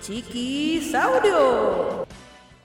Chiquisaurio. 0.00 1.90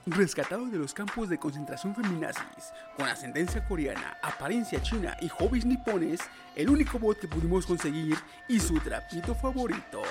Rescatado 0.06 0.66
de 0.66 0.78
los 0.78 0.94
campos 0.94 1.28
de 1.28 1.36
concentración 1.36 1.94
feminazis, 1.94 2.72
con 2.96 3.06
ascendencia 3.08 3.66
coreana, 3.66 4.16
apariencia 4.22 4.80
china 4.80 5.16
y 5.20 5.28
hobbies 5.28 5.66
nipones, 5.66 6.20
el 6.54 6.70
único 6.70 6.98
bot 6.98 7.18
que 7.18 7.26
pudimos 7.26 7.66
conseguir 7.66 8.16
y 8.48 8.60
su 8.60 8.78
trapito 8.78 9.34
favorito, 9.34 10.02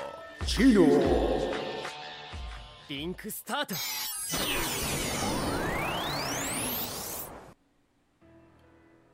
Chino. 0.46 0.86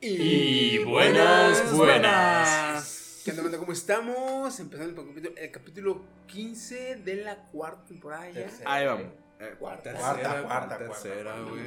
Y 0.01 0.79
buenas, 0.79 1.71
buenas. 1.71 3.00
¿Qué 3.23 3.31
onda? 3.31 3.57
¿Cómo 3.57 3.71
estamos? 3.71 4.59
Empezando 4.59 5.01
el 5.01 5.07
capítulo, 5.07 5.35
el 5.37 5.51
capítulo 5.51 6.01
15 6.27 6.95
de 6.97 7.15
la 7.17 7.35
cuarta 7.51 7.85
temporada 7.85 8.29
ya. 8.31 8.49
Ahí 8.65 8.85
vamos. 8.87 9.05
Eh, 9.39 9.55
Cuarta, 9.59 9.83
tercera, 9.91 10.43
cuarta, 10.43 10.77
tercera, 10.77 11.39
güey. 11.41 11.61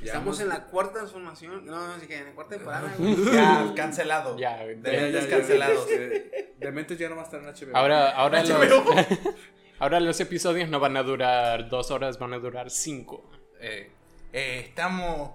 Ya 0.00 0.06
Estamos 0.06 0.40
hemos- 0.40 0.40
en 0.40 0.48
la 0.48 0.64
cuarta 0.66 0.92
transformación. 0.94 1.64
No, 1.66 1.86
no 1.88 1.98
sé 2.00 2.06
qué, 2.06 2.18
en 2.18 2.24
la 2.26 2.32
cuarta 2.32 2.56
temporada. 2.56 2.94
güey. 2.98 3.32
Ya, 3.32 3.72
cancelado. 3.76 4.38
Ya, 4.38 4.56
De 4.64 4.80
ya, 4.82 5.08
ya, 5.08 5.20
ya. 5.20 5.28
cancelados. 5.28 5.86
De, 5.88 6.54
de 6.58 6.72
mentes 6.72 6.98
ya 6.98 7.08
no 7.08 7.16
va 7.16 7.22
a 7.22 7.24
estar 7.24 7.40
en 7.40 7.46
HBO. 7.46 7.76
Ahora, 7.76 8.10
ahora, 8.10 8.42
los, 8.44 8.82
ahora 9.78 10.00
los 10.00 10.20
episodios 10.20 10.68
no 10.68 10.80
van 10.80 10.96
a 10.96 11.02
durar 11.02 11.68
dos 11.68 11.90
horas, 11.90 12.18
van 12.18 12.32
a 12.34 12.38
durar 12.38 12.70
cinco. 12.70 13.30
Eh, 13.60 13.90
eh, 14.32 14.62
estamos 14.66 15.30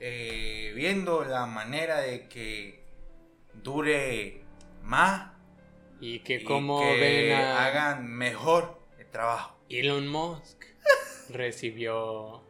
eh, 0.00 0.72
viendo 0.74 1.24
la 1.24 1.46
manera 1.46 2.00
de 2.00 2.26
que 2.28 2.82
dure 3.54 4.39
más 4.82 5.32
Y 6.00 6.20
que 6.20 6.36
y 6.36 6.44
como 6.44 6.80
que 6.80 7.00
ven 7.00 7.32
a 7.32 7.66
hagan 7.66 8.06
mejor 8.08 8.80
el 8.98 9.06
trabajo. 9.10 9.58
Elon 9.68 10.08
Musk 10.08 10.64
recibió 11.30 12.42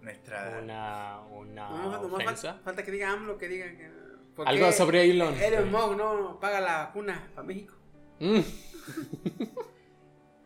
Nuestra. 0.00 0.58
una, 0.62 1.20
una 1.30 1.68
No, 1.70 2.08
no, 2.08 2.16
ofensa. 2.16 2.54
fal- 2.56 2.62
falta 2.64 2.84
que 2.84 2.90
diga 2.92 3.10
AMLO, 3.12 3.38
que 3.38 3.48
diga 3.48 3.66
que. 3.76 3.90
¿por 4.36 4.48
Algo 4.48 4.72
sobre 4.72 5.10
Elon. 5.10 5.34
Elon 5.40 5.70
Musk 5.70 5.96
no 5.96 6.38
paga 6.40 6.60
la 6.60 6.78
vacuna 6.84 7.28
para 7.34 7.46
México. 7.46 7.74
Mm. 8.20 8.40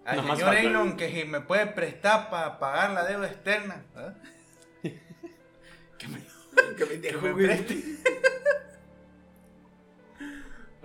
Al 0.05 0.21
señor 0.21 0.39
falta- 0.39 0.61
Elon 0.61 0.97
que 0.97 1.11
si 1.11 1.25
me 1.25 1.41
puede 1.41 1.67
prestar 1.67 2.31
para 2.31 2.59
pagar 2.61 2.91
la 2.91 3.05
deuda 3.05 3.27
externa. 3.29 3.85
¿eh? 3.97 4.13
Que 5.99 6.09
me 6.09 6.21
Que 6.77 6.85
dejó, 6.99 7.27
me 7.27 7.35
preste 7.47 7.75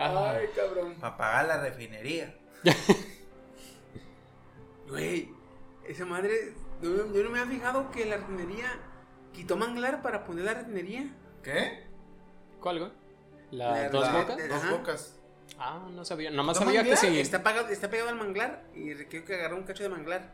Ay, 0.05 0.47
cabrón. 0.55 0.95
para 0.99 1.17
pagar 1.17 1.47
la 1.47 1.61
refinería. 1.61 2.35
Güey, 4.87 5.29
esa 5.87 6.05
madre. 6.05 6.53
yo 6.81 6.89
no 6.89 7.29
me 7.29 7.39
había 7.39 7.51
fijado 7.53 7.91
que 7.91 8.05
la 8.05 8.17
refinería 8.17 8.67
quitó 9.33 9.55
manglar 9.55 10.01
para 10.01 10.25
poner 10.25 10.45
la 10.45 10.53
refinería. 10.55 11.13
¿Qué? 11.43 11.85
¿Cuál, 12.59 12.79
güey? 12.79 12.91
¿La 13.51 13.71
La- 13.71 13.89
dos 13.89 14.05
la- 14.05 14.13
bocas? 14.19 14.37
de- 14.37 14.47
Dos 14.47 14.57
Ajá. 14.63 14.71
bocas. 14.71 15.17
Ah, 15.57 15.87
no 15.91 16.05
sabía. 16.05 16.31
Nomás 16.31 16.59
¿No 16.59 16.65
sabía 16.65 16.83
que 16.83 16.91
manglar? 16.93 17.11
sí. 17.13 17.19
Está, 17.19 17.43
pagado, 17.43 17.67
está 17.69 17.89
pegado 17.89 18.09
al 18.09 18.15
manglar 18.15 18.63
y 18.75 18.93
creo 19.05 19.25
que 19.25 19.35
agarró 19.35 19.57
un 19.57 19.63
cacho 19.63 19.83
de 19.83 19.89
manglar. 19.89 20.31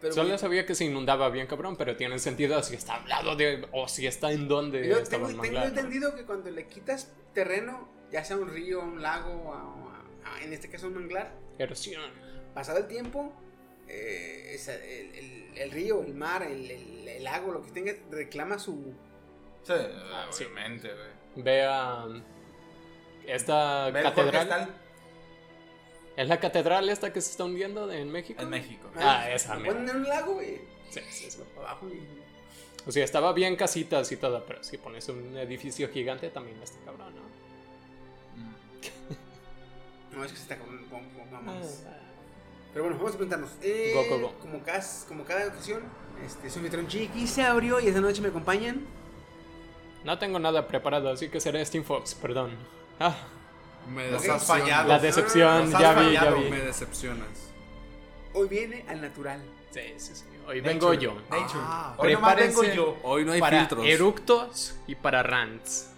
Pero 0.00 0.14
Solo 0.14 0.28
güey, 0.28 0.38
sabía 0.38 0.66
que 0.66 0.74
se 0.74 0.84
inundaba 0.84 1.28
bien, 1.30 1.46
cabrón, 1.46 1.76
pero 1.76 1.96
tiene 1.96 2.18
sentido 2.18 2.60
si 2.62 2.74
está 2.74 2.94
al 2.96 3.08
lado 3.08 3.36
de. 3.36 3.66
o 3.72 3.86
si 3.88 4.06
está 4.06 4.32
en 4.32 4.48
donde 4.48 4.86
yo 4.88 4.98
estaba 4.98 5.28
tengo, 5.28 5.28
el 5.28 5.32
tengo 5.32 5.42
manglar. 5.44 5.64
¿no? 5.64 5.68
entendido 5.80 6.14
que 6.16 6.24
cuando 6.24 6.50
le 6.50 6.66
quitas 6.66 7.12
terreno, 7.34 7.88
ya 8.12 8.24
sea 8.24 8.36
un 8.36 8.48
río, 8.48 8.80
un 8.80 9.00
lago, 9.02 9.52
a- 9.54 10.30
a- 10.36 10.42
en 10.42 10.52
este 10.52 10.68
caso 10.68 10.86
un 10.88 10.94
manglar, 10.94 11.32
Erosión. 11.58 12.02
pasado 12.54 12.78
el 12.78 12.86
tiempo, 12.86 13.32
eh, 13.88 14.52
esa- 14.54 14.74
el, 14.74 15.14
el- 15.14 15.52
el 15.58 15.70
río, 15.70 16.02
el 16.02 16.14
mar, 16.14 16.42
el, 16.42 16.70
el- 16.70 17.08
el 17.08 17.24
lago, 17.24 17.52
lo 17.52 17.62
que 17.62 17.70
tenga, 17.72 17.92
reclama 18.10 18.58
su. 18.58 18.94
Sí, 19.64 19.72
Ah, 19.74 20.28
obviamente, 20.34 20.88
güey. 20.88 21.44
Vea. 21.44 22.04
Esta 23.26 23.90
Ve 23.90 24.00
el 24.00 24.06
Jorge 24.12 24.30
catedral. 24.32 24.74
¿Es 26.16 26.28
la 26.28 26.40
catedral 26.40 26.88
esta 26.90 27.12
que 27.12 27.20
se 27.20 27.30
está 27.30 27.44
hundiendo 27.44 27.90
en 27.90 28.10
México? 28.10 28.42
en 28.42 28.50
México. 28.50 28.90
Ah, 28.96 29.30
esa, 29.30 29.54
Lo 29.54 29.60
mira. 29.60 29.72
ponen 29.74 29.88
en 29.88 29.96
un 29.96 30.08
lago, 30.08 30.34
güey. 30.34 30.60
Sí, 30.90 31.00
sí, 31.10 31.30
sí. 31.30 31.38
Abajo 31.56 31.88
y. 31.88 32.02
O 32.86 32.90
sea, 32.92 33.04
estaba 33.04 33.32
bien 33.32 33.54
casitas 33.56 34.10
y 34.12 34.16
todo, 34.16 34.44
pero 34.44 34.62
si 34.64 34.76
pones 34.76 35.08
un 35.08 35.36
edificio 35.38 35.88
gigante 35.90 36.28
también 36.30 36.60
está 36.62 36.78
cabrón, 36.84 37.14
¿no? 37.14 37.22
No, 40.14 40.24
es 40.24 40.30
que 40.32 40.36
se 40.36 40.42
está 40.44 40.58
con, 40.58 40.68
con- 40.86 41.02
Ah, 41.34 41.40
vamos. 41.44 41.80
Pero 42.72 42.84
bueno, 42.84 42.98
vamos 42.98 43.14
a 43.14 43.16
preguntarnos. 43.16 43.50
Eh, 43.62 43.92
Go, 43.94 44.16
go, 44.16 44.22
go. 44.28 44.38
Como, 44.40 44.62
cada, 44.62 44.82
como 45.08 45.24
cada 45.24 45.46
ocasión, 45.48 45.82
este, 46.24 46.48
soy 46.50 46.62
mi 46.62 46.68
tron 46.70 46.86
Chiqui, 46.86 47.26
se 47.26 47.42
abrió 47.42 47.80
y 47.80 47.88
esta 47.88 48.00
noche 48.00 48.20
me 48.22 48.28
acompañan. 48.28 48.80
No 50.04 50.18
tengo 50.18 50.38
nada 50.38 50.66
preparado, 50.66 51.10
así 51.10 51.28
que 51.28 51.40
seré 51.40 51.64
Steam 51.64 51.84
Fox, 51.84 52.14
perdón. 52.14 52.50
Ah, 53.00 53.14
Me 53.88 54.04
decepcionas. 54.04 54.44
fallado. 54.46 54.88
la 54.88 54.98
decepción, 54.98 55.64
nos 55.70 55.74
has 55.74 55.80
ya 55.80 55.92
vi, 55.94 56.12
ya 56.12 56.30
vi. 56.30 56.50
me 56.50 56.60
decepcionas. 56.60 57.28
Hoy 58.34 58.48
viene 58.48 58.84
al 58.88 59.00
natural. 59.00 59.42
Sí, 59.70 59.80
sí, 59.98 60.14
sí. 60.14 60.24
Hoy 60.46 60.60
vengo 60.60 60.92
yo. 60.94 61.14
Nature. 61.30 61.60
Ah. 61.62 61.94
Hoy 61.98 62.14
vengo 62.36 62.64
yo. 62.64 62.96
Hoy 63.02 63.24
no 63.24 63.32
hay 63.32 63.40
para 63.40 63.58
filtros. 63.60 63.86
eructos 63.86 64.74
y 64.86 64.94
para 64.94 65.22
rants. 65.22 65.88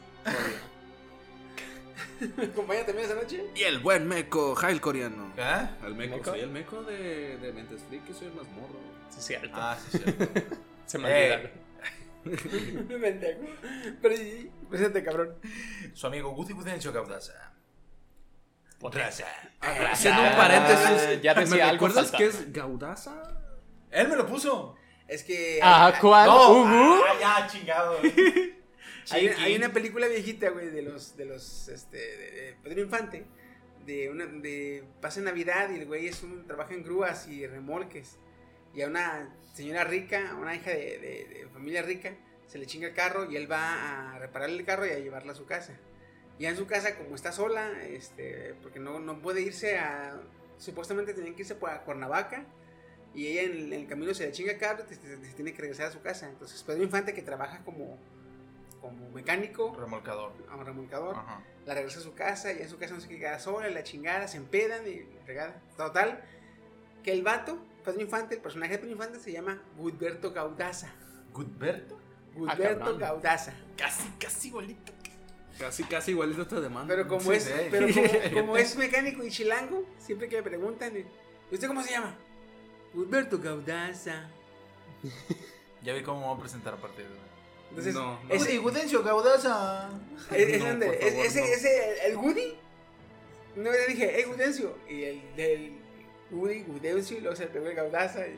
¿Me 2.37 2.45
acompaña 2.47 2.85
también 2.87 3.09
esta 3.09 3.21
noche? 3.21 3.45
Y 3.55 3.63
el 3.63 3.79
buen 3.79 4.07
meco, 4.09 4.55
Jail 4.55 4.81
coreano. 4.81 5.33
¿Eh? 5.37 5.69
El 5.87 5.95
meco, 5.95 6.17
¿Meco? 6.17 6.31
soy 6.31 6.41
el 6.41 6.51
meco 6.51 6.83
de, 6.83 7.37
de 7.39 7.53
Mentes 7.53 7.83
Friki, 7.89 8.13
soy 8.13 8.29
el 8.29 8.35
más 8.35 8.47
morro. 8.49 8.79
Sí, 9.11 9.21
cierto. 9.21 9.51
Ah, 9.55 9.77
sí, 9.91 9.99
sí. 9.99 10.05
Se 10.87 10.99
me 10.99 11.09
Eh. 11.09 11.33
olvidaron. 11.33 11.65
Pendejo. 13.01 13.41
Pero 14.01 14.17
sí, 14.17 14.51
presente, 14.71 15.05
cabrón. 15.05 15.35
Su 15.93 16.07
amigo 16.07 16.31
Guti 16.31 16.53
Gutencio 16.53 16.93
Caudaza. 16.93 17.53
Raza. 18.81 19.25
Haciendo 19.93 20.23
un 20.23 20.37
paréntesis, 20.37 21.23
ya 21.23 21.33
decía 21.35 21.57
¿me 21.57 21.63
algo 21.63 21.87
recuerdas 21.87 22.11
que 22.13 22.27
es 22.27 22.53
Gaudaza? 22.53 23.23
Él 23.91 24.09
me 24.09 24.17
lo 24.17 24.27
puso. 24.27 24.75
Es 25.09 25.23
que. 25.23 25.59
Ah, 25.63 25.93
¿cuál? 26.01 26.27
No, 26.27 26.65
ah, 26.67 27.03
ya, 27.19 27.47
chingado. 27.47 27.97
Hay, 29.11 29.57
una 29.57 29.73
película 29.73 30.09
viejita, 30.09 30.51
güey, 30.51 30.69
de 30.71 30.83
los. 30.83 31.17
De 31.17 31.25
los. 31.25 31.69
Este. 31.69 31.97
De, 31.99 32.31
de 32.31 32.57
Pedro 32.63 32.81
Infante. 32.83 33.25
De 33.87 34.11
una. 34.11 34.27
De. 34.27 34.85
Pasa 35.01 35.21
Navidad 35.21 35.71
y 35.71 35.77
el 35.81 35.87
güey 35.87 36.07
es 36.09 36.23
un. 36.23 36.47
Trabaja 36.47 36.75
en 36.75 36.83
grúas 36.83 37.29
y 37.29 37.47
remolques. 37.47 38.17
Y 38.75 38.83
a 38.83 38.89
una 38.89 39.35
señora 39.55 39.85
rica, 39.85 40.31
a 40.31 40.35
una 40.35 40.55
hija 40.57 40.71
de, 40.71 40.99
de- 40.99 41.39
de 41.39 41.49
familia 41.53 41.83
rica, 41.83 42.15
se 42.47 42.59
le 42.59 42.67
chinga 42.67 42.89
el 42.89 42.95
carro 42.95 43.31
y 43.31 43.37
él 43.37 43.51
va 43.51 44.15
a 44.15 44.19
repararle 44.19 44.59
el 44.59 44.65
carro 44.65 44.85
y 44.87 44.91
a 44.91 44.99
llevarla 44.99 45.33
a 45.33 45.37
su 45.37 45.47
casa. 45.47 45.75
Y 46.41 46.47
en 46.47 46.57
su 46.57 46.67
casa, 46.67 46.97
como 46.97 47.15
está 47.15 47.31
sola, 47.31 47.71
este, 47.85 48.55
porque 48.63 48.81
no, 48.81 48.99
no 48.99 49.21
puede 49.23 49.43
irse 49.43 49.79
a. 49.79 50.21
Supuestamente 50.59 51.15
tenían 51.15 51.35
que 51.35 51.43
irse 51.43 51.57
a 51.61 51.85
Cuernavaca. 51.85 52.47
Y 53.15 53.29
ella 53.29 53.43
en, 53.43 53.73
en 53.73 53.81
el 53.83 53.87
camino 53.87 54.13
se 54.13 54.27
le 54.27 54.33
chinga 54.33 54.51
el 54.53 54.59
carro 54.59 54.83
y 54.91 54.95
se, 54.95 55.01
se- 55.01 55.25
se 55.25 55.33
tiene 55.35 55.53
que 55.53 55.61
regresar 55.61 55.87
a 55.87 55.93
su 55.93 56.01
casa. 56.01 56.29
Entonces, 56.29 56.61
Pedro 56.65 56.83
Infante, 56.83 57.15
que 57.15 57.23
trabaja 57.23 57.63
como, 57.65 57.97
como 58.85 59.09
mecánico, 59.11 59.75
Remolcador. 59.79 60.33
a 60.51 60.57
un 60.57 60.67
remolcador, 60.67 61.17
Ajá. 61.17 61.41
la 61.65 61.73
regresa 61.75 62.01
a 62.01 62.03
su 62.03 62.13
casa. 62.15 62.53
Y 62.53 62.61
en 62.61 62.69
su 62.69 62.77
casa 62.77 62.93
no 62.95 63.01
se 63.01 63.09
queda 63.09 63.39
sola, 63.39 63.69
la 63.71 63.83
chingada, 63.83 64.29
se 64.29 64.37
empedan 64.37 64.87
y 64.87 65.05
la 65.15 65.23
fregada. 65.25 65.63
Total, 65.77 66.23
que 67.03 67.13
el 67.13 67.23
vato 67.23 67.59
Pedro 67.83 68.03
Infante, 68.03 68.35
el 68.35 68.43
personaje 68.43 68.73
de 68.73 68.79
Pedro 68.79 68.93
Infante 68.93 69.19
se 69.21 69.33
llama 69.33 69.63
Gudberto 69.79 70.33
Gaudaza. 70.33 70.93
¿Gudberto? 71.33 71.99
Gudberto 72.35 72.79
cabrón. 72.79 72.99
Gaudaza. 72.99 73.55
Casi, 73.77 74.07
casi 74.21 74.49
igualito. 74.49 74.93
Casi, 75.59 75.85
casi 75.85 76.11
igualito 76.11 76.41
a 76.41 76.43
este 76.43 76.61
de 76.61 76.69
mano. 76.69 76.87
Pero 76.89 77.09
como 77.09 77.21
Sí, 77.31 77.37
es, 77.37 77.45
sí. 77.45 77.53
pero 77.71 77.87
como, 77.89 78.35
como 78.41 78.57
es 78.59 78.77
mecánico 78.77 79.23
y 79.25 79.31
chilango, 79.31 79.85
siempre 79.99 80.29
que 80.29 80.37
me 80.37 80.43
preguntan, 80.43 80.93
¿usted 81.51 81.69
cómo 81.69 81.83
se 81.83 81.93
llama? 81.93 82.15
Gudberto 82.93 83.39
Gaudaza. 83.39 84.29
Ya 85.83 85.95
vi 85.95 86.03
cómo 86.03 86.21
me 86.21 86.27
voy 86.27 86.37
a 86.37 86.41
presentar 86.41 86.75
a 86.75 86.77
partir 86.77 87.07
de 87.07 87.11
ahora. 87.19 87.34
Entonces, 87.71 87.95
No, 87.95 88.21
no. 88.23 88.35
ese- 88.35 88.45
Woody 88.45 88.57
Gudencio 88.59 89.03
Gaudaza. 89.03 89.89
Es, 90.31 90.49
es 90.49 90.59
No, 90.61 90.69
donde, 90.69 90.87
por 90.87 90.95
es- 90.95 91.11
favor, 91.11 91.27
ese, 91.27 91.41
no. 91.41 91.47
ese, 91.47 92.07
el 92.07 92.17
Woody, 92.17 92.55
no 93.57 93.71
le 93.73 93.87
dije, 93.89 94.13
hey 94.15 94.25
Gudencio, 94.27 94.77
y 94.89 95.03
el 95.05 95.37
del 95.37 95.73
Woody, 96.31 96.63
Gudencio, 96.63 97.19
y 97.19 97.21
luego 97.21 97.37
se 97.37 97.47
pegó 97.47 97.67
el 97.67 97.75
Gaudaza, 97.75 98.27
y 98.27 98.37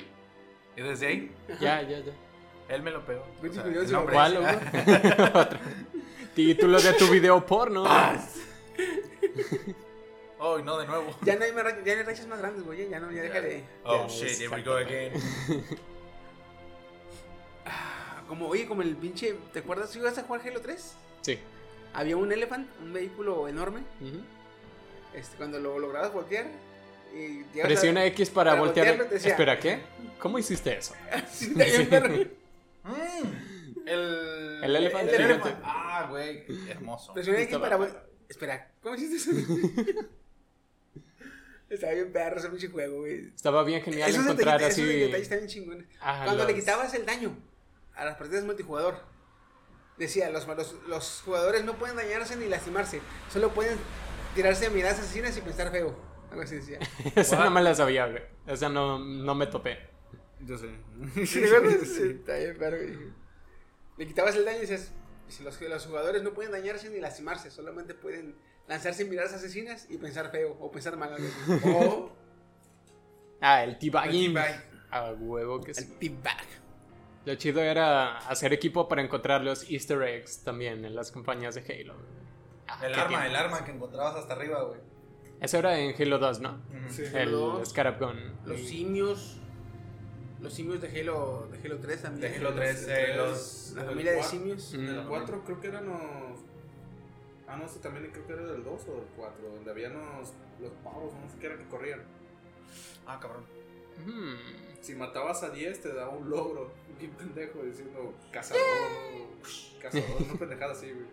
Y 0.78 0.82
desde 0.82 1.06
ahí, 1.06 1.32
Ya, 1.60 1.82
ya, 1.82 2.00
ya. 2.00 2.12
él 2.68 2.82
me 2.82 2.90
lo 2.90 3.04
pegó. 3.04 3.24
Woody 3.42 3.48
O 3.50 3.52
sea, 3.54 3.62
Gudencio. 3.64 4.06
¿Cuál? 4.10 4.36
Otro. 5.34 5.58
Título 6.34 6.80
de 6.80 6.92
tu 6.94 7.08
video 7.08 7.44
porno. 7.46 7.84
Oh, 10.38 10.58
no, 10.64 10.78
de 10.78 10.86
nuevo. 10.86 11.16
ya 11.22 11.36
no 11.36 11.44
hay, 11.44 11.50
ya 11.52 11.94
no 11.94 12.00
hay 12.00 12.02
rachas 12.02 12.26
más 12.26 12.38
grandes, 12.40 12.62
güey, 12.64 12.88
ya 12.88 13.00
no, 13.00 13.10
ya 13.10 13.22
deja 13.22 13.40
de... 13.40 13.64
Oh, 13.84 14.06
ya, 14.06 14.12
shit, 14.28 14.38
here 14.40 14.48
we 14.54 14.62
go 14.62 14.74
again. 14.76 15.12
Como, 18.28 18.48
oye, 18.48 18.66
como 18.66 18.82
el 18.82 18.96
pinche, 18.96 19.34
¿te 19.52 19.60
acuerdas 19.60 19.90
si 19.90 19.98
ibas 19.98 20.18
a 20.18 20.22
jugar 20.22 20.42
Halo 20.46 20.60
3? 20.60 20.94
Sí. 21.22 21.38
Había 21.94 22.16
un 22.16 22.30
Elephant, 22.32 22.68
un 22.82 22.92
vehículo 22.92 23.48
enorme, 23.48 23.80
Ujú. 24.00 24.20
este, 25.14 25.36
cuando 25.36 25.58
lo 25.60 25.78
lograbas 25.78 26.12
voltear, 26.12 26.46
y 27.14 27.18
llegabas 27.38 27.58
a- 27.60 27.62
Presiona 27.68 28.04
X 28.06 28.30
para, 28.30 28.50
para 28.50 28.60
voltear. 28.60 28.86
voltearlo, 28.86 29.08
te 29.08 29.14
decía- 29.14 29.30
Espera, 29.32 29.58
¿qué? 29.60 29.80
¿Cómo 30.18 30.38
hiciste 30.38 30.76
eso? 30.76 30.94
Sí. 31.32 31.54
Mm, 32.84 33.88
el... 33.88 34.60
El 34.62 34.76
elefante 34.76 35.10
el 35.16 35.22
gigante. 35.22 35.48
elefante. 35.48 35.60
Ah, 35.64 36.06
güey, 36.10 36.44
volteó. 36.80 37.14
Presiona 37.14 37.38
X 37.40 37.54
Estaba- 37.54 37.78
para 37.78 38.06
Espera, 38.28 38.70
¿cómo 38.82 38.94
hiciste 38.96 39.16
eso? 39.16 39.30
Estaba 41.68 41.92
bien 41.94 42.12
perro 42.12 42.38
ese 42.38 42.48
pinche 42.48 42.68
juego, 42.68 43.00
güey. 43.00 43.26
Estaba 43.34 43.64
bien 43.64 43.82
genial 43.82 44.08
Esos 44.08 44.22
encontrar 44.22 44.58
detalles, 44.58 44.78
esos 44.78 44.88
así. 44.90 44.98
detalles 45.00 45.22
están 45.22 45.38
bien 45.38 45.48
chingones. 45.48 45.86
Ajá, 46.00 46.24
Cuando 46.24 46.44
le 46.44 46.52
los- 46.52 46.60
quitabas 46.60 46.94
el 46.94 47.04
daño 47.06 47.36
a 47.96 48.04
las 48.04 48.16
partidas 48.16 48.44
multijugador, 48.44 49.00
decía, 49.96 50.30
los, 50.30 50.46
los, 50.46 50.74
los 50.86 51.22
jugadores 51.24 51.64
no 51.64 51.74
pueden 51.74 51.96
dañarse 51.96 52.36
ni 52.36 52.46
lastimarse, 52.46 53.00
solo 53.32 53.52
pueden 53.52 53.78
tirarse 54.34 54.68
miradas 54.70 54.98
asesinas 55.00 55.36
y 55.36 55.40
pensar 55.40 55.70
feo. 55.70 55.96
Algo 56.30 56.42
así 56.42 56.56
decía. 56.56 56.78
Esa 57.14 57.42
no 57.44 57.50
me 57.50 57.62
la 57.62 57.74
sabía, 57.74 58.06
güey. 58.06 58.22
Esa 58.46 58.68
no, 58.68 58.98
no 58.98 59.34
me 59.34 59.46
topé. 59.46 59.78
Yo 60.40 60.58
sé. 60.58 60.68
¿Sí? 61.26 61.42
Sí. 61.84 62.22
Le 63.96 64.06
quitabas 64.06 64.36
el 64.36 64.44
daño 64.44 64.58
y 64.58 64.60
decías, 64.62 64.90
si 65.28 65.42
los, 65.42 65.60
los 65.60 65.86
jugadores 65.86 66.22
no 66.22 66.34
pueden 66.34 66.52
dañarse 66.52 66.90
ni 66.90 67.00
lastimarse, 67.00 67.50
solamente 67.50 67.94
pueden 67.94 68.36
lanzarse 68.68 69.04
miradas 69.04 69.32
asesinas 69.32 69.86
y 69.88 69.96
pensar 69.98 70.30
feo 70.30 70.56
o 70.60 70.70
pensar 70.70 70.96
mal. 70.96 71.14
algo 71.14 71.26
así. 71.26 71.60
O 71.74 72.12
Ah, 73.40 73.62
el 73.64 73.78
T-Bagging. 73.78 74.36
A 74.90 75.12
huevo 75.12 75.60
que 75.60 75.74
sí. 75.74 75.82
el 75.84 75.98
tip-back. 75.98 76.46
Lo 77.26 77.34
chido 77.34 77.60
era 77.60 78.18
hacer 78.18 78.52
equipo 78.52 78.88
para 78.88 79.02
encontrar 79.02 79.42
los 79.42 79.68
Easter 79.68 80.00
eggs 80.02 80.44
también 80.44 80.84
en 80.84 80.94
las 80.94 81.10
campañas 81.10 81.56
de 81.56 81.60
Halo. 81.62 81.94
Ah, 82.68 82.80
El 82.86 82.94
arma, 82.94 83.26
el 83.26 83.34
arma 83.34 83.64
que 83.64 83.72
encontrabas 83.72 84.14
hasta 84.14 84.34
arriba, 84.34 84.62
güey. 84.62 84.78
Eso 85.40 85.58
era 85.58 85.76
en 85.76 86.00
Halo 86.00 86.18
2, 86.18 86.40
¿no? 86.40 86.62
Sí. 86.88 87.02
El 87.02 87.16
Halo 87.16 87.38
2. 87.58 87.68
Scarab 87.68 87.98
Gun. 87.98 88.32
Los 88.44 88.60
simios. 88.60 89.38
Los 90.40 90.54
simios 90.54 90.80
de 90.80 91.00
Halo, 91.00 91.48
de 91.50 91.58
Halo 91.66 91.78
3 91.78 92.02
también. 92.02 92.32
De 92.32 92.38
Halo 92.38 92.54
3, 92.54 92.88
eh, 92.88 93.14
los... 93.16 93.72
La 93.74 93.84
familia 93.84 94.12
de 94.12 94.22
simios. 94.22 94.70
Del 94.70 95.04
4 95.08 95.42
creo 95.44 95.60
que 95.60 95.66
eran 95.66 95.86
los. 95.86 96.38
Ah, 97.48 97.56
no 97.56 97.66
sé, 97.66 97.80
también 97.80 98.08
creo 98.12 98.24
que 98.24 98.32
era 98.34 98.44
del 98.44 98.62
2 98.62 98.82
o 98.88 98.94
del 98.94 99.06
4, 99.16 99.48
donde 99.48 99.70
habían 99.70 99.94
los, 99.94 100.32
los 100.60 100.72
pavos, 100.84 101.12
no 101.12 101.28
sé 101.28 101.38
qué 101.40 101.46
era 101.46 101.56
que 101.56 101.66
corrían. 101.66 102.02
Ah, 103.04 103.18
cabrón. 103.20 103.44
Hmm. 104.04 104.36
Si 104.80 104.94
matabas 104.94 105.42
a 105.42 105.50
10 105.50 105.80
te 105.80 105.92
daba 105.92 106.10
un 106.10 106.30
logro. 106.30 106.70
Qué 106.98 107.08
pendejo 107.08 107.62
diciendo 107.62 108.14
cazador, 108.32 108.62
cazador, 109.80 110.22
una 110.22 110.38
pendejada 110.38 110.72
así, 110.72 110.86
güey. 110.92 111.06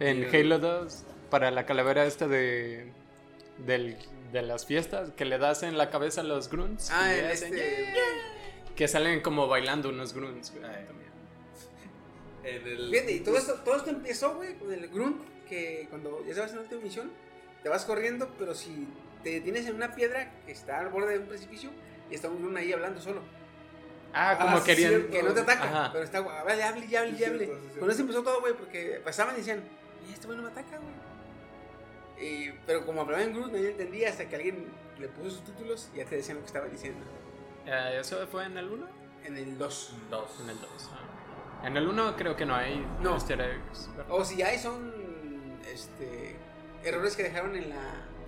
En 0.00 0.20
Bien. 0.30 0.34
Halo 0.34 0.58
2, 0.58 1.04
para 1.30 1.50
la 1.50 1.64
calavera 1.66 2.04
esta 2.04 2.26
de, 2.26 2.92
del- 3.58 3.96
de 4.32 4.42
las 4.42 4.66
fiestas, 4.66 5.10
que 5.12 5.24
le 5.24 5.38
das 5.38 5.62
en 5.62 5.76
la 5.78 5.90
cabeza 5.90 6.22
a 6.22 6.24
los 6.24 6.50
grunts. 6.50 6.90
Ah, 6.90 7.14
y 7.14 7.18
el 7.20 7.26
hacen- 7.26 7.54
este. 7.54 7.94
Que 8.74 8.88
salen 8.88 9.20
como 9.20 9.46
bailando 9.46 9.90
unos 9.90 10.14
grunts, 10.14 10.50
güey, 10.52 10.64
Ay. 10.64 10.86
también. 10.86 11.10
En 12.44 12.66
el. 12.66 12.90
Fíjate, 12.90 13.12
y 13.12 13.20
todo 13.20 13.36
esto, 13.36 13.54
todo 13.64 13.76
esto 13.76 13.90
empezó, 13.90 14.34
güey, 14.34 14.54
con 14.58 14.72
el 14.72 14.88
grunt. 14.88 15.22
Que 15.48 15.86
cuando 15.90 16.24
ya 16.26 16.34
sabes 16.34 16.50
en 16.52 16.56
la 16.56 16.62
última 16.62 16.80
misión, 16.80 17.10
te 17.62 17.68
vas 17.68 17.84
corriendo, 17.84 18.30
pero 18.38 18.54
si 18.54 18.88
te 19.22 19.30
detienes 19.30 19.66
en 19.66 19.74
una 19.76 19.94
piedra 19.94 20.32
que 20.46 20.52
está 20.52 20.80
al 20.80 20.88
borde 20.88 21.12
de 21.12 21.18
un 21.18 21.26
precipicio, 21.26 21.68
y 22.10 22.14
está 22.14 22.28
un 22.30 22.38
grunt 22.40 22.56
ahí 22.56 22.72
hablando 22.72 23.00
solo. 23.02 23.20
Ah, 24.14 24.36
como 24.40 24.58
sí, 24.58 24.64
querían. 24.64 24.90
cierto. 24.90 25.10
Que 25.10 25.22
no 25.22 25.32
te 25.32 25.40
ataca, 25.40 25.64
Ajá. 25.64 25.90
pero 25.92 26.04
está, 26.04 26.18
hable, 26.18 26.62
hable, 26.62 26.86
y 26.86 26.96
hable, 26.96 27.10
y 27.10 27.16
Sí, 27.16 27.24
hable. 27.24 27.46
sí, 27.46 27.52
cierto. 27.62 27.80
Con 27.80 27.90
eso 27.90 28.00
empezó 28.02 28.22
todo, 28.22 28.40
güey, 28.40 28.54
porque 28.54 29.00
pasaban 29.04 29.34
y 29.34 29.38
decían, 29.38 29.62
y 30.08 30.12
este 30.12 30.26
güey 30.26 30.36
no 30.38 30.44
me 30.44 30.50
ataca, 30.50 30.78
güey. 30.78 32.28
Y- 32.28 32.52
pero 32.66 32.84
como 32.86 33.00
hablaban 33.00 33.28
en 33.28 33.32
Groot, 33.34 33.52
nadie 33.52 33.70
entendía 33.70 34.08
hasta 34.10 34.28
que 34.28 34.36
alguien 34.36 34.66
le 34.98 35.08
puso 35.08 35.30
sus 35.30 35.44
títulos 35.44 35.90
y 35.94 35.98
ya 35.98 36.04
te 36.04 36.16
decían 36.16 36.36
lo 36.36 36.42
que 36.42 36.46
estaba 36.48 36.66
diciendo. 36.66 37.04
Eh, 37.66 37.98
¿Eso 38.00 38.26
fue 38.28 38.44
en 38.44 38.56
el 38.58 38.68
1? 38.70 38.86
En 39.24 39.36
el 39.36 39.58
2. 39.58 39.94
Dos. 40.10 40.40
En 40.42 40.50
el 40.50 40.60
2. 40.60 40.90
En 41.64 41.76
el 41.76 41.88
1 41.88 42.16
creo 42.16 42.36
que 42.36 42.44
no 42.44 42.54
hay 42.54 42.84
No. 43.00 43.14
easter 43.14 43.40
eggs. 43.40 43.88
¿verdad? 43.96 44.06
O 44.10 44.24
si 44.24 44.42
hay, 44.42 44.58
son 44.58 44.92
este, 45.72 46.36
errores 46.84 47.16
que 47.16 47.22
dejaron 47.24 47.56
en 47.56 47.70
la. 47.70 47.76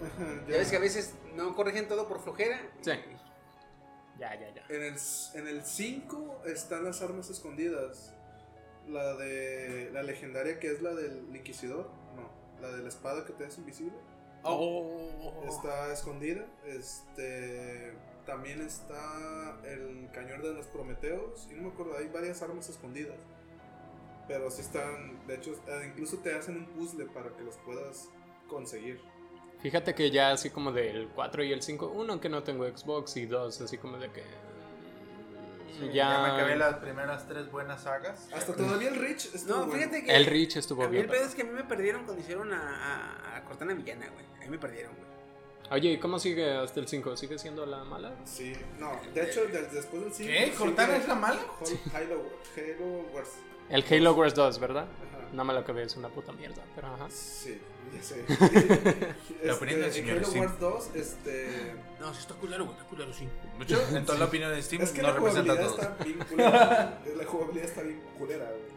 Ya 0.49 0.57
ves 0.59 0.71
que 0.71 0.77
a 0.77 0.81
veces 0.81 1.15
no 1.35 1.55
corrigen 1.55 1.87
todo 1.89 2.09
por 2.09 2.21
flojera. 2.21 2.61
Sí. 2.81 2.93
Ya, 4.19 4.35
ya, 4.39 4.55
ya. 4.55 4.65
En 4.69 4.83
el, 4.83 4.95
en 5.35 5.49
el 5.49 5.65
5 5.65 6.43
están 6.47 6.85
las 6.85 7.03
armas 7.03 7.31
escondidas. 7.31 8.13
La 8.89 9.15
de 9.17 9.91
la 9.93 10.03
legendaria 10.03 10.61
que 10.61 10.71
es 10.71 10.83
la 10.83 10.95
del 10.95 11.35
Inquisidor. 11.35 11.89
No, 12.15 12.31
la 12.61 12.77
de 12.77 12.83
la 12.83 12.89
espada 12.89 13.25
que 13.25 13.33
te 13.33 13.45
hace 13.47 13.61
invisible. 13.61 13.97
Oh. 14.43 15.43
Está 15.49 15.93
escondida. 15.93 16.47
Este. 16.67 17.95
También 18.27 18.63
está 18.63 19.59
el 19.65 20.09
cañón 20.13 20.43
de 20.43 20.55
los 20.55 20.67
Prometeos. 20.67 21.49
Y 21.51 21.55
no 21.55 21.63
me 21.63 21.69
acuerdo, 21.71 21.97
hay 21.97 22.09
varias 22.09 22.43
armas 22.43 22.69
escondidas. 22.69 23.17
Pero 24.29 24.51
sí 24.51 24.63
están. 24.63 25.27
De 25.27 25.37
hecho, 25.37 25.53
eh, 25.67 25.87
incluso 25.91 26.19
te 26.19 26.35
hacen 26.35 26.57
un 26.57 26.67
puzzle 26.67 27.07
para 27.07 27.35
que 27.37 27.43
los 27.43 27.57
puedas 27.59 28.09
conseguir. 28.49 29.01
Fíjate 29.65 29.95
que 29.95 30.11
ya 30.11 30.31
así 30.31 30.51
como 30.51 30.73
del 30.73 31.09
4 31.15 31.43
y 31.43 31.53
el 31.53 31.63
5, 31.63 31.89
uno 31.97 32.21
que 32.21 32.29
no 32.29 32.43
tengo 32.43 32.67
Xbox 32.69 33.17
y 33.17 33.25
dos 33.25 33.61
así 33.63 33.79
como 33.79 33.97
de 33.97 34.11
que... 34.11 34.23
Sí, 35.81 35.87
ya... 35.87 35.93
ya 35.93 36.23
me 36.23 36.29
acabé 36.35 36.57
las 36.57 36.77
primeras 36.77 37.27
tres 37.27 37.51
buenas 37.51 37.83
sagas. 37.83 38.29
Hasta 38.33 38.55
todavía 38.55 38.91
el 38.91 38.97
Rich 38.97 39.35
estuvo 39.35 39.57
No, 39.57 39.67
bueno. 39.67 39.73
fíjate 39.81 40.05
que. 40.05 40.15
El 40.15 40.27
Reach 40.27 40.57
estuvo 40.57 40.83
A 40.85 40.87
mí 40.87 40.93
bien. 40.93 41.05
el 41.07 41.11
pedo 41.11 41.25
es 41.25 41.35
que 41.35 41.43
a 41.43 41.45
mí 41.47 41.51
me 41.51 41.65
perdieron 41.65 42.05
cuando 42.05 42.23
hicieron 42.23 42.53
a, 42.53 42.61
a, 43.33 43.37
a 43.39 43.45
Cortana 43.45 43.73
Villana, 43.75 44.07
güey. 44.11 44.25
A 44.37 44.41
mí 44.41 44.49
me 44.51 44.59
perdieron, 44.59 44.93
güey. 44.95 45.05
Oye, 45.71 45.93
¿y 45.93 45.99
cómo 45.99 46.19
sigue 46.19 46.49
hasta 46.59 46.79
el 46.79 46.87
5? 46.87 47.17
¿Sigue 47.17 47.39
siendo 47.39 47.65
la 47.67 47.83
mala? 47.85 48.13
Sí, 48.25 48.53
no, 48.79 48.93
de 49.15 49.23
hecho, 49.25 49.47
de- 49.47 49.63
después 49.63 50.03
del 50.05 50.13
5. 50.13 50.31
¿Qué? 50.31 50.53
¿Cortana 50.57 50.97
es 50.99 51.09
la 51.09 51.15
mala? 51.15 51.41
Halo, 51.95 52.23
Halo 52.55 52.87
Wars. 53.15 53.31
El 53.71 53.83
Halo 53.91 54.13
Wars 54.15 54.35
2, 54.35 54.59
¿verdad? 54.61 54.87
No 55.35 55.45
me 55.45 55.53
lo 55.53 55.59
acabé, 55.61 55.83
es 55.83 55.97
una 55.97 56.09
puta 56.09 56.33
mierda, 56.33 56.63
pero 56.75 56.89
ajá. 56.95 57.09
Sí, 57.11 57.59
ya 57.95 58.03
sé. 58.03 58.25
La 59.45 59.55
opinión 59.55 59.81
del 59.81 59.89
Este, 59.91 60.01
señor 60.03 60.19
Halo. 60.25 60.41
Wars 60.41 60.61
2, 60.61 60.91
este. 60.95 61.75
No, 61.99 62.13
sí 62.15 62.21
está 62.21 62.35
culero, 62.35 62.65
güey. 62.67 62.77
Está 62.77 62.89
culero, 62.89 63.13
sí. 63.13 63.29
Mucho. 63.59 63.81
Entonces 63.91 64.19
la 64.21 64.25
opinión 64.27 64.51
de 64.53 64.63
Steam 64.63 64.83
Es 64.83 64.91
que 64.93 65.03
no 65.03 65.09
la 65.09 65.15
representa 65.15 65.57
todo. 65.61 65.81
está 65.81 66.05
bien 66.05 66.19
culera. 66.19 67.03
la 67.17 67.25
jugabilidad 67.27 67.67
está 67.69 67.83
bien 67.83 68.01
culera, 68.17 68.45
güey. 68.45 68.74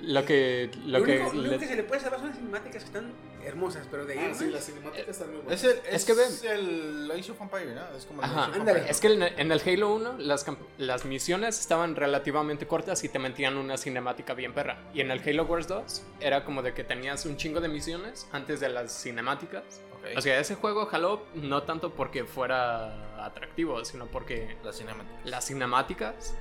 Lo 0.00 0.24
que... 0.24 0.70
Lo, 0.84 0.98
Lo, 0.98 1.04
que, 1.04 1.18
único, 1.20 1.32
lo 1.32 1.42
le- 1.42 1.48
único 1.48 1.60
que 1.60 1.66
se 1.68 1.76
le 1.76 1.82
puede 1.84 2.00
salvar 2.00 2.20
son 2.20 2.28
las 2.28 2.36
cinemáticas 2.38 2.82
que 2.82 2.86
están 2.86 3.12
hermosas, 3.44 3.86
pero 3.90 4.04
de 4.04 4.18
ahí. 4.18 4.28
Ah, 4.30 4.34
sí, 4.34 4.50
las 4.50 4.66
cinemáticas 4.66 5.08
están 5.08 5.28
muy 5.30 5.36
buenas. 5.40 5.64
Es 5.64 5.70
el, 5.72 5.78
Es 5.86 5.94
es 5.94 6.04
que 6.04 6.12
ve- 6.14 6.24
es 6.24 6.44
el 6.44 7.10
Age 7.10 7.32
of 7.32 7.40
Empire, 7.40 7.74
¿no? 7.74 7.96
Es 7.96 8.04
como 8.04 8.20
el 8.22 8.28
Ajá, 8.28 8.40
Age 8.42 8.50
of 8.50 8.56
ándale. 8.56 8.78
Empire. 8.80 8.90
Es 8.92 9.00
que 9.00 9.06
en 9.06 9.22
el, 9.22 9.32
en 9.40 9.52
el 9.52 9.60
Halo 9.64 9.94
1 9.94 10.18
las, 10.18 10.44
las 10.78 11.04
misiones 11.06 11.58
estaban 11.60 11.96
relativamente 11.96 12.66
cortas 12.66 13.02
y 13.04 13.08
te 13.08 13.18
metían 13.18 13.56
una 13.56 13.76
cinemática 13.78 14.34
bien 14.34 14.52
perra. 14.52 14.78
Y 14.92 15.00
en 15.00 15.10
el 15.10 15.20
Halo 15.26 15.44
Wars 15.44 15.66
2 15.68 16.02
era 16.20 16.44
como 16.44 16.62
de 16.62 16.74
que 16.74 16.84
tenías 16.84 17.24
un 17.24 17.36
chingo 17.36 17.60
de 17.60 17.68
misiones 17.68 18.26
antes 18.32 18.60
de 18.60 18.68
las 18.68 18.92
cinemáticas. 19.02 19.62
Ok. 19.98 20.18
O 20.18 20.20
sea, 20.20 20.38
ese 20.38 20.56
juego 20.56 20.86
jaló 20.86 21.24
no 21.34 21.62
tanto 21.62 21.94
porque 21.94 22.24
fuera 22.24 23.24
atractivo, 23.24 23.82
sino 23.84 24.06
porque 24.06 24.56
la 24.62 24.72
cinemática. 24.72 25.20
las 25.24 25.46
cinemáticas 25.46 26.34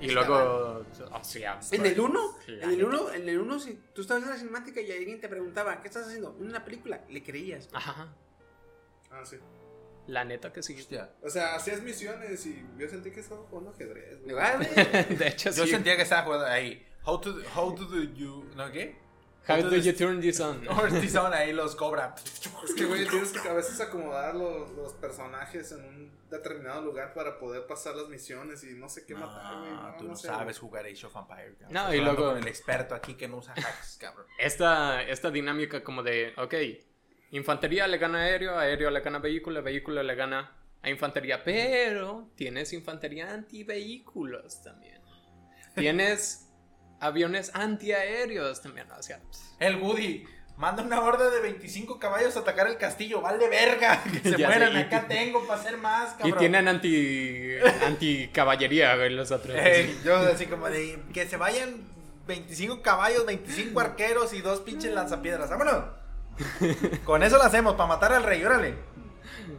y 0.00 0.10
luego, 0.10 0.84
o 1.12 1.24
sea, 1.24 1.60
En 1.72 1.86
el 1.86 1.98
1, 2.00 2.38
La 2.48 2.64
en 2.64 2.70
el 2.70 2.78
neta. 2.78 2.88
1, 3.02 3.12
en 3.14 3.28
el 3.28 3.38
1, 3.40 3.60
si 3.60 3.74
tú 3.94 4.02
estabas 4.02 4.22
en 4.24 4.30
la 4.30 4.36
cinemática 4.36 4.80
y 4.80 4.90
alguien 4.92 5.20
te 5.20 5.28
preguntaba, 5.28 5.80
¿qué 5.82 5.88
estás 5.88 6.06
haciendo? 6.06 6.36
En 6.38 6.46
una 6.46 6.64
película, 6.64 7.04
le 7.08 7.22
creías. 7.22 7.68
Ajá. 7.72 8.14
Ah, 9.10 9.24
sí. 9.24 9.36
La 10.06 10.24
neta 10.24 10.52
que 10.52 10.62
sí. 10.62 10.74
Hostia. 10.78 11.10
O 11.22 11.28
sea, 11.28 11.54
hacías 11.54 11.82
misiones 11.82 12.44
y 12.46 12.64
yo 12.78 12.88
sentí 12.88 13.10
que 13.10 13.20
estaba 13.20 13.42
jugando 13.50 13.70
ajedrez. 13.70 14.18
Ah, 14.40 14.56
güey. 14.56 15.16
De 15.18 15.28
hecho, 15.28 15.50
Yo 15.50 15.64
sí. 15.64 15.70
sentía 15.70 15.96
que 15.96 16.02
estaba 16.02 16.22
jugando 16.22 16.46
ahí. 16.46 16.86
How 17.04 17.20
to, 17.20 17.36
how 17.54 17.74
to 17.74 17.84
do 17.84 18.02
you. 18.04 18.44
¿No 18.56 18.70
qué? 18.72 18.96
How 19.48 19.62
do 19.62 19.76
you 19.76 19.92
turn 19.94 20.20
this 20.20 20.40
on? 20.40 20.66
Ortizón 20.68 21.32
ahí 21.32 21.52
los 21.52 21.74
cobra. 21.74 22.14
Es 22.62 22.74
que, 22.74 22.84
güey, 22.84 23.06
tienes 23.08 23.32
que 23.32 23.48
a 23.48 23.54
veces 23.54 23.80
acomodar 23.80 24.34
los, 24.34 24.70
los 24.72 24.92
personajes 24.94 25.72
en 25.72 25.84
un 25.84 26.18
determinado 26.28 26.82
lugar 26.82 27.14
para 27.14 27.38
poder 27.38 27.66
pasar 27.66 27.96
las 27.96 28.08
misiones 28.08 28.62
y 28.64 28.74
no 28.74 28.88
sé 28.90 29.06
qué 29.06 29.14
matar, 29.14 29.58
güey. 29.60 29.70
Ah, 29.72 29.96
tú 29.98 30.04
no, 30.04 30.16
sé, 30.16 30.26
sabes 30.26 30.58
jugar 30.58 30.84
Age 30.84 31.06
of 31.06 31.16
Empires. 31.16 31.54
cabrón. 31.58 31.72
No, 31.72 31.80
Estás 31.80 31.94
y 31.94 32.00
luego- 32.00 32.28
con 32.28 32.38
el 32.38 32.46
experto 32.48 32.94
aquí 32.94 33.14
que 33.14 33.26
no 33.26 33.38
usa 33.38 33.54
hacks, 33.54 33.96
cabrón. 33.98 34.26
Esta, 34.38 35.02
esta 35.02 35.30
dinámica 35.30 35.82
como 35.82 36.02
de, 36.02 36.34
ok, 36.36 36.54
infantería 37.30 37.86
le 37.86 37.96
gana 37.96 38.20
aéreo, 38.20 38.58
aéreo 38.58 38.90
le 38.90 39.00
gana 39.00 39.18
a 39.18 39.20
vehículo, 39.22 39.62
vehículo 39.62 40.02
le 40.02 40.14
gana 40.14 40.52
a 40.82 40.90
infantería, 40.90 41.42
pero 41.42 42.30
tienes 42.36 42.72
infantería 42.74 43.32
antivehículos 43.32 44.62
también. 44.62 45.00
Tienes 45.74 46.47
aviones 47.00 47.50
antiaéreos 47.54 48.60
también, 48.60 48.86
o 48.90 49.02
sea, 49.02 49.20
El 49.58 49.76
Woody 49.76 50.24
manda 50.56 50.82
una 50.82 51.00
horda 51.00 51.30
de 51.30 51.40
25 51.40 51.98
caballos 51.98 52.36
a 52.36 52.40
atacar 52.40 52.66
el 52.66 52.76
castillo. 52.76 53.20
Vale 53.20 53.48
verga. 53.48 54.02
Que 54.22 54.30
se 54.30 54.38
mueran. 54.38 54.72
sé, 54.72 54.78
Acá 54.80 55.06
tengo 55.08 55.46
para 55.46 55.60
hacer 55.60 55.76
más, 55.78 56.14
cabrón. 56.14 56.30
y 56.30 56.32
tienen 56.38 56.68
anti, 56.68 57.56
anti 57.86 58.28
caballería, 58.28 58.96
güey, 58.96 59.10
los 59.10 59.30
otros. 59.30 59.54
Eh, 59.56 59.96
yo 60.04 60.16
así 60.16 60.46
como 60.46 60.68
de 60.68 61.00
que 61.14 61.26
se 61.28 61.36
vayan 61.36 61.76
25 62.26 62.82
caballos, 62.82 63.24
25 63.24 63.78
arqueros 63.80 64.34
y 64.34 64.40
dos 64.42 64.60
pinches 64.60 64.92
lanzapiedras. 64.92 65.48
¡Vámonos! 65.48 65.84
Con 67.04 67.22
eso 67.22 67.36
lo 67.38 67.44
hacemos, 67.44 67.74
para 67.74 67.88
matar 67.88 68.12
al 68.12 68.24
rey, 68.24 68.44
órale. 68.44 68.74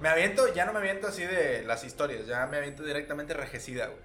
Me 0.02 0.10
aviento, 0.10 0.54
ya 0.54 0.66
no 0.66 0.74
me 0.74 0.80
aviento 0.80 1.08
así 1.08 1.24
de 1.24 1.64
las 1.64 1.84
historias, 1.84 2.28
ya 2.28 2.46
me 2.46 2.58
aviento 2.58 2.84
directamente 2.84 3.34
regecida, 3.34 3.88
güey. 3.88 4.00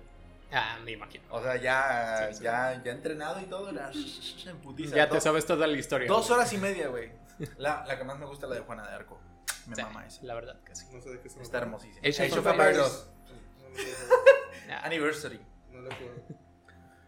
Ah, 0.53 0.79
me 0.85 0.93
imagino. 0.93 1.25
O 1.31 1.43
sea, 1.43 1.57
ya, 1.57 2.29
Sí, 2.31 2.35
sí. 2.39 2.45
ya, 2.45 2.81
ya 2.85 2.93
entrenado 2.93 3.41
y 3.41 3.45
todo, 3.47 3.73
la 3.73 3.91
en 3.91 4.57
putiza. 4.59 4.95
Ya 4.97 5.09
te 5.09 5.15
Dos- 5.17 5.25
sabes 5.25 5.45
toda 5.47 5.67
la 5.67 5.77
historia. 5.77 6.07
Dos 6.09 6.31
horas 6.31 6.53
y 6.53 6.59
media, 6.59 6.89
güey. 6.89 7.11
La, 7.59 7.85
la 7.87 7.99
que 7.99 8.05
más 8.05 8.19
me 8.19 8.27
gusta 8.27 8.47
es 8.47 8.51
la 8.51 8.57
de 8.57 8.63
Juana 8.63 8.87
de 8.89 8.95
Arco. 8.95 9.21
Me 9.67 9.75
Sí, 9.75 9.83
mama 9.83 10.07
esa. 10.07 10.23
La 10.25 10.35
verdad 10.35 10.61
que 10.65 10.75
sí. 10.77 10.87
No 10.93 11.01
sé 11.01 11.11
de 11.11 11.21
qué 11.21 11.29
se 11.29 11.43
Está 11.43 11.59
hermosísima. 11.59 12.01
Age 12.07 12.23
of 12.39 12.47
Empires. 12.47 12.47
Empires 12.47 12.77
2. 12.77 13.09
No, 13.27 13.69
no 13.71 13.77
sé, 13.77 14.73
Ah, 14.73 14.81
Anniversary. 14.85 15.41
no 15.73 15.81
le 15.81 15.89
puedo. 15.89 16.13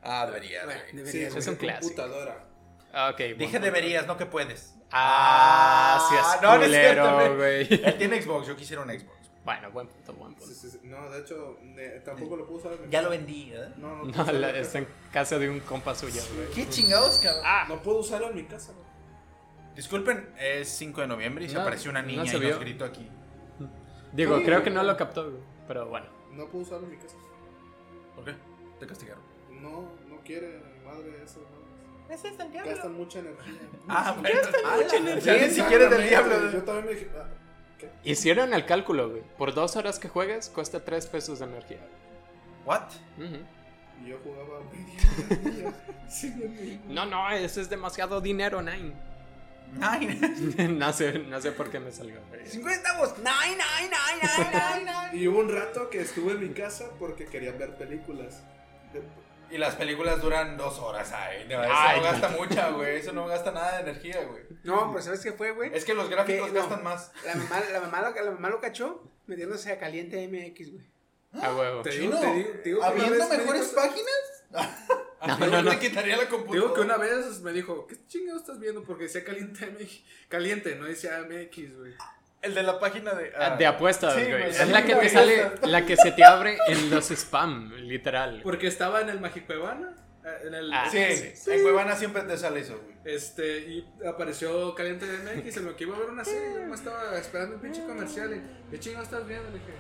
Ah, 0.02 0.26
deberías, 0.26 0.64
Bueno, 0.64 0.81
güey. 0.81 0.97
debería 0.97 1.12
Sí, 1.26 1.31
ser. 1.31 1.38
es 1.38 1.47
un 1.49 1.57
clásico. 1.57 1.95
computadora. 1.97 2.45
ok, 3.11 3.19
bueno. 3.19 3.37
Dije 3.38 3.59
deberías, 3.61 4.07
no 4.07 4.16
que 4.16 4.26
puedes. 4.26 4.75
Ah, 4.90 6.07
sí 6.09 6.14
es 6.16 6.43
no, 6.43 6.57
no 6.59 6.64
es 6.64 6.71
cierto, 6.71 7.02
culero, 7.12 7.37
güey. 7.37 7.69
Él 7.85 7.99
tiene 7.99 8.23
Xbox, 8.23 8.47
yo 8.47 8.57
quisiera 8.57 8.83
un 8.83 8.88
Xbox. 8.90 9.15
Bueno, 9.46 9.70
buen 9.70 9.86
punto, 9.86 10.12
buen 10.12 10.34
punto. 10.34 10.52
Sí, 10.52 10.54
sí, 10.54 10.68
sí. 10.70 10.80
No, 10.82 11.08
de 11.08 11.20
hecho, 11.20 11.56
tampoco 12.04 12.36
lo 12.36 12.44
puedo 12.46 12.58
usar 12.58 12.72
en 12.72 12.82
mi 12.82 12.88
Ya 12.90 13.00
lo 13.00 13.10
vendí, 13.10 13.52
¿eh? 13.54 13.68
No, 13.78 13.96
no, 13.96 14.04
No, 14.04 14.10
puedo 14.10 14.22
usarlo 14.24 14.40
la- 14.40 14.58
está 14.58 14.78
en 14.80 14.88
casa. 15.12 15.38
de 15.38 15.48
un 15.48 15.60
compa 15.60 15.94
suyo, 15.94 16.20
güey. 16.34 16.50
¿Qué 16.50 16.68
chingados, 16.68 17.18
cabrón? 17.18 17.42
Ah, 17.46 17.64
No 17.68 17.80
puedo 17.80 17.98
usarlo 17.98 18.28
en 18.30 18.34
mi 18.34 18.44
casa, 18.44 18.72
güey. 18.72 18.84
Disculpen, 19.76 20.30
es 20.38 20.68
5 20.68 21.00
de 21.02 21.06
noviembre 21.06 21.44
y 21.44 21.48
se 21.48 21.54
No, 21.54 21.60
apareció 21.60 21.90
una 21.92 22.02
no 22.02 22.08
niña 22.08 22.26
se 22.26 22.36
y 22.38 22.40
vio. 22.40 22.50
nos 22.50 22.60
gritó 22.60 22.84
aquí. 22.86 23.08
digo, 24.12 24.38
Sí, 24.38 24.44
creo 24.44 24.62
que 24.64 24.70
no 24.70 24.82
lo 24.82 24.96
captó, 24.96 25.30
güey. 25.30 25.42
Pero 25.68 25.86
bueno. 25.86 26.06
No 26.32 26.46
puedo 26.48 26.64
usarlo 26.64 26.86
en 26.86 26.90
mi 26.92 26.96
casa. 26.98 27.16
¿Por 28.16 28.24
qué? 28.24 28.34
Te 28.80 28.86
castigaron. 28.86 29.22
No, 29.62 29.92
no 30.08 30.20
quiere 30.24 30.58
mi 30.80 30.84
madre 30.84 31.22
eso, 31.22 31.40
¿no? 31.40 32.12
Ese 32.14 32.28
es 32.28 32.38
el 32.40 32.50
Gastan 32.52 32.94
mucha 32.94 33.18
energía. 33.20 33.52
Ah, 33.88 34.16
bueno. 34.20 34.38
mucha 34.82 34.96
energía. 34.96 35.50
si 35.50 35.62
quieres 35.62 35.90
del 35.90 36.08
diablo. 36.08 36.50
Yo 36.50 36.62
también 36.62 36.84
me 36.86 36.92
dije, 36.92 37.10
ah. 37.16 37.28
Hicieron 38.04 38.54
el 38.54 38.64
cálculo, 38.66 39.11
güey. 39.11 39.23
Por 39.38 39.54
dos 39.54 39.76
horas 39.76 39.99
que 39.99 40.09
juegues, 40.09 40.49
cuesta 40.49 40.85
tres 40.85 41.06
pesos 41.06 41.38
de 41.40 41.47
energía. 41.47 41.80
¿What? 42.64 42.83
Y 44.04 44.09
yo 44.09 44.18
jugaba 44.23 44.61
media. 44.73 45.73
No, 46.88 47.04
no, 47.06 47.30
eso 47.30 47.61
es 47.61 47.68
demasiado 47.68 48.21
dinero, 48.21 48.62
Nine. 48.62 48.92
Nine. 49.73 50.68
no, 50.68 50.92
sé, 50.92 51.18
no 51.18 51.40
sé 51.40 51.50
por 51.52 51.71
qué 51.71 51.80
me 51.80 51.90
salió. 51.90 52.21
güey. 52.28 52.47
50 52.47 52.75
centavos. 52.75 53.18
Nine, 53.18 53.56
nine, 53.56 53.90
nine, 53.90 54.23
nine, 54.23 54.85
nine, 54.85 55.11
nine. 55.12 55.23
Y 55.23 55.26
hubo 55.26 55.40
un 55.40 55.52
rato 55.52 55.90
que 55.90 56.00
estuve 56.00 56.33
en 56.33 56.40
mi 56.49 56.54
casa 56.54 56.87
porque 56.99 57.26
quería 57.26 57.52
ver 57.52 57.76
películas. 57.76 58.42
Y 59.50 59.58
las 59.58 59.74
películas 59.76 60.20
duran 60.20 60.56
dos 60.56 60.78
horas, 60.78 61.12
ay. 61.12 61.46
No, 61.48 61.62
eso 61.62 61.72
Ay, 61.74 61.98
no 61.98 62.04
gasta 62.04 62.28
mucha, 62.30 62.70
güey. 62.70 62.96
Eso 62.96 63.12
no 63.12 63.26
gasta 63.26 63.52
nada 63.52 63.76
de 63.76 63.82
energía, 63.90 64.24
güey. 64.24 64.42
No, 64.64 64.90
pues 64.92 65.04
¿sabes 65.04 65.20
qué 65.20 65.32
fue, 65.32 65.52
güey? 65.52 65.70
Es 65.74 65.84
que 65.84 65.94
los 65.94 66.08
gráficos 66.10 66.48
Que 66.48 66.52
no. 66.54 66.60
gastan 66.60 66.82
más. 66.82 67.12
La 67.24 67.34
mamá, 67.36 67.60
la, 67.72 67.80
mamá 67.80 68.00
lo, 68.10 68.24
la 68.24 68.30
mamá 68.32 68.48
lo 68.50 68.60
cachó 68.60 69.02
metiéndose 69.26 69.70
a 69.72 69.78
caliente 69.78 70.26
MX, 70.28 70.72
güey. 70.72 70.84
A 71.42 71.54
huevo. 71.54 71.82
Te 71.82 71.90
digo, 71.90 72.18
te 72.18 72.26
digo, 72.34 72.50
te 72.50 72.62
digo 72.70 72.82
¿habiendo 72.84 73.28
me 73.28 73.36
mejores 73.38 73.70
dijo- 73.70 73.76
páginas? 73.76 74.12
No, 75.26 75.38
no, 75.38 75.62
no, 75.62 75.70
te 75.70 75.78
quitaría 75.80 76.16
la 76.16 76.24
Digo 76.26 76.36
computadora. 76.36 76.74
que 76.74 76.80
una 76.82 76.96
vez 76.98 77.40
me 77.40 77.52
dijo, 77.52 77.86
¿qué 77.86 77.96
chingado 78.06 78.38
estás 78.38 78.60
viendo? 78.60 78.84
Porque 78.84 79.04
decía 79.04 79.24
caliente 79.24 79.66
MX. 79.66 80.02
Caliente, 80.28 80.76
no 80.76 80.84
decía 80.84 81.18
MX, 81.28 81.78
güey. 81.78 81.94
El 82.46 82.54
de 82.54 82.62
la 82.62 82.78
página 82.78 83.12
de... 83.14 83.32
Ah, 83.36 83.56
De 83.56 83.66
apuestas, 83.66 84.14
Sí, 84.14 84.22
güey. 84.30 84.44
es 84.50 84.68
la 84.68 84.84
que 84.84 84.94
te 84.94 85.08
sale, 85.08 85.50
la 85.62 85.84
que 85.84 85.96
se 85.96 86.12
te 86.12 86.24
abre 86.24 86.56
en 86.68 86.90
los 86.90 87.10
spam, 87.10 87.72
literal. 87.74 88.40
Porque 88.42 88.66
estaba 88.68 89.00
en 89.00 89.08
el 89.10 89.20
Magicuevana. 89.20 89.94
eh, 90.24 90.46
En 90.46 90.54
el, 90.54 90.72
Ah, 90.72 90.88
Sí, 90.90 91.04
sí, 91.34 91.50
en 91.50 91.62
Cuevana 91.62 91.94
siempre 91.96 92.22
te 92.22 92.36
sale 92.38 92.60
eso, 92.60 92.80
güey. 92.82 92.96
Este, 93.04 93.58
y 93.58 93.88
apareció 94.08 94.74
Caliente 94.74 95.06
de 95.06 95.36
MX, 95.36 95.56
en 95.58 95.64
lo 95.66 95.76
que 95.76 95.84
iba 95.84 95.96
a 95.96 96.00
ver 96.00 96.10
una 96.10 96.24
serie, 96.24 96.54
yo 96.54 96.66
me 96.66 96.74
estaba 96.74 97.16
esperando 97.18 97.56
un 97.56 97.60
pinche 97.60 97.84
comercial 97.86 98.32
y, 98.34 98.70
¿qué 98.70 98.80
chingo 98.80 99.02
estás 99.02 99.26
viendo? 99.26 99.48
Le 99.50 99.58
dije, 99.58 99.72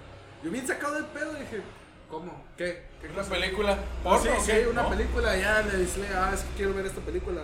yo 0.44 0.50
bien 0.50 0.66
sacado 0.66 0.94
del 0.94 1.06
pedo, 1.06 1.32
le 1.32 1.40
dije, 1.40 1.60
¿cómo? 2.08 2.44
¿Qué? 2.56 2.82
¿Qué 3.00 3.06
Una 3.06 3.14
clase? 3.16 3.30
película. 3.30 3.78
Oh, 4.04 4.18
sí, 4.18 4.28
¿Porno 4.28 4.42
sí, 4.44 4.52
qué? 4.52 4.66
una 4.68 4.82
¿No? 4.84 4.90
película, 4.90 5.36
ya 5.36 5.62
le 5.62 5.78
dije, 5.78 6.02
ah, 6.14 6.30
es 6.34 6.40
que 6.42 6.54
quiero 6.56 6.74
ver 6.74 6.86
esta 6.86 7.00
película. 7.00 7.42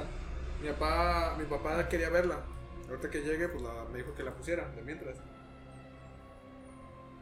Mi 0.62 0.68
papá, 0.68 1.34
mi 1.36 1.44
papá 1.46 1.88
quería 1.88 2.08
verla. 2.10 2.38
Ahorita 2.92 3.08
que 3.08 3.22
llegue, 3.22 3.48
pues 3.48 3.62
la- 3.62 3.84
me 3.90 3.98
dijo 3.98 4.14
que 4.14 4.22
la 4.22 4.34
pusiera, 4.34 4.68
de 4.68 4.82
mientras. 4.82 5.16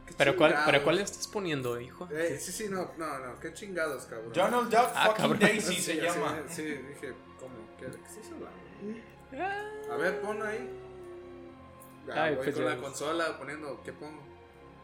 ¿Qué 0.05 0.13
¿Pero 0.17 0.35
cuál, 0.35 0.53
cuál 0.83 0.99
estás 0.99 1.25
poniendo, 1.29 1.79
hijo? 1.79 2.09
Eh, 2.11 2.37
sí, 2.37 2.51
sí, 2.51 2.67
no, 2.69 2.91
no, 2.97 3.19
no, 3.19 3.39
qué 3.39 3.53
chingados, 3.53 4.05
cabrón. 4.05 4.33
Donald 4.33 4.69
Duck 4.69 4.89
Ah, 4.93 5.05
fucking 5.07 5.21
cabrón. 5.23 5.39
Daisy 5.39 5.75
Sí, 5.75 5.81
se 5.81 5.93
sí, 5.93 6.01
llama. 6.01 6.43
Sí, 6.49 6.63
dije, 6.63 7.13
¿cómo? 7.39 7.53
¿Qué, 7.79 7.85
¿De 7.85 7.97
qué 7.97 8.03
estás 8.05 8.25
hablando? 8.33 9.93
A 9.93 9.95
ver, 9.95 10.19
pon 10.19 10.41
ahí. 10.43 10.69
Ya, 12.05 12.23
Ay, 12.25 12.35
voy 12.35 12.43
pues 12.43 12.55
con 12.57 12.65
ya. 12.65 12.69
la 12.71 12.81
consola 12.81 13.37
poniendo, 13.37 13.81
¿qué 13.85 13.93
pongo? 13.93 14.21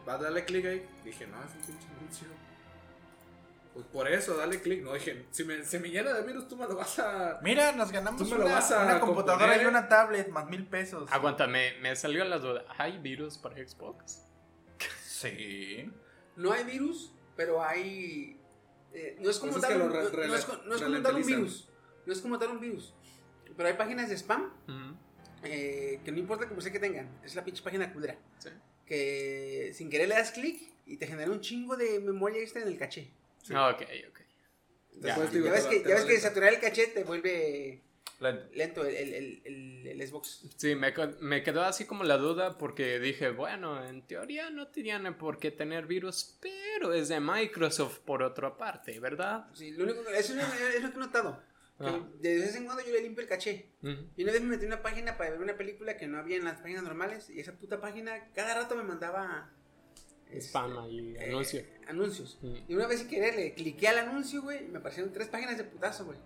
Va 0.08 0.14
a 0.14 0.18
darle 0.18 0.46
clic 0.46 0.64
ahí. 0.64 0.88
Dije, 1.04 1.26
no, 1.26 1.36
es 1.44 1.50
un 1.54 1.60
pinche 1.66 1.86
anuncio. 1.98 2.28
Pues 3.78 3.86
por 3.92 4.08
eso, 4.08 4.36
dale 4.36 4.60
clic. 4.60 4.82
No, 4.82 4.92
dije, 4.92 5.26
si 5.30 5.44
me, 5.44 5.64
se 5.64 5.78
me 5.78 5.88
llena 5.88 6.12
de 6.12 6.22
virus, 6.24 6.48
tú 6.48 6.56
me 6.56 6.66
lo 6.66 6.74
vas 6.74 6.98
a. 6.98 7.38
Mira, 7.44 7.70
nos 7.70 7.92
ganamos 7.92 8.20
una, 8.22 8.44
una 8.44 8.98
computadora 8.98 9.44
componer. 9.46 9.62
y 9.62 9.66
una 9.66 9.86
tablet, 9.88 10.28
más 10.30 10.48
mil 10.48 10.66
pesos. 10.66 11.08
Aguanta, 11.12 11.46
me, 11.46 11.78
me 11.80 11.94
salió 11.94 12.24
la 12.24 12.38
duda. 12.38 12.64
¿Hay 12.76 12.98
virus 12.98 13.38
para 13.38 13.54
Xbox? 13.54 14.24
Sí. 15.06 15.88
No 16.34 16.50
hay 16.50 16.64
virus, 16.64 17.12
pero 17.36 17.62
hay. 17.62 18.40
eh, 18.92 19.16
no 19.20 19.30
es 19.30 19.38
como 19.38 19.52
Pues 19.52 19.62
es 19.62 19.68
tal 19.70 19.78
que 19.78 19.84
un, 19.86 19.92
no, 19.92 20.00
es, 20.34 20.48
no 20.48 20.84
como 20.84 21.02
tal 21.02 21.14
un 21.14 21.26
virus. 21.26 21.68
No 22.04 22.12
es 22.12 22.20
como 22.20 22.36
tal 22.36 22.48
un 22.50 22.60
virus. 22.60 22.94
Pero 23.56 23.68
hay 23.68 23.76
páginas 23.76 24.08
de 24.08 24.16
spam 24.16 24.52
eh, 25.44 26.00
que 26.04 26.10
no 26.10 26.18
importa 26.18 26.48
cómo 26.48 26.60
sea 26.60 26.72
que 26.72 26.80
tengan. 26.80 27.08
Es 27.22 27.36
la 27.36 27.44
pinche 27.44 27.62
página 27.62 27.92
culera. 27.92 28.16
Sí. 28.38 28.48
Que 28.86 29.70
sin 29.72 29.88
querer 29.88 30.08
le 30.08 30.16
das 30.16 30.32
clic 30.32 30.60
y 30.84 30.96
te 30.96 31.06
genera 31.06 31.30
un 31.30 31.40
chingo 31.40 31.76
de 31.76 32.00
memoria 32.00 32.40
extra 32.40 32.60
en 32.62 32.66
el 32.66 32.76
caché. 32.76 33.12
Sí. 33.42 33.52
Ah, 33.56 33.68
Ok, 33.70 33.82
ok. 34.10 34.20
Ya. 35.00 35.06
Después, 35.14 35.32
digo, 35.32 35.46
ya 35.46 35.52
ves 35.52 35.66
que, 35.66 35.82
ya 35.82 35.94
ves 35.94 36.04
que 36.04 36.18
saturar 36.18 36.52
el 36.54 36.60
caché 36.60 36.88
te 36.88 37.04
vuelve 37.04 37.82
Lento. 38.20 38.48
lento 38.52 38.84
el, 38.84 38.96
el, 38.96 39.42
el, 39.44 39.86
el- 39.86 40.08
Xbox. 40.08 40.44
Sí, 40.56 40.74
me, 40.74 40.92
me 41.20 41.42
quedó 41.44 41.62
así 41.62 41.84
como 41.84 42.02
la 42.02 42.16
duda 42.16 42.58
porque 42.58 42.98
dije, 42.98 43.30
bueno, 43.30 43.84
en 43.86 44.04
teoría 44.08 44.50
no 44.50 44.68
tiene 44.68 45.12
por 45.12 45.38
qué 45.38 45.52
tener 45.52 45.86
virus, 45.86 46.36
pero 46.40 46.92
es 46.92 47.08
de 47.08 47.20
Microsoft 47.20 48.00
por 48.00 48.24
otra 48.24 48.56
parte, 48.56 48.98
¿verdad? 48.98 49.46
Sí, 49.54 49.70
lo 49.70 49.84
único, 49.84 50.00
eso 50.10 50.32
es 50.34 50.38
lo, 50.82 50.90
que 50.90 50.96
he 50.96 50.98
notado. 50.98 51.40
Que 51.78 51.86
Ah. 51.86 52.08
de 52.18 52.34
vez 52.40 52.56
en 52.56 52.64
cuando 52.64 52.84
yo 52.84 52.90
le 52.92 53.02
limpio 53.02 53.22
el 53.22 53.28
caché. 53.28 53.70
Ujú. 53.84 54.08
Y 54.16 54.24
una 54.24 54.32
vez 54.32 54.42
me 54.42 54.48
metí 54.48 54.64
en 54.64 54.72
una 54.72 54.82
página 54.82 55.16
para 55.16 55.30
ver 55.30 55.40
una 55.40 55.56
película 55.56 55.96
que 55.96 56.08
no 56.08 56.18
había 56.18 56.36
en 56.36 56.44
las 56.44 56.58
páginas 56.60 56.82
normales. 56.82 57.30
Y 57.30 57.38
esa 57.38 57.52
puta 57.52 57.80
página 57.80 58.32
cada 58.34 58.52
rato 58.56 58.74
me 58.74 58.82
mandaba. 58.82 59.52
Spam 60.40 60.78
ahí, 60.78 61.14
eh, 61.18 61.26
anuncio. 61.28 61.62
anuncios. 61.86 62.38
Mm. 62.42 62.54
Y 62.68 62.74
una 62.74 62.86
vez 62.86 62.98
sin 63.00 63.08
querer 63.08 63.34
le 63.34 63.54
cliqué 63.54 63.88
al 63.88 63.98
anuncio, 63.98 64.42
güey. 64.42 64.64
Y 64.64 64.68
me 64.68 64.78
aparecieron 64.78 65.12
tres 65.12 65.28
páginas 65.28 65.56
de 65.56 65.64
putazo, 65.64 66.04
güey. 66.04 66.18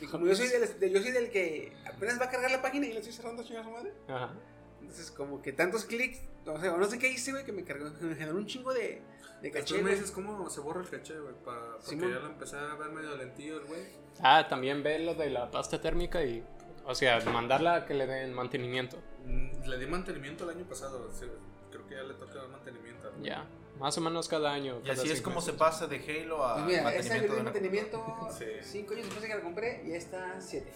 Y 0.00 0.06
como 0.06 0.26
yo 0.26 0.34
soy 0.34 0.48
del, 0.48 0.78
de- 0.80 0.90
yo 0.90 1.00
soy 1.02 1.10
del 1.12 1.30
que 1.30 1.72
apenas 1.86 2.20
va 2.20 2.24
a 2.26 2.30
cargar 2.30 2.50
la 2.50 2.62
página 2.62 2.86
y 2.86 2.92
la 2.92 2.98
estoy 3.00 3.12
cerrando, 3.12 3.42
chingada 3.44 3.64
su 3.64 3.70
madre. 3.70 3.92
Ajá. 4.08 4.34
Entonces, 4.80 5.10
como 5.10 5.40
que 5.42 5.52
tantos 5.52 5.84
clics. 5.84 6.20
O 6.46 6.60
sea, 6.60 6.76
no 6.76 6.84
sé 6.86 6.98
qué 6.98 7.08
hice, 7.08 7.32
güey, 7.32 7.44
que 7.44 7.52
me 7.52 7.64
cargó. 7.64 7.92
que 7.98 8.04
me 8.04 8.14
generó 8.16 8.36
un 8.36 8.46
chingo 8.46 8.72
de, 8.72 9.00
de 9.42 9.50
caché. 9.50 9.74
Después 9.74 9.82
me 9.82 9.90
güey. 9.90 9.94
dices 9.94 10.10
cómo 10.10 10.48
se 10.50 10.60
borra 10.60 10.80
el 10.82 10.88
caché, 10.88 11.18
güey. 11.18 11.34
pa- 11.44 11.72
porque 11.76 11.90
Simón. 11.90 12.10
ya 12.12 12.18
lo 12.20 12.26
empecé 12.26 12.56
a 12.56 12.74
ver 12.74 12.90
medio 12.90 13.16
lentillo 13.16 13.60
el 13.60 13.66
güey. 13.66 13.82
Ah, 14.20 14.46
también 14.48 14.82
ve 14.82 14.98
lo 15.00 15.14
de 15.14 15.30
la 15.30 15.50
pasta 15.50 15.80
térmica 15.80 16.22
y, 16.24 16.44
o 16.86 16.94
sea, 16.94 17.18
mandarla 17.20 17.74
a 17.76 17.84
que 17.86 17.94
le 17.94 18.06
den 18.06 18.32
mantenimiento. 18.32 18.98
Mm, 19.26 19.66
Le 19.68 19.78
di 19.78 19.86
mantenimiento 19.86 20.44
el 20.48 20.56
año 20.56 20.68
pasado. 20.68 21.10
sí, 21.12 21.26
creo 21.74 21.86
que 21.88 21.94
ya 21.94 22.02
le 22.02 22.14
toca 22.14 22.34
dar 22.34 22.48
mantenimiento. 22.48 23.10
¿no? 23.16 23.24
Ya, 23.24 23.44
más 23.78 23.96
o 23.98 24.00
menos 24.00 24.28
cada 24.28 24.52
año. 24.52 24.78
Y 24.82 24.88
cada 24.88 25.02
así 25.02 25.10
es 25.10 25.20
como 25.20 25.40
se 25.40 25.52
pasa 25.54 25.86
de 25.86 25.96
Halo 25.98 26.44
a 26.44 26.54
Pues 26.54 26.66
mira, 26.66 26.94
esta 26.94 27.14
mantenimiento 27.14 27.34
una 27.34 27.42
mantenimiento 27.44 28.28
Sí. 28.38 28.44
5 28.62 28.92
años 28.94 29.04
después 29.06 29.22
de 29.22 29.28
que 29.28 29.34
la 29.34 29.40
compré 29.42 29.82
y 29.86 29.92
esta 29.92 30.40
7. 30.40 30.66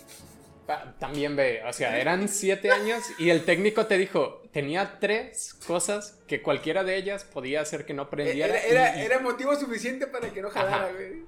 Pa- 0.66 0.94
También 0.98 1.34
ve, 1.34 1.62
o 1.66 1.72
sea, 1.72 1.98
eran 1.98 2.28
siete 2.28 2.70
años 2.70 3.02
y 3.18 3.30
el 3.30 3.46
técnico 3.46 3.86
te 3.86 3.96
dijo, 3.96 4.42
tenía 4.52 4.98
tres 5.00 5.54
cosas 5.66 6.18
que 6.26 6.42
cualquiera 6.42 6.84
de 6.84 6.96
ellas 6.96 7.24
podía 7.24 7.62
hacer 7.62 7.86
que 7.86 7.94
no 7.94 8.10
prendiera. 8.10 8.54
Era, 8.58 8.90
era, 8.90 8.96
y- 9.02 9.06
era 9.06 9.18
motivo 9.20 9.56
suficiente 9.56 10.06
para 10.06 10.28
que 10.30 10.42
no 10.42 10.50
jalara, 10.50 10.92
güey. 10.92 11.22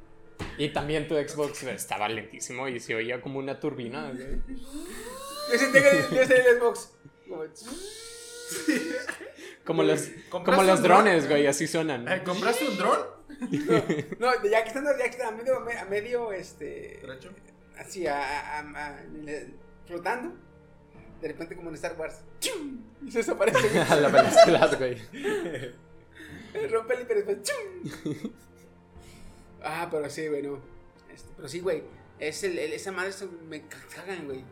Y 0.59 0.69
también 0.75 1.09
tu 1.09 1.15
Xbox 1.15 1.63
estaba 1.63 2.09
lentísimo 2.09 2.69
y 2.69 2.81
se 2.81 2.95
oía 2.95 3.21
como 3.23 3.39
una 3.39 3.59
turbina. 3.61 4.13
Yo 4.13 5.59
sentía 5.59 5.83
que 5.83 6.19
el 6.21 6.59
Xbox. 6.59 6.91
Como, 7.27 7.45
Como 9.71 9.83
los, 9.85 10.03
como 10.31 10.45
¿Compraste 10.45 10.67
los 10.67 10.83
drones, 10.83 11.29
güey, 11.29 11.47
así 11.47 11.67
suenan. 11.67 12.07
Eh, 12.09 12.23
¿Compraste 12.25 12.69
un 12.69 12.77
dron? 12.77 12.99
No, 14.19 14.31
ya 14.51 14.63
que 14.63 14.69
estando, 14.69 14.91
ya 14.99 15.05
que 15.05 15.11
estaba 15.11 15.31
a 15.31 15.37
medio, 15.37 15.57
a 15.59 15.85
medio, 15.87 16.33
este, 16.33 16.99
¿Derecho? 17.01 17.31
así, 17.79 18.07
a, 18.07 18.19
a- 18.19 18.59
a- 18.61 18.87
a- 18.87 19.03
en 19.03 19.29
el- 19.29 19.55
flotando, 19.87 20.35
de 21.21 21.29
repente 21.29 21.57
como 21.57 21.69
en 21.71 21.75
Star 21.77 21.95
Wars, 21.99 22.21
¡chum! 22.41 22.83
y 23.07 23.11
se 23.11 23.19
desaparece, 23.19 23.59
A 23.89 23.97
la 23.97 24.09
velocidad, 24.09 24.77
güey. 24.79 24.99
rompe 26.71 26.95
el 26.95 27.03
hiper 27.03 27.25
después, 27.25 27.39
¡chum! 27.43 28.31
Ah, 29.63 29.89
pero 29.91 30.09
sí, 30.11 30.27
güey, 30.29 30.43
no. 30.43 30.59
Este, 31.13 31.31
pero 31.37 31.49
sí, 31.49 31.61
güey, 31.61 31.83
es 32.19 32.43
el, 32.45 32.59
el- 32.59 32.73
esa 32.73 32.93
madre 32.93 33.13
se- 33.13 33.27
me 33.27 33.63
cagan, 33.95 34.27
güey. 34.27 34.45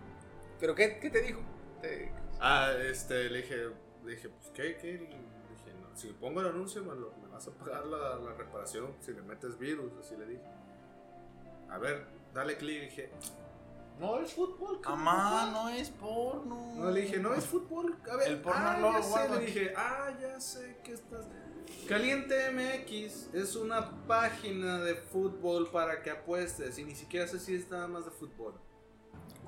¿Pero 0.61 0.75
qué, 0.75 0.99
qué 1.01 1.11
te 1.11 1.23
dijo? 1.23 1.41
Te- 1.83 2.11
Ah, 2.41 2.73
este, 2.89 3.29
le 3.31 3.39
dije, 3.43 3.57
le 4.09 4.15
dije, 4.17 4.29
pues, 4.31 4.51
¿qué? 4.55 4.77
¿Qué? 4.79 4.93
Le 4.93 4.99
dije, 5.01 5.75
no, 5.83 5.95
si 5.97 6.09
pongo 6.09 6.41
el 6.41 6.47
anuncio, 6.49 6.83
me, 6.83 6.95
lo- 6.95 7.13
me 7.23 7.29
vas 7.29 7.47
a 7.47 7.51
pagar 7.53 7.85
la, 7.87 8.17
la 8.17 8.33
reparación 8.33 8.95
si 9.01 9.13
le 9.13 9.21
metes 9.23 9.59
virus, 9.59 9.93
así 10.01 10.17
le 10.17 10.27
dije. 10.27 10.43
A 11.69 11.77
ver, 11.79 12.07
dale 12.33 12.57
clic, 12.57 12.81
dije, 12.85 13.11
no 14.01 14.19
es 14.21 14.33
fútbol, 14.33 14.81
cabrón. 14.81 15.01
Amá, 15.03 15.51
no 15.53 15.69
es 15.69 15.91
porno. 15.91 16.73
No, 16.77 16.91
le 16.91 17.03
dije, 17.03 17.19
no 17.19 17.35
es 17.35 17.45
fútbol. 17.45 17.97
A 18.11 18.17
ver, 18.17 18.29
El 18.29 18.41
porno 18.41 18.61
ah, 18.65 18.77
no 18.81 18.93
lo 18.93 19.03
sé. 19.03 19.29
Le 19.29 19.39
dije, 19.45 19.75
ah, 19.77 20.17
ya 20.19 20.41
sé 20.41 20.79
que 20.83 20.93
estás. 20.95 21.27
Caliente 21.87 22.51
MX 22.51 23.35
es 23.35 23.57
una 23.57 23.91
página 24.07 24.79
de 24.79 24.95
fútbol 24.95 25.69
para 25.71 26.03
que 26.03 26.11
apuestes 26.11 26.79
y 26.79 26.85
ni 26.85 26.95
siquiera 26.95 27.27
sé 27.29 27.39
si 27.39 27.55
es 27.57 27.69
nada 27.71 27.87
más 27.89 28.07
de 28.07 28.11
fútbol. 28.11 28.55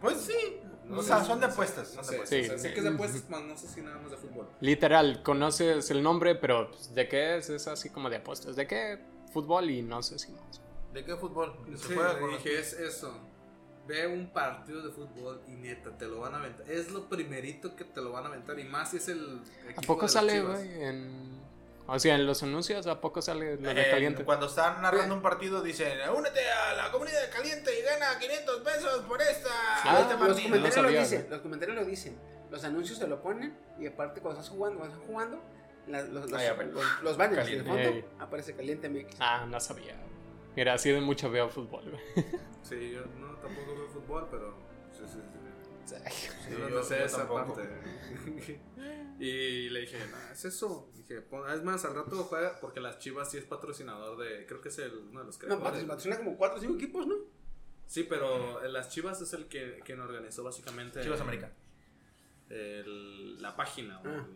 Pues 0.02 0.20
sí. 0.20 0.60
No 0.90 0.98
o 1.00 1.02
sea, 1.02 1.24
son 1.24 1.40
de 1.40 1.46
apuestas. 1.46 1.88
Son 1.88 2.04
de 2.06 2.14
apuestas. 2.16 2.38
o 2.40 2.44
sea, 2.44 2.56
Sí. 2.58 2.62
sé 2.62 2.72
que 2.72 2.78
es 2.78 2.84
de 2.84 2.90
apuestas, 2.90 3.24
mas 3.28 3.42
no 3.42 3.56
sé 3.56 3.68
si 3.68 3.80
nada 3.80 3.98
más 3.98 4.10
de 4.10 4.16
fútbol. 4.16 4.48
Literal, 4.60 5.22
conoces 5.22 5.90
el 5.90 6.02
nombre, 6.02 6.34
pero 6.34 6.70
pues, 6.70 6.94
¿de 6.94 7.08
qué 7.08 7.36
es? 7.36 7.48
Es 7.50 7.66
así 7.68 7.90
como 7.90 8.10
de 8.10 8.16
apuestas. 8.16 8.56
¿De 8.56 8.66
qué? 8.66 8.98
Fútbol 9.32 9.70
y 9.70 9.82
no 9.82 10.02
sé 10.02 10.18
si 10.18 10.32
más. 10.32 10.60
¿De 10.92 11.04
qué 11.04 11.16
fútbol? 11.16 11.54
Se 11.76 11.88
Sí, 11.88 11.94
juega 11.94 12.18
con 12.18 12.30
dije, 12.30 12.58
es 12.58 12.72
eso. 12.72 13.16
Ve 13.86 14.06
un 14.06 14.32
partido 14.32 14.82
de 14.82 14.90
fútbol 14.90 15.40
y 15.48 15.52
neta, 15.52 15.96
te 15.96 16.06
lo 16.06 16.20
van 16.20 16.34
a 16.34 16.38
aventar. 16.38 16.68
Es 16.70 16.90
lo 16.90 17.08
primerito 17.08 17.74
que 17.76 17.84
te 17.84 18.00
lo 18.00 18.12
van 18.12 18.24
a 18.24 18.28
aventar 18.28 18.58
y 18.58 18.64
más 18.64 18.90
si 18.90 18.98
es 18.98 19.08
el. 19.08 19.40
¿A 19.66 19.70
equipo 19.70 19.94
poco 19.94 20.02
de 20.06 20.08
sale, 20.12 20.40
güey? 20.42 20.82
En... 20.84 21.40
O 21.92 21.98
sea, 21.98 22.14
en 22.14 22.24
los 22.26 22.42
anuncios, 22.42 22.86
¿a 22.86 23.00
poco 23.00 23.20
sale 23.20 23.56
lo 23.56 23.74
de 23.74 23.82
Eh, 23.82 23.90
caliente? 23.90 24.24
Cuando 24.24 24.46
están 24.46 24.80
narrando 24.80 25.14
un 25.14 25.22
partido 25.22 25.60
dicen, 25.60 25.98
únete 26.16 26.40
a 26.48 26.74
la 26.74 26.92
comunidad 26.92 27.20
de 27.22 27.30
caliente 27.30 27.70
y 27.78 27.82
gana 27.82 28.18
500 28.18 28.60
pesos 28.60 29.02
por 29.08 29.20
esta. 29.20 29.48
Ah, 29.84 29.98
este 30.02 30.14
los 30.14 30.22
partido". 30.22 30.42
comentarios 30.44 30.76
no 30.76 30.82
lo 30.82 30.88
sabía, 30.88 31.00
dicen, 31.00 31.26
los 31.30 31.40
comentarios 31.40 31.76
lo 31.78 31.84
dicen. 31.84 32.18
Los 32.50 32.64
anuncios 32.64 32.98
se 32.98 33.06
lo 33.08 33.20
ponen 33.20 33.56
y 33.78 33.86
aparte 33.88 34.20
cuando 34.20 34.40
estás 34.40 34.54
jugando, 34.56 34.78
cuando 34.78 34.94
estás 34.94 35.08
jugando, 35.08 35.42
la- 35.88 36.02
los, 36.02 36.30
los, 36.30 36.40
Ah, 36.40 36.44
ya, 36.44 36.52
bueno. 36.54 36.72
los, 36.72 37.02
los 37.02 37.16
banners 37.16 37.48
y 37.48 37.56
de 37.56 37.64
Caliente. 37.64 37.84
fondo 37.90 38.06
Ey. 38.06 38.14
aparece 38.20 38.54
caliente 38.54 38.88
MX. 38.88 39.16
Ah, 39.20 39.46
no 39.48 39.58
sabía. 39.60 39.96
Mira, 40.54 40.74
así 40.74 40.90
de 40.92 41.00
mucho 41.00 41.30
veo 41.30 41.48
fútbol. 41.48 41.96
Sí, 42.62 42.92
yo 42.92 43.00
no 43.18 43.34
tampoco 43.36 43.74
veo 43.74 43.88
fútbol, 43.88 44.28
pero. 44.30 44.54
Sí, 45.98 46.28
yo 46.58 46.70
no 46.70 46.82
sé 46.82 46.98
yo 46.98 47.04
esa 47.04 47.18
tampoco. 47.18 47.54
parte. 47.54 47.68
y 49.18 49.68
le 49.70 49.80
dije, 49.80 49.98
no, 50.10 50.32
es 50.32 50.44
eso. 50.44 50.90
Dije, 50.94 51.24
es 51.54 51.62
más, 51.62 51.84
al 51.84 51.94
rato 51.94 52.16
juega 52.24 52.58
porque 52.60 52.80
las 52.80 52.98
Chivas 52.98 53.30
sí 53.30 53.38
es 53.38 53.44
patrocinador 53.44 54.18
de. 54.18 54.46
Creo 54.46 54.60
que 54.60 54.68
es 54.68 54.78
el, 54.78 54.96
uno 54.96 55.20
de 55.20 55.26
los 55.26 55.36
No, 55.42 55.58
creadores. 55.58 55.84
patrocina 55.84 56.16
como 56.18 56.36
4 56.36 56.58
o 56.58 56.60
5 56.60 56.74
equipos, 56.74 57.06
¿no? 57.06 57.14
Sí, 57.86 58.04
pero 58.08 58.62
las 58.68 58.88
Chivas 58.90 59.20
es 59.20 59.32
el 59.32 59.46
que 59.46 59.80
quien 59.84 60.00
organizó 60.00 60.44
básicamente. 60.44 61.02
Chivas 61.02 61.20
América. 61.20 61.52
el- 62.48 63.40
la 63.42 63.56
página. 63.56 63.98
güey. 63.98 64.14
Ah. 64.14 64.26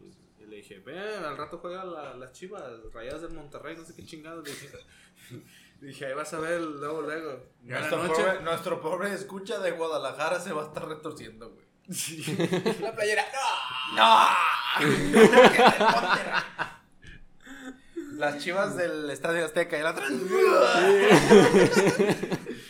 Y 0.41 0.47
le 0.47 0.57
dije, 0.57 0.79
ve, 0.81 0.99
al 0.99 1.37
rato 1.37 1.59
juega 1.59 1.85
la- 1.85 2.15
las 2.17 2.33
Chivas, 2.33 2.63
Rayadas 2.93 3.23
del 3.23 3.33
Monterrey, 3.33 3.77
no 3.77 3.85
sé 3.85 3.95
qué 3.95 4.05
chingados. 4.05 4.45
Le 4.45 4.51
dije, 4.51 4.71
dije, 5.81 6.07
ahí 6.07 6.15
vas 6.15 6.33
a 6.35 6.39
ver 6.41 6.61
luego, 6.61 7.03
luego. 7.03 7.41
Nuestro 7.63 8.07
pobre, 8.07 8.41
nuestro 8.43 8.81
pobre 8.81 9.13
escucha 9.15 9.59
de 9.59 9.71
Guadalajara 9.73 10.41
se 10.41 10.53
va 10.53 10.63
a 10.63 10.67
estar 10.67 10.87
retorciendo, 10.89 11.51
güey. 11.51 11.65
La 12.81 12.93
playera. 12.95 13.25
¡No! 13.97 14.27
Las 18.17 18.39
chivas 18.39 18.77
del 18.77 19.11
Estadio 19.11 19.45
Azteca 19.45 19.79
y 19.79 19.83
la 19.83 19.91
otra. 19.91 20.07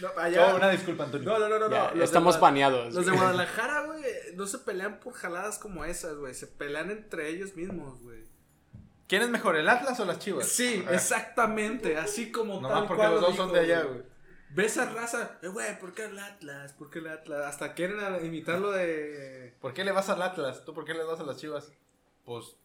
No, 0.01 0.09
allá- 0.21 0.49
No, 0.51 0.57
una 0.57 0.69
disculpa, 0.71 1.05
Antonio. 1.05 1.31
no, 1.31 1.39
no, 1.39 1.49
no, 1.49 1.59
no, 1.61 1.71
Ya, 1.71 1.89
no, 1.91 1.95
los 1.95 2.05
estamos 2.05 2.39
baneados. 2.39 2.93
Los 2.93 3.07
de. 3.07 3.13
Guadalajara, 3.13 3.87
güey, 3.87 4.03
no 4.35 4.47
se 4.47 4.59
pelean 4.59 5.01
por 5.01 5.15
jaladas 5.15 5.59
como 5.59 5.85
esas, 5.85 6.17
güey. 6.17 6.35
Se 6.35 6.47
pelean 6.47 6.91
entre 6.91 7.29
ellos 7.31 7.55
mismos, 7.55 8.03
güey. 8.03 8.25
¿Quién 9.07 9.23
es 9.23 9.29
mejor, 9.29 9.57
el 9.57 9.69
Atlas 9.69 9.99
o 10.01 10.05
las 10.05 10.19
chivas? 10.19 10.47
Sí, 10.49 10.85
exactamente. 10.91 11.97
Así 11.99 12.33
como 12.33 12.61
No 12.61 12.69
tal 12.69 12.79
más 12.81 12.87
porque 12.89 13.01
cual 13.03 13.13
los 13.13 13.21
lo 13.21 13.27
dos 13.29 13.37
son 13.37 13.53
de 13.53 13.61
allá, 13.61 13.83
güey. 13.83 14.03
Ves 14.51 14.79
a 14.79 14.89
raza, 14.91 15.39
eh, 15.43 15.49
güey, 15.49 15.79
¿por 15.81 15.93
qué 15.95 16.05
el 16.05 16.19
Atlas? 16.19 16.73
¿Por 16.75 16.89
qué 16.89 17.01
el 17.01 17.09
Atlas? 17.09 17.45
Hasta 17.47 17.75
quieren 17.75 17.99
imitarlo 18.25 18.71
de. 18.71 19.55
¿Por 19.61 19.75
qué 19.75 19.85
le 19.85 19.91
vas 19.93 20.09
al 20.11 20.23
Atlas? 20.23 20.65
¿Tú 20.65 20.73
por 20.73 20.85
qué 20.85 20.95
le 20.95 21.03
vas 21.03 21.19
a 21.21 21.25
las 21.25 21.37
chivas? 21.39 21.73
Pues. 22.25 22.57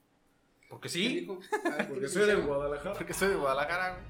Porque 0.69 0.83
¿Qué 0.83 0.89
sí. 0.89 1.19
dijo? 1.21 1.39
A 1.65 1.69
ver, 1.77 1.87
Porque 1.87 2.01
¿qué 2.01 2.09
soy 2.09 2.27
de? 2.27 2.35
Guadalajara. 2.35 2.93
Porque 2.93 3.13
soy 3.13 3.29
de 3.29 3.35
Guadalajara, 3.35 3.89
güey. 3.93 4.03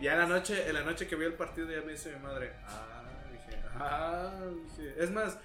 Ya 0.00 0.12
en 0.12 0.18
la 0.20 0.26
noche, 0.26 0.68
en 0.68 0.74
la 0.74 0.82
noche 0.84 1.06
que 1.08 1.16
vi 1.16 1.24
el 1.26 1.34
partido 1.34 1.68
ya 1.70 1.82
me 1.84 1.92
dice 1.92 2.12
mi 2.16 2.22
madre, 2.22 2.52
ah, 2.66 3.02
dije, 3.32 3.62
ah, 3.78 4.32
dije, 4.76 4.94
es 4.98 5.10
más, 5.10 5.38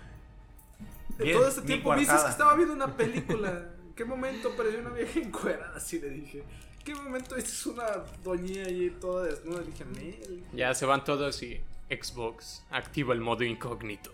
Bien, 1.17 1.37
todo 1.37 1.47
este 1.47 1.61
tiempo 1.61 1.93
dices 1.93 2.07
coartada. 2.07 2.27
que 2.27 2.31
estaba 2.31 2.55
viendo 2.55 2.73
una 2.73 2.95
película. 2.95 3.69
¿En 3.97 4.05
qué 4.05 4.09
momento 4.11 4.49
apareció 4.49 4.79
una 4.81 4.91
vieja 4.91 5.19
encuerada? 5.19 5.73
Así 5.75 5.99
le 5.99 6.11
dije. 6.11 6.43
¿En 6.77 6.85
qué 6.85 6.93
momento 6.93 7.33
viste 7.33 7.67
una 7.69 8.05
doña 8.23 8.65
ahí 8.65 8.95
toda 9.01 9.25
desnuda? 9.25 9.61
Le 9.61 9.65
dije, 9.71 9.85
Mel. 9.85 10.43
Ya 10.53 10.75
se 10.75 10.85
van 10.85 11.03
todos 11.03 11.41
y 11.41 11.59
Xbox 11.89 12.63
activa 12.69 13.15
el 13.15 13.21
modo 13.21 13.43
incógnito. 13.43 14.11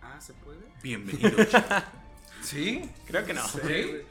Ah, 0.00 0.20
¿se 0.20 0.32
puede? 0.34 0.60
Bienvenido. 0.80 1.44
¿Sí? 2.40 2.88
Creo 3.08 3.26
que 3.26 3.34
no. 3.34 3.44
Sí, 3.48 3.58
güey. 3.58 4.04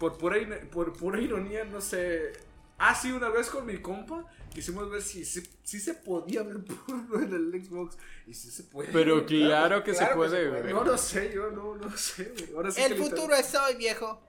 Por 0.00 0.18
pura, 0.18 0.36
por 0.72 0.92
pura 0.94 1.20
ironía, 1.20 1.64
no 1.64 1.80
sé. 1.80 2.32
Ah, 2.76 2.92
sí, 2.92 3.12
una 3.12 3.28
vez 3.28 3.48
con 3.48 3.64
mi 3.64 3.76
compa 3.76 4.24
quisimos 4.54 4.88
ver 4.90 5.02
si, 5.02 5.24
si, 5.24 5.42
si 5.62 5.80
se 5.80 5.94
podía 5.94 6.42
ver 6.42 6.64
porno 6.86 7.20
en 7.20 7.34
el 7.34 7.64
Xbox. 7.64 7.96
Y 8.26 8.32
si 8.34 8.50
se 8.50 8.62
puede. 8.64 8.90
Pero 8.92 9.26
claro 9.26 9.84
que 9.84 9.92
claro 9.92 10.06
se 10.06 10.08
que 10.10 10.16
puede, 10.16 10.30
se 10.44 10.48
puede. 10.48 10.62
güey. 10.62 10.74
No 10.74 10.84
lo 10.84 10.96
sé, 10.96 11.32
yo 11.34 11.50
no, 11.50 11.74
no 11.76 11.96
sé, 11.96 12.32
güey. 12.38 12.54
Ahora 12.56 12.70
sí 12.70 12.80
que 12.80 12.86
El 12.86 12.96
futuro 12.96 13.34
es 13.34 13.54
hoy, 13.54 13.74
viejo. 13.76 14.20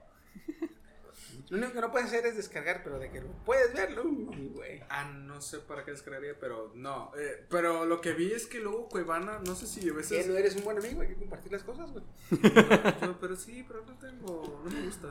Lo 1.48 1.58
único 1.58 1.74
que 1.74 1.80
no 1.80 1.92
puedes 1.92 2.08
hacer 2.08 2.26
es 2.26 2.36
descargar, 2.36 2.82
pero 2.82 2.98
de 2.98 3.08
que 3.08 3.20
puedes 3.20 3.72
verlo, 3.72 4.02
güey. 4.04 4.82
Ah, 4.90 5.04
no 5.04 5.40
sé 5.40 5.60
para 5.60 5.84
qué 5.84 5.92
descargaría, 5.92 6.36
pero 6.40 6.72
no. 6.74 7.12
Eh, 7.16 7.46
pero 7.48 7.86
lo 7.86 8.00
que 8.00 8.14
vi 8.14 8.32
es 8.32 8.46
que 8.46 8.58
luego 8.58 8.88
Cuevana, 8.88 9.38
no 9.46 9.54
sé 9.54 9.68
si 9.68 9.78
a 9.78 9.84
Que 9.84 9.90
veces. 9.92 10.26
no 10.26 10.36
eres 10.36 10.56
un 10.56 10.64
buen 10.64 10.76
amigo, 10.78 11.02
hay 11.02 11.08
que 11.08 11.14
compartir 11.14 11.52
las 11.52 11.62
cosas, 11.62 11.88
güey. 11.92 12.04
Yo, 13.00 13.16
pero 13.20 13.36
sí, 13.36 13.64
pero 13.68 13.84
no 13.86 13.96
tengo. 13.96 14.60
No 14.64 14.70
me 14.72 14.82
gusta. 14.86 15.08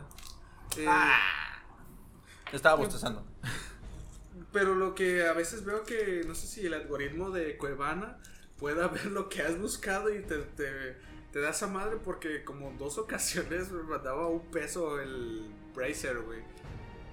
Eh, 0.75 0.85
Te 2.51 2.57
estaba 2.57 2.75
bostezando. 2.75 3.25
Pero 4.55 4.73
lo 4.73 4.95
que 4.95 5.27
a 5.27 5.33
veces 5.33 5.65
veo 5.65 5.83
que 5.83 6.23
no 6.25 6.33
sé 6.33 6.47
si 6.47 6.65
el 6.65 6.73
algoritmo 6.73 7.29
de 7.29 7.57
Cuevana 7.57 8.17
pueda 8.57 8.87
ver 8.87 9.07
lo 9.07 9.27
que 9.27 9.41
has 9.41 9.59
buscado 9.59 10.15
y 10.15 10.21
te, 10.21 10.37
te, 10.37 10.95
te 11.33 11.41
da 11.41 11.49
esa 11.49 11.67
madre 11.67 11.97
porque 12.01 12.45
como 12.45 12.69
en 12.69 12.77
dos 12.77 12.97
ocasiones 12.97 13.69
me 13.69 13.83
mandaba 13.83 14.27
un 14.29 14.49
peso 14.51 15.01
el 15.01 15.51
Bracer, 15.75 16.19
güey. 16.21 16.39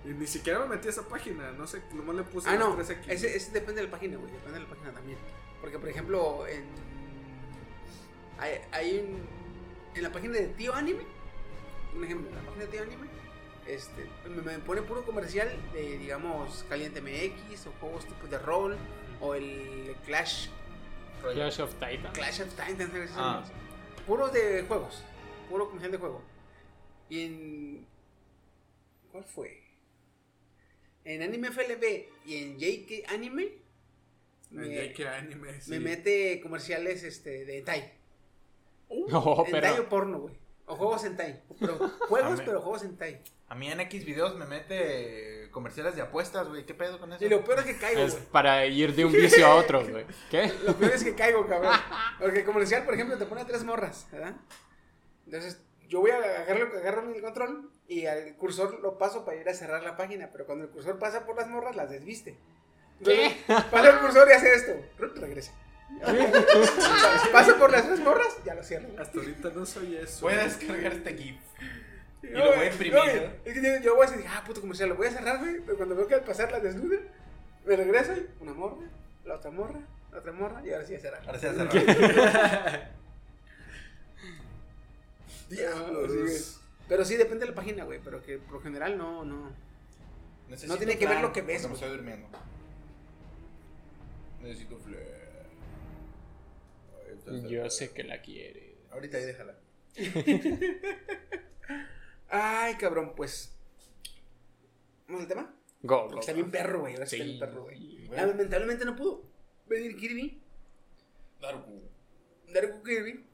Y 0.04 0.10
ni 0.10 0.28
siquiera 0.28 0.60
me 0.60 0.66
metí 0.66 0.86
a 0.86 0.90
esa 0.92 1.02
página, 1.08 1.50
no 1.50 1.66
sé, 1.66 1.82
nomás 1.94 2.14
le 2.14 2.22
puse 2.22 2.48
Ah, 2.48 2.56
no, 2.56 2.76
tres 2.76 2.90
aquí. 2.90 3.10
ese, 3.10 3.36
ese 3.36 3.50
depende 3.50 3.80
de 3.80 3.88
la 3.88 3.90
página, 3.90 4.18
güey, 4.18 4.30
depende 4.30 4.60
de 4.60 4.64
la 4.64 4.70
página 4.70 4.92
también. 4.92 5.18
Porque, 5.60 5.80
por 5.80 5.88
ejemplo, 5.88 6.46
en. 6.46 6.64
Hay, 8.38 8.60
hay 8.70 8.98
un. 9.00 9.96
En 9.96 10.02
la 10.04 10.12
página 10.12 10.34
de 10.34 10.46
Tío 10.46 10.72
Anime, 10.74 11.04
un 11.96 12.04
ejemplo, 12.04 12.28
en 12.30 12.36
la 12.36 12.42
página 12.42 12.64
de 12.66 12.70
Tío 12.70 12.82
Anime, 12.82 13.06
este, 13.66 14.08
me, 14.28 14.42
me 14.42 14.58
pone 14.58 14.82
puro 14.82 15.04
comercial 15.04 15.48
de, 15.72 15.98
digamos, 15.98 16.64
Caliente 16.68 17.00
MX 17.00 17.66
o 17.66 17.72
juegos 17.80 18.06
tipo 18.06 18.26
de 18.26 18.38
rol 18.38 18.76
o 19.20 19.34
el 19.34 19.94
Clash, 20.04 20.48
Clash 21.22 21.60
of 21.60 21.74
Titan. 21.74 22.12
Clash 22.12 22.40
of 22.40 22.48
Titans. 22.54 23.10
Ah. 23.16 23.44
puros 24.06 24.32
de 24.32 24.62
juegos, 24.62 25.02
puro 25.48 25.66
comercial 25.66 25.92
de 25.92 25.98
juego. 25.98 26.22
Y 27.08 27.20
en. 27.22 27.86
¿Cuál 29.10 29.24
fue? 29.24 29.62
En 31.04 31.22
Anime 31.22 31.50
FLB 31.50 32.06
y 32.26 32.36
en 32.36 32.58
JK 32.58 33.10
Anime. 33.10 33.62
Me, 34.50 34.78
El 34.78 34.92
JK 34.92 35.06
Anime, 35.06 35.60
sí. 35.60 35.70
me 35.70 35.80
mete 35.80 36.40
comerciales 36.40 37.02
este, 37.04 37.44
de 37.44 37.58
hentai. 37.58 37.92
No, 39.08 39.44
hentai 39.46 39.60
pero. 39.60 39.82
o 39.82 39.88
porno, 39.88 40.20
güey. 40.20 40.41
O 40.66 40.76
juegos 40.76 41.04
hentai. 41.04 41.42
Pero, 41.58 41.76
juegos, 42.08 42.40
pero 42.44 42.60
juegos 42.60 42.82
hentai. 42.84 43.22
A 43.48 43.54
mí 43.54 43.70
en 43.70 43.80
X 43.80 44.04
videos 44.04 44.34
me 44.36 44.46
mete 44.46 45.50
comerciales 45.50 45.94
de 45.94 46.02
apuestas, 46.02 46.48
güey. 46.48 46.64
¿Qué 46.64 46.74
pedo 46.74 46.98
con 46.98 47.12
eso? 47.12 47.24
Y 47.24 47.28
lo 47.28 47.44
peor 47.44 47.58
es 47.58 47.66
que 47.66 47.76
caigo, 47.76 48.00
Es 48.00 48.14
para 48.14 48.64
ir 48.66 48.94
de 48.94 49.04
un 49.04 49.12
vicio 49.12 49.46
a 49.46 49.56
otro, 49.56 49.86
güey. 49.86 50.06
¿Qué? 50.30 50.52
Lo 50.66 50.74
peor 50.74 50.92
es 50.92 51.04
que 51.04 51.14
caigo, 51.14 51.46
cabrón. 51.46 51.74
Porque 52.18 52.40
el 52.40 52.44
comercial, 52.46 52.84
por 52.84 52.94
ejemplo, 52.94 53.18
te 53.18 53.26
pone 53.26 53.44
tres 53.44 53.62
morras, 53.64 54.06
¿verdad? 54.10 54.34
Entonces, 55.26 55.60
yo 55.88 56.00
voy 56.00 56.12
a 56.12 56.16
agarrarlo, 56.16 56.78
agarro 56.78 57.14
el 57.14 57.20
control 57.20 57.70
y 57.86 58.06
al 58.06 58.34
cursor 58.36 58.80
lo 58.80 58.96
paso 58.96 59.24
para 59.24 59.36
ir 59.36 59.48
a 59.48 59.54
cerrar 59.54 59.82
la 59.82 59.96
página. 59.96 60.30
Pero 60.32 60.46
cuando 60.46 60.64
el 60.64 60.70
cursor 60.70 60.98
pasa 60.98 61.26
por 61.26 61.36
las 61.36 61.48
morras, 61.48 61.76
las 61.76 61.90
desviste. 61.90 62.38
Entonces, 62.98 63.34
pasa 63.70 63.90
el 63.90 63.98
cursor 64.00 64.28
y 64.30 64.32
hace 64.32 64.54
esto. 64.54 64.72
Regresa. 65.16 65.52
pasa 67.32 67.58
por 67.58 67.70
las 67.70 67.86
tres 67.86 68.00
morras, 68.00 68.36
ya 68.44 68.54
lo 68.54 68.62
cierro. 68.62 68.88
Hasta 68.98 69.18
ahorita 69.18 69.50
no 69.54 69.66
soy 69.66 69.96
eso. 69.96 70.22
Voy 70.22 70.34
a 70.34 70.44
descargar 70.44 70.92
este 70.92 71.16
GIF. 71.16 71.36
Y 72.22 72.26
No, 72.28 72.44
lo 72.44 72.56
voy 72.56 72.66
a 72.66 72.72
imprimir. 72.72 72.94
no, 72.94 73.02
güey. 73.02 73.30
Es 73.44 73.54
que 73.54 73.80
yo, 73.82 73.94
voy 73.96 74.06
a 74.06 74.10
decir, 74.10 74.26
ah, 74.28 74.42
puto 74.46 74.60
comercial, 74.60 74.88
lo 74.88 74.96
voy 74.96 75.06
a 75.06 75.10
cerrar, 75.10 75.38
güey. 75.38 75.60
Pero 75.60 75.76
cuando 75.76 75.94
veo 75.96 76.06
que 76.06 76.14
al 76.14 76.24
pasar 76.24 76.50
la 76.50 76.60
desnuda, 76.60 76.98
me 77.64 77.76
regreso 77.76 78.12
y 78.14 78.26
una 78.40 78.54
morra, 78.54 78.86
la 79.24 79.36
otra 79.36 79.50
morra, 79.50 79.80
la 80.10 80.18
otra 80.18 80.32
morra, 80.32 80.62
y 80.64 80.72
ahora 80.72 80.86
sí 80.86 80.94
a 80.94 81.00
cerrar. 81.00 81.22
Ahora 81.26 81.38
sí 81.38 81.46
a 81.46 81.52
cerrar. 81.54 82.92
Diablos, 85.50 86.12
sí. 86.30 86.58
Pero 86.88 87.04
sí, 87.04 87.16
depende 87.16 87.44
de 87.44 87.50
la 87.50 87.54
página, 87.54 87.84
güey. 87.84 88.00
Pero 88.02 88.22
que 88.22 88.38
por 88.38 88.54
lo 88.54 88.60
general 88.60 88.96
no, 88.98 89.24
no. 89.24 89.50
Necesito 90.48 90.76
tiene 90.76 90.98
que 90.98 91.06
ver 91.06 91.20
lo 91.20 91.32
que 91.32 91.42
ves, 91.42 91.66
Me 91.66 91.74
estoy 91.74 91.90
durmiendo. 91.90 92.26
Necesito 94.42 94.76
flan. 94.78 95.21
Entonces- 97.26 97.50
Yo 97.50 97.70
sé 97.70 97.92
que 97.92 98.04
la 98.04 98.20
quiere. 98.22 98.76
Ahorita 98.90 99.16
ahí 99.18 99.24
déjala. 99.24 99.58
Ay, 102.28 102.74
cabrón, 102.76 103.14
pues. 103.14 103.54
¿Vamos 105.06 105.22
al 105.22 105.28
tema? 105.28 105.54
Go, 105.82 106.18
está 106.18 106.32
bien 106.32 106.50
perro, 106.50 106.80
güey. 106.80 106.94
Ahora 106.94 107.06
sí 107.06 107.16
está 107.16 107.24
Sí. 107.24 107.30
bien 107.30 107.40
perro, 107.40 107.64
güey. 107.64 108.06
Bueno. 108.06 108.26
Lamentablemente 108.26 108.84
no 108.84 108.96
pudo 108.96 109.24
venir 109.66 109.96
Kirby. 109.96 110.40
Darku. 111.40 111.82
Darku 112.52 112.82
Kirby. 112.82 113.26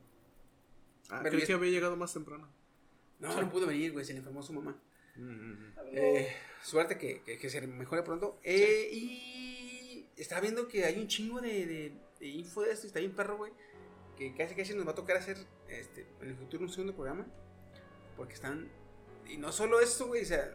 Ah, 1.10 1.20
Pero 1.22 1.36
creí 1.36 1.46
que 1.46 1.52
había 1.52 1.70
llegado 1.70 1.96
más 1.96 2.12
temprano. 2.12 2.48
No, 3.18 3.40
no 3.40 3.50
pudo 3.50 3.66
venir, 3.66 3.92
güey. 3.92 4.04
Se 4.04 4.12
le 4.12 4.18
enfermó 4.18 4.42
su 4.42 4.52
mamá. 4.52 4.80
Mm. 5.16 5.72
Eh, 5.92 6.28
suerte 6.62 6.96
que, 6.98 7.22
que, 7.22 7.38
que 7.38 7.50
se 7.50 7.60
mejore 7.66 8.02
pronto. 8.02 8.38
Eh, 8.42 8.88
Y 8.92 10.06
estaba 10.16 10.40
viendo 10.40 10.66
que 10.68 10.84
hay 10.84 10.98
un 10.98 11.06
chingo 11.08 11.40
de, 11.40 11.66
de- 11.66 11.92
de 12.20 12.26
info 12.26 12.62
de 12.62 12.72
esto. 12.72 12.86
y 12.86 12.88
Está 12.88 13.00
bien 13.00 13.14
perro, 13.14 13.36
güey. 13.36 13.52
Que 14.18 14.34
casi 14.34 14.54
casi 14.56 14.74
nos 14.74 14.86
va 14.86 14.90
a 14.90 14.94
tocar 14.96 15.16
hacer 15.16 15.38
este, 15.68 16.04
en 16.20 16.28
el 16.30 16.36
futuro 16.36 16.64
un 16.64 16.68
segundo 16.70 16.92
programa. 16.94 17.24
Porque 18.16 18.34
están. 18.34 18.68
Y 19.28 19.36
no 19.36 19.52
solo 19.52 19.80
eso, 19.80 20.08
güey. 20.08 20.22
O 20.22 20.26
sea, 20.26 20.52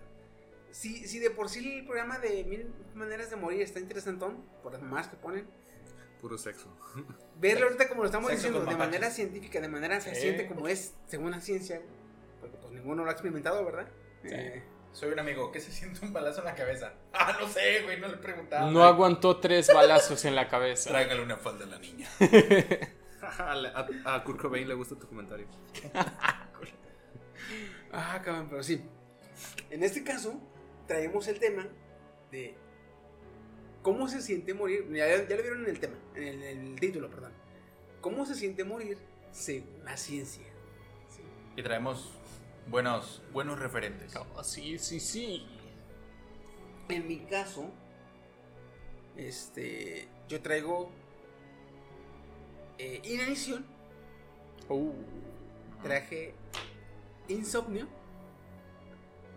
si, 0.71 1.07
si 1.07 1.19
de 1.19 1.29
por 1.29 1.47
sí 1.49 1.79
el 1.79 1.85
programa 1.85 2.19
de 2.19 2.43
Mil 2.43 2.67
Maneras 2.93 3.29
de 3.29 3.37
Morir 3.37 3.61
está 3.61 3.79
interesantón, 3.79 4.43
por 4.61 4.73
las 4.73 4.81
mamás 4.81 5.07
que 5.07 5.15
ponen. 5.15 5.47
Puro 6.19 6.37
sexo. 6.37 6.67
Verlo 7.39 7.65
ahorita 7.65 7.87
como 7.89 8.01
lo 8.01 8.05
estamos 8.07 8.29
Sexo 8.31 8.47
diciendo, 8.47 8.59
de 8.59 8.65
mapaches. 8.65 8.85
manera 8.91 9.09
científica, 9.11 9.59
de 9.59 9.67
manera 9.67 9.99
fehaciente, 10.01 10.47
como 10.47 10.67
es 10.67 10.93
según 11.05 11.31
la 11.31 11.41
ciencia, 11.41 11.77
güey, 11.77 11.89
porque 12.39 12.57
pues 12.57 12.73
ninguno 12.73 13.03
lo 13.03 13.09
ha 13.09 13.13
experimentado, 13.13 13.63
¿verdad? 13.65 13.87
Eh, 14.23 14.63
Soy 14.93 15.11
un 15.11 15.19
amigo. 15.19 15.51
¿Qué 15.51 15.59
se 15.59 15.71
siente 15.71 16.05
un 16.05 16.13
balazo 16.13 16.39
en 16.39 16.45
la 16.45 16.55
cabeza? 16.55 16.93
Ah, 17.13 17.37
no 17.39 17.47
sé, 17.47 17.81
güey. 17.83 17.99
No 17.99 18.07
le 18.07 18.13
he 18.15 18.17
preguntado. 18.17 18.71
No 18.71 18.83
aguantó 18.83 19.37
tres 19.39 19.67
balazos 19.73 20.23
en 20.25 20.35
la 20.35 20.47
cabeza. 20.47 20.89
Tráigale 20.91 21.21
una 21.21 21.37
falda 21.37 21.65
a 21.65 21.67
la 21.69 21.79
niña. 21.79 22.09
a, 23.39 23.87
a, 24.15 24.23
Kurt 24.23 24.39
Cobain 24.39 24.67
le 24.67 24.73
gusta 24.73 24.95
tu 24.95 25.07
comentario. 25.07 25.47
Ah, 27.91 28.21
cabrón, 28.23 28.47
pero 28.49 28.63
sí. 28.63 28.81
En 29.69 29.83
este 29.83 30.03
caso, 30.03 30.39
traemos 30.87 31.27
el 31.27 31.39
tema 31.39 31.67
de 32.31 32.55
cómo 33.83 34.07
se 34.07 34.21
siente 34.21 34.53
morir. 34.53 34.89
Ya, 34.91 35.07
ya 35.07 35.35
lo 35.35 35.41
vieron 35.41 35.63
en 35.63 35.69
el 35.69 35.79
tema, 35.79 35.95
en 36.15 36.23
el, 36.23 36.43
en 36.43 36.67
el 36.67 36.79
título, 36.79 37.09
perdón. 37.09 37.33
¿Cómo 38.01 38.25
se 38.25 38.33
siente 38.33 38.63
morir 38.63 38.97
según 39.31 39.85
la 39.85 39.95
ciencia? 39.95 40.45
Sí. 41.09 41.21
Y 41.55 41.61
traemos 41.61 42.13
buenos, 42.67 43.21
buenos 43.31 43.59
referentes. 43.59 44.15
Oh, 44.15 44.43
sí, 44.43 44.79
sí, 44.79 44.99
sí. 44.99 45.45
En 46.89 47.07
mi 47.07 47.19
caso, 47.19 47.71
este, 49.15 50.07
yo 50.27 50.41
traigo 50.41 50.91
eh, 52.77 53.01
inanición, 53.03 53.65
Uh, 54.69 54.93
traje 55.83 56.33
insomnio 57.27 57.87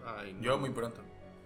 Ay, 0.04 0.32
no. 0.34 0.42
Yo 0.42 0.58
muy 0.58 0.70
pronto. 0.70 1.02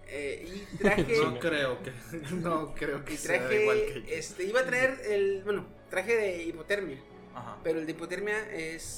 eh, 0.07 0.47
y 0.71 0.77
traje 0.77 1.17
No 1.23 1.39
creo 1.39 1.81
que. 1.81 1.91
No 2.35 2.73
creo 2.75 3.03
que 3.03 3.13
y 3.13 3.17
sea 3.17 3.39
traje 3.39 3.61
igual 3.63 3.77
que 3.87 4.01
yo. 4.01 4.07
este 4.09 4.43
iba 4.43 4.59
a 4.61 4.65
traer 4.65 4.99
el 5.09 5.43
bueno 5.43 5.65
traje 5.89 6.15
de 6.15 6.43
hipotermia 6.43 6.99
Ajá. 7.33 7.57
pero 7.63 7.79
el 7.79 7.85
de 7.85 7.91
hipotermia 7.93 8.37
es 8.51 8.97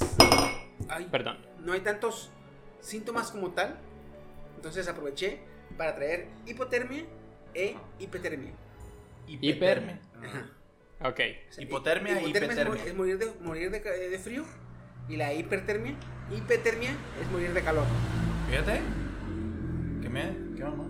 ay, 0.90 1.08
perdón. 1.10 1.38
no 1.60 1.72
hay 1.74 1.80
tantos 1.82 2.30
síntomas 2.82 3.32
como 3.32 3.52
tal 3.52 3.78
entonces 4.58 4.88
aproveché 4.88 5.40
para 5.78 5.96
traer 5.96 6.28
hipotermia 6.46 7.06
e 7.54 7.76
hipotermia 8.00 8.52
Hiper. 9.28 10.00
Ajá. 10.22 10.50
Ok. 11.04 11.20
O 11.50 11.54
sea, 11.54 11.64
Hipotermia 11.64 12.14
hi- 12.14 12.18
es, 12.18 12.22
mo- 12.22 12.28
hipertermia. 12.30 12.86
es 12.86 12.96
morir 12.96 13.18
de 13.18 13.32
morir 13.42 13.72
de, 13.72 13.82
ca- 13.82 13.92
de 13.92 14.20
frío 14.20 14.46
y 15.10 15.18
la 15.18 15.34
hipertermia 15.34 15.96
hipertermia 16.32 16.92
es 17.22 17.32
morir 17.32 17.54
de 17.54 17.62
calor 17.62 17.86
Fíjate. 18.50 18.80
¿Qué 20.02 20.10
me? 20.10 20.34
¿Qué 20.56 20.64
mamá? 20.64 20.88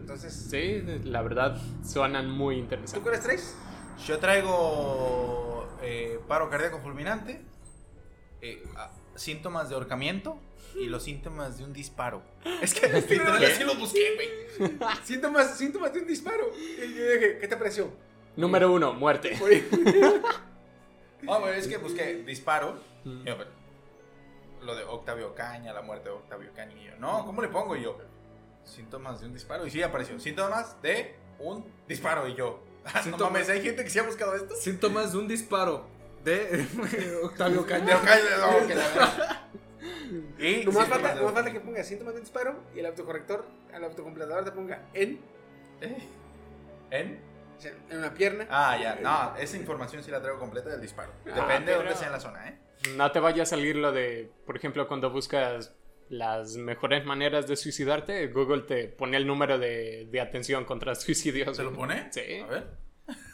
entonces 0.00 0.32
Sí, 0.50 0.82
la 1.04 1.22
verdad 1.22 1.60
suenan 1.84 2.30
muy 2.30 2.56
¿tú 2.56 2.60
interesantes. 2.62 3.02
cuáles 3.02 3.20
traes? 3.22 3.56
Yo 4.06 4.18
traigo 4.18 5.68
eh, 5.82 6.18
paro 6.28 6.48
cardíaco 6.50 6.78
fulminante, 6.80 7.40
eh, 8.40 8.62
ah, 8.76 8.90
síntomas 9.14 9.68
de 9.68 9.74
ahorcamiento 9.74 10.40
y 10.74 10.86
los 10.86 11.02
síntomas 11.04 11.58
de 11.58 11.64
un 11.64 11.72
disparo. 11.72 12.22
Es 12.62 12.74
que 12.74 12.88
literal 12.88 13.44
así 13.44 13.64
los 13.64 13.78
busqué, 13.78 14.14
güey. 14.58 14.72
síntomas 15.04 15.56
síntomas 15.58 15.92
de 15.92 16.00
un 16.00 16.06
disparo 16.06 16.50
y 16.56 16.94
yo 16.94 17.04
dije 17.12 17.38
¿qué 17.40 17.48
te 17.48 17.56
pareció? 17.56 17.90
Número 18.36 18.72
uno, 18.72 18.92
muerte. 18.94 19.38
Ah, 21.28 21.38
güey, 21.38 21.56
es 21.56 21.68
que 21.68 21.76
busqué 21.76 22.14
disparo. 22.24 22.74
Mm. 23.04 23.24
yo, 23.24 23.36
pues, 23.36 23.48
lo 24.62 24.74
de 24.74 24.82
Octavio 24.82 25.34
Caña, 25.36 25.72
la 25.72 25.80
muerte 25.82 26.08
de 26.08 26.16
Octavio 26.16 26.50
Caña. 26.54 26.72
Y 26.76 26.86
yo, 26.86 26.96
no, 26.98 27.24
¿cómo 27.24 27.40
le 27.42 27.46
pongo? 27.48 27.76
Y 27.76 27.82
yo, 27.84 27.96
síntomas 28.64 29.20
de 29.20 29.26
un 29.26 29.32
disparo. 29.32 29.64
Y 29.64 29.70
sí 29.70 29.80
apareció, 29.82 30.18
síntomas 30.18 30.82
de 30.82 31.14
un 31.38 31.64
disparo. 31.86 32.26
Y 32.26 32.34
yo, 32.34 32.60
ah, 32.86 33.02
no 33.06 33.16
Síntomas- 33.18 33.20
mames, 33.32 33.48
¿hay 33.50 33.62
gente 33.62 33.84
que 33.84 33.90
sí 33.90 34.00
ha 34.00 34.02
buscado 34.02 34.34
esto? 34.34 34.56
Síntomas 34.56 35.12
de 35.12 35.18
un 35.18 35.28
disparo 35.28 35.86
de 36.24 36.66
Octavio 37.22 37.62
De 37.62 37.68
Caña. 37.68 37.96
Octavio, 37.96 38.24
no, 38.40 38.66
que 38.66 38.74
la 38.74 38.88
verdad. 38.88 39.40
Y 40.38 40.64
Nomás 40.64 40.86
síntomas 40.86 40.88
falta, 40.88 41.08
de- 41.14 41.20
nomás 41.20 41.34
falta 41.34 41.52
que 41.52 41.60
ponga 41.60 41.84
síntomas 41.84 42.14
de 42.14 42.20
disparo 42.20 42.56
y 42.74 42.80
el 42.80 42.86
autocorrector, 42.86 43.46
el 43.72 43.84
autocompletador 43.84 44.44
te 44.44 44.50
ponga 44.50 44.82
en, 44.92 45.20
¿Eh? 45.80 45.98
¿En? 46.90 47.31
En 47.64 47.98
una 47.98 48.12
pierna. 48.14 48.46
Ah, 48.50 48.76
ya. 48.80 48.96
No, 48.96 49.36
esa 49.36 49.56
información 49.56 50.02
sí 50.02 50.10
la 50.10 50.20
traigo 50.20 50.38
completa 50.38 50.70
del 50.70 50.80
disparo. 50.80 51.12
Depende 51.24 51.42
de 51.52 51.60
pero- 51.64 51.78
dónde 51.78 51.94
sea 51.94 52.06
en 52.08 52.12
la 52.12 52.20
zona, 52.20 52.48
¿eh? 52.48 52.58
No 52.96 53.10
te 53.12 53.20
vaya 53.20 53.44
a 53.44 53.46
salir 53.46 53.76
lo 53.76 53.92
de, 53.92 54.30
por 54.44 54.56
ejemplo, 54.56 54.88
cuando 54.88 55.10
buscas 55.10 55.72
las 56.08 56.56
mejores 56.56 57.04
maneras 57.04 57.46
de 57.46 57.56
suicidarte, 57.56 58.26
Google 58.28 58.62
te 58.62 58.88
pone 58.88 59.16
el 59.16 59.26
número 59.26 59.58
de, 59.58 60.08
de 60.10 60.20
atención 60.20 60.64
contra 60.64 60.94
suicidios. 60.96 61.56
¿Se 61.56 61.62
lo 61.62 61.72
pone? 61.72 62.12
Sí. 62.12 62.38
A 62.40 62.46
ver. 62.46 62.66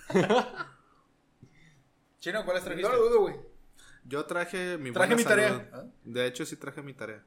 Chino, 2.21 2.45
¿cuáles 2.45 2.65
trajiste? 2.65 2.89
No 2.91 2.95
lo 2.97 3.09
dudo, 3.09 3.21
güey. 3.21 3.37
Yo 4.05 4.25
traje 4.27 4.79
mi 4.79 4.91
Traje 4.93 5.15
buena 5.15 5.17
mi 5.17 5.25
tarea. 5.25 5.71
¿Ah? 5.73 5.85
De 6.05 6.27
hecho, 6.27 6.45
sí 6.45 6.57
traje 6.57 6.83
mi 6.83 6.95
tarea. 6.95 7.23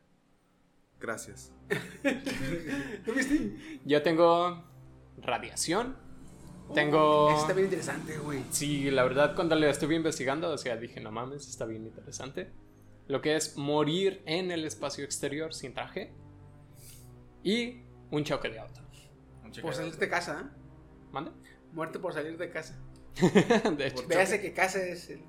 Gracias. 0.99 1.51
¿Tú 3.05 3.13
viste? 3.13 3.79
Yo 3.85 4.01
tengo 4.03 4.63
radiación. 5.17 5.97
Tengo... 6.73 7.29
Eso 7.31 7.41
está 7.41 7.53
bien 7.53 7.65
interesante, 7.65 8.17
güey. 8.17 8.43
Sí, 8.51 8.89
la 8.91 9.03
verdad 9.03 9.35
cuando 9.35 9.55
lo 9.55 9.67
estuve 9.67 9.95
investigando, 9.95 10.49
o 10.49 10.57
sea, 10.57 10.77
dije, 10.77 10.99
no 10.99 11.11
mames, 11.11 11.47
está 11.47 11.65
bien 11.65 11.85
interesante. 11.85 12.51
Lo 13.07 13.21
que 13.21 13.35
es 13.35 13.57
morir 13.57 14.21
en 14.25 14.51
el 14.51 14.63
espacio 14.65 15.03
exterior 15.03 15.53
sin 15.53 15.73
traje. 15.73 16.13
Y 17.43 17.83
un 18.11 18.23
choque 18.23 18.49
de 18.49 18.59
auto. 18.59 18.81
Un 19.43 19.51
chico 19.51 19.67
Por 19.67 19.75
de- 19.75 19.83
salir 19.83 19.97
de 19.97 20.09
casa, 20.09 20.41
¿eh? 20.41 20.57
¿Mande? 21.11 21.31
Muerte 21.73 21.99
por 21.99 22.13
salir 22.13 22.37
de 22.37 22.49
casa. 22.49 22.79
de 23.77 23.87
hecho. 23.87 24.07
Véase 24.07 24.39
que 24.41 24.53
casa 24.53 24.81
es 24.83 25.09
el... 25.09 25.23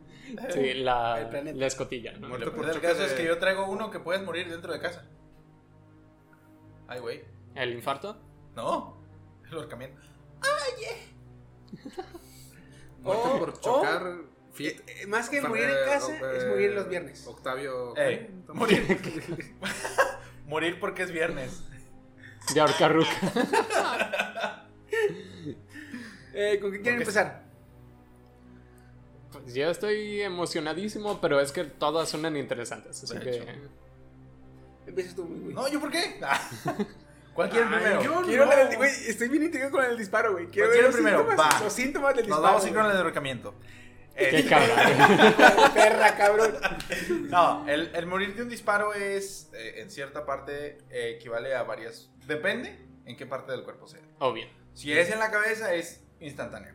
Sí, 0.50 0.74
la, 0.74 1.20
El 1.20 1.28
planeta. 1.28 1.58
la 1.58 1.66
escotilla, 1.66 2.12
¿no? 2.12 2.28
Muerte 2.28 2.50
por 2.52 2.66
choque 2.72 2.80
caso 2.86 3.04
es 3.04 3.10
de- 3.10 3.16
que 3.16 3.24
yo 3.26 3.38
traigo 3.38 3.66
uno 3.68 3.90
que 3.90 3.98
puedes 3.98 4.22
morir 4.22 4.48
dentro 4.48 4.72
de 4.72 4.80
casa. 4.80 5.04
Ay, 6.86 7.00
güey. 7.00 7.22
¿El 7.54 7.72
infarto? 7.72 8.16
No, 8.54 9.02
el 9.50 9.54
ahorcamiento. 9.56 10.00
Muerte 13.02 13.28
O- 13.28 13.38
por 13.38 13.60
chocar. 13.60 14.02
Eh, 14.58 14.76
eh, 14.86 15.06
más 15.06 15.28
que 15.30 15.40
morir 15.40 15.64
en 15.64 15.86
casa, 15.86 16.14
es 16.36 16.46
morir 16.46 16.72
los 16.72 16.88
viernes. 16.88 17.26
Octavio. 17.26 17.94
Morir. 18.52 19.00
morir 20.46 20.78
porque 20.78 21.02
es 21.04 21.10
viernes. 21.10 21.62
De 22.54 22.60
ahorcar 22.60 22.92
ruca. 22.94 24.66
Eh, 26.34 26.58
¿Con 26.60 26.72
qué 26.72 26.80
quieren 26.80 27.00
empezar? 27.00 27.42
Pues 29.32 29.54
yo 29.54 29.70
estoy 29.70 30.20
emocionadísimo, 30.22 31.20
pero 31.20 31.40
es 31.40 31.52
que 31.52 31.64
todas 31.64 32.08
suenan 32.10 32.36
interesantes. 32.36 33.02
Así 33.02 33.14
De 33.14 33.20
que. 33.20 33.30
hecho. 33.36 33.44
Empiezas 34.86 35.14
tú, 35.14 35.24
güey. 35.24 35.54
No, 35.54 35.68
¿yo 35.68 35.80
por 35.80 35.90
qué? 35.90 36.20
¿Cuál 37.34 37.48
quiere 37.50 37.66
Ay, 37.66 37.72
primero? 37.74 38.02
yo 38.02 38.22
Quiero 38.22 38.44
la 38.46 38.56
del- 38.56 38.76
güey, 38.76 38.90
estoy 39.08 39.28
bien 39.28 39.44
intrigado 39.44 39.72
con 39.72 39.84
el 39.84 39.96
disparo, 39.96 40.32
güey. 40.32 40.48
Quiero 40.48 40.68
¿Cuál 40.68 40.76
ver 40.78 40.84
los 40.86 40.94
primero? 40.94 41.18
síntomas, 41.20 41.54
Va. 41.54 41.60
los 41.64 41.72
síntomas 41.72 42.14
del 42.14 42.28
Nos 42.28 42.36
disparo. 42.38 42.42
vamos 42.42 42.64
a 42.64 42.68
ir 42.68 42.74
con 42.74 42.82
güey. 42.84 42.94
el 42.96 43.02
ahorcamiento. 43.02 43.54
Qué 44.14 44.38
Eh, 44.40 44.46
cabrón. 44.46 45.72
Perra, 45.74 46.16
cabrón. 46.16 46.54
no, 47.30 47.66
el, 47.68 47.90
el 47.94 48.06
morir 48.06 48.34
de 48.36 48.42
un 48.42 48.48
disparo 48.50 48.92
es, 48.92 49.50
eh, 49.54 49.80
en 49.80 49.90
cierta 49.90 50.26
parte, 50.26 50.78
eh, 50.90 51.14
equivale 51.16 51.54
a 51.54 51.62
varias... 51.62 52.10
Depende 52.26 52.78
en 53.06 53.16
qué 53.16 53.24
parte 53.26 53.52
del 53.52 53.64
cuerpo 53.64 53.86
sea. 53.88 54.00
Obvio. 54.18 54.46
Si 54.74 54.92
es 54.92 55.10
en 55.10 55.18
la 55.18 55.30
cabeza, 55.30 55.72
es 55.74 56.02
instantáneo. 56.20 56.74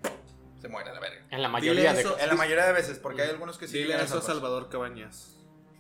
Se 0.60 0.68
muere 0.68 0.90
a 0.90 0.94
la 0.94 1.00
verga. 1.00 1.24
En 1.30 1.44
la 1.44 1.48
mayoría 1.50 1.94
de 1.94 2.00
eso. 2.02 2.10
cosas. 2.10 2.24
En 2.24 2.30
la 2.30 2.36
mayoría 2.36 2.66
de 2.66 2.74
veces, 2.74 2.98
porque 2.98 3.22
hay 3.22 3.30
algunos 3.30 3.60
que 3.60 3.68
sí 3.68 3.74
Dile 3.78 3.90
llegan 3.90 4.00
eso 4.06 4.18
a 4.18 4.22
salvarse. 4.22 4.32
Salvador 4.34 4.70
Cabañas. 4.70 5.36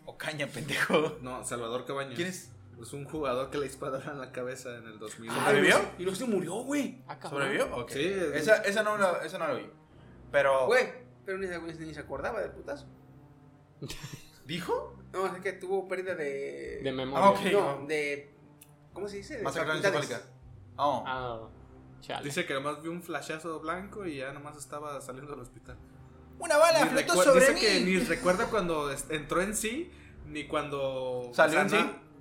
O 0.05 0.15
caña, 0.17 0.45
pendejo. 0.47 1.17
No, 1.21 1.43
Salvador 1.43 1.85
Cabañas. 1.85 2.13
¿Quién 2.15 2.27
es? 2.27 2.51
Es 2.81 2.93
un 2.93 3.05
jugador 3.05 3.49
que 3.49 3.57
le 3.57 3.63
dispararon 3.65 4.07
en 4.09 4.19
la 4.19 4.31
cabeza 4.31 4.75
en 4.77 4.85
el 4.85 4.99
2000. 4.99 5.31
¿Sobrevivió? 5.31 5.77
Y 5.97 6.05
no 6.05 6.13
se 6.15 6.25
murió, 6.25 6.53
güey. 6.63 7.01
Ah. 7.07 7.17
¿Sobrevivió? 7.21 7.75
Ok. 7.75 7.89
Sí, 7.91 8.03
es- 8.05 8.35
Esa, 8.41 8.57
esa, 8.57 8.83
no 8.83 8.97
la, 8.97 9.13
esa 9.25 9.37
no 9.39 9.47
la 9.47 9.53
vi. 9.55 9.69
Pero... 10.31 10.67
Güey, 10.67 10.87
pero 11.25 11.37
ni, 11.39 11.47
se- 11.47 11.59
ni 11.85 11.93
se 11.93 11.99
acordaba 12.01 12.39
del 12.41 12.51
putazo. 12.51 12.85
¿Dijo? 14.45 14.95
No, 15.11 15.25
es 15.27 15.41
que 15.41 15.53
tuvo 15.53 15.87
pérdida 15.87 16.15
de. 16.15 16.79
De 16.83 16.91
memoria. 16.91 17.25
Ah, 17.25 17.29
ok. 17.31 17.39
No, 17.51 17.85
de. 17.87 18.33
¿Cómo 18.93 19.07
se 19.07 19.17
dice? 19.17 19.37
De 19.37 19.43
Masacre 19.43 19.67
facultades. 19.67 20.03
encefálica. 20.03 20.29
Oh. 20.77 21.03
Ah, 21.05 21.49
chale. 22.01 22.23
Dice 22.25 22.45
que 22.45 22.53
nomás 22.53 22.81
vio 22.81 22.91
un 22.91 23.01
flashazo 23.03 23.59
blanco 23.59 24.05
y 24.05 24.17
ya 24.17 24.31
nomás 24.31 24.57
estaba 24.57 24.99
saliendo 25.01 25.31
del 25.31 25.41
hospital. 25.41 25.77
Una 26.39 26.57
bala 26.57 26.83
Ni 26.85 26.89
flotó 26.91 27.13
recuer- 27.13 27.23
sobre 27.25 27.39
dice 27.41 27.53
mí. 27.53 27.59
que 27.59 27.79
ni 27.81 27.97
recuerda 27.99 28.45
cuando 28.49 28.91
entró 29.09 29.41
en 29.41 29.55
sí, 29.55 29.91
ni 30.27 30.45
cuando... 30.47 31.31
¿Salió 31.33 31.61
en 31.61 31.69
sí? 31.69 31.77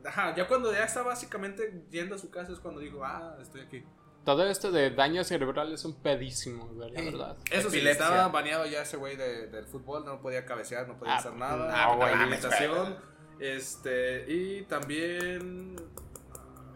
Ajá, 0.07 0.35
ya 0.35 0.47
cuando 0.47 0.73
ya 0.73 0.85
está 0.85 1.03
básicamente 1.03 1.85
yendo 1.91 2.15
a 2.15 2.19
su 2.19 2.31
casa 2.31 2.53
es 2.53 2.61
cuando 2.61 2.81
dijo, 2.81 3.05
ah, 3.05 3.37
estoy 3.43 3.63
aquí. 3.63 3.85
Todo 4.25 4.45
esto 4.47 4.73
de 4.73 4.91
daño 4.91 5.23
cerebral 5.23 5.73
es 5.73 5.85
un 5.85 5.95
pedísimo, 6.03 6.67
güey, 6.69 6.91
la 6.91 7.01
Eh, 7.01 7.05
verdad. 7.11 7.37
Eso 7.51 7.71
sí, 7.71 7.77
Epilepsia. 7.79 8.07
estaba 8.07 8.29
baneado 8.29 8.67
ya 8.67 8.83
ese 8.83 8.97
güey 8.97 9.17
de- 9.17 9.47
del 9.47 9.67
fútbol, 9.67 10.05
no 10.05 10.21
podía 10.21 10.45
cabecear, 10.45 10.89
no 10.89 10.99
podía 10.99 11.15
Ah, 11.15 11.19
hacer 11.19 11.35
nada. 11.35 11.87
no. 11.97 12.05
Rehabilitación, 12.05 12.97
este, 13.39 14.25
y 14.33 14.63
también 14.63 15.77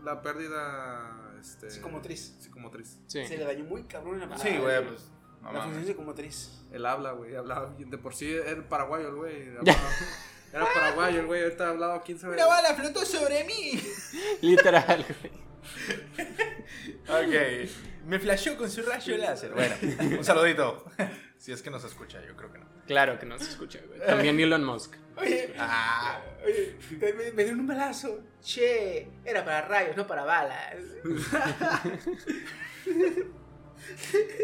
la 0.04 0.22
pérdida... 0.22 1.16
Este, 1.40 1.70
Psicomotriz. 1.70 2.36
psicomotriz. 2.38 2.98
Sí. 3.06 3.24
Se 3.26 3.38
le 3.38 3.44
dañó 3.44 3.64
muy 3.64 3.84
cabrón 3.84 4.22
en 4.22 4.28
la 4.30 4.36
Sí, 4.38 4.56
güey, 4.58 4.86
pues... 4.86 5.10
No 5.40 5.52
La 5.54 5.62
función 5.62 5.86
psicomotriz. 5.86 6.62
Él 6.70 6.84
habla, 6.84 7.12
güey, 7.12 7.34
hablaba 7.34 7.70
bien. 7.74 7.88
De 7.88 7.96
por 7.96 8.14
sí 8.14 8.30
era 8.30 8.62
paraguayo 8.68 9.08
el 9.08 9.14
güey. 9.14 9.48
Era 10.52 10.66
paraguayo 10.74 11.20
el 11.20 11.26
güey, 11.26 11.42
ahorita 11.44 11.68
hablaba 11.68 12.02
quién 12.02 12.18
sabe. 12.18 12.34
Una 12.34 12.46
bala 12.46 12.74
flotó 12.74 13.04
sobre 13.04 13.44
mí. 13.44 13.80
Literal, 14.42 15.04
güey. 15.20 15.32
Ok. 17.08 17.70
Me 18.06 18.18
flasheó 18.18 18.56
con 18.56 18.70
su 18.70 18.82
rayo 18.82 19.16
láser. 19.18 19.52
Bueno, 19.52 19.74
un 20.18 20.24
saludito. 20.24 20.84
Si 21.38 21.52
es 21.52 21.62
que 21.62 21.70
nos 21.70 21.84
escucha, 21.84 22.20
yo 22.26 22.34
creo 22.36 22.52
que 22.52 22.58
no. 22.58 22.66
Claro 22.86 23.18
que 23.18 23.26
no 23.26 23.38
se 23.38 23.44
escucha, 23.50 23.78
güey. 23.86 24.00
También 24.00 24.38
Elon 24.40 24.64
Musk. 24.64 24.96
Oye, 25.16 25.54
Ah. 25.58 26.20
oye, 26.44 26.76
me, 26.98 27.12
me- 27.12 27.32
me 27.32 27.42
dieron 27.44 27.60
un 27.60 27.66
balazo. 27.66 28.20
Che, 28.42 29.06
era 29.24 29.44
para 29.44 29.62
rayos, 29.62 29.96
no 29.96 30.06
para 30.06 30.24
balas. 30.24 30.76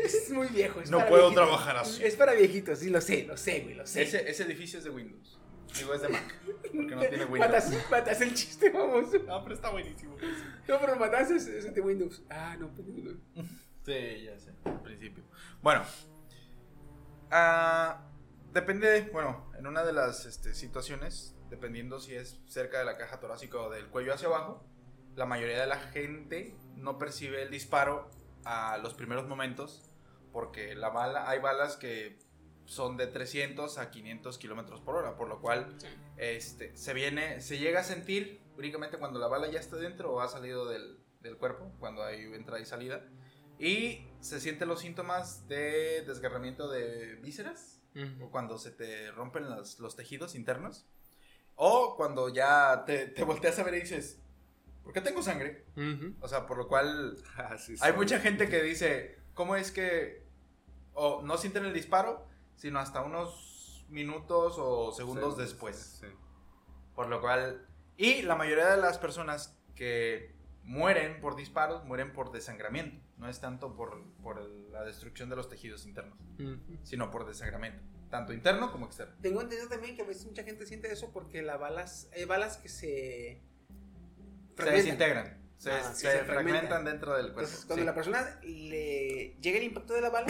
es 0.05 0.31
muy 0.31 0.47
viejo. 0.49 0.81
Es 0.81 0.91
No 0.91 0.99
para 0.99 1.09
puedo 1.11 1.23
viejitos. 1.31 1.47
trabajar 1.49 1.77
así. 1.79 2.05
Es 2.05 2.15
para 2.17 2.35
viejitos, 2.35 2.79
sí, 2.79 2.91
lo 2.91 3.01
sé, 3.01 3.25
lo 3.25 3.37
sé, 3.37 3.61
güey, 3.61 3.75
lo 3.75 3.87
sé. 3.87 4.03
Ese, 4.03 4.29
ese 4.29 4.43
edificio 4.45 4.79
es 4.79 4.85
de 4.85 4.91
Windows. 4.91 5.39
Digo, 5.75 5.95
es 5.95 6.03
de 6.03 6.09
Mac. 6.09 6.35
Porque 6.63 6.95
no 6.95 7.01
tiene 7.01 7.25
Windows. 7.25 7.39
Matas, 7.39 7.91
matas 7.91 8.21
el 8.21 8.35
chiste, 8.35 8.71
vamos. 8.71 9.09
No, 9.27 9.43
pero 9.43 9.55
está 9.55 9.71
buenísimo. 9.71 10.17
No, 10.69 10.81
pero 10.81 10.97
matas 10.97 11.31
es, 11.31 11.47
es 11.47 11.75
de 11.75 11.81
Windows. 11.81 12.23
Ah, 12.31 12.57
no, 12.59 12.69
pues 12.73 12.87
no. 12.89 13.13
Sí, 13.85 14.23
ya 14.25 14.39
sé, 14.39 14.53
al 14.65 14.83
principio. 14.83 15.25
Bueno, 15.63 15.85
ah, 17.31 18.03
depende, 18.53 19.11
bueno, 19.13 19.53
en 19.59 19.67
una 19.67 19.85
de 19.85 19.93
las 19.93 20.27
este, 20.27 20.55
situaciones, 20.55 21.37
dependiendo 21.51 22.01
si 22.01 22.15
es 22.15 22.41
cerca 22.47 22.79
de 22.79 22.85
la 22.85 22.97
caja 22.97 23.21
torácica 23.21 23.59
o 23.59 23.71
del 23.71 23.87
cuello 23.87 24.13
hacia 24.13 24.29
abajo, 24.29 24.65
la 25.15 25.25
mayoría 25.25 25.61
de 25.61 25.67
la 25.67 25.79
gente 25.79 26.57
no 26.75 26.99
percibe 26.99 27.43
el 27.43 27.51
disparo 27.51 28.11
a 28.45 28.79
los 28.79 28.95
primeros 28.95 29.29
momentos, 29.29 29.91
porque 30.33 30.75
la 30.75 30.91
bala, 30.91 31.29
hay 31.29 31.39
balas 31.39 31.77
que 31.77 32.19
son 32.67 32.97
de 32.97 33.07
300 33.07 33.79
a 33.79 33.91
500 33.91 34.39
kilómetros 34.39 34.81
por 34.81 34.97
hora, 34.97 35.17
por 35.17 35.29
lo 35.29 35.41
cual 35.41 35.75
Sí. 35.79 35.87
este, 36.17 36.77
se 36.77 36.93
viene, 36.95 37.41
se 37.41 37.59
llega 37.59 37.81
a 37.81 37.85
sentir 37.85 38.41
únicamente 38.59 38.99
cuando 38.99 39.19
la 39.19 39.29
bala 39.29 39.49
ya 39.51 39.61
está 39.61 39.77
dentro 39.77 40.13
o 40.13 40.21
ha 40.21 40.29
salido 40.29 40.67
del, 40.69 40.99
del 41.21 41.37
cuerpo, 41.37 41.73
cuando 41.79 42.03
hay 42.05 42.23
entrada 42.35 42.61
y 42.61 42.67
salida. 42.67 43.05
Y 43.59 44.07
se 44.21 44.41
sienten 44.41 44.69
los 44.69 44.81
síntomas 44.81 45.47
de 45.49 46.03
desgarramiento 46.07 46.69
de 46.69 47.17
vísceras, 47.17 47.81
o 47.95 48.01
Ujú. 48.25 48.31
cuando 48.31 48.59
se 48.59 48.71
te 48.71 49.11
rompen 49.13 49.49
los, 49.49 49.79
los 49.81 49.97
tejidos 49.97 50.35
internos, 50.35 50.87
o 51.55 51.97
cuando 51.97 52.29
ya 52.29 52.85
te, 52.87 53.07
te 53.07 53.25
volteas 53.25 53.59
a 53.59 53.63
ver 53.65 53.75
y 53.75 53.81
dices, 53.81 54.21
¿por 54.85 54.93
qué 54.93 55.01
tengo 55.01 55.23
sangre? 55.23 55.65
Ujú. 55.77 56.15
O 56.21 56.29
sea, 56.29 56.47
por 56.47 56.59
lo 56.59 56.69
cual 56.69 57.17
Ah, 57.39 57.57
sí, 57.57 57.75
hay 57.81 57.93
mucha 57.95 58.19
gente 58.21 58.49
que 58.49 58.63
dice, 58.63 59.19
¿cómo 59.35 59.57
es 59.57 59.71
que 59.71 60.27
o 60.93 61.23
no 61.23 61.37
sienten 61.39 61.65
el 61.67 61.73
disparo, 61.75 62.27
sino 62.57 62.79
hasta 62.79 63.03
unos 63.03 63.85
minutos 63.89 64.57
o 64.59 64.93
segundos 64.93 65.37
Sí, 65.37 65.43
después? 65.43 65.77
sí, 65.77 66.07
sí. 66.07 66.13
Por 66.95 67.09
lo 67.09 67.21
cual, 67.21 67.67
y 67.97 68.23
la 68.23 68.35
mayoría 68.35 68.67
de 68.71 68.79
las 68.79 68.99
personas 68.99 69.59
que 69.75 70.35
mueren 70.63 71.21
por 71.21 71.37
disparos 71.37 71.85
mueren 71.85 72.13
por 72.13 72.33
desangramiento. 72.33 73.01
No 73.19 73.29
es 73.31 73.41
tanto 73.41 73.75
por, 73.77 74.03
por 74.23 74.41
la 74.73 74.83
destrucción 74.85 75.29
de 75.31 75.37
los 75.37 75.49
tejidos 75.49 75.87
internos, 75.87 76.19
Ujú. 76.39 76.59
sino 76.83 77.11
por 77.11 77.27
desangramiento. 77.27 77.83
Tanto 78.11 78.33
interno 78.33 78.71
como 78.73 78.87
externo. 78.87 79.15
Tengo 79.23 79.41
entendido 79.41 79.69
también 79.69 79.97
que 79.97 80.03
a 80.03 80.05
veces 80.07 80.27
mucha 80.27 80.43
gente 80.45 80.67
siente 80.67 80.93
eso 80.93 81.11
porque 81.13 81.43
las 81.43 81.59
balas, 81.59 82.11
hay 82.15 82.25
balas 82.25 82.57
que 82.59 82.69
se 82.69 83.43
Se 84.59 84.71
desintegran. 84.71 85.46
Se, 85.59 85.71
Ah, 85.73 85.83
sí, 85.95 86.03
se 86.07 86.13
se 86.13 86.25
fragmentan 86.25 86.27
fragmentan. 86.67 86.85
dentro 86.85 87.15
del 87.17 87.33
cuerpo. 87.33 87.41
Entonces, 87.41 87.65
cuando 87.65 87.83
sí. 87.83 87.87
la 87.87 87.95
persona 87.95 88.41
le 88.43 89.37
llega 89.41 89.57
el 89.59 89.65
impacto 89.65 89.95
de 89.95 90.01
la 90.03 90.11
bala, 90.11 90.27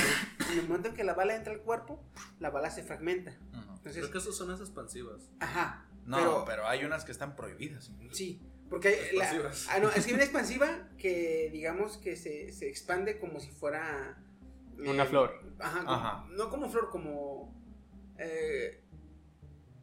en 0.52 0.58
el 0.60 0.66
momento 0.68 0.88
en 0.88 0.94
que 0.94 1.02
la 1.04 1.14
bala 1.14 1.34
entra 1.34 1.52
al 1.52 1.60
cuerpo, 1.60 2.02
la 2.38 2.50
bala 2.50 2.70
se 2.70 2.82
fragmenta. 2.84 3.32
Ujú. 3.52 3.60
Entonces, 3.76 3.94
Creo 3.96 4.10
que 4.10 4.18
esas 4.18 4.36
son 4.36 4.48
las 4.48 4.60
expansivas. 4.60 5.22
ajá. 5.40 5.82
No, 6.04 6.16
pero- 6.18 6.44
pero, 6.46 6.66
hay 6.68 6.84
unas 6.84 7.04
que 7.04 7.10
están 7.10 7.34
prohibidas. 7.34 7.90
Sí, 8.12 8.40
porque 8.70 8.88
hay 8.88 9.16
la, 9.16 9.24
Expansivas. 9.24 9.66
ah, 9.70 9.80
no, 9.80 9.88
es 9.90 10.04
que 10.04 10.10
hay 10.10 10.14
una 10.14 10.22
expansiva 10.22 10.88
que 10.96 11.50
digamos 11.52 11.98
que 11.98 12.14
se, 12.14 12.52
se 12.52 12.68
expande 12.68 13.18
como 13.18 13.40
si 13.40 13.50
fuera 13.50 14.16
eh, 14.78 14.88
Una 14.88 15.04
flor. 15.06 15.40
Ajá, 15.58 15.78
como- 15.80 15.90
Ajá. 15.92 16.24
no 16.30 16.48
como 16.50 16.68
flor, 16.70 16.90
como 16.90 17.52
eh, 18.18 18.84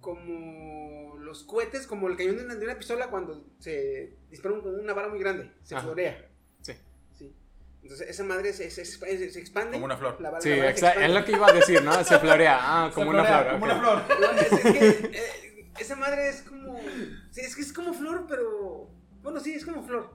como 0.03 1.17
los 1.17 1.43
cohetes, 1.45 1.87
como 1.87 2.07
el 2.09 2.15
cañón 2.17 2.37
de 2.37 2.43
una, 2.45 2.55
de 2.55 2.65
una 2.65 2.77
pistola 2.77 3.07
cuando 3.07 3.43
se 3.59 4.13
dispara 4.29 4.53
un- 4.53 4.61
con 4.61 4.79
una 4.79 4.93
bala 4.93 5.07
muy 5.07 5.19
grande, 5.19 5.51
se 5.63 5.73
Ajá. 5.75 5.83
florea. 5.85 6.29
Sí. 6.61 6.73
Sí. 7.17 7.33
Entonces 7.81 8.09
esa 8.09 8.23
madre 8.23 8.53
se, 8.53 8.69
se, 8.69 8.85
se- 8.85 9.29
se 9.31 9.39
expande. 9.39 9.73
Como 9.73 9.85
una 9.85 9.97
flor. 9.97 10.19
La 10.21 10.29
bala, 10.29 10.41
Sí, 10.41 10.49
la 10.49 10.71
bala 10.71 11.05
es 11.05 11.11
lo 11.13 11.25
que 11.25 11.31
iba 11.31 11.47
a 11.49 11.53
decir, 11.53 11.81
¿no? 11.81 12.03
Se 12.03 12.19
florea. 12.19 12.57
Ah, 12.61 12.91
como 12.93 13.09
una 13.09 13.23
flor. 13.25 13.51
Como 13.53 13.65
una 13.65 13.79
flor. 13.79 14.03
No, 14.19 14.31
es, 14.39 14.51
es 14.51 14.61
que 14.61 14.87
eh, 15.17 15.71
esa 15.79 15.95
madre 15.95 16.29
es 16.29 16.41
como. 16.43 16.79
Sí, 17.31 17.41
es 17.41 17.55
que 17.55 17.61
es 17.63 17.73
como 17.73 17.93
flor, 17.93 18.25
pero. 18.27 18.89
Bueno, 19.23 19.39
sí, 19.39 19.53
es 19.53 19.65
como 19.65 19.83
flor. 19.83 20.11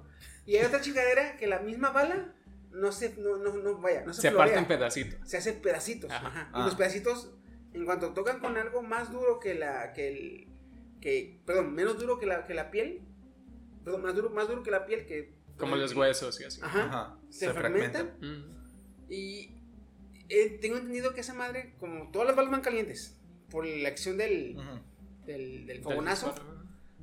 Y 0.47 0.57
hay 0.57 0.65
otra 0.67 0.81
chingadera 0.81 1.37
que 1.37 1.47
la 1.47 1.59
misma 1.61 1.91
bala 1.91 2.35
no 2.71 2.93
se. 2.93 3.15
No, 3.17 3.37
no, 3.39 3.55
no 3.55 3.79
vaya, 3.79 4.05
no 4.05 4.13
se, 4.13 4.21
Se 4.23 4.29
florea. 4.31 4.47
parte 4.47 4.59
en 4.61 4.67
pedacitos. 4.69 5.29
Se 5.29 5.37
hace 5.39 5.53
pedacitos. 5.55 6.11
Ajá. 6.11 6.29
ajá. 6.29 6.51
Ah. 6.53 6.61
Y 6.61 6.65
los 6.67 6.75
pedacitos, 6.75 7.33
en 7.79 7.85
cuanto 7.85 8.13
tocan 8.13 8.41
con 8.41 8.57
algo 8.57 8.83
más 8.83 9.13
duro 9.13 9.39
que 9.41 9.55
la. 9.55 9.93
que 9.93 10.09
el. 10.09 10.49
que. 11.01 11.41
Perdón, 11.47 11.75
menos 11.75 11.99
duro 11.99 12.19
que 12.19 12.27
la, 12.27 12.45
que 12.47 12.55
la 12.55 12.71
piel. 12.71 13.03
Perdón, 13.85 14.03
más 14.03 14.15
duro, 14.15 14.31
más 14.31 14.49
duro 14.49 14.63
que 14.63 14.71
la 14.71 14.85
piel 14.87 15.07
que. 15.07 15.35
Como 15.57 15.77
los 15.77 15.95
huesos 15.95 16.41
y 16.41 16.45
así. 16.45 16.61
Ajá. 16.63 16.85
Ajá. 16.85 17.19
Se, 17.31 17.53
fragmentan. 17.53 18.15
Ujú. 18.19 19.13
Y 19.13 19.57
eh, 20.29 20.59
tengo 20.61 20.77
entendido 20.77 21.15
que 21.15 21.21
esa 21.23 21.35
madre, 21.35 21.75
como 21.79 22.11
todas 22.11 22.27
las 22.29 22.37
balas 22.37 22.51
van 22.53 22.61
calientes, 22.61 23.17
por 23.51 23.67
la 23.67 23.89
acción 23.89 24.19
del, 24.19 24.57
del, 25.25 25.27
del 25.27 25.67
Del 25.67 25.83
fogonazo, 25.83 26.35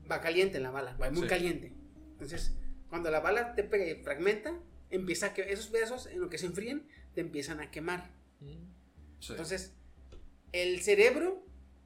va 0.10 0.22
caliente 0.22 0.60
la 0.60 0.72
bala, 0.72 0.96
va 0.98 1.10
muy 1.10 1.24
Sí. 1.24 1.28
caliente. 1.28 1.74
Entonces, 2.12 2.56
Cuando 2.90 3.10
la 3.12 3.20
bala 3.20 3.56
te 3.56 3.64
pega 3.64 3.86
y 3.88 4.04
fragmenta, 4.04 4.58
empieza 4.90 5.28
a 5.28 5.34
que 5.34 5.52
esos 5.52 5.68
pedazos 5.68 6.06
en 6.06 6.22
lo 6.22 6.30
que 6.30 6.38
se 6.38 6.46
enfríen 6.46 6.88
te 7.14 7.22
empiezan 7.22 7.60
a 7.60 7.72
quemar. 7.72 8.12
Sí. 8.40 9.32
Entonces, 9.32 9.76
el 10.62 10.82
cerebro 10.82 11.44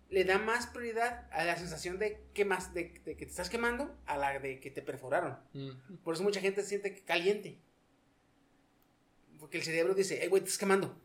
le 0.10 0.24
da 0.26 0.38
más 0.38 0.68
prioridad 0.68 1.28
a 1.32 1.44
la 1.44 1.56
sensación 1.58 1.98
de, 2.00 2.24
quemas, 2.34 2.74
de, 2.74 3.00
de 3.06 3.16
que 3.16 3.26
te 3.26 3.32
estás 3.32 3.50
quemando 3.50 3.96
a 4.06 4.18
la 4.18 4.40
de 4.40 4.60
que 4.60 4.70
te 4.72 4.82
perforaron. 4.82 5.38
Mm. 5.54 5.98
Por 6.04 6.14
eso 6.14 6.24
mucha 6.24 6.40
gente 6.40 6.62
se 6.62 6.70
siente 6.70 6.94
que 6.94 7.04
caliente. 7.04 7.60
Porque 9.40 9.58
el 9.58 9.64
cerebro 9.64 9.94
dice, 9.94 10.20
hey, 10.22 10.28
güey, 10.28 10.42
te 10.42 10.48
estás 10.48 10.60
quemando. 10.60 10.96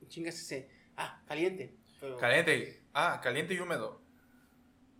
Y 0.00 0.06
chingas 0.06 0.34
ese, 0.34 0.68
ah, 0.96 1.22
caliente. 1.26 1.74
Pero- 2.00 2.16
Caliente. 2.16 2.82
Ah, 2.92 3.20
caliente 3.22 3.54
y 3.54 3.58
húmedo. 3.60 4.00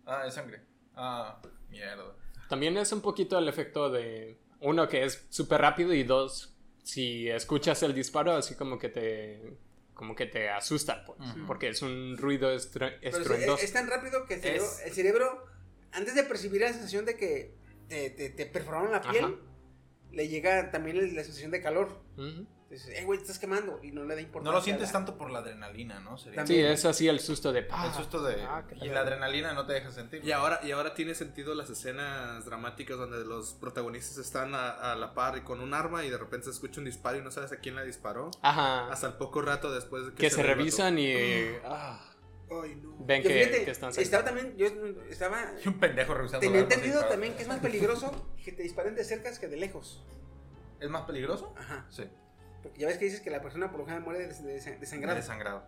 Ah, 0.05 0.25
es 0.27 0.33
sangre. 0.33 0.61
Ah, 0.95 1.41
mierda. 1.69 2.15
También 2.49 2.77
es 2.77 2.91
un 2.91 3.01
poquito 3.01 3.37
el 3.37 3.47
efecto 3.47 3.89
de 3.89 4.37
uno 4.59 4.87
que 4.87 5.05
es 5.05 5.25
súper 5.29 5.61
rápido 5.61 5.93
y 5.93 6.03
dos, 6.03 6.53
si 6.83 7.29
escuchas 7.29 7.81
el 7.83 7.93
disparo 7.93 8.33
así 8.33 8.55
como 8.55 8.77
que 8.77 8.89
te 8.89 9.57
como 10.01 10.15
que 10.15 10.25
te 10.25 10.49
asusta, 10.49 11.05
pues, 11.05 11.19
porque 11.45 11.67
es 11.69 11.83
un 11.83 12.17
ruido 12.17 12.57
sí, 12.57 12.67
estruendoso. 13.03 13.53
es, 13.57 13.63
es 13.65 13.71
tan 13.71 13.87
rápido 13.87 14.25
que 14.25 14.33
el 14.33 14.41
cerebro, 14.41 14.65
Es- 14.65 14.81
el 14.83 14.91
cerebro, 14.93 15.45
antes 15.91 16.15
de 16.15 16.23
percibir 16.23 16.61
la 16.61 16.73
sensación 16.73 17.05
de 17.05 17.15
que 17.17 17.53
te, 17.87 18.09
te, 18.09 18.31
te 18.31 18.47
perforaron 18.47 18.91
la 18.91 18.99
piel, 19.03 19.25
Ajá. 19.25 19.33
le 20.11 20.27
llega 20.27 20.71
también 20.71 21.15
la 21.15 21.23
sensación 21.23 21.51
de 21.51 21.61
calor. 21.61 22.01
Ujú. 22.17 22.47
Entonces, 22.71 22.95
hey, 22.97 23.03
güey, 23.05 23.19
te 23.19 23.23
estás 23.23 23.37
quemando. 23.37 23.79
Y 23.83 23.91
no 23.91 24.05
le 24.05 24.15
da 24.15 24.21
importancia. 24.21 24.51
No 24.51 24.57
lo 24.57 24.63
sientes 24.63 24.87
la- 24.87 24.93
tanto 24.93 25.17
por 25.17 25.29
la 25.29 25.39
adrenalina, 25.39 25.99
¿no? 25.99 26.17
Sería 26.17 26.41
Sí, 26.45 26.53
También. 26.53 26.65
es 26.71 26.85
así 26.85 27.07
el 27.09 27.19
susto 27.19 27.51
de... 27.51 27.59
el 27.59 27.67
ah, 27.69 27.93
susto 27.95 28.23
de. 28.23 28.41
ah, 28.43 28.63
y 28.81 28.87
la 28.87 29.01
adrenalina 29.01 29.53
no 29.53 29.65
te 29.65 29.73
deja 29.73 29.91
sentir. 29.91 30.23
Y 30.23 30.31
ahora, 30.31 30.61
y 30.63 30.71
ahora 30.71 30.93
tiene 30.93 31.13
sentido 31.13 31.53
las 31.53 31.69
escenas 31.69 32.45
dramáticas 32.45 32.97
donde 32.97 33.25
los 33.25 33.53
protagonistas 33.55 34.17
están 34.19 34.55
a, 34.55 34.69
a 34.69 34.95
la 34.95 35.13
par 35.13 35.37
y 35.37 35.41
con 35.41 35.59
un 35.59 35.73
arma 35.73 36.05
y 36.05 36.09
de 36.09 36.17
repente 36.17 36.45
se 36.45 36.51
escucha 36.51 36.79
un 36.79 36.85
disparo 36.85 37.17
y 37.17 37.21
no 37.21 37.29
sabes 37.31 37.51
a 37.51 37.57
quién 37.57 37.75
la 37.75 37.83
disparó. 37.83 38.31
Ajá. 38.41 38.89
Hasta 38.89 39.07
el 39.07 39.13
poco 39.15 39.41
rato 39.41 39.69
después 39.73 40.05
de 40.05 40.11
que, 40.13 40.17
que 40.17 40.29
se 40.29 40.39
el 40.39 40.47
revisan 40.47 40.97
y 40.97 41.13
ah, 41.65 42.07
Ay, 42.63 42.75
no. 42.81 42.95
ven 42.99 43.21
que, 43.21 43.29
fíjate, 43.29 43.65
que 43.65 43.71
están 43.71 43.91
estaba 43.97 44.23
también, 44.23 44.55
yo 44.57 44.67
estaba, 45.09 45.53
Y 45.63 45.67
un 45.67 45.77
pendejo 45.79 46.13
revisando. 46.13 46.39
tenía 46.39 46.59
el 46.59 46.63
entendido 46.63 47.03
también 47.05 47.33
que 47.35 47.41
es 47.43 47.47
más 47.49 47.59
peligroso 47.59 48.11
que 48.45 48.51
te 48.53 48.63
disparen 48.63 48.95
de 48.95 49.03
cerca 49.03 49.29
que 49.37 49.47
de 49.49 49.57
lejos. 49.57 50.01
¿Es 50.79 50.89
más 50.89 51.03
peligroso? 51.03 51.53
Ajá. 51.57 51.85
Sí. 51.89 52.03
Porque 52.63 52.79
ya 52.79 52.87
ves 52.87 52.97
que 52.97 53.05
dices 53.05 53.21
que 53.21 53.29
la 53.29 53.41
persona 53.41 53.69
por 53.71 53.79
lo 53.79 53.85
general 53.85 54.03
muere 54.03 54.27
de, 54.27 54.33
de, 54.33 54.59
de 54.61 54.77
desangrado. 54.77 55.15
Desangrado. 55.17 55.63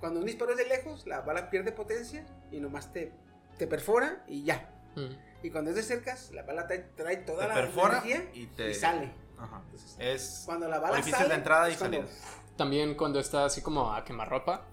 Cuando 0.00 0.20
un 0.20 0.26
disparo 0.26 0.52
es 0.52 0.58
de 0.58 0.66
lejos, 0.66 1.06
la 1.06 1.20
bala 1.20 1.48
pierde 1.50 1.72
potencia 1.72 2.24
y 2.50 2.58
nomás 2.60 2.92
te, 2.92 3.12
te 3.58 3.66
perfora 3.66 4.24
y 4.26 4.42
ya. 4.44 4.68
Mm. 4.96 5.44
Y 5.44 5.50
cuando 5.50 5.70
es 5.70 5.76
de 5.76 5.82
cercas, 5.82 6.30
la 6.32 6.42
bala 6.42 6.66
trae, 6.66 6.80
trae 6.96 7.16
toda 7.18 7.42
Te 7.42 7.48
la 7.48 7.54
perfora 7.54 7.98
energía 8.04 8.30
y 8.34 8.42
y, 8.42 8.46
te. 8.46 8.74
sale. 8.74 9.12
Ajá. 9.38 9.60
Entonces, 9.64 9.96
Es. 9.98 10.42
Cuando 10.46 10.68
la 10.68 10.78
bala 10.78 11.02
sale, 11.02 11.28
de 11.28 11.34
entrada 11.34 11.68
y 11.68 11.72
es 11.72 11.78
cuando- 11.78 11.98
salida. 12.06 12.12
También 12.56 12.94
cuando 12.94 13.18
está 13.20 13.44
así 13.46 13.62
como 13.62 13.92
a 13.92 14.04
quemarropa, 14.04 14.64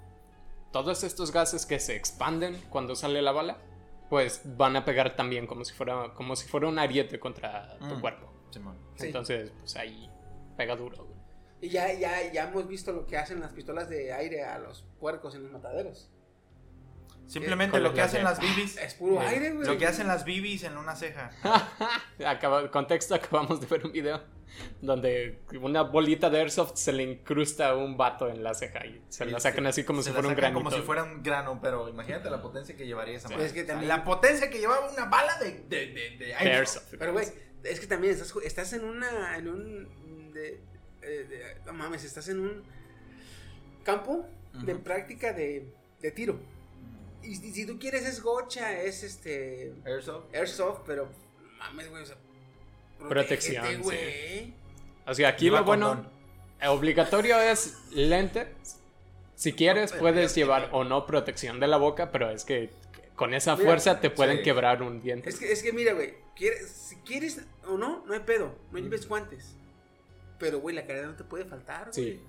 todos 0.71 1.04
estos 1.04 1.32
gases 1.32 1.65
que 1.65 1.80
se 1.80 1.95
expanden 1.95 2.60
cuando 2.69 2.95
sale 2.95 3.21
la 3.21 3.32
bala, 3.32 3.58
pues 4.10 4.41
van 4.45 4.76
a 4.76 4.86
pegar 4.86 5.15
también 5.15 5.47
como 5.47 5.65
si 5.65 5.74
fuera, 5.74 6.13
como 6.13 6.36
si 6.36 6.47
fuera 6.47 6.67
un 6.67 6.78
ariete 6.80 7.19
contra 7.19 7.78
tu 7.80 7.86
Mm. 7.95 8.02
cuerpo. 8.02 8.32
Simón. 8.52 8.78
Sí. 8.95 9.08
Entonces, 9.08 9.52
pues 9.60 9.76
ahí 9.78 10.10
pega 10.58 10.76
duro. 10.76 11.08
Y 11.62 11.69
ya, 11.69 11.93
ya, 11.93 12.32
ya 12.32 12.50
hemos 12.50 12.67
visto 12.67 12.91
lo 12.91 13.06
que 13.06 13.17
hacen 13.17 13.39
las 13.39 13.52
pistolas 13.54 13.88
de 13.88 14.12
aire 14.13 14.43
a 14.43 14.58
los 14.60 14.84
puercos 15.00 15.36
en 15.36 15.43
los 15.43 15.52
mataderos. 15.52 16.10
Simplemente 17.28 17.71
¿Cuál 17.71 17.84
lo 17.84 17.93
que 17.93 18.02
hacen 18.02 18.24
las 18.24 18.39
bibis. 18.39 18.76
Es 18.78 18.93
puro 18.95 19.21
Eh, 19.21 19.28
aire, 19.28 19.52
güey. 19.52 19.65
Lo 19.67 19.78
que 19.78 19.86
hacen 19.86 20.08
las 20.08 20.26
bibis 20.26 20.63
en 20.63 20.76
una 20.78 20.95
ceja. 20.95 21.30
Acaba, 22.26 22.69
contexto, 22.71 23.15
acabamos 23.15 23.62
de 23.62 23.67
ver 23.67 23.86
un 23.86 23.91
video 23.91 24.21
donde 24.82 25.39
una 25.62 25.84
bolita 25.84 26.30
de 26.30 26.39
airsoft 26.41 26.76
se 26.76 26.91
le 26.91 27.04
incrusta 27.04 27.69
a 27.69 27.76
un 27.78 27.95
vato 27.95 28.28
en 28.28 28.43
la 28.43 28.54
ceja 28.54 28.86
y 28.86 29.02
se 29.08 29.24
la 29.26 29.39
sacan 29.39 29.65
así 29.67 29.86
como 29.86 30.02
Se 30.02 30.10
si 30.10 30.13
fuera 30.13 30.28
un 30.28 30.36
granito. 30.36 30.60
como 30.60 30.71
si 30.76 30.82
fuera 30.82 31.04
un 31.04 31.24
grano, 31.24 31.60
pero 31.62 31.88
imagínate 31.88 32.30
la 32.30 32.41
potencia 32.41 32.76
que 32.76 32.86
llevaría 32.86 33.15
esa 33.15 33.30
Sí, 33.30 33.36
madre. 33.36 33.47
es 33.47 33.54
que 33.54 33.63
también- 33.63 33.88
La 33.88 34.04
potencia 34.04 34.50
que 34.50 34.60
llevaba 34.60 34.91
una 34.91 35.06
bala 35.06 35.38
de, 35.39 35.52
de, 35.69 35.86
de, 35.88 35.93
de 35.93 36.26
De 36.26 36.36
aire. 36.36 36.56
airsoft. 36.56 36.95
Pero, 37.00 37.13
güey, 37.13 37.28
es 37.63 37.80
que 37.80 37.88
también 37.88 38.13
estás, 38.13 38.34
estás 38.43 38.74
en 38.74 38.84
una. 38.84 39.38
En 39.38 39.47
un. 39.47 40.34
De, 40.34 40.60
eh, 41.04 41.26
de- 41.30 41.56
no 41.66 41.74
mames, 41.74 42.04
estás 42.04 42.28
en 42.30 42.40
un 42.40 42.64
campo 43.84 44.26
de 44.54 44.76
práctica 44.76 45.34
de, 45.34 45.66
de 46.02 46.12
tiro. 46.12 46.40
Y, 47.24 47.36
si- 47.36 47.54
si 47.54 47.66
tú 47.66 47.78
quieres, 47.80 48.06
es 48.06 48.22
gocha, 48.22 48.82
es 48.82 49.04
este. 49.04 49.74
Airsoft. 49.86 50.34
Airsoft, 50.34 50.82
pero. 50.86 51.10
Mames, 51.60 51.90
güey, 51.90 52.04
o 52.04 52.06
sea. 52.06 52.18
Protección, 53.08 53.66
sí. 53.68 53.76
güey. 53.78 54.54
O 55.08 55.14
sea, 55.14 55.30
aquí 55.30 55.50
lo 55.50 55.64
bueno, 55.64 55.90
condón. 55.90 56.10
obligatorio 56.70 57.40
es 57.42 57.78
lente. 57.92 58.48
Si 59.36 59.54
quieres, 59.54 59.92
puedes 59.94 60.36
llevar 60.36 60.70
o 60.72 60.84
no 60.84 61.06
protección 61.08 61.60
de 61.60 61.68
la 61.68 61.78
boca, 61.78 62.12
pero 62.12 62.30
es 62.30 62.46
que 62.46 62.70
con 63.16 63.34
esa 63.34 63.56
Mira, 63.56 63.66
fuerza 63.70 64.00
te 64.00 64.10
pueden 64.12 64.38
sí. 64.38 64.44
quebrar 64.44 64.84
un 64.84 65.02
diente. 65.02 65.30
Es 65.30 65.38
que, 65.40 65.52
es 65.52 65.64
que 65.64 65.74
mira, 65.74 65.94
güey. 65.94 66.14
quieres- 66.36 66.70
Si 66.72 66.96
quieres 66.98 67.42
o 67.68 67.78
no, 67.78 68.04
no 68.06 68.14
hay 68.14 68.20
pedo. 68.20 68.56
No 68.72 68.78
lleves 68.80 69.08
guantes. 69.08 69.56
Pero, 70.42 70.60
güey, 70.60 70.76
la 70.76 70.86
careta 70.86 71.08
no 71.08 71.16
te 71.16 71.24
puede 71.24 71.46
faltar, 71.46 71.92
güey. 71.94 71.94
Sí. 71.94 72.22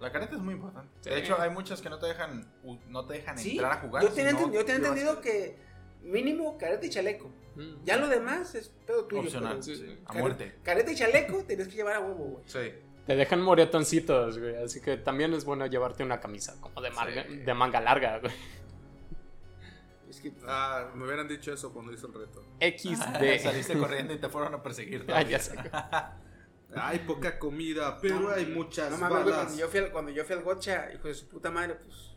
La 0.00 0.10
careta 0.12 0.36
es 0.36 0.40
muy 0.40 0.54
importante. 0.54 0.88
Sí. 1.00 1.10
De 1.10 1.18
hecho, 1.18 1.38
hay 1.40 1.50
muchas 1.50 1.82
que 1.82 1.90
no 1.90 1.98
te 1.98 2.06
dejan, 2.06 2.46
no 2.88 3.04
te 3.04 3.14
dejan 3.14 3.36
Sí, 3.36 3.50
entrar 3.52 3.72
a 3.72 3.76
jugar. 3.80 4.02
Yo 4.02 4.10
tenía, 4.10 4.32
no 4.32 4.38
enten- 4.38 4.52
yo 4.54 4.64
tenía 4.64 4.80
llevas 4.80 4.88
entendido 4.98 5.20
que 5.20 5.56
mínimo 6.02 6.56
careta 6.56 6.86
y 6.86 6.88
chaleco. 6.88 7.28
Mm. 7.56 7.84
Ya 7.84 7.96
lo 7.96 8.08
demás 8.08 8.54
es 8.54 8.68
pedo 8.86 9.04
tuyo. 9.06 9.22
Opcional, 9.22 9.58
pero- 9.60 9.62
sí, 9.76 9.98
a 10.04 10.08
care- 10.08 10.20
muerte. 10.20 10.54
Careta 10.62 10.92
y 10.92 10.94
chaleco 10.94 11.42
tenés 11.44 11.66
que 11.68 11.74
llevar 11.74 11.96
a 11.96 12.00
huevo, 12.00 12.14
güey. 12.24 12.44
Sí. 12.46 12.72
Te 13.06 13.16
dejan 13.16 13.42
moretoncitos, 13.42 14.38
güey. 14.38 14.54
Así 14.62 14.80
que 14.80 14.96
también 14.98 15.34
es 15.34 15.44
bueno 15.44 15.66
llevarte 15.66 16.04
una 16.04 16.20
camisa 16.20 16.54
como 16.60 16.80
de, 16.80 16.90
marga- 16.92 17.26
de 17.26 17.54
manga 17.54 17.80
larga, 17.80 18.18
güey. 18.20 18.32
Es 20.08 20.20
que 20.20 20.32
Ah, 20.46 20.90
me 20.94 21.04
hubieran 21.04 21.28
dicho 21.28 21.52
eso 21.52 21.72
cuando 21.72 21.92
hice 21.92 22.06
el 22.06 22.14
reto. 22.14 22.42
XD. 22.60 23.40
Saliste 23.42 23.76
corriendo 23.78 24.14
y 24.14 24.18
te 24.18 24.28
fueron 24.28 24.54
a 24.54 24.62
perseguir. 24.62 25.04
Ah, 25.12 25.22
ya 25.22 25.38
sé. 25.38 25.54
Hay 26.74 26.98
poca 27.00 27.38
comida, 27.38 27.98
pero 28.00 28.30
hay 28.30 28.46
muchas 28.46 28.90
no 28.90 28.98
mames, 28.98 29.24
balas. 29.24 29.34
cuando 29.34 29.56
yo 29.56 29.68
fui 29.68 29.80
al, 29.80 29.90
cuando 29.90 30.10
yo 30.10 30.24
fui 30.24 30.36
al 30.36 30.42
gocha, 30.42 30.92
hijo 30.92 31.08
de 31.08 31.14
su 31.14 31.28
puta 31.28 31.50
madre, 31.50 31.76
pues. 31.76 32.16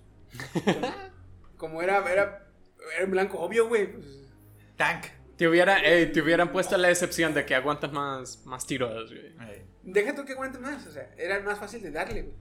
como, 0.66 0.94
como 1.58 1.82
era, 1.82 1.98
era, 2.12 2.48
era 2.96 3.04
en 3.04 3.12
blanco 3.12 3.40
obvio, 3.40 3.68
güey. 3.68 3.94
Pues, 3.94 4.06
Tank. 4.76 5.06
Te, 5.38 5.48
hubiera, 5.48 5.84
eh, 5.84 6.06
te 6.08 6.22
hubieran 6.22 6.52
puesto 6.52 6.78
la 6.78 6.90
excepción 6.90 7.34
de 7.34 7.46
que 7.46 7.56
aguantas 7.56 7.92
más, 7.92 8.46
más 8.46 8.68
tiros, 8.68 9.10
güey. 9.10 9.28
Ey. 9.50 9.66
deja 9.84 10.14
tú 10.14 10.26
que 10.26 10.34
aguantes 10.34 10.62
más, 10.62 10.86
o 10.86 10.92
sea, 10.92 11.10
era 11.18 11.40
más 11.40 11.58
fácil 11.58 11.82
de 11.82 11.92
darle, 11.92 12.22
güey. 12.24 12.36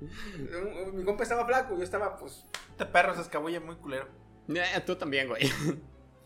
Mi 0.94 1.04
compa 1.04 1.24
estaba 1.24 1.44
flaco, 1.44 1.76
yo 1.76 1.82
estaba, 1.82 2.16
pues. 2.16 2.44
Este 2.70 2.86
perro 2.86 3.14
se 3.14 3.22
escabulle 3.22 3.58
muy 3.58 3.76
culero. 3.76 4.06
Eh, 4.48 4.80
tú 4.86 4.94
también, 4.96 5.28
güey. 5.28 5.42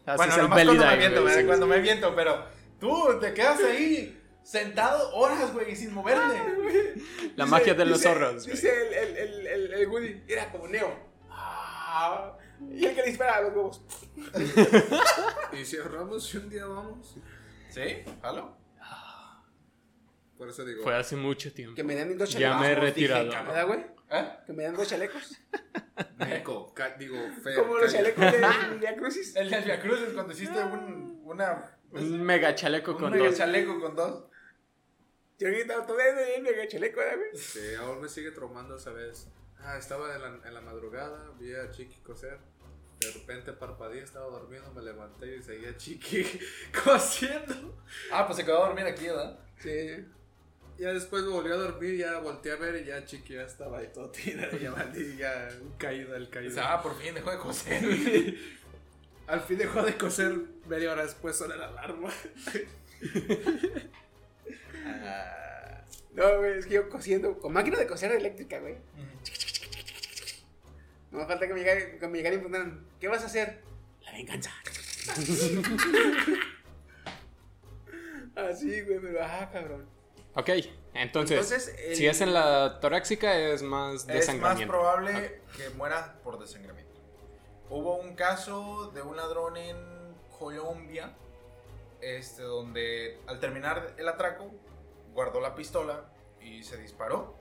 Así 0.04 0.16
bueno, 0.16 0.32
es 0.32 0.38
el 0.38 0.42
nomás 0.44 0.64
cuando 0.64 0.86
me 0.86 0.96
viento, 0.96 1.22
cuando 1.46 1.66
sí. 1.66 1.70
me 1.70 1.80
viento, 1.80 2.14
pero 2.14 2.44
tú 2.82 3.18
te 3.20 3.32
quedas 3.32 3.60
ahí 3.62 4.20
sentado 4.42 5.14
horas, 5.14 5.52
güey, 5.52 5.74
sin 5.76 5.94
moverte. 5.94 6.20
La 7.36 7.44
Dice- 7.44 7.46
magia 7.46 7.74
de 7.74 7.84
los 7.86 7.98
dice- 7.98 8.08
zorros. 8.12 8.44
Dice 8.44 8.88
el, 8.88 8.92
el, 8.92 9.16
el, 9.16 9.46
el, 9.46 9.72
el 9.74 9.88
Woody, 9.88 10.22
era 10.28 10.50
como 10.50 10.66
Neo. 10.68 10.92
Ah, 11.30 12.36
y 12.70 12.84
el 12.84 12.94
que 12.94 13.02
le 13.02 13.08
dispara 13.08 13.36
a 13.36 13.42
los 13.42 13.52
huevos. 13.54 13.82
Y 15.52 15.64
si 15.64 15.76
ahorramos 15.76 16.32
y 16.34 16.36
un 16.38 16.48
día 16.50 16.64
vamos. 16.66 17.16
¿Sí? 17.70 18.02
¿Halo? 18.22 18.56
Por 20.36 20.48
eso 20.48 20.64
digo. 20.64 20.82
Fue 20.82 20.96
hace 20.96 21.14
mucho 21.14 21.52
tiempo. 21.52 21.76
Que 21.76 21.84
me 21.84 21.94
dan 21.94 22.16
dos 22.18 22.30
Ya 22.32 22.50
chalecos. 22.50 22.60
me 22.60 22.66
he 22.66 22.70
Dije, 22.70 22.80
retirado. 22.86 23.28
¿Verdad, 23.46 23.66
güey? 23.66 23.80
¿Eh? 24.10 24.28
Que 24.46 24.52
me 24.52 24.62
dan 24.64 24.74
dos 24.74 24.88
chalecos. 24.88 25.38
Meco, 26.18 26.74
digo, 26.98 27.16
feo. 27.44 27.62
Como 27.62 27.78
los 27.78 27.92
chalecos 27.92 28.24
de 28.32 28.76
Via 28.80 28.96
Crucis. 28.96 29.36
El 29.36 29.50
de 29.50 29.60
Via 29.60 29.80
Crucis 29.80 30.08
cuando 30.14 30.32
hiciste 30.32 30.58
un, 30.58 31.20
una, 31.24 31.78
Un 31.92 32.22
mega 32.22 32.54
chaleco 32.54 32.92
un 32.92 32.98
con 32.98 33.12
mega 33.12 33.26
dos. 33.26 33.36
chaleco 33.36 33.80
con 33.80 33.94
dos. 33.94 34.24
Yo 35.38 35.48
ahorita 35.48 35.86
todavía 35.86 36.34
el 36.36 36.42
mega 36.42 36.66
chaleco, 36.68 37.00
¿verdad, 37.00 37.16
güey? 37.16 37.36
Sí, 37.36 37.74
aún 37.74 38.00
me 38.00 38.08
sigue 38.08 38.30
traumando 38.30 38.76
esa 38.76 38.92
vez. 38.92 39.28
Ah, 39.58 39.76
estaba 39.78 40.14
en 40.14 40.22
la, 40.22 40.48
en 40.48 40.54
la 40.54 40.60
madrugada, 40.60 41.32
vi 41.38 41.54
a 41.54 41.70
Chiqui 41.70 42.00
coser. 42.02 42.38
De 43.00 43.10
repente 43.10 43.52
parpadeé, 43.52 44.02
estaba 44.02 44.26
durmiendo, 44.26 44.72
me 44.72 44.82
levanté 44.82 45.36
y 45.36 45.42
seguía 45.42 45.76
Chiqui 45.76 46.24
cosiendo. 46.84 47.76
Ah, 48.12 48.26
pues 48.26 48.36
se 48.38 48.44
quedó 48.44 48.62
a 48.62 48.66
dormir 48.68 48.86
aquí, 48.86 49.06
¿verdad? 49.06 49.38
Sí. 49.58 50.04
Ya 50.78 50.92
después 50.92 51.22
me 51.22 51.28
volví 51.30 51.50
a 51.50 51.56
dormir, 51.56 51.96
ya 51.96 52.18
volteé 52.18 52.52
a 52.52 52.56
ver 52.56 52.76
y 52.82 52.86
ya 52.86 53.04
Chiqui 53.04 53.34
ya 53.34 53.42
estaba 53.42 53.78
ahí 53.78 53.90
todo 53.92 54.10
tirado, 54.10 54.56
ya 54.56 54.74
ya 55.18 55.48
caída, 55.78 56.16
el 56.16 56.30
caído. 56.30 56.60
Ah, 56.62 56.80
por 56.82 56.96
fin 56.96 57.14
dejó 57.14 57.30
de 57.30 57.38
coser. 57.38 57.82
Al 59.32 59.40
fin 59.40 59.56
dejó 59.56 59.80
de 59.82 59.96
coser, 59.96 60.34
media 60.66 60.92
hora 60.92 61.04
después 61.04 61.36
sonó 61.36 61.56
la 61.56 61.68
alarma. 61.68 62.10
No, 66.12 66.36
güey, 66.38 66.58
es 66.58 66.66
que 66.66 66.74
yo 66.74 66.90
cosiendo, 66.90 67.38
con 67.38 67.54
máquina 67.54 67.78
de 67.78 67.86
coser 67.86 68.12
eléctrica, 68.12 68.58
güey. 68.60 68.76
No 71.10 71.20
me 71.20 71.24
falta 71.26 71.46
que 71.48 71.54
me 71.54 71.60
llegara, 71.60 71.98
que 71.98 72.08
me 72.08 72.18
llegara 72.18 72.34
y 72.34 72.38
me 72.38 72.44
preguntaran, 72.44 72.86
¿qué 73.00 73.08
vas 73.08 73.22
a 73.22 73.26
hacer? 73.26 73.62
La 74.02 74.12
venganza. 74.12 74.50
sí, 78.58 78.82
güey, 78.82 78.98
pero 79.00 79.24
ah, 79.24 79.48
cabrón. 79.50 79.86
Ok, 80.34 80.50
entonces, 80.92 81.38
Entonces, 81.38 81.74
el- 81.78 81.96
si 81.96 82.06
es 82.06 82.20
en 82.20 82.34
la 82.34 82.80
torácica 82.80 83.38
es 83.38 83.62
más 83.62 84.02
Es 84.02 84.06
más 84.08 84.14
desangramiento. 84.14 84.70
probable 84.72 85.40
que 85.56 85.70
muera 85.70 86.18
por 86.22 86.38
desangramiento. 86.38 86.91
Hubo 87.74 87.96
un 87.96 88.14
caso 88.14 88.90
de 88.92 89.00
un 89.00 89.16
ladrón 89.16 89.56
en 89.56 90.14
Colombia, 90.38 91.14
este, 92.02 92.42
donde 92.42 93.18
al 93.26 93.40
terminar 93.40 93.94
el 93.96 94.06
atraco, 94.08 94.50
guardó 95.14 95.40
la 95.40 95.54
pistola 95.54 96.04
y 96.38 96.62
se 96.64 96.76
disparó. 96.76 97.34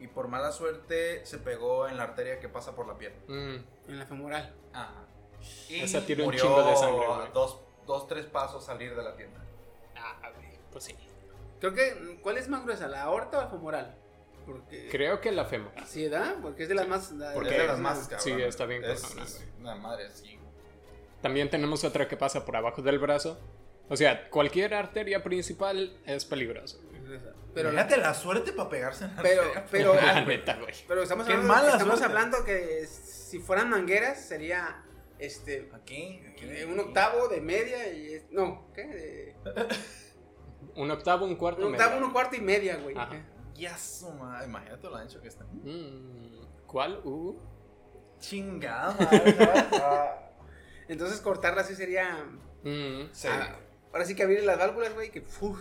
Y 0.00 0.08
por 0.08 0.26
mala 0.26 0.50
suerte 0.50 1.24
se 1.24 1.38
pegó 1.38 1.86
en 1.86 1.96
la 1.98 2.02
arteria 2.02 2.40
que 2.40 2.48
pasa 2.48 2.74
por 2.74 2.88
la 2.88 2.98
pierna. 2.98 3.18
Mm, 3.28 3.64
En 3.90 3.98
la 4.00 4.06
femoral. 4.06 4.52
Ajá. 4.72 5.06
Y 5.68 5.80
Esa 5.82 5.98
un 5.98 6.24
murió 6.24 6.40
chingo 6.42 6.62
de 6.64 6.76
sangre, 6.76 7.04
a 7.06 7.16
güey. 7.18 7.32
dos, 7.32 7.60
dos, 7.86 8.08
tres 8.08 8.26
pasos 8.26 8.64
salir 8.64 8.96
de 8.96 9.02
la 9.04 9.14
tienda. 9.14 9.40
ah, 9.96 10.30
güey, 10.34 10.48
pues 10.72 10.82
sí. 10.84 10.96
Creo 11.60 11.74
que, 11.74 12.18
¿cuál 12.22 12.38
es 12.38 12.48
más 12.48 12.64
gruesa, 12.64 12.88
la 12.88 13.02
aorta 13.04 13.38
o 13.38 13.40
la 13.42 13.48
femoral? 13.48 13.94
Porque... 14.48 14.88
Creo 14.90 15.20
que 15.20 15.30
la 15.30 15.44
femoral. 15.44 15.84
Sí, 15.86 16.08
¿verdad? 16.08 16.36
Porque 16.40 16.62
es 16.62 16.68
de 16.70 16.74
las 16.74 16.88
más... 16.88 17.12
la- 17.12 17.34
Porque 17.34 17.50
es 17.50 17.58
de 17.60 17.66
las 17.66 17.76
la- 17.76 17.82
más 17.82 17.98
cabrón. 18.08 18.20
Sí, 18.20 18.32
está 18.42 18.64
bien 18.66 18.82
Es, 18.84 19.02
cabrona, 19.02 19.22
es 19.24 19.44
una 19.60 19.74
madre, 19.76 20.10
sí. 20.10 20.38
También 21.20 21.50
tenemos 21.50 21.84
otra 21.84 22.08
que 22.08 22.16
pasa 22.16 22.44
por 22.44 22.56
abajo 22.56 22.80
del 22.80 22.98
brazo. 22.98 23.38
O 23.90 23.96
sea, 23.96 24.28
cualquier 24.30 24.74
arteria 24.74 25.22
principal 25.22 25.98
es 26.06 26.24
peligrosa. 26.24 26.78
güey. 26.82 26.98
Pero, 27.54 27.70
Imagínate 27.72 27.96
la 28.00 28.14
suerte 28.14 28.52
para 28.52 28.68
pegarse 28.68 29.04
en 29.04 29.16
la 29.16 29.22
pero, 29.22 29.42
arteria. 29.42 29.66
pero, 29.70 29.94
La 30.00 30.20
neta, 30.24 30.56
güey. 30.56 30.74
pero 30.86 31.02
estamos, 31.02 31.26
Qué 31.26 31.32
hablando, 31.32 31.52
mala 31.54 31.72
estamos 31.72 31.98
suerte. 31.98 32.04
hablando 32.16 32.44
que 32.44 32.86
si 32.86 33.38
fueran 33.40 33.68
mangueras 33.70 34.24
sería 34.24 34.84
este 35.18 35.68
Aquí, 35.74 36.22
aquí, 36.30 36.44
eh, 36.44 36.64
un 36.66 36.78
aquí. 36.78 36.88
octavo 36.88 37.28
de 37.28 37.40
media 37.40 37.92
y 37.92 38.14
es- 38.14 38.30
no, 38.30 38.70
¿qué? 38.74 38.84
De- 38.86 39.36
Un 40.76 40.90
octavo, 40.92 41.24
un 41.26 41.34
cuarto. 41.34 41.66
un 41.66 41.72
octavo, 41.72 41.94
medio. 41.94 42.06
un 42.06 42.12
cuarto 42.12 42.36
y 42.36 42.40
media, 42.40 42.76
güey. 42.76 42.96
Ajá. 42.96 43.20
Ya 43.58 43.76
su 43.76 44.08
madre, 44.12 44.46
imagínate 44.46 44.86
lo 44.88 44.96
ancho 44.96 45.20
que 45.20 45.28
está. 45.28 45.44
Mm, 45.44 46.40
¿Cuál? 46.66 47.00
Uh, 47.04 47.36
Chingada. 48.20 48.96
Ah, 49.72 50.30
Entonces 50.88 51.20
cortarla 51.20 51.62
así 51.62 51.74
sería 51.74 52.24
mm. 52.64 53.08
sí. 53.12 53.28
ah, 53.30 53.58
ahora 53.92 54.04
sí 54.04 54.14
que 54.14 54.22
abrir 54.22 54.42
las 54.44 54.58
válvulas, 54.58 54.94
güey, 54.94 55.10
que 55.10 55.20
uf, 55.40 55.58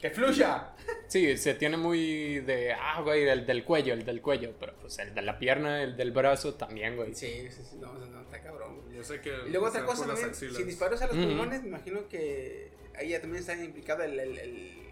¡Que 0.00 0.10
fluya! 0.10 0.74
Sí, 1.08 1.34
se 1.38 1.54
tiene 1.54 1.78
muy 1.78 2.40
de. 2.40 2.74
Ah, 2.74 3.00
güey, 3.00 3.26
el 3.26 3.46
del 3.46 3.64
cuello, 3.64 3.94
el 3.94 4.04
del 4.04 4.20
cuello. 4.20 4.52
Pero 4.60 4.74
pues 4.78 4.98
el 4.98 5.14
de 5.14 5.22
la 5.22 5.38
pierna, 5.38 5.82
el 5.82 5.96
del 5.96 6.12
brazo 6.12 6.54
también, 6.56 6.96
güey. 6.96 7.14
sí, 7.14 7.48
sí, 7.50 7.62
sí, 7.70 7.76
no, 7.78 7.94
no, 7.94 8.20
está 8.20 8.42
cabrón. 8.42 8.82
Yo 8.92 9.02
sé 9.02 9.22
que. 9.22 9.30
Y 9.46 9.50
luego 9.50 9.66
otra 9.68 9.86
cosa 9.86 10.06
también, 10.06 10.34
si 10.34 10.46
disparos 10.62 11.00
a 11.00 11.06
los 11.06 11.16
Ujú. 11.16 11.24
pulmones, 11.24 11.62
me 11.62 11.68
imagino 11.68 12.06
que 12.08 12.70
ahí 12.94 13.08
ya 13.10 13.20
también 13.22 13.40
está 13.40 13.54
implicado 13.56 14.02
el, 14.02 14.20
el- 14.20 14.38
el- 14.38 14.82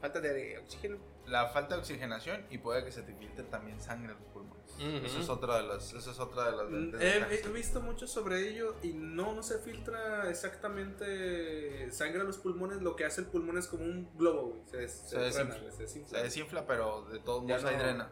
falta 0.00 0.18
de 0.22 0.56
oxígeno. 0.58 0.96
La 1.28 1.48
falta 1.48 1.74
de 1.74 1.80
oxigenación 1.82 2.44
y 2.50 2.58
puede 2.58 2.84
que 2.84 2.92
se 2.92 3.02
te 3.02 3.14
filtre 3.14 3.44
también 3.44 3.80
sangre 3.80 4.12
en 4.12 4.18
los 4.18 4.28
pulmones. 4.32 4.58
Eso 5.04 5.20
es 5.20 5.28
otra 5.28 5.56
de 5.60 5.66
las. 5.68 5.92
Eso 5.92 6.10
es 6.10 6.18
otra 6.20 6.50
de 6.50 6.56
las. 6.56 6.70
Desventajas. 6.70 7.32
He, 7.32 7.46
he 7.46 7.52
visto 7.52 7.80
mucho 7.80 8.06
sobre 8.06 8.48
ello 8.48 8.76
y 8.82 8.92
no, 8.94 9.34
no 9.34 9.42
se 9.42 9.58
filtra 9.58 10.28
exactamente 10.30 11.90
sangre 11.92 12.20
a 12.20 12.24
los 12.24 12.38
pulmones. 12.38 12.80
Lo 12.82 12.96
que 12.96 13.04
hace 13.04 13.22
el 13.22 13.26
pulmón 13.26 13.58
es 13.58 13.66
como 13.66 13.84
un 13.84 14.08
globo, 14.16 14.48
güey. 14.48 14.60
Se, 14.66 14.88
se, 14.88 15.08
Se 15.08 15.18
desinfla. 15.18 15.58
güey, 15.58 15.72
se 15.72 15.82
desinfla. 15.82 16.18
Se 16.18 16.24
desinfla, 16.24 16.66
pero 16.66 17.02
de 17.10 17.18
todos 17.20 17.42
modos 17.42 17.64
ahí 17.64 17.76
no- 17.76 17.82
drena. 17.82 18.10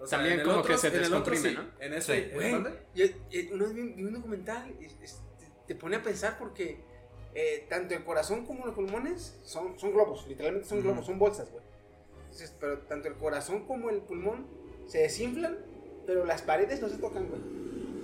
O 0.00 0.06
sea, 0.06 0.18
También 0.18 0.42
como 0.44 0.58
otro- 0.58 0.72
que 0.72 0.78
se 0.78 0.88
en 0.88 0.94
el 0.94 1.12
otro 1.14 1.32
descomprime, 1.32 1.50
sí. 1.50 1.56
¿no? 1.56 1.84
En 1.84 1.92
este, 1.94 2.14
Sí. 2.14 2.30
¿en 2.30 2.62
Güey, 2.62 2.74
yo, 2.94 3.06
yo 3.56 3.74
vi, 3.74 3.80
un 4.04 4.12
documental 4.14 4.70
y 4.80 4.86
te, 5.66 5.74
pone 5.74 5.96
a 5.96 6.02
pensar 6.02 6.38
porque 6.38 6.84
eh, 7.34 7.66
tanto 7.68 7.94
el 7.94 8.04
corazón 8.04 8.46
como 8.46 8.64
los 8.64 8.74
pulmones 8.76 9.40
son, 9.44 9.76
son 9.78 9.92
globos, 9.92 10.26
literalmente 10.28 10.68
son 10.68 10.82
globos, 10.82 11.04
son 11.04 11.18
bolsas, 11.18 11.50
güey. 11.50 11.64
Entonces, 12.30 12.54
pero 12.60 12.78
tanto 12.80 13.08
el 13.08 13.14
corazón 13.14 13.66
como 13.66 13.90
el 13.90 14.00
pulmón 14.02 14.46
se 14.86 14.98
desinflan, 14.98 15.56
pero 16.06 16.24
las 16.24 16.42
paredes 16.42 16.80
no 16.80 16.88
se 16.88 16.98
tocan, 16.98 17.28
güey. 17.28 17.40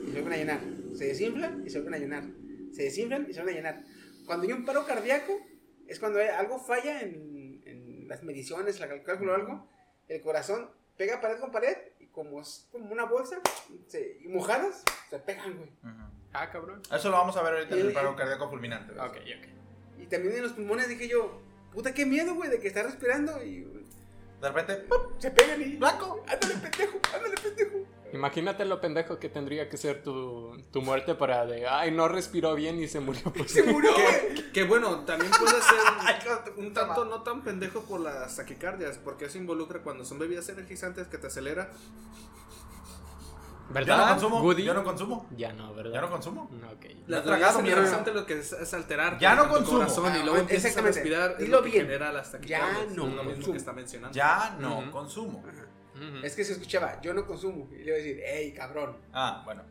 Y 0.05 0.13
se 0.13 0.21
vuelven 0.21 0.33
a 0.33 0.37
llenar. 0.37 0.61
Se 0.95 1.07
desinflan 1.07 1.63
y 1.67 1.71
se 1.71 1.79
vuelven 1.81 1.95
a 1.95 1.99
llenar. 1.99 2.25
Se 2.73 2.83
desinflan 2.85 3.27
y 3.29 3.33
se 3.35 3.43
vuelven 3.43 3.55
a 3.55 3.71
llenar. 3.71 3.85
Cuando 4.27 4.47
hay 4.47 4.53
un 4.53 4.65
paro 4.65 4.85
cardíaco, 4.87 5.33
es 5.87 5.99
cuando 6.01 6.19
algo 6.21 6.59
falla 6.59 7.01
en, 7.03 7.63
en 7.67 8.09
las 8.09 8.23
mediciones, 8.23 8.79
cal- 8.79 9.03
cálculo 9.03 9.33
o 9.33 9.35
algo. 9.35 9.69
El 10.09 10.21
corazón 10.21 10.71
pega 10.97 11.21
pared 11.21 11.39
con 11.39 11.51
pared 11.51 11.77
y 12.01 12.07
como 12.07 12.41
es 12.41 12.69
como 12.73 12.91
una 12.93 13.05
bolsa 13.05 13.41
se- 13.87 14.19
y 14.23 14.29
mojadas, 14.29 14.83
se 15.11 15.19
pegan, 15.19 15.57
güey. 15.57 15.71
Ah, 16.33 16.51
cabrón. 16.51 16.83
Eso 16.93 17.11
lo 17.11 17.17
vamos 17.17 17.37
a 17.37 17.43
ver 17.43 17.55
ahorita 17.55 17.77
en 17.77 17.87
el 17.87 17.93
paro 17.93 18.17
cardíaco 18.17 18.49
fulminante. 18.51 18.93
¿ves? 18.93 19.03
Ok, 19.03 19.17
ok. 19.17 20.01
Y 20.03 20.07
también 20.07 20.35
en 20.37 20.43
los 20.43 20.53
pulmones 20.53 20.89
dije 20.89 21.09
yo, 21.09 21.41
puta, 21.73 21.95
qué 21.95 22.05
miedo, 22.07 22.35
güey, 22.35 22.51
de 22.51 22.59
que 22.61 22.69
está 22.69 22.83
respirando 22.83 23.43
y 23.45 23.84
De 24.45 24.51
repente, 24.51 24.77
¡pum! 24.87 24.99
se 25.17 25.31
pegan 25.31 25.63
y... 25.63 25.77
¡Blanco! 25.77 26.23
Ándale, 26.29 26.55
pendejo, 26.57 26.99
ándale, 27.15 27.35
pendejo. 27.35 27.79
Imagínate 28.13 28.67
lo 28.67 28.79
pendejo 28.79 29.19
que 29.19 29.31
tendría 29.31 29.71
que 29.71 29.79
ser 29.79 30.03
tu, 30.03 30.55
tu 30.71 30.83
muerte 30.83 31.15
para 31.15 31.47
de. 31.47 31.67
Ay, 31.67 31.93
no 31.93 32.09
respiró 32.09 32.55
bien 32.55 32.79
y 32.79 32.87
se 32.87 33.01
murió. 33.01 33.33
Pues. 33.33 33.51
Se 33.53 33.63
murió. 33.63 33.91
Que, 33.95 34.53
que 34.53 34.65
bueno, 34.65 35.01
también 35.07 35.33
puede 35.33 35.63
ser 35.63 36.53
un 36.59 36.75
tanto 36.75 37.07
no 37.07 37.23
tan 37.23 37.43
pendejo 37.43 37.85
por 37.85 38.01
las 38.01 38.37
taquicardias, 38.37 38.99
porque 38.99 39.25
eso 39.25 39.39
involucra 39.39 39.81
cuando 39.81 40.05
son 40.05 40.19
bebidas 40.19 40.47
energizantes 40.51 41.07
que 41.07 41.17
te 41.17 41.29
acelera. 41.29 41.71
Yo 43.69 43.73
¿Verdad? 43.75 43.99
no 43.99 44.13
consumo. 44.13 44.43
Woody? 44.43 44.63
yo 44.63 44.75
no 44.75 44.85
consumo. 44.85 45.27
Ya 45.37 45.53
no, 45.53 45.75
¿verdad? 45.75 45.93
Ya 45.95 46.01
no 46.03 46.11
consumo. 46.11 46.51
No, 46.53 46.71
ok. 46.71 46.85
Las 47.07 47.21
has 47.21 47.27
tragado, 47.27 47.27
bebidas 47.27 47.63
mierda. 47.63 47.81
energizantes 47.81 48.15
lo 48.15 48.27
que 48.27 48.39
es, 48.39 48.53
es 48.53 48.75
alterar 48.75 49.19
Ya 49.19 49.35
no 49.35 49.45
tu 49.45 49.49
consumo. 49.55 49.79
corazón 49.79 50.17
y 50.17 50.19
luego 50.23 50.37
Ah, 50.37 50.41
empiezas 50.41 50.77
a 50.77 50.81
respirar 50.83 51.31
es 51.33 51.39
Dilo 51.39 51.57
lo 51.59 51.63
que 51.65 51.83
bien. 51.83 51.99
las 52.01 52.31
taquicardias. 52.33 52.89
Ya 52.89 52.95
no 52.95 53.07
lo 53.09 53.25
mismo 53.25 53.53
que 53.53 53.59
está 53.59 53.73
mencionando. 53.73 54.15
Ya 54.15 54.57
no 54.61 54.79
Ujú. 54.81 54.91
consumo. 54.91 55.39
Ujú. 55.95 56.25
Es 56.25 56.37
que 56.37 56.45
se 56.45 56.53
escuchaba, 56.53 57.01
yo 57.01 57.15
no 57.15 57.27
consumo. 57.27 57.69
Y 57.73 57.77
le 57.79 57.85
iba 57.85 57.95
a 57.95 57.99
decir, 57.99 58.21
hey, 58.25 58.53
cabrón. 58.55 58.99
Ah, 59.13 59.43
bueno. 59.45 59.63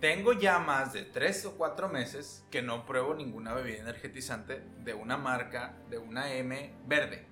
Tengo 0.00 0.32
ya 0.34 0.58
más 0.58 0.92
de 0.92 1.02
tres 1.04 1.46
o 1.46 1.52
cuatro 1.56 1.88
meses 1.88 2.44
que 2.50 2.60
no 2.60 2.84
pruebo 2.84 3.14
ninguna 3.14 3.54
bebida 3.54 3.78
energetizante 3.80 4.62
de 4.80 4.92
una 4.94 5.16
marca, 5.16 5.74
de 5.88 5.98
una 5.98 6.32
M 6.34 6.74
verde. 6.86 7.26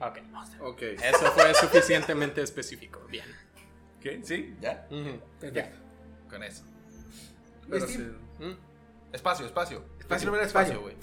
Ok. 0.00 0.18
Ok. 0.60 0.82
Eso 0.82 1.32
fue 1.32 1.52
suficientemente 1.54 2.40
específico. 2.40 3.00
Bien. 3.10 3.26
¿Qué? 4.04 4.20
¿Sí? 4.22 4.54
¿Ya? 4.60 4.86
Perfecto. 5.40 5.78
Con 6.28 6.42
eso. 6.42 6.62
Pero 7.70 7.88
sí. 7.88 7.98
Mm. 8.38 8.52
Espacio, 9.14 9.46
espacio. 9.46 9.82
Espacio, 9.98 10.30
ver 10.30 10.42
espacio. 10.42 10.80
güey. 10.82 10.94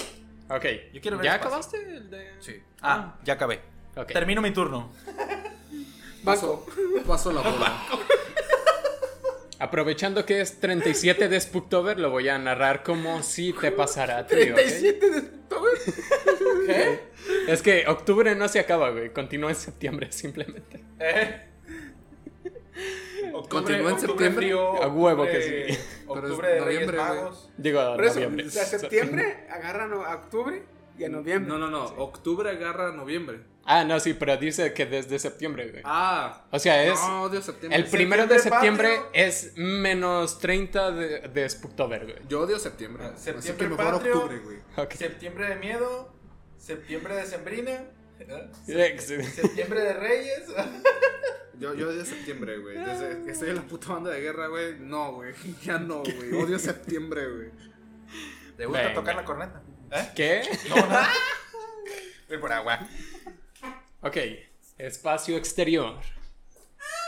Ok. 0.50 0.66
Yo 0.94 1.02
quiero 1.02 1.18
ver 1.18 1.26
¿Ya 1.26 1.36
espacio. 1.36 1.48
acabaste 1.48 1.78
el 1.98 2.10
de.? 2.12 2.32
Sí. 2.40 2.62
Ah, 2.80 3.18
ya 3.24 3.34
acabé. 3.34 3.60
Termino 4.08 4.40
mi 4.44 4.52
turno. 4.52 4.92
Banco. 6.24 6.68
Paso 7.08 7.32
la 7.32 7.42
bola. 7.42 7.84
Aprovechando 9.58 10.24
que 10.24 10.42
es 10.42 10.60
37 10.60 11.28
de 11.28 11.40
Spooktober, 11.42 12.00
lo 12.00 12.12
voy 12.12 12.30
a 12.30 12.38
narrar 12.38 12.84
como 12.84 13.24
si 13.24 13.52
te 13.54 13.72
pasara 13.72 14.20
a 14.20 14.28
ti, 14.28 14.36
¿ok? 14.36 14.56
37 14.56 15.10
de 15.10 15.18
octubre. 15.18 15.72
¿Qué? 16.68 17.00
Es 17.48 17.62
que 17.64 17.86
octubre 17.88 18.36
no 18.36 18.48
se 18.48 18.60
acaba, 18.60 18.92
güey. 18.92 19.12
Continúa 19.12 19.50
en 19.50 19.56
septiembre, 19.56 20.12
simplemente. 20.12 20.84
¿Eh? 21.00 21.48
Continúa 23.50 23.92
en 23.92 24.00
septiembre. 24.00 24.46
frío, 24.48 24.82
A 24.84 24.88
huevo 24.88 25.24
octubre- 25.24 25.32
que 25.32 25.74
sí. 25.74 25.80
Octubre 26.08 26.48
es 26.50 26.54
de 26.60 26.66
Reyes 26.66 26.82
noviembre, 26.88 26.98
güey. 26.98 27.20
Magos. 27.22 27.50
Digo, 27.58 27.96
Por 27.96 28.04
eso, 28.06 28.14
noviembre. 28.16 28.48
o 28.48 28.50
sea, 28.50 28.66
septiembre 28.66 29.48
agarran 29.50 29.94
a 29.94 30.16
octubre 30.16 30.64
y 30.98 31.04
a 31.06 31.10
noviembre. 31.10 31.50
No, 31.50 31.58
no, 31.58 31.68
no. 31.70 31.86
Octubre 31.86 32.50
agarra 32.50 32.92
noviembre. 32.92 33.40
Ah, 33.64 33.84
no, 33.84 34.00
sí, 34.00 34.16
pero 34.16 34.36
dice 34.38 34.74
que 34.74 34.88
desde 34.88 35.20
septiembre, 35.20 35.70
güey. 35.70 35.84
Ah. 35.86 36.46
O 36.52 36.58
sea, 36.60 36.84
es. 36.84 37.00
No, 37.00 37.24
odio 37.24 37.42
septiembre. 37.42 37.80
el 37.80 37.86
primero 37.86 38.26
de 38.26 38.40
septiembre 38.40 38.88
septiembre 38.90 39.06
patrio. 39.06 39.26
es 39.26 39.54
menos 39.56 40.40
30 40.40 40.92
de, 40.92 41.20
de 41.30 41.50
Spooktober, 41.50 42.04
güey. 42.06 42.18
Yo 42.28 42.42
odio 42.42 42.58
septiembre. 42.58 43.04
Ah, 43.06 43.12
Así 43.14 43.26
septiembre 43.26 43.68
que 43.70 43.76
mejor 43.76 43.94
patrio. 43.94 44.16
octubre, 44.18 44.40
güey. 44.40 44.58
Ok. 44.78 44.94
Septiembre 44.94 45.48
de 45.50 45.56
miedo. 45.58 46.12
Septiembre 46.58 47.16
de 47.16 47.26
sembrina. 47.26 47.84
Septiembre 49.00 49.82
de 49.82 49.94
Reyes. 49.94 50.44
Yo, 51.60 51.76
yo 51.76 51.90
odio 51.90 52.04
septiembre, 52.04 52.58
güey. 52.58 52.76
Desde 52.76 53.24
que 53.24 53.32
estoy 53.34 53.50
en 53.50 53.58
la 53.58 53.62
puta 53.62 53.94
banda 53.94 54.10
de 54.10 54.20
guerra, 54.20 54.48
güey. 54.48 54.80
No, 54.80 55.14
güey. 55.14 55.32
Ya 55.64 55.78
no, 55.78 56.02
güey. 56.02 56.34
Odio 56.34 56.58
septiembre, 56.58 57.30
güey. 57.30 57.50
¿Te 58.58 58.66
gusta 58.66 58.82
Venga. 58.82 58.94
tocar 58.96 59.16
la 59.16 59.24
corneta? 59.24 59.62
¿Eh? 59.92 60.10
¿Qué? 60.16 60.42
No, 60.70 60.76
no. 60.78 61.00
Voy 62.30 62.38
por 62.40 62.52
agua. 62.52 62.80
Ok, 64.02 64.18
espacio 64.80 65.38
exterior. 65.38 66.00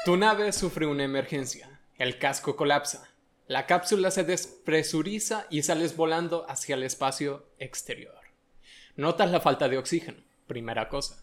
Tu 0.06 0.18
nave 0.18 0.52
sufre 0.52 0.86
una 0.86 1.04
emergencia. 1.04 1.80
El 1.98 2.20
casco 2.20 2.56
colapsa. 2.56 3.10
La 3.48 3.66
cápsula 3.66 4.12
se 4.12 4.24
despresuriza 4.24 5.48
y 5.50 5.64
sales 5.64 5.96
volando 5.96 6.46
hacia 6.48 6.76
el 6.76 6.84
espacio 6.84 7.48
exterior. 7.58 8.20
Notas 8.96 9.32
la 9.32 9.42
falta 9.42 9.68
de 9.68 9.80
oxígeno, 9.80 10.22
primera 10.48 10.90
cosa. 10.90 11.18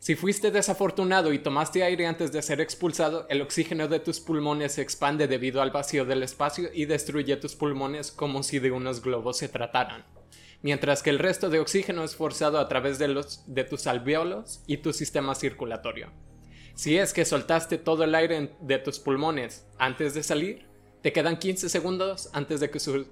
Si 0.00 0.14
fuiste 0.14 0.50
desafortunado 0.52 1.32
y 1.32 1.40
tomaste 1.40 1.82
aire 1.82 2.06
antes 2.06 2.30
de 2.30 2.40
ser 2.42 2.60
expulsado, 2.60 3.26
el 3.30 3.42
oxígeno 3.42 3.88
de 3.88 3.98
tus 3.98 4.20
pulmones 4.20 4.72
se 4.74 4.82
expande 4.82 5.26
debido 5.26 5.60
al 5.60 5.72
vacío 5.72 6.04
del 6.04 6.22
espacio 6.22 6.68
y 6.72 6.84
destruye 6.84 7.36
tus 7.36 7.56
pulmones 7.56 8.12
como 8.12 8.44
si 8.44 8.60
de 8.60 8.70
unos 8.70 9.02
globos 9.02 9.38
se 9.38 9.48
trataran. 9.48 10.04
mientras 10.60 11.02
que 11.04 11.10
el 11.10 11.20
resto 11.20 11.50
de 11.50 11.60
oxígeno 11.60 12.02
es 12.02 12.16
forzado 12.16 12.58
a 12.58 12.68
través 12.68 12.98
de, 12.98 13.06
los, 13.06 13.44
de 13.46 13.62
tus 13.62 13.86
alvéolos 13.86 14.60
y 14.66 14.78
tu 14.78 14.92
sistema 14.92 15.36
circulatorio. 15.36 16.10
Si 16.74 16.96
es 16.98 17.12
que 17.12 17.24
soltaste 17.24 17.78
todo 17.78 18.02
el 18.02 18.14
aire 18.16 18.52
de 18.60 18.78
tus 18.78 18.98
pulmones 18.98 19.64
antes 19.78 20.14
de 20.14 20.22
salir, 20.24 20.66
te 21.00 21.12
quedan 21.12 21.38
15 21.38 21.68
segundos 21.68 22.28
antes 22.32 22.58
de 22.58 22.70
que, 22.70 22.80
su- 22.80 23.06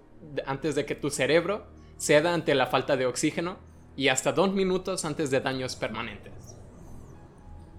antes 0.45 0.75
de 0.75 0.87
que 0.87 0.97
tu 0.97 1.09
cerebro 1.11 1.67
ceda 1.99 2.35
ante 2.35 2.53
la 2.57 2.67
falta 2.67 2.97
de 2.97 3.07
oxígeno 3.07 3.59
y 3.97 4.09
hasta 4.09 4.33
2 4.33 4.53
minutos 4.53 5.05
antes 5.05 5.31
de 5.31 5.41
daños 5.41 5.77
permanentes. 5.77 6.57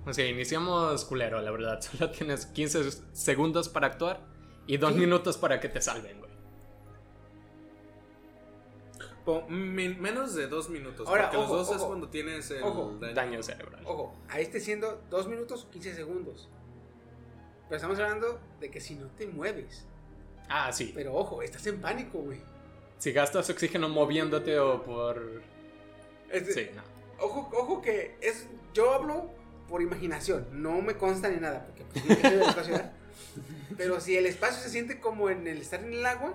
O 0.06 0.14
sea, 0.14 0.26
iniciamos 0.28 1.06
culero, 1.06 1.42
la 1.42 1.52
verdad. 1.52 1.82
Solo 1.82 2.12
tienes 2.12 2.46
15 2.48 2.92
segundos 3.14 3.70
para 3.70 3.88
actuar 3.88 4.26
y 4.66 4.78
2 4.78 4.96
minutos 4.96 5.38
para 5.38 5.60
que 5.60 5.70
te 5.70 5.82
salven, 5.82 6.20
güey. 6.20 6.28
Menos 9.50 10.36
de 10.36 10.48
dos 10.48 10.70
minutos. 10.70 11.06
Ahora, 11.06 11.24
porque 11.30 11.38
ojo, 11.38 11.58
los 11.58 11.68
dos 11.68 11.76
es 11.76 11.84
cuando 11.84 12.08
tienes 12.08 12.50
el 12.50 12.64
Ojo. 12.64 12.98
daño. 12.98 13.14
Daño 13.14 13.44
cerebral. 13.44 13.82
Ojo, 13.86 14.16
a 14.30 14.40
este 14.40 14.62
siendo 14.62 15.02
2 15.10 15.28
minutos 15.28 15.66
o 15.66 15.70
15 15.70 15.96
segundos. 15.96 16.50
Pero 17.68 17.76
estamos 17.76 18.00
hablando 18.00 18.40
de 18.62 18.72
que 18.72 18.80
si 18.80 18.96
no 18.96 19.08
te 19.08 19.28
mueves. 19.28 19.86
Ah, 20.48 20.72
sí. 20.72 20.94
Pero 20.96 21.14
ojo, 21.14 21.42
estás 21.42 21.68
en 21.68 21.82
pánico, 21.82 22.20
güey. 22.20 22.40
Si 23.00 23.12
gastas 23.12 23.50
oxígeno 23.50 23.90
moviéndote 23.90 24.58
o 24.60 24.82
por... 24.82 25.42
Este- 26.32 26.54
Sí, 26.54 26.70
no. 26.76 26.82
Ojo, 27.24 27.50
ojo 27.54 27.82
que 27.82 28.16
es. 28.22 28.48
Yo 28.74 28.94
hablo 28.94 29.30
por 29.68 29.82
imaginación, 29.82 30.48
no 30.52 30.82
me 30.82 30.96
consta 30.98 31.30
ni 31.30 31.38
nada, 31.40 31.66
porque 31.66 31.84
pues. 31.86 32.70
Pero 33.78 34.00
si 34.00 34.18
el 34.18 34.26
espacio 34.26 34.62
se 34.62 34.70
siente 34.70 35.00
como 35.00 35.30
en 35.30 35.48
el 35.48 35.58
estar 35.62 35.84
en 35.84 35.94
el 35.94 36.06
agua, 36.06 36.34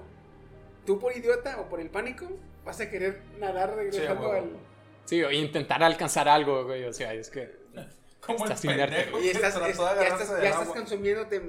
tú 0.87 0.99
por 0.99 1.17
idiota 1.17 1.59
o 1.61 1.69
por 1.69 1.81
el 1.81 1.89
pánico 1.91 2.29
vas 2.65 2.81
a 2.81 2.91
querer 2.91 3.23
nadar 3.41 3.75
regresando 3.75 4.29
huevo. 4.29 4.35
al. 4.45 4.51
Sí, 5.05 5.23
o 5.23 5.31
intentar 5.33 5.83
alcanzar 5.83 6.29
algo, 6.29 6.65
güey. 6.65 6.85
O 6.85 6.93
sea, 6.93 7.13
es 7.15 7.29
que... 7.31 7.61
Como 8.21 8.45
el 8.45 8.53
Estás 8.53 8.61
pendejo 8.61 9.11
güey. 9.13 9.27
Y 9.27 9.31
estás, 9.31 9.57
es- 9.57 9.77
ya 9.79 10.03
estás, 10.07 10.29
ya 10.43 10.49
estás 10.51 10.69
consumiéndote 10.69 11.43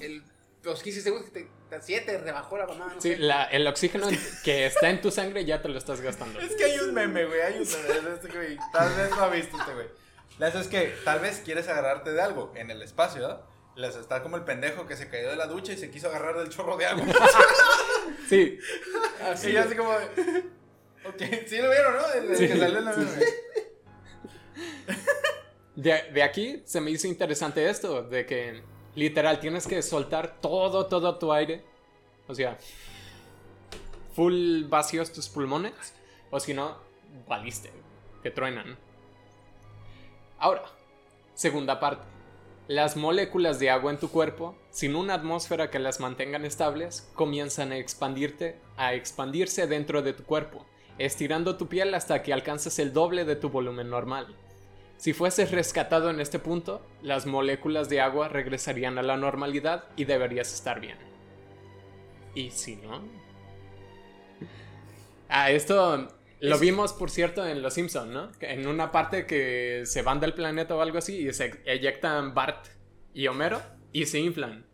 el, 0.00 0.24
los 0.66 0.82
15 0.82 1.00
segundos 1.00 1.30
que 1.30 1.40
te, 1.70 1.78
te, 1.80 2.00
te 2.00 2.18
rebajó 2.18 2.58
la 2.58 2.66
mamá. 2.66 2.92
No 2.94 3.00
Sí, 3.00 3.12
sé. 3.12 3.18
la- 3.18 3.44
el 3.44 3.66
oxígeno 3.66 4.08
que 4.44 4.66
está 4.66 4.90
en 4.90 5.00
tu 5.00 5.10
sangre 5.10 5.44
ya 5.44 5.62
te 5.62 5.68
lo 5.68 5.78
estás 5.78 6.00
gastando. 6.00 6.38
Es 6.40 6.54
que 6.56 6.64
hay 6.64 6.78
un 6.80 6.92
meme, 6.92 7.24
güey. 7.24 7.40
Hay 7.40 7.54
un 7.58 7.66
meme 7.68 8.08
de 8.10 8.14
este 8.16 8.28
güey. 8.28 8.58
Tal 8.72 8.94
vez 8.96 9.10
lo 9.10 9.22
ha 9.22 9.30
visto 9.30 9.56
este 9.58 9.72
güey. 9.72 9.86
La 10.38 10.48
es 10.48 10.68
que 10.68 10.92
tal 11.04 11.20
vez 11.20 11.40
quieres 11.44 11.66
agarrarte 11.68 12.12
de 12.12 12.20
algo 12.20 12.52
en 12.56 12.70
el 12.70 12.82
espacio, 12.82 13.22
¿verdad? 13.22 13.40
Les 13.74 13.94
está 13.96 14.22
como 14.22 14.36
el 14.36 14.44
pendejo 14.44 14.86
que 14.86 14.96
se 14.96 15.08
cayó 15.08 15.30
de 15.30 15.36
la 15.36 15.46
ducha 15.46 15.72
y 15.72 15.76
se 15.78 15.90
quiso 15.90 16.08
agarrar 16.08 16.36
del 16.38 16.48
chorro 16.50 16.76
de 16.76 16.86
agua. 16.86 17.06
Sí, 18.28 18.58
Así, 19.22 19.50
y 19.50 19.52
yo 19.52 19.60
así 19.62 19.74
como. 19.76 19.92
de, 19.92 20.44
Ok, 21.06 21.22
sí 21.46 21.58
lo 21.58 21.70
vieron, 21.70 21.94
¿no? 21.96 22.12
El, 22.12 22.30
el 22.30 22.36
Sí. 22.36 22.48
que 22.48 22.56
salió 22.58 22.78
en 22.78 22.84
la 22.84 22.92
meme. 22.92 23.24
de, 25.76 26.02
de 26.12 26.22
aquí 26.22 26.62
se 26.66 26.80
me 26.80 26.90
hizo 26.90 27.06
interesante 27.06 27.68
esto, 27.68 28.02
de 28.02 28.26
que 28.26 28.62
literal 28.96 29.38
tienes 29.38 29.66
que 29.68 29.80
soltar 29.82 30.40
todo, 30.40 30.86
todo 30.86 31.16
tu 31.16 31.32
aire. 31.32 31.62
O 32.26 32.34
sea, 32.34 32.58
full 34.14 34.64
vacíos 34.64 35.12
tus 35.12 35.28
pulmones, 35.28 35.94
o 36.30 36.40
si 36.40 36.52
no, 36.52 36.76
valiste, 37.28 37.70
que 38.22 38.32
truenan. 38.32 38.76
Ahora, 40.38 40.64
segunda 41.34 41.78
parte. 41.78 42.02
Las 42.66 42.96
moléculas 42.96 43.60
de 43.60 43.70
agua 43.70 43.92
en 43.92 43.98
tu 44.00 44.10
cuerpo, 44.10 44.56
sin 44.70 44.96
una 44.96 45.14
atmósfera 45.14 45.70
que 45.70 45.78
las 45.78 46.00
mantengan 46.00 46.44
estables, 46.44 47.08
comienzan 47.14 47.70
a 47.70 47.76
expandirte, 47.76 48.58
a 48.76 48.94
expandirse 48.94 49.68
dentro 49.68 50.02
de 50.02 50.12
tu 50.12 50.24
cuerpo, 50.24 50.66
estirando 50.98 51.56
tu 51.56 51.68
piel 51.68 51.94
hasta 51.94 52.24
que 52.24 52.32
alcances 52.32 52.80
el 52.80 52.92
doble 52.92 53.24
de 53.24 53.36
tu 53.36 53.50
volumen 53.50 53.88
normal. 53.88 54.34
Si 54.96 55.12
fueses 55.12 55.50
rescatado 55.50 56.10
en 56.10 56.20
este 56.20 56.38
punto, 56.38 56.84
las 57.02 57.26
moléculas 57.26 57.88
de 57.88 58.00
agua 58.00 58.28
regresarían 58.28 58.98
a 58.98 59.02
la 59.02 59.16
normalidad 59.16 59.84
y 59.96 60.04
deberías 60.04 60.52
estar 60.54 60.80
bien. 60.80 60.96
¿Y 62.34 62.50
si 62.50 62.76
no? 62.76 63.02
Ah, 65.28 65.50
esto 65.50 66.08
lo 66.40 66.54
Es- 66.54 66.60
vimos, 66.60 66.92
por 66.92 67.10
cierto, 67.10 67.46
en 67.46 67.62
Los 67.62 67.74
Simpson, 67.74 68.12
¿no? 68.12 68.30
En 68.40 68.66
una 68.66 68.90
parte 68.92 69.26
que 69.26 69.82
se 69.84 70.02
van 70.02 70.20
del 70.20 70.34
planeta 70.34 70.74
o 70.74 70.80
algo 70.80 70.98
así 70.98 71.28
y 71.28 71.32
se 71.32 71.60
eyectan 71.66 72.34
Bart 72.34 72.66
y 73.12 73.26
Homero 73.26 73.60
y 73.92 74.06
se 74.06 74.18
inflan. 74.20 74.64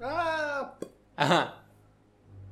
Ah, 0.00 0.74
Ajá. 1.16 1.56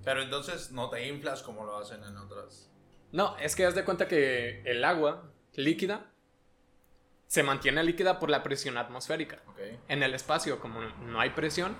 Pero 0.04 0.22
entonces 0.22 0.70
no 0.72 0.90
te 0.90 1.06
inflas 1.08 1.42
como 1.42 1.64
lo 1.64 1.78
hacen 1.78 2.02
en 2.04 2.16
otras. 2.16 2.70
No, 3.12 3.36
es 3.38 3.56
que 3.56 3.64
haz 3.64 3.74
de 3.74 3.84
cuenta 3.84 4.06
que 4.06 4.62
el 4.64 4.84
agua 4.84 5.30
líquida 5.54 6.12
se 7.28 7.42
mantiene 7.42 7.84
líquida 7.84 8.18
por 8.18 8.30
la 8.30 8.42
presión 8.42 8.76
atmosférica. 8.78 9.38
Ok. 9.46 9.60
En 9.88 10.02
el 10.02 10.14
espacio, 10.14 10.58
como 10.58 10.80
no 10.80 11.20
hay 11.20 11.30
presión, 11.30 11.76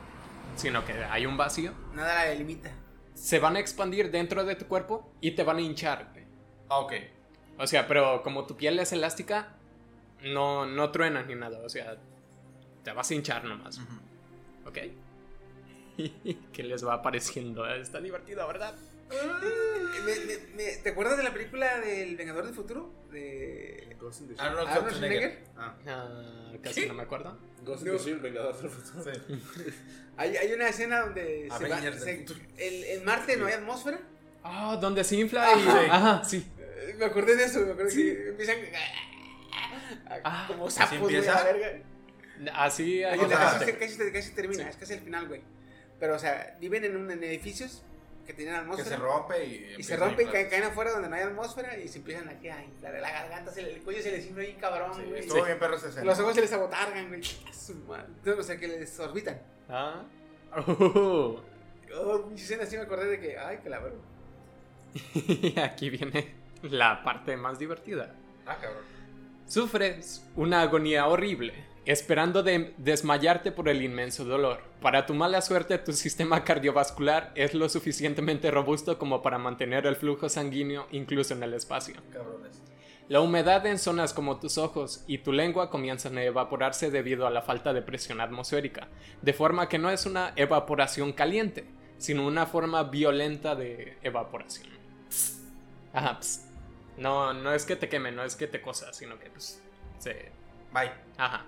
sino 0.55 0.85
que 0.85 0.93
hay 0.93 1.27
un 1.27 1.37
vacío, 1.37 1.73
nada 1.95 2.15
la 2.15 2.25
delimita. 2.25 2.71
se 3.15 3.39
van 3.41 3.57
a 3.57 3.59
expandir 3.59 4.11
dentro 4.11 4.45
de 4.45 4.55
tu 4.55 4.67
cuerpo 4.67 5.11
y 5.21 5.33
te 5.33 5.43
van 5.43 5.57
a 5.57 5.61
hinchar. 5.63 6.13
Ah, 6.69 6.79
ok. 6.79 6.93
O 7.59 7.67
sea, 7.67 7.89
pero 7.89 8.23
como 8.23 8.47
tu 8.47 8.57
piel 8.57 8.79
es 8.79 8.93
elástica, 8.93 9.57
no, 10.23 10.67
no 10.67 10.91
truenas 10.91 11.27
ni 11.27 11.35
nada. 11.35 11.59
O 11.65 11.69
sea, 11.69 11.97
te 12.85 12.93
vas 12.93 13.11
a 13.11 13.15
hinchar 13.15 13.45
nomás. 13.45 13.81
¿Ok? 14.67 14.79
¿Qué 16.53 16.63
les 16.63 16.87
va 16.87 16.95
apareciendo? 16.95 17.67
Está 17.67 18.01
divertido, 18.01 18.47
¿verdad? 18.47 18.75
Me- 19.11 20.15
me- 20.17 20.39
me- 20.57 20.77
¿Te 20.83 20.91
acuerdas 20.91 21.17
de 21.17 21.23
la 21.23 21.33
película 21.33 21.79
del 21.81 22.17
Vengador 22.17 22.45
del 22.47 22.55
Futuro? 22.55 22.93
De 23.11 23.97
Ghost 23.99 24.21
in 24.23 24.29
the 24.29 24.35
Shell. 24.35 24.47
Arnold 24.47 24.69
Schwarzenegger. 24.71 25.39
Ah, 25.57 25.75
Ah, 25.87 26.53
casi 26.63 26.87
no 26.87 26.95
me 26.95 27.03
acuerdo. 27.03 27.39
Ghost 27.65 27.87
in 27.87 27.97
the 27.97 27.99
Shell, 28.03 28.19
Vengador 28.21 28.57
del 28.61 28.71
Futuro. 28.71 29.05
Sí. 29.05 29.43
Hay, 30.17 30.37
hay 30.37 30.53
una 30.53 30.69
escena 30.69 31.01
donde 31.01 31.49
se 31.59 31.69
va, 31.69 31.81
se- 31.81 32.27
el, 32.59 32.85
en 32.85 33.05
Marte 33.05 33.37
no 33.37 33.47
hay 33.47 33.55
atmósfera. 33.55 34.01
Ah, 34.43 34.77
donde 34.81 35.05
se 35.05 35.17
infla 35.17 35.53
y... 35.57 35.61
Ajá. 35.69 35.81
Ajá, 35.97 36.25
sí. 36.25 36.47
Eh, 36.59 36.95
Me 36.99 37.05
acordé 37.07 37.37
de 37.37 37.45
eso, 37.45 37.61
me 37.61 37.73
acordé 37.73 37.95
que 37.95 38.29
empiezan 38.29 38.57
Ah, 40.25 40.45
como 40.49 40.71
sapos, 40.71 40.99
güey, 41.01 41.17
a 41.17 41.43
verga. 41.45 41.83
Así 42.55 43.05
Oye, 43.05 43.25
O 43.25 43.29
sea, 43.29 43.39
casi, 43.59 43.73
casi, 43.73 44.13
casi 44.13 44.31
termina, 44.33 44.65
Sí. 44.65 44.71
es 44.71 44.77
casi 44.77 44.93
el 44.95 45.01
final, 45.01 45.27
güey. 45.29 45.43
Pero, 45.99 46.15
o 46.15 46.19
sea, 46.19 46.57
viven 46.61 46.85
en, 46.85 46.97
un, 46.97 47.11
en 47.11 47.23
edificios 47.25 47.83
que 48.29 48.35
tienen 48.35 48.55
Que 48.57 48.61
atmósfera. 48.61 48.89
se 48.91 48.97
rompe 48.97 49.45
y. 49.47 49.75
y 49.79 49.83
se 49.83 49.97
rompe 49.97 50.23
y 50.25 50.27
caen, 50.27 50.51
caen 50.51 50.65
afuera 50.65 50.91
donde 50.93 51.09
no 51.09 51.17
hay 51.17 51.23
atmósfera 51.23 51.79
y 51.79 51.89
se 51.89 51.97
empiezan 51.99 52.29
aquí 52.29 52.49
a 52.51 52.63
inflar 52.63 52.93
la 53.01 53.11
garganta, 53.11 53.51
se 53.51 53.63
le- 53.63 53.73
el 53.73 53.83
cuello 53.83 54.03
se 54.03 54.11
les 54.13 54.27
infla 54.27 54.43
ahí 54.43 54.53
cabrón, 54.61 54.93
Sí, 54.95 55.03
güey. 55.09 55.21
estuvo 55.21 55.45
bien 55.45 55.59
perro 55.59 55.77
esa 55.77 55.89
escena. 55.89 56.05
Los 56.05 56.21
ojos 56.21 56.35
se 56.35 56.43
les 56.43 56.53
abotargan, 56.53 57.09
güey. 57.09 57.23
Su 57.25 57.75
madre. 57.89 58.33
O 58.39 58.43
sea, 58.43 58.59
que 58.59 58.69
les 58.69 59.01
orbitan. 59.01 59.41
Ah. 59.69 60.03
Oh. 60.57 61.43
Oh, 61.95 62.19
mi 62.29 62.35
escena 62.39 62.67
sí 62.67 62.77
me 62.77 62.83
acordé 62.83 63.07
de 63.07 63.19
que, 63.19 63.39
ay, 63.39 63.59
que 63.63 63.71
la 63.71 63.79
verga. 63.79 63.97
Y 65.15 65.59
aquí 65.61 65.89
viene 65.89 66.35
la 66.63 67.03
parte 67.03 67.35
más 67.39 67.59
divertida. 67.59 68.15
Ah, 68.47 68.59
cabrón. 68.61 68.85
Sufres 69.47 70.23
una 70.37 70.61
agonía 70.63 71.07
horrible, 71.07 71.55
esperando 71.89 72.43
de 72.43 72.75
desmayarte 72.77 73.51
por 73.51 73.67
el 73.71 73.81
inmenso 73.81 74.27
dolor. 74.27 74.61
Para 74.83 75.07
tu 75.07 75.15
mala 75.15 75.41
suerte, 75.41 75.79
tu 75.79 75.95
sistema 75.95 76.45
cardiovascular 76.45 77.33
es 77.35 77.55
lo 77.55 77.67
suficientemente 77.71 78.51
robusto 78.51 78.99
como 78.99 79.23
para 79.23 79.39
mantener 79.39 79.87
el 79.87 79.97
flujo 79.97 80.29
sanguíneo 80.29 80.87
incluso 80.91 81.33
en 81.33 81.43
el 81.43 81.55
espacio. 81.55 81.95
Cabrones. 82.13 82.61
La 83.09 83.23
humedad 83.23 83.65
en 83.65 83.79
zonas 83.79 84.13
como 84.13 84.39
tus 84.39 84.59
ojos 84.59 85.03
y 85.07 85.17
tu 85.19 85.33
lengua 85.33 85.71
comienzan 85.71 86.19
a 86.19 86.25
evaporarse 86.25 86.91
debido 86.91 87.27
a 87.27 87.31
la 87.31 87.41
falta 87.41 87.73
de 87.73 87.81
presión 87.81 88.21
atmosférica, 88.21 88.89
de 89.23 89.33
forma 89.33 89.71
que 89.71 89.79
no 89.79 89.89
es 89.91 90.05
una 90.05 90.35
evaporación 90.37 91.15
caliente, 91.15 91.65
sino 91.97 92.27
una 92.27 92.45
forma 92.45 92.83
violenta 92.83 93.55
de 93.55 93.97
evaporación. 94.03 94.69
Ajá. 95.95 96.21
No, 96.99 97.33
no 97.33 97.55
es 97.55 97.65
que 97.65 97.77
te 97.77 97.89
queme, 97.89 98.13
no 98.13 98.25
es 98.25 98.37
que 98.37 98.47
te 98.47 98.61
cosa, 98.61 98.93
sino 98.93 99.19
que 99.19 99.31
pues 99.31 99.63
se... 99.99 100.31
Bye. 100.71 100.93
Ajá. 101.17 101.47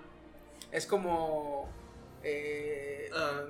Es 0.71 0.85
como. 0.85 1.69
Eh, 2.23 3.09
Ah, 3.13 3.43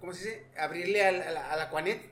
¿Cómo 0.00 0.12
se 0.12 0.24
dice? 0.24 0.46
Abrirle 0.58 1.04
al, 1.06 1.22
al, 1.22 1.36
al 1.36 1.60
Aquanet. 1.62 2.02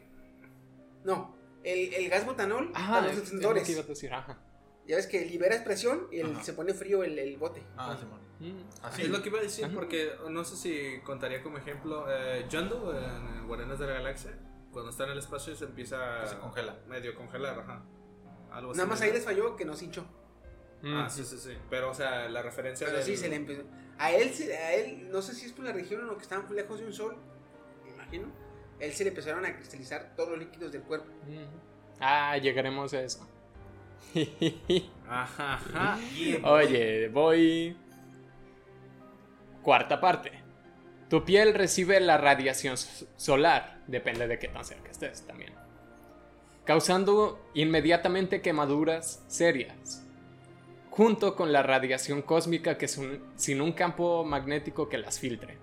No, 1.05 1.34
el, 1.64 1.93
el 1.95 2.09
gas 2.09 2.24
butanol 2.24 2.70
Ajá, 2.74 2.99
a 2.99 3.01
los 3.03 3.11
es 3.11 3.16
lo 3.16 3.22
encendedores. 3.22 3.64
que 3.66 3.72
iba 3.72 3.80
a 3.82 3.84
decir, 3.84 4.12
ajá. 4.14 4.38
Ya 4.86 4.97
ves 4.97 5.07
que 5.07 5.24
liberas 5.26 5.61
presión 5.62 6.07
y 6.11 6.20
el- 6.20 6.43
se 6.43 6.53
pone 6.53 6.72
frío 6.74 7.03
el, 7.05 7.18
el 7.18 7.36
bote. 7.36 7.62
Ah, 7.76 7.97
Simón. 7.99 8.20
Mm. 8.41 8.62
Así. 8.82 9.03
es 9.03 9.09
lo 9.11 9.20
que 9.22 9.28
iba 9.28 9.38
a 9.38 9.43
decir 9.43 9.66
Ajá. 9.66 9.74
porque 9.74 10.12
no 10.30 10.43
sé 10.45 10.57
si 10.57 11.01
contaría 11.03 11.43
como 11.43 11.59
ejemplo 11.59 12.07
eh, 12.09 12.47
Yondu 12.49 12.93
en 12.93 13.47
Guardianes 13.47 13.78
de 13.78 13.86
la 13.86 13.93
Galaxia. 13.95 14.38
Cuando 14.72 14.91
está 14.91 15.05
en 15.05 15.11
el 15.11 15.18
espacio 15.18 15.55
se 15.55 15.64
empieza 15.66 16.22
Que 16.22 16.28
se 16.28 16.38
congela. 16.38 16.78
medio 16.88 17.14
congelar, 17.14 17.59
ajá. 17.59 17.82
Algo 18.51 18.72
Nada 18.72 18.84
así, 18.84 18.91
más 18.91 19.01
ahí 19.03 19.12
les 19.12 19.24
falló 19.24 19.57
que 19.57 19.64
no 19.66 19.74
se 19.76 19.84
hinchó. 19.84 20.07
Mm. 20.83 20.97
Ah, 20.97 21.11
sí, 21.11 21.24
sí, 21.24 21.37
sí. 21.39 21.51
Pero, 21.68 21.91
o 21.91 21.95
sea, 21.95 22.28
la 22.28 22.43
referencia 22.43 22.87
Pero 22.87 22.99
del- 22.99 23.07
sí, 23.07 23.16
se 23.16 23.28
le 23.28 23.37
empezó. 23.37 23.62
A 23.99 24.12
él, 24.12 24.31
se- 24.31 24.57
a 24.57 24.72
él, 24.74 25.09
no 25.11 25.20
sé 25.20 25.35
si 25.35 25.47
es 25.47 25.53
por 25.53 25.64
la 25.64 25.72
región 25.72 26.09
o 26.09 26.16
que 26.16 26.22
estaban 26.22 26.47
muy 26.47 26.57
lejos 26.57 26.81
de 26.81 26.87
un 26.87 26.93
sol, 26.93 27.16
me 27.85 27.91
imagino. 27.91 28.28
A 28.81 28.85
él 28.85 28.93
se 28.95 29.05
le 29.05 29.11
empezaron 29.11 29.45
a 29.45 29.55
cristalizar 29.55 30.14
todos 30.16 30.31
los 30.31 30.39
líquidos 30.39 30.72
del 30.72 30.83
cuerpo. 30.83 31.07
Mm. 31.26 32.01
Ah, 32.01 32.37
llegaremos 32.39 32.95
a 32.95 33.03
eso. 33.03 33.28
Ajá, 35.09 35.55
ajá. 35.55 35.99
Oye, 36.45 37.09
voy. 37.09 37.76
Cuarta 39.62 40.01
parte. 40.01 40.33
Tu 41.11 41.24
piel 41.24 41.53
recibe 41.55 42.01
la 42.01 42.16
radiación 42.16 42.76
solar, 43.16 43.83
depende 43.89 44.26
de 44.28 44.39
qué 44.39 44.49
tan 44.49 44.64
cerca 44.64 44.91
estés 44.91 45.26
también, 45.26 45.53
causando 46.64 47.45
inmediatamente 47.55 48.41
quemaduras 48.41 49.22
serias, 49.26 50.07
junto 51.01 51.34
con 51.34 51.51
la 51.51 51.62
radiación 51.62 52.20
cósmica 52.20 52.76
que 52.76 52.84
es 52.84 52.98
un- 52.98 53.22
sin 53.34 53.62
un 53.62 53.72
campo 53.72 54.22
magnético 54.22 54.86
que 54.90 54.98
las 54.98 55.18
filtre. 55.18 55.57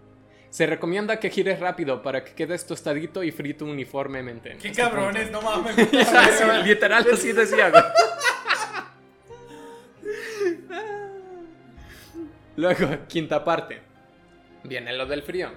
Se 0.50 0.66
recomienda 0.66 1.20
que 1.20 1.30
gires 1.30 1.60
rápido 1.60 2.02
para 2.02 2.24
que 2.24 2.32
quedes 2.34 2.66
tostadito 2.66 3.22
y 3.22 3.30
frito 3.32 3.64
uniformemente. 3.66 4.54
en 4.54 4.58
Qué 4.58 4.70
este 4.70 4.82
cabrones, 4.82 5.30
punto. 5.30 5.42
no 5.44 5.48
mames. 5.62 5.76
Literal 6.66 7.06
así 7.14 7.34
decía. 7.34 7.72
Luego, 12.56 12.88
quinta 13.08 13.44
parte. 13.44 13.82
Viene 14.64 14.92
lo 14.94 15.06
del 15.06 15.22
frío. 15.22 15.52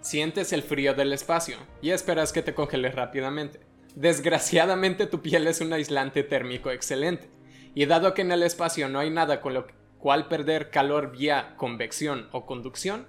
Sientes 0.00 0.54
el 0.54 0.62
frío 0.62 0.94
del 0.94 1.12
espacio 1.12 1.58
y 1.82 1.90
esperas 1.90 2.32
que 2.32 2.40
te 2.40 2.54
congeles 2.54 2.94
rápidamente. 2.94 3.60
Desgraciadamente 3.94 5.06
tu 5.06 5.20
piel 5.20 5.46
es 5.48 5.60
un 5.60 5.74
aislante 5.74 6.22
térmico 6.22 6.70
excelente. 6.70 7.28
Y 7.74 7.86
dado 7.86 8.14
que 8.14 8.22
en 8.22 8.32
el 8.32 8.42
espacio 8.42 8.88
no 8.88 8.98
hay 8.98 9.10
nada 9.10 9.40
con 9.40 9.54
lo 9.54 9.66
cual 9.98 10.28
perder 10.28 10.70
calor 10.70 11.10
vía 11.12 11.54
convección 11.56 12.28
o 12.32 12.46
conducción, 12.46 13.06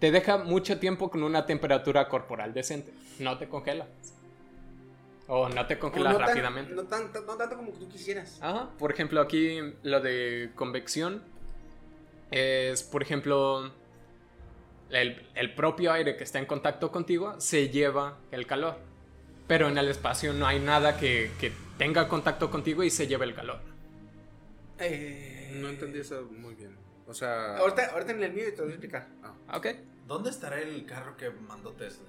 te 0.00 0.10
deja 0.10 0.38
mucho 0.38 0.78
tiempo 0.78 1.10
con 1.10 1.22
una 1.22 1.46
temperatura 1.46 2.08
corporal 2.08 2.52
decente. 2.52 2.92
No 3.18 3.38
te 3.38 3.48
congela. 3.48 3.86
O 5.26 5.48
no 5.48 5.66
te 5.66 5.78
congelas 5.78 6.12
no 6.12 6.18
tan- 6.18 6.28
rápidamente. 6.28 6.74
no, 6.74 6.82
tan- 6.84 7.10
no 7.26 7.36
tanto 7.36 7.56
como 7.56 7.72
tú 7.72 7.88
quisieras. 7.88 8.38
Ajá, 8.42 8.68
por 8.78 8.92
ejemplo, 8.92 9.20
aquí 9.20 9.58
lo 9.82 10.00
de 10.00 10.50
convección 10.54 11.22
es, 12.30 12.82
por 12.82 13.02
ejemplo, 13.02 13.72
el, 14.90 15.26
el 15.34 15.54
propio 15.54 15.92
aire 15.92 16.16
que 16.16 16.24
está 16.24 16.38
en 16.38 16.46
contacto 16.46 16.90
contigo 16.92 17.34
se 17.40 17.70
lleva 17.70 18.18
el 18.32 18.46
calor. 18.46 18.76
Pero 19.46 19.68
en 19.68 19.78
el 19.78 19.88
espacio 19.88 20.32
no 20.34 20.46
hay 20.46 20.58
nada 20.60 20.96
que, 20.98 21.30
que 21.40 21.52
tenga 21.78 22.08
contacto 22.08 22.50
contigo 22.50 22.82
y 22.82 22.90
se 22.90 23.06
lleve 23.06 23.24
el 23.26 23.34
calor. 23.34 23.60
Eh, 24.78 25.52
No 25.60 25.68
entendí 25.68 26.00
eso 26.00 26.28
muy 26.30 26.54
bien. 26.54 26.76
O 27.06 27.14
sea. 27.14 27.56
Ahorita, 27.58 27.86
ahorita 27.92 28.12
en 28.12 28.22
el 28.22 28.32
mío 28.32 28.44
te 28.50 28.56
lo 28.58 28.64
voy 28.64 28.72
a 28.72 28.74
explicar. 28.76 29.08
Ok. 29.52 29.66
¿Dónde 30.06 30.30
estará 30.30 30.60
el 30.60 30.84
carro 30.86 31.16
que 31.16 31.30
mandó 31.30 31.72
Tesla? 31.72 32.08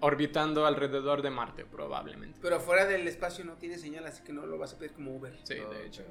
Orbitando 0.00 0.66
alrededor 0.66 1.20
de 1.22 1.30
Marte, 1.30 1.64
probablemente. 1.66 2.38
Pero 2.42 2.58
fuera 2.60 2.86
del 2.86 3.06
espacio 3.06 3.44
no 3.44 3.54
tiene 3.54 3.78
señal, 3.78 4.06
así 4.06 4.22
que 4.22 4.32
no 4.32 4.46
lo 4.46 4.58
vas 4.58 4.72
a 4.72 4.78
pedir 4.78 4.92
como 4.92 5.14
Uber. 5.16 5.36
Sí, 5.44 5.54
de 5.54 5.86
hecho. 5.86 6.02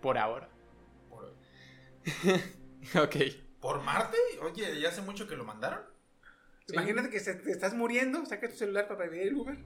Por 0.00 0.18
ahora. 0.18 0.48
¿Por, 1.10 1.34
Ok. 3.02 3.16
¿Por 3.60 3.82
Marte? 3.82 4.16
Oye, 4.42 4.78
¿ya 4.80 4.88
hace 4.88 5.02
mucho 5.02 5.26
que 5.28 5.36
lo 5.36 5.44
mandaron? 5.44 5.80
Imagínate 6.68 7.10
que 7.10 7.20
se- 7.20 7.34
te 7.34 7.50
estás 7.50 7.74
muriendo, 7.74 8.24
saca 8.26 8.48
tu 8.48 8.56
celular 8.56 8.88
para 8.88 9.08
pedir 9.08 9.28
el 9.28 9.34
Uber. 9.36 9.56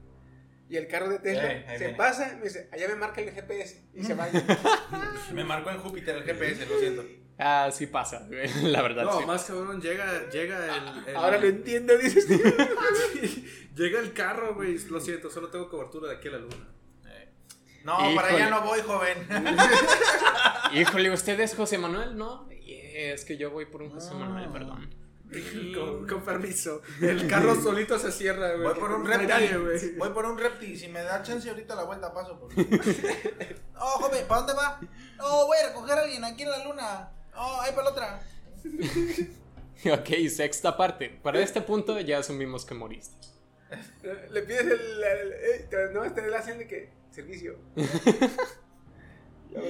Y 0.71 0.77
el 0.77 0.87
carro 0.87 1.09
de 1.09 1.19
Tesla 1.19 1.43
ahí 1.49 1.65
se 1.79 1.79
viene. 1.79 1.95
pasa, 1.97 2.35
me 2.37 2.45
dice, 2.45 2.69
allá 2.73 2.89
me 2.89 2.97
marca 2.97 3.21
el 3.23 3.31
GPS 3.31 3.85
y 3.95 4.05
se 4.05 4.15
va. 4.15 4.29
Me 5.33 5.45
marcó 5.45 5.71
en 5.71 5.79
Júpiter 5.79 6.17
el 6.17 6.25
GPS, 6.25 6.67
lo 6.67 6.79
siento. 6.79 7.05
Ah, 7.39 7.71
sí 7.73 7.87
pasa, 7.87 8.27
la 8.63 8.83
verdad. 8.83 9.05
No, 9.05 9.21
sí. 9.21 9.27
más 9.27 9.45
cabrón, 9.45 9.81
llega, 9.81 10.29
llega 10.29 10.77
el, 10.77 11.09
el- 11.09 11.17
Ahora 11.17 11.39
lo 11.39 11.47
entiendo, 11.47 11.97
dices 11.97 12.27
tú. 12.27 12.35
llega 13.77 14.01
el 14.01 14.13
carro, 14.13 14.55
güey. 14.57 14.77
Lo 14.91 15.01
siento, 15.01 15.31
solo 15.31 15.49
tengo 15.49 15.69
cobertura 15.71 16.11
de 16.11 16.17
aquí 16.17 16.29
a 16.29 16.33
la 16.33 16.39
luna. 16.39 16.69
Eh. 17.07 17.29
No, 17.85 17.97
para 18.15 18.29
allá 18.29 18.51
no 18.51 18.63
voy, 18.63 18.81
joven. 18.81 19.27
Híjole, 20.75 21.11
¿usted 21.11 21.39
es 21.41 21.55
José 21.55 21.79
Manuel? 21.79 22.17
No, 22.17 22.49
es 22.51 23.25
que 23.25 23.37
yo 23.37 23.51
voy 23.51 23.67
por 23.67 23.83
un 23.83 23.91
José 23.91 24.15
Manuel, 24.15 24.51
perdón. 24.51 24.91
Con, 25.75 26.07
con 26.07 26.23
permiso. 26.25 26.81
El 27.03 27.29
carro 27.29 27.55
solito 27.61 27.99
se 27.99 28.11
cierra, 28.11 28.55
güey. 28.55 28.63
Voy 28.69 28.75
por 28.81 28.93
un 28.93 29.05
nadie, 29.05 29.57
güey. 29.59 29.73
reptil. 29.79 29.97
Voy 29.99 30.11
por 30.11 30.25
un 30.25 30.39
reptil. 30.39 30.79
Si 30.79 30.89
me 30.89 31.03
da 31.03 31.23
chance 31.23 31.49
ahorita 31.49 31.75
la 31.75 31.85
vuelta 31.85 32.13
paso. 32.15 32.39
Por... 32.39 32.51
oh, 33.79 33.99
joven, 34.01 34.27
¿para 34.27 34.41
dónde 34.43 34.55
va? 34.55 34.81
No, 35.19 35.47
voy 35.47 35.59
a 35.59 35.69
recoger 35.69 35.99
a 35.99 36.03
alguien 36.03 36.25
aquí 36.25 36.43
en 36.45 36.51
la 36.51 36.65
luna. 36.65 37.11
Oh, 37.37 37.59
ahí 37.61 37.73
para 37.73 37.85
la 37.85 37.91
otra. 37.91 38.23
Ok, 39.93 40.09
sexta 40.29 40.77
parte. 40.77 41.09
Para 41.23 41.39
este 41.39 41.61
punto 41.61 42.01
ya 42.01 42.19
asumimos 42.19 42.65
que 42.65 42.75
moriste. 42.75 43.29
Le 44.33 44.43
pides 44.43 44.63
el. 44.63 44.73
el- 44.73 45.33
eh, 45.35 45.67
te- 45.71 45.93
no, 45.93 46.13
te 46.13 46.27
la 46.27 46.43
de 46.43 46.67
que. 46.67 46.91
Servicio. 47.13 47.57
Ya. 49.51 49.61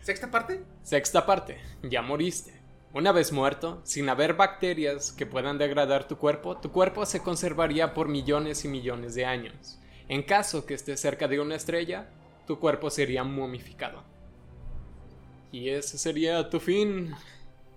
Sexta 0.00 0.30
parte. 0.30 0.62
Sexta 0.82 1.26
parte. 1.26 1.58
Ya 1.82 2.00
moriste. 2.00 2.57
Una 2.94 3.12
vez 3.12 3.32
muerto, 3.32 3.82
sin 3.84 4.08
haber 4.08 4.34
bacterias 4.34 5.12
que 5.12 5.26
puedan 5.26 5.58
degradar 5.58 6.08
tu 6.08 6.16
cuerpo, 6.16 6.56
tu 6.56 6.72
cuerpo 6.72 7.04
se 7.04 7.20
conservaría 7.20 7.92
por 7.92 8.08
millones 8.08 8.64
y 8.64 8.68
millones 8.68 9.14
de 9.14 9.26
años. 9.26 9.78
En 10.08 10.22
caso 10.22 10.64
que 10.64 10.72
estés 10.72 10.98
cerca 10.98 11.28
de 11.28 11.38
una 11.38 11.54
estrella, 11.54 12.08
tu 12.46 12.58
cuerpo 12.58 12.88
sería 12.88 13.24
momificado. 13.24 14.02
Y 15.52 15.68
ese 15.68 15.98
sería 15.98 16.48
tu 16.48 16.60
fin 16.60 17.14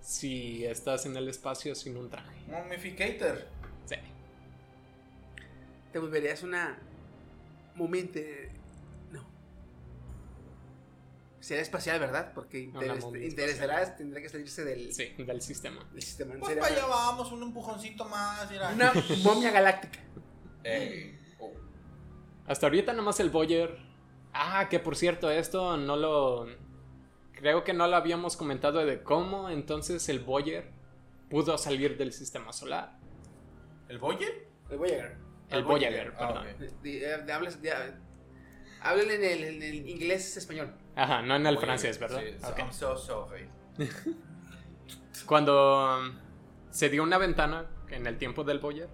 si 0.00 0.64
estás 0.64 1.04
en 1.04 1.16
el 1.16 1.28
espacio 1.28 1.74
sin 1.74 1.96
un 1.96 2.08
traje. 2.08 2.34
Momificator. 2.48 3.46
Sí. 3.84 3.96
Te 5.92 5.98
volverías 5.98 6.42
una. 6.42 6.78
Momente. 7.74 8.50
No. 11.42 11.46
Sería 11.48 11.62
espacial, 11.62 11.98
¿verdad? 11.98 12.32
Porque 12.34 12.68
Una 12.68 12.80
interes- 12.86 13.00
momia 13.02 13.24
interesarás, 13.26 13.96
tendrá 13.96 14.20
que 14.22 14.28
salirse 14.28 14.64
del, 14.64 14.94
Sí, 14.94 15.12
del 15.18 15.42
sistema. 15.42 15.84
del 15.92 16.02
sistema. 16.02 16.34
Pues 16.38 16.56
para 16.56 16.72
allá 16.72 16.86
vamos, 16.86 17.32
un 17.32 17.42
empujoncito 17.42 18.04
más. 18.08 18.48
Mira. 18.50 18.70
Una 18.70 18.92
momia 19.24 19.50
galáctica. 19.50 19.98
Eh, 20.64 21.18
oh. 21.40 21.52
Hasta 22.46 22.66
ahorita 22.66 22.92
nomás 22.92 23.18
el 23.20 23.30
Boyer. 23.30 23.76
Ah, 24.32 24.68
que 24.70 24.78
por 24.78 24.94
cierto, 24.96 25.30
esto 25.30 25.76
no 25.76 25.96
lo. 25.96 26.46
Creo 27.32 27.64
que 27.64 27.72
no 27.72 27.88
lo 27.88 27.96
habíamos 27.96 28.36
comentado 28.36 28.84
de 28.86 29.02
cómo 29.02 29.50
entonces 29.50 30.08
el 30.08 30.20
Boyer 30.20 30.70
pudo 31.28 31.58
salir 31.58 31.96
del 31.98 32.12
sistema 32.12 32.52
solar. 32.52 32.98
¿El 33.88 33.98
Boyer? 33.98 34.46
El 34.70 34.78
Voyager. 34.78 35.16
El 35.50 35.58
El 35.58 35.64
Voyager, 35.64 36.12
Voyager, 36.12 36.14
ah, 36.18 36.28
perdón. 36.28 36.46
ok. 36.54 36.82
De- 36.82 36.90
de- 37.00 37.18
de- 37.24 37.32
hablas- 37.32 37.60
de- 37.60 37.72
Háblenle 38.80 39.14
en 39.16 39.24
el, 39.24 39.44
en 39.56 39.62
el 39.62 39.88
inglés 39.88 40.36
español. 40.36 40.74
Ajá, 40.94 41.22
no 41.22 41.36
en 41.36 41.46
el 41.46 41.54
Voyager, 41.54 41.66
francés, 41.66 41.98
¿verdad? 41.98 42.20
Sí, 42.20 42.46
Ok. 42.46 42.58
I'm 42.58 42.72
so 42.72 42.96
sorry. 42.96 43.48
Cuando 45.26 45.98
um, 45.98 46.12
se 46.70 46.88
dio 46.88 47.02
una 47.02 47.18
ventana 47.18 47.66
en 47.90 48.06
el 48.06 48.18
tiempo 48.18 48.44
del 48.44 48.58
Voyager 48.58 48.90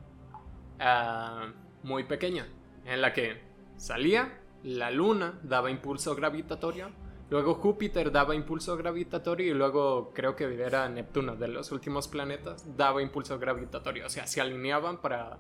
ah, 0.79 1.53
muy 1.83 2.05
pequeña, 2.05 2.47
en 2.85 3.01
la 3.01 3.13
que 3.13 3.41
salía, 3.77 4.41
la 4.63 4.91
luna 4.91 5.39
daba 5.43 5.71
impulso 5.71 6.15
gravitatorio, 6.15 6.91
luego 7.31 7.55
Júpiter 7.55 8.11
daba 8.13 8.35
impulso 8.35 8.77
gravitatorio 8.77 9.47
y 9.47 9.55
luego 9.55 10.13
creo 10.15 10.37
que 10.37 10.45
era 10.63 10.89
Neptuno, 10.89 11.37
de 11.37 11.49
los 11.49 11.73
últimos 11.73 12.09
planetas, 12.09 12.77
daba 12.77 13.03
impulso 13.03 13.39
gravitatorio, 13.39 14.07
o 14.07 14.11
sea, 14.11 14.27
se 14.27 14.41
alineaban 14.41 15.01
para, 15.01 15.39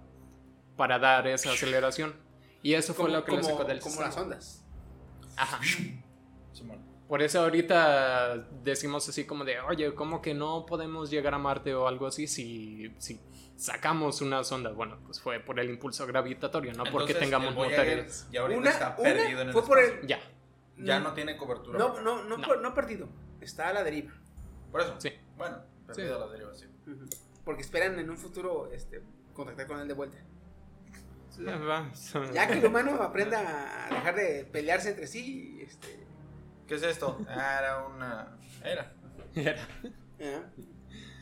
para 0.76 0.98
dar 0.98 1.26
esa 1.26 1.52
aceleración. 1.52 2.14
Y 2.62 2.74
eso 2.74 2.92
fue 2.92 3.10
lo 3.10 3.24
que 3.24 3.36
lo 3.36 3.42
sacó 3.42 3.64
del 3.64 3.78
como 3.78 3.90
sistema. 3.92 4.06
las 4.06 4.16
ondas. 4.16 4.64
Ajá. 5.36 5.60
Simón. 6.58 6.78
Por 7.08 7.22
eso 7.22 7.40
ahorita 7.40 8.36
decimos 8.62 9.08
así 9.08 9.24
como 9.24 9.44
de, 9.44 9.58
oye, 9.60 9.94
¿cómo 9.94 10.20
que 10.20 10.34
no 10.34 10.66
podemos 10.66 11.10
llegar 11.10 11.32
a 11.32 11.38
Marte 11.38 11.74
o 11.74 11.88
algo 11.88 12.06
así 12.06 12.26
si, 12.26 12.94
si 12.98 13.18
sacamos 13.56 14.20
una 14.20 14.44
sonda? 14.44 14.72
Bueno, 14.72 14.98
pues 15.06 15.18
fue 15.20 15.40
por 15.40 15.58
el 15.58 15.70
impulso 15.70 16.06
gravitatorio, 16.06 16.72
no 16.74 16.84
porque 16.84 17.14
tengamos 17.14 17.54
motores. 17.54 18.26
Ya 18.30 18.42
ahorita 18.42 18.60
Una, 18.60 18.70
está 18.70 18.96
una 18.98 19.08
perdido 19.14 19.40
en 19.40 19.46
el 19.48 19.52
fue 19.54 19.64
por 19.64 19.78
el. 19.78 20.06
Ya, 20.06 20.20
Ya 20.76 21.00
no 21.00 21.14
tiene 21.14 21.36
cobertura. 21.38 21.78
No, 21.78 21.98
no, 22.02 22.24
no, 22.24 22.36
No. 22.36 22.46
por- 22.46 22.60
no 22.60 22.74
perdido. 22.74 23.08
Está 23.40 23.68
a 23.70 23.72
la 23.72 23.82
deriva. 23.84 24.12
Por 24.70 24.82
eso. 24.82 24.94
sí. 24.98 25.10
Bueno, 25.38 25.56
perdido 25.86 26.16
a 26.22 26.26
la 26.26 26.32
deriva, 26.32 26.54
sí. 26.54 26.66
Porque 27.44 27.62
esperan 27.62 27.98
en 27.98 28.10
un 28.10 28.18
futuro 28.18 28.70
este, 28.70 29.00
contactar 29.32 29.66
con 29.66 29.80
él 29.80 29.88
de 29.88 29.94
vuelta. 29.94 30.18
Ya 32.34 32.46
que 32.48 32.54
el 32.58 32.66
humano 32.66 33.00
aprenda 33.02 33.86
a 33.86 33.94
dejar 33.94 34.14
de 34.16 34.44
pelearse 34.50 34.90
entre 34.90 35.06
sí. 35.06 35.58
Este, 35.62 36.06
¿Qué 36.68 36.74
es 36.74 36.82
esto? 36.82 37.18
Ah, 37.28 37.58
era 37.60 37.86
una. 37.86 38.38
Era. 38.62 38.92
Era. 39.34 39.68
¿eh? 40.18 40.42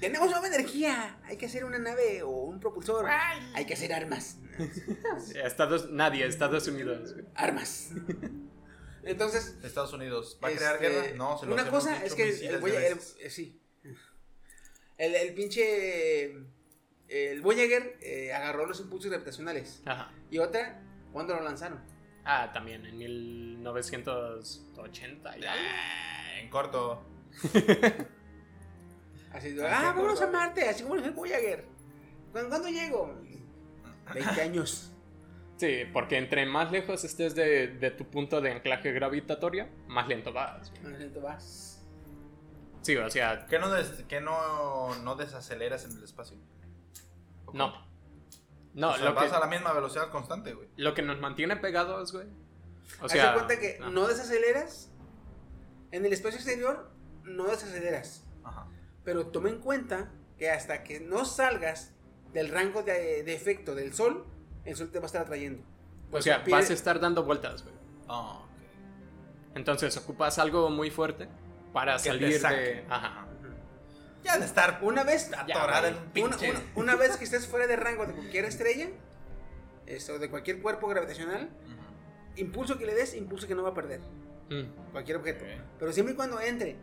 Tenemos 0.01 0.31
nueva 0.31 0.47
energía. 0.49 1.19
Hay 1.25 1.37
que 1.37 1.47
hacer 1.47 1.65
una 1.65 1.79
nave 1.79 2.23
o 2.23 2.31
un 2.31 2.61
propulsor. 2.61 3.07
Hay 3.55 3.65
que 3.65 3.75
hacer 3.75 3.93
armas. 3.93 4.39
Estados, 5.35 5.91
nadie, 5.91 6.27
Estados 6.27 6.67
Unidos. 6.69 7.15
Armas. 7.35 7.91
Entonces, 9.05 9.57
Estados 9.63 9.93
Unidos. 9.93 10.39
¿Va 10.43 10.49
a 10.49 10.53
crear 10.53 10.75
Este, 10.75 10.89
guerra? 10.89 11.17
No, 11.17 11.39
se 11.39 11.47
lo 11.47 11.55
Una 11.55 11.71
cosa 11.71 12.05
es 12.05 12.15
que 12.15 12.29
el 12.49 12.59
Voyager. 12.59 12.99
eh, 13.21 13.31
sí. 13.31 13.61
El, 14.99 15.15
el 15.15 15.35
pinche. 15.35 16.33
El 17.09 17.41
Voyager 17.41 17.97
eh, 18.01 18.33
agarró 18.33 18.67
los 18.67 18.81
impulsos 18.81 19.11
gravitacionales. 19.11 19.81
Ajá. 19.87 20.11
Y 20.31 20.39
otra, 20.39 20.83
¿cuándo 21.13 21.35
lo 21.37 21.43
lanzaron? 21.43 21.81
Ah, 22.29 22.51
también 22.53 22.85
en 22.85 22.99
1980 22.99 25.37
ya. 25.39 25.55
Eh, 25.55 26.41
en 26.43 26.51
corto. 26.51 27.05
Así 29.33 29.51
de, 29.53 29.67
Ah, 29.67 29.81
ah, 29.81 29.83
vámonos 29.95 30.21
a 30.23 30.27
Marte, 30.29 30.69
así 30.69 30.83
como 30.83 30.95
el 30.97 31.11
Voyager. 31.11 31.67
¿Cuándo, 32.33 32.49
¿Cuándo 32.51 32.69
llego? 32.69 33.15
20 34.15 34.41
años. 34.41 34.93
Sí, 35.59 35.83
porque 35.93 36.17
entre 36.19 36.47
más 36.47 36.71
lejos 36.73 37.05
estés 37.05 37.35
de, 37.35 37.69
de 37.69 37.91
tu 37.91 38.05
punto 38.07 38.41
de 38.41 38.53
anclaje 38.53 38.93
gravitatorio, 38.93 39.69
más 39.89 40.07
lento 40.09 40.33
vas. 40.33 40.73
Más 40.83 40.99
lento 40.99 41.21
vas. 41.21 41.87
Sí, 42.83 42.97
o 42.97 43.11
sea, 43.11 43.47
¿Qué 43.47 43.59
no, 43.59 43.71
des- 43.71 44.05
qué 44.09 44.21
no, 44.21 44.95
no 45.03 45.17
desaceleras 45.17 45.85
en 45.85 45.97
el 45.99 46.05
espacio? 46.05 46.37
¿O 47.47 47.53
no. 47.53 47.85
No, 48.77 48.91
o 48.91 48.95
sea, 48.97 49.07
lo, 49.07 49.15
vas 49.15 49.31
que, 49.31 49.35
a 49.35 49.41
la 49.41 49.47
misma 49.47 49.73
velocidad 49.73 50.11
constante, 50.11 50.53
güey. 50.55 50.69
lo 50.77 50.95
que 50.95 51.03
nos 51.03 51.19
mantiene 51.19 51.57
pegados, 51.57 52.13
güey. 52.13 52.29
O 53.01 53.07
Haz 53.07 53.13
sea, 53.13 53.35
cuenta 53.35 53.59
que 53.59 53.79
no. 53.81 53.91
no 53.91 54.07
desaceleras. 54.07 54.93
En 55.93 56.05
el 56.07 56.13
espacio 56.13 56.37
exterior, 56.39 56.91
no 57.25 57.47
desaceleras. 57.47 58.25
Ajá. 58.45 58.69
Pero 59.03 59.27
toma 59.29 59.49
en 59.49 59.59
cuenta 59.61 60.13
que 60.39 60.51
hasta 60.51 60.85
que 60.85 61.01
no 61.01 61.25
salgas 61.25 61.93
del 62.33 62.49
rango 62.51 62.83
de, 62.83 63.23
de 63.23 63.35
efecto 63.35 63.75
del 63.75 63.95
sol, 63.95 64.27
el 64.65 64.77
sol 64.77 64.91
te 64.91 64.99
va 64.99 65.05
a 65.05 65.07
estar 65.07 65.23
atrayendo. 65.23 65.65
O 66.13 66.21
sea, 66.21 66.45
pierde- 66.45 66.51
vas 66.61 66.71
a 66.71 66.75
estar 66.75 67.01
dando 67.01 67.25
vueltas, 67.25 67.63
güey. 67.63 67.75
Ah, 68.09 68.41
ok. 68.43 68.47
Entonces 69.57 69.97
ocupas 69.97 70.39
algo 70.39 70.69
muy 70.71 70.91
fuerte 70.91 71.29
para 71.73 71.95
Que 71.95 71.99
salir 72.01 72.41
de. 72.43 72.85
Ajá. 72.89 73.27
Ya 74.27 74.39
de 74.39 74.45
estar 74.47 74.79
Una 74.83 75.05
vez, 75.05 75.31
atorada 75.33 75.89
en 75.89 75.95
un 75.95 76.01
una, 76.03 76.13
pinche. 76.13 76.51
una- 76.51 76.61
una 76.75 76.97
vez 76.97 77.17
que 77.17 77.25
estés 77.25 77.47
fuera 77.47 77.67
de 77.67 77.77
rango 77.77 78.05
de 78.07 78.13
cualquier 78.13 78.45
estrella, 78.45 78.89
eso, 79.87 80.19
de 80.19 80.29
cualquier 80.29 80.61
cuerpo 80.61 80.89
gravitacional, 80.89 81.49
impulso 82.37 82.77
que 82.79 82.87
le 82.87 82.95
des, 82.95 83.15
impulso 83.15 83.47
que 83.47 83.55
no 83.55 83.63
va 83.63 83.71
a 83.71 83.75
perder. 83.75 84.01
Mm. 84.51 84.91
Cualquier 84.93 85.17
objeto. 85.19 85.45
Pero 85.79 85.93
siempre 85.93 86.13
y 86.15 86.17
cuando 86.17 86.41
entre 86.41 86.77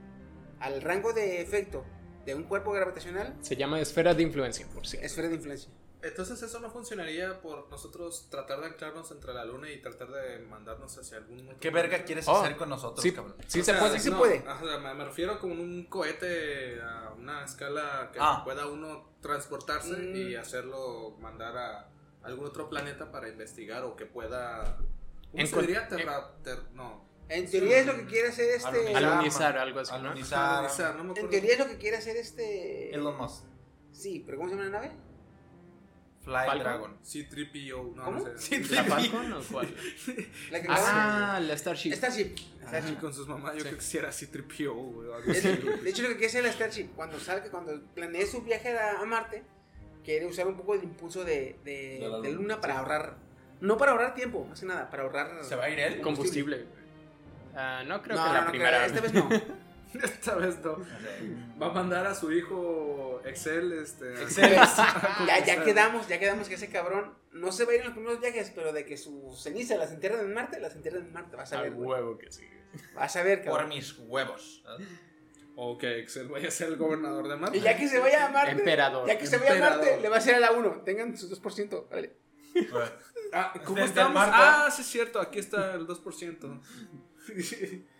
al 0.59 0.81
rango 0.81 1.11
de 1.13 1.41
efecto 1.41 1.85
de 2.25 2.33
un 2.35 2.43
cuerpo 2.43 2.71
gravitacional, 2.71 3.35
Se 3.41 3.55
llama 3.55 3.79
esfera 3.81 4.13
de 4.13 4.23
influencia, 4.23 4.65
por 4.73 4.87
cierto. 4.87 5.05
esfera 5.05 5.27
de 5.27 5.35
influencia. 5.35 5.69
Entonces 6.03 6.41
eso 6.43 6.59
no 6.59 6.69
funcionaría 6.69 7.41
por 7.41 7.69
nosotros 7.69 8.27
tratar 8.29 8.59
de 8.59 8.67
anclarnos 8.67 9.09
entre 9.11 9.33
la 9.33 9.45
luna 9.45 9.71
y 9.71 9.81
tratar 9.81 10.09
de 10.11 10.39
mandarnos 10.39 10.97
hacia 10.97 11.17
algún 11.17 11.47
otro 11.47 11.59
¿Qué 11.61 11.69
verga 11.69 11.87
planeta? 11.89 12.05
quieres 12.05 12.27
Oh, 12.27 12.41
hacer 12.41 12.57
con 12.57 12.69
nosotros, 12.69 13.01
Sí, 13.01 13.13
cabrón? 13.13 13.35
sí 13.47 13.61
O 13.61 13.63
se 13.63 13.71
sea, 13.71 13.79
puede. 13.79 13.99
sí 13.99 14.09
no, 14.09 14.17
puede. 14.17 14.43
me, 14.81 14.93
me 14.93 15.05
refiero 15.05 15.39
como 15.39 15.53
un 15.53 15.85
cohete 15.85 16.81
a 16.81 17.13
una 17.17 17.45
escala 17.45 18.09
que 18.11 18.19
Ah. 18.21 18.41
pueda 18.43 18.67
uno 18.67 19.13
transportarse 19.21 19.93
Mm. 19.95 20.15
y 20.15 20.35
hacerlo 20.35 21.15
mandar 21.19 21.55
a 21.57 21.89
algún 22.23 22.45
otro 22.47 22.69
planeta 22.69 23.09
para 23.11 23.29
investigar 23.29 23.83
o 23.85 23.95
que 23.95 24.05
pueda 24.05 24.75
¿cómo 25.31 25.41
En 25.41 25.47
se 25.47 25.61
diría? 25.61 25.87
Terra- 25.87 26.31
ter- 26.43 26.69
no 26.73 27.07
En 27.29 27.49
teoría 27.49 27.77
es 27.79 27.85
lo 27.87 27.95
que 27.95 28.05
quiere 28.05 28.27
hacer 28.27 28.49
este. 28.49 28.93
Alunizar. 28.95 29.57
Algo 29.57 29.79
así, 29.79 29.91
¿no? 29.93 30.09
Alunizar. 30.09 30.95
No 30.97 31.03
me 31.05 31.19
En 31.19 31.29
teoría 31.29 31.53
es 31.53 31.59
lo 31.59 31.67
que 31.67 31.77
quiere 31.77 31.95
hacer 31.97 32.17
este. 32.17 32.93
Elon 32.93 33.17
Musk. 33.17 33.45
Sí, 33.93 34.21
pero 34.25 34.37
¿cómo 34.37 34.49
se 34.49 34.55
llama 34.55 34.69
la 34.69 34.79
nave? 34.81 34.91
Fly 36.23 36.33
Falcon. 36.45 36.59
Dragon. 36.59 36.97
C-3PO, 37.03 37.95
no, 37.95 38.03
¿Cómo? 38.05 38.19
no 38.27 38.37
sé. 38.37 38.59
¿La 38.69 38.83
Falcon 38.85 39.33
o 39.33 39.41
cuál? 39.51 39.67
La 40.51 40.61
que 40.61 40.67
Ah, 40.69 41.39
la 41.41 41.57
Starship. 41.57 41.91
Starship. 41.93 42.35
Ah, 42.63 42.67
Starship. 42.67 42.95
con 42.99 43.13
sus 43.13 43.27
mamás, 43.27 43.53
yo 43.55 43.59
Sí. 43.59 43.65
creo 43.67 43.77
que 43.77 43.83
sí 43.83 43.97
era 43.97 44.11
C-3PO, 44.11 44.73
güey, 44.73 45.07
de 45.83 45.89
hecho, 45.89 46.01
lo 46.03 46.07
que 46.09 46.15
quiere 46.15 46.27
hacer 46.27 46.43
la 46.45 46.51
Starship, 46.53 46.87
cuando 46.95 47.19
salga, 47.19 47.49
cuando 47.51 47.81
planee 47.93 48.25
su 48.25 48.41
viaje 48.41 48.77
a, 48.77 48.99
a 49.01 49.05
Marte, 49.05 49.43
quiere 50.05 50.25
usar 50.25 50.47
un 50.47 50.55
poco 50.55 50.75
el 50.75 50.83
impulso 50.83 51.23
de, 51.25 51.59
de, 51.65 51.97
De 51.99 52.07
la 52.09 52.19
de 52.21 52.29
luna, 52.29 52.41
Luna 52.41 52.61
para 52.61 52.73
sí. 52.75 52.79
ahora. 52.79 53.17
No 53.59 53.77
para 53.77 53.91
ahorrar 53.91 54.13
tiempo, 54.15 54.45
más 54.45 54.59
que 54.59 54.65
nada, 54.65 54.89
para 54.89 55.03
ahorrar. 55.03 55.43
¿Se 55.43 55.55
va 55.55 55.65
a 55.65 55.69
ir 55.69 55.79
él? 55.79 56.01
Combustible. 56.01 56.57
güey. 56.57 56.67
Ah, 57.55 57.83
no 57.85 58.01
creo 58.01 58.15
no, 58.17 58.23
que 58.23 58.27
no, 58.29 58.33
la 58.33 58.41
no, 58.45 58.49
primera. 58.49 58.85
esta 58.85 58.99
vez 59.01 59.13
no. 59.13 59.29
Esta 60.03 60.35
vez 60.35 60.59
no. 60.63 60.77
Va 61.61 61.67
a 61.67 61.71
mandar 61.71 62.05
a 62.07 62.15
su 62.15 62.31
hijo 62.31 63.21
Excel, 63.25 63.73
este. 63.73 64.13
Excel. 64.21 64.53
ya, 65.27 65.45
ya 65.45 65.63
quedamos, 65.63 66.07
ya 66.07 66.19
quedamos 66.19 66.47
que 66.49 66.55
ese 66.55 66.69
cabrón 66.69 67.13
no 67.31 67.51
se 67.51 67.65
va 67.65 67.71
a 67.71 67.75
ir 67.75 67.81
en 67.81 67.87
los 67.87 67.93
primeros 67.95 68.19
viajes, 68.19 68.51
pero 68.55 68.73
de 68.73 68.85
que 68.85 68.97
sus 68.97 69.41
cenizas 69.41 69.77
las 69.77 69.91
entierran 69.91 70.21
en 70.21 70.33
Marte, 70.33 70.59
las 70.59 70.75
entierran 70.75 71.05
en 71.05 71.13
Marte. 71.13 71.35
Vas 71.35 71.53
a 71.53 71.57
Al 71.57 71.63
ver, 71.63 71.73
güey. 71.73 71.89
huevo 71.89 72.17
que 72.17 72.31
sí. 72.31 72.43
Vas 72.95 73.15
a 73.15 73.23
ver, 73.23 73.43
Por 73.43 73.51
cabrón. 73.53 73.69
mis 73.69 73.97
huevos. 73.99 74.63
O 75.55 75.77
que 75.77 75.99
Excel 75.99 76.27
vaya 76.29 76.47
a 76.47 76.51
ser 76.51 76.69
el 76.69 76.77
gobernador 76.77 77.27
de 77.27 77.35
Marte. 77.35 77.57
Y 77.57 77.61
ya 77.61 77.77
que 77.77 77.87
se 77.87 77.99
vaya 77.99 78.25
a 78.25 78.29
Marte, 78.29 78.51
Emperador. 78.53 79.07
ya 79.07 79.17
que 79.17 79.27
se 79.27 79.37
vaya 79.37 79.51
a 79.51 79.55
Emperador. 79.55 79.85
Marte, 79.85 80.01
le 80.01 80.09
va 80.09 80.15
a 80.15 80.19
hacer 80.19 80.35
a 80.35 80.39
la 80.39 80.51
1. 80.51 80.81
Tengan 80.83 81.15
sus 81.15 81.29
2%. 81.41 81.89
Vale. 81.89 82.15
Ah, 83.31 83.53
¿cómo 83.63 83.75
Desde 83.77 83.89
estamos? 83.89 84.13
Marte. 84.15 84.35
Ah, 84.35 84.69
sí 84.71 84.81
es 84.81 84.87
cierto, 84.87 85.19
aquí 85.19 85.39
está 85.39 85.75
el 85.75 85.87
2%. 85.87 86.61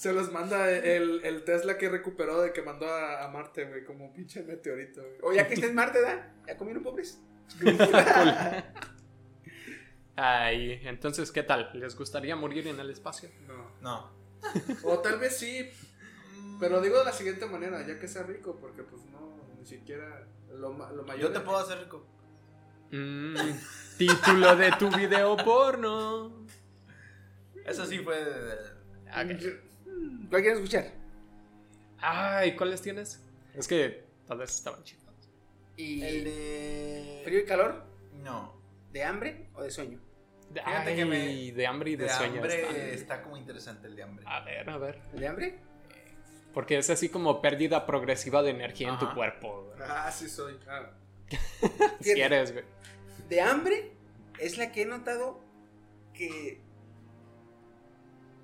Se 0.00 0.14
los 0.14 0.32
manda 0.32 0.70
el, 0.70 1.20
el 1.24 1.44
Tesla 1.44 1.76
que 1.76 1.90
recuperó 1.90 2.40
de 2.40 2.54
que 2.54 2.62
mandó 2.62 2.86
a, 2.88 3.22
a 3.22 3.28
Marte, 3.28 3.66
güey, 3.66 3.84
como 3.84 4.06
un 4.06 4.14
pinche 4.14 4.42
meteorito, 4.42 5.02
güey. 5.02 5.16
O 5.20 5.32
ya 5.34 5.46
que 5.46 5.52
esté 5.52 5.66
en 5.66 5.74
Marte, 5.74 6.00
¿da? 6.00 6.32
¿Ya 6.46 6.56
comieron 6.56 6.82
pobres? 6.82 7.20
Ay, 10.16 10.80
entonces, 10.84 11.30
¿qué 11.30 11.42
tal? 11.42 11.70
¿Les 11.74 11.94
gustaría 11.96 12.34
morir 12.34 12.66
en 12.68 12.80
el 12.80 12.88
espacio? 12.88 13.28
No. 13.46 13.70
No. 13.82 14.10
O 14.84 15.00
tal 15.00 15.18
vez 15.18 15.36
sí, 15.36 15.70
pero 16.58 16.80
digo 16.80 16.98
de 17.00 17.04
la 17.04 17.12
siguiente 17.12 17.44
manera, 17.44 17.86
ya 17.86 17.98
que 17.98 18.08
sea 18.08 18.22
rico, 18.22 18.56
porque 18.58 18.82
pues 18.82 19.02
no, 19.04 19.36
ni 19.58 19.66
siquiera 19.66 20.26
lo, 20.50 20.70
lo 20.94 21.02
mayor. 21.04 21.20
Yo 21.20 21.30
te 21.32 21.40
puedo 21.40 21.58
hacer 21.58 21.78
rico. 21.78 22.06
Mm, 22.90 23.36
título 23.98 24.56
de 24.56 24.72
tu 24.78 24.90
video 24.90 25.36
porno. 25.36 26.46
Eso 27.66 27.84
sí 27.84 27.98
fue. 27.98 28.16
de- 28.16 28.80
Ok. 29.34 29.69
¿Cuál 30.28 30.42
quieren 30.42 30.58
escuchar? 30.62 30.92
Ay, 31.98 32.56
¿cuáles 32.56 32.80
tienes? 32.82 33.22
Es 33.54 33.66
que 33.68 34.04
tal 34.26 34.38
vez 34.38 34.54
estaban 34.54 34.82
chidos. 34.84 35.04
Y 35.76 36.02
El 36.02 36.24
de. 36.24 37.22
frío 37.24 37.40
y 37.40 37.44
calor, 37.44 37.84
No. 38.22 38.54
de 38.92 39.04
hambre 39.04 39.48
o 39.54 39.62
de 39.62 39.70
sueño. 39.70 39.98
Fíjate 40.52 40.90
Ay, 40.90 40.96
que 40.96 41.04
me- 41.04 41.52
de 41.52 41.66
hambre 41.66 41.90
y 41.92 41.96
de, 41.96 42.04
De 42.04 42.10
sueño. 42.10 42.36
hambre 42.36 42.94
está 42.94 43.22
como 43.22 43.36
interesante 43.36 43.86
el 43.86 43.94
de 43.96 44.02
hambre. 44.02 44.24
A 44.28 44.40
ver, 44.44 44.68
a 44.68 44.78
ver. 44.78 45.00
¿El 45.14 45.20
de 45.20 45.28
hambre? 45.28 45.58
Porque 46.52 46.76
es 46.78 46.90
así 46.90 47.08
como 47.08 47.40
pérdida 47.40 47.86
progresiva 47.86 48.42
de 48.42 48.50
energía 48.50 48.88
en 48.88 48.98
tu 48.98 49.12
cuerpo. 49.14 49.72
Ah, 49.80 50.10
sí 50.10 50.28
soy. 50.28 50.58
Ah. 50.68 50.90
Si 52.00 52.10
eres, 52.20 52.52
güey. 52.52 52.64
De 53.28 53.40
hambre 53.40 53.92
es 54.40 54.58
la 54.58 54.72
que 54.72 54.82
he 54.82 54.86
notado 54.86 55.40
que 56.12 56.60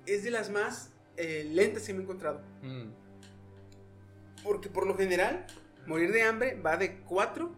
es 0.05 0.23
de 0.23 0.31
las 0.31 0.49
más 0.49 0.91
eh, 1.17 1.49
lentas 1.51 1.83
que 1.83 1.93
me 1.93 1.99
he 1.99 2.03
encontrado. 2.03 2.41
Mm. 2.61 2.89
Porque 4.43 4.69
por 4.69 4.85
lo 4.85 4.95
general, 4.95 5.45
morir 5.87 6.11
de 6.11 6.23
hambre 6.23 6.59
va 6.61 6.77
de 6.77 7.01
4, 7.01 7.51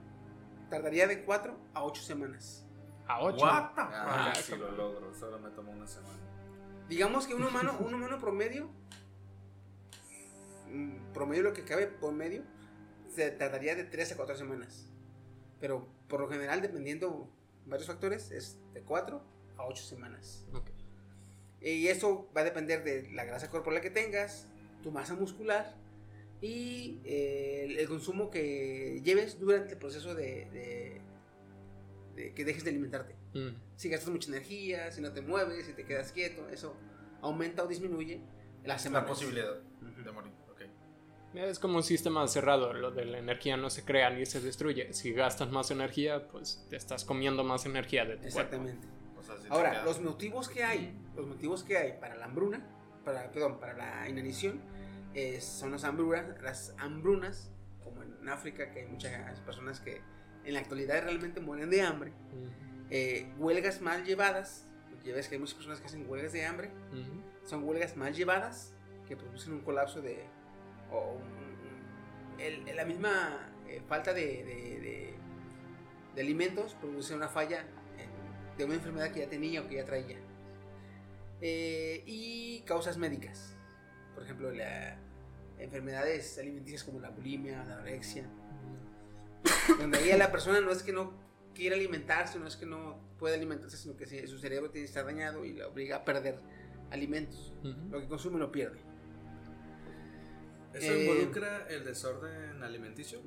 tardaría 0.69 1.07
de 1.07 1.23
4 1.23 1.57
a 1.73 1.83
8 1.83 2.01
semanas. 2.01 2.65
A 3.07 3.21
8. 3.21 3.37
What 3.43 3.73
the 3.75 3.81
Ah, 3.81 4.31
casi 4.33 4.55
lo 4.55 4.71
logro, 4.71 5.13
solo 5.13 5.39
me 5.39 5.49
tomó 5.49 5.71
una 5.71 5.87
semana. 5.87 6.17
Digamos 6.87 7.27
que 7.27 7.35
un 7.35 7.43
humano, 7.43 7.77
un 7.79 7.93
humano 7.93 8.17
promedio, 8.17 8.69
promedio 11.13 11.43
lo 11.43 11.53
que 11.53 11.63
cabe 11.63 11.87
por 11.87 12.13
medio, 12.13 12.43
se 13.13 13.29
tardaría 13.31 13.75
de 13.75 13.83
3 13.83 14.13
a 14.13 14.15
4 14.15 14.35
semanas. 14.37 14.89
Pero 15.59 15.87
por 16.07 16.21
lo 16.21 16.29
general, 16.29 16.61
dependiendo 16.61 17.29
varios 17.65 17.87
factores, 17.87 18.31
es 18.31 18.57
de 18.73 18.81
4 18.81 19.21
a 19.57 19.65
8 19.65 19.83
semanas. 19.83 20.45
Ok. 20.53 20.69
Y 21.61 21.87
eso 21.87 22.29
va 22.35 22.41
a 22.41 22.43
depender 22.45 22.83
de 22.83 23.11
la 23.11 23.25
grasa 23.25 23.49
corporal 23.49 23.81
que 23.81 23.89
tengas, 23.89 24.47
tu 24.83 24.91
masa 24.91 25.13
muscular 25.15 25.75
y 26.41 27.01
eh, 27.03 27.65
el, 27.65 27.77
el 27.79 27.87
consumo 27.87 28.31
que 28.31 29.01
lleves 29.03 29.39
durante 29.39 29.73
el 29.73 29.77
proceso 29.79 30.15
de, 30.15 30.45
de- 30.51 31.01
de 32.15 32.33
que 32.33 32.45
dejes 32.45 32.63
de 32.63 32.69
alimentarte. 32.71 33.15
Mm. 33.33 33.55
Si 33.75 33.89
gastas 33.89 34.09
mucha 34.09 34.29
energía, 34.29 34.91
si 34.91 35.01
no 35.01 35.11
te 35.11 35.21
mueves, 35.21 35.65
si 35.65 35.73
te 35.73 35.85
quedas 35.85 36.11
quieto, 36.11 36.47
eso 36.49 36.75
aumenta 37.21 37.63
o 37.63 37.67
disminuye 37.67 38.21
las 38.63 38.89
La 38.89 39.05
posibilidad 39.05 39.55
de 40.03 40.11
morir. 40.11 40.31
Es 41.33 41.59
como 41.59 41.77
un 41.77 41.83
sistema 41.83 42.27
cerrado, 42.27 42.73
lo 42.73 42.89
de 42.89 43.05
la 43.05 43.19
energía 43.19 43.55
no 43.55 43.69
se 43.69 43.85
crea 43.85 44.09
ni 44.09 44.25
se 44.25 44.41
destruye. 44.41 44.93
Si 44.93 45.13
gastas 45.13 45.51
más 45.51 45.69
energía, 45.69 46.27
pues 46.27 46.65
te 46.71 46.75
estás 46.75 47.05
comiendo 47.05 47.43
más 47.43 47.67
energía 47.67 48.03
de 48.03 48.15
tu 48.15 48.21
cuerpo. 48.21 48.39
Exactamente. 48.39 48.87
Sea, 49.37 49.51
Ahora, 49.51 49.71
queda- 49.71 49.83
los 49.85 50.01
motivos 50.01 50.49
que 50.49 50.63
hay, 50.63 50.97
los 51.15 51.27
motivos 51.27 51.63
que 51.63 51.77
hay 51.77 51.93
para 51.99 52.15
la 52.15 52.25
hambruna, 52.25 52.65
para, 53.05 53.31
perdón, 53.31 53.59
para 53.59 53.73
la 53.73 54.07
inanición, 54.09 54.61
eh, 55.13 55.39
son 55.41 55.71
las 55.71 55.83
hambrunas, 55.83 56.41
las 56.41 56.73
hambrunas, 56.77 57.51
como 57.83 58.03
en 58.03 58.27
África, 58.29 58.71
que 58.71 58.81
hay 58.81 58.87
muchas 58.87 59.39
personas 59.41 59.79
que 59.79 60.01
en 60.45 60.53
la 60.53 60.59
actualidad 60.59 61.03
realmente 61.03 61.39
mueren 61.41 61.69
de 61.69 61.81
hambre, 61.81 62.11
eh, 62.89 63.31
huelgas 63.37 63.81
mal 63.81 64.03
llevadas, 64.03 64.67
porque 64.89 65.09
ya 65.09 65.15
ves 65.15 65.27
que 65.27 65.35
hay 65.35 65.39
muchas 65.39 65.55
personas 65.55 65.79
que 65.79 65.87
hacen 65.87 66.09
huelgas 66.09 66.31
de 66.33 66.45
hambre, 66.45 66.71
son 67.43 67.63
huelgas 67.63 67.95
mal 67.97 68.13
llevadas 68.13 68.73
que 69.07 69.15
producen 69.17 69.53
un 69.53 69.61
colapso 69.61 70.01
de. 70.01 70.23
o 70.91 71.13
un- 71.13 71.21
un- 71.23 72.39
el- 72.39 72.75
la 72.75 72.83
misma 72.85 73.51
eh, 73.67 73.81
falta 73.87 74.11
de, 74.13 74.21
de- 74.43 74.79
de- 74.79 75.13
de 76.15 76.21
alimentos 76.21 76.73
produce 76.75 77.13
una 77.15 77.27
falla 77.27 77.65
de 78.59 78.65
una 78.65 78.75
enfermedad 78.75 79.11
que 79.11 79.21
ya 79.21 79.29
tenía 79.29 79.61
o 79.61 79.67
que 79.67 79.75
ya 79.75 79.85
traía. 79.85 80.17
Eh, 81.41 82.03
y 82.05 82.59
causas 82.61 82.97
médicas. 82.97 83.55
Por 84.13 84.23
ejemplo, 84.23 84.51
la, 84.51 84.97
enfermedades 85.57 86.37
alimenticias 86.37 86.83
como 86.83 86.99
la 86.99 87.09
bulimia, 87.09 87.63
la 87.63 87.75
anorexia. 87.75 88.29
Donde 89.79 89.97
ahí 89.97 90.11
a 90.11 90.17
la 90.17 90.29
persona 90.29 90.59
no 90.59 90.71
es 90.71 90.83
que 90.83 90.91
no 90.91 91.13
quiera 91.55 91.77
alimentarse, 91.77 92.37
no 92.37 92.47
es 92.47 92.57
que 92.57 92.65
no 92.65 92.99
pueda 93.17 93.35
alimentarse, 93.35 93.77
sino 93.77 93.95
que 93.95 94.27
su 94.27 94.37
cerebro 94.39 94.69
tiene 94.71 94.85
que 94.85 94.89
estar 94.89 95.05
dañado 95.05 95.45
y 95.45 95.53
la 95.53 95.67
obliga 95.67 95.97
a 95.97 96.05
perder 96.05 96.39
alimentos. 96.91 97.53
Lo 97.89 98.01
que 98.01 98.07
consume 98.07 98.39
lo 98.39 98.51
pierde. 98.51 98.79
¿Eso 100.73 100.93
involucra 100.93 101.65
el 101.69 101.85
desorden 101.85 102.61
alimenticio? 102.61 103.21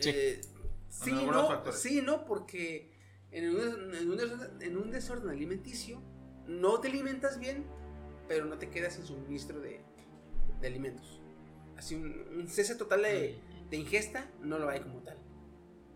Sí, 0.00 0.10
eh, 0.12 0.40
sí, 0.88 1.12
no, 1.12 1.72
sí, 1.72 2.02
no, 2.02 2.24
porque 2.24 2.91
en 3.32 3.48
un, 3.48 3.94
en, 4.60 4.76
un 4.76 4.90
desorden, 4.90 5.30
alimenticio 5.30 6.00
no 6.46 6.80
te 6.80 6.88
alimentas 6.88 7.38
bien, 7.38 7.64
pero 8.28 8.44
no 8.44 8.58
te 8.58 8.68
quedas 8.68 8.94
sin 8.94 9.04
suministro 9.04 9.60
de, 9.60 9.80
de 10.60 10.66
alimentos. 10.66 11.20
Así 11.76 11.94
un, 11.94 12.46
cese 12.48 12.74
total 12.74 13.02
de, 13.02 13.38
de, 13.70 13.76
ingesta 13.76 14.30
no 14.40 14.58
lo 14.58 14.68
hay 14.68 14.80
como 14.80 15.00
tal. 15.00 15.16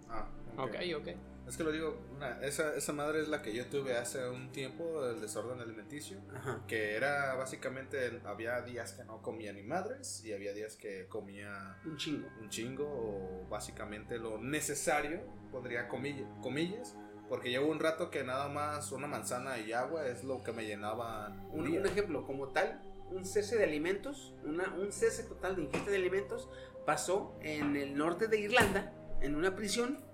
Ah, 0.09 0.29
ok, 0.57 0.77
ok. 0.99 1.09
Es 1.47 1.57
que 1.57 1.63
lo 1.63 1.71
digo, 1.71 1.97
esa, 2.43 2.75
esa, 2.75 2.93
madre 2.93 3.21
es 3.21 3.29
la 3.29 3.41
que 3.41 3.55
yo 3.55 3.67
tuve 3.67 3.97
hace 3.97 4.29
un 4.29 4.51
tiempo, 4.51 5.07
el 5.07 5.21
desorden 5.21 5.61
alimenticio, 5.61 6.19
que 6.67 6.97
era 6.97 7.35
básicamente, 7.37 8.21
había 8.25 8.63
días 8.63 8.95
que 8.95 9.05
no 9.05 9.23
comía 9.23 9.53
ni 9.53 9.63
madres 9.63 10.25
y 10.25 10.33
había 10.33 10.53
días 10.53 10.75
que 10.75 11.07
comía 11.07 11.79
un 11.85 11.97
chingo. 11.97 12.27
Un 12.41 12.49
chingo 12.49 12.85
o 12.85 13.47
básicamente 13.49 14.19
lo 14.19 14.39
necesario, 14.39 15.21
podría 15.53 15.87
comillas, 15.87 16.29
comillas 16.43 16.97
porque 17.29 17.51
llevo 17.51 17.71
un 17.71 17.81
rato 17.81 18.11
que 18.11 18.25
nada 18.25 18.49
más 18.49 18.93
una 18.93 19.07
manzana 19.07 19.59
y 19.59 19.73
agua 19.73 20.07
es 20.07 20.25
lo 20.25 20.43
que 20.43 20.53
me 20.53 20.65
llenaba 20.65 21.35
un, 21.51 21.67
un, 21.67 21.87
ejemplo, 21.87 22.25
como 22.25 22.49
tal, 22.49 22.81
un 23.11 23.25
cese 23.25 23.57
de 23.57 23.65
alimentos, 23.65 24.35
una, 24.45 24.75
un 24.75 24.93
cese 24.93 25.25
total 25.25 25.57
de 25.57 25.63
ingesta 25.63 25.91
de 25.91 25.97
alimentos 25.97 26.49
pasó 26.85 27.37
en 27.41 27.77
el 27.77 27.97
norte 27.97 28.29
de 28.29 28.41
Irlanda, 28.41 28.93
en 29.21 29.35
una 29.35 29.57
prisión 29.57 30.05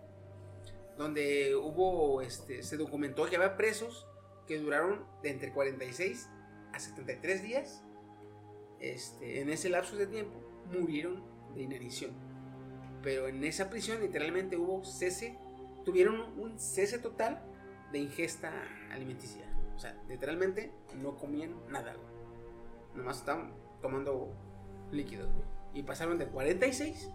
donde 0.97 1.55
hubo, 1.55 2.23
este, 2.23 2.63
se 2.63 2.77
documentó 2.77 3.27
que 3.27 3.37
había 3.37 3.57
presos 3.57 4.07
que 4.47 4.59
duraron 4.59 5.07
de 5.23 5.31
entre 5.31 5.53
46 5.53 6.29
a 6.73 6.79
73 6.79 7.43
días. 7.43 7.85
Este, 8.81 9.41
en 9.41 9.51
ese 9.51 9.69
lapso 9.69 9.97
de 9.97 10.07
tiempo 10.07 10.35
murieron 10.73 11.25
de 11.55 11.63
inanición. 11.63 12.13
Pero 13.03 13.29
en 13.29 13.45
esa 13.45 13.71
prisión 13.71 14.01
literalmente 14.01 14.57
hubo 14.57 14.85
cese, 14.85 15.39
tuvieron 15.85 16.39
un 16.39 16.59
cese 16.59 16.99
total 16.99 17.43
de 17.93 17.99
ingesta 17.99 18.53
alimenticia. 18.91 19.45
O 19.77 19.79
sea, 19.79 19.97
literalmente 20.09 20.73
no 21.01 21.17
comían 21.17 21.55
nada, 21.69 21.95
Nomás 22.95 23.19
estaban 23.19 23.55
tomando 23.81 24.33
líquidos, 24.91 25.31
Y 25.73 25.83
pasaron 25.83 26.19
de 26.19 26.27
46 26.27 27.11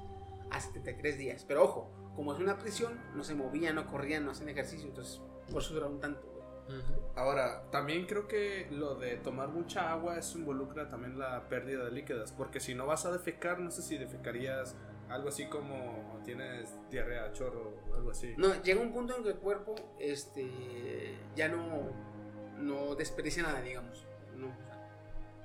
a 0.50 0.60
73 0.60 1.18
días. 1.18 1.46
Pero 1.48 1.64
ojo, 1.64 1.92
como 2.16 2.34
es 2.34 2.40
una 2.40 2.58
prisión, 2.58 3.00
no 3.16 3.24
se 3.24 3.36
movían, 3.36 3.76
no 3.76 3.86
corrían, 3.86 4.26
no 4.26 4.32
hacían 4.32 4.50
ejercicio, 4.50 4.88
entonces 4.88 5.22
por 5.52 5.62
eso 5.62 5.74
duraron 5.76 6.00
tanto. 6.00 6.34
Ahora, 7.16 7.70
también 7.72 8.06
creo 8.06 8.28
que 8.28 8.68
lo 8.72 8.96
de 8.96 9.16
tomar 9.18 9.50
mucha 9.50 9.92
agua 9.92 10.18
eso 10.18 10.38
involucra 10.38 10.90
también 10.90 11.18
la 11.18 11.48
pérdida 11.48 11.86
de 11.86 11.92
líquidos, 11.92 12.32
porque 12.34 12.60
si 12.60 12.76
no 12.76 12.86
vas 12.86 13.06
a 13.06 13.12
defecar, 13.12 13.60
no 13.60 13.72
sé 13.72 13.82
si 13.82 13.98
defecarías 13.98 14.76
algo 15.10 15.30
así 15.30 15.46
como 15.46 16.20
tienes 16.24 16.70
diarrea, 16.90 17.32
chorro, 17.34 17.74
algo 17.96 18.12
así. 18.12 18.34
No, 18.38 18.62
llega 18.62 18.82
un 18.82 18.92
punto 18.92 19.16
en 19.16 19.24
que 19.24 19.30
el 19.30 19.38
cuerpo 19.38 19.76
este, 20.00 21.16
ya 21.36 21.48
no, 21.48 21.90
no 22.58 22.96
desperdicia 22.96 23.44
nada, 23.44 23.62
digamos. 23.62 24.06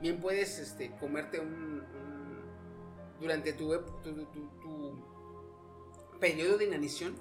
bien 0.01 0.21
puedes 0.21 0.59
este, 0.59 0.91
comerte 0.97 1.41
un, 1.41 1.83
durante 3.21 3.53
tu, 3.53 3.73
tu, 4.03 4.13
tu 4.61 6.19
periodo 6.19 6.59
de 6.59 6.67
inanición, 6.67 7.15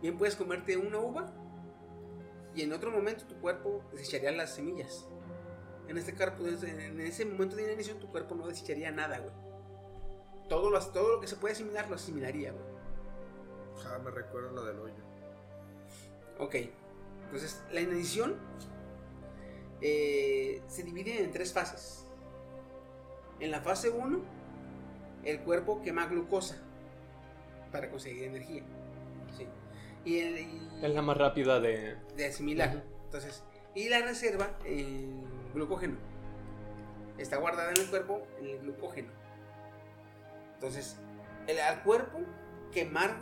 bien 0.00 0.16
puedes 0.16 0.36
comerte 0.36 0.76
una 0.76 0.98
uva 0.98 1.32
y 2.54 2.62
en 2.62 2.72
otro 2.72 2.90
momento 2.90 3.24
tu 3.26 3.34
cuerpo 3.40 3.84
desecharía 3.92 4.32
las 4.32 4.54
semillas. 4.54 5.06
En 5.88 5.98
este 5.98 6.14
pues, 6.14 6.62
en 6.62 7.00
ese 7.00 7.26
momento 7.26 7.56
de 7.56 7.64
inanición 7.64 7.98
tu 7.98 8.08
cuerpo 8.08 8.34
no 8.34 8.46
desecharía 8.46 8.90
nada, 8.90 9.18
güey. 9.18 9.43
Todo 10.48 10.70
lo, 10.70 10.80
todo 10.80 11.16
lo 11.16 11.20
que 11.20 11.26
se 11.26 11.36
puede 11.36 11.54
asimilar 11.54 11.88
lo 11.88 11.96
asimilaría, 11.96 12.52
güey. 12.52 12.64
Ah, 13.86 13.98
me 14.02 14.10
recuerdo 14.10 14.50
lo 14.52 14.64
del 14.64 14.78
hoyo. 14.78 14.94
Ok. 16.38 16.56
Entonces, 17.24 17.62
la 17.72 17.80
inanición 17.80 18.36
eh, 19.80 20.62
se 20.68 20.82
divide 20.82 21.22
en 21.22 21.30
tres 21.30 21.52
fases. 21.52 22.06
En 23.40 23.50
la 23.50 23.60
fase 23.60 23.90
1, 23.90 24.20
el 25.24 25.40
cuerpo 25.40 25.82
quema 25.82 26.06
glucosa 26.06 26.56
para 27.72 27.90
conseguir 27.90 28.24
energía. 28.24 28.62
¿sí? 29.36 29.48
Y, 30.04 30.18
es 30.18 30.94
la 30.94 31.02
más 31.02 31.16
rápida 31.16 31.60
de, 31.60 31.96
de 32.16 32.26
asimilar. 32.26 32.84
Entonces, 33.04 33.42
y 33.74 33.88
la 33.88 34.00
reserva 34.02 34.56
en 34.64 35.24
glucógeno. 35.52 35.96
Está 37.18 37.36
guardada 37.36 37.70
en 37.70 37.80
el 37.80 37.90
cuerpo 37.90 38.26
en 38.40 38.46
el 38.46 38.58
glucógeno. 38.60 39.23
Entonces, 40.64 40.96
el, 41.46 41.58
al 41.60 41.82
cuerpo 41.82 42.20
quemar 42.72 43.18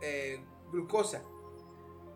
eh, 0.00 0.40
glucosa 0.70 1.22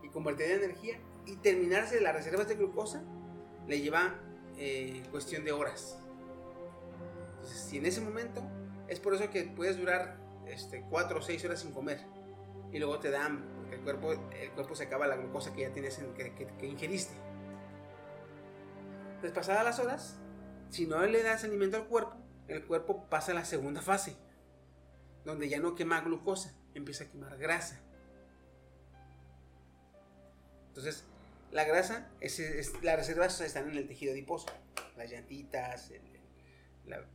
y 0.04 0.08
convertir 0.08 0.46
en 0.52 0.62
energía 0.62 1.00
y 1.26 1.34
terminarse 1.38 2.00
las 2.00 2.14
reservas 2.14 2.46
de 2.46 2.54
glucosa 2.54 3.02
le 3.66 3.80
lleva 3.80 4.14
eh, 4.56 5.02
cuestión 5.10 5.44
de 5.44 5.50
horas. 5.50 5.98
Entonces, 7.32 7.60
si 7.60 7.78
en 7.78 7.86
ese 7.86 8.00
momento 8.00 8.40
es 8.86 9.00
por 9.00 9.14
eso 9.14 9.28
que 9.30 9.42
puedes 9.42 9.76
durar 9.76 10.16
este, 10.46 10.82
4 10.88 11.18
o 11.18 11.22
6 11.22 11.44
horas 11.46 11.60
sin 11.60 11.72
comer. 11.72 11.98
Y 12.70 12.78
luego 12.78 13.00
te 13.00 13.10
da 13.10 13.28
porque 13.56 13.74
el 13.74 13.82
cuerpo, 13.82 14.12
el 14.12 14.52
cuerpo 14.52 14.76
se 14.76 14.84
acaba 14.84 15.08
la 15.08 15.16
glucosa 15.16 15.52
que 15.52 15.62
ya 15.62 15.72
tienes, 15.72 15.98
en, 15.98 16.14
que, 16.14 16.32
que, 16.32 16.66
ingeriste. 16.66 17.14
Entonces, 19.08 19.32
pasadas 19.32 19.64
las 19.64 19.80
horas, 19.80 20.20
si 20.68 20.86
no 20.86 21.04
le 21.04 21.20
das 21.24 21.42
alimento 21.42 21.76
al 21.76 21.88
cuerpo, 21.88 22.19
el 22.50 22.64
cuerpo 22.64 23.08
pasa 23.08 23.32
a 23.32 23.34
la 23.34 23.44
segunda 23.44 23.80
fase, 23.80 24.16
donde 25.24 25.48
ya 25.48 25.60
no 25.60 25.74
quema 25.74 26.00
glucosa, 26.00 26.54
empieza 26.74 27.04
a 27.04 27.06
quemar 27.08 27.38
grasa. 27.38 27.80
Entonces, 30.68 31.04
la 31.52 31.64
grasa, 31.64 32.10
es, 32.20 32.38
las 32.82 32.96
reservas 32.96 33.40
están 33.40 33.70
en 33.70 33.76
el 33.76 33.86
tejido 33.86 34.12
adiposo, 34.12 34.46
las 34.96 35.10
llantitas, 35.10 35.90
la, 36.86 37.06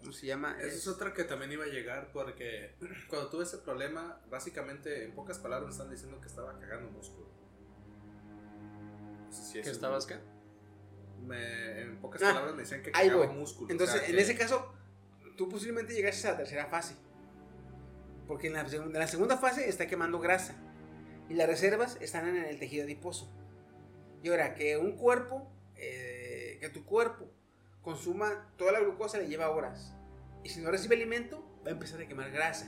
¿Cómo 0.00 0.12
se 0.12 0.26
llama? 0.26 0.56
Esa 0.60 0.76
es 0.76 0.88
otra 0.88 1.14
que 1.14 1.22
también 1.22 1.52
iba 1.52 1.64
a 1.64 1.68
llegar 1.68 2.10
porque 2.12 2.74
cuando 3.08 3.28
tuve 3.30 3.44
ese 3.44 3.58
problema, 3.58 4.20
básicamente, 4.28 5.04
en 5.04 5.12
pocas 5.12 5.38
palabras, 5.38 5.66
me 5.66 5.72
están 5.72 5.90
diciendo 5.90 6.20
que 6.20 6.26
estaba 6.26 6.58
cagando 6.58 6.90
músculo. 6.90 7.28
No 9.28 9.32
si 9.32 9.62
¿Que 9.62 9.70
estabas 9.70 10.06
qué? 10.06 10.18
En 11.30 11.98
pocas 12.00 12.22
ah, 12.22 12.28
palabras 12.28 12.54
me 12.54 12.62
decían 12.62 12.82
que 12.82 12.90
cagaba 12.90 13.26
músculo. 13.26 13.70
Entonces, 13.70 14.08
en 14.08 14.18
ese 14.18 14.36
caso, 14.36 14.72
tú 15.36 15.48
posiblemente 15.48 15.94
llegaste 15.94 16.26
a 16.28 16.32
la 16.32 16.36
tercera 16.38 16.66
fase. 16.66 16.94
Porque 18.26 18.46
en 18.46 18.54
la, 18.54 18.60
en 18.60 18.92
la 18.92 19.06
segunda 19.06 19.36
fase 19.36 19.68
está 19.68 19.86
quemando 19.86 20.18
grasa. 20.18 20.54
Y 21.28 21.34
las 21.34 21.46
reservas 21.46 21.98
están 22.00 22.28
en 22.28 22.44
el 22.44 22.58
tejido 22.58 22.84
adiposo. 22.84 23.30
Y 24.22 24.28
ahora, 24.28 24.54
que 24.54 24.76
un 24.76 24.92
cuerpo, 24.92 25.50
eh, 25.76 26.58
que 26.60 26.68
tu 26.68 26.84
cuerpo 26.84 27.28
consuma 27.82 28.52
toda 28.56 28.72
la 28.72 28.80
glucosa 28.80 29.18
le 29.18 29.28
lleva 29.28 29.50
horas. 29.50 29.94
Y 30.44 30.48
si 30.48 30.60
no 30.60 30.70
recibe 30.70 30.96
alimento, 30.96 31.44
va 31.64 31.70
a 31.70 31.72
empezar 31.72 32.00
a 32.00 32.06
quemar 32.06 32.30
grasa. 32.30 32.66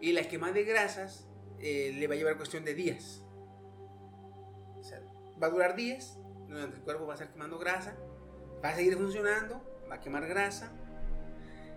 Y 0.00 0.12
la 0.12 0.22
quema 0.28 0.52
de 0.52 0.64
grasas 0.64 1.26
eh, 1.60 1.92
le 1.94 2.06
va 2.06 2.14
a 2.14 2.16
llevar 2.16 2.36
cuestión 2.36 2.64
de 2.64 2.74
días. 2.74 3.22
O 4.78 4.84
sea, 4.84 5.00
va 5.42 5.48
a 5.48 5.50
durar 5.50 5.76
días, 5.76 6.18
donde 6.48 6.76
el 6.76 6.82
cuerpo 6.82 7.06
va 7.06 7.12
a 7.12 7.16
estar 7.16 7.30
quemando 7.30 7.58
grasa, 7.58 7.96
va 8.64 8.70
a 8.70 8.74
seguir 8.74 8.96
funcionando, 8.96 9.62
va 9.90 9.96
a 9.96 10.00
quemar 10.00 10.26
grasa. 10.26 10.72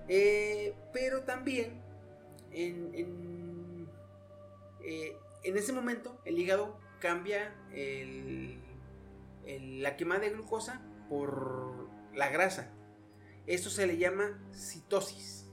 Eh, 0.08 0.74
pero 0.94 1.24
también 1.24 1.82
en, 2.52 2.94
en, 2.94 3.88
eh, 4.84 5.16
en, 5.44 5.58
ese 5.58 5.74
momento 5.74 6.20
el 6.26 6.38
hígado 6.38 6.80
cambia 7.00 7.54
la 9.46 9.96
quema 9.98 10.20
de 10.20 10.30
glucosa 10.32 10.82
por 11.10 11.90
la 12.14 12.30
grasa. 12.30 12.72
Esto 13.48 13.70
se 13.70 13.88
le 13.88 13.98
llama 13.98 14.40
citosis. 14.54 15.48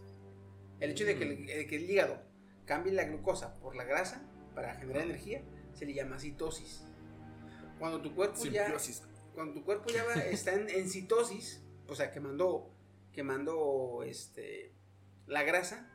El 0.81 0.91
hecho 0.91 1.05
de 1.05 1.17
que 1.17 1.77
el, 1.77 1.91
hígado 1.91 2.23
cambie 2.65 2.93
la 2.93 3.05
glucosa 3.05 3.55
por 3.61 3.75
la 3.75 3.85
grasa 3.85 4.23
para 4.55 4.75
generar 4.75 5.05
energía 5.05 5.43
se 5.75 5.87
le 5.87 5.95
llama 5.95 6.19
citosis. 6.19 6.85
Cuando 7.79 8.01
tu 8.01 8.15
cuerpo 8.15 8.45
ya 8.45 8.73
cuando 9.39 9.55
tu 9.55 9.65
cuerpo 9.65 9.89
ya 9.89 10.03
está 10.33 10.53
en, 10.53 10.91
citosis, 10.91 11.63
o 11.87 11.95
sea, 11.95 12.11
quemando 12.11 12.75
quemando 13.13 14.03
este 14.05 14.75
la 15.29 15.45
grasa, 15.45 15.89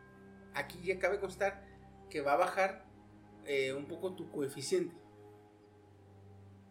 aquí 0.54 0.82
ya 0.82 0.98
cabe 0.98 1.20
constar 1.20 1.68
que 2.10 2.22
va 2.22 2.34
a 2.34 2.38
bajar 2.38 2.86
eh, 3.46 3.74
un 3.74 3.86
poco 3.86 4.16
tu 4.16 4.32
coeficiente. 4.32 4.96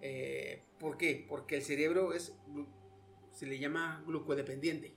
Eh, 0.00 0.64
¿Por 0.78 0.96
qué? 0.96 1.26
Porque 1.28 1.56
el 1.56 1.62
cerebro 1.62 2.14
es, 2.14 2.32
se 3.32 3.44
le 3.44 3.58
llama 3.58 4.02
glucodependiente. 4.06 4.96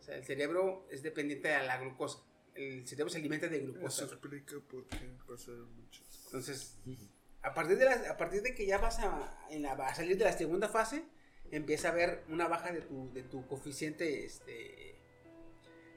O 0.00 0.02
sea, 0.02 0.16
el 0.16 0.24
cerebro 0.24 0.84
es 0.90 1.04
dependiente 1.04 1.54
a 1.54 1.62
la 1.62 1.78
glucosa. 1.78 2.26
El 2.56 2.88
cerebro 2.88 3.08
se 3.08 3.18
alimenta 3.18 3.46
de 3.46 3.60
glucosa. 3.60 4.04
Eso 4.04 4.14
explica 4.14 4.56
por 4.68 4.84
qué 4.88 5.16
pasan 5.28 5.72
muchas 5.76 6.08
cosas. 6.08 6.26
Entonces, 6.26 6.78
a 7.42 7.54
partir 7.54 7.76
de, 7.78 7.88
a 7.88 8.16
partir 8.16 8.42
de 8.42 8.54
que 8.54 8.66
ya 8.66 8.78
vas 8.78 8.98
a, 9.00 9.46
en 9.50 9.62
la- 9.62 9.72
a 9.72 9.94
salir 9.94 10.16
de 10.18 10.24
la 10.24 10.32
segunda 10.32 10.68
fase, 10.68 11.04
empieza 11.50 11.88
a 11.88 11.92
haber 11.92 12.22
una 12.28 12.48
baja 12.48 12.72
de 12.72 12.80
tu, 12.82 13.12
de 13.12 13.22
tu 13.22 13.46
coeficiente 13.46 14.24
este, 14.24 14.96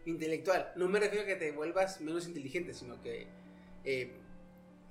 intelectual. 0.06 0.74
No 0.76 0.88
me 0.90 1.00
refiero 1.00 1.24
a 1.24 1.28
que 1.28 1.36
te 1.36 1.52
vuelvas 1.52 2.02
menos 2.02 2.28
inteligente, 2.28 2.74
sino 2.74 3.02
que 3.02 3.28
eh, 3.84 4.12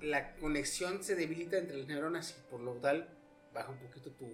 la 0.01 0.35
conexión 0.37 1.03
se 1.03 1.15
debilita 1.15 1.57
entre 1.57 1.77
las 1.77 1.87
neuronas 1.87 2.31
y 2.37 2.49
por 2.51 2.61
lo 2.61 2.73
tal 2.75 3.09
baja 3.53 3.71
un 3.71 3.77
poquito 3.79 4.11
tu... 4.11 4.25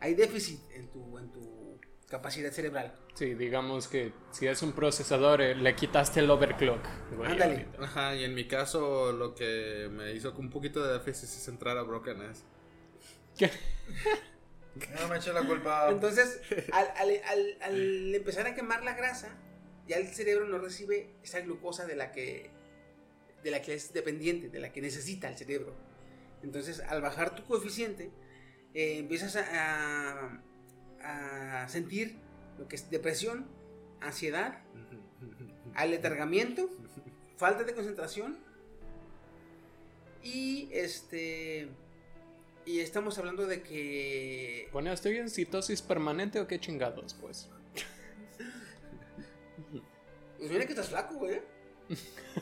Hay 0.00 0.14
déficit 0.14 0.60
en 0.72 0.88
tu, 0.88 1.18
en 1.18 1.30
tu 1.32 1.78
capacidad 2.08 2.50
cerebral. 2.52 2.94
Sí, 3.14 3.34
digamos 3.34 3.88
que 3.88 4.12
si 4.30 4.46
es 4.46 4.62
un 4.62 4.72
procesador, 4.72 5.40
eh, 5.40 5.54
le 5.54 5.74
quitaste 5.74 6.20
el 6.20 6.30
overclock. 6.30 6.84
güey, 7.16 7.32
Ándale. 7.32 7.52
ahorita. 7.54 7.84
Ajá, 7.84 8.14
y 8.14 8.24
en 8.24 8.34
mi 8.34 8.46
caso 8.46 9.12
lo 9.12 9.34
que 9.34 9.88
me 9.90 10.12
hizo 10.12 10.34
con 10.34 10.46
un 10.46 10.50
poquito 10.50 10.84
de 10.84 10.92
déficit 10.94 11.24
es 11.28 11.48
entrar 11.48 11.76
a 11.78 11.82
Broken 11.82 12.22
S. 12.22 12.42
¿Qué? 13.38 13.50
No 15.00 15.06
me 15.06 15.18
eche 15.18 15.32
la 15.32 15.42
culpa. 15.46 15.88
Entonces, 15.88 16.40
al, 16.72 16.88
al- 16.96 17.20
al- 17.28 17.58
al 17.62 18.12
empezar 18.14 18.44
a 18.48 18.56
quemar 18.56 18.82
la 18.82 18.94
grasa, 18.94 19.28
ya 19.86 19.98
el 19.98 20.08
cerebro 20.08 20.46
no 20.48 20.58
recibe 20.58 21.14
esa 21.22 21.38
glucosa 21.40 21.86
de 21.86 21.94
la 21.94 22.10
que 22.10 22.50
de 23.44 23.50
la 23.52 23.62
que 23.62 23.74
es 23.74 23.92
dependiente, 23.92 24.48
de 24.48 24.58
la 24.58 24.72
que 24.72 24.80
necesita 24.80 25.28
el 25.28 25.36
cerebro. 25.36 25.76
Entonces, 26.42 26.80
al 26.80 27.02
bajar 27.02 27.36
tu 27.36 27.44
coeficiente, 27.44 28.10
eh, 28.74 28.98
empiezas 28.98 29.36
a, 29.36 29.42
a- 30.24 30.42
a 31.04 31.68
sentir 31.68 32.16
lo 32.58 32.68
que 32.68 32.76
es 32.76 32.90
depresión, 32.90 33.46
ansiedad, 34.00 34.58
aletargamiento, 35.74 36.68
falta 37.36 37.64
de 37.64 37.74
concentración 37.74 38.38
y 40.22 40.68
este 40.72 41.68
y 42.66 42.80
estamos 42.80 43.18
hablando 43.18 43.46
de 43.46 43.62
que 43.62 44.68
Bueno, 44.72 44.90
¿estoy 44.92 45.18
en 45.18 45.28
citosis 45.28 45.82
permanente 45.82 46.40
o 46.40 46.46
qué 46.46 46.58
chingados, 46.58 47.14
pues? 47.14 47.50
Pues 50.38 50.50
mira 50.50 50.66
que 50.66 50.72
estás 50.72 50.88
flaco, 50.88 51.14
güey. 51.14 51.34
¿Eh? 51.34 51.42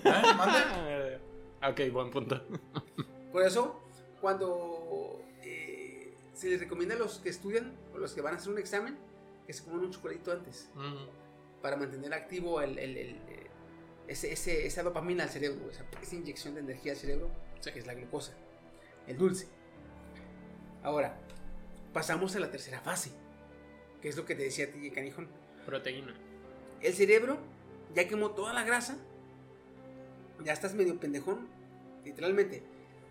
Ah, 0.04 1.68
ok, 1.70 1.80
buen 1.92 2.10
punto. 2.10 2.40
Por 3.30 3.44
eso, 3.44 3.80
cuando 4.20 5.22
se 6.42 6.48
les 6.48 6.60
recomienda 6.60 6.94
a 6.94 6.98
los 6.98 7.18
que 7.18 7.28
estudian 7.28 7.72
o 7.94 7.98
los 7.98 8.12
que 8.14 8.20
van 8.20 8.34
a 8.34 8.36
hacer 8.38 8.52
un 8.52 8.58
examen, 8.58 8.96
que 9.46 9.52
se 9.52 9.62
coman 9.64 9.80
un 9.80 9.90
chocolatito 9.92 10.32
antes, 10.32 10.68
para 11.62 11.76
mantener 11.76 12.12
activo 12.14 12.60
el, 12.60 12.78
el- 12.78 12.96
el, 12.96 13.20
ese, 14.08 14.32
ese- 14.32 14.66
esa 14.66 14.82
dopamina 14.82 15.22
al 15.24 15.30
cerebro, 15.30 15.70
esa, 15.70 15.84
esa 16.02 16.14
inyección 16.16 16.54
de 16.54 16.60
energía 16.60 16.92
al 16.92 16.98
cerebro, 16.98 17.30
que 17.62 17.78
es 17.78 17.86
la 17.86 17.94
glucosa, 17.94 18.32
el 19.06 19.16
dulce. 19.16 19.46
Ahora, 20.82 21.16
pasamos 21.92 22.34
a 22.34 22.40
la 22.40 22.50
tercera 22.50 22.80
fase, 22.80 23.12
que 24.00 24.08
es 24.08 24.16
lo 24.16 24.24
que 24.24 24.34
te 24.34 24.42
decía 24.42 24.64
a 24.66 24.68
ti, 24.68 24.90
Canijón. 24.90 25.28
Proteína. 25.64 26.12
El 26.80 26.92
cerebro 26.92 27.38
ya 27.94 28.08
quemó 28.08 28.32
toda 28.32 28.52
la 28.52 28.64
grasa, 28.64 28.96
ya 30.44 30.52
estás 30.52 30.74
medio 30.74 30.98
pendejón, 30.98 31.46
literalmente, 32.04 32.64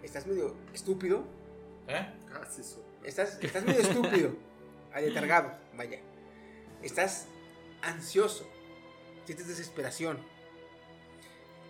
estás 0.04 0.28
medio 0.28 0.56
estúpido, 0.74 1.24
¿Eh? 1.88 2.14
Casi 2.32 2.62
so- 2.64 2.84
estás, 3.04 3.38
estás 3.42 3.64
medio 3.66 3.82
estúpido, 3.82 4.32
aletargado, 4.94 5.54
vaya. 5.76 6.00
Estás 6.82 7.28
ansioso, 7.82 8.48
sientes 9.26 9.48
desesperación, 9.48 10.20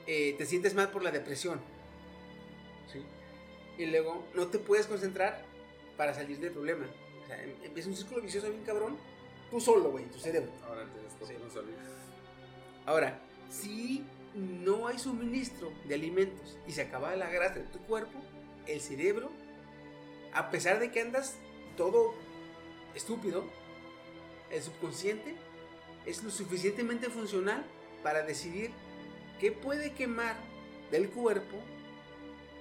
eh, 0.08 0.36
te 0.38 0.46
sientes 0.46 0.74
mal 0.74 0.90
por 0.90 1.04
la 1.04 1.12
depresión, 1.12 1.60
¿sí? 2.92 3.04
Y 3.78 3.86
luego 3.88 4.26
no 4.34 4.48
te 4.48 4.60
puedes 4.60 4.88
concentrar 4.88 5.44
para 5.98 6.14
salir 6.14 6.40
del 6.40 6.52
problema. 6.52 6.86
O 7.24 7.28
sea, 7.28 7.42
em- 7.44 7.56
empieza 7.64 7.90
un 7.90 7.96
círculo 7.96 8.22
vicioso 8.22 8.50
bien 8.50 8.64
cabrón, 8.64 8.98
tú 9.50 9.60
solo, 9.60 9.92
güey, 9.92 10.06
tu 10.06 10.20
cerebro. 10.20 10.52
Ahora 10.68 10.86
qué 10.86 11.38
no 11.38 11.50
salí. 11.50 11.72
Ahora, 12.86 13.20
si 13.50 14.04
no 14.34 14.88
hay 14.88 14.98
suministro 14.98 15.72
de 15.88 15.96
alimentos 15.96 16.58
y 16.68 16.72
se 16.72 16.82
acaba 16.82 17.16
la 17.16 17.30
grasa 17.30 17.56
de 17.56 17.66
tu 17.66 17.80
cuerpo, 17.80 18.20
el 18.66 18.82
cerebro, 18.82 19.30
a 20.34 20.50
pesar 20.52 20.80
de 20.80 20.92
que 20.92 21.02
andas 21.02 21.36
todo 21.78 22.14
estúpido, 22.96 23.44
el 24.50 24.62
subconsciente 24.62 25.36
es 26.06 26.24
lo 26.24 26.30
suficientemente 26.30 27.10
funcional 27.10 27.64
para 28.04 28.24
decidir 28.24 28.72
qué 29.40 29.52
puede 29.52 29.94
quemar 29.94 30.36
del 30.90 31.10
cuerpo 31.10 31.58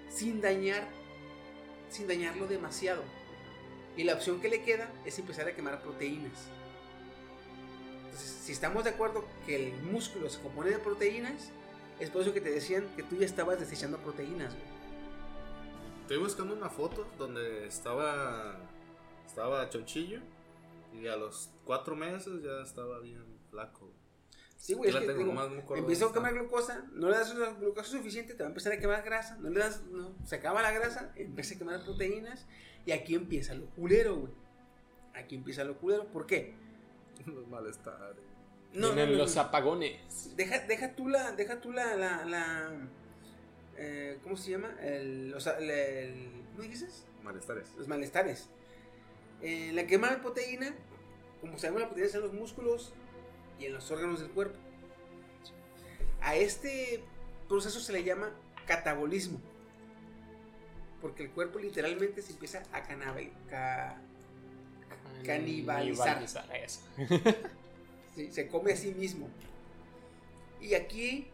sin 0.09 0.41
dañar, 0.41 0.87
sin 1.91 2.07
dañarlo 2.07 2.47
demasiado. 2.47 3.03
Y 3.97 4.05
la 4.05 4.15
opción 4.15 4.41
que 4.41 4.49
le 4.49 4.63
queda 4.63 4.91
es 5.05 5.19
empezar 5.19 5.49
a 5.49 5.55
quemar 5.55 5.83
proteínas. 5.83 6.49
Si 8.17 8.53
estamos 8.53 8.85
de 8.85 8.91
acuerdo 8.91 9.25
que 9.47 9.57
el 9.57 9.83
músculo 9.83 10.29
se 10.29 10.41
compone 10.41 10.71
de 10.71 10.79
proteínas, 10.79 11.51
es 11.99 12.11
por 12.11 12.23
eso 12.23 12.33
que 12.33 12.41
te 12.41 12.51
decían 12.51 12.87
que 12.97 13.03
tú 13.03 13.17
ya 13.17 13.27
estabas 13.27 13.61
desechando 13.61 13.99
proteínas. 13.99 14.55
Estoy 16.11 16.25
buscando 16.25 16.55
una 16.55 16.69
foto 16.69 17.07
donde 17.17 17.69
estaba 17.69 18.57
estaba 19.25 19.69
chonchillo 19.69 20.19
y 20.93 21.07
a 21.07 21.15
los 21.15 21.51
cuatro 21.65 21.95
meses 21.95 22.43
ya 22.43 22.63
estaba 22.65 22.99
bien 22.99 23.25
flaco. 23.49 23.93
Sí, 24.57 24.75
güey, 24.75 24.91
Yo 24.91 24.99
es 24.99 25.07
la 25.07 25.13
que 25.13 25.17
tengo, 25.17 25.31
digo, 25.31 25.65
no 25.69 25.77
empezó 25.77 26.09
a 26.09 26.13
quemar 26.13 26.35
glucosa, 26.35 26.85
no 26.95 27.11
le 27.11 27.17
das 27.17 27.33
glucosa 27.61 27.89
suficiente, 27.89 28.35
te 28.35 28.43
va 28.43 28.49
a 28.49 28.51
empezar 28.51 28.73
a 28.73 28.81
quemar 28.81 29.05
grasa, 29.05 29.37
no 29.39 29.51
le 29.51 29.61
das, 29.61 29.85
no, 29.85 30.13
se 30.25 30.35
acaba 30.35 30.63
la 30.63 30.73
grasa, 30.73 31.13
empieza 31.15 31.55
a 31.55 31.59
quemar 31.59 31.85
proteínas 31.85 32.45
y 32.87 32.91
aquí 32.91 33.15
empieza 33.15 33.55
lo 33.55 33.67
culero, 33.67 34.17
güey. 34.17 34.33
Aquí 35.15 35.37
empieza 35.37 35.63
lo 35.63 35.79
culero, 35.79 36.09
¿por 36.09 36.27
qué? 36.27 36.57
Los 37.25 37.47
malestares. 37.47 38.25
Vienen 38.73 39.17
los 39.17 39.37
apagones. 39.37 40.35
Deja, 40.35 40.59
deja 40.67 40.97
tú 40.97 41.09
la, 41.09 41.31
deja 41.31 41.61
tú 41.61 41.71
la, 41.71 41.95
la, 41.95 42.25
la, 42.25 42.73
eh, 43.83 44.19
¿cómo 44.23 44.37
se 44.37 44.51
llama? 44.51 44.77
El, 44.83 45.33
o 45.35 45.41
sea, 45.41 45.55
el- 45.59 45.71
el- 45.71 46.43
¿cómo 46.55 46.69
dices? 46.69 47.05
Malestares. 47.23 47.69
los 47.79 47.89
malestares. 47.89 48.49
Eh, 49.43 49.73
la 49.73 49.87
quema 49.87 50.11
de 50.11 50.19
proteína, 50.19 50.75
como 51.41 51.59
sabemos, 51.59 51.81
la 51.81 51.87
proteína 51.89 52.07
está 52.07 52.19
en 52.19 52.25
los 52.25 52.35
músculos 52.35 52.93
y 53.59 53.65
en 53.67 53.73
los 53.73 53.91
órganos 53.91 54.21
del 54.21 54.31
cuerpo. 54.31 54.59
A 56.21 56.37
este 56.37 57.03
proceso 57.49 57.81
se 57.81 57.93
le 57.95 58.05
llama 58.05 58.31
catabolismo. 58.67 59.41
Porque 61.01 61.23
el 61.23 61.31
cuerpo 61.31 61.59
literalmente 61.59 62.21
se 62.21 62.33
empieza 62.33 62.63
a 62.73 62.83
canabal, 62.83 63.33
ca- 63.49 63.99
Canibalizar. 65.25 66.23
eso. 66.23 66.83
sí, 68.15 68.31
se 68.31 68.49
come 68.49 68.73
a 68.73 68.77
sí 68.77 68.93
mismo. 68.93 69.29
Y 70.61 70.75
aquí, 70.75 71.30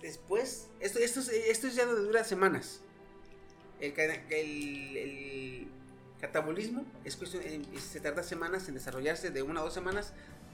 después, 0.00 0.68
esto, 0.80 0.98
esto, 0.98 1.20
es- 1.20 1.28
esto 1.28 1.66
es 1.66 1.74
ya 1.74 1.86
donde 1.86 2.02
dura 2.02 2.24
semanas. 2.24 2.80
El, 3.80 3.92
ca- 3.94 4.04
el- 4.04 4.96
el 4.96 5.68
catabolismo 6.20 6.84
es 7.04 7.16
cuestión, 7.16 7.42
eh, 7.44 7.62
se 7.78 8.00
tarda 8.00 8.22
semanas 8.22 8.68
en 8.68 8.74
desarrollarse, 8.74 9.30
de 9.30 9.42
una 9.42 9.60
a 9.60 9.62
dos 9.64 9.74
semanas. 9.74 10.12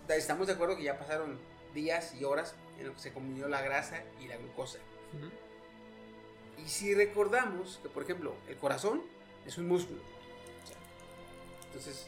Estamos 0.08 0.46
de 0.46 0.52
acuerdo 0.52 0.76
que 0.76 0.84
ya 0.84 0.98
pasaron 0.98 1.38
días 1.74 2.14
y 2.14 2.24
horas 2.24 2.54
en 2.78 2.86
lo 2.86 2.94
que 2.94 3.00
se 3.00 3.12
combinó 3.12 3.48
la 3.48 3.60
grasa 3.62 4.02
y 4.20 4.28
la 4.28 4.36
glucosa. 4.36 4.78
Y 6.64 6.68
si 6.68 6.94
recordamos 6.94 7.80
que, 7.82 7.88
por 7.88 8.02
ejemplo, 8.04 8.34
el 8.48 8.56
corazón 8.56 9.02
es 9.44 9.58
un 9.58 9.66
músculo. 9.68 10.00
Entonces, 11.66 12.06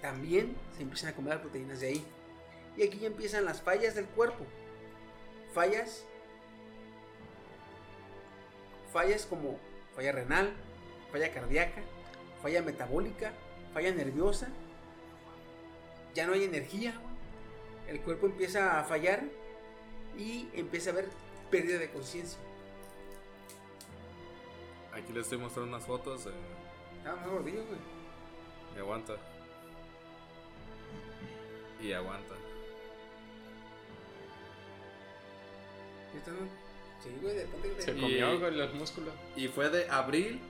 también 0.00 0.56
se 0.76 0.82
empiezan 0.82 1.10
a 1.10 1.14
comer 1.16 1.34
las 1.34 1.40
proteínas 1.42 1.80
de 1.80 1.88
ahí. 1.88 2.04
Y 2.76 2.82
aquí 2.84 2.98
ya 3.00 3.08
empiezan 3.08 3.44
las 3.44 3.60
fallas 3.60 3.94
del 3.94 4.06
cuerpo. 4.06 4.46
Fallas. 5.52 6.04
Fallas 8.92 9.26
como 9.26 9.58
falla 9.94 10.12
renal, 10.12 10.52
falla 11.12 11.32
cardíaca, 11.32 11.82
falla 12.42 12.62
metabólica, 12.62 13.32
falla 13.72 13.92
nerviosa. 13.92 14.48
Ya 16.14 16.26
no 16.26 16.32
hay 16.32 16.44
energía. 16.44 16.94
El 17.86 18.00
cuerpo 18.00 18.26
empieza 18.26 18.80
a 18.80 18.84
fallar 18.84 19.22
y 20.18 20.48
empieza 20.54 20.90
a 20.90 20.92
haber 20.94 21.08
pérdida 21.50 21.78
de 21.78 21.90
conciencia. 21.90 22.38
Aquí 24.92 25.12
les 25.12 25.22
estoy 25.24 25.38
mostrando 25.38 25.70
unas 25.76 25.86
fotos 25.86 26.24
de, 26.24 26.32
Ah, 27.06 27.14
más 27.16 27.28
gordillo, 27.28 27.64
güey. 27.66 27.78
y 28.74 28.78
aguanta. 28.78 29.14
Y 31.80 31.92
aguanta. 31.92 32.34
No- 36.26 36.69
Sí, 37.02 37.10
güey, 37.22 37.34
de 37.36 37.46
repente. 37.46 37.82
Se 37.82 37.92
Y- 37.92 38.00
comió 38.00 38.40
con 38.40 38.56
los 38.58 38.74
músculos. 38.74 39.14
Y 39.36 39.48
fue 39.48 39.68
de 39.70 39.88
abril 39.88 40.40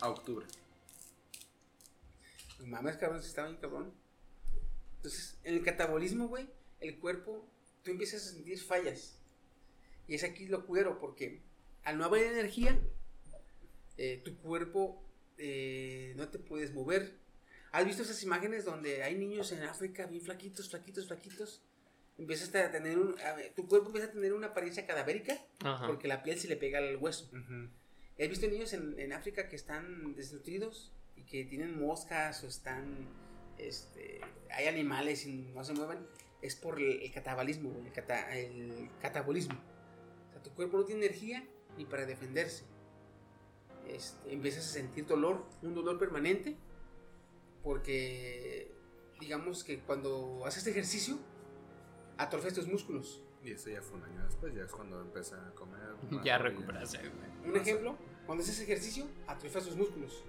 A 0.00 0.08
octubre. 0.10 0.46
No 2.60 2.66
mames, 2.66 2.96
cabrón, 2.96 3.22
si 3.22 3.28
estaba 3.28 3.48
bien 3.48 3.60
cabrón. 3.60 3.92
Entonces, 4.96 5.38
en 5.44 5.54
el 5.54 5.62
catabolismo, 5.62 6.28
güey, 6.28 6.48
el 6.80 6.98
cuerpo, 6.98 7.46
tú 7.82 7.90
empiezas 7.90 8.22
a 8.26 8.32
sentir 8.32 8.58
fallas. 8.60 9.18
Y 10.08 10.14
es 10.14 10.24
aquí 10.24 10.46
lo 10.46 10.66
cuero, 10.66 10.98
porque 10.98 11.42
al 11.84 11.98
no 11.98 12.04
haber 12.04 12.32
energía, 12.32 12.80
eh, 13.96 14.20
tu 14.24 14.36
cuerpo 14.38 15.02
eh, 15.38 16.14
no 16.16 16.28
te 16.28 16.38
puedes 16.38 16.72
mover. 16.72 17.18
¿Has 17.72 17.84
visto 17.84 18.02
esas 18.02 18.22
imágenes 18.22 18.64
donde 18.64 19.02
hay 19.02 19.16
niños 19.16 19.50
en 19.52 19.62
África 19.64 20.06
bien 20.06 20.22
flaquitos, 20.22 20.70
flaquitos, 20.70 21.06
flaquitos? 21.08 21.62
Empiezas 22.16 22.54
a 22.54 22.70
tener 22.70 22.98
un, 22.98 23.18
a 23.20 23.32
ver, 23.34 23.52
tu 23.54 23.66
cuerpo 23.66 23.88
empieza 23.88 24.08
a 24.08 24.12
tener 24.12 24.32
una 24.32 24.48
apariencia 24.48 24.86
cadavérica 24.86 25.36
Ajá. 25.64 25.86
porque 25.86 26.06
la 26.06 26.22
piel 26.22 26.38
se 26.38 26.46
le 26.48 26.56
pega 26.56 26.78
al 26.78 26.96
hueso. 26.96 27.28
He 28.16 28.28
visto 28.28 28.46
niños 28.46 28.72
en, 28.72 28.98
en 29.00 29.12
África 29.12 29.48
que 29.48 29.56
están 29.56 30.14
desnutridos 30.14 30.92
y 31.16 31.22
que 31.24 31.44
tienen 31.44 31.76
moscas 31.80 32.44
o 32.44 32.46
están, 32.46 33.08
este, 33.58 34.20
hay 34.50 34.68
animales 34.68 35.26
y 35.26 35.50
no 35.54 35.64
se 35.64 35.72
mueven. 35.74 36.06
Es 36.40 36.54
por 36.54 36.78
el, 36.78 37.02
el 37.02 37.10
catabalismo, 37.12 37.74
el, 37.84 37.92
cata- 37.92 38.36
el 38.36 38.90
catabolismo. 39.00 39.58
O 40.28 40.32
sea, 40.32 40.42
tu 40.42 40.50
cuerpo 40.50 40.76
no 40.78 40.84
tiene 40.84 41.04
energía 41.04 41.44
ni 41.76 41.84
para 41.84 42.06
defenderse. 42.06 42.62
Este, 43.88 44.32
empiezas 44.32 44.64
a 44.66 44.72
sentir 44.72 45.06
dolor, 45.06 45.44
un 45.62 45.74
dolor 45.74 45.98
permanente, 45.98 46.56
porque 47.64 48.70
digamos 49.18 49.64
que 49.64 49.80
cuando 49.80 50.42
haces 50.46 50.66
ejercicio, 50.66 51.18
atrofias 52.18 52.54
tus 52.54 52.66
músculos. 52.66 53.22
Y 53.42 53.52
eso 53.52 53.68
ya 53.68 53.82
fue 53.82 53.98
un 53.98 54.04
año 54.04 54.24
después, 54.24 54.54
ya 54.54 54.62
es 54.62 54.72
cuando 54.72 55.00
empecé 55.00 55.34
a 55.34 55.50
comer. 55.54 55.80
Ya 56.24 56.38
recuperarse, 56.38 56.98
güey. 56.98 57.50
Un 57.50 57.56
ejemplo, 57.56 57.96
cuando 58.26 58.42
haces 58.42 58.60
ejercicio, 58.60 59.06
atrofias 59.26 59.64
tus 59.64 59.76
músculos, 59.76 60.24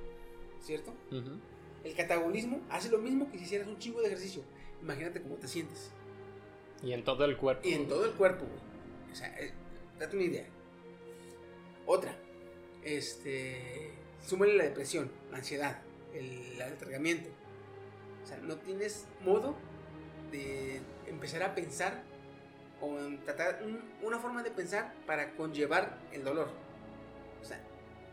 ¿cierto? 0.61 0.91
Ujú. 1.11 1.39
El 1.83 1.95
catabolismo 1.95 2.61
hace 2.69 2.89
lo 2.89 2.97
mismo 2.97 3.31
que 3.31 3.38
si 3.38 3.45
hicieras 3.45 3.67
un 3.67 3.77
chingo 3.77 4.01
de 4.01 4.07
ejercicio. 4.07 4.43
Imagínate 4.81 5.21
cómo 5.21 5.36
te 5.36 5.47
sientes. 5.47 5.91
Y 6.83 6.91
en 6.91 7.03
todo 7.03 7.25
el 7.25 7.38
cuerpo. 7.38 7.67
Y 7.67 7.73
en 7.73 7.88
todo 7.88 8.05
el 8.05 8.11
cuerpo, 8.13 8.45
güey. 8.45 9.11
O 9.11 9.15
sea, 9.15 9.27
eh, 9.39 9.53
date 9.97 10.15
una 10.17 10.25
idea. 10.25 10.45
Otra, 11.86 12.17
este, 12.83 13.91
súmale 14.25 14.55
la 14.55 14.63
depresión, 14.65 15.11
la 15.31 15.38
ansiedad, 15.38 15.81
el 16.13 16.61
alargamiento. 16.61 17.29
O 18.23 18.27
sea, 18.27 18.38
no 18.38 18.57
tienes 18.57 19.07
modo 19.23 19.55
empezar 21.07 21.43
a 21.43 21.53
pensar 21.55 22.03
o 22.81 22.97
tratar 23.23 23.61
un- 23.63 23.81
una 24.01 24.19
forma 24.19 24.43
de 24.43 24.51
pensar 24.51 24.93
para 25.05 25.31
conllevar 25.31 25.97
el 26.11 26.23
dolor. 26.23 26.49
O 27.41 27.45
sea, 27.45 27.59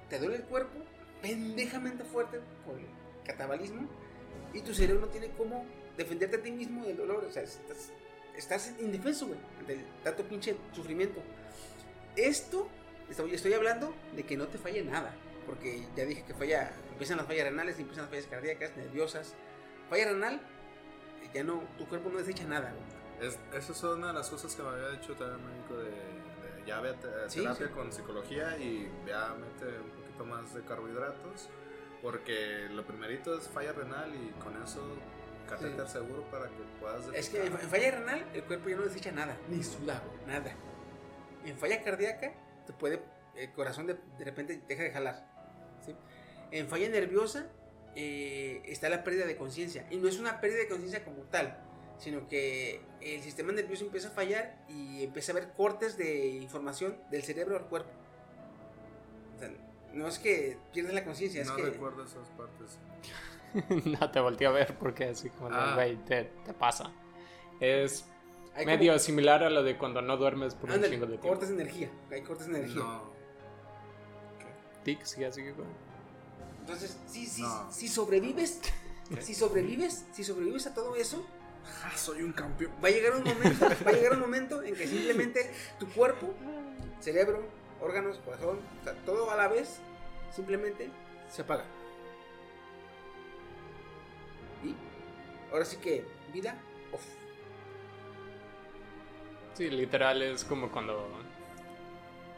te 0.09 0.19
duele 0.19 0.37
el 0.37 0.45
cuerpo 0.45 0.79
pendejamente 1.21 2.05
fuerte 2.05 2.41
por 2.67 2.79
el 2.79 2.87
catabalismo 3.25 3.89
y 4.53 4.61
tu 4.61 4.75
cerebro 4.75 5.07
no 5.07 5.09
tiene 5.09 5.31
cómo 5.37 5.65
defenderte 5.97 6.37
a 6.37 6.43
ti 6.43 6.51
mismo 6.51 6.85
del 6.85 6.97
dolor. 6.97 7.25
O 7.25 7.31
sea, 7.31 7.43
estás, 7.43 7.91
estás 8.37 8.75
indefenso, 8.81 9.27
güey, 9.27 9.39
ante 9.61 9.85
tanto 10.03 10.23
pinche 10.25 10.57
sufrimiento. 10.73 11.21
Esto, 12.17 12.69
estoy, 13.11 13.35
estoy 13.35 13.53
hablando 13.55 13.95
de 14.15 14.25
que 14.25 14.37
no 14.37 14.47
te 14.49 14.59
falle 14.59 14.83
nada, 14.85 15.15
porque 15.47 15.83
ya 15.97 16.05
dije 16.05 16.25
que 16.25 16.35
falla, 16.35 16.73
empiezan 16.91 17.17
las 17.17 17.27
fallas 17.27 17.45
renales, 17.45 17.79
empiezan 17.79 18.05
las 18.05 18.11
fallas 18.11 18.27
cardíacas, 18.27 18.77
nerviosas. 18.77 19.35
Falla 19.89 20.07
renal, 20.13 20.41
ya 21.33 21.45
no, 21.45 21.63
tu 21.79 21.87
cuerpo 21.87 22.11
no 22.11 22.19
desecha 22.19 22.45
nada. 22.45 22.73
Es, 23.21 23.39
esa 23.55 23.73
es 23.73 23.83
una 23.85 24.09
de 24.09 24.13
las 24.15 24.29
cosas 24.29 24.55
que 24.55 24.63
me 24.63 24.69
había 24.71 24.89
dicho 24.91 25.15
también 25.15 25.41
el 25.41 25.47
médico 25.47 25.75
de, 25.77 25.91
de 25.91 26.67
ya 26.67 26.81
vete 26.81 27.07
a 27.07 27.29
Sí, 27.31 27.41
terapia 27.41 27.67
sí. 27.69 27.73
con 27.73 27.93
psicología 27.93 28.57
y 28.59 28.91
ya 29.07 29.35
mete 29.35 29.79
un 29.79 29.91
poquito 29.91 30.25
más 30.25 30.53
de 30.55 30.63
carbohidratos 30.63 31.49
porque 32.01 32.69
lo 32.71 32.85
primerito 32.85 33.39
es 33.39 33.49
falla 33.49 33.73
renal 33.73 34.13
y 34.15 34.31
con 34.43 34.61
eso 34.61 34.83
catéter 35.49 35.87
seguro 35.89 36.23
para 36.31 36.47
que 36.47 36.63
puedas 36.81 37.07
Es 37.15 37.29
que 37.29 37.47
en, 37.47 37.53
falla 37.53 37.91
renal 37.93 38.25
el 38.35 38.43
cuerpo 38.45 38.69
ya 38.69 38.77
no 38.77 38.83
desecha 38.83 39.13
nada, 39.13 39.37
ni 39.49 39.63
suda, 39.63 40.03
güey, 40.05 40.27
nada. 40.27 40.53
En 41.45 41.57
falla 41.59 41.83
cardíaca 41.83 42.33
te 42.67 42.73
puede, 42.73 43.03
el 43.37 43.53
corazón 43.53 43.87
de, 43.87 43.95
de 44.19 44.25
repente 44.25 44.61
deja 44.67 44.83
de 44.83 44.91
jalar. 44.93 45.29
¿sí? 45.85 45.95
En 46.51 46.67
falla 46.69 46.89
nerviosa 46.89 47.47
eh, 47.97 48.63
está 48.67 48.89
la 48.89 49.05
pérdida 49.05 49.27
de 49.27 49.37
conciencia. 49.37 49.87
Y 49.91 49.97
no 49.97 50.09
es 50.09 50.19
una 50.19 50.41
pérdida 50.41 50.61
de 50.61 50.69
conciencia 50.69 51.05
como 51.05 51.23
tal, 51.25 51.59
sino 51.99 52.27
que 52.29 52.81
el 53.01 53.23
sistema 53.23 53.53
nervioso 53.53 53.85
empieza 53.85 54.09
a 54.09 54.13
fallar 54.13 54.57
y 54.69 55.03
empieza 55.05 55.33
a 55.33 55.37
haber 55.37 55.53
cortes 55.53 55.97
de 55.97 56.29
información 56.29 56.97
del 57.11 57.23
cerebro 57.23 57.57
al 57.57 57.67
cuerpo. 57.67 57.91
O 59.37 59.39
sea, 59.39 59.51
no 59.93 60.09
es 60.09 60.19
que 60.19 60.59
pierdas 60.73 60.95
la 60.95 61.05
conciencia, 61.05 61.43
es 61.43 61.49
no 61.49 61.57
que... 61.57 61.63
recuerdo 61.63 62.05
esas 62.05 62.29
partes. 62.31 62.79
no 64.01 64.11
te 64.11 64.21
volteé 64.21 64.47
a 64.47 64.51
ver 64.51 64.77
porque 64.79 65.05
así 65.05 65.29
como, 65.31 65.51
de, 65.51 65.57
Ah. 65.57 65.73
güey, 65.75 65.97
te, 66.05 66.25
te 66.45 66.55
pasa. 66.55 66.91
Es 67.61 68.07
hay 68.55 68.67
medio 68.67 68.99
similar 68.99 69.43
a 69.45 69.51
lo 69.51 69.63
de 69.63 69.77
cuando 69.79 70.03
no 70.03 70.17
duermes 70.17 70.55
por 70.55 70.71
como- 70.71 70.83
un 70.83 70.91
chingo 70.91 71.07
de 71.07 71.13
tiempo. 71.13 71.29
cortes 71.29 71.49
de 71.49 71.55
energía, 71.55 71.91
hay 72.11 72.23
cortes 72.23 72.47
de 72.49 72.57
energía. 72.59 72.83
No. 72.83 73.13
Y 74.85 75.25
así, 75.25 75.43
güey. 75.43 75.67
Entonces, 76.63 76.97
si, 77.07 77.27
si, 77.27 77.43
No. 77.43 77.71
si 77.71 77.89
sobrevives, 77.89 78.61
si 79.21 79.35
sobrevives, 79.35 80.05
si 80.13 80.25
sobrevives 80.25 80.67
a 80.67 80.75
todo 80.75 80.97
eso, 80.97 81.25
Ah, 81.85 81.97
soy 81.97 82.23
un 82.23 82.33
campeón. 82.33 82.73
va 82.85 82.89
a 82.89 82.91
llegar 82.91 83.15
un 83.17 83.23
momento, 83.23 83.67
va 83.87 83.91
a 83.91 83.93
llegar 83.93 84.13
un 84.15 84.21
momento 84.21 84.63
en 84.63 84.75
que 84.75 84.87
simplemente 84.87 85.53
tu 85.79 85.87
cuerpo, 85.89 86.35
cerebro, 87.01 87.45
órganos, 87.81 88.19
corazón, 88.19 88.59
o 88.81 88.85
sea, 88.85 88.95
todo 89.05 89.31
a 89.31 89.37
la 89.37 89.47
vez, 89.49 89.77
simplemente 90.35 90.91
se 91.31 91.43
apaga. 91.43 91.65
Y 94.65 94.75
ahora 95.53 95.65
sí 95.65 95.77
que 95.77 96.05
vida 96.33 96.57
off. 96.93 97.03
Sí, 99.55 99.69
literal 99.71 100.23
es 100.23 100.45
como 100.45 100.71
cuando... 100.71 101.09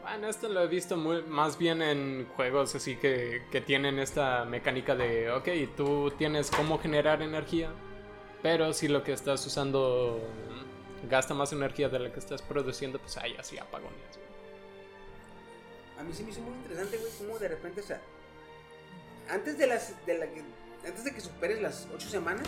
Bueno, 0.05 0.29
esto 0.29 0.47
lo 0.49 0.61
he 0.61 0.67
visto 0.67 0.97
muy, 0.97 1.23
más 1.23 1.57
bien 1.57 1.81
en 1.81 2.27
juegos 2.35 2.75
así 2.75 2.95
que, 2.95 3.41
que 3.51 3.59
tienen 3.59 3.97
esta 3.97 4.45
mecánica 4.45 4.93
de, 4.93 5.31
ok, 5.31 5.49
tú 5.75 6.11
tienes 6.15 6.51
cómo 6.51 6.77
generar 6.77 7.23
energía, 7.23 7.71
pero 8.43 8.71
si 8.71 8.87
lo 8.87 9.01
que 9.01 9.13
estás 9.13 9.43
usando 9.47 10.21
gasta 11.09 11.33
más 11.33 11.53
energía 11.53 11.89
de 11.89 11.97
la 11.97 12.13
que 12.13 12.19
estás 12.19 12.43
produciendo, 12.43 12.99
pues 12.99 13.17
hay 13.17 13.35
así 13.37 13.57
apagones. 13.57 14.19
A 15.97 16.03
mí 16.03 16.13
se 16.13 16.23
me 16.23 16.29
hizo 16.29 16.41
muy 16.41 16.53
interesante, 16.53 16.97
güey, 16.97 17.11
cómo 17.17 17.39
de 17.39 17.47
repente, 17.47 17.81
o 17.81 17.83
sea, 17.83 17.99
antes 19.27 19.57
de 19.57 19.65
las, 19.65 20.05
de 20.05 20.19
la 20.19 20.25
antes 20.87 21.03
de 21.03 21.15
que 21.15 21.19
superes 21.19 21.63
las 21.63 21.87
ocho 21.91 22.07
semanas, 22.07 22.47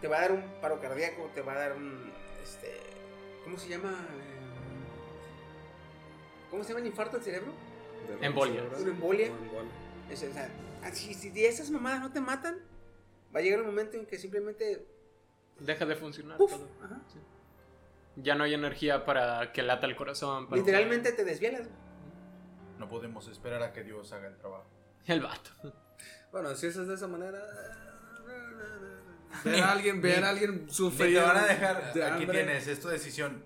te 0.00 0.06
va 0.06 0.18
a 0.18 0.20
dar 0.20 0.32
un 0.32 0.44
paro 0.60 0.80
cardíaco, 0.80 1.28
te 1.34 1.42
va 1.42 1.54
a 1.54 1.58
dar 1.58 1.72
un, 1.72 2.12
este, 2.44 2.78
¿cómo 3.42 3.58
se 3.58 3.70
llama? 3.70 4.06
¿Cómo 6.54 6.62
se 6.62 6.68
llama 6.68 6.82
el 6.82 6.86
infarto 6.86 7.16
del 7.16 7.24
cerebro? 7.24 7.52
Embolia. 8.20 8.62
Una 8.78 8.88
embolia. 8.90 9.28
O. 9.32 10.12
Es- 10.12 10.22
o 10.22 10.32
sea, 10.32 10.48
así, 10.84 11.12
si 11.12 11.30
de 11.30 11.48
esas 11.48 11.68
mamadas 11.68 11.98
no 12.00 12.12
te 12.12 12.20
matan, 12.20 12.60
va 13.34 13.40
a 13.40 13.42
llegar 13.42 13.58
un 13.58 13.66
momento 13.66 13.96
en 13.96 14.06
que 14.06 14.16
simplemente, 14.20 14.86
Deja 15.58 15.84
de 15.84 15.96
funcionar 15.96 16.38
¡puf! 16.38 16.52
todo. 16.52 16.68
Ajá. 16.84 17.00
Ya 18.14 18.36
no 18.36 18.44
hay 18.44 18.54
energía 18.54 19.04
para 19.04 19.52
que 19.52 19.64
lata 19.64 19.88
el 19.88 19.96
corazón. 19.96 20.48
para 20.48 20.60
literalmente 20.60 21.10
te 21.10 21.24
desvielas. 21.24 21.66
No 22.78 22.88
podemos 22.88 23.26
esperar 23.26 23.60
a 23.64 23.72
que 23.72 23.82
Dios 23.82 24.12
haga 24.12 24.28
el 24.28 24.36
trabajo. 24.36 24.66
El 25.06 25.22
vato. 25.22 25.50
Bueno, 26.30 26.54
si 26.54 26.68
eso 26.68 26.82
es 26.82 26.88
de 26.88 26.94
esa 26.94 27.08
manera. 27.08 27.40
Ver 29.44 29.60
a 29.60 29.72
alguien, 29.72 30.00
ver 30.00 30.22
a 30.24 30.28
alguien 30.30 30.66
Si 30.68 30.74
sufrir. 30.76 31.14
te 31.16 31.20
van 31.20 31.36
a 31.36 31.46
dejar, 31.46 31.92
de 31.92 32.04
aquí 32.04 32.22
hambre. 32.22 32.44
tienes, 32.44 32.68
es 32.68 32.78
tu 32.78 32.86
decisión. 32.86 33.42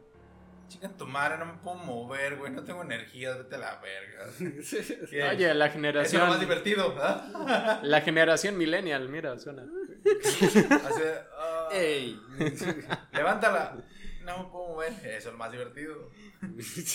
Chica 0.69 0.89
tu 0.89 1.07
madre, 1.07 1.39
no 1.39 1.47
me 1.47 1.55
puedo 1.55 1.77
mover, 1.79 2.37
güey, 2.37 2.53
no 2.53 2.63
tengo 2.63 2.83
energía, 2.83 3.35
vete 3.37 3.55
a 3.55 3.59
la 3.59 3.81
verga. 3.81 4.27
Oye, 5.31 5.31
la 5.31 5.31
Eso 5.31 5.45
es 5.45 5.57
lo 5.57 5.69
generación... 5.71 6.29
más 6.29 6.41
divertido, 6.41 6.91
¿verdad? 6.95 7.81
La 7.83 8.01
generación 8.03 8.57
millennial, 8.59 9.09
mira, 9.09 9.39
suena. 9.39 9.63
Así, 9.63 11.03
ah, 11.37 11.69
Ey. 11.73 12.21
levántala. 13.13 13.77
No 14.25 14.45
me 14.45 14.51
puedo 14.51 14.69
mover, 14.69 14.93
eso 15.05 15.17
es 15.17 15.25
lo 15.27 15.39
más 15.39 15.51
divertido. 15.51 16.11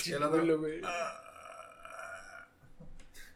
Y 0.06 0.12
el 0.12 0.22
otro, 0.24 0.44
ah, 0.84 1.20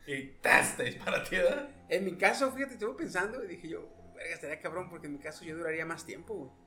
y 0.06 0.24
¡tas! 0.42 0.78
te 0.78 0.84
dispara 0.84 1.18
a 1.18 1.24
ti, 1.24 1.36
¿verdad? 1.36 1.68
En 1.90 2.06
mi 2.06 2.16
caso, 2.16 2.52
fíjate, 2.52 2.74
estuve 2.76 2.94
pensando 2.94 3.44
y 3.44 3.48
dije 3.48 3.68
yo, 3.68 3.90
verga, 4.16 4.36
estaría 4.36 4.62
cabrón 4.62 4.90
porque 4.90 5.08
en 5.08 5.14
mi 5.14 5.20
caso 5.20 5.44
yo 5.44 5.58
duraría 5.58 5.86
más 5.86 6.06
tiempo. 6.06 6.34
güey. 6.36 6.67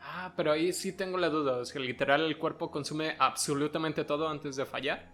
Ah, 0.00 0.32
pero 0.36 0.52
ahí 0.52 0.72
sí 0.72 0.92
tengo 0.92 1.18
la 1.18 1.28
duda. 1.28 1.56
O 1.58 1.64
sea, 1.64 1.80
literal 1.80 2.22
el 2.24 2.38
cuerpo 2.38 2.70
consume 2.70 3.16
absolutamente 3.18 4.04
todo 4.04 4.28
antes 4.28 4.56
de 4.56 4.64
fallar. 4.66 5.10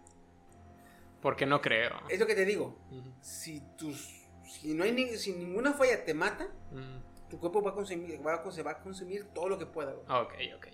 Porque 1.20 1.46
no 1.46 1.60
creo. 1.60 1.90
Es 2.08 2.20
lo 2.20 2.26
que 2.26 2.34
te 2.34 2.44
digo. 2.44 2.78
Ujú. 2.90 3.12
Si 3.20 3.60
tus, 3.78 4.26
si 4.46 4.74
no 4.74 4.84
hay 4.84 4.92
ni- 4.92 5.16
si 5.16 5.32
ninguna 5.32 5.72
falla 5.72 6.04
te 6.04 6.12
mata, 6.14 6.48
Mm, 6.70 7.28
tu 7.30 7.38
cuerpo 7.38 7.62
va 7.62 7.70
a 7.70 7.74
consumir, 7.74 8.20
va 8.26 8.34
a, 8.34 8.50
se 8.52 8.62
va 8.62 8.72
a 8.72 8.78
consumir 8.82 9.24
todo 9.34 9.48
lo 9.48 9.58
que 9.58 9.66
pueda. 9.66 9.92
güey. 9.92 10.04
Ok, 10.20 10.34
ok. 10.56 10.66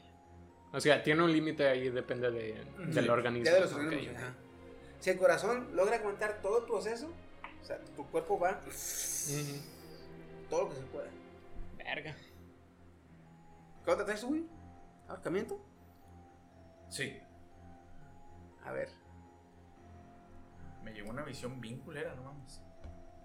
O 0.73 0.81
sea, 0.81 1.03
tiene 1.03 1.23
un 1.23 1.32
límite 1.32 1.69
ahí, 1.69 1.89
depende 1.91 2.31
de, 2.31 2.65
del 2.93 3.05
Sí, 3.05 3.09
organismo. 3.11 3.45
Ya 3.47 3.55
de 3.55 3.61
los 3.61 3.73
Ok, 3.73 3.78
organismos, 3.78 4.16
ok. 4.16 4.23
ajá. 4.23 4.35
Si 5.01 5.11
el 5.11 5.19
corazón 5.19 5.69
logra 5.74 5.97
aguantar 5.97 6.41
todo 6.43 6.59
el 6.61 6.65
proceso, 6.66 7.12
O 7.61 7.65
sea, 7.65 7.78
tu 7.95 8.07
cuerpo 8.07 8.39
va 8.39 8.59
todo 10.49 10.62
lo 10.62 10.69
que 10.70 10.77
se 10.77 10.82
pueda. 10.82 11.09
Verga. 11.77 12.16
¿Qué 13.85 13.90
otra 13.90 14.05
traes, 14.05 14.24
güey? 14.24 14.44
¿Ahorcamiento? 15.09 15.61
Sí. 16.89 17.19
A 18.65 18.73
ver. 18.73 18.89
Me 20.82 20.93
llegó 20.93 21.11
una 21.11 21.24
visión 21.24 21.61
bien 21.61 21.78
culera, 21.81 22.15
no 22.15 22.23
mames. 22.24 22.62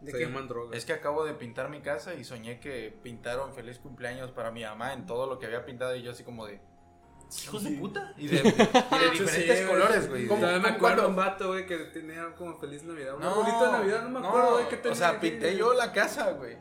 ¿De 0.02 0.12
Se 0.12 0.18
qué? 0.18 0.26
llaman 0.26 0.48
drogas. 0.48 0.78
Es 0.78 0.86
que 0.86 0.94
acabo 0.94 1.24
de 1.26 1.34
pintar 1.34 1.70
mi 1.70 1.82
casa 1.82 2.14
y 2.16 2.24
soñé 2.24 2.60
que 2.60 2.92
pintaron 3.04 3.54
feliz 3.54 3.80
cumpleaños 3.80 4.32
para 4.32 4.52
mi 4.52 4.64
mamá 4.64 4.94
en 4.94 5.06
todo 5.06 5.26
lo 5.28 5.40
que 5.40 5.46
había 5.46 5.66
pintado 5.66 5.96
y 5.96 6.04
yo 6.04 6.12
así 6.12 6.24
como 6.24 6.46
de... 6.46 6.60
Hijos 7.44 7.64
de 7.64 7.72
puta. 7.72 8.14
Y 8.18 8.28
de, 8.28 8.38
y 8.38 8.42
de 8.42 9.12
diferentes 9.12 9.60
Sí, 9.60 9.66
colores, 9.66 10.10
güey. 10.10 10.28
Como 10.28 10.46
me 10.46 10.70
acuerdo 10.70 11.08
un 11.08 11.16
vato, 11.16 11.48
güey, 11.50 11.66
que 11.66 11.78
tenía 11.78 12.34
como 12.36 12.58
feliz 12.58 12.84
Navidad. 12.84 13.16
Un 13.16 13.22
No, 13.22 13.44
de 13.44 13.72
Navidad, 13.72 14.04
no 14.04 14.20
me 14.20 14.28
acuerdo 14.28 14.52
tenía. 14.80 14.92
O 14.92 14.96
sea, 14.96 15.20
pinté 15.20 15.58
yo 15.58 15.74
la 15.74 15.92
casa, 15.92 16.32
güey. 16.32 16.58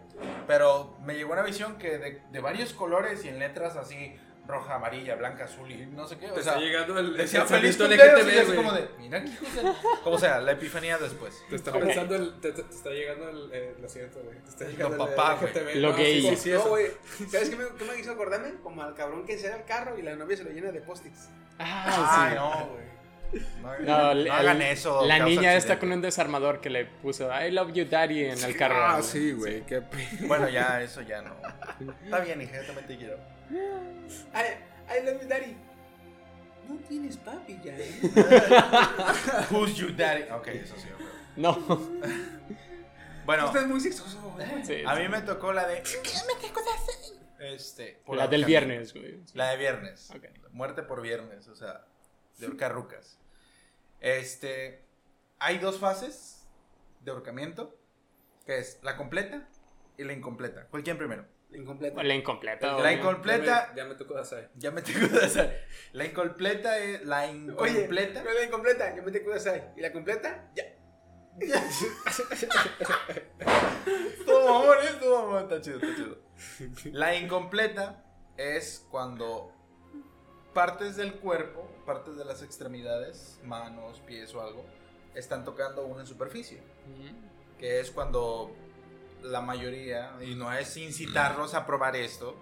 Pero 0.47 0.97
me 1.05 1.15
llegó 1.15 1.33
una 1.33 1.43
visión 1.43 1.77
que 1.77 1.99
de, 1.99 2.23
de 2.31 2.41
varios 2.41 2.73
colores 2.73 3.25
y 3.25 3.29
en 3.29 3.39
letras 3.39 3.77
así, 3.77 4.17
roja, 4.47 4.75
amarilla, 4.75 5.15
blanca, 5.17 5.45
azul 5.45 5.71
y 5.71 5.87
no 5.87 6.07
sé 6.07 6.19
qué. 6.19 6.31
O 6.31 6.35
Te 6.35 6.43
sea, 6.43 6.53
está 6.55 6.65
llegando 6.65 6.99
el, 6.99 7.17
decía 7.17 7.43
el 7.43 7.47
feliz 7.49 7.79
y 7.79 7.83
LGTB, 7.83 8.57
como 8.57 8.71
güey. 8.71 8.83
de, 8.83 8.89
mira 8.99 9.23
qué 9.23 9.29
hijos 9.31 9.55
de... 9.55 9.63
Como 10.03 10.19
sea, 10.19 10.41
la 10.41 10.53
epifanía 10.53 10.99
después. 10.99 11.43
Te 11.49 11.57
está 11.57 11.73
¿Cómo? 11.73 11.85
pensando, 11.87 12.15
el, 12.17 12.41
te, 12.41 12.53
te- 12.53 12.63
te 12.63 12.75
está 12.75 12.91
llegando 12.91 13.29
el, 13.31 13.51
eh, 13.53 13.75
lo 13.81 13.89
siento, 13.89 14.21
güey. 14.23 14.39
Te 14.41 14.51
está 14.51 14.65
Lo 14.65 14.71
llegando 14.71 15.07
el 15.09 15.15
papá, 15.15 15.39
güey. 15.41 15.53
LGTB. 15.53 15.75
Lo 15.81 15.91
No, 15.93 15.97
gay. 15.97 16.21
Sí, 16.23 16.29
sí, 16.29 16.37
sí, 16.37 16.51
no, 16.51 16.57
eso. 16.59 16.69
güey. 16.69 16.87
¿Sabes 17.31 17.51
qué 17.51 17.57
me, 17.57 17.65
qué 17.79 17.85
me 17.85 17.99
hizo 17.99 18.13
acordarme? 18.13 18.55
Como 18.63 18.83
al 18.83 18.95
cabrón 18.95 19.25
que 19.25 19.39
se 19.39 19.49
da 19.49 19.57
el 19.57 19.65
carro 19.65 19.99
y 19.99 20.03
la 20.03 20.15
novia 20.17 20.37
se 20.37 20.45
lo 20.45 20.51
llena 20.51 20.71
de 20.73 20.81
post-its. 20.83 21.29
Ah, 21.59 22.27
Ay, 22.27 22.31
sí. 22.31 22.37
no, 22.37 22.69
güey. 22.69 22.85
No, 23.63 23.79
No, 23.81 24.03
no 24.05 24.11
el- 24.13 24.31
hagan 24.31 24.63
eso. 24.63 25.05
La 25.07 25.19
niña 25.21 25.55
está 25.57 25.79
con 25.79 25.91
un 25.91 26.01
desarmador 26.03 26.61
que 26.61 26.71
le 26.71 26.85
puso 26.85 27.31
I 27.35 27.51
love 27.51 27.73
you 27.73 27.85
daddy 27.87 28.27
en 28.27 28.45
el 28.45 28.57
carro. 28.57 28.77
Ah, 28.85 29.03
sí, 29.03 29.33
güey. 29.33 29.65
Qué 29.67 29.81
pe- 29.81 30.07
Bueno, 30.27 30.49
ya, 30.51 30.83
eso 30.83 31.01
ya 31.03 31.23
no. 31.23 31.35
Está 32.05 32.21
bien, 32.21 32.43
hija, 32.43 32.61
yo 32.61 32.67
también 32.67 32.87
te 32.87 32.97
quiero. 32.99 33.17
Ay, 34.33 34.47
I 34.89 35.05
love 35.05 35.21
you, 35.23 35.29
daddy. 35.29 35.57
No 36.69 36.77
tienes 36.89 37.17
papi 37.19 37.61
ya. 37.63 37.77
¿eh? 37.79 38.01
Who's 39.51 39.75
your 39.77 39.95
daddy? 39.95 40.31
Ok, 40.31 40.49
eso 40.49 40.75
sí. 40.79 40.89
No. 41.37 41.59
Bueno, 43.27 43.53
muy 43.67 43.81
sexoso. 43.81 44.37
Sí, 44.65 44.83
a 44.87 44.95
sí. 44.97 45.03
mí 45.03 45.09
me 45.09 45.23
tocó 45.23 45.53
la 45.53 45.67
de. 45.67 45.83
Este. 47.41 48.01
por 48.07 48.17
La 48.17 48.27
del 48.29 48.45
ahorcamiento. 48.45 48.47
viernes, 48.47 48.95
güey. 48.95 49.21
La 49.35 49.51
de 49.51 49.57
viernes. 49.57 50.11
Ok. 50.15 50.25
Muerte 50.53 50.83
por 50.83 51.03
viernes, 51.03 51.49
o 51.49 51.55
sea, 51.57 51.85
de 52.39 52.47
ahorcarrucas. 52.47 53.19
Este. 54.01 54.83
Hay 55.39 55.59
dos 55.59 55.79
fases 55.79 56.47
de 57.01 57.11
ahorcamiento: 57.11 57.77
que 58.47 58.59
es 58.59 58.79
la 58.83 58.97
completa 58.97 59.49
y 59.99 60.05
la 60.05 60.13
incompleta. 60.13 60.67
¿Cuál 60.71 60.83
quieren 60.83 60.99
primero? 60.99 61.27
Incompleto. 61.55 62.03
La 62.03 62.15
incompleta. 62.15 62.79
La 62.79 62.93
incompleta. 62.93 63.69
Ya 63.69 63.73
me, 63.73 63.77
ya 63.77 63.85
me 63.87 63.95
tocó 63.95 64.15
Dasai. 64.15 64.49
Ya 64.57 64.71
me 64.71 64.83
que 64.83 64.93
hacer. 65.25 65.67
La 65.93 66.05
incompleta 66.05 66.79
es. 66.79 67.05
La 67.05 67.25
Oye, 67.25 67.33
incompleta. 67.33 68.23
pero 68.23 68.35
la 68.35 68.45
incompleta, 68.45 68.97
yo 68.97 69.03
me 69.03 69.13
te 69.13 69.23
cuidas 69.23 69.47
ahí. 69.47 69.63
¿Y 69.77 69.81
la 69.81 69.93
completa? 69.93 70.51
Ya. 70.55 70.65
Todo 74.27 74.61
mamón, 74.61 74.77
¿eh? 74.85 74.97
Todo 75.01 75.23
mamón. 75.27 75.43
Está 75.45 75.61
chido, 75.61 75.79
está 75.79 75.97
chido. 75.97 76.19
La 76.93 77.15
incompleta 77.17 78.05
es 78.37 78.87
cuando 78.91 79.53
partes 80.53 80.97
del 80.97 81.15
cuerpo, 81.15 81.69
partes 81.87 82.17
de 82.17 82.25
las 82.25 82.43
extremidades, 82.43 83.41
manos, 83.45 84.01
pies 84.07 84.35
o 84.35 84.41
algo, 84.41 84.65
están 85.15 85.45
tocando 85.45 85.85
una 85.87 86.07
superficie. 86.07 86.63
Que 87.59 87.81
es 87.81 87.91
cuando 87.91 88.55
la 89.25 89.41
mayoría, 89.41 90.17
y 90.21 90.35
no 90.35 90.53
es 90.53 90.77
incitarlos 90.77 91.55
a 91.55 91.67
probar 91.67 91.97
esto, 91.97 92.37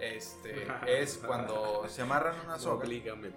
este, 0.00 0.66
es 0.86 1.18
cuando 1.18 1.88
se 1.88 2.02
amarran 2.02 2.36
una 2.44 2.58
soga. 2.58 2.84
Oblígame, 2.84 3.30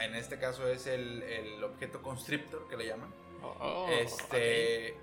En 0.00 0.14
este 0.14 0.38
caso 0.38 0.68
es 0.68 0.86
el, 0.86 1.22
el 1.22 1.64
objeto 1.64 2.00
constrictor 2.02 2.68
que 2.68 2.76
le 2.76 2.86
llaman. 2.86 3.12
Oh, 3.42 3.88
este 3.90 4.96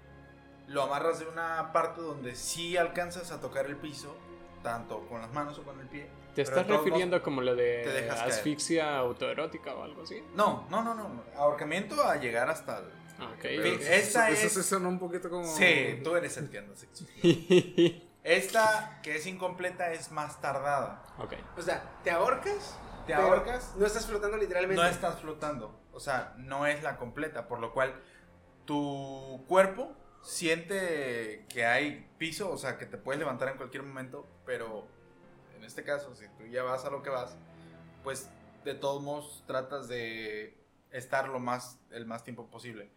lo 0.71 0.83
amarras 0.83 1.19
de 1.19 1.27
una 1.27 1.71
parte 1.73 2.01
donde 2.01 2.35
sí 2.35 2.77
alcanzas 2.77 3.31
a 3.31 3.41
tocar 3.41 3.65
el 3.65 3.75
piso, 3.75 4.15
tanto 4.63 5.05
con 5.07 5.21
las 5.21 5.31
manos 5.33 5.59
o 5.59 5.63
con 5.63 5.79
el 5.79 5.87
pie. 5.87 6.07
¿Te 6.33 6.43
estás 6.43 6.65
refiriendo 6.65 7.21
como 7.21 7.41
lo 7.41 7.55
de 7.55 7.81
caer. 7.83 8.09
asfixia 8.09 8.97
autoerótica 8.97 9.75
o 9.75 9.83
algo 9.83 10.03
así? 10.03 10.23
No, 10.33 10.65
no, 10.69 10.81
no, 10.81 10.95
no. 10.95 11.23
Ahorcamiento 11.35 12.01
a 12.03 12.15
llegar 12.15 12.49
hasta 12.49 12.79
el. 12.79 12.85
Ah, 13.21 13.31
Ok. 13.35 13.41
Sí, 13.41 13.47
Pero 13.57 13.65
esta 13.75 14.29
eso, 14.29 14.45
es- 14.45 14.51
Eso 14.51 14.63
sonó 14.63 14.89
un 14.89 14.99
poquito 14.99 15.29
como. 15.29 15.45
Sí, 15.45 15.99
tú 16.03 16.15
eres 16.15 16.35
el 16.37 16.49
que 16.49 16.57
anda 16.59 16.75
sexo. 16.75 17.05
Esta, 18.23 18.99
que 19.01 19.15
es 19.15 19.25
incompleta, 19.25 19.91
es 19.93 20.11
más 20.11 20.39
tardada. 20.41 21.03
ok. 21.17 21.33
O 21.57 21.61
sea, 21.61 21.83
te 22.03 22.11
ahorcas. 22.11 22.77
Te 23.07 23.13
pero 23.15 23.27
ahorcas, 23.27 23.73
No 23.77 23.85
estás 23.85 24.05
flotando 24.05 24.37
literalmente. 24.37 24.81
no 24.81 24.87
estás 24.87 25.19
flotando. 25.19 25.79
O 25.91 25.99
sea, 25.99 26.33
no 26.37 26.67
es 26.67 26.83
la 26.83 26.97
completa. 26.97 27.47
Por 27.47 27.59
lo 27.59 27.73
cual, 27.73 27.99
tu 28.65 29.43
cuerpo 29.47 29.91
siente 30.21 31.45
que 31.49 31.65
hay 31.65 32.07
piso, 32.19 32.51
o 32.51 32.57
sea, 32.57 32.77
que 32.77 32.85
te 32.85 32.97
puedes 32.97 33.17
levantar 33.19 33.49
en 33.49 33.57
cualquier 33.57 33.81
momento. 33.83 34.27
Pero 34.45 34.87
en 35.57 35.63
este 35.63 35.83
caso, 35.83 36.13
si 36.15 36.27
tú 36.37 36.45
ya 36.45 36.61
vas 36.63 36.85
a 36.85 36.91
lo 36.91 37.01
que 37.01 37.09
vas, 37.09 37.35
pues 38.03 38.29
de 38.63 38.75
todos 38.75 39.01
modos 39.01 39.43
tratas 39.47 39.87
de 39.87 40.55
estar 40.91 41.27
lo 41.27 41.39
más, 41.39 41.79
el 41.89 42.05
más 42.05 42.23
tiempo 42.23 42.47
posible. 42.51 42.91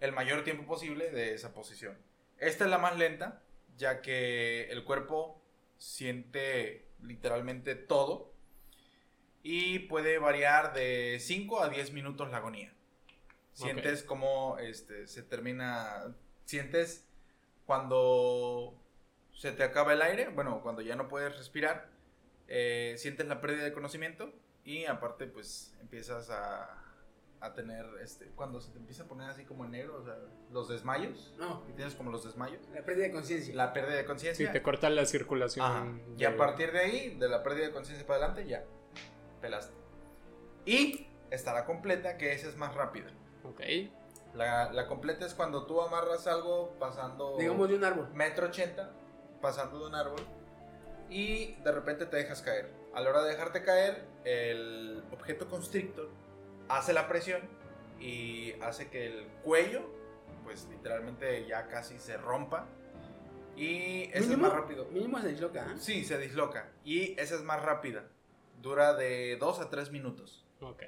El 0.00 0.12
mayor 0.12 0.44
tiempo 0.44 0.64
posible 0.66 1.10
de 1.10 1.34
esa 1.34 1.52
posición. 1.52 1.98
Esta 2.38 2.64
es 2.64 2.70
la 2.70 2.78
más 2.78 2.96
lenta, 2.96 3.42
ya 3.76 4.00
que 4.00 4.70
el 4.70 4.84
cuerpo 4.84 5.42
siente 5.76 6.86
literalmente 7.02 7.74
todo 7.74 8.32
y 9.42 9.80
puede 9.80 10.18
variar 10.18 10.74
de 10.74 11.18
5 11.20 11.62
a 11.62 11.68
10 11.68 11.92
minutos 11.92 12.30
la 12.30 12.38
agonía. 12.38 12.72
Sientes 13.52 14.04
como 14.04 14.56
este, 14.58 15.08
se 15.08 15.22
termina, 15.22 16.14
sientes 16.44 17.08
cuando 17.66 18.80
se 19.32 19.52
te 19.52 19.64
acaba 19.64 19.92
el 19.92 20.02
aire, 20.02 20.28
bueno, 20.28 20.60
cuando 20.62 20.80
ya 20.80 20.94
no 20.94 21.08
puedes 21.08 21.36
respirar, 21.36 21.88
eh, 22.46 22.94
sientes 22.98 23.26
la 23.26 23.40
pérdida 23.40 23.64
de 23.64 23.72
conocimiento 23.72 24.32
y 24.64 24.84
aparte 24.84 25.26
pues 25.26 25.74
empiezas 25.80 26.30
a, 26.30 26.77
a 27.40 27.52
tener, 27.54 27.86
este, 28.02 28.26
cuando 28.34 28.60
se 28.60 28.72
te 28.72 28.78
empieza 28.78 29.04
a 29.04 29.06
poner 29.06 29.30
así 29.30 29.44
como 29.44 29.64
en 29.64 29.70
negro, 29.70 29.98
o 30.00 30.04
sea, 30.04 30.16
los 30.50 30.68
desmayos, 30.68 31.34
No, 31.38 31.62
y 31.68 31.72
tienes 31.72 31.94
como 31.94 32.10
los 32.10 32.24
desmayos, 32.24 32.60
la 32.74 32.82
pérdida 32.84 33.04
de 33.06 33.12
conciencia. 33.12 33.54
la 33.54 33.72
pérdida 33.72 33.94
de 33.94 34.02
Sí, 34.02 34.06
conciencia. 34.06 34.52
te 34.52 34.62
corta 34.62 34.90
la 34.90 35.06
circulación. 35.06 35.64
Ajá. 35.64 35.86
Y 36.16 36.24
a 36.24 36.36
partir 36.36 36.72
de 36.72 36.78
ahí, 36.80 37.16
de 37.16 37.28
la 37.28 37.42
pérdida 37.44 37.66
de 37.66 37.72
conciencia 37.72 38.04
para 38.06 38.24
adelante, 38.26 38.48
ya 38.48 38.64
pelaste. 39.40 39.72
Y 40.64 41.06
está 41.30 41.52
la 41.54 41.64
completa, 41.64 42.16
que 42.16 42.32
esa 42.32 42.48
es 42.48 42.56
más 42.56 42.74
rápida. 42.74 43.06
Ok. 43.44 43.60
La, 44.34 44.72
la 44.72 44.86
completa 44.86 45.24
es 45.24 45.34
cuando 45.34 45.64
tú 45.66 45.80
amarras 45.80 46.26
algo 46.26 46.74
pasando 46.78 47.36
Digamos 47.38 47.68
de 47.68 47.76
un 47.76 47.84
árbol. 47.84 48.08
metro 48.14 48.48
ochenta, 48.48 48.90
pasando 49.40 49.78
de 49.78 49.86
un 49.86 49.94
árbol, 49.94 50.20
y 51.08 51.54
de 51.62 51.72
repente 51.72 52.04
te 52.06 52.16
dejas 52.16 52.42
caer. 52.42 52.70
A 52.94 53.00
la 53.00 53.10
hora 53.10 53.22
de 53.22 53.30
dejarte 53.30 53.62
caer, 53.62 54.04
el 54.24 55.02
objeto 55.12 55.48
constrictor 55.48 56.10
hace 56.68 56.92
la 56.92 57.08
presión 57.08 57.40
y 58.00 58.52
hace 58.62 58.88
que 58.88 59.06
el 59.06 59.26
cuello, 59.42 59.82
pues 60.44 60.66
literalmente 60.70 61.46
ya 61.46 61.68
casi 61.68 61.98
se 61.98 62.16
rompa. 62.16 62.66
Y 63.56 64.04
ese 64.04 64.18
es 64.18 64.28
Mínimo, 64.28 64.42
más 64.48 64.52
rápido. 64.52 64.84
mínimo 64.86 65.20
se 65.20 65.28
disloca, 65.28 65.64
¿eh? 65.72 65.74
Sí, 65.78 66.04
se 66.04 66.16
disloca. 66.18 66.70
Y 66.84 67.18
esa 67.20 67.34
es 67.34 67.42
más 67.42 67.60
rápida. 67.62 68.04
Dura 68.62 68.94
de 68.94 69.36
2 69.40 69.60
a 69.60 69.68
3 69.70 69.90
minutos. 69.90 70.44
Ok. 70.60 70.82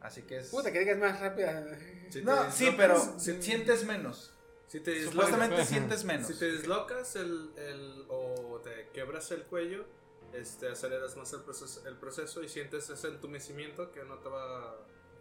Así 0.00 0.22
que 0.22 0.38
es. 0.38 0.48
Puta, 0.48 0.72
que 0.72 0.78
digas 0.80 0.98
más 0.98 1.20
rápida. 1.20 1.66
Si 2.10 2.22
no, 2.22 2.50
sí, 2.50 2.72
pero 2.76 2.98
si- 3.18 3.42
sientes 3.42 3.84
menos. 3.84 4.32
Si 4.68 4.80
te 4.80 4.92
dislocas, 4.92 5.12
Supuestamente 5.30 5.64
sientes 5.66 6.04
menos. 6.04 6.26
si 6.26 6.38
te 6.38 6.50
dislocas 6.52 7.16
el, 7.16 7.50
el, 7.56 8.04
o 8.08 8.60
te 8.64 8.88
quebras 8.94 9.30
el 9.32 9.42
cuello, 9.44 9.84
este, 10.32 10.68
aceleras 10.70 11.16
más 11.16 11.32
el 11.34 11.42
proceso, 11.42 11.86
el 11.86 11.96
proceso 11.96 12.42
y 12.42 12.48
sientes 12.48 12.88
ese 12.90 13.08
entumecimiento 13.08 13.92
que 13.92 14.04
no 14.04 14.18
te 14.18 14.28
va 14.28 14.76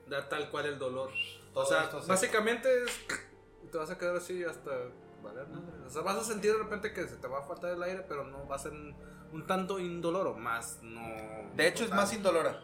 a 0.08 0.10
dar 0.10 0.30
tal 0.30 0.50
cual 0.50 0.66
el 0.66 0.80
dolor. 0.80 1.12
Todo 1.54 1.64
o 1.64 1.68
sea, 1.68 1.90
básicamente 2.08 2.84
es, 2.84 2.92
te 3.72 3.78
vas 3.78 3.90
a 3.90 3.98
quedar 3.98 4.16
así 4.16 4.44
hasta... 4.44 4.72
valer. 5.24 5.48
O 5.86 5.90
sea, 5.90 6.02
vas 6.02 6.18
a 6.18 6.24
sentir 6.24 6.52
de 6.52 6.60
repente 6.60 6.94
que 6.94 7.08
se 7.08 7.18
te 7.18 7.28
va 7.28 7.40
a 7.40 7.44
faltar 7.44 7.72
el 7.72 7.84
aire, 7.84 8.06
pero 8.08 8.24
no 8.24 8.48
va 8.48 8.56
a 8.56 8.60
ser 8.60 8.72
un, 8.72 8.96
un 9.32 9.48
tanto 9.48 9.80
indoloro, 9.80 10.36
más 10.36 10.80
no... 10.82 11.02
De 11.56 11.68
hecho, 11.68 11.84
es 11.84 11.92
más 11.92 12.14
indolora. 12.14 12.62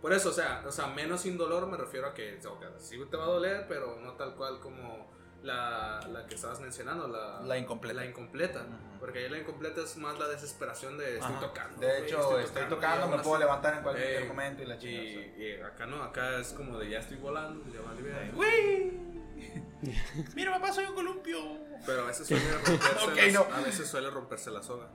Por 0.00 0.12
eso, 0.12 0.28
o 0.28 0.32
sea, 0.32 0.62
o 0.66 0.70
sea, 0.70 0.86
menos 0.88 1.24
indolor 1.24 1.66
me 1.66 1.78
refiero 1.78 2.08
a 2.08 2.12
que 2.12 2.36
o 2.36 2.60
sea, 2.60 2.78
sí 2.78 2.98
te 3.10 3.16
va 3.16 3.24
a 3.24 3.28
doler, 3.28 3.66
pero 3.66 3.98
no 4.00 4.12
tal 4.12 4.34
cual 4.34 4.60
como 4.60 5.08
la, 5.44 6.00
la 6.10 6.26
que 6.26 6.34
estabas 6.34 6.58
mencionando, 6.60 7.06
la, 7.06 7.40
La 7.42 7.56
incompleta. 7.58 8.00
La 8.00 8.06
incompleta. 8.06 8.60
Ujú. 8.60 8.98
Porque 9.00 9.18
ahí 9.20 9.28
la 9.28 9.38
incompleta 9.38 9.82
es 9.82 9.96
más 9.98 10.18
la 10.18 10.26
desesperación 10.28 10.96
de 10.98 11.14
estoy 11.18 11.32
Ajá. 11.32 11.40
tocando. 11.40 11.80
De 11.80 12.04
hecho, 12.06 12.38
estoy 12.40 12.64
tocando, 12.64 13.06
y 13.06 13.08
me 13.10 13.14
aún 13.16 13.22
puedo 13.22 13.36
así- 13.36 13.44
levantar 13.44 13.74
en 13.74 13.82
cualquier 13.82 14.26
momento 14.26 14.62
y 14.62 14.66
la 14.66 14.74
y, 14.76 14.78
chingada. 14.78 15.38
y 15.38 15.60
acá 15.60 15.86
no, 15.86 16.02
acá 16.02 16.38
es 16.40 16.52
como 16.54 16.78
de 16.78 16.88
ya 16.90 16.98
estoy 17.00 17.18
volando, 17.18 17.62
ya 17.72 17.80
vale, 17.82 18.00
verga. 18.02 18.32
Mira, 20.34 20.52
papá, 20.52 20.72
soy 20.72 20.86
un 20.86 20.94
columpio. 20.94 21.38
Pero 21.84 22.02
a 22.02 22.06
veces 22.06 22.26
suele 22.26 22.42
romperse, 22.52 23.04
Ok, 23.06 23.16
las- 23.16 23.32
no. 23.34 23.54
a 23.54 23.60
veces 23.60 23.86
suele 23.88 24.10
romperse 24.10 24.50
la 24.50 24.62
soga. 24.62 24.88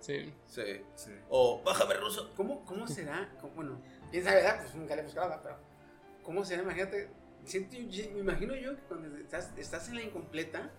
Sí. 0.00 0.34
Sí. 0.48 0.82
Sí. 0.96 1.12
O 1.28 1.62
bájame 1.62 1.94
ruso. 1.94 2.32
¿Cómo, 2.36 2.64
cómo 2.64 2.88
será? 2.88 3.28
¿Cómo- 3.40 3.54
bueno, 3.54 3.80
quién 4.10 4.24
sabe, 4.24 4.36
¿verdad? 4.42 4.60
Pues 4.62 4.74
nunca 4.74 4.96
le 4.96 5.02
hemos 5.02 5.14
grabado, 5.14 5.40
pero 5.44 5.56
¿cómo 6.24 6.44
será? 6.44 6.62
Imagínate, 6.62 7.08
siento, 7.44 7.76
yo- 7.76 8.10
me 8.12 8.20
imagino 8.20 8.54
yo 8.56 8.76
que 8.76 8.82
cuando 8.82 9.16
estás, 9.18 9.50
estás 9.56 9.88
en 9.88 9.96
la 9.96 10.02
incompleta, 10.02 10.70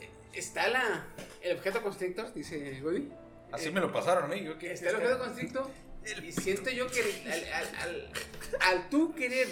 eh, 0.00 0.10
está 0.34 0.68
la, 0.68 1.06
el 1.42 1.56
objeto 1.56 1.82
constrictor, 1.82 2.32
dice 2.32 2.80
Goody. 2.80 3.12
Así 3.52 3.68
Eh, 3.68 3.70
me 3.72 3.80
lo 3.80 3.92
pasaron 3.92 4.24
a 4.24 4.34
mí. 4.34 4.42
Yo 4.42 4.58
qué 4.58 4.72
Está 4.72 4.90
el 4.90 4.96
objeto 4.96 5.18
constrictor 5.18 5.70
y 6.22 6.32
siento 6.32 6.70
yo 6.70 6.86
que 6.88 7.00
al, 7.30 7.44
al- 7.52 7.74
al- 7.76 8.12
al 8.62 8.88
tú 8.90 9.14
querer 9.14 9.48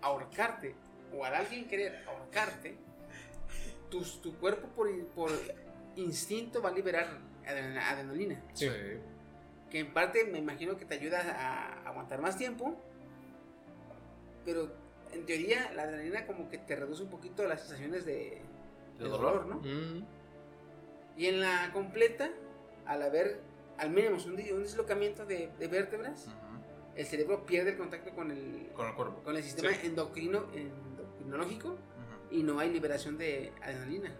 ahorcarte 0.00 0.74
o 1.12 1.24
al 1.24 1.34
alguien 1.34 1.66
querer 1.68 2.04
ahorcarte, 2.08 2.76
tus- 3.90 4.20
tu 4.22 4.36
cuerpo 4.38 4.68
por, 4.68 4.88
por 5.08 5.30
instinto 5.96 6.60
va 6.62 6.70
a 6.70 6.72
liberar 6.72 7.18
adrenalina. 7.46 7.88
adrenalina 7.90 8.42
Sí. 8.54 8.68
que 9.70 9.78
en 9.80 9.92
parte 9.92 10.24
me 10.24 10.38
imagino 10.38 10.76
que 10.76 10.84
te 10.84 10.94
ayuda 10.94 11.20
a 11.20 11.88
aguantar 11.88 12.20
más 12.20 12.36
tiempo, 12.36 12.80
pero 14.44 14.72
en 15.14 15.26
teoría 15.26 15.72
la 15.74 15.84
adrenalina 15.84 16.26
como 16.26 16.48
que 16.48 16.58
te 16.58 16.76
reduce 16.76 17.02
un 17.02 17.10
poquito 17.10 17.44
las 17.46 17.60
sensaciones 17.60 18.04
de, 18.04 18.42
de 18.98 19.08
dolor, 19.08 19.46
¿no? 19.46 19.56
Mm. 19.56 20.04
Y 21.16 21.26
en 21.26 21.40
la 21.40 21.70
completa, 21.72 22.30
al 22.86 23.02
haber 23.02 23.40
al 23.78 23.90
menos 23.90 24.26
un, 24.26 24.32
un 24.34 24.62
dislocamiento 24.62 25.24
de, 25.26 25.50
de 25.58 25.68
vértebras, 25.68 26.26
el 26.96 27.06
cerebro 27.06 27.44
pierde 27.46 27.70
el 27.70 27.76
contacto 27.76 28.10
con 28.14 28.30
el, 28.30 28.68
Con 28.74 28.86
el 28.88 28.94
cuerpo. 28.94 29.22
con 29.22 29.36
el 29.36 29.42
sistema 29.42 29.70
Sí. 29.74 29.86
endocrino, 29.86 30.44
endocrinológico 30.54 31.76
y 32.30 32.42
no 32.42 32.58
hay 32.60 32.70
liberación 32.72 33.18
de 33.18 33.52
adrenalina. 33.62 34.12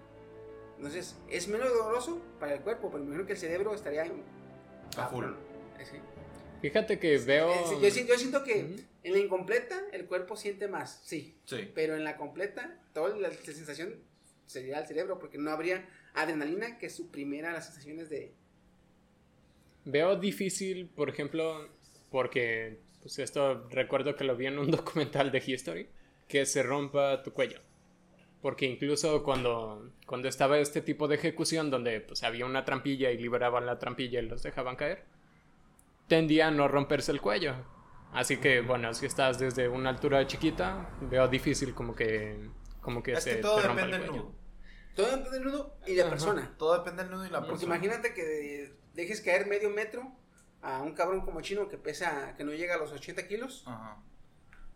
Entonces, 0.77 1.17
es 1.29 1.47
menos 1.49 1.69
doloroso 1.73 2.21
para 2.41 2.55
el 2.55 2.61
cuerpo, 2.61 2.91
pero 2.91 3.05
imagino 3.05 3.27
que 3.27 3.33
el 3.35 3.39
cerebro 3.39 3.75
estaría 3.75 4.05
en- 4.07 4.23
A 4.97 5.07
full. 5.07 5.25
Sí. 5.85 5.97
Fíjate 6.63 6.99
que 6.99 7.19
veo. 7.19 7.49
Yo, 7.81 7.91
si- 7.91 8.07
yo 8.07 8.17
siento 8.19 8.43
que. 8.43 8.77
En 9.05 9.13
la 9.13 9.19
incompleta 9.19 9.81
el 9.93 10.07
cuerpo 10.07 10.37
siente 10.37 10.67
más, 10.67 11.03
sí. 11.05 11.37
Sí. 11.45 11.71
Pero 11.75 11.95
en 11.95 12.05
la 12.05 12.17
completa, 12.17 12.81
toda 12.93 13.11
la, 13.11 13.29
la 13.29 13.35
sensación 13.35 14.03
sería 14.47 14.81
el 14.81 14.87
cerebro, 14.87 15.19
porque 15.19 15.39
no 15.39 15.51
habría 15.51 15.87
adrenalina 16.15 16.79
que 16.79 16.91
suprimiera 16.91 17.53
las 17.53 17.67
sensaciones 17.67 18.09
de. 18.09 18.33
Veo 19.85 20.17
difícil, 20.17 20.89
por 20.89 21.11
ejemplo, 21.11 21.69
porque 22.11 22.79
pues 23.03 23.19
esto 23.19 23.69
recuerdo 23.69 24.17
que 24.17 24.25
lo 24.25 24.37
vi 24.37 24.47
en 24.47 24.59
un 24.59 24.71
documental 24.71 25.31
de 25.31 25.43
History, 25.47 25.89
que 26.27 26.47
se 26.47 26.63
rompa 26.63 27.23
tu 27.23 27.33
cuello. 27.33 27.61
Porque 28.41 28.67
incluso 28.67 29.23
cuando, 29.23 29.93
cuando 30.07 30.29
estaba 30.29 30.59
este 30.59 30.81
tipo 30.81 31.09
de 31.09 31.17
ejecución 31.17 31.71
donde 31.71 32.01
pues 32.01 32.23
había 32.23 32.47
una 32.47 32.65
trampilla 32.65 33.11
y 33.11 33.19
liberaban 33.19 33.67
la 33.67 33.79
trampilla 33.79 34.21
y 34.21 34.27
los 34.27 34.43
dejaban 34.43 34.77
caer, 34.77 35.05
tendía 36.09 36.49
a 36.49 36.51
no 36.51 36.69
romperse 36.69 37.13
el 37.13 37.21
cuello. 37.21 37.55
Así 38.15 38.37
que 38.39 38.61
bueno, 38.61 38.95
si 38.95 39.07
estás 39.07 39.39
desde 39.39 39.69
una 39.69 39.91
altura 39.91 40.27
chiquita, 40.27 40.89
veo 41.03 41.27
difícil 41.29 41.75
como 41.75 41.95
que 41.95 42.49
como 42.81 43.03
que 43.03 43.13
Es 43.15 43.25
se 43.25 43.37
que 43.37 43.43
todo 43.43 43.57
te 43.61 43.67
rompa 43.67 43.83
el 43.83 43.91
depende 43.91 43.99
del 44.07 44.11
cuello. 44.11 44.25
nudo. 44.31 44.45
Todo 44.95 45.07
depende 45.07 45.31
del 45.31 45.45
nudo 45.45 45.77
y 45.87 45.91
de 45.95 45.97
la 45.97 46.03
Ajá. 46.03 46.11
persona. 46.11 46.55
Todo 46.59 46.79
depende 46.79 47.03
del 47.03 47.13
nudo 47.13 47.27
y 47.27 47.31
la 47.31 47.39
Porque 47.41 47.53
persona. 47.53 47.75
imagínate 47.77 48.15
que 48.15 48.75
dejes 48.95 49.21
caer 49.21 49.47
medio 49.47 49.71
metro 49.71 50.13
a 50.63 50.81
un 50.83 50.95
cabrón 50.95 51.23
como 51.23 51.41
chino 51.41 51.69
que 51.69 51.77
pesa, 51.77 52.35
que 52.37 52.45
no 52.45 52.53
llega 52.53 52.75
a 52.77 52.79
los 52.79 52.93
80 52.93 53.27
kilos, 53.27 53.65
Ajá. 53.67 53.97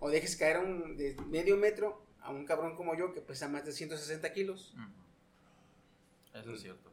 o 0.01 0.11
dejes 0.11 0.37
caer 0.37 0.59
un, 0.59 0.97
de 0.97 1.17
medio 1.29 1.57
metro 1.57 2.03
a 2.21 2.31
un 2.31 2.45
cabrón 2.45 2.75
como 2.77 2.97
yo 2.97 3.13
que 3.13 3.21
pesa 3.21 3.49
más 3.49 3.65
de 3.65 3.73
160 3.73 4.33
kilos. 4.33 4.75
Eso 6.35 6.53
es 6.53 6.61
cierto. 6.63 6.91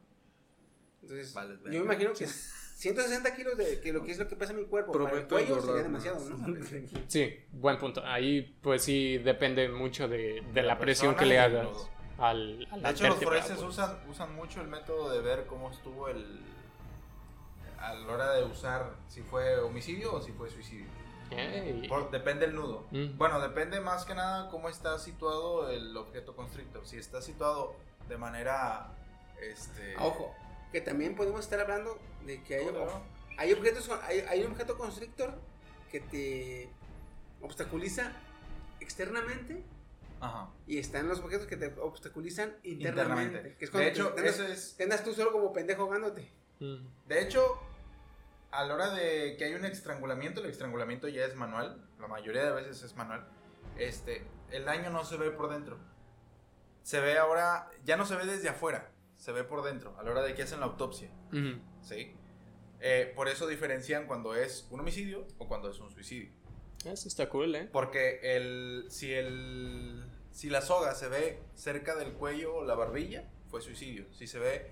Entonces, 1.02 1.34
Vale, 1.34 1.56
yo 1.66 1.70
me 1.80 1.86
imagino 1.86 2.14
que 2.14 2.28
160 2.76 3.36
kilos 3.36 3.58
de 3.58 3.80
que 3.80 3.94
lo 3.94 4.04
que 4.04 4.12
es 4.12 4.20
lo 4.20 4.28
que 4.28 4.36
pesa 4.36 4.52
mi 4.54 4.66
cuerpo 4.66 4.92
para 4.92 5.06
el 5.06 5.10
Prometo 5.26 5.36
cuello 5.36 5.48
engordar 5.56 5.76
sería 5.76 5.84
demasiado. 5.84 6.20
¿no? 6.30 7.00
Sí, 7.08 7.34
buen 7.54 7.78
punto. 7.78 8.04
Ahí 8.06 8.42
pues 8.62 8.84
sí 8.84 9.18
depende 9.20 9.70
mucho 9.70 10.08
de, 10.10 10.44
de 10.54 10.62
la, 10.62 10.74
la 10.74 10.80
presión 10.80 11.16
que 11.16 11.26
le 11.26 11.40
hagas 11.40 11.64
nudo. 11.64 11.90
al, 12.18 12.68
a 12.72 12.78
la 12.78 12.90
De 12.90 12.94
hecho, 12.96 13.08
los 13.08 13.24
forenses 13.24 13.58
pues. 13.58 13.70
usan, 13.70 13.98
usan 14.10 14.36
mucho 14.36 14.60
el 14.62 14.68
método 14.68 15.10
de 15.10 15.22
ver 15.22 15.46
cómo 15.46 15.72
estuvo 15.72 16.10
el. 16.10 16.42
a 17.80 17.94
la 17.94 18.12
hora 18.14 18.34
de 18.34 18.44
usar 18.44 18.94
si 19.08 19.22
fue 19.22 19.58
homicidio 19.60 20.14
o 20.14 20.22
si 20.22 20.32
fue 20.34 20.50
suicidio. 20.50 20.88
Por- 21.88 22.12
depende 22.12 22.46
el 22.46 22.56
nudo. 22.56 22.86
Mm. 22.92 23.18
Bueno, 23.18 23.40
depende 23.40 23.80
más 23.80 24.06
que 24.06 24.14
nada 24.16 24.50
cómo 24.50 24.68
está 24.70 25.00
situado 25.00 25.70
el 25.70 25.96
objeto 25.96 26.36
constrictor. 26.36 26.86
Si 26.86 26.98
está 26.98 27.22
situado 27.22 27.74
de 28.10 28.18
manera. 28.18 28.92
Este. 29.42 29.96
Ojo, 30.00 30.34
que 30.76 30.82
también 30.82 31.16
podemos 31.16 31.40
estar 31.40 31.58
hablando 31.62 31.98
de 32.26 32.44
que 32.44 32.56
hay, 32.56 32.66
Claro. 32.68 33.02
hay 33.38 33.54
objetos, 33.54 33.90
hay, 34.04 34.20
hay 34.28 34.44
un 34.44 34.52
objeto 34.52 34.78
constrictor 34.78 35.34
que 35.90 36.02
te 36.02 36.70
obstaculiza 37.42 38.12
externamente 38.82 39.64
Ajá. 40.20 40.50
y 40.68 40.78
están 40.78 41.08
los 41.08 41.20
objetos 41.22 41.48
que 41.48 41.56
te 41.56 41.68
obstaculizan 41.80 42.58
internamente. 42.64 43.24
Internamente. 43.38 43.56
Que 43.58 43.64
es 43.64 43.72
cuando 43.72 43.86
De 43.86 43.92
hecho, 43.94 44.10
te 44.16 44.20
andas, 44.20 44.36
eso 44.36 44.48
es. 44.48 44.76
te 44.76 44.84
andas 44.84 45.02
tú 45.06 45.14
solo 45.14 45.32
como 45.32 45.54
pendejo 45.54 45.84
ahogándote. 45.84 46.30
Mm. 46.60 46.86
De 47.08 47.22
hecho, 47.22 47.58
a 48.52 48.66
la 48.66 48.74
hora 48.74 48.90
de 48.94 49.38
que 49.38 49.46
hay 49.46 49.54
un 49.54 49.64
estrangulamiento, 49.64 50.42
el 50.42 50.50
estrangulamiento 50.50 51.08
ya 51.08 51.24
es 51.24 51.36
manual, 51.36 51.88
la 52.02 52.10
mayoría 52.10 52.44
de 52.44 52.52
veces 52.52 52.84
es 52.84 52.98
manual, 52.98 53.26
este, 53.78 54.28
el 54.52 54.66
daño 54.66 54.90
no 54.90 55.06
se 55.06 55.16
ve 55.16 55.32
por 55.32 55.50
dentro. 55.50 55.78
Se 56.84 57.00
ve 57.00 57.18
ahora, 57.18 57.72
ya 57.86 57.96
no 57.96 58.06
se 58.06 58.18
ve 58.18 58.26
desde 58.26 58.50
afuera, 58.50 58.92
se 59.18 59.32
ve 59.32 59.44
por 59.44 59.64
dentro, 59.64 59.96
a 59.98 60.04
la 60.04 60.12
hora 60.12 60.22
de 60.24 60.34
que 60.36 60.44
hacen 60.44 60.60
la 60.60 60.66
autopsia, 60.68 61.10
Ujú. 61.32 61.60
¿sí? 61.82 62.14
Eh, 62.82 63.12
por 63.16 63.28
eso 63.28 63.48
diferencian 63.48 64.06
cuando 64.06 64.36
es 64.36 64.68
un 64.70 64.80
homicidio 64.82 65.26
o 65.38 65.48
cuando 65.48 65.70
es 65.70 65.80
un 65.80 65.90
suicidio. 65.92 66.32
Eso 66.86 67.08
está 67.08 67.30
cool, 67.30 67.56
¿eh? 67.56 67.70
Porque 67.72 68.20
el, 68.22 68.86
si, 68.90 69.12
el, 69.12 70.04
si 70.32 70.50
la 70.50 70.62
soga 70.62 70.94
se 70.94 71.08
ve 71.08 71.40
cerca 71.56 71.96
del 71.96 72.14
cuello 72.14 72.58
o 72.58 72.64
la 72.64 72.76
barbilla, 72.76 73.28
fue 73.50 73.62
suicidio. 73.62 74.06
Si 74.14 74.28
se 74.28 74.38
ve 74.38 74.72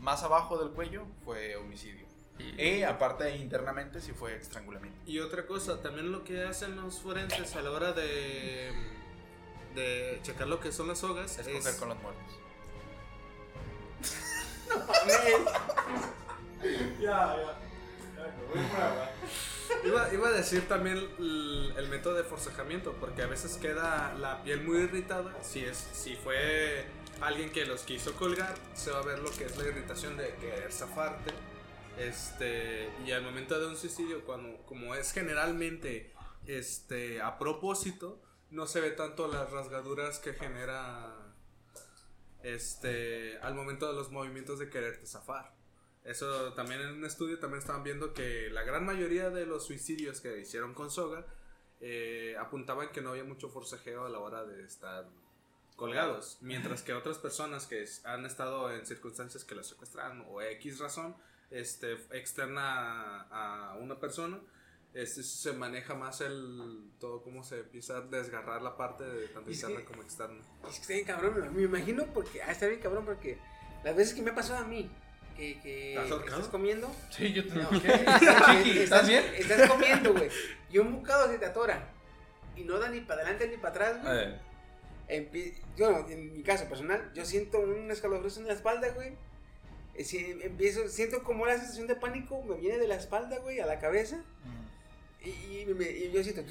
más 0.00 0.22
abajo 0.24 0.58
del 0.58 0.70
cuello, 0.70 1.06
fue 1.24 1.54
homicidio. 1.56 2.06
Y 2.58 2.82
aparte 2.82 3.36
internamente, 3.36 4.00
si 4.00 4.12
fue 4.12 4.34
estrangulamiento. 4.34 4.98
Y 5.06 5.20
otra 5.20 5.46
cosa, 5.46 5.80
también 5.80 6.10
lo 6.10 6.24
que 6.24 6.42
hacen 6.42 6.74
los 6.74 6.98
forenses 6.98 7.54
a 7.54 7.62
la 7.62 7.70
hora 7.70 7.92
de, 7.92 8.72
de 9.76 10.18
checar 10.22 10.48
lo 10.48 10.58
que 10.58 10.72
son 10.72 10.88
las 10.88 10.98
sogas 10.98 11.38
Es 11.38 11.46
es, 11.46 11.54
coger 11.54 11.76
con 11.76 11.90
los 11.90 12.02
muertos. 12.02 12.24
Iba, 19.84 20.14
iba 20.14 20.28
a 20.28 20.32
decir 20.32 20.66
también 20.68 20.96
el, 21.18 21.74
el 21.76 21.88
método 21.88 22.14
de 22.14 22.24
forcejamiento, 22.24 22.92
porque 23.00 23.22
a 23.22 23.26
veces 23.26 23.56
queda 23.56 24.14
la 24.14 24.42
piel 24.42 24.62
muy 24.62 24.78
irritada. 24.78 25.34
Si, 25.42 25.64
es, 25.64 25.76
si 25.92 26.16
fue 26.16 26.86
alguien 27.20 27.50
que 27.52 27.66
los 27.66 27.82
quiso 27.82 28.14
colgar, 28.14 28.54
se 28.74 28.90
va 28.90 29.00
a 29.00 29.02
ver 29.02 29.18
lo 29.18 29.30
que 29.30 29.44
es 29.44 29.56
la 29.56 29.64
irritación 29.64 30.16
de 30.16 30.34
querer 30.36 30.72
zafarte. 30.72 31.32
Este, 31.98 32.90
y 33.06 33.12
al 33.12 33.22
momento 33.22 33.58
de 33.58 33.66
un 33.66 33.76
suicidio, 33.76 34.24
cuando, 34.24 34.64
como 34.66 34.94
es 34.94 35.12
generalmente 35.12 36.12
este, 36.46 37.20
a 37.20 37.38
propósito, 37.38 38.20
no 38.50 38.66
se 38.66 38.80
ve 38.80 38.90
tanto 38.90 39.28
las 39.28 39.50
rasgaduras 39.50 40.18
que 40.18 40.34
genera 40.34 41.23
este, 42.44 43.38
al 43.38 43.54
momento 43.54 43.88
de 43.88 43.94
los 43.94 44.12
movimientos 44.12 44.58
de 44.58 44.70
quererte 44.70 45.06
zafar. 45.06 45.52
Eso 46.04 46.52
también 46.52 46.82
en 46.82 46.90
un 46.90 47.04
estudio 47.04 47.38
también 47.38 47.60
estaban 47.60 47.82
viendo 47.82 48.12
que 48.12 48.50
la 48.50 48.62
gran 48.62 48.84
mayoría 48.84 49.30
de 49.30 49.46
los 49.46 49.66
suicidios 49.66 50.20
que 50.20 50.38
hicieron 50.38 50.74
con 50.74 50.90
soga 50.90 51.26
eh, 51.80 52.36
apuntaban 52.38 52.90
que 52.92 53.00
no 53.00 53.10
había 53.10 53.24
mucho 53.24 53.48
forcejeo 53.48 54.04
a 54.04 54.10
la 54.10 54.18
hora 54.18 54.44
de 54.44 54.62
estar 54.64 55.06
colgados, 55.76 56.38
mientras 56.42 56.82
que 56.82 56.92
otras 56.92 57.18
personas 57.18 57.66
que 57.66 57.84
han 58.04 58.26
estado 58.26 58.70
en 58.72 58.86
circunstancias 58.86 59.44
que 59.44 59.54
los 59.54 59.66
secuestran 59.66 60.24
o 60.28 60.40
X 60.40 60.78
razón 60.78 61.16
este, 61.50 61.94
externa 62.12 63.22
a 63.22 63.76
una 63.80 63.98
persona, 63.98 64.38
este, 64.94 65.22
se 65.22 65.52
maneja 65.52 65.94
más 65.94 66.20
el 66.20 66.90
todo 67.00 67.22
cómo 67.22 67.42
se 67.44 67.60
empieza 67.60 67.98
a 67.98 68.00
desgarrar 68.02 68.62
la 68.62 68.76
parte 68.76 69.04
de 69.04 69.28
tanto 69.28 69.50
es 69.50 69.56
interna 69.62 69.80
que- 69.80 69.86
como 69.86 70.02
externa. 70.02 70.40
Es 70.68 70.74
que 70.76 70.80
está 70.82 70.92
bien 70.94 71.04
cabrón, 71.04 71.40
me- 71.40 71.50
me 71.50 71.62
imagino 71.62 72.06
porque. 72.14 72.42
Ah, 72.42 72.52
está 72.52 72.66
bien 72.66 72.80
cabrón 72.80 73.04
porque 73.04 73.38
las 73.82 73.94
veces 73.96 74.14
que 74.14 74.22
me 74.22 74.30
ha 74.30 74.34
pasado 74.34 74.64
a 74.64 74.66
mí, 74.68 74.90
que, 75.36 75.60
que 75.60 75.94
¿Estás 75.94 76.46
comiendo. 76.48 76.90
Sí, 77.10 77.32
yo 77.32 77.46
te 77.46 77.54
No, 77.56 77.68
estás, 77.72 78.66
¿Estás 78.66 79.08
bien? 79.08 79.24
Estás 79.36 79.68
comiendo, 79.68 80.12
güey. 80.12 80.28
Y 80.70 80.78
un 80.78 80.92
bocado 80.96 81.30
se 81.30 81.38
te 81.38 81.46
atora. 81.46 81.90
Y 82.56 82.62
no 82.62 82.78
da 82.78 82.88
ni 82.88 83.00
para 83.00 83.22
adelante 83.22 83.48
ni 83.48 83.56
para 83.56 83.70
atrás, 83.70 84.02
güey. 84.02 84.34
Eh, 85.08 85.60
yo, 85.76 86.06
en 86.08 86.32
mi 86.34 86.42
caso 86.44 86.66
personal, 86.68 87.10
yo 87.14 87.24
siento 87.24 87.58
un 87.58 87.90
escalofrío 87.90 88.30
en 88.38 88.46
la 88.46 88.54
espalda, 88.54 88.88
güey. 88.90 89.16
Eh, 89.94 90.04
si- 90.04 90.38
empiezo, 90.42 90.88
siento 90.88 91.22
como 91.24 91.46
la 91.46 91.58
sensación 91.58 91.88
de 91.88 91.96
pánico 91.96 92.42
me 92.44 92.56
viene 92.56 92.78
de 92.78 92.86
la 92.88 92.94
espalda, 92.94 93.38
güey, 93.40 93.58
a 93.60 93.66
la 93.66 93.80
cabeza. 93.80 94.22
Y, 95.24 95.60
y 95.60 95.74
me- 95.74 95.90
y 95.90 96.12
yo 96.12 96.22
siento, 96.22 96.42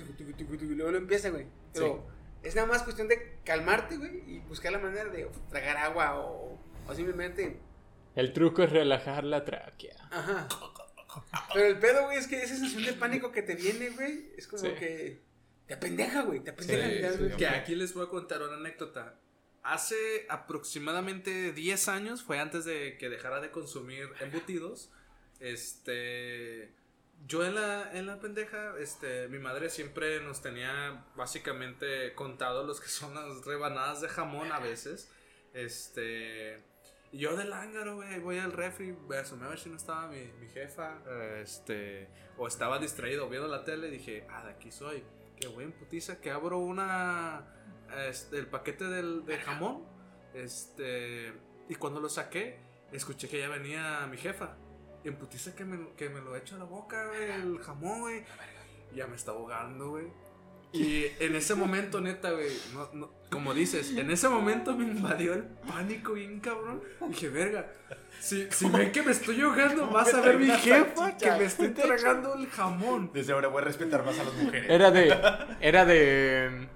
luego 0.60 0.92
lo 0.92 0.98
empieza, 0.98 1.30
güey. 1.30 1.46
Pero 1.74 2.06
Es 2.42 2.56
nada 2.56 2.68
más 2.68 2.84
cuestión 2.84 3.08
de 3.08 3.38
calmarte, 3.46 3.96
güey, 3.98 4.20
y 4.28 4.40
buscar 4.40 4.72
la 4.74 4.80
manera 4.80 5.06
de 5.06 5.30
tragar 5.50 5.78
agua 5.78 6.20
o, 6.20 6.60
o 6.88 6.94
simplemente. 6.96 7.58
El 8.16 8.34
truco 8.34 8.64
es 8.64 8.70
relajar 8.72 9.24
la 9.24 9.46
tráquea. 9.46 9.96
Ajá. 10.12 10.48
Pero 11.54 11.68
el 11.68 11.80
pedo, 11.80 12.04
güey, 12.06 12.18
es 12.18 12.28
que 12.28 12.38
esa 12.44 12.56
sensación 12.56 12.84
de 12.84 12.94
pánico 12.94 13.32
que 13.32 13.44
te 13.44 13.56
viene, 13.56 13.90
güey, 13.92 14.32
es 14.38 14.48
como 14.48 14.62
Sí. 14.64 14.74
que. 14.78 15.22
Te 15.68 15.76
apendeja, 15.76 16.24
güey, 16.24 16.42
te 16.42 16.52
apendeja. 16.52 17.12
Sí, 17.14 17.18
güey. 17.20 17.38
que 17.38 17.48
aquí 17.48 17.76
les 17.76 17.94
voy 17.94 18.06
a 18.06 18.10
contar 18.10 18.42
una 18.42 18.56
anécdota. 18.56 19.18
Hace 19.64 20.26
aproximadamente 20.28 21.54
10 21.54 21.88
años, 21.88 22.24
fue 22.24 22.40
antes 22.40 22.66
de 22.66 22.98
que 22.98 23.08
dejara 23.10 23.40
de 23.40 23.52
consumir 23.52 24.10
embutidos. 24.20 24.92
Este. 25.40 26.74
Yo 27.26 27.46
en 27.46 27.56
la, 27.56 27.98
en 27.98 28.06
la 28.06 28.20
pendeja, 28.20 28.78
este, 28.80 29.30
mi 29.30 29.40
madre 29.40 29.70
siempre 29.70 30.22
nos 30.22 30.42
tenía 30.42 31.06
básicamente 31.16 32.14
contado 32.16 32.66
los 32.66 32.82
que 32.82 32.90
son 32.90 33.16
las 33.16 33.46
rebanadas 33.46 34.02
de 34.02 34.10
jamón 34.10 34.52
a 34.52 34.60
veces. 34.60 35.10
Este. 35.54 36.62
y 37.12 37.20
Yo 37.20 37.38
del 37.38 37.54
ángaro, 37.54 37.96
güey, 37.96 38.20
voy 38.20 38.40
al 38.40 38.52
refri, 38.52 38.92
voy 38.92 39.18
a 39.18 39.22
asomar 39.22 39.48
a 39.48 39.50
ver 39.52 39.60
si 39.60 39.70
no 39.70 39.78
estaba 39.78 40.08
mi, 40.08 40.26
mi 40.40 40.50
jefa, 40.50 40.98
este, 41.42 42.10
o 42.38 42.48
estaba 42.48 42.78
distraído 42.80 43.30
viendo 43.30 43.48
la 43.48 43.64
tele, 43.64 43.88
y 43.88 43.92
dije, 43.92 44.28
ah, 44.30 44.44
de 44.44 44.52
aquí 44.52 44.72
soy. 44.72 45.04
Qué 45.40 45.48
buen 45.48 45.72
putiza, 45.72 46.20
que 46.20 46.30
abro 46.30 46.60
una, 46.60 47.48
este, 48.08 48.38
el 48.38 48.48
paquete 48.48 48.86
del, 48.86 49.26
de 49.26 49.38
jamón, 49.38 49.86
este, 50.34 51.32
y 51.70 51.76
cuando 51.76 52.02
lo 52.02 52.10
saqué, 52.10 52.60
escuché 52.92 53.30
que 53.30 53.40
ya 53.40 53.48
venía 53.48 54.06
mi 54.08 54.18
jefa. 54.18 54.58
Y 55.04 55.10
en 55.10 55.16
putiza 55.16 55.54
que 55.56 55.66
me, 55.66 55.90
que 55.98 56.10
me 56.10 56.22
lo 56.22 56.36
echo 56.36 56.56
a 56.56 56.60
la 56.60 56.66
boca, 56.66 57.08
güey, 57.08 57.32
el 57.32 57.60
jamón, 57.60 58.02
güey. 58.02 58.24
Ya 58.96 59.08
me 59.08 59.16
está 59.16 59.32
ahogando, 59.32 59.92
güey. 59.92 60.06
Y 60.74 61.06
en 61.20 61.36
ese 61.36 61.54
momento, 61.54 62.02
neta, 62.02 62.32
güey, 62.32 62.50
no, 62.74 62.90
no, 62.94 63.12
como 63.30 63.54
dices, 63.54 63.96
en 63.96 64.10
ese 64.10 64.28
momento 64.28 64.76
me 64.76 64.86
invadió 64.86 65.34
el 65.34 65.44
pánico 65.44 66.14
bien 66.14 66.40
cabrón. 66.40 66.82
Dije, 67.10 67.30
verga, 67.30 67.68
si, 68.20 68.48
si 68.50 68.68
ven 68.70 68.92
que 68.92 69.04
me 69.04 69.12
estoy 69.12 69.40
ahogando, 69.42 69.88
vas 69.88 70.12
a 70.16 70.22
ver 70.22 70.40
mi 70.40 70.50
jefa 70.50 71.16
que 71.16 71.32
me 71.32 71.46
estoy 71.46 71.70
tragando 71.70 72.34
el 72.34 72.48
jamón. 72.48 73.12
Desde 73.14 73.34
ahora 73.34 73.50
voy 73.50 73.62
a 73.62 73.66
respetar 73.66 74.04
más 74.04 74.18
a 74.18 74.24
las 74.24 74.34
mujeres. 74.34 74.68
Era 74.68 74.90
de. 74.90 75.16
Era 75.62 75.86
de. 75.86 76.68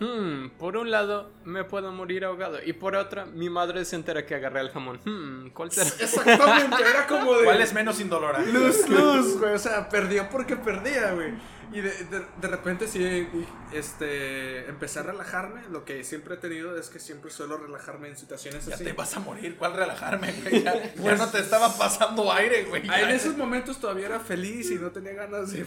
Hmm, 0.00 0.48
por 0.58 0.76
un 0.76 0.90
lado 0.90 1.30
me 1.44 1.64
puedo 1.64 1.92
morir 1.92 2.24
ahogado. 2.24 2.58
Y 2.64 2.72
por 2.72 2.96
otra, 2.96 3.26
mi 3.26 3.48
madre 3.48 3.84
se 3.84 3.96
entera 3.96 4.26
que 4.26 4.34
agarré 4.34 4.60
el 4.60 4.70
jamón. 4.70 4.98
Hmm, 5.04 5.48
¿cuál 5.50 5.70
será? 5.70 5.88
Exactamente, 6.00 6.82
era 6.82 7.06
como 7.06 7.36
de... 7.36 7.44
¿Cuál 7.44 7.60
es 7.60 7.72
menos 7.72 8.00
indolora? 8.00 8.40
Luz, 8.40 8.88
luz, 8.88 9.38
güey. 9.38 9.54
O 9.54 9.58
sea, 9.58 9.88
perdía 9.88 10.28
porque 10.28 10.56
perdía, 10.56 11.12
güey. 11.12 11.32
Y 11.72 11.80
de, 11.80 11.90
de, 11.90 12.22
de 12.40 12.48
repente 12.48 12.86
sí, 12.88 13.28
este, 13.72 14.68
empecé 14.68 15.00
a 15.00 15.02
relajarme. 15.02 15.62
Lo 15.70 15.84
que 15.84 16.04
siempre 16.04 16.34
he 16.34 16.38
tenido 16.38 16.76
es 16.78 16.88
que 16.88 16.98
siempre 16.98 17.30
suelo 17.30 17.56
relajarme 17.56 18.08
en 18.08 18.16
situaciones 18.16 18.66
Ya 18.66 18.74
así. 18.74 18.84
te 18.84 18.92
vas 18.92 19.16
a 19.16 19.20
morir, 19.20 19.56
¿cuál 19.56 19.74
relajarme, 19.74 20.32
güey? 20.32 20.62
Ya, 20.62 20.94
ya 20.94 21.14
no 21.16 21.28
te 21.30 21.38
estaba 21.40 21.76
pasando 21.76 22.32
aire, 22.32 22.64
güey. 22.64 22.82
Ah, 22.88 23.00
En 23.02 23.08
Ya. 23.08 23.14
esos 23.14 23.36
momentos 23.36 23.78
todavía 23.80 24.06
era 24.06 24.20
feliz 24.20 24.70
y 24.70 24.76
no 24.76 24.90
tenía 24.90 25.12
ganas 25.14 25.52
de... 25.52 25.64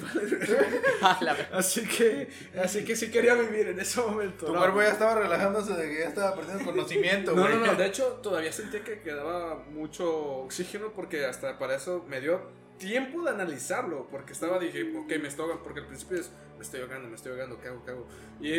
A 1.02 1.18
la 1.22 1.34
ver- 1.34 1.50
así 1.54 1.86
que, 1.88 2.30
así 2.62 2.84
que 2.86 2.96
sí 2.96 3.12
quería 3.12 3.36
vivir 3.36 3.68
en 3.68 3.80
ese 3.80 4.00
momento. 4.02 4.46
Tu 4.46 4.54
No, 4.54 4.60
cuerpo 4.60 4.82
ya 4.82 4.90
estaba 4.90 5.16
relajándose 5.16 5.74
de 5.74 5.90
que 5.90 6.00
ya 6.00 6.08
estaba 6.08 6.36
perdiendo 6.36 6.66
conocimiento, 6.66 7.34
No, 7.36 7.42
güey. 7.44 7.56
no, 7.56 7.66
no, 7.66 7.76
de 7.76 7.86
hecho 7.88 8.06
todavía 8.24 8.52
sentía 8.54 8.84
que 8.84 9.02
quedaba 9.02 9.56
mucho 9.72 10.10
oxígeno 10.44 10.92
porque 10.94 11.26
hasta 11.26 11.58
para 11.60 11.76
eso 11.76 12.06
me 12.08 12.22
dio 12.22 12.42
tiempo 12.78 13.24
de 13.24 13.32
analizarlo, 13.32 14.08
porque 14.10 14.34
estaba, 14.34 14.60
dije, 14.60 14.84
ok, 14.98 15.10
me 15.22 15.28
estoy 15.28 15.44
ahogando, 15.44 15.64
porque 15.64 15.80
al 15.82 15.88
principio 15.88 16.20
es, 16.20 16.32
me 16.58 16.64
estoy 16.64 16.82
ahogando, 16.82 17.08
me 17.10 17.16
estoy 17.16 17.32
ahogando, 17.32 17.60
¿qué 17.60 17.68
hago, 17.68 17.84
qué 17.86 17.92
hago? 17.92 18.08
Y 18.40 18.54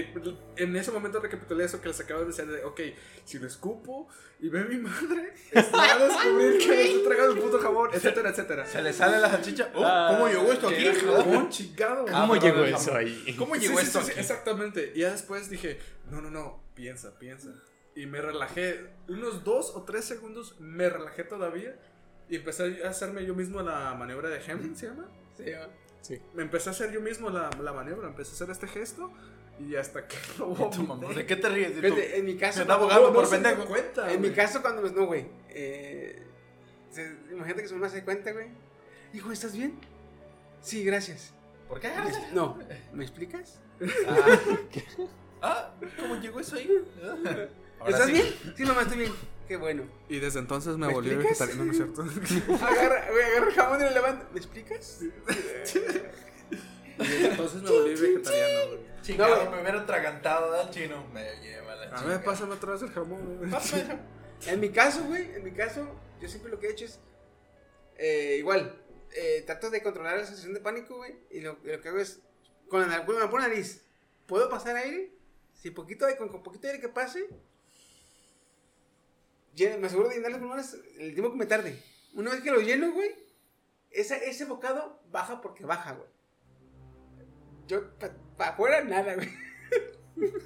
en 0.63 0.77
ese 0.77 0.91
momento 0.91 1.21
recapitulé 1.21 1.65
eso 1.65 1.81
que 1.81 1.89
les 1.89 2.01
acabo 2.01 2.21
de 2.21 2.27
decir, 2.27 2.47
de, 2.47 2.65
ok, 2.65 2.81
si 3.25 3.39
lo 3.39 3.47
escupo 3.47 4.09
y 4.41 4.49
ve 4.49 4.65
mi 4.65 4.77
madre, 4.79 5.35
va 5.75 5.93
a 5.93 5.99
descubrir 6.09 6.59
que 6.59 6.69
me 6.69 6.83
estoy 6.83 7.05
tragando 7.05 7.33
el 7.33 7.39
puto 7.41 7.59
jabón, 7.59 7.91
etcétera, 7.93 8.31
etcétera. 8.31 8.67
Se 8.67 8.83
le 8.83 8.93
sale 8.93 9.19
la 9.19 9.31
salchicha. 9.31 9.71
Oh, 9.75 9.83
Ah, 9.85 10.09
¿Cómo 10.13 10.29
llegó 10.29 10.53
esto 10.53 10.69
aquí? 10.69 10.83
¿Qué 10.83 10.95
jabón, 10.95 11.49
chingado? 11.49 12.07
Ah, 12.09 12.21
¿Cómo 12.23 12.37
llegó 12.37 12.65
eso 12.65 12.95
ahí? 12.95 13.35
¿Cómo 13.39 13.57
llegó 13.57 13.79
sí, 13.79 13.87
esto 13.87 14.01
sí, 14.01 14.07
sí, 14.07 14.11
aquí? 14.13 14.21
exactamente. 14.21 14.93
Y 14.95 15.01
ya 15.01 15.11
después 15.11 15.49
dije, 15.51 15.79
no, 16.11 16.21
no, 16.21 16.31
no, 16.31 16.63
piensa, 16.75 17.19
piensa. 17.19 17.51
Y 17.95 18.07
me 18.07 18.21
relajé. 18.21 18.91
Unos 19.09 19.43
dos 19.43 19.73
o 19.75 19.83
tres 19.83 20.05
segundos 20.05 20.55
me 20.61 20.89
relajé 20.89 21.25
todavía. 21.25 21.77
Y 22.29 22.37
empecé 22.37 22.85
a 22.85 22.89
hacerme 22.91 23.25
yo 23.25 23.35
mismo 23.35 23.63
la 23.63 23.95
maniobra 23.95 24.29
de 24.29 24.41
Hemming, 24.45 24.77
¿se 24.77 24.87
llama? 24.89 25.07
Sí. 25.37 25.45
Sí. 26.03 26.23
Me 26.35 26.43
empecé 26.43 26.69
a 26.69 26.73
hacer 26.73 26.91
yo 26.93 27.01
mismo 27.01 27.31
la, 27.31 27.51
la 27.63 27.73
maniobra. 27.73 28.09
Empecé 28.09 28.31
a 28.33 28.35
hacer 28.35 28.51
este 28.51 28.69
gesto. 28.69 29.11
Y 29.61 29.75
hasta 29.77 30.07
que 30.07 30.17
lo 30.39 30.47
Tu 30.71 30.83
mamá, 30.83 30.95
vomité. 31.03 31.15
¿De 31.21 31.27
qué 31.27 31.37
te 31.37 31.49
ríes? 31.49 31.73
En 32.15 32.25
mi 32.25 32.37
caso. 32.37 32.63
Está 32.63 32.75
abogando 32.75 33.09
No, 33.09 33.13
por 33.15 33.25
no 33.25 33.29
se 33.29 33.39
dio 33.39 33.45
pendejo. 33.49 33.69
cuenta, 33.69 34.13
En 34.13 34.21
mi 34.21 34.31
caso, 34.31 34.63
cuando 34.63 34.83
me. 34.83 34.91
No, 34.91 35.07
güey. 35.07 35.27
Eh, 35.49 36.23
se- 36.91 37.17
imagínate 37.33 37.63
que 37.63 37.69
su 37.69 37.75
mamá 37.75 37.89
se 37.89 37.99
da 37.99 38.05
cuenta, 38.05 38.33
güey. 38.33 38.49
Hijo, 39.15 39.33
¿estás 39.33 39.53
bien? 39.57 39.79
Sí, 40.63 40.85
gracias. 40.85 41.33
¿Por 41.69 41.81
qué? 41.81 41.89
Me 41.89 42.11
expli- 42.11 42.31
No, 42.33 42.59
¿me 42.93 43.05
explicas? 43.05 43.61
Ah, 44.07 44.39
ah, 45.43 45.75
¿cómo 46.01 46.17
llegó 46.17 46.41
eso 46.41 46.57
ahí? 46.57 46.71
¿Estás 47.87 48.07
sí. 48.07 48.13
bien? 48.13 48.27
Sí, 48.57 48.65
mamá, 48.65 48.83
estoy 48.83 48.99
bien. 48.99 49.13
Qué 49.49 49.57
bueno. 49.57 49.85
Y 50.09 50.19
desde 50.21 50.39
entonces 50.41 50.77
me, 50.77 50.87
¿Me 50.89 50.93
volví 50.93 51.11
explicas? 51.11 51.39
vegetariano, 51.41 51.65
¿no 51.65 51.73
es 51.73 51.77
cierto? 51.79 52.03
Agarra, 52.67 53.11
güey, 53.11 53.25
agarra 53.25 53.49
el 53.49 53.55
jamón 53.55 53.81
y 53.81 53.85
lo 53.85 53.91
levanta. 53.91 54.29
¿Me 54.33 54.39
explicas? 54.39 54.99
y 55.03 55.09
desde 56.99 57.29
entonces 57.31 57.63
me 57.63 57.71
volví 57.71 57.95
vegetariano, 57.95 58.67
güey. 58.69 58.81
Chingado, 59.03 59.31
No, 59.37 59.41
güey. 59.43 59.55
me 59.57 59.61
hubiera 59.63 59.81
atragantado 59.81 60.53
del 60.53 60.71
chino. 60.71 61.07
Me 61.13 61.25
lleva 61.41 61.75
la 61.77 61.83
A 61.83 61.87
chingada. 61.89 62.09
ver, 62.09 62.25
pásame 62.25 62.55
otra 62.55 62.73
vez 62.73 62.83
el 62.83 62.91
jamón, 62.91 63.39
güey. 63.39 63.51
Pásame. 63.51 63.99
En 64.47 64.61
mi 64.61 64.71
caso, 64.71 65.05
güey, 65.05 65.35
en 65.35 65.45
mi 65.45 65.53
caso, 65.53 65.89
yo 66.21 66.29
siempre 66.29 66.51
lo 66.51 66.59
que 66.61 66.67
he 66.69 66.71
hecho 66.73 66.85
es. 66.85 67.01
eh, 67.97 68.37
igual, 68.39 68.81
eh, 69.13 69.43
trato 69.47 69.71
de 69.71 69.83
controlar 69.83 70.19
la 70.19 70.27
sensación 70.27 70.55
de 70.55 70.61
pánico, 70.61 70.97
güey. 70.97 71.15
Y 71.31 71.41
lo, 71.41 71.59
y 71.65 71.69
lo 71.69 71.81
que 71.81 71.89
hago 71.89 71.99
es. 71.99 72.21
Con 72.69 72.87
la, 72.89 73.07
con 73.07 73.19
la 73.19 73.31
pura 73.31 73.49
nariz, 73.49 73.83
¿puedo 74.27 74.51
pasar 74.51 74.77
aire? 74.77 75.11
Si 75.55 75.71
poquito, 75.71 76.07
con, 76.19 76.29
con 76.29 76.43
poquito 76.43 76.67
aire 76.67 76.81
que 76.81 76.89
pase, 76.91 77.27
me 79.79 79.87
aseguro 79.87 80.09
de 80.09 80.17
llenar 80.17 80.31
los 80.33 80.41
pulmones 80.41 80.77
el 80.99 81.13
tiempo 81.15 81.33
que 81.33 81.39
me 81.39 81.47
tarde. 81.47 81.83
Una 82.15 82.31
vez 82.31 82.41
que 82.41 82.51
lo 82.51 82.61
lleno, 82.61 82.93
güey, 82.93 83.11
esa, 83.91 84.17
ese 84.17 84.45
bocado 84.45 85.01
baja 85.11 85.41
porque 85.41 85.65
baja, 85.65 85.93
güey. 85.93 86.09
Yo, 87.67 87.83
para 88.37 88.51
afuera, 88.53 88.83
nada, 88.85 89.15
güey. 89.15 89.29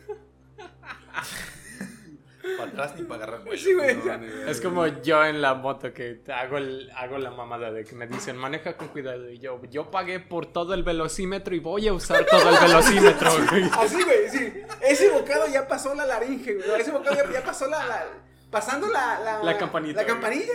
Para 2.59 2.71
atrás 2.71 2.97
ni 2.97 3.05
para 3.05 3.25
agarrar. 3.25 3.57
Sí, 3.57 3.73
güey. 3.73 3.95
No, 3.99 4.19
ni 4.19 4.27
idea, 4.27 4.51
Es 4.51 4.61
como 4.61 4.85
yo 4.89 5.25
en 5.25 5.41
la 5.41 5.55
moto 5.55 5.93
que 5.93 6.21
hago, 6.35 6.59
el, 6.59 6.91
hago 6.97 7.17
la 7.19 7.31
mamada 7.31 7.71
de 7.71 7.85
que 7.85 7.95
me 7.95 8.09
dicen 8.09 8.37
maneja 8.37 8.77
con 8.77 8.89
cuidado 8.89 9.31
y 9.31 9.39
yo, 9.39 9.61
yo 9.71 9.93
pagué 9.93 10.19
por 10.19 10.47
todo 10.53 10.75
el 10.75 10.83
velocímetro 10.83 11.55
y 11.55 11.61
voy 11.61 11.87
a 11.87 11.93
usar 11.93 12.27
todo 12.27 12.49
el 12.51 12.59
velocímetro. 12.59 13.31
güey. 13.49 13.63
Así, 13.79 14.03
güey, 14.03 14.29
sí. 14.29 14.53
Ese 14.83 15.11
bocado 15.11 15.47
ya 15.47 15.69
pasó 15.69 15.95
la 15.95 16.05
laringe, 16.05 16.55
güey. 16.55 16.81
Ese 16.81 16.91
bocado 16.91 17.15
ya, 17.15 17.31
ya 17.33 17.45
pasó 17.45 17.69
la, 17.69 17.87
la- 17.87 18.07
Pasando 18.53 18.87
la. 18.87 19.19
La, 19.19 19.43
La 19.43 19.59
campanita, 19.59 20.03
La 20.03 20.07
campanilla. 20.07 20.53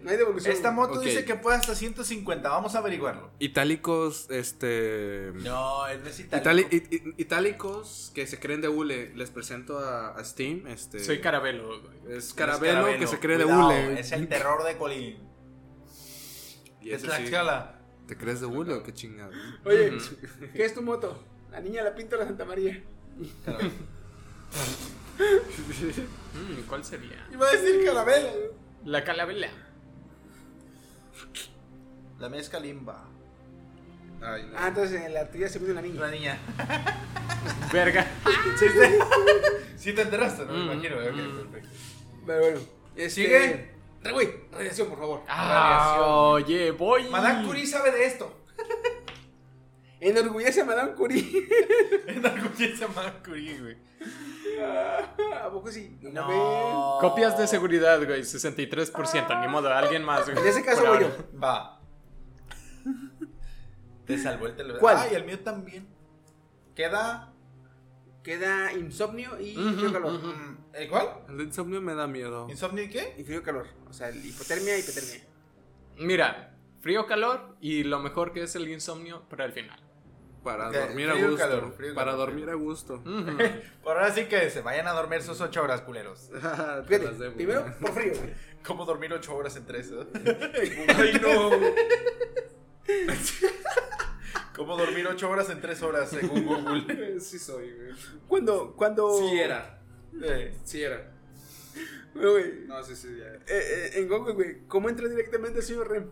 No 0.00 0.10
hay 0.10 0.16
devolución. 0.16 0.54
Esta 0.54 0.70
moto 0.70 1.00
dice 1.00 1.24
que 1.24 1.34
puede 1.34 1.56
hasta 1.56 1.74
150. 1.74 2.48
Vamos 2.48 2.76
a 2.76 2.78
averiguarlo. 2.78 3.32
Itálicos, 3.40 4.28
este. 4.30 5.32
No, 5.34 5.88
él 5.88 6.00
es 6.06 6.20
itálico. 6.20 6.48
Itali- 6.50 6.68
it- 6.72 6.92
it- 6.92 7.14
itálicos 7.20 8.12
que 8.14 8.26
se 8.28 8.38
creen 8.38 8.60
de 8.60 8.68
hule. 8.68 9.12
Les 9.16 9.30
presento 9.30 9.80
a, 9.80 10.10
a 10.10 10.24
Steam. 10.24 10.68
Este, 10.68 11.00
Soy 11.04 11.20
carabelo. 11.20 11.80
güey. 11.82 12.16
Es 12.16 12.32
Carabelo, 12.32 12.86
que 12.96 13.08
se 13.08 13.18
cree 13.18 13.36
Cuidado, 13.42 13.68
de 13.70 13.86
hule. 13.88 14.00
Es 14.00 14.12
el 14.12 14.28
terror 14.28 14.62
de 14.64 14.76
Colín. 14.78 15.18
Y 16.80 16.92
Es 16.92 17.02
la 17.04 17.16
sí, 17.16 17.24
escala. 17.24 17.80
¿Te 18.06 18.16
crees 18.16 18.40
de 18.40 18.46
hule 18.46 18.74
o 18.74 18.82
qué 18.84 18.94
chingado? 18.94 19.32
Oye. 19.64 19.98
¿qué 20.54 20.64
es 20.64 20.72
tu 20.74 20.80
moto? 20.82 21.22
La 21.50 21.60
niña 21.60 21.82
la 21.82 21.94
pinta 21.96 22.16
la 22.16 22.24
Santa 22.24 22.44
María. 22.44 22.80
Mm, 25.18 26.62
¿Cuál 26.68 26.84
sería? 26.84 27.26
Iba 27.32 27.48
a 27.48 27.52
decir 27.52 27.84
carabela. 27.84 28.30
La 28.84 29.04
calabela. 29.04 29.48
La 32.18 32.28
mezca 32.28 32.58
limba. 32.60 33.04
Ay, 34.22 34.44
no. 34.50 34.58
Ah, 34.58 34.68
entonces 34.68 35.00
en 35.02 35.14
la 35.14 35.30
tuya 35.30 35.48
se 35.48 35.60
pone 35.60 35.72
una 35.72 35.82
niña. 35.82 36.00
La 36.00 36.10
niña. 36.10 36.38
Verga. 37.72 38.06
¿Sí, 38.58 38.66
te- 38.66 38.98
sí 39.76 39.92
te 39.92 40.02
enteraste, 40.02 40.44
no 40.44 40.52
me 40.52 40.58
Mm, 40.58 40.72
imagino. 40.72 40.96
Ok, 40.96 41.12
mm. 41.12 41.36
perfecto. 41.50 41.68
Pero 42.26 42.40
bueno. 42.40 42.60
Este, 42.96 43.10
Sigue. 43.10 43.38
Re- 44.02 44.12
Güey, 44.12 44.28
radiación, 44.52 44.88
por 44.88 44.98
favor. 44.98 45.22
Ah, 45.28 45.96
oye, 46.32 46.70
voy. 46.70 47.08
Madame 47.10 47.44
Curie 47.46 47.66
sabe 47.66 47.90
de 47.90 48.06
esto. 48.06 48.32
Enorgullece 50.00 50.60
a 50.60 50.64
Madame 50.64 50.92
Curie. 50.94 51.48
Enorgullece 52.06 52.84
a 52.84 52.88
Madame 52.88 53.18
Curie, 53.24 53.58
güey. 53.60 53.76
¿A 55.42 55.50
poco 55.50 55.70
sí? 55.70 55.98
No. 56.02 56.98
Copias 57.00 57.36
de 57.38 57.46
seguridad, 57.46 57.98
güey, 58.04 58.22
63%, 58.22 59.40
ni 59.40 59.48
modo, 59.48 59.72
alguien 59.72 60.04
más, 60.04 60.24
güey. 60.24 60.38
En 60.38 60.46
ese 60.46 60.64
caso 60.64 60.84
voy 60.86 61.00
yo. 61.00 61.10
Va. 61.42 61.80
Te 64.06 64.18
salvó 64.18 64.46
el 64.46 64.56
teléfono. 64.56 64.80
¿Cuál? 64.80 64.96
Ah, 64.98 65.06
y 65.10 65.14
el 65.14 65.24
mío 65.24 65.38
también. 65.40 65.86
Queda. 66.74 67.32
queda 68.22 68.72
insomnio 68.72 69.40
y 69.40 69.56
Ujú, 69.58 69.76
frío 69.78 69.92
calor. 69.92 70.12
ujú. 70.14 70.26
Mm, 70.28 70.58
¿El 70.74 70.88
cuál? 70.88 71.08
El 71.28 71.40
insomnio 71.40 71.80
me 71.80 71.94
da 71.94 72.06
miedo. 72.06 72.46
¿Insomnio 72.48 72.84
y 72.84 72.88
qué? 72.90 73.14
Y 73.18 73.24
frío 73.24 73.42
calor. 73.42 73.66
O 73.88 73.92
sea, 73.92 74.08
el 74.08 74.24
hipotermia 74.24 74.76
y 74.76 74.80
hipotermia. 74.80 75.20
Mira, 75.98 76.54
frío, 76.80 77.06
calor 77.06 77.56
y 77.60 77.82
lo 77.84 77.98
mejor 77.98 78.32
que 78.32 78.42
es 78.44 78.54
el 78.56 78.68
insomnio 78.68 79.28
para 79.28 79.44
el 79.44 79.52
final. 79.52 79.80
Para 80.56 80.70
dormir 80.70 81.10
a 81.10 81.14
gusto. 81.14 81.36
calor, 81.36 81.72
frío, 81.76 81.94
para 81.94 82.12
calor. 82.12 82.26
dormir 82.28 82.50
a 82.50 82.54
gusto. 82.54 83.02
Por 83.82 83.96
ahora 83.96 84.12
sí 84.12 84.24
que 84.26 84.48
se 84.50 84.60
vayan 84.62 84.86
a 84.88 84.92
dormir 84.92 85.22
sus 85.22 85.40
ocho 85.40 85.62
horas, 85.62 85.80
culeros. 85.82 86.30
Fíjate, 86.86 87.12
debo. 87.18 87.34
primero 87.34 87.74
por 87.80 87.92
frío. 87.92 88.12
güey. 88.16 88.34
¿Cómo 88.66 88.84
dormir 88.84 89.12
ocho 89.12 89.34
horas 89.36 89.56
en 89.56 89.64
tres? 89.66 89.90
Ay, 90.96 91.20
no. 91.22 91.50
¿Cómo 94.56 94.76
dormir 94.76 95.06
ocho 95.06 95.30
horas 95.30 95.48
en 95.50 95.60
tres 95.60 95.82
horas 95.82 96.10
según 96.10 96.44
Google? 96.44 97.20
Sí 97.20 97.38
soy, 97.38 97.72
güey. 97.72 97.92
Cuando, 98.26 98.74
cuando. 98.74 99.16
Sí 99.18 99.38
era. 99.38 99.80
Eh, 100.22 100.54
Sí 100.64 100.82
era. 100.82 101.12
Güey, 102.14 102.64
No, 102.66 102.82
sí, 102.82 102.96
sí, 102.96 103.16
ya. 103.16 103.26
eh, 103.26 103.40
eh, 103.46 103.90
en 103.96 104.08
Google, 104.08 104.32
güey, 104.34 104.66
¿cómo 104.66 104.88
entra 104.88 105.06
directamente 105.06 105.58
el 105.60 105.64
señor 105.64 105.88
Rem? 105.88 106.08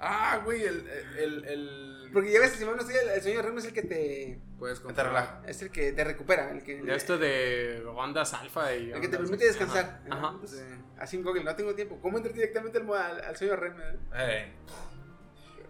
Ah, 0.00 0.40
güey, 0.44 0.62
el, 0.64 0.88
el, 1.18 1.44
el... 1.44 2.10
Porque 2.12 2.32
ya 2.32 2.40
ves, 2.40 2.52
si 2.52 2.64
mal 2.64 2.74
no 2.76 2.80
estoy, 2.82 2.96
el, 2.96 3.08
el 3.10 3.20
señor 3.22 3.44
Rem 3.44 3.58
es 3.58 3.66
el 3.66 3.72
que 3.74 3.82
te. 3.82 4.40
Puedes 4.58 4.82
te 4.82 5.02
relaja. 5.02 5.42
Es 5.46 5.60
el 5.62 5.70
que 5.70 5.92
te 5.92 6.02
recupera. 6.04 6.50
El 6.50 6.62
que, 6.62 6.80
De 6.82 6.94
esto 6.96 7.18
de 7.18 7.84
ondas 7.94 8.32
alfa 8.34 8.74
y. 8.74 8.90
el 8.92 9.00
que 9.00 9.08
te 9.08 9.18
permite 9.18 9.44
descansar. 9.44 10.00
Ajá. 10.10 10.18
Ajá. 10.18 10.30
Entonces, 10.34 10.64
Así 10.98 11.16
en 11.16 11.22
Google, 11.22 11.44
no 11.44 11.54
tengo 11.54 11.74
tiempo. 11.74 11.98
¿Cómo 12.00 12.16
entra 12.18 12.32
directamente 12.32 12.78
al, 12.78 12.90
al, 12.92 13.20
al 13.24 13.36
señor 13.36 13.60
Rem? 13.60 13.74
Eh. 14.14 14.52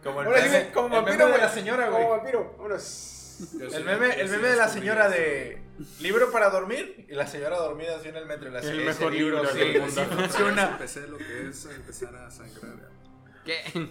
Como 0.03 0.23
el 0.23 0.29
Ahora 0.29 0.41
meme, 0.43 0.71
como 0.73 0.87
el 0.87 0.93
vampiro, 1.05 1.27
meme 1.27 1.33
de 1.33 1.39
la 1.45 1.49
señora, 1.51 1.87
Como 1.87 1.99
güey. 1.99 2.11
vampiro. 2.11 2.55
Vámonos. 2.57 3.17
El 3.75 3.85
meme, 3.85 4.21
el 4.21 4.29
meme 4.29 4.49
de 4.49 4.57
la 4.57 4.69
señora 4.69 5.09
de 5.09 5.63
libro 6.01 6.31
para 6.31 6.51
dormir 6.51 7.07
y 7.09 7.15
la 7.15 7.27
señora 7.27 7.57
dormida 7.59 7.97
así 7.97 8.09
en 8.09 8.17
el 8.17 8.27
metro. 8.27 8.51
La 8.51 8.61
El 8.61 8.85
mejor 8.85 9.13
libro 9.13 9.47
sí, 9.49 9.59
del 9.59 9.73
sí 9.91 10.01
mundo. 10.01 10.17
funciona. 10.17 10.69
Empecé 10.73 11.07
lo 11.07 11.17
que 11.19 11.49
es 11.49 11.65
empezar 11.67 12.15
a 12.17 12.31
sangrar. 12.31 12.91
¿Qué? 13.51 13.83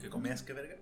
¿Qué 0.00 0.08
comías? 0.08 0.42
¿Qué 0.42 0.52
verga? 0.52 0.76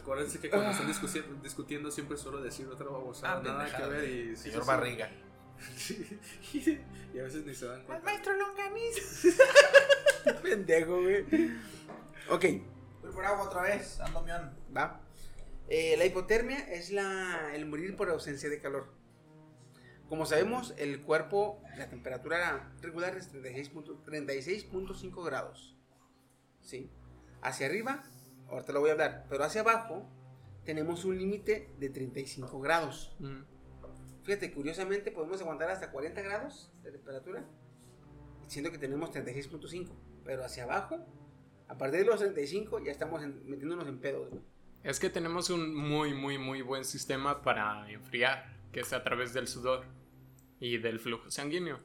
Acuérdense 0.00 0.40
que 0.40 0.50
cuando 0.50 0.70
están 0.70 0.88
discutiendo, 0.88 1.34
discutiendo 1.42 1.90
siempre 1.90 2.16
suelo 2.16 2.40
decir 2.42 2.66
otra 2.68 2.86
babosada, 2.86 3.38
Ah, 3.38 3.42
nada 3.42 3.76
que 3.76 3.86
ver 3.86 4.04
y... 4.08 4.36
sí, 4.36 4.50
Señor 4.50 4.54
sí, 4.54 4.60
sí. 4.62 4.66
Barriga. 4.66 5.10
y 7.14 7.18
a 7.18 7.22
veces 7.22 7.44
ni 7.46 7.54
se 7.54 7.66
dan 7.66 7.84
cuenta. 7.84 8.04
maestro 8.04 8.32
Longaniz. 8.36 9.36
Pendejo, 10.42 11.02
güey. 11.02 11.24
Ok, 12.30 12.44
Voy 13.02 13.12
por 13.12 13.24
agua 13.24 13.44
otra 13.44 13.62
vez, 13.62 14.00
ando 14.00 14.22
mión. 14.22 14.52
va. 14.76 15.00
Eh, 15.68 15.94
la 15.96 16.04
hipotermia 16.04 16.58
es 16.72 16.90
la, 16.90 17.52
el 17.54 17.66
morir 17.66 17.94
por 17.96 18.10
ausencia 18.10 18.48
de 18.50 18.60
calor. 18.60 18.92
Como 20.08 20.26
sabemos, 20.26 20.74
el 20.78 21.00
cuerpo, 21.00 21.62
la 21.76 21.88
temperatura 21.88 22.72
regular 22.80 23.16
es 23.16 23.28
36 23.28 23.68
punto- 23.70 24.02
36.5 24.04 25.24
grados. 25.24 25.76
¿Sí? 26.62 26.90
Hacia 27.42 27.66
arriba, 27.66 28.02
ahorita 28.48 28.72
lo 28.72 28.80
voy 28.80 28.90
a 28.90 28.92
hablar, 28.92 29.26
pero 29.28 29.44
hacia 29.44 29.60
abajo 29.62 30.08
tenemos 30.64 31.04
un 31.04 31.18
límite 31.18 31.74
de 31.78 31.90
35 31.90 32.60
grados. 32.60 33.14
Mm. 33.18 33.42
Fíjate, 34.22 34.52
curiosamente 34.52 35.10
podemos 35.10 35.40
aguantar 35.40 35.70
hasta 35.70 35.90
40 35.90 36.22
grados 36.22 36.70
de 36.84 36.92
temperatura, 36.92 37.44
siendo 38.46 38.70
que 38.70 38.78
tenemos 38.78 39.10
36.5. 39.10 39.90
Pero 40.24 40.44
hacia 40.44 40.62
abajo, 40.62 41.04
a 41.66 41.76
partir 41.76 42.00
de 42.00 42.06
los 42.06 42.20
35, 42.20 42.78
ya 42.84 42.92
estamos 42.92 43.22
en- 43.24 43.44
metiéndonos 43.48 43.88
en 43.88 43.98
pedos. 43.98 44.28
Es 44.84 45.00
que 45.00 45.10
tenemos 45.10 45.50
un 45.50 45.74
muy, 45.74 46.14
muy, 46.14 46.38
muy 46.38 46.62
buen 46.62 46.84
sistema 46.84 47.42
para 47.42 47.90
enfriar, 47.90 48.56
que 48.70 48.80
es 48.80 48.92
a 48.92 49.02
través 49.02 49.32
del 49.32 49.48
sudor 49.48 49.84
y 50.60 50.78
del 50.78 51.00
flujo 51.00 51.28
sanguíneo. 51.30 51.78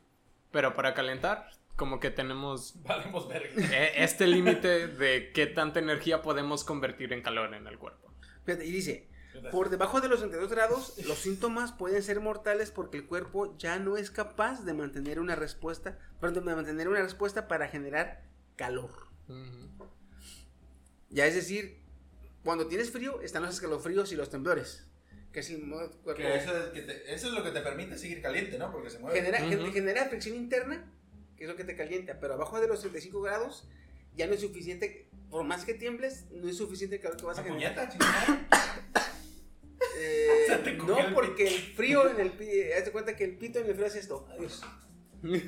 Pero 0.52 0.74
para 0.76 0.94
calentar, 0.94 1.50
como 1.78 2.00
que 2.02 2.12
tenemos 2.12 2.74
Valemos 2.84 3.30
eh, 3.32 3.94
este 3.96 4.28
límite 4.28 4.88
de 4.88 5.32
qué 5.34 5.46
tanta 5.48 5.80
energía 5.80 6.22
podemos 6.22 6.66
convertir 6.66 7.14
en 7.14 7.22
calor 7.22 7.54
en 7.54 7.66
el 7.68 7.78
cuerpo. 7.78 8.12
Y 8.48 8.72
dice, 8.72 9.08
por 9.52 9.70
debajo 9.70 10.02
de 10.02 10.08
los 10.10 10.20
32 10.20 10.50
grados, 10.52 10.98
los 11.06 11.20
síntomas 11.20 11.72
pueden 11.72 12.02
ser 12.04 12.20
mortales 12.20 12.72
porque 12.72 12.98
el 12.98 13.06
cuerpo 13.06 13.56
ya 13.58 13.78
no 13.80 13.96
es 13.98 14.10
capaz 14.12 14.66
de 14.66 14.74
mantener 14.74 15.20
una 15.20 15.36
respuesta, 15.36 15.98
perdón, 16.20 16.46
de 16.46 16.56
mantener 16.56 16.90
una 16.90 17.02
respuesta 17.02 17.48
para 17.48 17.68
generar 17.68 18.24
calor. 18.56 18.92
Ya 21.10 21.26
es 21.26 21.36
decir, 21.36 21.80
cuando 22.44 22.68
tienes 22.68 22.92
frío, 22.92 23.22
están 23.22 23.44
los 23.44 23.54
escalofríos 23.56 24.12
y 24.12 24.16
los 24.16 24.30
temblores, 24.30 24.88
que 25.32 25.42
es 25.42 25.50
el 25.52 25.64
modo 25.66 25.92
cuerpo. 26.02 26.22
Que 26.22 26.36
eso, 26.36 26.58
es, 26.58 26.70
que 26.72 26.82
te- 26.82 27.14
eso 27.14 27.28
es 27.28 27.34
lo 27.34 27.44
que 27.44 27.52
te 27.52 27.62
permite 27.62 27.98
seguir 27.98 28.22
caliente, 28.22 28.58
¿no? 28.58 28.72
Porque 28.72 28.90
se 28.90 29.00
mueve. 29.00 29.22
genera, 29.22 29.40
genera 29.72 30.06
fricción 30.06 30.36
interna, 30.36 30.92
que 31.38 31.44
es 31.44 31.50
lo 31.50 31.56
que 31.56 31.64
te 31.64 31.76
calienta, 31.76 32.20
pero 32.20 32.34
abajo 32.34 32.60
de 32.60 32.68
los 32.68 32.82
35 32.82 33.22
grados 33.22 33.68
ya 34.16 34.28
no 34.28 34.34
es 34.34 34.42
suficiente, 34.42 35.08
por 35.30 35.44
más 35.44 35.64
que 35.64 35.76
tiembles, 35.76 36.26
no 36.32 36.50
es 36.50 36.58
suficiente 36.58 36.96
el 36.96 37.02
calor 37.02 37.18
que 37.18 37.26
vas 37.26 37.38
a 37.38 37.42
¿Esa 37.42 37.54
generar. 37.54 38.48
Eh, 40.00 40.44
Se 40.48 40.56
te 40.58 40.78
comió 40.78 41.00
el 41.00 41.10
no, 41.10 41.16
porque 41.16 41.48
el 41.48 41.74
frío 41.74 42.10
en 42.10 42.20
el 42.20 42.32
pito, 42.32 42.52
hazte 42.78 42.92
cuenta 42.92 43.16
que 43.16 43.24
el 43.24 43.38
pito 43.38 43.60
en 43.60 43.68
el 43.68 43.74
frío 43.74 43.88
hace 43.88 44.00
esto. 44.00 44.28
Adiós. 44.32 44.62
Voy 45.24 45.46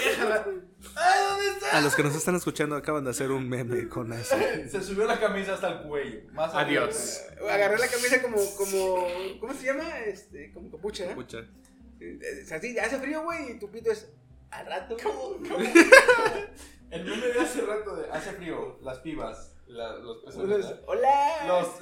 a 0.00 0.16
jalar. 0.16 0.48
¡Ay, 0.94 1.20
dónde 1.28 1.48
está! 1.48 1.78
A 1.78 1.80
los 1.80 1.94
que 1.94 2.02
nos 2.02 2.14
están 2.14 2.36
escuchando 2.36 2.76
acaban 2.76 3.04
de 3.04 3.10
hacer 3.10 3.30
un 3.30 3.48
meme 3.48 3.88
con 3.88 4.12
eso. 4.12 4.36
Se 4.70 4.82
subió 4.82 5.06
la 5.06 5.18
camisa 5.18 5.54
hasta 5.54 5.68
el 5.68 5.88
cuello. 5.88 6.20
Más 6.32 6.54
arriba. 6.54 6.84
Adiós. 6.84 7.22
Agarré 7.50 7.78
la 7.78 7.88
camisa 7.88 8.22
como, 8.22 8.36
como, 8.56 9.06
¿cómo 9.40 9.54
se 9.54 9.66
llama? 9.66 9.98
Este, 10.00 10.52
como 10.52 10.70
capucha, 10.70 11.10
¿eh? 11.10 11.14
Es 12.20 12.52
así, 12.52 12.78
hace 12.78 12.98
frío, 12.98 13.22
güey, 13.22 13.52
y 13.52 13.58
tu 13.58 13.70
pito 13.70 13.90
es 13.90 14.12
al 14.50 14.66
rato. 14.66 14.96
El 16.90 17.04
meme 17.04 17.26
de 17.28 17.40
hace 17.40 17.62
rato 17.62 17.96
de 17.96 18.10
hace 18.10 18.32
frío, 18.32 18.78
las 18.82 18.98
pibas, 18.98 19.54
la- 19.66 19.96
los 19.98 20.36
¿verdad? 20.36 20.80
Hola. 20.86 21.46
los 21.46 21.80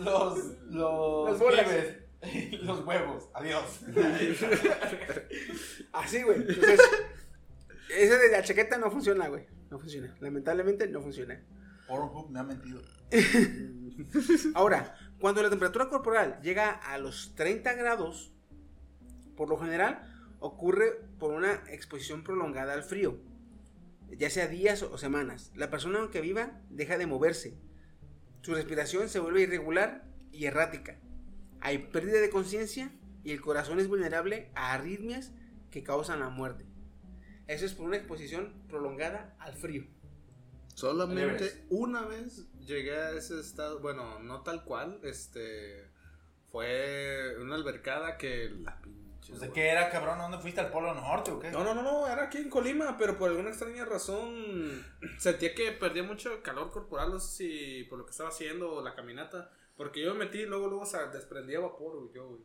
los 0.70 1.42
pibes, 1.42 1.96
los 2.62 2.86
huevos. 2.86 3.28
Adiós. 3.34 3.80
Así, 5.92 6.22
güey. 6.22 6.38
Entonces, 6.38 6.80
ese 7.96 8.18
de 8.18 8.30
la 8.30 8.42
chaqueta 8.42 8.78
no 8.78 8.90
funciona, 8.90 9.28
güey. 9.28 9.46
No 9.70 9.78
funciona. 9.80 10.14
Lamentablemente 10.20 10.86
no 10.88 11.00
funciona. 11.00 11.42
Pornhub 11.88 12.30
me 12.30 12.40
ha 12.40 12.44
mentido. 12.44 12.80
Ahora, 14.54 14.94
cuando 15.18 15.42
la 15.42 15.50
temperatura 15.50 15.88
corporal 15.88 16.38
llega 16.42 16.70
a 16.70 16.98
los 16.98 17.34
30 17.34 17.72
grados, 17.74 18.32
por 19.36 19.48
lo 19.48 19.58
general 19.58 20.09
ocurre 20.40 21.00
por 21.18 21.32
una 21.32 21.62
exposición 21.68 22.24
prolongada 22.24 22.72
al 22.72 22.82
frío, 22.82 23.18
ya 24.10 24.30
sea 24.30 24.48
días 24.48 24.82
o 24.82 24.98
semanas. 24.98 25.52
La 25.54 25.70
persona 25.70 26.00
aunque 26.00 26.20
viva 26.20 26.60
deja 26.70 26.98
de 26.98 27.06
moverse. 27.06 27.56
Su 28.42 28.54
respiración 28.54 29.08
se 29.08 29.20
vuelve 29.20 29.42
irregular 29.42 30.04
y 30.32 30.46
errática. 30.46 30.98
Hay 31.60 31.78
pérdida 31.78 32.20
de 32.20 32.30
conciencia 32.30 32.90
y 33.22 33.32
el 33.32 33.40
corazón 33.40 33.78
es 33.78 33.88
vulnerable 33.88 34.50
a 34.54 34.72
arritmias 34.72 35.32
que 35.70 35.82
causan 35.82 36.20
la 36.20 36.30
muerte. 36.30 36.66
Eso 37.46 37.66
es 37.66 37.74
por 37.74 37.86
una 37.86 37.96
exposición 37.96 38.62
prolongada 38.68 39.36
al 39.38 39.54
frío. 39.54 39.84
Solamente 40.74 41.66
una 41.68 42.06
vez 42.06 42.48
llegué 42.60 42.96
a 42.96 43.10
ese 43.10 43.38
estado, 43.38 43.80
bueno, 43.80 44.20
no 44.20 44.42
tal 44.42 44.64
cual, 44.64 45.00
este 45.02 45.90
fue 46.46 47.36
una 47.40 47.56
albercada 47.56 48.16
que 48.16 48.48
la 48.48 48.80
¿De 49.38 49.50
qué 49.52 49.68
era, 49.68 49.90
cabrón? 49.90 50.18
¿Dónde 50.18 50.38
fuiste 50.38 50.60
al 50.60 50.70
Polo 50.70 50.94
Norte 50.94 51.30
o 51.30 51.38
qué? 51.38 51.50
No, 51.50 51.62
no, 51.62 51.74
no, 51.74 51.82
no, 51.82 52.06
era 52.06 52.24
aquí 52.24 52.38
en 52.38 52.50
Colima, 52.50 52.96
pero 52.98 53.16
por 53.16 53.30
alguna 53.30 53.50
extraña 53.50 53.84
razón 53.84 54.84
sentía 55.18 55.54
que 55.54 55.72
perdía 55.72 56.02
mucho 56.02 56.42
calor 56.42 56.70
corporal, 56.70 57.10
no 57.10 57.20
sé 57.20 57.36
si 57.36 57.84
por 57.84 57.98
lo 57.98 58.04
que 58.04 58.10
estaba 58.10 58.30
haciendo 58.30 58.72
o 58.74 58.82
la 58.82 58.94
caminata, 58.94 59.50
porque 59.76 60.02
yo 60.02 60.12
me 60.14 60.26
metí 60.26 60.40
y 60.40 60.46
luego 60.46 60.68
luego 60.68 60.84
se 60.84 60.98
desprendía 61.08 61.60
vapor, 61.60 61.98
güey, 61.98 62.12
yo, 62.14 62.28
güey. 62.28 62.42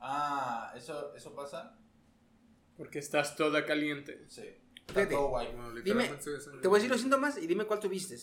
Ah, 0.00 0.72
¿eso, 0.76 1.14
¿eso 1.14 1.34
pasa? 1.34 1.78
Porque 2.76 2.98
estás 2.98 3.36
toda 3.36 3.64
caliente. 3.64 4.24
Sí. 4.28 4.42
Está 4.86 4.92
Fíjate. 4.92 5.14
todo 5.14 5.28
guay. 5.28 5.46
Bueno, 5.54 5.70
Dime, 5.80 6.08
te 6.60 6.68
voy 6.68 6.76
a 6.76 6.80
decir 6.80 6.90
los 6.90 7.00
síntomas 7.00 7.38
y 7.38 7.46
dime 7.46 7.64
cuál 7.64 7.80
tuviste. 7.80 8.16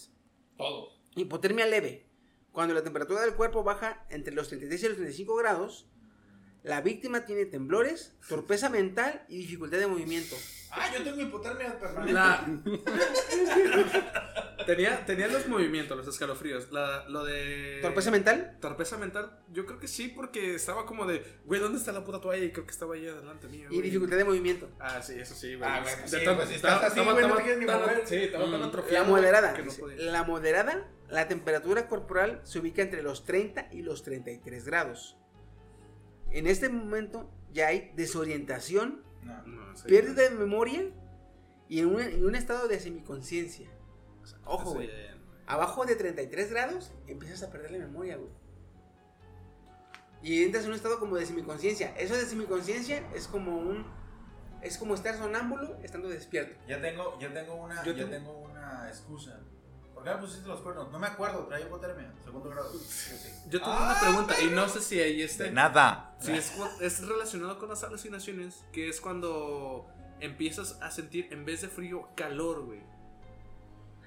Todo. 0.57 0.89
Hipotermia 1.15 1.65
leve. 1.65 2.07
Cuando 2.51 2.73
la 2.73 2.83
temperatura 2.83 3.21
del 3.21 3.33
cuerpo 3.33 3.63
baja 3.63 4.05
entre 4.09 4.33
los 4.33 4.49
36 4.49 4.83
y 4.83 4.87
los 4.89 4.97
35 4.97 5.35
grados, 5.37 5.89
la 6.63 6.81
víctima 6.81 7.25
tiene 7.25 7.45
temblores, 7.45 8.13
torpeza 8.27 8.69
mental 8.69 9.23
y 9.29 9.37
dificultad 9.37 9.77
de 9.79 9.87
movimiento. 9.87 10.35
Ah, 10.73 10.89
yo 10.95 11.03
tengo 11.03 11.21
hipotermia 11.21 11.77
permanente. 11.79 12.13
La... 12.13 12.45
tenía, 14.65 15.05
tenía 15.05 15.27
los 15.27 15.47
movimientos, 15.47 15.97
los 15.97 16.07
escalofríos. 16.07 16.71
La, 16.71 17.05
lo 17.09 17.23
de. 17.25 17.79
¿Torpeza 17.81 18.11
mental? 18.11 18.57
Torpeza 18.61 18.97
mental, 18.97 19.39
yo 19.51 19.65
creo 19.65 19.79
que 19.79 19.87
sí, 19.87 20.07
porque 20.09 20.55
estaba 20.55 20.85
como 20.85 21.05
de, 21.05 21.23
güey, 21.45 21.59
¿dónde 21.59 21.77
está 21.77 21.91
la 21.91 22.03
puta 22.03 22.21
toalla? 22.21 22.43
Y 22.45 22.51
creo 22.51 22.65
que 22.65 22.71
estaba 22.71 22.95
ahí 22.95 23.07
adelante 23.07 23.47
mío. 23.47 23.67
Y 23.71 23.81
dificultad 23.81 24.17
de 24.17 24.23
movimiento. 24.23 24.69
Ah, 24.79 25.01
sí, 25.01 25.13
eso 25.19 25.35
sí, 25.35 25.55
güey. 25.55 25.69
Ah, 25.69 25.81
De 25.83 26.07
sí, 26.07 26.17
pues 26.35 26.49
si 26.49 26.55
estás 26.55 26.83
así, 26.83 26.99
güey, 27.01 27.27
no 27.27 27.35
quieres 27.35 27.59
ni 27.59 27.65
mover. 27.65 28.01
Sí, 28.05 28.15
estaba 28.15 28.49
tan 28.49 28.61
Mm. 28.61 28.63
atrofiado. 28.63 29.03
La 29.05 29.09
moderada. 29.09 29.53
que 29.53 29.63
no 29.63 29.71
podía. 29.73 30.11
la 30.11 30.23
moderada, 30.23 30.87
la 31.09 31.27
temperatura 31.27 31.87
corporal 31.87 32.41
se 32.43 32.59
ubica 32.59 32.81
entre 32.81 33.03
los 33.03 33.25
30 33.25 33.67
y 33.71 33.81
los 33.81 34.03
33 34.03 34.65
grados. 34.65 35.17
En 36.31 36.47
este 36.47 36.69
momento 36.69 37.29
ya 37.51 37.67
hay 37.67 37.91
desorientación, 37.95 39.03
No. 39.23 39.41
No, 39.45 39.75
sí. 39.77 39.87
pérdida 39.87 40.23
de 40.23 40.31
memoria 40.31 40.83
y 41.69 41.79
en 41.79 41.87
un, 41.87 42.01
en 42.01 42.25
un 42.25 42.35
estado 42.35 42.67
de 42.67 42.79
semiconciencia. 42.79 43.69
O 44.21 44.25
sea, 44.25 44.39
ojo, 44.45 44.73
güey. 44.73 44.89
Abajo 45.47 45.85
de 45.85 45.95
33 45.95 46.49
grados 46.51 46.91
empiezas 47.07 47.43
a 47.43 47.51
perder 47.51 47.71
la 47.71 47.79
memoria, 47.79 48.17
güey. 48.17 48.31
Y 50.23 50.43
entras 50.43 50.63
en 50.65 50.69
un 50.69 50.75
estado 50.75 50.99
como 50.99 51.15
de 51.17 51.25
semiconciencia. 51.25 51.95
Eso 51.97 52.15
de 52.15 52.25
semiconciencia 52.25 53.03
es 53.15 53.27
como 53.27 53.57
un. 53.57 53.85
Es 54.61 54.77
como 54.77 54.93
estar 54.93 55.17
sonámbulo 55.17 55.77
estando 55.81 56.07
despierto. 56.07 56.55
Ya 56.67 56.79
tengo, 56.79 57.17
ya 57.19 57.33
tengo 57.33 57.55
una, 57.55 57.83
Yo 57.83 57.93
ya 57.93 58.05
tengo- 58.05 58.11
tengo 58.11 58.37
una 58.39 58.87
excusa. 58.87 59.39
¿Por 60.01 60.09
qué 60.09 60.15
me 60.15 60.21
pusiste 60.25 60.47
los 60.47 60.61
cuernos? 60.61 60.91
No 60.91 60.97
me 60.99 61.07
acuerdo, 61.07 61.45
traía 61.45 61.65
hipotermia, 61.67 62.11
segundo 62.23 62.49
grado. 62.49 62.71
Yo 63.49 63.59
tengo 63.61 63.71
una 63.77 63.99
pregunta 63.99 64.41
y 64.41 64.47
no 64.47 64.67
sé 64.67 64.81
si 64.81 64.99
ahí 64.99 65.17
De 65.17 65.23
esté. 65.25 65.51
nada. 65.51 66.15
Si 66.19 66.31
es, 66.31 66.51
es 66.79 67.07
relacionado 67.07 67.59
con 67.59 67.69
las 67.69 67.83
alucinaciones, 67.83 68.63
que 68.71 68.89
es 68.89 68.99
cuando 68.99 69.87
empiezas 70.19 70.77
a 70.81 70.89
sentir 70.91 71.27
en 71.31 71.45
vez 71.45 71.61
de 71.61 71.67
frío 71.67 72.07
calor, 72.15 72.65
güey. 72.65 72.81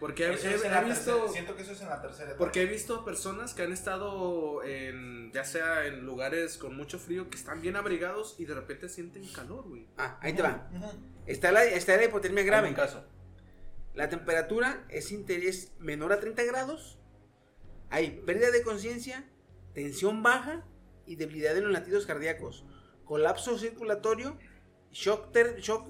Porque 0.01 0.25
he, 0.25 0.27
he- 0.27 0.31
he 0.33 0.35
visto 0.35 1.13
tercera- 1.17 1.29
siento 1.33 1.57
que 1.57 1.63
eso 1.63 1.73
es 1.73 1.81
en 1.81 1.89
la 1.89 2.03
tercera 2.03 2.25
etapa. 2.31 2.39
porque 2.39 2.63
he 2.63 2.67
visto 2.67 3.05
personas 3.05 3.55
que 3.55 3.63
han 3.63 3.73
estado 3.73 4.63
en 4.65 5.31
ya 5.33 5.45
sea 5.45 5.87
en 5.87 6.05
lugares 6.05 6.59
con 6.59 6.77
mucho 6.77 6.99
frío 6.99 7.31
que 7.31 7.37
están 7.37 7.63
bien 7.63 7.77
abrigados 7.77 8.35
y 8.39 8.45
de 8.45 8.55
repente 8.55 8.89
sienten 8.89 9.25
calor, 9.29 9.69
güey. 9.69 9.87
Ah, 9.97 10.19
ahí 10.21 10.35
te 10.35 10.43
va. 10.43 10.69
Ujú. 10.75 10.91
Está 11.27 11.53
la, 11.53 11.65
está 11.65 11.97
la 11.97 12.05
hipotermia 12.05 12.43
grave. 12.43 12.67
Hay 12.67 12.73
un 12.73 12.77
caso. 12.77 13.05
La 13.95 14.09
temperatura 14.09 14.85
es, 14.89 15.13
inter- 15.13 15.45
es 15.45 15.73
menor 15.79 16.13
a 16.13 16.21
30 16.21 16.43
grados. 16.45 16.99
Hay 17.91 18.23
pérdida 18.27 18.51
de 18.51 18.63
conciencia, 18.63 19.25
tensión 19.73 20.23
baja 20.23 20.65
y 21.07 21.17
debilidad 21.17 21.57
en 21.57 21.65
los 21.65 21.73
latidos 21.73 22.07
cardíacos. 22.07 22.65
Colapso 23.05 23.57
circulatorio, 23.59 24.37
shock, 24.91 25.31
ter- 25.33 25.61
shock, 25.61 25.89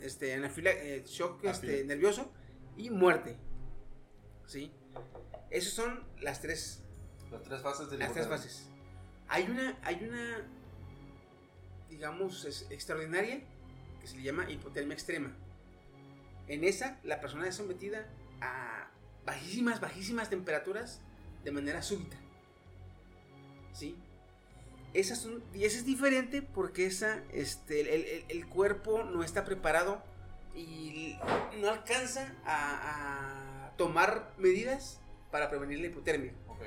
este, 0.00 0.34
eh, 0.34 1.02
shock 1.06 1.44
este, 1.44 1.84
nervioso 1.84 2.32
y 2.76 2.90
muerte. 2.90 3.36
¿Sí? 4.46 4.72
Esas 5.50 5.72
son 5.74 6.04
las 6.20 6.40
tres, 6.40 6.82
Las 7.30 7.42
tres 7.42 7.62
fases 7.62 7.88
del 7.90 8.00
las 8.00 8.12
tres 8.12 8.26
hipotermia. 8.26 8.48
fases. 8.48 8.68
Hay 9.28 9.44
una, 9.44 9.78
hay 9.82 10.04
una, 10.04 10.44
digamos, 11.88 12.44
es 12.44 12.66
extraordinaria 12.70 13.42
que 14.00 14.06
se 14.06 14.16
le 14.16 14.22
llama 14.22 14.50
hipotermia 14.50 14.94
extrema. 14.94 15.36
En 16.48 16.64
esa, 16.64 16.98
la 17.04 17.20
persona 17.20 17.48
es 17.48 17.54
sometida 17.56 18.06
a 18.40 18.90
bajísimas, 19.24 19.80
bajísimas 19.80 20.28
temperaturas 20.30 21.00
de 21.44 21.50
manera 21.52 21.82
súbita. 21.82 22.16
¿Sí? 23.72 23.96
Esas 24.92 25.18
son, 25.18 25.42
y 25.52 25.64
esa 25.64 25.78
es 25.78 25.84
diferente 25.86 26.40
porque 26.42 26.86
esa, 26.86 27.22
este, 27.32 27.80
el, 27.80 27.88
el- 27.88 28.24
el 28.28 28.46
cuerpo 28.46 29.02
no 29.02 29.24
está 29.24 29.44
preparado 29.44 30.02
y 30.54 31.16
no 31.60 31.68
alcanza 31.70 32.32
a, 32.44 33.66
a 33.66 33.76
tomar 33.76 34.32
medidas 34.38 35.00
para 35.32 35.50
prevenir 35.50 35.80
la 35.80 35.86
hipotermia. 35.88 36.32
Ok. 36.46 36.62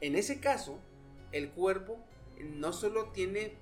En 0.00 0.16
ese 0.16 0.40
caso, 0.40 0.78
el 1.32 1.50
cuerpo 1.50 1.98
no 2.40 2.72
solo 2.72 3.10
tiene 3.10 3.54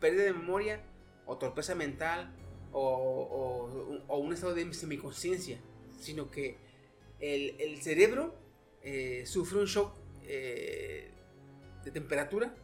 pérdida 0.00 0.22
de 0.22 0.32
memoria 0.32 0.80
o 1.26 1.36
torpeza 1.38 1.74
mental 1.74 2.32
o, 2.72 2.80
o- 2.80 4.02
o 4.08 4.18
un 4.18 4.32
estado 4.32 4.54
de 4.54 4.72
semiconsciencia, 4.74 5.58
sino 6.00 6.30
que 6.30 6.56
el, 7.20 7.56
el 7.60 7.80
cerebro 7.82 8.34
eh, 8.82 9.24
sufre 9.26 9.58
un 9.60 9.66
shock 9.66 9.94
eh, 10.24 11.10
de 11.84 11.90
temperatura 11.90 12.54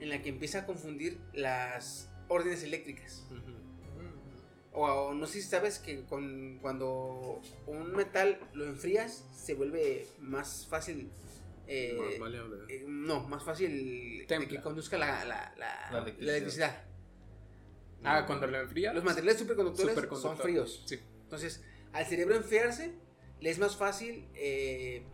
en 0.00 0.08
la 0.10 0.22
que 0.22 0.28
empieza 0.28 0.60
a 0.60 0.66
confundir 0.66 1.18
las 1.32 2.10
órdenes 2.28 2.62
eléctricas. 2.62 3.26
O, 4.72 4.84
o 4.86 5.14
no 5.14 5.26
sé 5.26 5.40
si 5.40 5.48
sabes 5.48 5.78
que 5.78 6.04
con- 6.04 6.58
cuando 6.60 7.40
un 7.66 7.92
metal 7.96 8.38
lo 8.52 8.64
enfrías 8.66 9.24
se 9.34 9.54
vuelve 9.54 10.06
más 10.20 10.66
fácil. 10.68 11.10
eh, 11.66 11.96
Más 11.98 12.18
maleable. 12.18 12.56
eh, 12.68 12.84
no, 12.86 13.26
más 13.28 13.42
fácil 13.44 14.24
Templa. 14.28 14.48
que 14.48 14.60
conduzca 14.62 14.96
la, 14.98 15.24
la- 15.24 15.52
la- 15.58 15.90
La 15.90 15.90
la 15.90 15.98
electricidad. 16.02 16.28
electricidad. 16.36 16.84
Ah, 18.04 18.24
cuando 18.26 18.46
lo 18.46 18.58
enfría. 18.60 18.92
Los 18.92 19.04
materiales 19.04 19.38
superconductores, 19.38 19.94
Superconductor. 19.94 20.36
son 20.36 20.42
fríos. 20.44 20.82
Sí. 20.86 20.98
Entonces, 21.22 21.62
al 21.92 22.06
cerebro 22.06 22.36
enfriarse, 22.36 22.94
le 23.40 23.50
es 23.50 23.58
más 23.58 23.76
fácil 23.76 24.28
eh, 24.34 25.04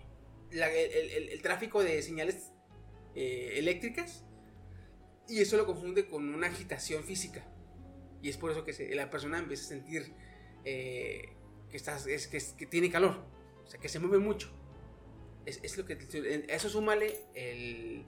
la- 0.52 0.70
el, 0.72 1.10
el- 1.10 1.28
el 1.30 1.42
tráfico 1.42 1.82
de 1.82 2.02
señales 2.02 2.52
eh, 3.14 3.54
eléctricas 3.56 4.24
y 5.28 5.40
eso 5.40 5.56
lo 5.56 5.66
confunde 5.66 6.06
con 6.08 6.34
una 6.34 6.48
agitación 6.48 7.04
física. 7.04 7.46
Y 8.22 8.28
es 8.28 8.36
por 8.36 8.50
eso 8.50 8.64
que 8.64 8.72
se- 8.72 8.94
la 8.94 9.10
persona 9.10 9.38
empieza 9.38 9.64
a 9.64 9.68
sentir 9.68 10.12
eh, 10.64 11.28
que, 11.70 11.76
estás, 11.76 12.06
es, 12.06 12.26
que, 12.28 12.36
es- 12.38 12.52
que 12.52 12.66
tiene 12.66 12.90
calor, 12.90 13.24
o 13.64 13.66
sea, 13.66 13.80
que 13.80 13.88
se 13.88 13.98
mueve 13.98 14.18
mucho. 14.18 14.50
Es, 15.46 15.60
es 15.62 15.76
lo 15.76 15.84
que 15.84 15.98
eso 16.48 16.68
súmale 16.70 17.16
el, 17.34 18.04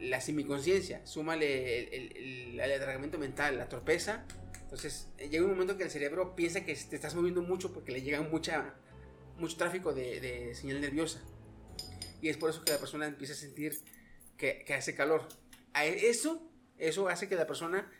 la 0.00 0.20
semiconsciencia, 0.20 1.06
súmale 1.06 1.78
el, 1.78 2.16
el, 2.16 2.16
el- 2.60 3.18
mental, 3.18 3.58
la 3.58 3.68
torpeza. 3.68 4.24
Entonces 4.62 5.08
eh, 5.18 5.28
llega 5.28 5.44
un 5.44 5.50
momento 5.50 5.76
que 5.76 5.84
el 5.84 5.90
cerebro 5.90 6.34
piensa 6.36 6.64
que 6.64 6.74
te 6.74 6.96
estás 6.96 7.14
moviendo 7.14 7.42
mucho 7.42 7.72
porque 7.72 7.92
le 7.92 8.02
llega 8.02 8.20
mucha, 8.22 8.74
mucho 9.38 9.56
tráfico 9.56 9.92
de, 9.92 10.20
de 10.20 10.54
señal 10.54 10.80
nerviosa. 10.80 11.20
Y 12.22 12.28
es 12.28 12.36
por 12.36 12.50
eso 12.50 12.64
que 12.64 12.72
la 12.72 12.78
persona 12.78 13.06
empieza 13.06 13.32
a 13.32 13.36
sentir 13.36 13.78
que, 14.36 14.64
que 14.66 14.74
hace 14.74 14.94
calor. 14.94 15.28
A 15.72 15.86
e- 15.86 16.08
eso, 16.08 16.50
eso 16.78 17.08
hace 17.08 17.28
que 17.28 17.34
la 17.36 17.46
persona 17.46 17.90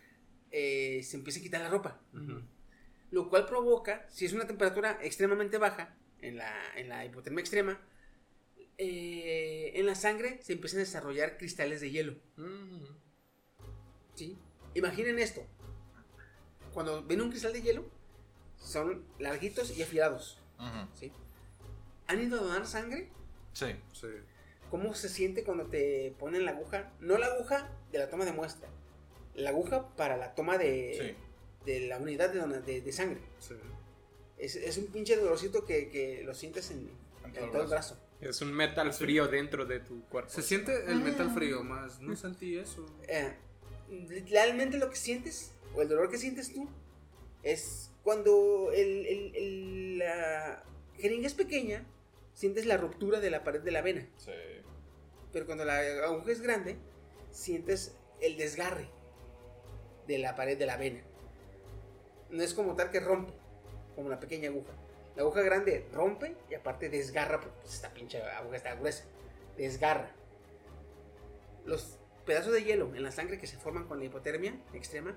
eh, 0.50 1.02
se 1.02 1.16
empiece 1.16 1.40
a 1.40 1.42
quitar 1.42 1.60
la 1.60 1.68
ropa. 1.68 2.00
Lo 3.10 3.28
cual 3.28 3.46
provoca, 3.46 4.06
si 4.08 4.24
es 4.26 4.32
una 4.32 4.46
temperatura 4.46 4.98
extremadamente 5.02 5.58
baja, 5.58 5.96
en 6.22 6.36
la, 6.36 6.54
en 6.76 6.88
la 6.88 7.04
hipotermia 7.04 7.40
extrema, 7.40 7.80
eh, 8.82 9.72
en 9.78 9.84
la 9.86 9.94
sangre 9.94 10.40
se 10.42 10.54
empiezan 10.54 10.78
a 10.78 10.84
desarrollar 10.84 11.36
cristales 11.36 11.80
de 11.82 11.90
hielo. 11.90 12.14
¿sí? 14.14 14.38
Imaginen 14.74 15.18
esto. 15.18 15.42
Cuando 16.72 17.04
ven 17.04 17.20
un 17.20 17.30
cristal 17.30 17.52
de 17.52 17.62
hielo, 17.62 17.84
son 18.56 19.04
larguitos 19.18 19.76
y 19.76 19.82
afilados. 19.82 20.38
¿sí? 20.94 21.12
¿Han 22.06 22.22
ido 22.22 22.38
a 22.40 22.42
donar 22.42 22.66
sangre? 22.66 23.10
Sí. 23.52 23.66
Sí. 23.92 24.06
¿Cómo 24.70 24.94
se 24.94 25.08
siente 25.08 25.42
cuando 25.44 25.66
te 25.66 26.14
ponen 26.18 26.44
la 26.44 26.52
aguja? 26.52 26.92
No 27.00 27.18
la 27.18 27.26
aguja 27.26 27.70
de 27.92 27.98
la 27.98 28.08
toma 28.08 28.24
de 28.24 28.32
muestra. 28.32 28.68
La 29.34 29.50
aguja 29.50 29.88
para 29.96 30.16
la 30.16 30.34
toma 30.34 30.58
de, 30.58 31.16
de 31.66 31.80
la 31.88 31.98
unidad 31.98 32.30
de, 32.32 32.40
dona- 32.40 32.60
de, 32.60 32.80
de 32.80 32.92
sangre. 32.92 33.20
Sí. 33.40 33.54
Es, 34.38 34.56
es 34.56 34.78
un 34.78 34.86
pinche 34.86 35.16
dolorcito 35.16 35.64
que, 35.64 35.90
que 35.90 36.22
lo 36.24 36.34
sientes 36.34 36.70
en, 36.70 36.90
en 37.24 37.32
todo 37.50 37.62
el 37.62 37.68
brazo. 37.68 37.98
Es 38.20 38.40
un 38.42 38.52
metal 38.52 38.92
frío 38.92 39.28
dentro 39.28 39.64
de 39.64 39.80
tu 39.80 40.02
cuerpo. 40.04 40.30
Se 40.30 40.42
siente 40.42 40.84
el 40.90 41.00
metal 41.00 41.30
frío 41.30 41.62
más. 41.62 42.00
No 42.00 42.14
sentí 42.16 42.58
eso. 42.58 42.84
Eh, 43.08 43.32
realmente 44.30 44.76
lo 44.78 44.90
que 44.90 44.96
sientes, 44.96 45.52
o 45.74 45.80
el 45.82 45.88
dolor 45.88 46.10
que 46.10 46.18
sientes 46.18 46.52
tú, 46.52 46.68
es 47.42 47.90
cuando 48.02 48.70
el, 48.74 49.06
el- 49.06 49.36
el- 49.36 49.98
la 49.98 50.62
jeringa 50.98 51.26
es 51.26 51.34
pequeña, 51.34 51.86
sientes 52.34 52.66
la 52.66 52.76
ruptura 52.76 53.20
de 53.20 53.30
la 53.30 53.42
pared 53.42 53.60
de 53.62 53.70
la 53.70 53.80
vena. 53.80 54.06
Sí. 54.18 54.32
Pero 55.32 55.46
cuando 55.46 55.64
la 55.64 55.78
aguja 55.78 56.30
es 56.32 56.40
grande, 56.42 56.76
sientes 57.30 57.94
el 58.20 58.36
desgarre 58.36 58.88
de 60.06 60.18
la 60.18 60.36
pared 60.36 60.58
de 60.58 60.66
la 60.66 60.76
vena. 60.76 61.00
No 62.30 62.42
es 62.42 62.52
como 62.52 62.76
tal 62.76 62.90
que 62.90 63.00
rompe, 63.00 63.32
como 63.96 64.08
la 64.10 64.20
pequeña 64.20 64.50
aguja. 64.50 64.72
La 65.16 65.22
aguja 65.22 65.42
grande 65.42 65.88
rompe 65.92 66.36
y 66.48 66.54
aparte 66.54 66.88
desgarra, 66.88 67.40
porque 67.40 67.56
pues, 67.60 67.74
esta 67.74 67.92
pinche 67.92 68.22
aguja 68.22 68.56
está 68.56 68.74
gruesa. 68.74 69.04
Desgarra. 69.56 70.10
Los 71.64 71.98
pedazos 72.24 72.52
de 72.52 72.64
hielo 72.64 72.94
en 72.94 73.02
la 73.02 73.10
sangre 73.10 73.38
que 73.38 73.46
se 73.46 73.56
forman 73.56 73.86
con 73.86 73.98
la 73.98 74.04
hipotermia 74.04 74.54
extrema 74.72 75.16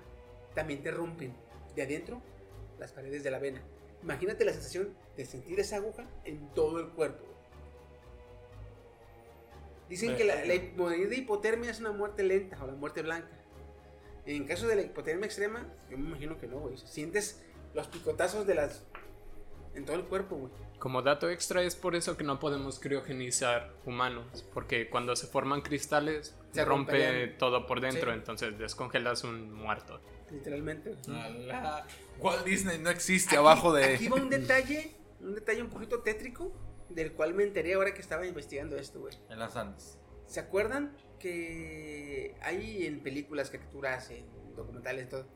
también 0.54 0.82
te 0.82 0.90
rompen 0.90 1.34
de 1.74 1.82
adentro 1.82 2.22
las 2.78 2.92
paredes 2.92 3.22
de 3.22 3.30
la 3.30 3.38
vena. 3.38 3.62
Imagínate 4.02 4.44
la 4.44 4.52
sensación 4.52 4.94
de 5.16 5.24
sentir 5.24 5.58
esa 5.60 5.76
aguja 5.76 6.06
en 6.24 6.52
todo 6.54 6.80
el 6.80 6.90
cuerpo. 6.90 7.24
Dicen 9.88 10.16
que 10.16 10.24
la, 10.24 10.44
la 10.44 10.54
morir 10.76 11.08
de 11.08 11.16
hipotermia 11.16 11.70
es 11.70 11.80
una 11.80 11.92
muerte 11.92 12.22
lenta 12.22 12.62
o 12.62 12.66
la 12.66 12.74
muerte 12.74 13.02
blanca. 13.02 13.44
En 14.26 14.46
caso 14.46 14.66
de 14.66 14.76
la 14.76 14.82
hipotermia 14.82 15.26
extrema, 15.26 15.70
yo 15.90 15.98
me 15.98 16.08
imagino 16.08 16.38
que 16.38 16.46
no, 16.46 16.58
güey. 16.60 16.78
Sientes 16.78 17.42
los 17.74 17.88
picotazos 17.88 18.46
de 18.46 18.54
las. 18.54 18.84
En 19.74 19.84
todo 19.84 19.96
el 19.96 20.04
cuerpo, 20.04 20.36
güey. 20.36 20.52
Como 20.78 21.00
dato 21.02 21.30
extra 21.30 21.62
es 21.62 21.76
por 21.76 21.94
eso 21.94 22.16
que 22.16 22.24
no 22.24 22.38
podemos 22.38 22.78
criogenizar 22.78 23.72
humanos, 23.86 24.44
porque 24.52 24.90
cuando 24.90 25.16
se 25.16 25.26
forman 25.26 25.62
cristales 25.62 26.36
Se 26.52 26.64
rompe 26.64 26.92
romperían. 26.92 27.38
todo 27.38 27.66
por 27.66 27.80
dentro, 27.80 28.10
Sí. 28.12 28.18
entonces 28.18 28.58
descongelas 28.58 29.24
un 29.24 29.52
muerto. 29.52 30.00
Literalmente. 30.30 30.94
Walt 32.18 32.44
Disney 32.44 32.78
no 32.78 32.90
existe 32.90 33.30
Aquí- 33.30 33.36
abajo 33.36 33.72
de. 33.72 33.94
Aquí 33.94 34.08
va 34.08 34.16
un 34.16 34.30
detalle, 34.30 34.94
un 35.20 35.34
detalle 35.34 35.62
un 35.62 35.70
poquito 35.70 36.00
tétrico 36.00 36.52
del 36.90 37.12
cual 37.12 37.34
me 37.34 37.44
enteré 37.44 37.74
ahora 37.74 37.94
que 37.94 38.00
estaba 38.00 38.26
investigando 38.26 38.76
esto, 38.76 39.00
güey. 39.00 39.14
En 39.30 39.38
las 39.38 39.56
Andes. 39.56 39.98
¿Se 40.26 40.40
acuerdan 40.40 40.96
que 41.18 42.34
hay 42.42 42.86
en 42.86 43.00
películas, 43.00 43.50
caricaturas, 43.50 44.10
en 44.10 44.24
documentales, 44.54 45.08
todo, 45.08 45.26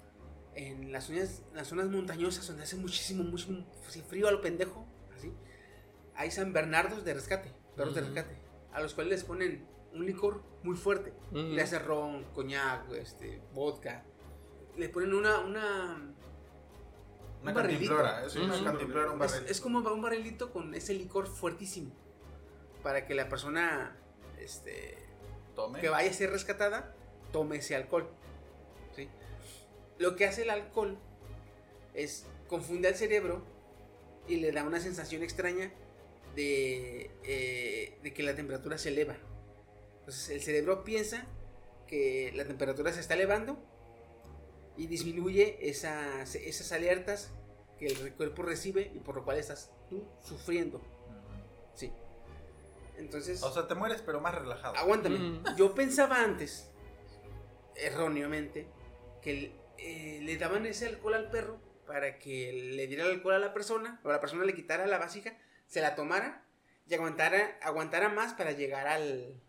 en 0.55 0.93
las 0.93 1.05
zonas, 1.05 1.43
las 1.55 1.69
zonas 1.69 1.89
montañosas 1.89 2.47
donde 2.47 2.63
hace 2.65 2.77
muchísimo, 2.77 3.25
mucho 3.25 3.49
así, 3.87 4.03
frío 4.03 4.29
a 4.29 4.33
lo 4.33 4.41
pendejo, 4.41 4.87
así, 5.17 5.33
hay 6.15 6.31
San 6.31 6.53
Bernardos 6.53 7.05
de 7.05 7.15
rescate, 7.15 7.53
perros 7.77 7.95
de 7.95 8.01
rescate, 8.03 8.37
a 8.73 8.81
los 8.81 8.95
cuales 8.95 9.13
les 9.13 9.25
ponen 9.25 9.67
un 9.93 10.05
licor 10.05 10.43
muy 10.63 10.77
fuerte, 10.77 11.13
le 11.33 11.61
hace 11.63 11.79
ron, 11.79 12.25
coñac, 12.35 12.91
este, 12.93 13.41
vodka, 13.55 14.05
le 14.77 14.89
ponen 14.89 15.15
una, 15.15 15.39
una, 15.41 16.15
Una 17.41 17.51
Un 17.51 17.55
barrilito. 17.55 18.05
Es 18.27 18.35
una 18.35 18.55
Ujú. 18.57 18.65
cantimplora, 18.65 19.13
un 19.13 19.23
es, 19.23 19.33
barril. 19.33 19.49
es 19.49 19.61
como 19.61 19.79
un 19.79 20.03
barrilito 20.03 20.53
con 20.53 20.75
ese 20.75 20.93
licor 20.95 21.29
fuertísimo, 21.29 21.93
para 22.83 23.07
que 23.07 23.15
la 23.15 23.29
persona, 23.29 23.97
este, 24.39 24.99
Tome. 25.55 25.81
que 25.81 25.89
vaya 25.89 26.11
a 26.11 26.13
ser 26.13 26.31
rescatada, 26.31 26.95
tome 27.33 27.57
ese 27.59 27.77
alcohol. 27.77 28.09
¿sí? 28.97 29.09
Lo 29.99 30.17
que 30.17 30.27
hace 30.27 30.43
el 30.43 30.51
alcohol 30.51 30.99
es 31.95 32.25
confunde 32.47 32.89
al 32.89 32.95
cerebro 32.95 33.43
y 34.27 34.37
le 34.37 34.53
da 34.53 34.65
una 34.65 34.81
sensación 34.81 35.23
extraña 35.23 35.73
de, 36.35 37.11
eh, 37.25 37.99
de 38.03 38.15
que 38.15 38.23
la 38.23 38.35
temperatura 38.35 38.79
se 38.79 38.91
eleva. 38.91 39.17
Entonces 40.01 40.31
el 40.31 40.41
cerebro 40.41 40.85
piensa 40.85 41.27
que 41.87 42.33
la 42.35 42.45
temperatura 42.45 42.93
se 42.93 43.01
está 43.01 43.15
elevando 43.15 43.59
y 44.77 44.87
disminuye 44.87 45.59
esas, 45.69 46.35
esas 46.37 46.71
alertas 46.73 47.31
que 47.79 47.87
el 47.87 48.15
cuerpo 48.15 48.43
recibe 48.43 48.93
y 48.95 49.01
por 49.01 49.17
lo 49.17 49.25
cual 49.25 49.39
estás 49.39 49.73
tú 49.89 50.05
sufriendo. 50.23 50.81
Sí. 51.75 51.93
Entonces... 52.97 53.43
O 53.43 53.53
sea, 53.53 53.67
te 53.67 53.75
mueres, 53.75 54.03
pero 54.03 54.21
más 54.21 54.35
relajado. 54.35 54.77
Aguántame. 54.77 55.19
Mm. 55.19 55.57
Yo 55.57 55.75
pensaba 55.75 56.23
antes, 56.23 56.69
erróneamente, 57.75 58.67
que 59.23 59.53
eh, 59.79 60.21
le 60.23 60.37
daban 60.37 60.67
ese 60.67 60.87
alcohol 60.87 61.15
al 61.15 61.31
perro 61.31 61.61
para 61.87 62.19
que 62.19 62.53
le 62.53 62.87
diera 62.87 63.05
el 63.05 63.13
alcohol 63.13 63.35
a 63.35 63.39
la 63.39 63.55
persona, 63.55 64.01
o 64.05 64.11
la 64.13 64.21
persona 64.21 64.45
le 64.45 64.55
quitara 64.55 64.87
la 64.87 64.99
vasija, 64.99 65.33
se 65.67 65.81
la 65.81 65.95
tomara 65.95 66.45
y 66.87 66.95
aguantara, 66.95 67.59
aguantara 67.63 68.09
más 68.09 68.35
para 68.35 68.53
llegar 68.53 68.87
al, 68.87 69.41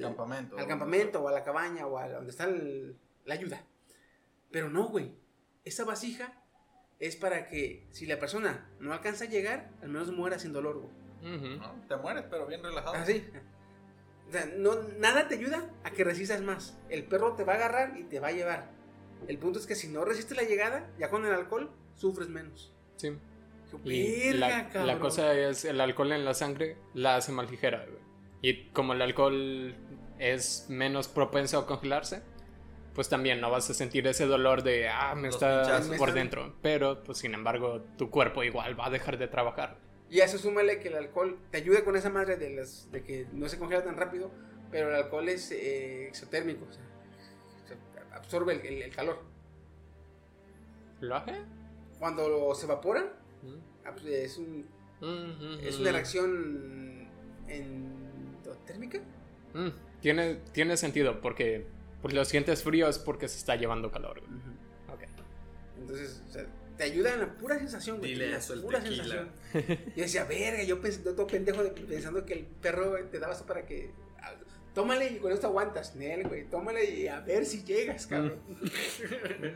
Campamento. 0.00 0.58
al 0.58 0.66
campamento 0.66 1.22
o 1.22 1.28
a 1.28 1.32
la 1.32 1.44
cabaña 1.44 1.86
o 1.86 1.98
a 1.98 2.08
donde 2.08 2.30
está 2.30 2.44
el- 2.44 2.96
la 3.24 3.34
ayuda. 3.34 3.62
Pero 4.50 4.68
no, 4.70 4.88
güey. 4.88 5.12
Esa 5.64 5.84
vasija 5.84 6.32
es 6.98 7.16
para 7.16 7.46
que 7.48 7.86
si 7.90 8.06
la 8.06 8.18
persona 8.18 8.70
no 8.80 8.92
alcanza 8.92 9.24
a 9.24 9.28
llegar, 9.28 9.70
al 9.82 9.88
menos 9.88 10.12
muera 10.12 10.38
sin 10.38 10.52
dolor, 10.52 10.78
güey. 10.78 10.94
¿No? 11.58 11.74
Te 11.88 11.96
mueres, 11.96 12.24
pero 12.30 12.46
bien 12.46 12.62
relajado. 12.62 12.94
Así. 12.96 13.26
O 14.28 14.32
sea, 14.32 14.46
no, 14.56 14.74
nada 14.98 15.26
te 15.28 15.34
ayuda 15.36 15.70
a 15.84 15.90
que 15.90 16.04
resistas 16.04 16.40
más. 16.42 16.78
El 16.88 17.04
perro 17.04 17.34
te 17.34 17.44
va 17.44 17.54
a 17.54 17.56
agarrar 17.56 17.98
y 17.98 18.04
te 18.04 18.20
va 18.20 18.28
a 18.28 18.32
llevar. 18.32 18.70
El 19.28 19.38
punto 19.38 19.58
es 19.58 19.66
que 19.66 19.74
si 19.74 19.88
no 19.88 20.04
resistes 20.04 20.36
la 20.36 20.44
llegada, 20.44 20.90
ya 20.98 21.10
con 21.10 21.24
el 21.24 21.32
alcohol, 21.32 21.70
sufres 21.96 22.28
menos. 22.28 22.72
Sí. 22.96 23.12
Y 23.84 24.32
"Verga, 24.32 24.38
la, 24.38 24.48
la 24.48 24.68
cabrón". 24.70 24.98
cosa 25.00 25.34
es 25.34 25.64
el 25.64 25.80
alcohol 25.80 26.12
en 26.12 26.24
la 26.24 26.34
sangre 26.34 26.76
la 26.94 27.16
hace 27.16 27.32
más 27.32 27.50
ligera. 27.50 27.86
Y 28.40 28.66
como 28.68 28.92
el 28.92 29.02
alcohol 29.02 29.74
es 30.18 30.66
menos 30.68 31.08
propenso 31.08 31.58
a 31.58 31.66
congelarse, 31.66 32.22
pues 32.94 33.08
también 33.08 33.40
no 33.40 33.50
vas 33.50 33.68
a 33.70 33.74
sentir 33.74 34.06
ese 34.06 34.26
dolor 34.26 34.62
de, 34.62 34.88
ah, 34.88 35.14
me 35.16 35.26
Los 35.26 35.42
está 35.42 35.80
por 35.98 36.12
dentro. 36.12 36.54
Pero, 36.62 37.02
pues 37.02 37.18
sin 37.18 37.34
embargo, 37.34 37.82
tu 37.98 38.10
cuerpo 38.10 38.44
igual 38.44 38.78
va 38.78 38.86
a 38.86 38.90
dejar 38.90 39.18
de 39.18 39.26
trabajar. 39.26 39.78
Y 40.08 40.20
a 40.20 40.26
eso 40.26 40.38
súmale 40.38 40.78
que 40.78 40.88
el 40.88 40.96
alcohol 40.96 41.38
te 41.50 41.58
ayuda 41.58 41.84
con 41.84 41.96
esa 41.96 42.10
madre 42.10 42.36
de, 42.36 42.50
las, 42.50 42.90
de 42.92 43.02
que 43.02 43.26
no 43.32 43.48
se 43.48 43.58
congela 43.58 43.82
tan 43.82 43.96
rápido, 43.96 44.30
pero 44.70 44.90
el 44.90 44.94
alcohol 44.94 45.28
es 45.28 45.50
eh, 45.50 46.06
exotérmico, 46.06 46.66
o 46.68 46.72
sea, 46.72 46.84
se 46.84 46.93
absorbe 48.14 48.54
el, 48.54 48.60
el- 48.66 48.82
el 48.82 48.94
calor. 48.94 49.18
¿Lo 51.00 51.16
hace? 51.16 51.34
Cuando 51.98 52.54
se 52.54 52.66
evapora, 52.66 53.02
Mm. 53.42 53.86
ah, 53.86 53.92
pues, 53.92 54.06
es, 54.06 54.38
un- 54.38 54.64
Mm, 55.00 55.58
es 55.62 55.76
mm, 55.78 55.80
una 55.82 55.90
mm. 55.90 55.92
reacción 55.94 57.08
endotérmica. 57.48 59.00
Mm, 59.54 59.68
Tiene, 60.00 60.34
tiene 60.52 60.76
sentido, 60.76 61.20
porque 61.20 61.66
pues 62.02 62.12
lo 62.14 62.24
sientes 62.24 62.62
frío 62.62 62.88
es 62.88 62.98
porque 62.98 63.28
se 63.28 63.38
está 63.38 63.56
llevando 63.56 63.90
calor. 63.90 64.20
güey. 64.20 64.32
Ok. 64.92 65.02
Entonces, 65.78 66.22
o 66.28 66.32
sea, 66.32 66.46
te 66.76 66.84
ayuda 66.84 67.14
en 67.14 67.20
la 67.20 67.32
pura 67.34 67.58
sensación, 67.58 67.98
güey. 67.98 68.10
Dile 68.12 68.36
eso 68.36 68.60
pura 68.60 68.82
tequila. 68.82 69.04
sensación. 69.04 69.30
Yo 69.96 70.02
decía, 70.02 70.24
verga, 70.24 70.62
yo 70.64 70.80
pensé, 70.80 70.98
todo 71.00 71.26
pendejo 71.26 71.62
de- 71.62 71.70
pensando 71.70 72.24
que 72.26 72.34
el 72.34 72.44
perro 72.46 72.94
te 73.10 73.18
daba 73.18 73.32
eso 73.34 73.46
para 73.46 73.64
que. 73.64 73.90
Tómale 74.74 75.06
y 75.12 75.18
con 75.18 75.30
esto 75.32 75.46
aguantas, 75.46 75.94
Nel, 75.94 76.26
güey. 76.26 76.44
Tómale 76.50 76.84
y 76.84 77.06
a 77.08 77.20
ver 77.20 77.46
si 77.46 77.62
llegas, 77.62 78.06
cabrón. 78.06 78.38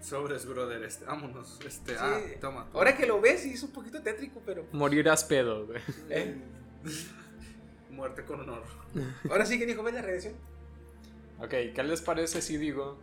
Sobres, 0.00 0.44
brother. 0.46 0.82
Este, 0.82 1.04
vámonos. 1.04 1.58
Este, 1.66 1.92
Sí. 1.92 1.98
ah, 2.00 2.20
toma. 2.40 2.66
Ahora 2.74 2.96
que 2.96 3.06
lo 3.06 3.20
ves, 3.20 3.40
sí 3.42 3.52
es 3.54 3.62
un 3.62 3.70
poquito 3.70 4.02
tétrico, 4.02 4.42
pero. 4.44 4.66
Morirás 4.72 5.24
pedo, 5.24 5.66
güey. 5.66 5.80
¿eh? 6.10 6.34
Muerte 7.90 8.24
con 8.24 8.40
honor. 8.40 8.64
Ahora 9.30 9.46
sí 9.46 9.58
que 9.58 9.66
dijo, 9.66 9.82
ves 9.82 9.94
la 9.94 10.02
radiación. 10.02 10.34
Ok, 11.38 11.50
¿qué 11.74 11.82
les 11.84 12.02
parece 12.02 12.42
si 12.42 12.56
digo 12.58 12.98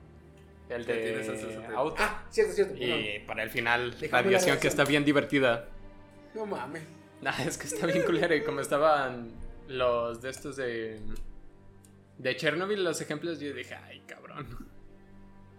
el 0.70 0.86
¿Qué 0.86 0.94
tienes 0.94 1.28
el 1.28 1.34
de 1.36 1.42
60? 1.42 1.74
auto? 1.76 1.96
Ah, 2.00 2.26
cierto, 2.30 2.54
cierto. 2.54 2.76
Y 2.78 3.20
para 3.28 3.44
el 3.44 3.50
final, 3.50 3.96
la 4.00 4.08
la 4.10 4.18
aviación 4.20 4.58
que 4.60 4.68
está 4.68 4.84
bien 4.86 5.04
divertida. 5.04 5.68
No 6.36 6.46
mames. 6.46 6.84
Nah, 7.22 7.34
es 7.46 7.58
que 7.58 7.68
está 7.68 7.86
bien 7.88 8.04
culera 8.04 8.36
y 8.36 8.44
como 8.44 8.62
estaban 8.62 9.32
los 9.68 10.22
de 10.22 10.30
estos 10.30 10.56
de... 10.56 11.00
De 12.18 12.36
Chernobyl, 12.36 12.84
los 12.84 13.02
ejemplos, 13.02 13.40
yo 13.40 13.54
dije, 13.54 13.76
ay, 13.76 14.02
cabrón. 14.06 14.70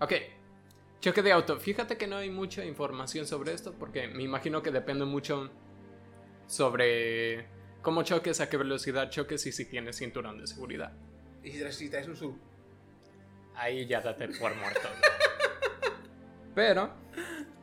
Ok, 0.01 0.13
choque 1.01 1.23
de 1.23 1.33
auto. 1.33 1.59
Fíjate 1.59 1.97
que 1.97 2.07
no 2.07 2.17
hay 2.17 2.31
mucha 2.31 2.65
información 2.65 3.27
sobre 3.27 3.53
esto 3.53 3.73
porque 3.73 4.09
me 4.09 4.23
imagino 4.23 4.63
que 4.63 4.71
depende 4.71 5.05
mucho 5.05 5.51
sobre 6.47 7.47
cómo 7.83 8.03
choques, 8.03 8.41
a 8.41 8.49
qué 8.49 8.57
velocidad 8.57 9.11
choques 9.11 9.45
y 9.47 9.53
si 9.53 9.65
tienes 9.65 9.97
cinturón 9.97 10.39
de 10.39 10.47
seguridad. 10.47 10.93
Y 11.43 11.51
si 11.51 11.89
traes, 11.89 12.09
un 12.09 12.17
sub. 12.17 12.39
Ahí 13.55 13.87
ya 13.87 14.01
date 14.01 14.29
por 14.29 14.55
muerto. 14.55 14.89
Pero, 16.55 16.91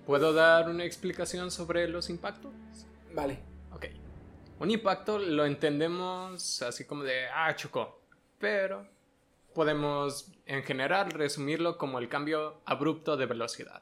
¿puedo 0.05 0.33
dar 0.33 0.69
una 0.69 0.83
explicación 0.83 1.51
sobre 1.51 1.87
los 1.87 2.09
impactos? 2.09 2.51
Vale. 3.13 3.39
Un 4.59 4.71
impacto 4.71 5.17
lo 5.19 5.45
entendemos 5.45 6.61
así 6.61 6.85
como 6.85 7.03
de, 7.03 7.27
ah, 7.33 7.55
chocó. 7.55 8.01
Pero 8.39 8.85
podemos 9.53 10.31
en 10.45 10.63
general 10.63 11.11
resumirlo 11.11 11.77
como 11.77 11.99
el 11.99 12.09
cambio 12.09 12.61
abrupto 12.65 13.17
de 13.17 13.25
velocidad. 13.25 13.81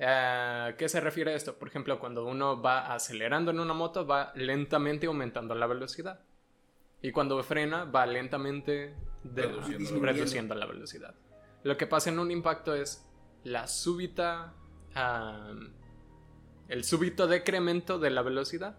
¿A 0.00 0.72
¿Qué 0.76 0.88
se 0.88 1.00
refiere 1.00 1.32
a 1.32 1.36
esto? 1.36 1.54
Por 1.56 1.68
ejemplo, 1.68 1.98
cuando 1.98 2.24
uno 2.26 2.60
va 2.60 2.92
acelerando 2.92 3.50
en 3.50 3.60
una 3.60 3.74
moto, 3.74 4.06
va 4.06 4.32
lentamente 4.34 5.06
aumentando 5.06 5.54
la 5.54 5.66
velocidad. 5.66 6.20
Y 7.00 7.12
cuando 7.12 7.42
frena, 7.42 7.84
va 7.84 8.06
lentamente 8.06 8.94
de- 9.22 9.42
Reduciendo. 9.42 10.54
La 10.54 10.66
velocidad. 10.66 11.14
Lo 11.62 11.76
que 11.76 11.86
pasa 11.86 12.10
en 12.10 12.18
un 12.18 12.30
impacto 12.30 12.74
es 12.74 13.06
la 13.44 13.66
súbita. 13.68 14.54
el 16.68 16.84
súbito 16.84 17.26
decremento 17.26 17.98
de 17.98 18.10
la 18.10 18.22
velocidad. 18.22 18.78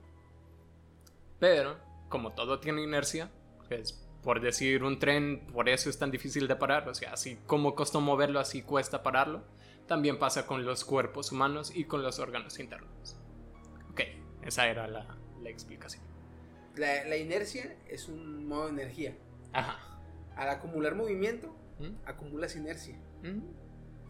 Pero, 1.46 1.78
como 2.10 2.34
todo 2.34 2.60
tiene 2.60 2.82
inercia, 2.82 3.30
es 3.70 4.04
por 4.24 4.42
decir 4.42 4.84
un 4.84 4.98
tren, 4.98 5.46
por 5.54 5.70
eso 5.70 5.92
es 5.92 6.00
tan 6.00 6.10
difícil 6.10 6.48
de 6.48 6.56
parar. 6.56 6.90
O 6.90 6.96
sea, 6.96 7.14
así 7.14 7.38
como 7.46 7.76
costó 7.76 8.02
moverlo, 8.02 8.40
así 8.40 8.64
cuesta 8.64 9.04
pararlo. 9.04 9.44
También 9.86 10.18
pasa 10.18 10.48
con 10.48 10.66
los 10.66 10.84
cuerpos 10.84 11.32
humanos 11.32 11.72
y 11.76 11.84
con 11.84 12.02
los 12.02 12.18
órganos 12.18 12.58
internos. 12.58 13.16
Ok, 13.92 14.02
esa 14.42 14.68
era 14.68 14.88
la, 14.88 15.06
la 15.44 15.50
explicación. 15.52 16.04
La, 16.78 17.04
la 17.06 17.16
inercia 17.16 17.78
es 17.88 18.10
un 18.10 18.48
modo 18.48 18.66
de 18.66 18.72
energía. 18.72 19.16
Ajá. 19.54 20.00
Al 20.36 20.50
acumular 20.50 20.96
movimiento, 20.96 21.56
¿Mm? 21.78 22.08
acumulas 22.08 22.56
inercia. 22.56 22.96
¿Mm? 23.22 23.42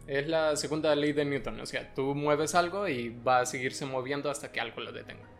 Es 0.06 0.26
la 0.26 0.56
segunda 0.56 0.96
ley 0.96 1.12
de 1.12 1.26
Newton. 1.26 1.60
O 1.60 1.66
sea, 1.66 1.92
tú 1.92 2.14
mueves 2.14 2.54
algo 2.54 2.88
y 2.88 3.10
va 3.10 3.40
a 3.40 3.46
seguirse 3.46 3.84
moviendo 3.84 4.30
hasta 4.30 4.50
que 4.50 4.58
algo 4.58 4.80
lo 4.80 4.90
detenga. 4.90 5.35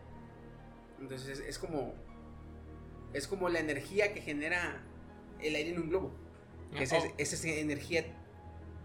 Entonces 0.99 1.39
es, 1.39 1.47
es 1.47 1.59
como. 1.59 1.93
Es 3.13 3.27
como 3.27 3.49
la 3.49 3.59
energía 3.59 4.13
que 4.13 4.21
genera 4.21 4.81
el 5.39 5.55
aire 5.55 5.71
en 5.71 5.81
un 5.81 5.89
globo. 5.89 6.11
Que 6.75 6.83
es, 6.83 6.93
Oh. 6.93 7.13
es 7.17 7.33
esa 7.33 7.47
energía 7.47 8.03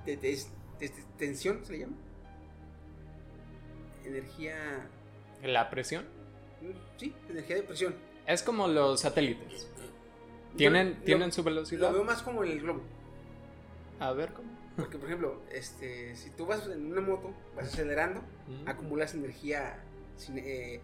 de, 0.07 0.17
de- 0.17 0.37
de- 0.79 0.89
de 0.89 0.93
tensión, 1.19 1.65
¿se 1.65 1.73
le 1.73 1.79
llama? 1.81 1.97
Energía. 4.05 4.89
La 5.43 5.71
presión 5.71 6.05
mm, 6.61 6.71
Sí, 6.99 7.15
energía 7.29 7.57
de 7.57 7.63
presión. 7.65 7.95
es 8.27 8.43
como 8.43 8.69
los 8.69 9.01
satélites. 9.01 9.69
¿Tienen, 10.57 10.91
lo- 10.99 11.05
¿tienen 11.05 11.33
su 11.33 11.41
Lo 11.43 11.47
velocidad? 11.47 11.93
veo 11.93 12.05
más 12.05 12.23
como 12.23 12.45
el 12.45 12.61
globo. 12.61 12.83
A 13.99 14.13
ver 14.13 14.33
cómo. 14.33 14.51
Porque, 14.77 14.97
por 14.99 15.07
ejemplo, 15.09 15.43
este, 15.53 16.15
si 16.17 16.31
tú 16.31 16.47
vas 16.47 16.67
en 16.67 16.91
una 16.93 17.01
moto, 17.01 17.33
vas 17.57 17.67
acelerando, 17.67 18.21
Mm. 18.49 18.69
acumulas 18.69 19.15
energía 19.15 19.79
eh, 20.37 20.81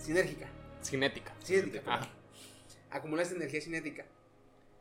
sinérgica. 0.00 0.48
Cinética. 0.82 1.32
Cinética, 1.44 1.82
Ah. 1.86 2.08
Acumulas 2.90 3.30
energía 3.30 3.60
cinética. 3.60 4.04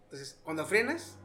Entonces, 0.05 0.39
cuando 0.43 0.65
frenas, 0.65 1.17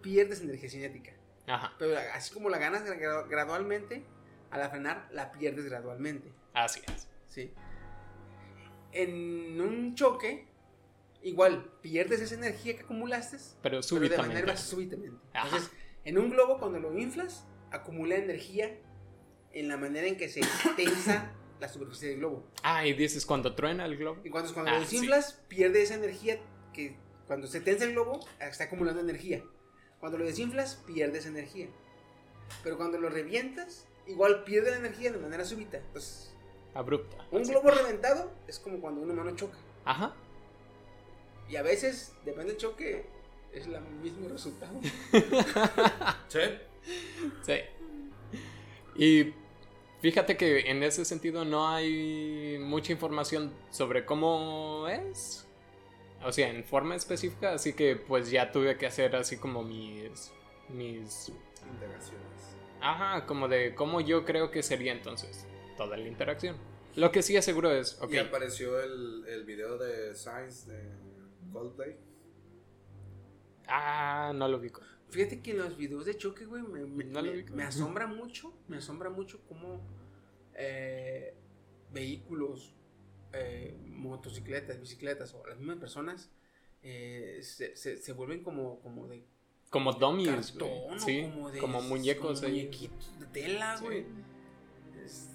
pierdes 0.00 0.40
energía 0.40 0.70
cinética. 0.70 1.12
ajá. 1.46 1.74
Pero 1.78 1.96
así 2.14 2.32
como 2.32 2.48
la 2.48 2.58
ganas 2.58 2.84
gra- 2.84 3.28
gradualmente, 3.28 4.04
al 4.50 4.68
frenar 4.70 5.08
la 5.12 5.30
pierdes 5.32 5.66
gradualmente. 5.66 6.32
Así 6.54 6.80
es. 6.94 7.08
¿sí? 7.28 7.52
En 8.92 9.60
un 9.60 9.94
choque, 9.94 10.46
igual 11.22 11.70
pierdes 11.82 12.20
esa 12.20 12.34
energía 12.34 12.76
que 12.76 12.82
acumulaste, 12.84 13.36
Pero 13.36 13.52
pero 13.62 13.76
de 13.78 13.82
súbitamente. 13.82 14.34
manera 14.34 14.56
súbitamente. 14.56 15.18
Ajá. 15.34 15.44
Entonces, 15.48 15.70
en 16.04 16.18
un 16.18 16.30
globo, 16.30 16.58
cuando 16.58 16.78
lo 16.78 16.96
inflas, 16.98 17.44
acumula 17.70 18.14
energía 18.16 18.78
en 19.52 19.68
la 19.68 19.76
manera 19.76 20.06
en 20.06 20.16
que 20.16 20.28
se 20.28 20.40
tensa 20.76 21.32
la 21.60 21.68
superficie 21.68 22.10
del 22.10 22.18
globo. 22.18 22.44
Ah, 22.62 22.86
y 22.86 22.92
dices 22.92 23.24
cuando 23.26 23.54
truena 23.54 23.84
el 23.86 23.96
globo. 23.96 24.20
Y 24.24 24.30
cuando, 24.30 24.52
cuando 24.52 24.70
Ah, 24.72 24.74
lo 24.74 24.80
desinflas, 24.80 25.40
pierde 25.48 25.82
esa 25.82 25.94
energía 25.94 26.38
que 26.72 26.96
cuando 27.26 27.46
se 27.46 27.60
tensa 27.60 27.84
el 27.84 27.92
globo, 27.92 28.20
está 28.40 28.64
acumulando 28.64 29.00
energía. 29.00 29.42
Cuando 30.00 30.18
lo 30.18 30.24
desinflas, 30.24 30.76
pierde 30.86 31.18
esa 31.18 31.28
energía. 31.28 31.68
Pero 32.62 32.76
cuando 32.76 32.98
lo 32.98 33.08
revientas, 33.08 33.86
igual 34.06 34.44
pierde 34.44 34.70
la 34.70 34.76
energía 34.76 35.10
de 35.10 35.18
manera 35.18 35.44
súbita. 35.44 35.78
Entonces, 35.78 36.32
Abrupta. 36.74 37.16
un 37.30 37.42
así. 37.42 37.50
globo 37.50 37.70
reventado 37.70 38.30
es 38.46 38.58
como 38.58 38.80
cuando 38.80 39.00
un 39.00 39.10
humano 39.10 39.34
choca. 39.34 39.56
Ajá. 39.84 40.14
Y 41.48 41.56
a 41.56 41.62
veces, 41.62 42.12
depende 42.24 42.52
del 42.52 42.56
choque, 42.58 43.06
es 43.52 43.66
el 43.66 43.80
mismo 44.02 44.28
resultado. 44.28 44.78
¿Sí? 46.28 46.40
Sí. 47.42 47.54
Y 48.96 49.34
fíjate 50.00 50.36
que 50.36 50.70
en 50.70 50.82
ese 50.82 51.04
sentido 51.04 51.44
no 51.44 51.68
hay 51.68 52.58
mucha 52.60 52.92
información 52.92 53.52
sobre 53.70 54.04
cómo 54.04 54.86
es. 54.88 55.48
O 56.24 56.32
sea, 56.32 56.48
en 56.50 56.64
forma 56.64 56.96
específica, 56.96 57.52
así 57.54 57.74
que 57.74 57.96
pues 57.96 58.30
ya 58.30 58.50
tuve 58.52 58.76
que 58.78 58.86
hacer 58.86 59.14
así 59.16 59.38
como 59.38 59.62
mis 59.62 60.32
mis 60.68 61.30
Integraciones. 61.64 62.58
ajá, 62.80 63.26
como 63.26 63.48
de 63.48 63.74
cómo 63.74 64.00
yo 64.00 64.24
creo 64.24 64.50
que 64.50 64.62
sería 64.62 64.92
entonces 64.92 65.48
toda 65.76 65.96
la 65.96 66.08
interacción. 66.08 66.56
Lo 66.94 67.12
que 67.12 67.22
sí 67.22 67.36
es 67.36 67.44
seguro 67.44 67.70
es, 67.72 68.00
ok, 68.00 68.14
Y 68.14 68.18
apareció 68.18 68.80
el, 68.80 69.24
el 69.28 69.44
video 69.44 69.76
de 69.78 70.14
Science 70.14 70.70
de 70.72 70.98
Coldplay. 71.52 71.96
ah, 73.68 74.32
no 74.34 74.48
lo 74.48 74.58
ubico. 74.58 74.82
Fíjate 75.10 75.40
que 75.40 75.52
en 75.52 75.58
los 75.58 75.76
videos 75.76 76.04
de 76.04 76.16
choque, 76.16 76.44
güey, 76.46 76.62
me, 76.62 76.84
me- 76.84 77.04
No 77.04 77.22
lo 77.22 77.30
me- 77.30 77.36
ubico. 77.38 77.54
me 77.54 77.62
asombra 77.62 78.06
mucho, 78.06 78.52
me 78.68 78.78
asombra 78.78 79.08
mucho 79.10 79.40
cómo 79.48 79.80
eh, 80.54 81.34
vehículos, 81.92 82.74
eh, 83.32 83.76
motocicletas, 83.86 84.80
bicicletas 84.80 85.34
o 85.34 85.46
las 85.46 85.58
mismas 85.58 85.78
personas 85.78 86.30
eh, 86.82 87.38
se, 87.42 87.76
se- 87.76 87.96
se 87.98 88.12
vuelven 88.12 88.42
como, 88.42 88.80
como 88.80 89.06
de 89.08 89.24
Como 89.70 89.92
dummies, 89.92 90.52
cartón, 90.52 90.98
Sí, 91.00 91.22
como, 91.22 91.50
de, 91.50 91.58
como 91.58 91.82
muñecos 91.82 92.40
como 92.40 92.52
muñequitos 92.52 93.18
de 93.20 93.26
tela, 93.26 93.76
Sí. 93.76 93.84
güey. 93.84 94.06
Es- 95.04 95.30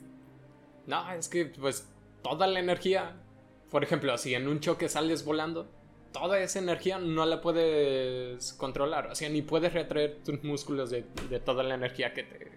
No, 0.87 1.11
es 1.13 1.27
que 1.29 1.45
pues 1.45 1.87
toda 2.23 2.47
la 2.47 2.59
energía, 2.59 3.21
por 3.69 3.83
ejemplo, 3.83 4.17
si 4.17 4.33
en 4.33 4.47
un 4.47 4.59
choque 4.59 4.89
sales 4.89 5.23
volando, 5.25 5.69
toda 6.11 6.39
esa 6.39 6.59
energía 6.59 6.97
no 6.99 7.25
la 7.25 7.41
puedes 7.41 8.53
controlar, 8.53 9.07
o 9.07 9.15
sea, 9.15 9.29
ni 9.29 9.41
puedes 9.41 9.73
retraer 9.73 10.19
tus 10.23 10.43
músculos 10.43 10.89
de, 10.89 11.05
de 11.29 11.39
toda 11.39 11.63
la 11.63 11.75
energía 11.75 12.13
que 12.13 12.23
te... 12.23 12.51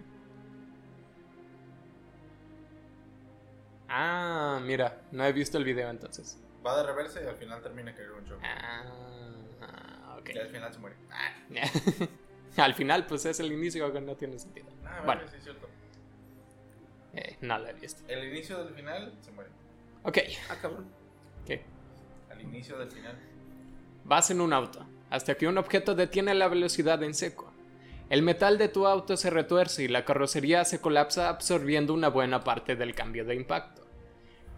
Ah, 3.89 4.60
mira, 4.62 5.02
no 5.12 5.24
he 5.24 5.32
visto 5.32 5.59
el 5.59 5.64
video 5.64 5.89
entonces. 5.90 6.39
Va 6.66 6.76
de 6.78 6.82
reversa 6.85 7.22
y 7.22 7.26
al 7.26 7.36
final 7.36 7.62
termina 7.62 7.94
que 7.94 8.02
era 8.02 8.12
un 8.14 8.24
choque. 8.24 8.44
Ah, 8.44 10.16
ok. 10.18 10.31
Y 10.35 10.39
al 10.39 10.48
final 10.48 10.72
se 10.72 10.78
muere. 10.81 10.97
Al 12.56 12.72
final, 12.74 13.05
pues 13.06 13.26
es 13.26 13.40
el 13.40 13.51
inicio 13.51 13.93
que 13.93 14.01
no 14.01 14.14
tiene 14.14 14.39
sentido. 14.39 14.68
Ah, 14.85 15.02
Bueno. 15.05 15.22
vale, 15.22 15.28
sí, 15.28 15.36
es 15.39 15.43
cierto. 15.43 15.68
Eh, 17.14 17.36
no 17.40 17.59
la 17.59 17.70
he 17.70 17.72
visto. 17.72 18.05
El 18.06 18.28
inicio 18.28 18.62
del 18.64 18.72
final 18.74 19.12
se 19.22 19.32
muere. 19.32 19.51
Ok, 20.05 20.18
ah, 20.48 20.56
cabrón. 20.62 20.86
¿qué? 21.44 21.64
Al 22.31 22.40
inicio 22.40 22.78
del 22.78 22.93
final. 22.93 23.18
Vas 24.05 24.31
en 24.31 24.40
un 24.40 24.52
auto, 24.52 24.85
hasta 25.10 25.35
que 25.35 25.48
un 25.48 25.59
objeto 25.59 25.94
detiene 25.94 26.35
la 26.35 26.48
velocidad 26.48 27.02
en 27.02 27.14
seco. 27.14 27.51
El 28.10 28.22
metal 28.22 28.59
de 28.59 28.68
tu 28.68 28.86
auto 28.86 29.16
se 29.16 29.31
retuerce 29.31 29.82
y 29.82 29.89
la 29.89 30.05
carrocería 30.05 30.64
se 30.64 30.81
colapsa 30.81 31.31
absorbiendo 31.31 31.94
una 31.94 32.09
buena 32.09 32.44
parte 32.44 32.76
del 32.76 32.94
cambio 32.94 33.24
de 33.24 33.35
impacto. 33.35 33.82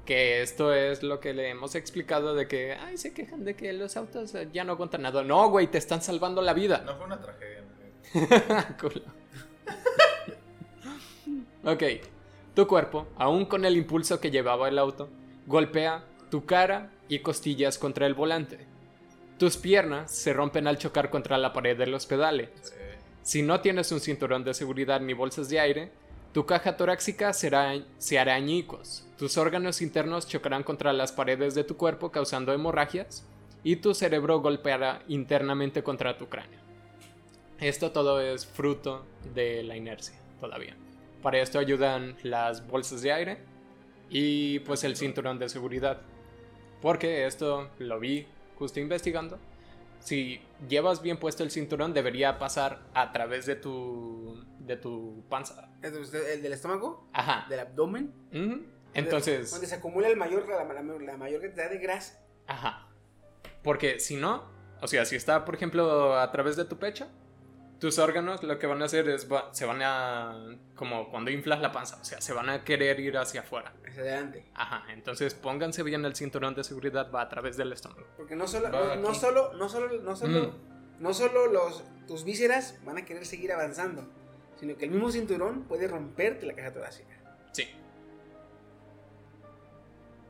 Que 0.04 0.42
esto 0.42 0.72
es 0.74 1.02
lo 1.02 1.20
que 1.20 1.32
le 1.32 1.50
hemos 1.50 1.74
explicado 1.74 2.34
de 2.34 2.48
que, 2.48 2.74
ay, 2.74 2.96
se 2.96 3.14
quejan 3.14 3.44
de 3.44 3.54
que 3.54 3.72
los 3.72 3.96
autos 3.96 4.34
ya 4.52 4.64
no 4.64 4.72
aguantan 4.72 5.02
nada. 5.02 5.22
No, 5.22 5.48
güey, 5.48 5.68
te 5.68 5.78
están 5.78 6.02
salvando 6.02 6.42
la 6.42 6.54
vida. 6.54 6.82
No 6.84 6.96
fue 6.96 7.06
una 7.06 7.20
tragedia. 7.20 7.62
¿no? 7.62 8.76
Culo. 8.80 9.02
ok, 11.72 11.82
tu 12.54 12.66
cuerpo, 12.66 13.06
aún 13.16 13.46
con 13.46 13.64
el 13.64 13.76
impulso 13.76 14.20
que 14.20 14.30
llevaba 14.30 14.68
el 14.68 14.78
auto, 14.78 15.08
golpea 15.46 16.04
tu 16.30 16.44
cara 16.46 16.90
y 17.08 17.20
costillas 17.20 17.78
contra 17.78 18.06
el 18.06 18.14
volante. 18.14 18.65
Tus 19.38 19.56
piernas 19.56 20.10
se 20.10 20.32
rompen 20.32 20.66
al 20.66 20.78
chocar 20.78 21.10
contra 21.10 21.38
la 21.38 21.52
pared 21.52 21.76
de 21.76 21.86
los 21.86 22.06
pedales. 22.06 22.48
Sí. 22.62 22.72
Si 23.22 23.42
no 23.42 23.60
tienes 23.60 23.90
un 23.92 24.00
cinturón 24.00 24.44
de 24.44 24.54
seguridad 24.54 25.00
ni 25.00 25.12
bolsas 25.12 25.48
de 25.48 25.60
aire, 25.60 25.90
tu 26.32 26.46
caja 26.46 26.76
torácica 26.76 27.32
será, 27.32 27.74
se 27.98 28.18
hará 28.18 28.34
añicos. 28.34 29.06
Tus 29.18 29.38
órganos 29.38 29.82
internos 29.82 30.28
chocarán 30.28 30.62
contra 30.62 30.92
las 30.92 31.10
paredes 31.10 31.54
de 31.54 31.64
tu 31.64 31.76
cuerpo 31.76 32.12
causando 32.12 32.52
hemorragias 32.52 33.26
y 33.64 33.76
tu 33.76 33.94
cerebro 33.94 34.40
golpeará 34.40 35.02
internamente 35.08 35.82
contra 35.82 36.18
tu 36.18 36.28
cráneo. 36.28 36.60
Esto 37.58 37.90
todo 37.90 38.20
es 38.20 38.46
fruto 38.46 39.06
de 39.34 39.62
la 39.62 39.76
inercia 39.76 40.14
todavía. 40.38 40.76
Para 41.22 41.40
esto 41.40 41.58
ayudan 41.58 42.16
las 42.22 42.66
bolsas 42.66 43.02
de 43.02 43.12
aire 43.12 43.38
y 44.10 44.58
pues 44.60 44.84
el 44.84 44.94
cinturón 44.94 45.38
de 45.38 45.48
seguridad. 45.48 46.02
Porque 46.82 47.26
esto 47.26 47.70
lo 47.78 47.98
vi 47.98 48.26
justo 48.58 48.80
investigando. 48.80 49.38
Si 50.00 50.40
llevas 50.68 51.02
bien 51.02 51.16
puesto 51.18 51.42
el 51.42 51.50
cinturón 51.50 51.92
debería 51.92 52.38
pasar 52.38 52.80
a 52.94 53.12
través 53.12 53.44
de 53.46 53.56
tu 53.56 54.44
de 54.60 54.76
tu 54.76 55.24
panza. 55.28 55.68
El 55.82 56.42
del 56.42 56.52
estómago, 56.52 57.08
Ajá. 57.12 57.46
del 57.48 57.60
abdomen. 57.60 58.12
Entonces, 58.94 59.50
Donde 59.50 59.66
se 59.66 59.74
acumula 59.74 60.08
el 60.08 60.16
mayor, 60.16 60.48
la, 60.48 60.64
la- 60.64 60.82
la 60.82 61.16
mayor 61.16 61.40
cantidad 61.42 61.70
de 61.70 61.78
grasa. 61.78 62.20
Ajá. 62.46 62.88
Porque 63.62 64.00
si 64.00 64.16
no, 64.16 64.44
o 64.80 64.86
sea, 64.88 65.04
si 65.04 65.16
está, 65.16 65.44
por 65.44 65.54
ejemplo, 65.54 66.18
a 66.18 66.30
través 66.32 66.56
de 66.56 66.64
tu 66.64 66.78
pecho, 66.78 67.06
tus 67.80 67.98
órganos 67.98 68.42
lo 68.42 68.58
que 68.58 68.66
van 68.66 68.80
a 68.82 68.86
hacer 68.86 69.08
es, 69.08 69.30
va- 69.30 69.52
se 69.52 69.66
van 69.66 69.80
a, 69.82 70.56
como 70.74 71.10
cuando 71.10 71.30
inflas 71.30 71.60
la 71.60 71.72
panza, 71.72 71.98
o 72.00 72.04
sea, 72.04 72.20
se 72.20 72.32
van 72.32 72.48
a 72.48 72.64
querer 72.64 72.98
ir 73.00 73.16
hacia 73.18 73.42
afuera. 73.42 73.72
Hacia 73.86 74.02
adelante. 74.02 74.46
Ajá, 74.54 74.84
entonces 74.92 75.34
pónganse 75.34 75.82
bien 75.82 76.04
el 76.04 76.14
cinturón 76.16 76.54
de 76.54 76.64
seguridad, 76.64 77.10
va 77.12 77.22
a 77.22 77.28
través 77.28 77.56
del 77.56 77.72
estómago. 77.72 78.06
Porque 78.16 78.34
no 78.36 78.46
solo, 78.48 78.68
no, 78.70 79.14
solo, 79.14 79.52
no 79.54 79.68
solo, 79.68 80.00
no 80.02 80.16
solo, 80.16 80.48
Mm. 80.48 81.02
no 81.02 81.12
solo 81.14 81.46
los, 81.48 81.84
tus 82.08 82.24
vísceras 82.24 82.78
van 82.84 82.98
a 82.98 83.04
querer 83.04 83.26
seguir 83.26 83.52
avanzando, 83.52 84.08
sino 84.58 84.76
que 84.76 84.86
el 84.86 84.90
mismo 84.92 85.10
cinturón 85.10 85.64
puede 85.64 85.86
romperte 85.86 86.46
la 86.46 86.54
caja 86.54 86.72
torácica. 86.72 87.14
Sí. 87.52 87.68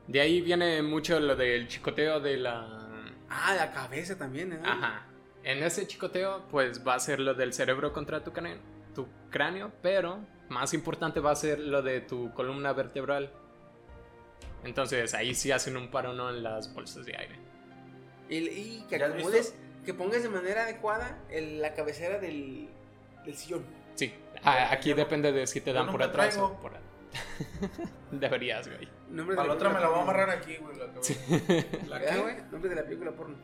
De 0.07 0.21
ahí 0.21 0.41
viene 0.41 0.81
mucho 0.81 1.19
lo 1.19 1.35
del 1.35 1.67
chicoteo 1.67 2.19
de 2.19 2.37
la... 2.37 3.13
Ah, 3.29 3.53
la 3.55 3.71
cabeza 3.71 4.17
también, 4.17 4.53
¿eh? 4.53 4.59
Ajá. 4.63 5.05
En 5.47 5.63
ese 5.63 5.87
chicoteo, 5.87 6.43
pues 6.49 6.85
va 6.85 6.95
a 6.95 6.99
ser 6.99 7.19
lo 7.21 7.33
del 7.33 7.53
cerebro 7.53 7.93
contra 7.93 8.21
tu 8.21 8.33
cráneo, 8.33 8.57
tu 8.93 9.07
cráneo, 9.29 9.71
pero 9.81 10.19
más 10.49 10.73
importante 10.73 11.21
va 11.21 11.31
a 11.31 11.35
ser 11.35 11.59
lo 11.59 11.81
de 11.81 12.01
tu 12.01 12.33
columna 12.33 12.73
vertebral. 12.73 13.31
Entonces 14.65 15.13
ahí 15.13 15.33
sí 15.33 15.51
hacen 15.51 15.77
un 15.77 15.89
parón 15.89 16.19
en 16.35 16.43
las 16.43 16.73
bolsas 16.73 17.05
de 17.05 17.15
aire. 17.15 17.35
Y, 18.29 18.37
y 18.39 18.85
que 18.89 18.99
¿Ya 18.99 19.05
has 19.05 19.13
acomodes, 19.13 19.55
que 19.85 19.93
pongas 19.93 20.21
de 20.21 20.27
manera 20.29 20.63
adecuada 20.63 21.17
el- 21.29 21.61
la 21.61 21.73
cabecera 21.73 22.19
del, 22.19 22.67
del 23.23 23.35
sillón. 23.37 23.63
Sí, 23.95 24.13
a- 24.43 24.73
aquí 24.73 24.93
depende 24.93 25.31
de 25.31 25.47
si 25.47 25.61
te 25.61 25.71
dan 25.71 25.89
por 25.89 26.03
atrás 26.03 26.37
o 26.37 26.59
por 26.59 26.71
adelante. 26.71 26.87
Deberías, 28.11 28.67
güey. 28.67 28.87
Nombre 29.09 29.33
de 29.33 29.37
Para 29.37 29.47
la 29.47 29.53
otra 29.53 29.69
me 29.69 29.79
la 29.79 29.87
voy 29.87 29.99
a 29.99 30.01
amarrar 30.01 30.29
aquí, 30.29 30.57
güey. 30.57 30.77
la 30.77 30.87
cabeza. 30.87 31.13
¿La 31.87 31.99
¿Verdad, 31.99 32.15
qué? 32.15 32.21
güey? 32.21 32.35
Nombre 32.51 32.69
de 32.69 32.75
la 32.75 32.83
película 32.83 33.11
porno. 33.11 33.37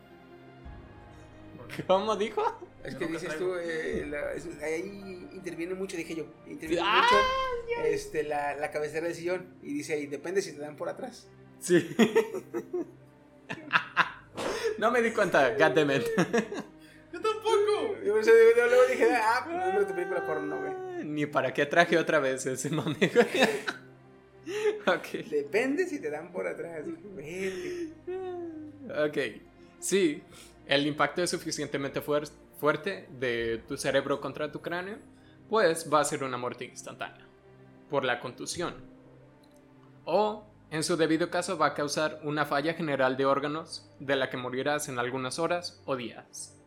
¿Cómo 1.88 2.16
dijo? 2.16 2.44
Es 2.84 2.96
que 2.96 3.08
dices 3.08 3.38
tú, 3.38 3.56
eh, 3.56 4.06
la- 4.10 4.34
es- 4.34 4.48
ahí 4.62 5.28
interviene 5.34 5.74
mucho, 5.74 5.98
dije 5.98 6.16
yo. 6.16 6.26
Interviene 6.48 6.84
Ah, 6.86 7.02
mucho 7.04 7.88
este, 7.88 8.24
la, 8.24 8.56
la 8.56 8.72
cabecera 8.72 9.08
del 9.08 9.16
sillón. 9.16 9.48
Y 9.62 9.74
dice 9.74 9.94
ahí, 9.94 10.08
depende 10.08 10.42
si 10.42 10.54
te 10.54 10.60
dan 10.60 10.76
por 10.76 10.90
atrás. 10.90 11.28
Sí. 11.60 11.96
no 14.78 14.92
me 14.92 15.02
di 15.02 15.12
cuenta, 15.12 15.52
goddammit. 15.56 16.04
Yo 17.14 17.22
tampoco. 17.22 17.96
Yo, 18.04 18.16
luego 18.16 18.84
dije, 18.90 19.10
ah, 19.16 19.42
pues 19.46 19.58
nombre 19.58 19.80
de 19.80 19.86
tu 19.86 19.94
película 19.96 20.26
porno, 20.26 20.60
güey. 20.60 21.06
Ni 21.06 21.26
para 21.26 21.54
qué 21.54 21.66
traje 21.66 21.98
otra 21.98 22.20
vez 22.20 22.46
ese 22.46 22.70
mame, 22.70 22.98
güey. 23.14 23.28
Ok. 24.86 25.30
Depende 25.30 25.86
si 25.88 26.02
te 26.02 26.10
dan 26.10 26.34
por 26.34 26.46
atrás. 26.46 26.82
Vete. 27.16 27.94
Ok. 29.08 29.42
Sí, 29.80 30.22
el 30.68 30.88
impacto 30.88 31.22
es 31.22 31.30
suficientemente 31.30 32.02
fuer- 32.02 32.32
fuerte 32.60 33.08
de 33.20 33.62
tu 33.68 33.78
cerebro 33.78 34.22
contra 34.22 34.52
tu 34.52 34.62
cráneo, 34.62 34.98
pues 35.50 35.92
va 35.92 36.00
a 36.00 36.06
ser 36.06 36.24
una 36.24 36.38
muerte 36.38 36.66
instantánea 36.66 37.26
por 37.90 38.06
la 38.06 38.20
contusión. 38.20 38.74
O, 40.06 40.46
en 40.72 40.84
su 40.84 40.98
debido 40.98 41.30
caso, 41.30 41.58
va 41.58 41.68
a 41.68 41.74
causar 41.74 42.20
una 42.24 42.46
falla 42.46 42.74
general 42.74 43.18
de 43.18 43.26
órganos 43.26 43.90
de 44.00 44.16
la 44.16 44.30
que 44.30 44.38
morirás 44.38 44.90
en 44.90 45.00
algunas 45.00 45.38
horas 45.40 45.82
o 45.86 45.96
días. 45.96 46.58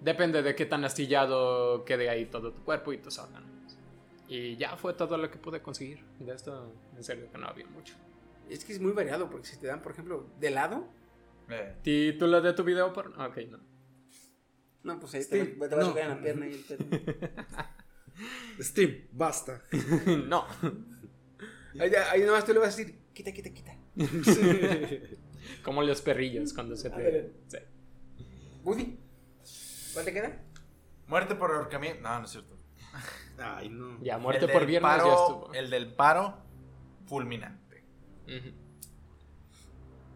Depende 0.00 0.42
de 0.42 0.54
qué 0.54 0.66
tan 0.66 0.84
astillado 0.84 1.84
quede 1.84 2.08
ahí 2.08 2.26
todo 2.26 2.52
tu 2.52 2.62
cuerpo 2.64 2.92
y 2.92 2.98
tus 2.98 3.18
órganos. 3.18 3.48
Y 4.28 4.56
ya 4.56 4.76
fue 4.76 4.94
todo 4.94 5.16
lo 5.16 5.30
que 5.30 5.38
pude 5.38 5.60
conseguir. 5.60 6.02
De 6.18 6.34
esto, 6.34 6.72
en 6.96 7.04
serio, 7.04 7.26
que 7.30 7.38
no 7.38 7.46
había 7.46 7.66
mucho. 7.66 7.94
Es 8.48 8.64
que 8.64 8.72
es 8.72 8.80
muy 8.80 8.92
variado, 8.92 9.28
porque 9.30 9.46
si 9.46 9.58
te 9.58 9.66
dan, 9.66 9.82
por 9.82 9.92
ejemplo, 9.92 10.24
de 10.40 10.50
lado, 10.50 10.86
Eh, 11.48 11.76
¿Título 11.82 12.40
de 12.40 12.52
tu 12.52 12.64
video? 12.64 12.92
Por... 12.92 13.08
Ok, 13.20 13.38
no. 13.50 13.58
no, 14.84 14.98
pues 15.00 15.14
ahí 15.14 15.22
Sí, 15.22 15.30
te, 15.30 15.44
te 15.46 15.74
vas 15.74 15.84
a 15.84 15.88
no. 15.88 15.94
caer 15.94 16.06
en 16.06 16.10
la 16.16 16.20
pierna 16.22 16.46
y 16.48 16.52
el 16.54 16.60
pedo. 16.60 16.84
Steam, 18.60 19.08
basta. 19.12 19.62
no. 20.26 20.46
Ahí, 21.78 21.90
ahí 22.10 22.22
nomás 22.24 22.44
tú 22.44 22.52
le 22.52 22.58
vas 22.58 22.74
a 22.74 22.76
decir, 22.76 22.98
quita, 23.12 23.32
quita, 23.32 23.50
quita. 23.50 23.76
Como 25.64 25.82
los 25.82 26.00
perrillos 26.02 26.52
cuando 26.52 26.76
se 26.76 26.90
te... 26.90 27.32
sí. 27.48 27.58
Woody, 28.62 28.96
¿cuál 29.92 30.04
te 30.04 30.12
queda? 30.12 30.40
muerte 31.08 31.34
por 31.34 31.50
ahorcamiento. 31.52 32.00
No, 32.02 32.18
no 32.20 32.24
es 32.24 32.30
cierto. 32.30 32.56
Ay, 33.38 33.68
no. 33.70 34.00
Ya, 34.02 34.18
muerte 34.18 34.44
El 34.46 34.52
por 34.52 34.66
viernes 34.66 34.90
paro- 34.90 35.04
ya 35.06 35.12
estuvo. 35.14 35.52
El 35.54 35.70
del 35.70 35.92
paro 35.94 36.38
fulminante. 37.06 37.82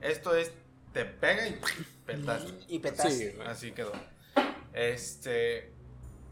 Esto 0.01 0.35
es, 0.37 0.53
te 0.97 1.05
pega 1.05 1.47
y 1.47 1.61
petaste. 2.07 2.53
Y 2.69 2.79
petas. 2.79 3.13
Sí, 3.13 3.29
güey. 3.37 3.47
Así 3.47 3.73
quedó. 3.73 3.93
Este. 4.73 5.73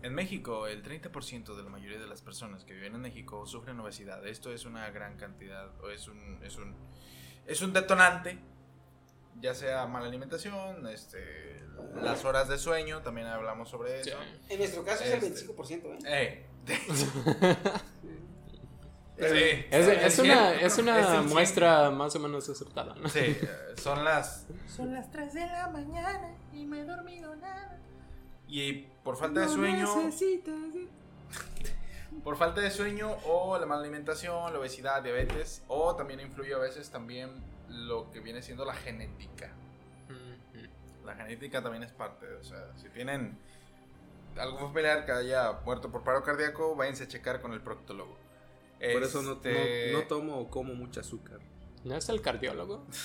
En 0.02 0.14
México, 0.14 0.66
el 0.66 0.82
30% 0.82 1.54
de 1.54 1.62
la 1.62 1.68
mayoría 1.70 1.98
de 1.98 2.06
las 2.06 2.20
personas 2.22 2.64
que 2.64 2.72
viven 2.74 2.94
en 2.94 3.00
México 3.02 3.46
sufren 3.46 3.78
obesidad. 3.80 4.26
Esto 4.26 4.52
es 4.52 4.64
una 4.64 4.90
gran 4.90 5.16
cantidad, 5.16 5.70
o 5.82 5.88
es 5.90 6.08
un, 6.08 6.40
es 6.42 6.56
un, 6.56 6.74
es 7.46 7.62
un 7.62 7.72
detonante, 7.72 8.38
ya 9.40 9.54
sea 9.54 9.86
mala 9.86 10.06
alimentación, 10.06 10.86
este, 10.88 11.62
las 12.02 12.22
horas 12.26 12.48
de 12.48 12.58
sueño, 12.58 13.00
también 13.02 13.26
hablamos 13.28 13.70
sobre 13.70 14.02
Sí. 14.04 14.10
eso. 14.10 14.18
En 14.50 14.58
nuestro 14.58 14.84
caso 14.84 15.04
es 15.04 15.10
el 15.14 15.24
Este. 15.24 15.46
25%, 15.46 15.86
¿eh? 15.86 15.98
Eh, 16.06 16.46
Pero- 16.66 16.80
sí, 19.18 19.66
Es, 19.70 20.18
una, 20.18 20.52
es 20.54 20.78
una 20.78 21.22
muestra 21.22 21.90
más 21.90 22.14
o 22.16 22.20
menos 22.20 22.48
acertada, 22.48 22.94
¿no? 22.96 23.08
Sí, 23.08 23.36
son 23.76 24.04
las 24.04 24.46
Son 24.74 24.92
las 24.92 25.10
3 25.10 25.32
de 25.34 25.46
la 25.46 25.68
mañana 25.68 26.34
y 26.52 26.64
no 26.64 26.76
he 26.76 26.84
dormido 26.84 27.34
nada. 27.36 27.78
y 28.48 28.86
por 29.04 29.16
falta 29.16 29.40
de 29.40 29.48
sueño, 29.48 29.88
por 32.22 32.36
falta 32.36 32.60
de 32.60 32.70
sueño 32.70 33.10
o 33.26 33.58
la 33.58 33.66
mala 33.66 33.82
alimentación, 33.82 34.52
la 34.52 34.58
obesidad, 34.58 35.02
diabetes 35.02 35.62
o 35.68 35.94
también 35.94 36.20
influye 36.20 36.54
a 36.54 36.58
veces 36.58 36.90
también 36.90 37.30
lo 37.68 38.10
que 38.10 38.20
viene 38.20 38.42
siendo 38.42 38.64
la 38.64 38.74
genética. 38.74 39.50
La 41.04 41.14
genética 41.14 41.62
también 41.62 41.82
es 41.82 41.92
parte, 41.92 42.26
o 42.40 42.42
sea, 42.42 42.72
si 42.80 42.88
tienen 42.88 43.36
algún 44.38 44.60
familiar 44.68 45.04
que 45.04 45.12
haya 45.12 45.52
muerto 45.64 45.90
por 45.92 46.02
paro 46.02 46.22
cardíaco, 46.22 46.74
váyanse 46.74 47.04
a 47.04 47.08
checar 47.08 47.42
con 47.42 47.52
el 47.52 47.60
proctólogo. 47.60 48.16
Por 48.78 49.02
eso 49.02 49.22
no, 49.22 49.32
Este, 49.32 49.90
no, 49.92 49.98
no 50.00 50.06
tomo 50.06 50.38
o 50.38 50.50
como 50.50 50.74
mucha 50.74 51.00
azúcar. 51.00 51.40
¿No 51.84 51.96
es 51.96 52.08
el 52.08 52.20
cardiólogo? 52.20 52.86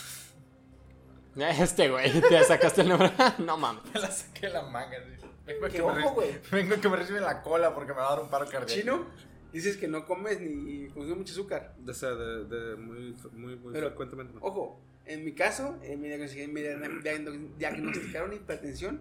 Este 1.36 1.90
güey, 1.90 2.20
te 2.22 2.44
sacaste 2.44 2.82
el 2.82 2.90
nombre. 2.90 3.12
no 3.40 3.56
mames. 3.56 3.84
Me 3.94 4.00
la 4.02 4.12
saqué 4.12 4.48
de 4.48 4.54
la 4.54 4.64
manga. 4.64 4.98
Vengo 5.46 5.68
¿Qué 5.68 5.74
que 5.74 5.82
ojo, 5.82 6.12
güey? 6.14 6.38
Vengo 6.52 6.82
que 6.82 6.90
me 6.90 6.98
recibe 6.98 7.22
la 7.22 7.42
cola 7.42 7.74
porque 7.74 7.94
me 7.94 8.00
va 8.00 8.08
a 8.08 8.16
dar 8.16 8.24
un 8.24 8.30
paro 8.30 8.46
cardíaco. 8.46 8.68
Chino, 8.82 9.06
dices 9.54 9.78
que 9.78 9.88
no 9.88 10.06
comes 10.06 10.42
ni 10.42 10.88
consumes 10.90 11.18
mucho 11.18 11.34
azúcar. 11.34 11.76
O 11.88 11.94
sea, 11.94 12.10
de, 12.10 12.44
de 12.46 12.76
muy, 12.76 13.16
muy, 13.34 13.56
muy 13.56 13.72
Pero- 13.74 13.88
frecuentemente. 13.88 14.34
no. 14.34 14.42
Ojo, 14.42 14.82
en 15.06 15.24
mi 15.24 15.34
caso, 15.34 15.78
eh, 15.82 15.96
me, 15.96 16.08
diagnosticaron, 16.08 16.54
me 16.54 16.62
diagno- 17.02 17.56
diagnosticaron 17.58 18.34
hipertensión. 18.34 19.00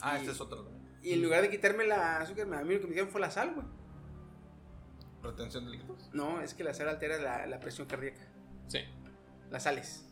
Ah, 0.00 0.16
Y- 0.16 0.20
este 0.20 0.32
es 0.32 0.40
otro. 0.40 0.62
también. 0.62 0.84
y 1.02 1.12
en 1.14 1.22
lugar 1.22 1.42
de 1.42 1.50
quitarme 1.50 1.84
la 1.86 2.18
azúcar, 2.18 2.52
a 2.54 2.62
mí 2.62 2.74
lo 2.74 2.80
que 2.80 2.86
me 2.86 2.92
dieron 2.92 3.10
fue 3.10 3.20
la 3.20 3.30
sal, 3.30 3.54
güey. 3.54 3.66
Retención 5.24 5.64
de 5.64 5.72
líquidos. 5.72 6.10
No, 6.12 6.40
es 6.40 6.54
que 6.54 6.62
la 6.64 6.74
sal 6.74 6.88
altera 6.88 7.18
la, 7.18 7.46
la 7.46 7.58
presión 7.60 7.86
cardíaca. 7.88 8.20
Sí. 8.68 8.80
Las 9.50 9.62
sales. 9.64 10.04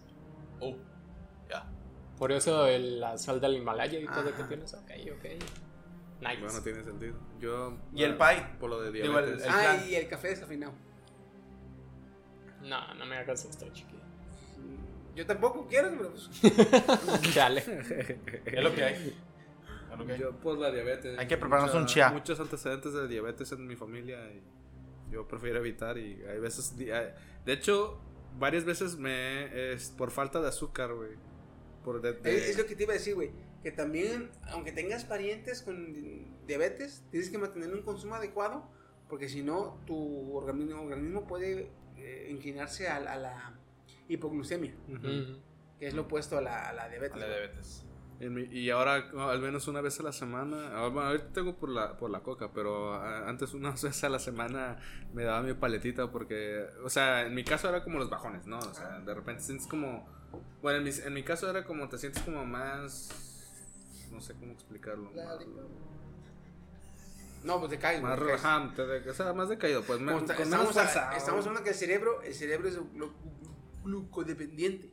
Oh, 0.60 0.76
ya. 1.51 1.64
Por 2.18 2.32
eso 2.32 2.66
el- 2.66 3.01
la 3.01 3.18
sal 3.18 3.40
del 3.40 3.56
Himalaya 3.56 3.98
y 3.98 4.06
todo 4.06 4.22
lo 4.22 4.34
que 4.36 4.43
tienes. 4.44 4.72
Ok, 4.74 4.90
ok. 5.16 5.24
Nice. 6.20 6.40
Bueno, 6.40 6.62
tiene 6.62 6.84
sentido. 6.84 7.16
Yo. 7.40 7.76
¿Y 7.94 8.05
el 8.05 8.16
pie? 8.16 8.47
Por 8.60 8.70
lo 8.70 8.80
de 8.80 8.93
Digo, 8.93 9.18
el- 9.18 9.24
diabetes. 9.26 9.43
el- 9.44 9.51
ah, 9.52 9.60
plan. 9.76 9.89
y 9.89 9.94
el 9.97 10.09
café 10.09 10.28
descafeinado. 10.28 10.72
No, 12.62 12.94
no 12.94 13.06
me 13.06 13.16
hagas 13.16 13.44
esto, 13.44 13.66
chiqui. 13.72 13.98
Yo 15.16 15.26
tampoco 15.26 15.66
quiero, 15.68 15.90
pero 15.97 16.10
pues, 16.10 16.30
Dale. 17.34 17.60
Es 18.47 18.62
lo 18.62 18.74
que 18.74 18.84
hay. 18.84 18.94
Es 19.93 19.98
lo 19.98 20.06
que 20.06 20.12
hay. 20.12 20.18
Yo 20.20 20.32
por 20.36 20.56
la 20.59 20.70
diabetes. 20.70 21.18
Hay 21.18 21.26
que 21.26 21.36
prepararnos 21.36 21.70
Mucha- 21.72 21.80
un 21.82 21.86
chia. 21.86 22.09
Muchos 22.10 22.39
antecedentes 22.40 22.93
de 22.94 23.09
diabetes 23.09 23.51
en 23.52 23.66
mi 23.66 23.76
familia 23.76 24.18
y 24.32 24.40
yo 25.12 25.28
prefiero 25.28 25.59
evitar 25.59 25.98
y 25.98 26.22
hay 26.24 26.40
veces... 26.40 26.76
De 26.76 27.52
hecho, 27.52 28.01
varias 28.39 28.64
veces 28.64 28.97
me... 28.97 29.72
Es 29.72 29.90
por 29.90 30.10
falta 30.10 30.40
de 30.40 30.48
azúcar, 30.48 30.93
güey. 30.94 31.10
Por 31.84 32.01
de- 32.01 32.14
de- 32.14 32.36
es, 32.36 32.48
es 32.51 32.59
lo 32.59 32.66
que 32.66 32.74
te 32.76 32.84
iba 32.84 32.93
a 32.93 32.97
decir, 32.97 33.14
güey. 33.14 33.30
Que 33.62 33.70
también, 33.70 34.30
aunque 34.51 34.72
tengas 34.72 35.05
parientes 35.05 35.62
con 35.62 35.93
di- 35.93 36.26
diabetes, 36.47 37.05
tienes 37.10 37.30
que 37.30 37.39
mantener 37.39 37.72
un 37.72 37.82
consumo 37.82 38.14
adecuado, 38.16 38.68
porque 39.09 39.28
si 39.28 39.43
no, 39.43 39.78
tu 39.86 40.34
organismo, 40.36 40.82
organismo 40.82 41.26
puede 41.26 41.70
eh, 41.97 42.28
inclinarse 42.30 42.89
a, 42.89 42.97
a 42.97 43.16
la 43.16 43.60
hipoglucemia, 44.09 44.74
que 45.78 45.86
es 45.86 45.94
lo 45.94 46.02
opuesto 46.02 46.39
a 46.39 46.40
la, 46.40 46.68
a 46.68 46.72
la 46.72 46.89
diabetes. 46.89 47.16
A 47.16 47.20
la 47.20 47.28
diabetes. 47.28 47.84
En 48.23 48.49
y 48.53 48.70
ahora 48.70 49.11
al 49.31 49.40
menos 49.40 49.66
una 49.66 49.81
vez 49.81 49.99
a 49.99 50.05
la 50.05 50.12
semana, 50.12 50.70
ah, 50.77 50.86
bueno, 50.89 51.09
ahorita 51.09 51.32
tengo 51.32 51.57
por 51.57 51.69
la, 51.70 51.97
por 51.97 52.09
la 52.09 52.20
coca, 52.20 52.53
pero 52.55 52.94
ah, 52.94 53.28
antes 53.28 53.53
una 53.53 53.70
vez 53.82 54.05
a 54.05 54.09
la 54.09 54.20
semana 54.20 54.78
me 55.12 55.24
daba 55.24 55.43
mi 55.43 55.55
paletita 55.55 56.11
porque, 56.11 56.65
o 56.85 56.89
sea, 56.89 57.23
en 57.27 57.35
mi 57.35 57.43
caso 57.43 57.69
era 57.69 57.82
como 57.82 57.99
los 57.99 58.09
bajones, 58.09 58.47
¿no? 58.47 58.59
O 58.61 58.74
sea, 58.74 59.01
de 59.01 59.12
repente 59.12 59.43
sientes 59.43 59.66
como, 59.66 60.07
bueno, 60.62 60.78
en 60.78 60.85
mi, 60.85 60.90
en 61.05 61.12
mi 61.12 61.24
caso 61.24 61.51
era 61.51 61.65
como, 61.65 61.89
te 61.89 61.99
sientes 61.99 62.23
como 62.23 62.44
más, 62.47 63.11
no 64.12 64.20
sé 64.20 64.35
cómo 64.35 64.53
explicarlo. 64.53 65.11
Más, 65.11 65.39
No, 67.43 67.59
pues 67.59 67.77
caes. 67.81 68.01
más 68.01 68.16
o 68.20 69.15
sea, 69.15 69.32
más 69.32 69.49
decaído, 69.49 69.82
pues, 69.82 69.99
me- 69.99 70.12
Como 70.12 70.24
está- 70.24 70.40
estamos, 70.40 70.77
a- 70.77 71.16
estamos 71.16 71.44
hablando 71.44 71.65
que 71.65 71.70
el 71.70 71.74
cerebro, 71.77 72.23
el 72.23 72.35
cerebro 72.35 72.69
es 72.69 72.78
glu- 72.78 73.11
glucodependiente. 73.82 74.93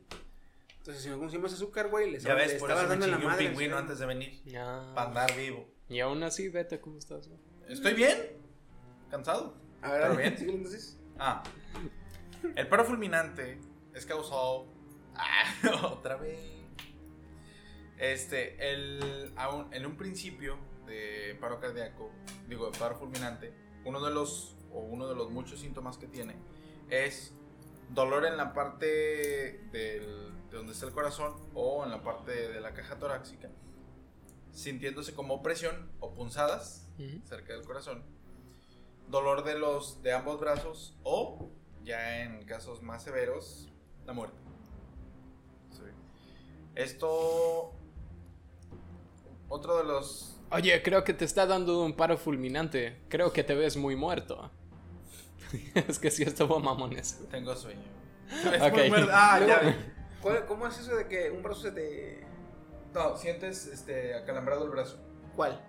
Entonces, 0.80 1.02
si 1.02 1.08
no 1.10 1.18
consumimos 1.18 1.52
azúcar, 1.52 1.88
güey, 1.88 2.10
le 2.10 2.18
Ya 2.18 2.30
le 2.34 2.42
ves, 2.42 2.54
por 2.54 2.70
estabas 2.70 2.84
eso 2.84 2.88
dando 2.90 3.06
la 3.06 3.16
un 3.18 3.24
madre. 3.24 3.48
pingüino 3.48 3.76
antes 3.78 3.98
de 3.98 4.06
venir. 4.06 4.42
Ya. 4.44 4.92
Para 4.94 5.08
andar 5.08 5.36
vivo. 5.36 5.68
Y 5.88 6.00
aún 6.00 6.22
así, 6.22 6.48
vete, 6.48 6.80
¿cómo 6.80 6.98
estás? 6.98 7.28
güey? 7.28 7.38
¿Estoy 7.68 7.94
bien? 7.94 8.16
¿Cansado? 9.10 9.56
A 9.82 9.92
ver, 9.92 10.02
¿Pero 10.02 10.16
bien? 10.16 10.38
síguele 10.38 10.56
entonces. 10.58 10.98
Ah. 11.18 11.42
El 12.56 12.66
paro 12.68 12.84
fulminante 12.84 13.60
es 13.94 14.06
causado. 14.06 14.66
Ah, 15.14 15.44
otra 15.92 16.16
vez. 16.16 16.38
Este, 17.98 18.72
el, 18.72 19.32
aún- 19.36 19.68
en 19.74 19.84
un 19.84 19.96
principio 19.96 20.58
de 20.86 21.36
paro 21.40 21.60
cardíaco, 21.60 22.10
digo, 22.48 22.70
de 22.70 22.78
paro 22.78 22.96
fulminante, 22.96 23.52
uno 23.84 24.02
de 24.04 24.12
los, 24.14 24.56
o 24.72 24.80
uno 24.80 25.06
de 25.06 25.14
los 25.14 25.30
muchos 25.30 25.60
síntomas 25.60 25.98
que 25.98 26.06
tiene 26.06 26.36
es 26.88 27.34
dolor 27.90 28.24
en 28.24 28.36
la 28.38 28.54
parte 28.54 28.86
del- 29.72 30.32
de 30.50 30.56
donde 30.56 30.72
está 30.72 30.86
el 30.86 30.92
corazón 30.92 31.34
o 31.54 31.84
en 31.84 31.90
la 31.90 32.02
parte 32.02 32.48
de 32.48 32.60
la 32.60 32.72
caja 32.72 32.98
torácica, 32.98 33.48
sintiéndose 34.52 35.14
como 35.14 35.34
opresión 35.34 35.90
o 36.00 36.12
punzadas 36.12 36.86
cerca 37.24 37.54
del 37.54 37.64
corazón, 37.64 38.02
dolor 39.08 39.44
de 39.44 39.58
los 39.58 40.02
de 40.02 40.12
ambos 40.12 40.38
brazos 40.38 40.98
o 41.02 41.48
ya 41.82 42.22
en 42.22 42.44
casos 42.44 42.82
más 42.82 43.02
severos 43.02 43.68
la 44.06 44.12
muerte. 44.12 44.36
Sí. 45.70 45.82
Esto 46.74 47.72
otro 49.48 49.78
de 49.78 49.84
los 49.84 50.36
Oye, 50.52 50.82
creo 50.82 51.04
que 51.04 51.14
te 51.14 51.24
está 51.24 51.46
dando 51.46 51.84
un 51.84 51.92
paro 51.92 52.18
fulminante. 52.18 52.96
Creo 53.08 53.32
que 53.32 53.44
te 53.44 53.54
ves 53.54 53.76
muy 53.76 53.94
muerto. 53.94 54.50
es 55.74 55.98
que 55.98 56.10
sí 56.10 56.24
estuvo 56.24 56.58
mamones. 56.58 57.20
tengo 57.30 57.54
sueño. 57.54 58.00
Ok. 58.60 58.78
Ah, 59.10 59.40
ya. 59.46 59.76
¿cuál- 60.22 60.46
¿Cómo 60.46 60.66
es 60.66 60.78
eso 60.78 60.96
de 60.96 61.06
que 61.08 61.30
un 61.30 61.42
brazo 61.42 61.62
se 61.62 61.72
te. 61.72 62.26
No, 62.94 63.16
sientes 63.16 63.66
este 63.66 64.14
acalambrado 64.14 64.64
el 64.64 64.70
brazo. 64.70 64.98
¿Cuál? 65.36 65.60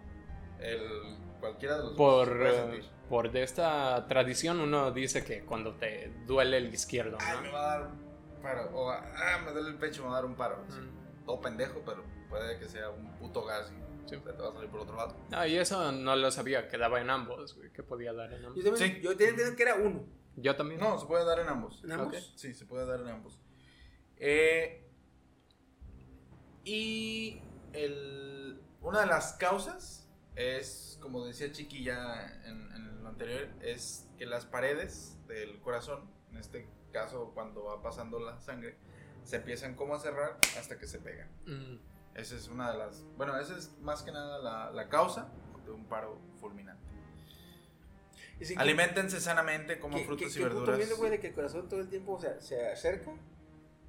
El 0.59 1.17
cualquiera 1.39 1.77
de 1.77 1.83
los 1.83 1.93
Por, 1.93 2.27
dos 2.37 2.47
eh, 2.77 2.81
por 3.09 3.31
de 3.31 3.41
esta 3.43 4.05
tradición 4.07 4.59
uno 4.59 4.91
dice 4.91 5.23
que 5.23 5.43
cuando 5.43 5.73
te 5.75 6.11
duele 6.27 6.57
el 6.57 6.71
izquierdo, 6.73 7.17
Ay, 7.19 7.37
¿no? 7.37 7.41
me 7.43 7.51
va 7.51 7.73
a 7.73 7.79
dar 7.79 7.87
un 7.87 8.41
paro. 8.43 8.69
O, 8.73 8.89
ah, 8.91 9.39
me 9.43 9.51
duele 9.51 9.69
el 9.69 9.77
pecho, 9.77 10.03
me 10.03 10.09
va 10.09 10.13
a 10.17 10.21
dar 10.21 10.25
un 10.25 10.35
paro. 10.35 10.63
Sí. 10.69 10.79
Mm. 10.79 11.25
Todo 11.25 11.41
pendejo, 11.41 11.81
pero 11.85 12.03
puede 12.29 12.59
que 12.59 12.67
sea 12.67 12.89
un 12.89 13.11
puto 13.17 13.43
gas 13.45 13.71
y 13.71 14.09
Sí. 14.09 14.17
te 14.17 14.31
va 14.31 14.49
a 14.49 14.53
salir 14.53 14.69
por 14.69 14.81
otro 14.81 14.95
lado. 14.95 15.15
Ah, 15.31 15.47
y 15.47 15.57
eso 15.57 15.91
no 15.91 16.15
lo 16.15 16.29
sabía, 16.31 16.67
que 16.67 16.77
daba 16.77 16.99
en 17.01 17.09
ambos, 17.09 17.55
güey, 17.55 17.71
que 17.71 17.81
podía 17.83 18.13
dar 18.13 18.31
en 18.33 18.41
Yo 18.41 18.47
ambos. 18.49 18.63
también, 18.63 18.95
Sí. 18.95 19.01
yo 19.01 19.11
tenía 19.15 19.29
entendido 19.31 19.55
que 19.55 19.63
era 19.63 19.75
uno. 19.75 20.05
Yo 20.35 20.55
también. 20.55 20.79
No, 20.79 20.97
se 20.99 21.05
puede 21.05 21.25
dar 21.25 21.39
en 21.39 21.49
ambos. 21.49 21.83
¿En 21.83 21.91
ambos? 21.93 22.07
Ok. 22.07 22.15
Sí, 22.35 22.53
se 22.53 22.65
puede 22.65 22.85
dar 22.85 22.99
en 23.01 23.07
ambos. 23.09 23.39
Eh, 24.23 24.87
y 26.63 27.41
el, 27.73 28.61
una 28.81 29.01
de 29.01 29.07
las 29.07 29.33
causas 29.33 30.07
es, 30.35 30.99
como 31.01 31.25
decía 31.25 31.51
Chiqui 31.51 31.83
ya 31.83 32.39
en, 32.45 32.71
en 32.73 33.03
lo 33.03 33.09
anterior, 33.09 33.49
es 33.61 34.07
que 34.17 34.25
las 34.27 34.45
paredes 34.45 35.17
del 35.27 35.59
corazón, 35.61 36.07
en 36.31 36.37
este 36.37 36.67
caso 36.93 37.31
cuando 37.33 37.63
va 37.63 37.81
pasando 37.81 38.19
la 38.19 38.39
sangre, 38.41 38.75
se 39.23 39.37
empiezan 39.37 39.75
como 39.75 39.95
a 39.95 39.99
cerrar 39.99 40.37
hasta 40.57 40.77
que 40.77 40.85
se 40.87 40.99
pegan. 40.99 41.29
Mm. 41.47 41.79
Esa 42.15 42.35
es 42.35 42.47
una 42.47 42.71
de 42.71 42.77
las... 42.77 43.03
Bueno, 43.17 43.37
esa 43.39 43.57
es 43.57 43.71
más 43.79 44.03
que 44.03 44.11
nada 44.11 44.37
la, 44.39 44.71
la 44.71 44.87
causa 44.89 45.29
de 45.65 45.71
un 45.71 45.85
paro 45.85 46.19
fulminante. 46.39 46.81
Aliméntense 48.57 49.19
sanamente, 49.21 49.79
que- 49.99 50.05
frutas 50.05 50.27
que- 50.27 50.31
y 50.33 50.37
que 50.37 50.43
verduras. 50.43 50.77
miedo, 50.77 50.97
güey, 50.97 51.11
de 51.11 51.19
que 51.19 51.27
el 51.27 51.33
corazón 51.33 51.69
todo 51.69 51.79
el 51.79 51.89
tiempo 51.89 52.13
o 52.13 52.19
sea, 52.21 52.39
se 52.41 52.67
acerca. 52.69 53.11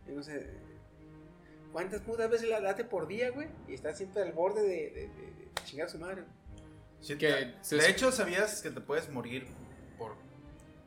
No 0.08 0.22
sé. 0.22 0.50
¿Cuántas 1.72 2.00
putas 2.02 2.28
veces 2.30 2.48
la 2.48 2.60
late 2.60 2.84
por 2.84 3.06
día, 3.06 3.30
güey? 3.30 3.48
Y 3.68 3.74
está 3.74 3.94
siempre 3.94 4.22
al 4.22 4.32
borde 4.32 4.62
de, 4.62 4.90
de, 4.90 5.08
de- 5.08 5.32
de 5.32 5.48
chingar 5.64 5.86
a 5.86 5.90
su 5.90 5.98
madre. 5.98 6.24
Sí, 7.00 7.16
Que 7.16 7.28
de, 7.28 7.54
se- 7.62 7.90
hecho, 7.90 8.12
¿sabías 8.12 8.60
que 8.62 8.70
te 8.70 8.80
puedes 8.80 9.08
morir 9.10 9.46
por 9.98 10.14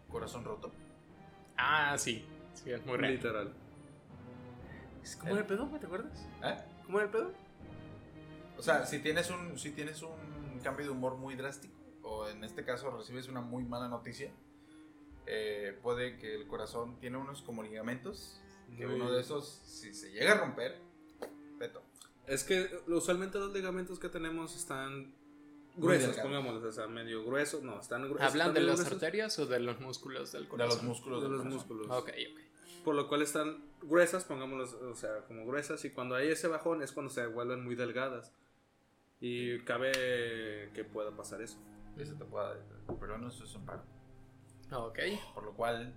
corazón 0.10 0.44
roto? 0.46 0.72
Ah, 1.58 1.96
sí. 1.98 2.26
Sí, 2.54 2.72
es 2.72 2.86
muy 2.86 2.98
real. 2.98 3.14
Literal. 3.14 3.54
¿Cómo 5.20 5.32
era 5.34 5.42
el 5.42 5.48
pedo, 5.48 5.68
güey? 5.68 5.80
¿Te 5.80 5.86
acuerdas? 5.88 6.26
¿Eh? 6.44 6.56
¿Cómo 6.86 6.98
era 7.00 7.06
el 7.06 7.12
pedo? 7.12 7.32
O 8.58 8.62
sea, 8.62 8.86
si 8.86 9.00
tienes 9.00 9.30
un 9.30 9.58
si 9.60 9.72
tienes 9.72 10.02
un 10.02 10.60
cambio 10.64 10.86
de 10.86 10.92
humor 10.92 11.18
muy 11.18 11.36
drástico 11.36 11.76
o 12.04 12.28
en 12.30 12.44
este 12.44 12.64
caso 12.64 12.90
recibes 12.96 13.28
una 13.28 13.42
muy 13.42 13.64
mala 13.66 13.88
noticia, 13.88 14.32
eh, 15.26 15.78
puede 15.84 16.18
que 16.18 16.34
el 16.36 16.48
corazón 16.48 16.98
tiene 17.00 17.18
unos 17.18 17.42
como 17.42 17.62
ligamentos 17.64 18.42
que 18.78 18.86
Muy- 18.88 18.96
uno 18.96 19.12
de 19.12 19.22
esos 19.22 19.48
si 19.66 19.94
se 19.94 20.12
llega 20.12 20.34
a 20.34 20.38
romper, 20.38 20.78
peto. 21.60 21.82
Es 22.28 22.44
que 22.44 22.70
usualmente 22.88 23.38
los 23.40 23.54
ligamentos 23.54 24.00
que 24.00 24.10
tenemos 24.10 24.56
están 24.56 25.14
gruesos, 25.78 26.16
pongámoslos, 26.18 26.64
o 26.64 26.72
sea, 26.72 26.88
medio 26.88 27.24
gruesos. 27.26 27.62
No, 27.64 27.80
están 27.80 28.04
gruesos. 28.10 28.28
¿Hablan 28.32 28.54
de 28.54 28.62
las 28.62 28.76
gruesos, 28.80 28.94
arterias 28.94 29.38
o 29.40 29.46
de 29.46 29.60
los 29.60 29.80
músculos 29.80 30.32
del 30.32 30.44
De 30.44 30.50
corazón? 30.50 30.78
los 30.78 30.84
músculos 30.84 31.22
De 31.24 31.30
los 31.30 31.38
corazón. 31.42 31.54
músculos. 31.58 31.88
Ok, 31.90 32.10
ok. 32.10 32.40
Por 32.84 32.96
lo 32.96 33.08
cual 33.08 33.22
están 33.24 33.64
gruesas, 33.82 34.24
pongámoslos, 34.26 34.74
o 34.74 34.96
sea, 34.96 35.22
como 35.28 35.46
gruesas. 35.46 35.84
Y 35.86 35.90
cuando 35.92 36.16
hay 36.16 36.30
ese 36.30 36.48
bajón 36.48 36.82
es 36.82 36.92
cuando 36.92 37.12
se 37.12 37.26
vuelven 37.28 37.64
muy 37.64 37.76
delgadas. 37.76 38.32
Y 39.22 39.60
cabe 39.62 40.72
que 40.74 40.84
pueda 40.84 41.12
pasar 41.12 41.42
eso. 41.42 41.58
Eso 41.98 42.14
te 42.16 42.26
puede, 42.26 42.58
pero 43.00 43.18
no 43.18 43.30
eso 43.30 43.44
es 43.44 43.56
un 43.56 43.66
paro. 43.66 43.84
Ok. 44.72 45.00
Por 45.34 45.44
lo 45.46 45.54
cual, 45.54 45.96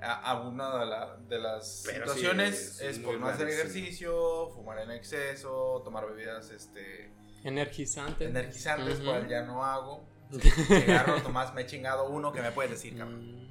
a, 0.00 0.30
a 0.32 0.42
una 0.42 0.78
de, 0.78 0.86
la- 0.86 1.16
de 1.16 1.38
las 1.38 1.82
Pero 1.86 2.06
sí, 2.06 2.20
situaciones 2.20 2.80
es 2.80 2.98
por 2.98 3.18
no 3.18 3.28
hacer 3.28 3.48
ejercicio, 3.48 4.50
fumar 4.50 4.78
en 4.80 4.90
exceso, 4.90 5.80
tomar 5.84 6.06
bebidas 6.06 6.50
este, 6.50 7.12
Energizante. 7.44 8.24
energizantes, 8.26 8.96
Ujú. 8.96 9.06
cual 9.06 9.28
ya 9.28 9.42
no 9.42 9.64
hago. 9.64 10.06
Cigarro, 10.30 11.22
Tomás, 11.22 11.54
me 11.54 11.62
he 11.62 11.66
chingado 11.66 12.08
uno 12.10 12.32
que 12.32 12.42
me 12.42 12.50
puedes 12.50 12.72
decir, 12.72 12.96
cabrón. 12.96 13.42
Mm, 13.44 13.48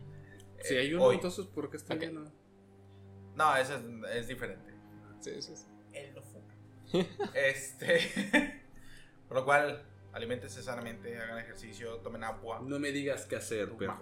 Si 0.64 0.76
Eh, 0.76 0.80
hay 0.80 0.94
uno, 0.94 1.06
hoy. 1.06 1.16
entonces, 1.16 1.46
¿por 1.48 1.70
qué 1.70 1.78
está 1.78 1.96
lleno? 1.96 2.32
No, 3.36 3.56
eso 3.58 3.76
es, 3.76 3.82
es 4.16 4.28
diferente. 4.28 4.74
sí, 5.22 5.42
sí, 5.42 5.56
sí. 5.56 5.66
Él 5.94 6.14
no 6.14 6.22
fuma. 6.22 6.54
este. 7.34 8.62
por 9.28 9.38
lo 9.38 9.46
cual, 9.46 9.84
aliméntense 10.16 10.64
sanamente, 10.64 11.18
hagan 11.18 11.38
ejercicio, 11.40 11.98
tomen 11.98 12.24
agua. 12.24 12.60
No 12.66 12.80
me 12.80 12.92
digas 12.92 13.26
qué 13.26 13.36
hacer, 13.36 13.70
pero. 13.78 13.96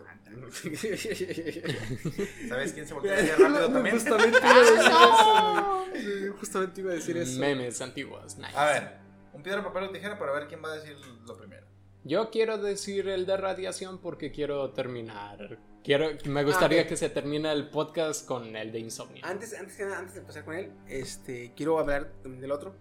¿Sabes 2.47 2.73
quién 2.73 2.87
se 2.87 2.93
voltea 2.93 3.15
hacia 3.17 3.35
rápido 3.37 3.71
también? 3.71 3.95
Justamente 3.95 4.37
iba 4.41 4.51
a 4.51 4.59
decir 4.59 4.77
eso. 4.79 5.85
güey. 5.89 6.27
Justamente 6.39 6.81
iba 6.81 6.91
a 6.91 6.95
decir 6.95 7.17
eso. 7.17 7.39
Memes 7.39 7.81
antiguos. 7.81 8.37
Nice. 8.37 8.55
A 8.57 8.65
ver, 8.65 8.97
un 9.33 9.43
piedra, 9.43 9.63
papel 9.63 9.83
o 9.85 9.89
tijera 9.91 10.17
para 10.17 10.31
ver 10.33 10.47
quién 10.47 10.63
va 10.63 10.71
a 10.71 10.75
decir 10.75 10.95
lo 11.25 11.37
primero. 11.37 11.65
Yo 12.05 12.29
quiero 12.31 12.57
decir 12.57 13.07
el 13.07 13.25
de 13.25 13.37
radiación 13.37 13.99
porque 13.99 14.31
quiero 14.31 14.71
terminar. 14.71 15.57
Quiero, 15.83 16.09
me 16.25 16.43
gustaría 16.43 16.81
Ah, 16.81 16.87
que 16.87 16.95
se 16.97 17.09
termine 17.09 17.51
el 17.51 17.69
podcast 17.69 18.25
con 18.25 18.55
el 18.55 18.71
de 18.71 18.79
insomnio. 18.79 19.21
Antes, 19.25 19.53
antes, 19.53 19.75
que 19.75 19.83
nada, 19.83 19.99
antes 19.99 20.13
de 20.15 20.21
empezar 20.21 20.45
con 20.45 20.55
él, 20.55 20.71
este, 20.87 21.53
quiero 21.55 21.79
hablar 21.79 22.11
también 22.21 22.41
del 22.41 22.51
otro. 22.51 22.73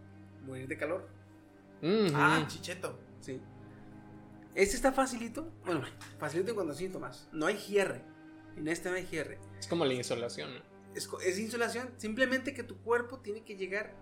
Morir 0.45 0.67
de 0.69 0.77
calor. 0.77 1.09
Mhm. 1.81 2.13
Ah, 2.15 2.45
chicheto. 2.49 2.99
Sí. 3.23 3.41
Este 4.55 4.77
está 4.77 4.93
facilito. 4.93 5.51
Bueno, 5.65 5.83
facilito 6.19 6.51
en 6.51 6.55
cuanto 6.57 6.75
a 6.75 6.77
síntomas. 6.77 7.29
No 7.33 7.47
hay 7.47 7.57
cierre. 7.57 8.03
En 8.57 8.69
este 8.69 8.91
no 8.91 8.97
hay 8.97 9.07
cierre. 9.07 9.39
es 9.59 9.67
como 9.67 9.87
la 9.87 9.95
insolación. 9.95 10.53
¿no? 10.55 10.61
Es, 10.95 11.09
es 11.25 11.39
insolación. 11.39 11.89
Simplemente 11.97 12.53
que 12.53 12.63
tu 12.63 12.77
cuerpo 12.83 13.21
tiene 13.21 13.43
que 13.45 13.57
llegar. 13.57 13.95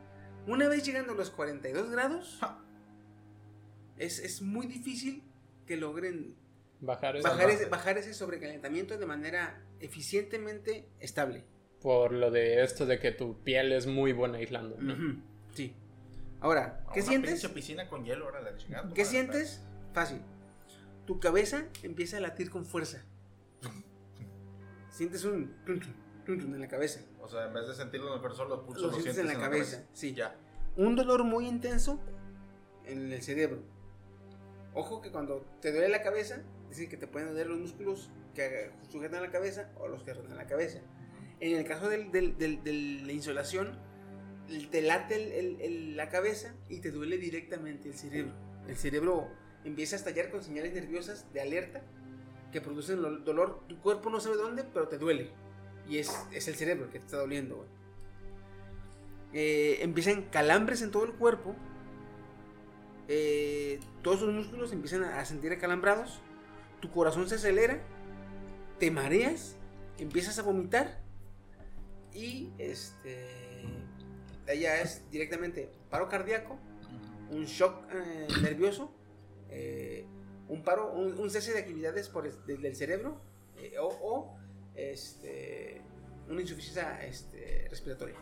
Una 0.49 0.67
vez 0.69 0.85
llegando 0.85 1.13
a 1.13 1.15
los 1.15 1.31
42 1.31 1.91
grados, 1.91 2.39
Ja. 2.41 2.59
es, 3.97 4.19
es 4.19 4.43
muy 4.43 4.67
difícil 4.67 5.23
que 5.67 5.77
logren 5.77 6.35
Bajar 6.81 7.17
esa 7.17 7.29
bajar 7.29 7.51
ese, 7.51 7.67
bajar 7.67 7.99
ese 7.99 8.15
sobrecalentamiento 8.15 8.97
de 8.99 9.05
manera 9.07 9.63
eficientemente 9.81 10.89
estable. 10.99 11.45
por 11.83 12.13
lo 12.13 12.31
de 12.31 12.63
esto 12.65 12.87
de 12.87 12.99
que 12.99 13.13
tu 13.13 13.39
piel 13.43 13.73
es 13.73 13.87
muy 13.87 14.13
buena 14.13 14.39
aislando. 14.39 14.77
¿no? 14.81 14.95
Ujú, 14.95 15.21
Sí. 15.53 15.75
Ahora, 16.41 16.85
¿qué 16.95 17.01
Una 17.01 17.09
sientes? 17.09 17.47
piscina 17.49 17.89
con 17.89 18.05
hielo, 18.05 18.25
ahora 18.27 18.41
la 18.41 18.57
chingada. 18.57 18.83
¿Qué 18.85 18.89
madre, 18.89 19.05
sientes? 19.05 19.63
Fácil. 19.93 20.23
Tu 21.07 21.21
cabeza 21.21 21.65
empieza 21.83 22.17
a 22.17 22.21
latir 22.21 22.51
con 22.51 22.65
fuerza. 22.65 23.05
Sientes 24.91 25.25
un 25.25 25.55
en 26.27 26.61
la 26.61 26.69
cabeza. 26.69 27.01
O 27.21 27.29
sea, 27.29 27.47
en 27.47 27.55
vez 27.55 27.67
de 27.67 27.75
sentirlo 27.75 28.09
en 28.09 28.15
el 28.15 28.21
corazón, 28.21 28.49
los 28.49 28.61
pulsos 28.61 28.83
Lo 28.83 28.89
los 28.93 29.03
sientes 29.03 29.19
en 29.19 29.27
la 29.27 29.39
cabeza. 29.39 29.85
Sí. 29.93 30.15
Ya. 30.15 30.37
Un 30.77 30.95
dolor 30.95 31.25
muy 31.25 31.47
intenso 31.49 32.01
en 32.85 33.13
el 33.13 33.23
cerebro. 33.23 33.63
Ojo 34.75 35.01
que 35.01 35.11
cuando 35.11 35.45
te 35.61 35.73
duele 35.73 35.89
la 35.89 36.03
cabeza, 36.03 36.43
dicen 36.69 36.89
que 36.89 36.97
te 36.97 37.09
pueden 37.09 37.29
doler 37.31 37.49
los 37.49 37.59
músculos 37.59 38.11
que 38.35 38.71
sujetan 38.89 39.23
la 39.23 39.31
cabeza 39.31 39.71
o 39.81 39.89
los 39.89 40.05
que 40.05 40.15
rodean 40.15 40.37
la 40.37 40.47
cabeza. 40.47 40.79
En 41.41 41.57
el 41.57 41.65
caso 41.67 41.89
del- 41.89 42.13
del- 42.13 42.39
del- 42.39 42.63
de 42.63 42.73
la 43.05 43.13
insolación, 43.13 43.77
te 44.71 44.83
late 44.83 45.93
la 45.95 46.09
cabeza 46.09 46.55
y 46.69 46.81
te 46.81 46.91
duele 46.91 47.19
directamente 47.19 47.89
el 47.89 47.95
cerebro. 47.95 48.33
El 48.69 48.77
cerebro 48.77 49.29
empieza 49.65 49.97
a 49.97 49.99
estallar 49.99 50.31
con 50.31 50.43
señales 50.43 50.73
nerviosas 50.75 51.33
de 51.33 51.41
alerta 51.41 51.83
que 52.53 52.61
producen 52.61 53.01
lo- 53.03 53.19
dolor. 53.19 53.63
Tu 53.69 53.79
cuerpo 53.81 54.11
no 54.11 54.21
sabe 54.21 54.37
dónde, 54.37 54.65
pero 54.65 54.89
te 54.89 54.99
duele. 54.99 55.31
Y 55.89 55.99
es, 55.99 56.11
el 56.33 56.43
cerebro 56.55 56.91
que 56.91 56.99
te 56.99 57.05
está 57.05 57.19
doliendo. 57.19 57.67
Eh, 59.33 59.79
empiezan 59.83 60.23
calambres 60.31 60.83
en 60.83 60.91
todo 60.91 61.05
el 61.05 61.13
cuerpo. 61.13 61.55
Eh, 63.09 63.81
todos 64.03 64.23
los 64.23 64.35
músculos 64.35 64.73
empiezan 64.73 65.05
a 65.05 65.25
sentir 65.25 65.53
acalambrados. 65.53 66.21
Tu 66.81 66.91
corazón 66.91 67.29
se 67.29 67.37
acelera. 67.37 67.81
Te 68.79 68.91
mareas. 68.91 69.57
Empiezas 69.99 70.39
a 70.39 70.43
vomitar. 70.43 71.01
Y 72.13 72.51
este. 72.59 73.40
Ya 74.55 74.81
es 74.81 75.09
directamente 75.11 75.71
paro 75.91 76.09
cardíaco. 76.09 76.59
Un 77.31 77.45
shock 77.45 77.85
eh, 77.93 78.27
nervioso. 78.43 78.93
eh, 79.49 80.05
un 80.49 80.63
paro, 80.65 80.93
un, 80.93 81.19
un 81.19 81.31
cese 81.31 81.53
de 81.53 81.61
actividades 81.61 82.09
por 82.09 82.27
el 82.27 82.77
cerebro. 82.77 83.21
eh, 83.57 83.77
o, 83.79 83.87
o, 83.87 84.37
este, 84.75 85.81
una 86.29 86.41
insuficiencia 86.41 87.05
este, 87.05 87.67
respiratoria. 87.71 88.17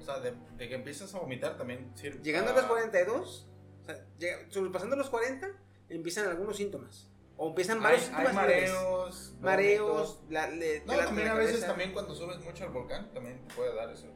O 0.00 0.04
sea, 0.04 0.20
de, 0.20 0.34
de 0.58 0.68
que 0.68 0.74
empiezas 0.74 1.14
a 1.14 1.18
vomitar 1.18 1.56
también 1.56 1.90
sirve. 1.94 2.20
Llegando 2.22 2.50
a 2.50 2.54
los 2.54 2.64
42, 2.64 3.48
o 3.82 3.84
sea, 3.86 4.04
llega- 4.18 4.50
sobrepasando 4.50 4.96
los 4.96 5.08
40, 5.10 5.48
empiezan 5.88 6.28
algunos 6.28 6.56
síntomas. 6.56 7.10
O 7.36 7.48
empiezan 7.48 7.78
Hay, 7.78 7.82
varios 7.84 8.02
hay 8.02 8.06
síntomas. 8.08 8.34
mareos. 8.34 9.34
Mareos, 9.40 9.86
vómitos. 10.18 10.30
la, 10.30 10.48
le- 10.50 10.80
No, 10.84 10.96
también 10.98 11.28
la 11.28 11.34
a 11.34 11.38
veces 11.38 11.60
también 11.66 11.92
cuando 11.92 12.14
subes 12.14 12.38
mucho 12.44 12.64
al 12.64 12.70
volcán 12.70 13.12
también 13.12 13.38
te 13.46 13.54
puede 13.54 13.74
dar 13.74 13.90
eso. 13.90 14.06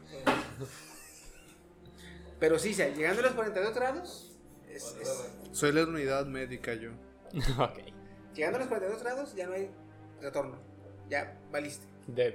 Pero 2.40 2.58
sí, 2.58 2.74
llegando 2.74 3.20
a 3.20 3.24
los 3.24 3.32
42 3.34 3.74
grados, 3.74 4.36
es- 4.68 4.96
es- 5.00 5.30
Soy 5.52 5.72
la 5.72 5.84
unidad 5.84 6.26
médica 6.26 6.74
yo. 6.74 6.90
ok. 7.58 7.78
llegando 8.34 8.56
a 8.56 8.60
los 8.60 8.68
42 8.68 9.02
grados 9.02 9.34
ya 9.34 9.46
no 9.46 9.54
hay 9.54 9.70
retorno. 10.20 10.58
Ya 11.08 11.38
valiste. 11.52 11.86
Dead. 12.06 12.34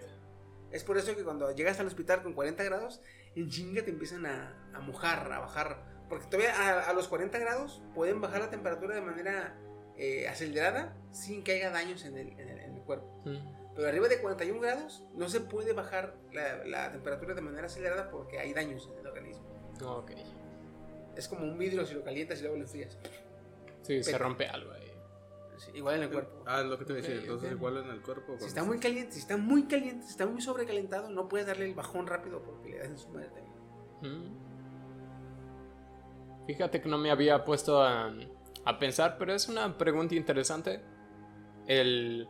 Es 0.71 0.83
por 0.83 0.97
eso 0.97 1.15
que 1.15 1.23
cuando 1.23 1.51
llegas 1.53 1.79
al 1.79 1.87
hospital 1.87 2.21
con 2.23 2.33
40 2.33 2.63
grados, 2.63 3.01
en 3.35 3.49
chinga 3.49 3.83
te 3.83 3.89
empiezan 3.91 4.25
a, 4.25 4.53
a 4.73 4.79
mojar, 4.79 5.31
a 5.31 5.39
bajar 5.39 5.83
Porque 6.07 6.25
todavía 6.27 6.55
a, 6.55 6.89
a 6.89 6.93
los 6.93 7.07
40 7.07 7.37
grados 7.39 7.81
pueden 7.93 8.21
bajar 8.21 8.41
la 8.41 8.49
temperatura 8.49 8.95
de 8.95 9.01
manera 9.01 9.55
eh, 9.97 10.27
acelerada 10.27 10.95
sin 11.11 11.43
que 11.43 11.53
haya 11.53 11.69
daños 11.71 12.05
en 12.05 12.17
el, 12.17 12.29
en 12.39 12.49
el- 12.49 12.59
en 12.59 12.75
el 12.75 12.81
cuerpo. 12.83 13.21
Mm. 13.25 13.58
Pero 13.79 13.87
arriba 13.87 14.09
de 14.09 14.19
41 14.19 14.59
grados 14.59 15.05
no 15.13 15.29
se 15.29 15.39
puede 15.39 15.71
bajar 15.71 16.13
la, 16.33 16.65
la 16.65 16.91
temperatura 16.91 17.33
de 17.33 17.39
manera 17.39 17.67
acelerada 17.67 18.11
porque 18.11 18.37
hay 18.37 18.51
daños 18.51 18.89
en 18.91 18.99
el 18.99 19.07
organismo. 19.07 19.45
Ok. 19.85 20.11
Es 21.15 21.29
como 21.29 21.45
un 21.45 21.57
vidrio 21.57 21.85
si 21.85 21.93
lo 21.93 22.03
calientas 22.03 22.39
y 22.39 22.41
luego 22.41 22.57
lo 22.57 22.63
enfrías. 22.63 22.97
Sí, 23.83 24.03
se 24.03 24.17
rompe 24.17 24.47
algo 24.47 24.73
ahí. 24.73 24.91
Sí, 25.55 25.71
igual 25.75 25.95
en 25.95 26.03
el 26.03 26.09
cuerpo. 26.09 26.43
Ah, 26.45 26.59
es 26.59 26.65
lo 26.67 26.77
que 26.77 26.83
te 26.83 26.93
decía. 26.95 27.15
Entonces, 27.15 27.53
igual 27.53 27.77
en 27.77 27.89
el 27.89 28.01
cuerpo. 28.01 28.35
Si 28.37 28.47
está 28.47 28.65
muy 28.65 28.79
caliente, 28.79 29.13
si 29.13 29.19
está 29.19 29.37
muy 29.37 29.63
caliente, 29.63 30.03
si 30.03 30.11
está 30.11 30.25
muy 30.25 30.41
sobrecalentado, 30.41 31.09
no 31.09 31.29
puedes 31.29 31.47
darle 31.47 31.63
el 31.63 31.73
bajón 31.73 32.05
rápido 32.05 32.41
porque 32.43 32.71
le 32.71 32.79
das 32.79 32.89
en 32.89 32.97
su 32.97 33.07
madre 33.07 33.29
también. 33.29 33.55
Mm. 34.01 34.37
Fíjate 36.47 36.81
que 36.81 36.89
no 36.89 36.97
me 36.97 37.11
había 37.11 37.45
puesto 37.45 37.81
a, 37.81 38.13
a 38.65 38.77
pensar, 38.77 39.17
pero 39.17 39.31
es 39.31 39.47
una 39.47 39.77
pregunta 39.77 40.15
interesante. 40.15 40.81
El 41.65 42.27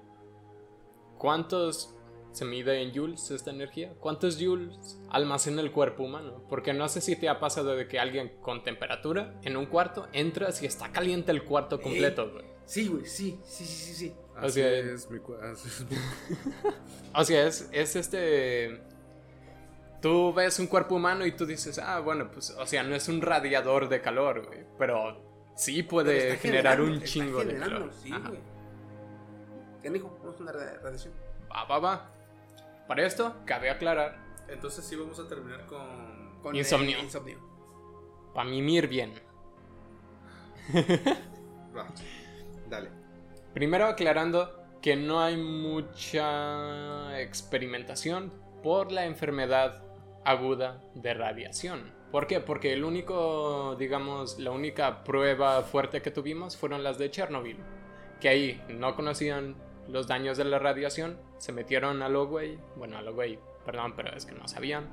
¿Cuántos 1.19 1.93
se 2.31 2.45
mide 2.45 2.81
en 2.81 2.93
joules 2.95 3.29
esta 3.29 3.51
energía? 3.51 3.93
¿Cuántos 3.99 4.37
joules 4.41 4.99
almacena 5.09 5.61
el 5.61 5.71
cuerpo 5.71 6.03
humano? 6.03 6.43
Porque 6.49 6.73
no 6.73 6.87
sé 6.87 7.01
si 7.01 7.17
te 7.17 7.27
ha 7.27 7.39
pasado 7.39 7.75
de 7.75 7.87
que 7.89 7.99
alguien 7.99 8.31
con 8.41 8.63
temperatura 8.63 9.35
en 9.43 9.57
un 9.57 9.65
cuarto 9.65 10.07
entras 10.13 10.63
y 10.63 10.65
está 10.65 10.91
caliente 10.91 11.31
el 11.31 11.43
cuarto 11.43 11.81
completo, 11.81 12.31
güey. 12.31 12.45
Sí, 12.65 12.87
güey, 12.87 13.05
sí, 13.05 13.37
sí, 13.43 13.65
sí, 13.65 13.75
sí, 13.75 13.93
sí. 13.93 14.15
O 14.35 14.45
Así 14.45 14.61
sea, 14.61 14.69
es 14.69 15.09
mi 15.09 15.19
así 15.41 15.85
O 17.15 17.23
sea, 17.25 17.47
es, 17.47 17.67
es 17.73 17.95
este. 17.97 18.79
Tú 20.01 20.31
ves 20.33 20.57
un 20.59 20.67
cuerpo 20.67 20.95
humano 20.95 21.25
y 21.25 21.33
tú 21.33 21.45
dices, 21.45 21.79
ah, 21.79 21.99
bueno, 21.99 22.31
pues, 22.31 22.51
o 22.51 22.65
sea, 22.65 22.83
no 22.83 22.95
es 22.95 23.09
un 23.09 23.21
radiador 23.21 23.89
de 23.89 23.99
calor, 24.01 24.45
güey. 24.45 24.59
Pero 24.77 25.51
sí 25.57 25.83
puede 25.83 26.29
Pero 26.29 26.39
generar 26.39 26.79
un 26.79 26.93
está 26.93 27.05
chingo 27.05 27.43
de 27.43 27.57
calor. 27.57 27.91
Sí, 28.01 28.13
Ajá. 29.80 29.81
güey. 29.81 29.81
¿Qué 29.81 29.89
dijo? 29.89 30.18
Vamos 30.22 30.39
a 30.39 30.43
una 30.43 30.51
ra- 30.51 30.80
radiación. 30.81 31.14
Va, 31.51 31.64
va, 31.65 31.80
va. 31.80 32.11
Para 32.88 33.06
esto, 33.06 33.35
cabe 33.45 33.69
aclarar, 33.69 34.18
Entonces, 34.47 34.84
sí, 34.85 34.95
vamos 34.95 35.19
a 35.19 35.27
terminar 35.27 35.65
con. 35.68 36.39
Con 36.41 36.56
Insomnio. 36.56 36.97
el 36.97 37.03
insomnio. 37.06 37.38
para 38.34 38.49
mimir 38.49 38.88
bien. 38.88 39.14
Va, 41.76 41.88
Dale. 42.69 42.89
Primero 43.53 43.85
aclarando 43.88 44.56
que 44.81 44.95
no 44.95 45.19
hay 45.22 45.35
mucha 45.38 47.19
experimentación 47.22 48.31
por 48.64 48.91
la 48.91 49.06
enfermedad 49.06 49.84
aguda 50.23 50.81
de 50.95 51.14
radiación. 51.14 51.91
¿Por 52.11 52.27
qué? 52.27 52.39
Porque 52.39 52.73
el 52.73 52.84
único, 52.84 53.76
digamos, 53.77 54.39
la 54.39 54.51
única 54.51 55.03
prueba 55.03 55.61
fuerte 55.64 56.01
que 56.01 56.11
tuvimos 56.11 56.57
fueron 56.57 56.84
las 56.84 56.97
de 56.97 57.11
Chernobyl. 57.11 57.57
Que 58.19 58.30
ahí 58.30 58.64
no 58.69 58.95
conocían 58.95 59.56
los 59.90 60.07
daños 60.07 60.38
de 60.38 60.45
la 60.45 60.60
radiación, 60.60 61.18
se 61.38 61.52
metieron 61.52 62.02
a 62.02 62.10
lo 62.10 62.28
güey, 62.28 62.57
bueno, 62.76 62.98
a 62.98 63.02
lo 63.02 63.14
güey, 63.14 63.40
perdón, 63.66 63.94
pero 63.95 64.16
es 64.16 64.26
que 64.26 64.34
no 64.34 64.48
sabían. 64.48 64.88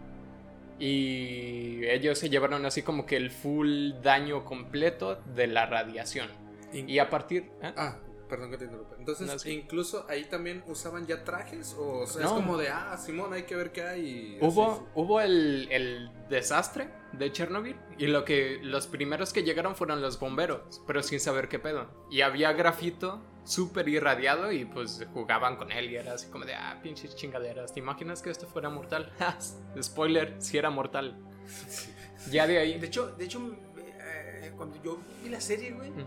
Y 0.78 1.86
ellos 1.86 2.18
se 2.18 2.28
llevaron 2.28 2.66
así 2.66 2.82
como 2.82 3.06
que 3.06 3.16
el 3.16 3.30
full 3.30 3.92
daño 4.02 4.44
completo 4.44 5.16
de 5.34 5.46
la 5.46 5.66
radiación. 5.66 6.28
Y 6.72 6.98
a 6.98 7.08
partir... 7.08 7.50
¿eh? 7.62 7.72
Ah, 7.76 7.96
perdón 8.28 8.50
que 8.50 8.58
te 8.58 8.64
interrumpa. 8.64 8.96
Entonces, 8.98 9.26
No, 9.26 9.38
sí. 9.38 9.50
incluso 9.52 10.04
ahí 10.08 10.24
también 10.24 10.62
usaban 10.66 11.06
ya 11.06 11.24
trajes. 11.24 11.74
O, 11.78 12.00
o 12.00 12.06
sea, 12.06 12.22
No. 12.24 12.28
es 12.28 12.34
como 12.34 12.58
de, 12.58 12.68
ah, 12.68 12.96
Simón, 12.98 13.32
hay 13.32 13.44
que 13.44 13.56
ver 13.56 13.72
qué 13.72 13.82
hay. 13.82 14.38
Hubo, 14.42 14.72
así. 14.72 14.82
hubo 14.94 15.20
el, 15.22 15.68
el 15.70 16.10
desastre 16.28 16.88
de 17.12 17.32
Chernobyl 17.32 17.76
y 17.96 18.08
lo 18.08 18.24
que 18.26 18.58
los 18.62 18.86
primeros 18.86 19.32
que 19.32 19.42
llegaron 19.44 19.76
fueron 19.76 20.02
los 20.02 20.20
bomberos, 20.20 20.82
pero 20.86 21.02
sin 21.02 21.20
saber 21.20 21.48
qué 21.48 21.58
pedo. 21.58 21.86
Y 22.10 22.20
había 22.20 22.52
grafito 22.52 23.22
súper 23.46 23.88
irradiado 23.88 24.50
y 24.52 24.64
pues 24.64 25.06
jugaban 25.14 25.56
con 25.56 25.70
él 25.72 25.90
y 25.90 25.96
era 25.96 26.14
así 26.14 26.26
como 26.28 26.44
de, 26.44 26.54
ah, 26.54 26.78
pinches 26.82 27.14
chingaderas, 27.16 27.72
¿te 27.72 27.80
imaginas 27.80 28.20
que 28.20 28.30
esto 28.30 28.46
fuera 28.46 28.68
mortal? 28.68 29.12
Spoiler, 29.82 30.34
si 30.38 30.58
era 30.58 30.68
mortal. 30.70 31.16
Ya 32.30 32.46
de 32.48 32.58
ahí... 32.58 32.78
De 32.80 32.86
hecho, 32.88 33.08
de 33.14 33.24
hecho 33.24 33.56
eh, 33.78 34.50
cuando 34.56 34.82
yo 34.82 34.98
vi 35.22 35.28
la 35.28 35.40
serie, 35.40 35.70
güey, 35.72 35.90
Ujú. 35.90 36.00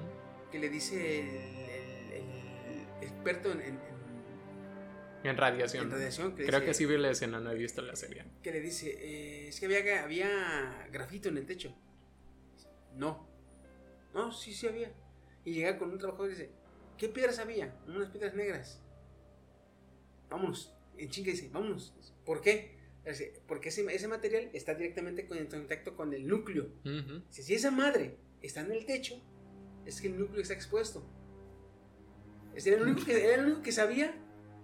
que 0.52 0.60
le 0.60 0.68
dice 0.70 1.20
el, 1.22 2.10
el- 2.12 2.86
el 3.00 3.04
experto 3.04 3.52
en, 3.54 3.62
en- 3.62 3.80
En 5.24 5.38
radiación. 5.38 5.86
en 5.86 5.92
radiación, 5.92 6.36
que, 6.36 6.46
Creo 6.46 6.60
dice- 6.60 6.66
que 6.66 6.74
sí 6.74 6.86
vi 6.86 6.98
la 6.98 7.12
escena, 7.12 7.40
no 7.40 7.52
he 7.52 7.56
visto 7.56 7.82
la 7.82 7.96
serie. 7.96 8.26
que 8.44 8.52
le 8.52 8.60
dice, 8.60 8.90
eh, 8.90 9.48
es 9.48 9.60
que 9.62 9.68
había, 9.68 10.04
había 10.04 10.88
grafito 10.92 11.30
en 11.30 11.38
el 11.38 11.46
techo. 11.46 11.74
No. 12.96 13.26
No, 14.14 14.32
sí, 14.34 14.54
sí 14.54 14.68
había. 14.68 14.92
Y 15.46 15.54
llega 15.54 15.78
con 15.78 15.92
un 15.92 16.00
trabajador 16.00 16.32
y 16.32 16.34
dice, 16.34 16.52
¿qué 17.00 17.10
piedras 17.10 17.40
había? 17.40 17.76
Unas 17.88 18.10
piedras 18.10 18.36
negras. 18.36 18.82
Vámonos. 20.30 20.74
En 20.98 21.10
chinga 21.10 21.32
dice, 21.32 21.50
vámonos. 21.52 21.94
¿Por 22.26 22.42
qué? 22.42 22.78
Porque 23.48 23.70
ese, 23.70 23.84
ese 23.94 24.08
material 24.08 24.50
está 24.54 24.76
directamente 24.76 25.26
con- 25.28 25.38
en 25.40 25.48
contacto 25.48 25.96
con 25.96 26.14
el 26.14 26.28
núcleo. 26.28 26.66
Ujú. 26.86 27.24
Si, 27.30 27.42
si 27.42 27.56
esa 27.56 27.72
madre 27.72 28.18
está 28.42 28.62
en 28.62 28.72
el 28.72 28.86
techo, 28.86 29.20
es 29.86 30.00
que 30.02 30.08
el 30.10 30.20
núcleo 30.20 30.42
está 30.42 30.54
expuesto. 30.54 31.04
Es 32.54 32.68
era 32.68 32.76
el 32.78 32.84
único 32.84 33.06
que, 33.06 33.24
era 33.26 33.36
el 33.36 33.46
único 33.46 33.62
que 33.64 33.72
sabía 33.72 34.14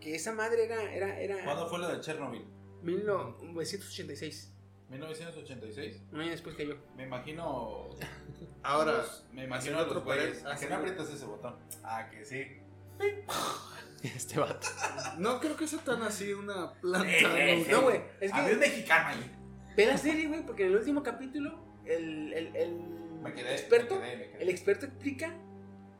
que 0.01 0.13
esa 0.15 0.33
madre 0.33 0.65
era, 0.65 0.93
era, 0.93 1.19
era 1.19 1.43
¿Cuándo 1.43 1.67
fue 1.69 1.79
lo 1.79 1.87
de 1.87 2.01
Chernobyl? 2.01 2.45
1986, 2.83 4.51
1986. 4.89 6.01
un 6.11 6.21
año 6.21 6.31
después 6.31 6.55
que 6.55 6.67
yo. 6.67 6.75
Me 6.95 7.03
imagino. 7.03 7.89
Ahora, 8.63 8.93
los- 8.93 9.25
me 9.31 9.43
imagino 9.45 9.79
otro 9.79 10.03
paréntesis. 10.03 10.45
¿A 10.45 10.55
que 10.55 10.67
no 10.67 10.75
aprietas 10.75 11.09
ese 11.09 11.25
botón? 11.25 11.55
Ah, 11.83 12.09
que 12.09 12.23
sí. 12.25 12.43
Este 14.03 14.39
vato. 14.39 14.67
no 15.17 15.39
creo 15.39 15.55
que 15.57 15.65
sea 15.67 15.79
tan 15.79 16.03
así 16.03 16.31
una 16.31 16.73
planta. 16.73 17.09
Eh, 17.09 17.65
No, 17.71 17.81
güey, 17.81 18.01
es 18.21 18.31
un 18.31 18.45
que 18.45 18.55
mexicano 18.55 19.07
ahí. 19.09 19.31
ve 19.75 19.85
la 19.87 19.97
serie, 19.97 20.27
güey, 20.27 20.45
porque 20.45 20.63
en 20.63 20.69
el 20.73 20.75
último 20.77 21.01
capítulo 21.01 21.57
el, 21.85 22.31
el, 22.33 22.55
el 22.55 22.71
Me 23.23 23.33
quedé. 23.33 23.53
experto, 23.53 23.95
me 23.95 24.01
quedé, 24.05 24.17
me 24.17 24.29
quedé. 24.29 24.43
el 24.43 24.49
experto 24.49 24.85
explica, 24.85 25.33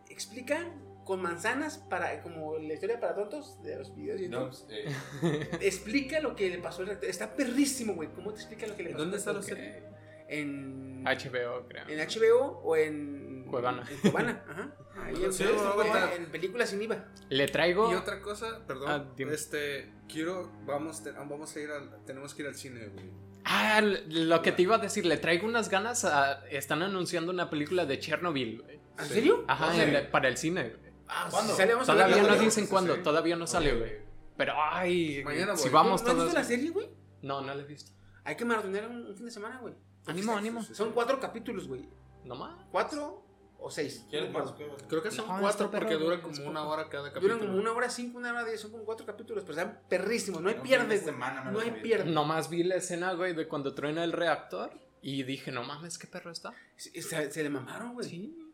explica 0.07 0.67
con 1.05 1.21
manzanas 1.21 1.77
para, 1.77 2.21
como 2.21 2.57
la 2.57 2.73
historia 2.73 2.99
para 2.99 3.15
tontos 3.15 3.61
de 3.63 3.77
los 3.77 3.95
videos 3.95 4.19
de 4.19 4.27
No, 4.27 4.51
YouTube, 4.51 4.67
eh, 4.71 5.49
explica 5.61 6.19
lo 6.19 6.35
que 6.35 6.49
le 6.49 6.57
pasó 6.57 6.81
al 6.81 6.87
reactor. 6.87 7.09
Está 7.09 7.33
perrísimo, 7.35 7.93
güey, 7.93 8.09
¿cómo 8.09 8.33
te 8.33 8.41
explica 8.41 8.67
lo 8.67 8.75
que 8.75 8.83
le 8.83 8.89
pasó? 8.89 9.03
¿Dónde 9.03 9.17
está 9.17 9.31
la 9.31 9.41
serie? 9.41 9.83
En 10.27 11.03
HBO, 11.03 11.67
creo. 11.67 11.87
en 11.87 11.99
HBO 11.99 12.59
o 12.63 12.75
en 12.75 13.45
Cuevana. 13.49 13.83
En 13.89 13.97
Cuevana, 14.11 14.43
ajá. 14.49 14.75
Ahí 14.97 15.23
en, 15.23 15.31
Sí, 15.31 15.43
en- 15.43 16.25
películas 16.31 16.69
sin 16.69 16.81
IVA. 16.81 17.05
Le 17.29 17.47
traigo... 17.47 17.91
Y 17.91 17.95
otra 17.95 18.19
cosa, 18.21 18.65
perdón, 18.65 18.87
Ah, 18.89 19.05
este, 19.31 19.93
quiero, 20.09 20.51
vamos, 20.65 21.03
te- 21.03 21.11
vamos 21.11 21.55
a 21.55 21.59
ir 21.59 21.69
al, 21.69 22.03
tenemos 22.05 22.33
que 22.33 22.41
ir 22.41 22.47
al 22.47 22.55
cine, 22.55 22.87
güey. 22.87 23.11
Ah, 23.43 23.79
lo 23.81 24.41
que 24.41 24.51
te 24.51 24.63
iba 24.63 24.77
a 24.77 24.79
decir, 24.79 25.05
le 25.05 25.17
traigo 25.17 25.45
unas 25.45 25.69
ganas 25.69 26.03
a... 26.05 26.43
Están 26.47 26.81
anunciando 26.81 27.31
una 27.31 27.51
película 27.51 27.85
de 27.85 27.99
Chernobyl, 27.99 28.63
güey. 28.63 28.79
¿En 28.97 29.05
serio? 29.05 29.43
Ajá, 29.47 29.67
¿Dónde? 29.67 29.83
en 29.83 29.93
la- 29.93 30.09
para 30.09 30.27
el 30.29 30.37
cine, 30.37 30.69
güey. 30.69 30.84
Ah, 31.07 31.27
¿Cuándo? 31.29 31.55
si 31.55 31.63
Todavía 31.85 32.23
no 32.23 32.35
dicen 32.37 32.67
cuándo, 32.67 32.95
todavía 33.01 33.35
no 33.35 33.45
sale, 33.47 33.75
güey. 33.75 33.91
Pero, 34.37 34.53
ay, 34.57 35.21
Mañana 35.23 35.55
si 35.55 35.69
vamos 35.69 36.01
¿No 36.03 36.07
has 36.09 36.13
todos... 36.13 36.23
visto 36.25 36.39
la 36.39 36.43
serie, 36.45 36.69
güey? 36.71 36.89
No, 37.21 37.41
no 37.41 37.53
la 37.53 37.61
he 37.61 37.65
visto. 37.65 37.91
Hay 38.23 38.35
que 38.35 38.43
maratonear 38.43 38.87
un, 38.89 39.05
un 39.07 39.15
fin 39.15 39.25
de 39.25 39.31
semana, 39.31 39.59
güey. 39.59 39.73
Ánimo, 40.07 40.35
ánimo. 40.35 40.61
Son 40.63 40.91
cuatro 40.91 41.19
capítulos, 41.19 41.67
güey. 41.67 41.87
¿No 42.25 42.35
más? 42.35 42.65
¿Cuatro 42.71 43.23
o 43.59 43.71
seis? 43.71 44.05
¿Quieres 44.09 44.31
No 44.31 44.39
más? 44.39 44.53
Creo 44.89 45.01
que 45.01 45.09
son 45.11 45.27
No, 45.27 45.39
cuatro 45.39 45.65
está 45.67 45.71
perro, 45.79 45.99
porque 45.99 46.15
es 46.15 46.21
como 46.39 46.49
una 46.49 46.61
poco. 46.61 46.73
hora 46.73 46.89
cada 46.89 47.09
capítulo. 47.13 47.35
Duran 47.35 47.47
como 47.47 47.59
una 47.61 47.71
hora 47.71 47.89
cinco, 47.89 48.17
una 48.17 48.31
hora 48.31 48.43
diez. 48.43 48.59
Son 48.59 48.71
como 48.71 48.83
cuatro 48.83 49.05
capítulos, 49.05 49.43
pero 49.45 49.57
están 49.59 49.79
perrísimos. 49.87 50.41
No 50.41 50.49
hay 50.49 50.55
Un 50.55 50.61
pierde, 50.63 50.81
fin 50.85 50.89
de 50.89 50.97
güey. 50.97 51.05
semana 51.13 51.43
me 51.43 51.51
No 51.51 51.59
hay 51.59 51.67
aviento. 51.69 51.83
pierde. 51.83 52.11
Nomás 52.11 52.49
vi 52.49 52.63
la 52.63 52.75
escena, 52.75 53.13
güey, 53.13 53.33
de 53.33 53.47
cuando 53.47 53.73
truena 53.73 54.03
el 54.03 54.11
reactor 54.11 54.71
y 55.01 55.23
dije, 55.23 55.51
no 55.51 55.63
mames, 55.63 55.97
qué 55.97 56.07
perro 56.07 56.31
está. 56.31 56.51
Se, 56.75 57.01
se- 57.01 57.31
se 57.31 57.43
le 57.43 57.49
mamaron, 57.49 57.93
güey. 57.93 58.09
Sí. 58.09 58.44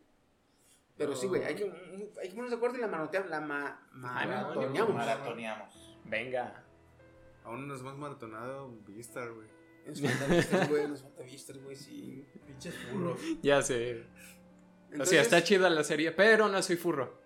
Pero 1.01 1.15
sí, 1.15 1.27
güey. 1.27 1.43
Hay 1.43 1.55
que, 1.55 1.63
hay 1.63 2.27
que 2.27 2.29
ponernos 2.29 2.51
de 2.51 2.55
acuerdo 2.57 2.77
y 2.77 2.81
la 2.81 2.87
manoteamos. 2.87 3.29
La 3.31 3.41
ma, 3.41 3.87
maratoneamos. 3.93 4.93
Maratoneamos. 4.93 5.97
Venga. 6.05 6.63
Aún 7.43 7.67
nos 7.67 7.81
más 7.81 7.97
maratonado 7.97 8.69
Vistar, 8.87 9.31
güey. 9.31 9.47
Nos 9.87 9.99
falta 9.99 10.27
Vistar, 10.27 10.67
güey. 10.69 10.87
Nos 10.87 11.01
falta 11.01 11.23
Vistar, 11.23 11.57
güey. 11.57 11.75
Sí. 11.75 12.27
Pinches 12.45 12.75
burros. 12.93 13.19
Ya 13.41 13.63
sé. 13.63 14.03
o 14.99 15.05
sea, 15.05 15.23
está 15.23 15.43
chida 15.43 15.71
la 15.71 15.83
serie, 15.83 16.11
pero 16.11 16.47
no 16.47 16.61
soy 16.61 16.75
furro. 16.75 17.19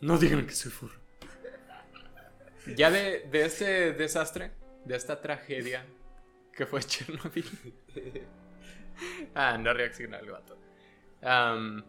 No 0.00 0.16
digan 0.16 0.46
que 0.46 0.54
soy 0.54 0.70
furro. 0.70 0.98
Ya 2.74 2.90
de, 2.90 3.28
de 3.30 3.44
este 3.44 3.92
desastre, 3.92 4.52
de 4.86 4.96
esta 4.96 5.20
tragedia 5.20 5.84
que 6.54 6.64
fue 6.64 6.80
Chernobyl. 6.82 7.44
ah, 9.34 9.58
no 9.58 9.74
reacciona 9.74 10.18
el 10.18 10.26
gato. 10.26 10.56
Am, 11.22 11.84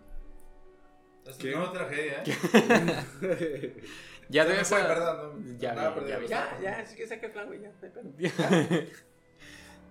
Es 1.26 1.36
¿Qué? 1.38 1.54
una 1.56 1.72
tragedia, 1.72 2.24
¿eh? 2.26 3.84
ya 4.30 4.44
Se 4.44 4.50
de 4.50 4.56
me 4.56 4.62
esa. 4.62 4.76
fue, 4.78 4.84
perdón, 4.88 5.46
no- 5.54 5.58
Ya 5.60 5.74
nada 5.74 5.90
vi, 5.92 6.08
ya 6.10 6.18
vi. 6.18 6.28
Ya, 6.28 6.60
ya, 6.62 6.86
sí 6.86 6.96
que 6.96 7.08
saca 7.08 7.28
el 7.28 7.32
plan, 7.32 7.48
güey. 7.48 7.62
Ya, 7.62 7.70
no 7.70 7.76
pedo. 7.80 8.02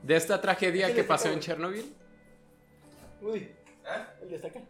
de 0.03 0.17
esta 0.17 0.41
tragedia 0.41 0.89
¿Qué 0.89 0.95
que 0.95 1.05
pasó 1.05 1.29
en? 1.31 1.41
Chernobyl, 1.41 1.95
Uy. 3.23 3.39
¿Eh? 3.41 4.05
El 4.23 4.29
de 4.31 4.37
hasta 4.37 4.49
acá. 4.49 4.61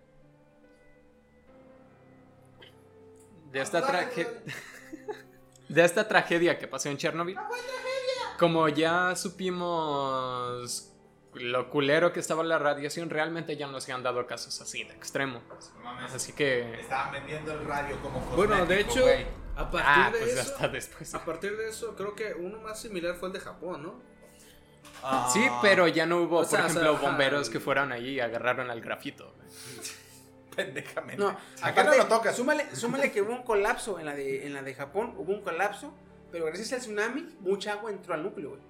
De 3.53 3.61
esta 3.61 3.87
tragedia. 3.87 4.29
de 5.69 5.85
esta 5.85 6.07
tragedia 6.09 6.59
que 6.59 6.69
pasó 6.69 6.89
en 6.89 6.97
Chernobyl. 6.99 7.37
Como 8.39 8.69
ya 8.69 9.15
supimos 9.17 10.90
lo 11.35 11.71
culero 11.71 12.13
que 12.13 12.21
estaba 12.21 12.43
la 12.43 12.59
radiación, 12.59 13.09
realmente 13.11 13.57
ya 13.57 13.67
no 13.69 13.81
se 13.81 13.93
han 13.93 14.03
dado 14.03 14.27
casos 14.27 14.61
así 14.61 14.85
de 14.85 14.93
extremo. 14.95 15.41
Mames. 15.83 16.13
Así 16.15 16.33
que. 16.33 16.81
Estaban 16.81 17.13
vendiendo 17.13 17.53
el 17.53 17.65
radio 17.67 17.97
como 18.03 18.21
Bueno, 18.37 18.67
de 18.67 18.81
hecho, 18.81 19.05
a 19.57 19.71
partir 19.71 19.81
Ah, 19.87 20.11
de 20.13 20.19
pues 20.19 20.33
eso. 20.33 20.41
hasta 20.41 20.69
después. 20.69 21.15
A 21.15 21.25
partir 21.25 21.57
de 21.57 21.69
eso, 21.69 21.95
creo 21.95 22.15
que 22.15 22.35
uno 22.35 22.59
más 22.61 22.81
similar 22.81 23.15
fue 23.15 23.29
el 23.29 23.35
de 23.35 23.41
Japón, 23.41 23.83
¿no? 23.83 24.01
Ah, 25.03 25.31
Sí, 25.33 25.47
pero 25.63 25.87
ya 25.89 26.05
no 26.07 26.23
hubo, 26.23 26.39
O 26.39 26.45
sea, 26.45 26.61
por 26.63 26.67
o 26.67 26.73
sea, 26.73 26.81
ejemplo, 26.83 26.97
ajá. 26.97 27.07
bomberos 27.09 27.49
que 27.49 27.61
fueron 27.61 27.93
allí 27.93 28.15
y 28.15 28.21
agarraron 28.21 28.71
al 28.71 28.81
grafito. 28.81 29.33
Pendejamente. 30.57 31.23
No, 31.23 31.37
Acá 31.63 31.85
no 31.85 31.95
lo 31.95 32.07
tocas. 32.07 32.37
Súmale, 32.37 32.75
súmale 32.75 33.13
que 33.13 33.23
hubo 33.23 33.33
un 33.33 33.43
colapso 33.45 33.99
en 33.99 34.07
la, 34.07 34.15
de, 34.15 34.47
en 34.47 34.53
la 34.53 34.63
de 34.63 34.75
Japón, 34.75 35.15
hubo 35.17 35.33
un 35.33 35.43
colapso, 35.43 35.95
pero 36.33 36.47
gracias 36.47 36.73
al 36.73 36.81
tsunami, 36.81 37.37
mucha 37.41 37.73
agua 37.75 37.91
entró 37.91 38.15
al 38.15 38.23
núcleo, 38.25 38.51
güey. 38.51 38.63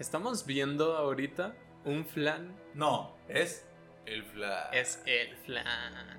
Estamos 0.00 0.46
viendo 0.46 0.96
ahorita 0.96 1.54
un 1.84 2.06
flan. 2.06 2.56
No, 2.72 3.14
es 3.28 3.66
el 4.06 4.24
flash. 4.24 4.74
Es 4.74 5.02
el 5.04 5.36
flan. 5.36 6.18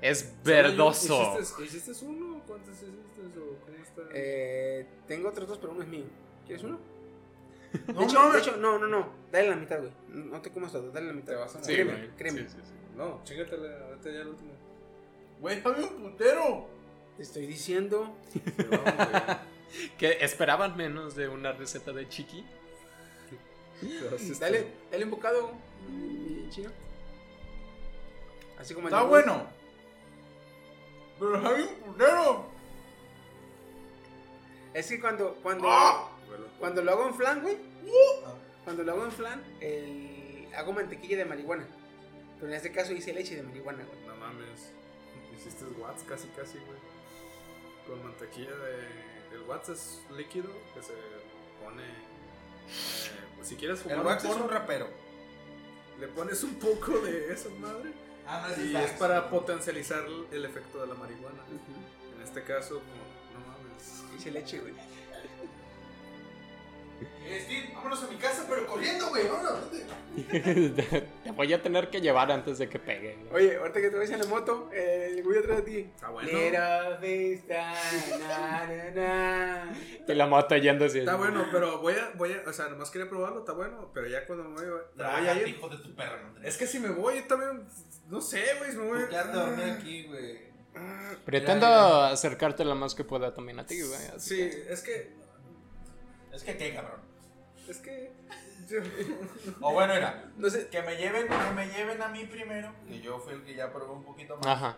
Es 0.00 0.32
verdoso. 0.44 1.36
¿Hiciste, 1.40 1.64
hiciste 1.64 2.04
uno? 2.04 2.40
¿Cuántos 2.46 2.76
hiciste? 2.76 3.40
¿O 3.40 3.58
cómo 3.58 3.82
está? 3.82 4.02
Eh, 4.14 4.86
tengo 5.08 5.28
otros 5.30 5.48
dos, 5.48 5.58
pero 5.58 5.72
uno 5.72 5.82
es 5.82 5.88
mío. 5.88 6.04
¿Quieres 6.46 6.62
uno? 6.62 6.78
No 7.88 7.94
de, 8.00 8.04
hecho, 8.04 8.14
mames. 8.20 8.32
de 8.32 8.38
hecho, 8.38 8.56
no, 8.58 8.78
no, 8.78 8.86
no. 8.86 9.08
Dale 9.32 9.50
la 9.50 9.56
mitad, 9.56 9.80
güey. 9.80 9.90
No 10.08 10.40
te 10.40 10.52
comas 10.52 10.70
todo, 10.70 10.92
dale 10.92 11.08
la 11.08 11.12
mitad. 11.12 11.32
Te 11.32 11.34
vas 11.34 11.56
a 11.56 11.64
Sí, 11.64 11.72
créeme, 11.72 11.92
güey. 11.94 12.10
créeme. 12.16 12.40
Sí, 12.42 12.46
sí, 12.50 12.56
sí. 12.64 12.72
No, 12.96 13.20
chingatele, 13.24 13.76
ahorita 13.88 14.10
ya 14.12 14.20
el 14.20 14.28
último. 14.28 14.52
Güey, 15.40 15.62
pague 15.64 15.82
un 15.82 15.96
putero. 15.96 16.68
Te 17.16 17.24
estoy 17.24 17.46
diciendo. 17.46 18.16
Vamos. 18.70 19.38
¿Que 19.98 20.24
esperaban 20.24 20.76
menos 20.76 21.16
de 21.16 21.26
una 21.28 21.52
receta 21.52 21.92
de 21.92 22.08
chiqui? 22.08 22.46
Dale, 24.40 24.66
dale 24.90 25.04
un 25.04 25.10
bocado, 25.10 25.52
chino. 26.50 26.70
Así 28.58 28.74
como 28.74 28.88
Está 28.88 29.02
bueno. 29.02 29.46
Pero 31.18 31.42
pague 31.42 31.62
un 31.64 31.74
putero. 31.92 32.46
Es 34.74 34.88
que 34.88 35.00
cuando, 35.00 35.34
cuando, 35.42 35.68
¡Ah! 35.70 36.10
Cuando 36.58 36.82
lo 36.82 36.92
hago 36.92 37.08
en 37.08 37.14
flan, 37.14 37.42
güey. 37.42 37.56
Cuando 38.64 38.82
lo 38.82 38.92
hago 38.92 39.04
en 39.04 39.12
flan, 39.12 39.44
el- 39.60 40.48
hago 40.54 40.72
mantequilla 40.72 41.16
de 41.18 41.24
marihuana. 41.24 41.66
Pero 42.36 42.48
en 42.48 42.54
este 42.54 42.72
caso 42.72 42.92
hice 42.92 43.12
leche 43.14 43.36
de 43.36 43.42
marihuana, 43.42 43.84
güey. 43.84 44.06
no 44.06 44.16
mames. 44.16 44.72
Hiciste 45.34 45.64
watts 45.78 46.02
casi, 46.02 46.28
casi, 46.28 46.58
güey. 46.58 46.78
Con 47.86 48.02
mantequilla 48.02 48.50
de. 48.54 49.36
El 49.36 49.42
watts 49.48 49.68
es 49.70 50.02
líquido 50.16 50.48
que 50.74 50.82
se 50.82 50.92
pone. 51.62 51.82
Pues, 53.36 53.48
si 53.48 53.56
quieres 53.56 53.80
fumar 53.80 53.96
El 53.98 54.00
un 54.02 54.06
wax 54.08 54.24
es 54.24 54.30
porro, 54.30 54.44
un 54.44 54.50
rapero. 54.50 54.88
le 56.00 56.08
pones 56.08 56.42
un 56.42 56.54
poco 56.56 56.98
de 57.00 57.32
esa 57.32 57.48
madre. 57.50 57.92
Ah, 58.26 58.48
no, 58.56 58.64
Y 58.64 58.76
es 58.76 58.90
para 58.92 59.30
potencializar 59.30 60.04
el 60.32 60.44
efecto 60.44 60.80
de 60.80 60.88
la 60.88 60.94
marihuana. 60.94 61.42
En 62.16 62.22
este 62.22 62.42
caso, 62.42 62.80
como, 62.80 63.40
no 63.40 63.46
mames. 63.46 64.02
Hice 64.18 64.30
leche, 64.32 64.58
güey. 64.58 64.74
Eh, 67.00 67.40
Steve, 67.44 67.70
vámonos 67.74 68.02
a 68.02 68.06
mi 68.08 68.16
casa, 68.16 68.46
pero 68.48 68.66
corriendo, 68.66 69.08
güey. 69.08 69.26
Vámonos. 69.28 69.70
Te 71.24 71.30
voy 71.32 71.52
a 71.52 71.62
tener 71.62 71.90
que 71.90 72.00
llevar 72.00 72.30
antes 72.32 72.58
de 72.58 72.68
que 72.68 72.78
pegue. 72.78 73.18
Oye, 73.32 73.56
ahorita 73.56 73.80
que 73.80 73.90
te 73.90 73.96
ves 73.98 74.10
en 74.10 74.20
la 74.20 74.26
moto, 74.26 74.70
eh, 74.72 75.12
el 75.14 75.22
güey 75.22 75.38
atrás 75.38 75.58
de 75.58 75.62
ti. 75.62 75.78
Está 75.94 76.08
bueno. 76.08 76.30
Vista, 77.00 77.74
na, 78.18 78.66
na, 78.66 78.90
na. 78.94 79.76
Te 80.06 80.14
la 80.14 80.26
moto 80.26 80.56
yendo 80.56 80.86
así. 80.86 81.00
Está 81.00 81.16
bueno, 81.16 81.46
pero 81.52 81.80
voy 81.80 81.94
a, 81.94 82.12
voy 82.16 82.32
a, 82.32 82.48
o 82.48 82.52
sea, 82.52 82.68
nomás 82.68 82.90
quería 82.90 83.10
probarlo, 83.10 83.40
está 83.40 83.52
bueno, 83.52 83.90
pero 83.92 84.06
ya 84.06 84.26
cuando 84.26 84.44
me 84.44 84.54
voy, 84.54 84.80
voy 84.96 85.04
a 85.04 85.34
ir. 85.34 85.48
hijo 85.48 85.68
de 85.68 85.76
tu 85.78 85.94
perra. 85.94 86.22
no 86.34 86.42
Es 86.42 86.56
que 86.56 86.66
si 86.66 86.78
me 86.78 86.88
voy, 86.88 87.16
yo 87.16 87.24
también, 87.24 87.66
no 88.08 88.20
sé, 88.22 88.42
güey, 88.58 88.70
si 88.70 88.76
me 88.78 88.84
voy. 88.84 89.00
¿Por 89.00 89.08
qué 89.10 89.16
has 89.16 89.26
de 89.26 89.32
dormir 89.32 89.70
aquí, 89.78 90.04
güey? 90.04 90.46
Pretendo 91.24 91.66
Mira, 91.66 92.08
acercarte 92.08 92.64
lo 92.64 92.74
más 92.74 92.94
que 92.94 93.04
pueda 93.04 93.34
también 93.34 93.58
a 93.58 93.66
ti, 93.66 93.80
güey. 93.82 93.98
Sí, 94.18 94.40
es 94.68 94.82
que, 94.82 95.12
Es 96.36 96.42
que 96.44 96.56
qué, 96.56 96.74
cabrón. 96.74 97.00
es 97.68 97.78
que, 97.78 98.12
yo- 98.68 98.80
O 99.60 99.72
bueno, 99.72 99.92
era. 99.94 100.30
No 100.36 100.48
sé, 100.50 100.68
Que 100.68 100.82
me 100.82 100.96
lleven, 100.96 101.26
que 101.28 101.54
me 101.54 101.66
lleven 101.68 102.00
a 102.02 102.08
mí 102.08 102.24
primero. 102.26 102.72
Que 102.88 103.00
yo 103.00 103.18
fui 103.18 103.34
el 103.34 103.42
que 103.44 103.54
ya 103.54 103.72
probé 103.72 103.92
un 103.92 104.04
poquito 104.04 104.36
más. 104.36 104.46
Ajá. 104.46 104.76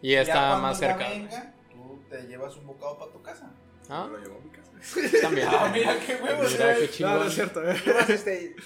Y 0.00 0.12
Ya 0.12 0.22
está 0.22 0.56
más 0.58 0.78
cerca. 0.78 1.08
venga, 1.08 1.52
tú 1.70 2.00
te 2.10 2.22
llevas 2.26 2.56
un 2.56 2.66
bocado 2.66 2.98
para 2.98 3.12
tu 3.12 3.22
casa. 3.22 3.50
¿Ah? 3.88 4.08
lo 4.10 4.18
llevo 4.18 4.38
a 4.38 4.40
mi 4.40 4.50
casa. 4.50 4.70
También. 5.22 5.48
Ah, 5.50 5.70
mira 5.72 5.96
qué 6.04 6.16
huevos. 6.16 6.52
Mira 6.52 6.74
qué 6.76 6.80
No, 6.86 6.88
chingón. 6.92 7.14
no 7.20 7.24
es 7.24 7.34
cierto, 7.34 7.70
eh. 7.70 7.76
este, 8.08 8.56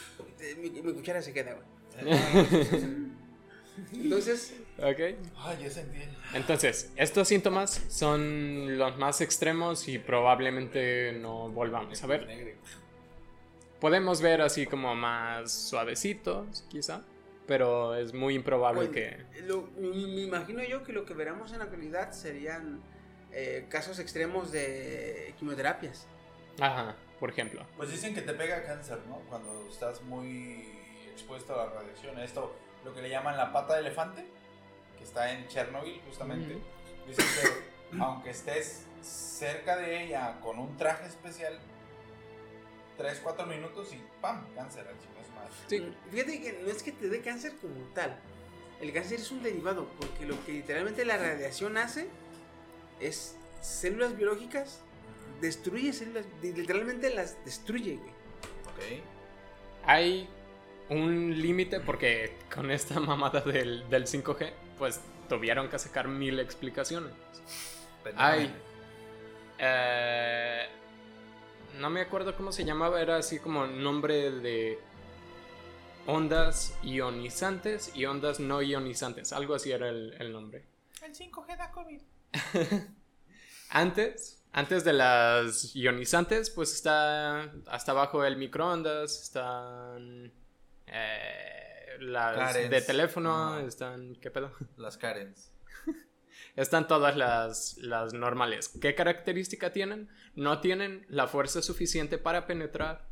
eh, 0.41 0.55
mi, 0.61 0.71
mi 0.71 0.93
cuchara 0.95 1.21
se 1.23 1.33
queda, 1.33 1.55
güey. 1.55 1.67
Entonces, 3.93 4.55
Ok. 4.79 5.01
Ay, 5.39 5.59
ya 5.63 5.71
sentí. 5.71 6.01
Entonces, 6.35 6.93
estos 6.97 7.29
síntomas 7.29 7.83
son 7.89 8.77
los 8.79 8.97
más 8.99 9.21
extremos 9.23 9.89
y 9.89 9.99
probablemente 9.99 11.13
no 11.21 11.49
volvamos 11.49 12.03
a 12.03 12.07
ver. 12.07 12.57
Podemos 13.81 14.21
ver 14.23 14.41
así 14.43 14.67
como 14.67 14.95
más 14.95 15.53
suavecitos, 15.53 16.65
quizá, 16.69 17.03
pero 17.47 17.95
es 17.95 18.15
muy 18.15 18.35
improbable 18.35 18.89
Bueno, 18.89 18.93
que... 18.93 19.43
lo- 19.43 19.69
me, 19.79 20.07
me 20.09 20.23
imagino 20.23 20.63
yo 20.65 20.83
que 20.83 20.93
lo 20.93 21.05
que 21.05 21.15
veremos 21.15 21.53
en 21.53 21.59
la 21.59 21.65
actualidad 21.65 22.13
serían 22.13 22.83
eh, 23.33 23.67
casos 23.69 23.99
extremos 23.99 24.51
de 24.51 25.35
quimioterapias. 25.39 26.07
Ajá, 26.61 26.97
por 27.21 27.31
ejemplo. 27.31 27.67
Pues 27.77 27.91
dicen 27.91 28.15
que 28.15 28.23
te 28.23 28.33
pega 28.33 28.63
cáncer, 28.65 28.99
¿no? 29.09 29.17
Cuando 29.29 29.69
estás 29.71 30.03
muy 30.03 30.67
expuesto 31.13 31.55
a 31.59 31.67
la 31.67 31.73
radiación. 31.73 32.19
Esto, 32.19 32.55
lo 32.85 32.95
que 32.95 33.03
le 33.03 33.11
llaman 33.11 33.37
la 33.37 33.53
pata 33.53 33.75
de 33.75 33.81
elefante, 33.81 34.27
que 34.97 35.05
está 35.05 35.33
en 35.33 35.47
Chernobyl 35.49 36.01
justamente. 36.07 36.59
Dicen 37.07 37.27
que 37.27 37.77
aunque 38.01 38.31
estés 38.31 38.85
cerca 39.03 39.77
de 39.77 40.05
ella 40.05 40.39
con 40.41 40.59
un 40.59 40.77
traje 40.77 41.07
especial, 41.07 41.59
3, 42.97 43.21
4 43.23 43.47
minutos 43.47 43.93
y 43.93 44.03
¡pam! 44.21 44.45
Cáncer 44.55 44.87
madre. 45.35 45.51
Sí, 45.69 45.93
Fíjate 46.11 46.41
que 46.41 46.61
no 46.63 46.71
es 46.71 46.83
que 46.83 46.93
te 46.93 47.09
dé 47.09 47.21
cáncer 47.21 47.55
como 47.61 47.75
tal. 47.95 48.19
El 48.81 48.93
cáncer 48.93 49.21
es 49.21 49.31
un 49.31 49.43
derivado, 49.43 49.89
porque 49.99 50.27
lo 50.27 50.43
que 50.45 50.53
literalmente 50.53 51.05
la 51.05 51.17
radiación 51.17 51.77
hace 51.77 52.09
es 53.01 53.37
células 53.61 54.17
biológicas, 54.17 54.81
destruye 55.41 55.93
células, 55.93 56.25
literalmente 56.43 57.11
las 57.15 57.43
destruye, 57.45 57.97
güey. 57.97 58.11
Ok. 58.67 59.03
hay 59.87 60.29
un 60.91 61.41
límite 61.41 61.81
porque 61.81 62.37
con 62.55 62.71
esta 62.71 63.01
mamada 63.01 63.41
del, 63.41 63.89
del 63.89 64.07
5G, 64.07 64.53
pues 64.79 65.01
tuvieron 65.29 65.69
que 65.69 65.79
sacar 65.79 66.09
mil 66.09 66.39
explicaciones. 66.41 67.13
Ay. 68.17 68.55
Eh, 69.59 70.67
no 71.79 71.91
me 71.91 72.01
acuerdo 72.01 72.37
cómo 72.37 72.53
se 72.53 72.65
llamaba, 72.65 73.01
era 73.01 73.17
así 73.17 73.39
como 73.39 73.67
nombre 73.67 74.31
de 74.31 74.79
ondas 76.07 76.77
ionizantes 76.83 77.95
y 77.95 78.05
ondas 78.05 78.39
no 78.39 78.63
ionizantes, 78.63 79.33
algo 79.33 79.55
así 79.55 79.73
era 79.73 79.89
el, 79.89 80.15
el 80.19 80.33
nombre. 80.33 80.65
El 81.03 81.15
5G 81.15 81.57
da 81.57 81.71
COVID. 81.71 82.01
Antes, 83.71 84.43
antes 84.53 84.85
de 84.85 84.93
las 84.93 85.75
ionizantes, 85.75 86.51
pues 86.51 86.73
está 86.73 87.53
hasta 87.67 87.93
abajo 87.93 88.25
el 88.25 88.37
microondas, 88.37 89.23
están 89.25 90.33
eh, 90.87 91.66
las 92.01 92.37
Karens. 92.37 92.71
de 92.71 92.81
teléfono, 92.83 93.59
están, 93.61 94.15
¿qué 94.17 94.31
pedo? 94.31 94.53
Las 94.77 94.97
Karens. 94.97 95.53
Están 96.55 96.87
todas 96.89 97.17
las, 97.17 97.77
las 97.79 98.15
normales. 98.15 98.71
¿Qué 98.81 98.95
característica 98.95 99.73
tienen? 99.73 100.09
No 100.35 100.61
tienen 100.61 101.05
la 101.11 101.27
fuerza 101.27 101.61
suficiente 101.61 102.17
para 102.17 102.47
penetrar 102.47 103.09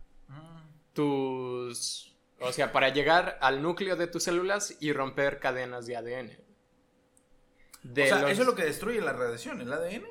tus... 0.94 2.16
O 2.40 2.52
sea, 2.52 2.72
para 2.72 2.88
llegar 2.90 3.38
al 3.40 3.62
núcleo 3.62 3.96
de 3.96 4.06
tus 4.06 4.24
células 4.24 4.76
y 4.80 4.92
romper 4.92 5.38
cadenas 5.40 5.86
de 5.86 5.96
ADN. 5.96 6.30
De 7.82 8.04
o 8.04 8.06
sea, 8.06 8.22
los- 8.22 8.30
¿eso 8.30 8.40
es 8.42 8.46
lo 8.46 8.54
que 8.54 8.64
destruye 8.64 9.00
la 9.00 9.12
radiación? 9.12 9.60
¿El 9.60 9.72
ADN 9.72 10.04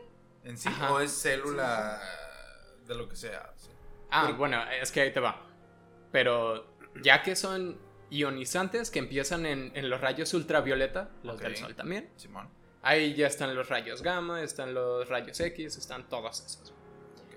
en 0.44 0.58
sí? 0.58 0.70
Ajá. 0.70 0.94
¿O 0.94 1.00
es 1.00 1.12
célula 1.12 2.02
de 2.88 2.96
lo 2.96 3.10
que 3.10 3.16
sea? 3.16 3.52
Sí. 3.58 3.70
Ah, 4.12 4.32
bueno, 4.38 4.62
es 4.72 4.92
que 4.92 5.02
ahí 5.02 5.12
te 5.14 5.20
va. 5.20 5.46
Pero 6.12 6.76
ya 7.02 7.22
que 7.24 7.36
son 7.36 7.80
ionizantes 8.14 8.92
que 8.92 9.00
empiezan 9.00 9.46
en, 9.46 9.72
en 9.76 9.90
los 9.90 10.00
rayos 10.00 10.34
ultravioleta, 10.34 11.10
los 11.24 11.40
del 11.40 11.56
sol 11.56 11.76
también, 11.76 12.10
Simón. 12.16 12.48
ahí 12.82 13.16
ya 13.16 13.28
están 13.28 13.56
los 13.56 13.70
rayos 13.70 14.02
gamma, 14.02 14.44
están 14.44 14.74
los 14.74 15.10
rayos 15.10 15.40
X, 15.40 15.78
están 15.78 16.08
todos 16.10 16.42
esos. 16.46 16.74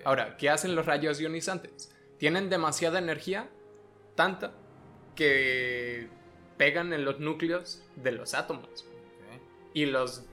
Ahora, 0.03 0.37
¿qué 0.37 0.49
hacen 0.49 0.75
los 0.75 0.85
rayos 0.85 1.19
ionizantes? 1.19 1.91
Tienen 2.17 2.49
demasiada 2.49 2.99
energía, 2.99 3.49
tanta, 4.15 4.53
que 5.15 6.07
pegan 6.57 6.93
en 6.93 7.03
los 7.05 7.19
núcleos 7.19 7.83
de 7.95 8.11
los 8.11 8.33
átomos 8.33 8.85
y 9.73 9.85
los 9.85 10.23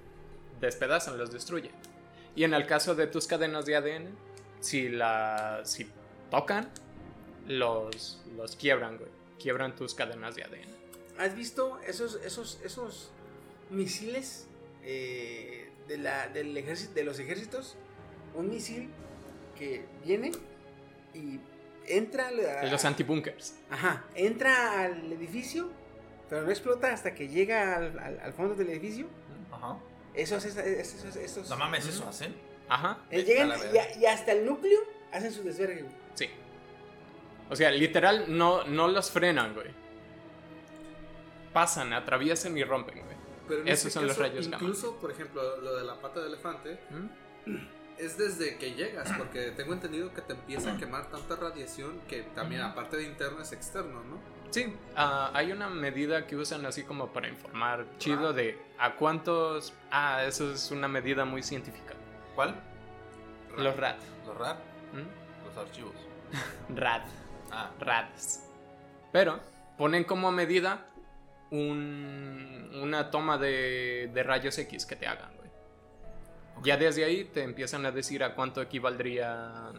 despedazan, 0.60 1.18
los 1.18 1.32
destruyen. 1.32 1.72
Y 2.36 2.44
en 2.44 2.54
el 2.54 2.66
caso 2.66 2.94
de 2.94 3.06
tus 3.06 3.26
cadenas 3.26 3.66
de 3.66 3.76
ADN, 3.76 4.16
si 4.60 4.88
la 4.88 5.60
si 5.64 5.86
tocan, 6.30 6.70
los, 7.46 8.22
los 8.36 8.56
quiebran, 8.56 8.98
güey. 8.98 9.10
Quiebran 9.38 9.74
tus 9.76 9.94
cadenas 9.94 10.34
de 10.34 10.44
ADN. 10.44 10.68
¿Has 11.18 11.34
visto 11.36 11.78
esos, 11.86 12.16
esos, 12.24 12.60
esos 12.64 13.10
misiles 13.70 14.46
eh, 14.82 15.70
de, 15.88 15.98
la, 15.98 16.28
del 16.28 16.56
ejército, 16.56 16.94
de 16.94 17.04
los 17.04 17.18
ejércitos? 17.18 17.76
Un 18.34 18.50
misil 18.50 18.88
que 19.58 19.84
viene 20.04 20.32
y 21.14 21.38
entra 21.86 22.28
a, 22.28 22.66
Los 22.66 22.84
antibunkers. 22.84 23.54
Ajá, 23.70 24.04
entra 24.14 24.82
al 24.84 25.12
edificio, 25.12 25.70
pero 26.28 26.42
no 26.42 26.50
explota 26.50 26.92
hasta 26.92 27.14
que 27.14 27.28
llega 27.28 27.76
al, 27.76 27.98
al- 27.98 28.20
al 28.20 28.32
fondo 28.32 28.54
del 28.54 28.70
edificio. 28.70 29.06
Ajá. 29.52 29.78
Esos, 30.14 30.44
esos, 30.44 30.58
esos, 30.64 31.16
esos- 31.16 31.48
No 31.48 31.56
mames, 31.56 31.86
eso 31.86 32.08
hacen. 32.08 32.34
Ajá, 32.68 33.04
Eh, 33.10 33.22
llegan 33.24 33.50
y, 33.96 34.00
y 34.00 34.06
hasta 34.06 34.32
el 34.32 34.44
núcleo 34.46 34.80
hacen 35.12 35.32
su 35.32 35.42
desvergue. 35.42 35.84
sí. 36.14 36.28
O 37.50 37.56
sea, 37.56 37.70
literal, 37.70 38.24
no, 38.28 38.64
no 38.64 38.88
los 38.88 39.10
frenan, 39.10 39.54
güey. 39.54 39.68
Pasan, 41.52 41.92
atraviesan 41.92 42.56
y 42.56 42.64
rompen, 42.64 43.02
güey. 43.04 43.16
Pero 43.46 43.64
Esos 43.64 43.92
son 43.92 44.06
los 44.06 44.16
rayos 44.16 44.48
gamma. 44.48 44.62
Incluso, 44.62 44.96
por 44.96 45.10
ejemplo, 45.10 45.60
lo 45.60 45.76
de 45.76 45.84
la 45.84 46.00
pata 46.00 46.20
de 46.20 46.28
elefante 46.28 46.78
¿Mm? 46.90 47.56
es 47.98 48.16
desde 48.16 48.56
que 48.56 48.72
llegas, 48.72 49.12
porque 49.18 49.50
tengo 49.50 49.74
entendido 49.74 50.12
que 50.14 50.22
te 50.22 50.32
empieza 50.32 50.72
a 50.72 50.78
quemar 50.78 51.10
tanta 51.10 51.36
radiación 51.36 52.00
que 52.08 52.22
también, 52.34 52.62
aparte 52.62 52.96
de 52.96 53.04
interno, 53.04 53.40
es 53.42 53.52
externo, 53.52 54.02
¿no? 54.04 54.18
Sí, 54.50 54.74
ah, 54.96 55.30
hay 55.34 55.52
una 55.52 55.68
medida 55.68 56.26
que 56.26 56.36
usan 56.36 56.64
así 56.64 56.84
como 56.84 57.12
para 57.12 57.28
informar 57.28 57.86
chido 57.98 58.32
de 58.32 58.58
a 58.78 58.94
cuántos... 58.94 59.74
Ah, 59.90 60.24
eso 60.24 60.52
es 60.52 60.70
una 60.70 60.88
medida 60.88 61.24
muy 61.24 61.42
científica. 61.42 61.94
¿Cuál? 62.34 62.54
Los 63.56 63.76
RAD. 63.76 63.96
Los 64.26 64.36
RAR, 64.38 64.56
¿Mm? 64.92 65.46
los 65.46 65.56
archivos. 65.56 65.94
RAD. 66.74 67.02
Ah, 67.56 67.70
RADs. 67.78 68.42
Pero 69.12 69.40
ponen 69.78 70.04
como 70.04 70.32
medida 70.32 70.86
un- 71.50 72.70
una 72.82 73.10
toma 73.10 73.38
de, 73.38 74.10
de 74.12 74.22
rayos 74.22 74.58
X 74.58 74.86
que 74.86 74.96
te 74.96 75.06
hagan, 75.06 75.30
güey. 75.36 75.50
Ya 76.64 76.76
desde 76.76 77.04
ahí 77.04 77.24
te 77.24 77.42
empiezan 77.42 77.86
a 77.86 77.90
decir 77.92 78.24
a 78.24 78.34
cuánto 78.34 78.60
equivaldría, 78.62 79.70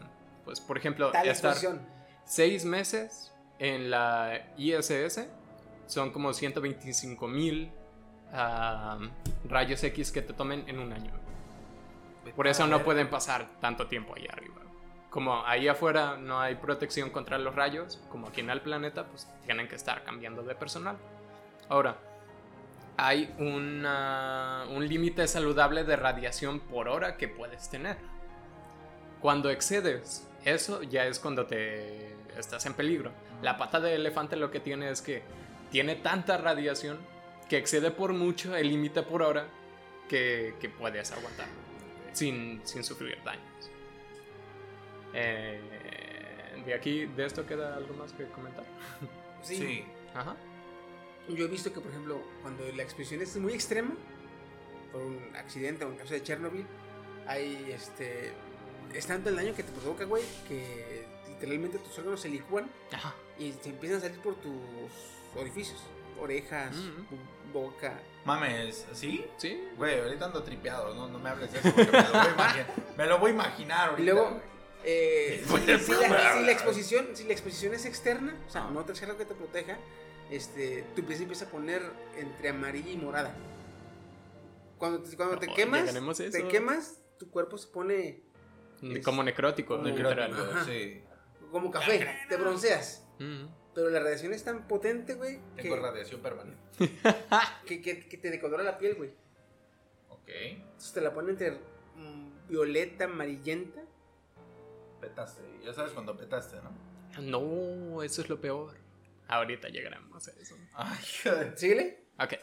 pues 0.44 0.60
por 0.60 0.78
ejemplo, 0.78 1.10
Tal 1.10 1.26
estar 1.28 1.52
exposición. 1.52 1.86
seis 2.24 2.64
meses 2.64 3.32
en 3.58 3.90
la 3.90 4.42
ISS 4.56 5.26
son 5.86 6.12
como 6.12 6.32
125 6.32 7.28
mil 7.28 7.70
rayos 9.48 9.82
X 9.84 10.12
que 10.12 10.22
te 10.22 10.32
tomen 10.32 10.68
en 10.68 10.78
un 10.78 10.92
año. 10.92 11.12
Por 12.34 12.46
eso 12.48 12.66
no 12.66 12.82
pueden 12.84 13.08
pasar 13.08 13.46
tanto 13.60 13.86
tiempo 13.86 14.14
ahí 14.16 14.26
arriba. 14.30 14.56
Como 15.16 15.46
ahí 15.46 15.66
afuera 15.66 16.18
no 16.18 16.38
hay 16.42 16.56
protección 16.56 17.08
contra 17.08 17.38
los 17.38 17.54
rayos, 17.54 17.98
como 18.10 18.28
aquí 18.28 18.42
en 18.42 18.50
el 18.50 18.60
planeta, 18.60 19.06
pues 19.06 19.26
tienen 19.46 19.66
que 19.66 19.74
estar 19.74 20.04
cambiando 20.04 20.42
de 20.42 20.54
personal. 20.54 20.98
Ahora, 21.70 21.96
hay 22.98 23.34
una- 23.38 24.66
un 24.68 24.86
límite 24.86 25.26
saludable 25.26 25.84
de 25.84 25.96
radiación 25.96 26.60
por 26.60 26.86
hora 26.88 27.16
que 27.16 27.28
puedes 27.28 27.70
tener. 27.70 27.96
Cuando 29.22 29.48
excedes 29.48 30.28
eso, 30.44 30.82
ya 30.82 31.06
es 31.06 31.18
cuando 31.18 31.46
te 31.46 32.12
estás 32.38 32.66
en 32.66 32.74
peligro. 32.74 33.10
La 33.40 33.56
pata 33.56 33.80
de 33.80 33.94
elefante 33.94 34.36
lo 34.36 34.50
que 34.50 34.60
tiene 34.60 34.90
es 34.90 35.00
que 35.00 35.22
tiene 35.70 35.96
tanta 35.96 36.36
radiación 36.36 36.98
que 37.48 37.56
excede 37.56 37.90
por 37.90 38.12
mucho 38.12 38.54
el 38.54 38.68
límite 38.68 39.02
por 39.02 39.22
hora 39.22 39.46
que, 40.10 40.56
que 40.60 40.68
puedes 40.68 41.10
aguantar 41.10 41.46
sin, 42.12 42.60
sin 42.66 42.84
sufrir 42.84 43.16
daños. 43.24 43.55
Eh, 45.16 46.62
de 46.64 46.74
aquí, 46.74 47.06
de 47.06 47.26
esto 47.26 47.46
queda 47.46 47.76
algo 47.76 47.94
más 47.94 48.12
que 48.12 48.24
comentar. 48.26 48.64
Sí. 49.42 49.56
sí. 49.56 49.84
Ajá. 50.14 50.36
Yo 51.28 51.44
he 51.44 51.48
visto 51.48 51.72
que, 51.72 51.80
por 51.80 51.90
ejemplo, 51.90 52.20
cuando 52.42 52.64
la 52.74 52.82
exposición 52.82 53.20
es 53.22 53.36
muy 53.36 53.52
extrema, 53.52 53.94
por 54.92 55.02
un 55.02 55.18
accidente 55.36 55.84
o 55.84 55.88
en 55.88 55.96
caso 55.96 56.14
de 56.14 56.22
Chernobyl, 56.22 56.66
hay 57.26 57.70
este. 57.72 58.32
Es 58.94 59.06
tanto 59.06 59.28
el 59.30 59.36
daño 59.36 59.54
que 59.54 59.62
te 59.64 59.72
provoca, 59.72 60.04
güey, 60.04 60.22
que 60.48 61.04
literalmente 61.28 61.78
tus 61.78 61.98
órganos 61.98 62.20
se 62.20 62.28
licúan 62.28 62.70
Ajá. 62.92 63.14
y 63.38 63.52
se 63.52 63.70
empiezan 63.70 63.98
a 63.98 64.00
salir 64.02 64.20
por 64.20 64.36
tus 64.36 64.52
orificios: 65.36 65.80
orejas, 66.20 66.74
Mm. 66.76 67.52
boca. 67.52 67.98
Mames, 68.24 68.86
¿sí? 68.92 69.24
Sí. 69.36 69.68
Güey, 69.76 70.00
ahorita 70.00 70.26
ando 70.26 70.42
tripeado, 70.44 70.94
no, 70.94 71.08
no 71.08 71.18
me 71.18 71.28
hables 71.30 71.52
de 71.52 71.58
eso 71.60 71.72
porque 71.74 71.90
me 71.92 72.02
lo 72.02 72.12
voy 72.12 72.20
a 72.20 72.32
imaginar. 72.32 72.66
Me 72.96 73.06
lo 73.06 73.18
voy 73.18 73.30
a 73.30 73.34
imaginar 73.34 73.86
Y 73.88 73.90
ahorita. 73.90 74.12
luego, 74.12 74.40
eh, 74.86 75.42
si, 75.44 75.66
la, 75.66 75.78
si 76.38 76.44
la 76.44 76.52
exposición, 76.52 77.08
si 77.14 77.24
la 77.24 77.32
exposición 77.32 77.74
es 77.74 77.84
externa, 77.84 78.38
o 78.46 78.50
sea, 78.50 78.70
no 78.70 78.84
te 78.84 78.92
algo 79.04 79.18
que 79.18 79.24
te 79.26 79.34
proteja, 79.34 79.78
este, 80.30 80.84
tu 80.94 81.04
piel 81.04 81.16
se 81.18 81.22
empieza 81.24 81.44
a 81.46 81.48
poner 81.48 81.82
entre 82.16 82.48
amarilla 82.48 82.90
y 82.90 82.96
morada. 82.96 83.34
Cuando 84.78 85.02
te, 85.02 85.16
cuando 85.16 85.38
te 85.38 85.48
quemas, 85.48 85.92
te 86.30 86.48
quemas, 86.48 87.00
tu 87.18 87.30
cuerpo 87.30 87.58
se 87.58 87.68
pone 87.68 88.22
Ne- 88.82 89.00
Como 89.00 89.22
necrótico, 89.22 89.76
Como 89.76 89.88
literal. 89.88 90.30
Necrótico, 90.30 90.54
Ajá. 90.56 90.64
sí. 90.66 91.02
como 91.50 91.70
café, 91.70 92.06
te 92.28 92.36
bronceas. 92.36 93.06
Mm. 93.18 93.46
Pero 93.74 93.90
la 93.90 94.00
radiación 94.00 94.32
es 94.34 94.44
tan 94.44 94.66
potente, 94.68 95.14
güey, 95.14 95.38
Tengo 95.56 95.76
que, 95.76 95.80
radiación 95.82 96.20
permanente. 96.20 96.58
que, 97.66 97.80
que- 97.82 98.06
que 98.08 98.16
te 98.18 98.30
decolora 98.30 98.62
la 98.62 98.78
piel, 98.78 98.94
güey. 98.94 99.10
Ok. 100.10 100.28
Entonces 100.28 100.92
te 100.92 101.00
la 101.00 101.12
pone 101.14 101.30
entre 101.30 101.52
mm, 101.96 102.48
violeta, 102.48 103.04
amarillenta. 103.04 103.82
Petaste. 105.08 105.42
Ya 105.64 105.72
sabes 105.72 105.92
cuando 105.92 106.16
petaste, 106.16 106.56
¿no? 106.62 107.20
No, 107.22 108.02
eso 108.02 108.22
es 108.22 108.28
lo 108.28 108.40
peor. 108.40 108.76
Ahorita 109.28 109.68
llegaremos 109.68 110.26
a 110.28 110.30
eso. 110.32 110.56
Ay, 110.74 110.98
joder. 111.22 111.56
¿Síguele? 111.58 112.06
Ok. 112.18 112.34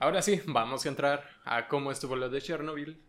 Ahora 0.00 0.22
sí, 0.22 0.40
vamos 0.46 0.84
a 0.84 0.88
entrar 0.88 1.24
a 1.44 1.68
cómo 1.68 1.90
estuvo 1.92 2.16
lo 2.16 2.28
de 2.28 2.40
Chernobyl. 2.40 3.02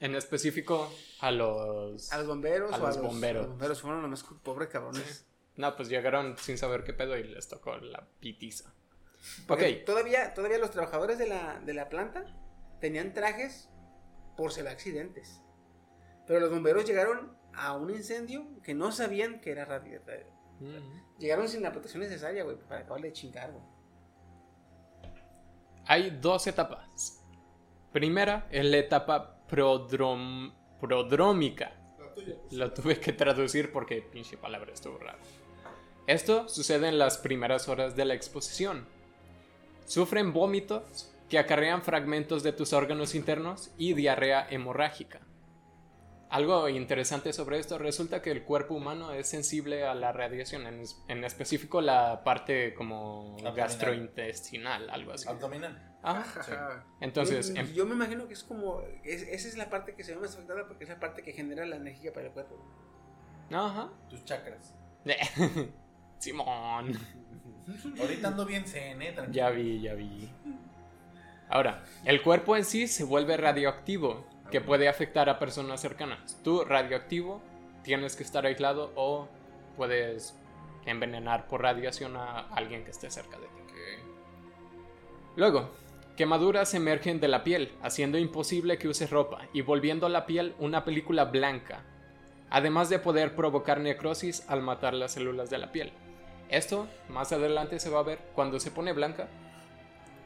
En 0.00 0.14
específico, 0.16 0.92
a 1.20 1.30
los... 1.30 2.12
A 2.12 2.18
los 2.18 2.26
bomberos 2.26 2.72
A 2.72 2.76
o 2.76 2.78
los 2.80 2.96
a 2.96 3.00
los 3.00 3.02
bomberos. 3.06 3.42
los 3.42 3.50
bomberos 3.50 3.80
fueron 3.80 4.02
los 4.02 4.10
más 4.10 4.24
pobres 4.42 4.68
cabrones. 4.68 5.26
No, 5.56 5.76
pues 5.76 5.88
llegaron 5.88 6.36
sin 6.38 6.58
saber 6.58 6.82
qué 6.82 6.92
pedo 6.92 7.16
y 7.16 7.22
les 7.24 7.46
tocó 7.46 7.76
la 7.76 8.08
pitiza. 8.18 8.72
Porque 9.46 9.78
Ok. 9.80 9.84
todavía, 9.86 10.34
todavía 10.34 10.58
los 10.58 10.70
trabajadores 10.70 11.18
de 11.18 11.28
la, 11.28 11.60
de 11.60 11.74
la 11.74 11.88
planta 11.88 12.24
tenían 12.80 13.12
trajes 13.14 13.68
por 14.36 14.50
había 14.52 14.66
accidentes. 14.66 15.40
Pero 16.26 16.40
los 16.40 16.50
bomberos 16.50 16.84
llegaron 16.84 17.36
a 17.54 17.76
un 17.76 17.90
incendio 17.90 18.46
que 18.62 18.74
no 18.74 18.92
sabían 18.92 19.40
que 19.40 19.50
era 19.50 19.64
radio. 19.64 20.00
Mm. 20.60 21.18
Llegaron 21.18 21.48
sin 21.48 21.62
la 21.62 21.72
protección 21.72 22.02
necesaria, 22.02 22.44
güey, 22.44 22.56
para 22.56 22.80
acabarle 22.80 23.08
de 23.08 23.12
chingar, 23.12 23.50
güey. 23.52 23.64
Hay 25.86 26.10
dos 26.10 26.46
etapas. 26.46 27.20
Primera 27.92 28.46
es 28.50 28.64
la 28.64 28.78
etapa 28.78 29.44
prodrom- 29.48 30.52
prodrómica. 30.80 31.72
La 31.98 32.14
tuya, 32.14 32.36
pues. 32.40 32.52
Lo 32.52 32.72
tuve 32.72 33.00
que 33.00 33.12
traducir 33.12 33.72
porque 33.72 34.00
pinche 34.02 34.36
palabra 34.36 34.72
estuvo 34.72 34.98
raro. 34.98 35.18
Esto 36.06 36.48
sucede 36.48 36.88
en 36.88 36.98
las 36.98 37.18
primeras 37.18 37.68
horas 37.68 37.94
de 37.96 38.04
la 38.04 38.14
exposición. 38.14 38.86
Sufren 39.86 40.32
vómitos 40.32 41.12
que 41.28 41.38
acarrean 41.38 41.82
fragmentos 41.82 42.42
de 42.42 42.52
tus 42.52 42.72
órganos 42.72 43.14
internos 43.14 43.70
y 43.76 43.94
diarrea 43.94 44.46
hemorrágica. 44.50 45.20
Algo 46.32 46.66
interesante 46.70 47.32
sobre 47.34 47.58
esto 47.58 47.76
resulta 47.76 48.22
que 48.22 48.30
el 48.30 48.42
cuerpo 48.42 48.74
humano 48.74 49.12
es 49.12 49.28
sensible 49.28 49.84
a 49.86 49.94
la 49.94 50.12
radiación, 50.12 50.66
en, 50.66 50.80
es- 50.80 50.96
en 51.08 51.24
específico 51.24 51.82
la 51.82 52.24
parte 52.24 52.72
como 52.72 53.32
Abdominal. 53.32 53.54
gastrointestinal, 53.54 54.88
algo 54.88 55.12
así. 55.12 55.28
Abdominal. 55.28 55.90
Ajá. 56.02 56.84
Entonces, 57.00 57.52
yo, 57.54 57.60
em- 57.60 57.72
yo 57.74 57.84
me 57.86 57.94
imagino 57.94 58.26
que 58.28 58.32
es 58.34 58.42
como. 58.44 58.80
es- 59.04 59.22
esa 59.24 59.46
es 59.48 59.56
la 59.58 59.68
parte 59.68 59.94
que 59.94 60.04
se 60.04 60.14
ve 60.14 60.20
más 60.22 60.34
afectada 60.34 60.66
porque 60.66 60.84
es 60.84 60.90
la 60.90 60.98
parte 60.98 61.22
que 61.22 61.32
genera 61.32 61.66
la 61.66 61.76
energía 61.76 62.12
para 62.14 62.26
el 62.28 62.32
cuerpo. 62.32 62.56
Ajá. 63.52 63.90
Tus 64.08 64.24
chakras. 64.24 64.74
Simón. 66.18 66.98
Ahorita 68.00 68.28
ando 68.28 68.46
bien 68.46 68.64
CN, 68.66 69.12
tranquilo. 69.12 69.32
Ya 69.36 69.50
vi, 69.50 69.80
ya 69.82 69.94
vi. 69.94 70.30
Ahora, 71.50 71.84
el 72.04 72.22
cuerpo 72.22 72.56
en 72.56 72.64
sí 72.64 72.86
se 72.88 73.04
vuelve 73.04 73.36
radioactivo, 73.36 74.26
que 74.52 74.60
puede 74.60 74.88
afectar 74.88 75.28
a 75.28 75.40
personas 75.40 75.80
cercanas. 75.80 76.38
Tú, 76.44 76.64
radioactivo, 76.64 77.42
tienes 77.82 78.14
que 78.14 78.22
estar 78.22 78.46
aislado 78.46 78.92
o 78.94 79.26
puedes 79.76 80.38
envenenar 80.86 81.48
por 81.48 81.62
radiación 81.62 82.16
a 82.16 82.40
alguien 82.54 82.84
que 82.84 82.92
esté 82.92 83.10
cerca 83.10 83.38
de 83.38 83.46
ti. 83.46 83.52
Luego, 85.34 85.70
quemaduras 86.16 86.74
emergen 86.74 87.18
de 87.18 87.28
la 87.28 87.42
piel, 87.42 87.72
haciendo 87.82 88.18
imposible 88.18 88.76
que 88.76 88.88
uses 88.88 89.10
ropa 89.10 89.48
y 89.54 89.62
volviendo 89.62 90.04
a 90.04 90.10
la 90.10 90.26
piel 90.26 90.54
una 90.58 90.84
película 90.84 91.24
blanca, 91.24 91.84
además 92.50 92.90
de 92.90 92.98
poder 92.98 93.34
provocar 93.34 93.80
necrosis 93.80 94.44
al 94.48 94.60
matar 94.60 94.92
las 94.92 95.12
células 95.12 95.48
de 95.48 95.58
la 95.58 95.72
piel. 95.72 95.92
Esto 96.50 96.86
más 97.08 97.32
adelante 97.32 97.80
se 97.80 97.88
va 97.88 98.00
a 98.00 98.04
ver 98.04 98.18
cuando 98.34 98.60
se 98.60 98.70
pone 98.70 98.92
blanca. 98.92 99.28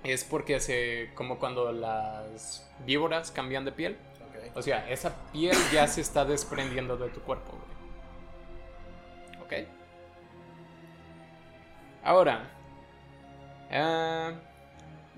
Es 0.02 0.24
porque 0.24 0.58
se. 0.58 1.10
como 1.14 1.38
cuando 1.38 1.70
las 1.70 2.68
víboras 2.84 3.30
cambian 3.30 3.64
de 3.64 3.70
piel. 3.70 3.96
O 4.54 4.62
sea, 4.62 4.88
esa 4.90 5.14
piel 5.32 5.56
ya 5.72 5.86
se 5.86 6.00
está 6.00 6.24
desprendiendo 6.24 6.96
de 6.96 7.08
tu 7.08 7.20
cuerpo, 7.20 7.52
güey. 7.52 9.42
¿Ok? 9.42 9.68
Ahora. 12.02 12.50
ah, 13.72 14.32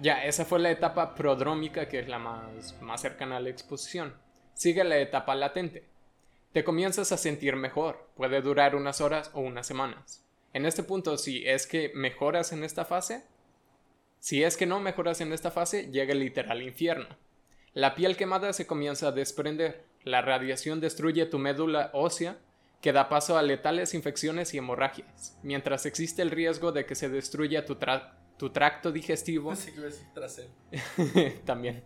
ya, 0.01 0.25
esa 0.25 0.45
fue 0.45 0.61
la 0.61 0.71
etapa 0.71 1.15
prodrómica, 1.15 1.89
que 1.89 1.99
es 1.99 2.09
la 2.09 2.19
más, 2.19 2.81
más 2.81 3.01
cercana 3.01 3.39
a 3.39 3.41
la 3.41 3.51
exposición. 3.51 4.15
Sigue 4.55 4.85
la 4.85 4.99
etapa 4.99 5.35
latente. 5.35 5.85
Te 6.53 6.65
comienzas 6.65 7.13
a 7.13 7.17
sentir 7.17 7.57
mejor. 7.57 8.09
Puede 8.17 8.41
durar 8.41 8.75
unas 8.75 9.01
horas 9.01 9.31
o 9.35 9.41
unas 9.41 9.67
semanas. 9.67 10.25
En 10.53 10.67
este 10.67 10.83
punto, 10.83 11.19
si 11.19 11.47
es 11.47 11.67
que 11.67 11.93
mejoras 11.95 12.53
en 12.53 12.65
esta 12.65 12.85
fase, 12.85 13.25
si 14.21 14.43
es 14.43 14.57
que 14.57 14.67
no 14.67 14.81
mejoras 14.81 15.21
en 15.21 15.33
esta 15.33 15.51
fase, 15.51 15.91
llega 15.91 16.13
el 16.13 16.21
literal 16.21 16.63
infierno. 16.63 17.09
La 17.79 17.95
piel 17.95 18.17
quemada 18.17 18.53
se 18.53 18.67
comienza 18.67 19.07
a 19.07 19.13
desprender. 19.13 19.85
La 20.03 20.21
radiación 20.21 20.81
destruye 20.81 21.27
tu 21.27 21.39
médula 21.39 21.91
ósea, 21.93 22.37
que 22.81 22.93
da 22.93 23.09
paso 23.09 23.39
a 23.39 23.43
letales 23.43 23.95
infecciones 23.95 24.53
y 24.53 24.59
hemorragias, 24.59 25.39
mientras 25.45 25.87
existe 25.87 26.23
el 26.23 26.33
riesgo 26.33 26.73
de 26.73 26.85
que 26.87 26.97
se 26.97 27.09
destruya 27.09 27.65
tu, 27.65 27.77
tra- 27.77 28.15
tu 28.37 28.51
tracto 28.51 28.91
digestivo 28.91 29.53
también, 31.45 31.85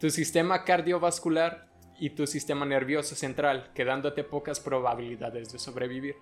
tu 0.00 0.10
sistema 0.10 0.64
cardiovascular 0.64 1.68
y 1.96 2.10
tu 2.10 2.26
sistema 2.26 2.66
nervioso 2.66 3.14
central, 3.14 3.70
quedándote 3.72 4.24
pocas 4.24 4.58
probabilidades 4.58 5.52
de 5.52 5.60
sobrevivir. 5.60 6.16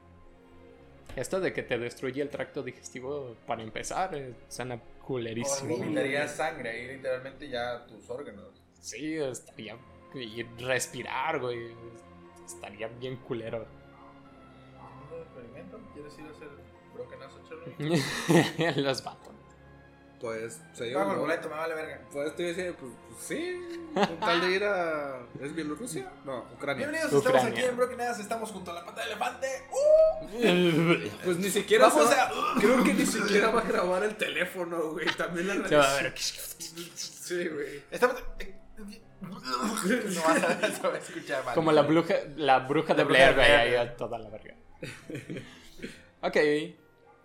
Esto 1.16 1.40
de 1.40 1.54
que 1.54 1.62
te 1.62 1.78
destruye 1.78 2.20
el 2.20 2.28
tracto 2.28 2.62
digestivo, 2.62 3.36
para 3.46 3.62
empezar, 3.62 4.14
eh, 4.14 4.34
suena 4.48 4.78
culerísimo. 5.02 5.78
Vomitarías 5.78 6.36
sangre 6.36 6.68
ahí 6.70 6.88
literalmente 6.96 7.48
ya 7.48 7.86
tus 7.86 8.10
órganos. 8.10 8.61
Sí, 8.82 9.16
estaría. 9.16 9.76
Y 10.14 10.42
respirar, 10.62 11.40
güey. 11.40 11.74
Estaría 12.44 12.88
bien 12.88 13.16
culero. 13.16 13.64
¿Un 15.10 15.20
experimento? 15.22 15.80
¿Quieres 15.94 16.18
ir 16.18 16.26
a 16.26 16.30
hacer 16.30 16.48
brokenazo? 16.92 17.38
Los 18.82 19.02
vatos. 19.04 19.32
Pues 20.20 20.60
se 20.72 20.92
Pago 20.92 21.00
lleva 21.00 21.14
el 21.14 21.18
boleto, 21.18 21.48
me 21.48 21.56
vale 21.56 21.74
verga. 21.74 22.00
Pues 22.12 22.36
te 22.36 22.42
decía, 22.44 22.76
pues, 22.78 22.92
pues 23.08 23.20
sí, 23.24 23.60
con 23.92 24.20
tal 24.20 24.40
de 24.40 24.50
ir 24.52 24.62
a. 24.64 25.18
¿Es 25.40 25.52
Bielorrusia? 25.52 26.12
No, 26.24 26.44
Ucrania. 26.54 26.86
Bienvenidos, 26.86 27.12
Ucrania. 27.12 27.40
estamos 27.40 27.58
aquí 27.58 27.68
en 27.68 27.76
Broken 27.76 28.00
Ass, 28.02 28.20
estamos 28.20 28.50
junto 28.52 28.70
a 28.70 28.74
la 28.74 28.84
pata 28.84 29.00
de 29.00 29.06
elefante. 29.08 29.48
¡Uh! 29.72 31.08
Pues 31.24 31.38
ni 31.38 31.50
siquiera. 31.50 31.88
Vamos 31.88 32.08
va- 32.08 32.22
a- 32.28 32.60
Creo 32.60 32.84
que 32.84 32.94
ni 32.94 33.04
siquiera 33.06 33.50
va 33.50 33.62
a 33.62 33.64
grabar 33.64 34.04
el 34.04 34.16
teléfono, 34.16 34.92
güey. 34.92 35.06
También 35.16 35.48
la 35.60 35.68
Se 35.68 35.76
va 35.76 35.90
a 35.90 36.02
ver. 36.02 36.14
Sí, 36.16 37.48
güey. 37.48 37.82
Estamos. 37.90 38.22
No 39.22 40.22
vas 40.22 40.42
a, 40.42 40.70
se 40.72 40.82
va 40.82 40.94
a 40.94 40.98
escuchar 40.98 41.44
mal. 41.44 41.54
Como 41.54 41.70
la 41.72 41.82
bruja, 41.82 42.14
la 42.36 42.58
bruja 42.60 42.92
de 42.94 43.02
La 43.04 43.08
Blair, 43.08 43.34
güey, 43.34 43.46
Blair. 43.46 43.60
ahí 43.60 43.74
a 43.76 43.96
toda 43.96 44.18
la 44.18 44.28
verga. 44.30 44.56
Ok. 46.24 46.34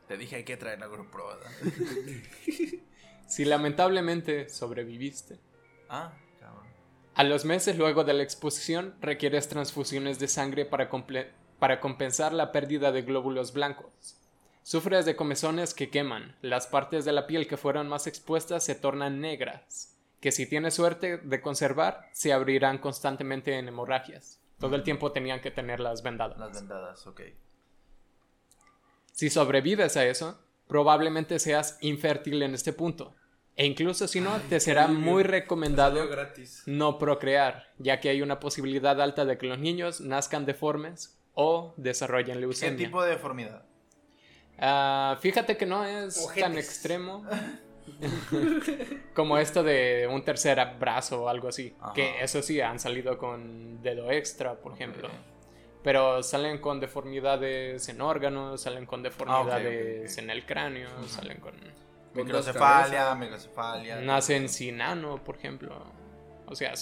Te 0.07 0.17
dije 0.17 0.37
hay 0.37 0.43
que 0.43 0.57
traer 0.57 0.79
la 0.79 0.87
GoPro, 0.87 1.27
¿verdad? 1.27 1.51
Si 3.27 3.45
lamentablemente 3.45 4.49
sobreviviste. 4.49 5.37
Ah, 5.89 6.13
cabrón. 6.39 6.65
A 7.13 7.23
los 7.23 7.45
meses 7.45 7.77
luego 7.77 8.03
de 8.05 8.13
la 8.13 8.23
exposición 8.23 8.95
requieres 9.01 9.49
transfusiones 9.49 10.17
de 10.17 10.27
sangre 10.29 10.65
para, 10.65 10.89
para 11.59 11.79
compensar 11.79 12.31
la 12.33 12.51
pérdida 12.51 12.91
de 12.91 13.01
glóbulos 13.01 13.53
blancos. 13.53 14.17
Sufres 14.63 15.05
de 15.05 15.15
comezones 15.15 15.73
que 15.73 15.89
queman. 15.89 16.35
Las 16.41 16.67
partes 16.67 17.05
de 17.05 17.11
la 17.11 17.27
piel 17.27 17.47
que 17.47 17.57
fueron 17.57 17.87
más 17.87 18.07
expuestas 18.07 18.63
se 18.63 18.75
tornan 18.75 19.19
negras, 19.19 19.96
que 20.19 20.31
si 20.31 20.45
tienes 20.47 20.73
suerte 20.73 21.17
de 21.17 21.41
conservar, 21.41 22.09
se 22.11 22.33
abrirán 22.33 22.77
constantemente 22.79 23.57
en 23.57 23.67
hemorragias. 23.67 24.41
Todo 24.59 24.75
el 24.75 24.83
tiempo 24.83 25.11
tenían 25.11 25.39
que 25.41 25.51
tenerlas 25.51 26.01
vendadas. 26.01 26.37
Las 26.39 26.53
vendadas, 26.53 27.05
ok. 27.05 27.21
Si 29.11 29.29
sobrevives 29.29 29.97
a 29.97 30.05
eso, 30.05 30.39
probablemente 30.67 31.39
seas 31.39 31.77
infértil 31.81 32.41
en 32.43 32.53
este 32.53 32.73
punto. 32.73 33.15
E 33.55 33.65
incluso 33.65 34.07
si 34.07 34.21
no, 34.21 34.39
te 34.49 34.59
será 34.59 34.87
muy 34.87 35.23
recomendado 35.23 35.97
Salió 35.97 36.11
gratis. 36.11 36.63
no 36.67 36.99
procrear, 36.99 37.73
ya 37.79 37.99
que 37.99 38.09
hay 38.09 38.21
una 38.21 38.39
posibilidad 38.39 38.99
alta 39.01 39.25
de 39.25 39.37
que 39.39 39.47
los 39.47 39.57
niños 39.57 39.99
nazcan 40.01 40.45
deformes 40.45 41.19
o 41.33 41.73
desarrollen 41.77 42.35
¿Qué 42.35 42.41
leucemia. 42.41 42.85
tipo 42.85 43.01
de 43.03 43.11
deformidad? 43.11 43.63
Ah, 44.59 45.17
fíjate 45.21 45.57
que 45.57 45.65
no 45.65 45.83
es 45.85 46.27
tan 46.39 46.57
extremo 46.57 47.25
como 49.13 49.37
esto 49.37 49.63
de 49.63 50.07
un 50.11 50.23
tercer 50.23 50.59
brazo 50.79 51.23
o 51.23 51.29
algo 51.29 51.49
así. 51.49 51.75
Ajá. 51.79 51.93
Que 51.93 52.21
eso 52.21 52.41
sí, 52.41 52.61
han 52.61 52.79
salido 52.79 53.17
con 53.17 53.81
dedo 53.81 54.11
extra, 54.11 54.55
por 54.55 54.73
ejemplo. 54.73 55.07
Ok. 55.07 55.13
Pero 55.83 56.21
salen 56.21 56.57
con 56.57 56.79
deformidades 56.79 57.87
en 57.87 58.01
órganos, 58.01 58.61
salen 58.61 58.85
con 58.85 59.03
deformidades 59.03 59.47
Ah, 59.47 60.05
ok, 60.05 60.11
ok. 60.11 60.17
en 60.23 60.29
el 60.29 60.45
cráneo, 60.45 60.89
salen 61.07 61.39
con... 61.39 61.53
Microcefalia, 62.13 63.15
microcefalia. 63.15 64.01
Nacen 64.01 64.49
sin 64.49 64.81
ano, 64.81 65.23
por 65.23 65.37
ejemplo. 65.37 65.81
O 66.47 66.55
sea, 66.55 66.73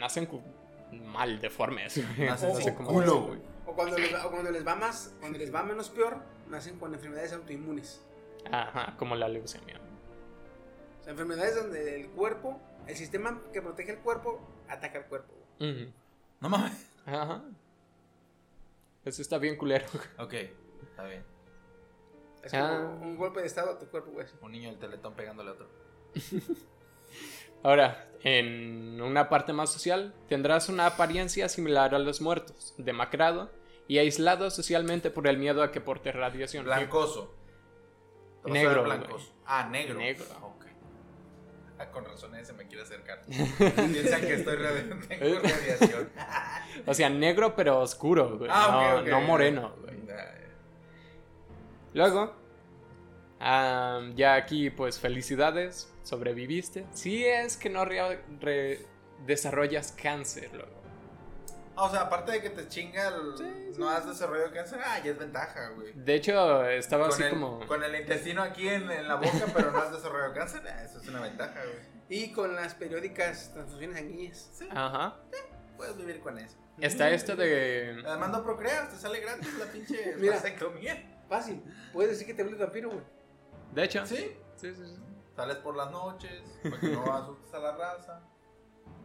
nacen 0.00 0.28
mal 0.90 1.40
deformes. 1.40 1.98
Nacen 2.18 2.48
No 2.50 2.56
sé 2.56 2.62
sin 2.62 2.74
cómo 2.74 2.90
culo, 2.90 3.20
güey. 3.22 3.38
O 3.66 3.74
cuando, 3.74 3.98
les 3.98 4.12
va, 4.12 4.26
o 4.26 4.30
cuando 4.30 4.50
les 4.50 4.66
va 4.66 4.74
más, 4.74 5.14
cuando 5.20 5.38
les 5.38 5.54
va 5.54 5.62
menos 5.62 5.90
peor, 5.90 6.18
nacen 6.48 6.78
con 6.78 6.92
enfermedades 6.92 7.32
autoinmunes. 7.34 8.04
Ajá, 8.50 8.94
como 8.98 9.14
la 9.14 9.28
leucemia. 9.28 9.80
O 11.04 11.06
sea, 11.06 11.12
enfermedades 11.12 11.54
donde 11.54 12.00
el 12.00 12.08
cuerpo, 12.12 12.58
el 12.86 12.96
sistema 12.96 13.38
que 13.52 13.60
protege 13.60 13.92
el 13.92 13.98
cuerpo, 13.98 14.40
ataca 14.70 15.00
al 15.00 15.04
cuerpo. 15.04 15.34
No 16.40 16.48
mames. 16.48 16.72
Ajá. 17.04 17.42
Eso 19.04 19.20
está 19.20 19.36
bien 19.36 19.56
culero. 19.56 19.84
Ok, 20.18 20.32
está 20.82 21.04
bien. 21.04 21.22
Es 22.42 22.54
Ah. 22.54 22.88
como 22.90 23.02
un 23.06 23.16
golpe 23.18 23.40
de 23.42 23.46
estado 23.46 23.72
a 23.72 23.78
tu 23.78 23.86
cuerpo, 23.86 24.12
güey. 24.12 24.26
Un 24.40 24.52
niño 24.52 24.70
del 24.70 24.78
teletón 24.78 25.12
pegándole 25.14 25.50
a 25.50 25.52
otro. 25.52 25.68
Ahora, 27.62 28.08
en 28.22 28.98
una 29.02 29.28
parte 29.28 29.52
más 29.52 29.70
social, 29.70 30.14
tendrás 30.28 30.70
una 30.70 30.86
apariencia 30.86 31.50
similar 31.50 31.94
a 31.94 31.98
los 31.98 32.22
muertos, 32.22 32.74
demacrado 32.78 33.50
y 33.88 33.98
aislado 33.98 34.50
socialmente 34.50 35.10
por 35.10 35.26
el 35.26 35.36
miedo 35.36 35.62
a 35.62 35.70
que 35.70 35.82
porte 35.82 36.12
radiación. 36.12 36.64
Blancoso. 36.64 37.34
Negro. 38.46 38.84
Ah, 39.46 39.68
negro. 39.70 39.98
Negro. 39.98 40.24
Con 41.92 42.04
razón 42.04 42.34
ese 42.34 42.52
me 42.52 42.66
quiere 42.66 42.82
acercar. 42.82 43.22
Piensan 43.26 44.20
que 44.20 44.34
estoy 44.34 44.56
tengo 45.08 45.38
radiación. 45.40 46.10
O 46.86 46.94
sea, 46.94 47.08
negro 47.10 47.54
pero 47.56 47.80
oscuro, 47.80 48.38
güey. 48.38 48.50
Ah, 48.52 49.02
no, 49.06 49.20
moreno, 49.20 49.74
güey. 49.80 49.94
Luego, 51.92 52.34
ah, 53.40 54.00
ya 54.16 54.34
aquí, 54.34 54.70
pues 54.70 54.98
felicidades, 54.98 55.92
sobreviviste. 56.02 56.86
Si 56.92 57.24
es 57.24 57.56
que 57.56 57.70
no 57.70 57.84
re- 57.84 58.20
re- 58.40 58.84
desarrollas 59.26 59.92
cáncer, 59.92 60.50
luego. 60.52 60.72
O 61.76 61.88
sea, 61.90 62.02
aparte 62.02 62.32
de 62.32 62.40
que 62.42 62.50
te 62.50 62.68
chinga, 62.68 63.08
el- 63.08 63.78
no 63.78 63.90
has 63.90 64.06
desarrollado 64.06 64.52
cáncer, 64.52 64.80
ah, 64.84 64.98
ya 65.02 65.10
es 65.10 65.18
ventaja, 65.18 65.70
güey. 65.70 65.92
De 65.94 66.14
hecho, 66.14 66.64
estaba 66.68 67.04
Con 67.08 67.12
así 67.14 67.22
el, 67.24 67.30
como. 67.30 67.66
con 67.66 67.82
el 67.82 67.94
intestino 67.96 68.42
aquí 68.42 68.68
en, 68.68 68.88
en 68.90 69.08
la 69.08 69.16
boca, 69.16 69.46
pero 69.52 69.72
no 69.72 69.78
has 69.78 69.92
desarrollado 69.92 70.32
cáncer, 70.34 70.62
ah, 70.68 70.84
eso 70.84 71.00
es 71.00 71.08
una 71.08 71.20
ventaja, 71.20 71.60
güey. 71.64 71.94
Y 72.08 72.32
con 72.32 72.54
las 72.54 72.74
periódicas 72.74 73.50
transfusiones 73.52 73.96
sanguíneas. 73.98 74.50
Sí, 74.52 74.68
Ajá. 74.70 75.16
puedes 75.76 75.96
vivir 75.96 76.20
con 76.20 76.38
eso. 76.38 76.56
Está 76.78 77.10
esto 77.10 77.34
de. 77.34 78.02
Además 78.06 78.30
no 78.30 78.42
procreas, 78.44 78.90
te 78.90 78.96
sale 78.96 79.20
gratis 79.20 79.52
la 79.58 79.66
pinche 79.66 80.14
Mira. 80.18 80.40
Fácil. 81.28 81.62
Puedes 81.92 82.10
decir 82.12 82.26
que 82.26 82.34
te 82.34 82.42
vuelves 82.42 82.60
vampiro, 82.60 82.90
güey. 82.90 83.02
De 83.72 83.84
hecho. 83.84 84.04
Sí, 84.06 84.36
Sí, 84.56 84.72
sí, 84.74 84.86
sí. 84.86 84.96
sales 85.34 85.56
por 85.56 85.74
las 85.76 85.90
noches, 85.90 86.42
para 86.62 86.78
que 86.78 86.88
no 86.88 87.04
asustes 87.14 87.52
a 87.54 87.58
la 87.58 87.76
raza, 87.76 88.20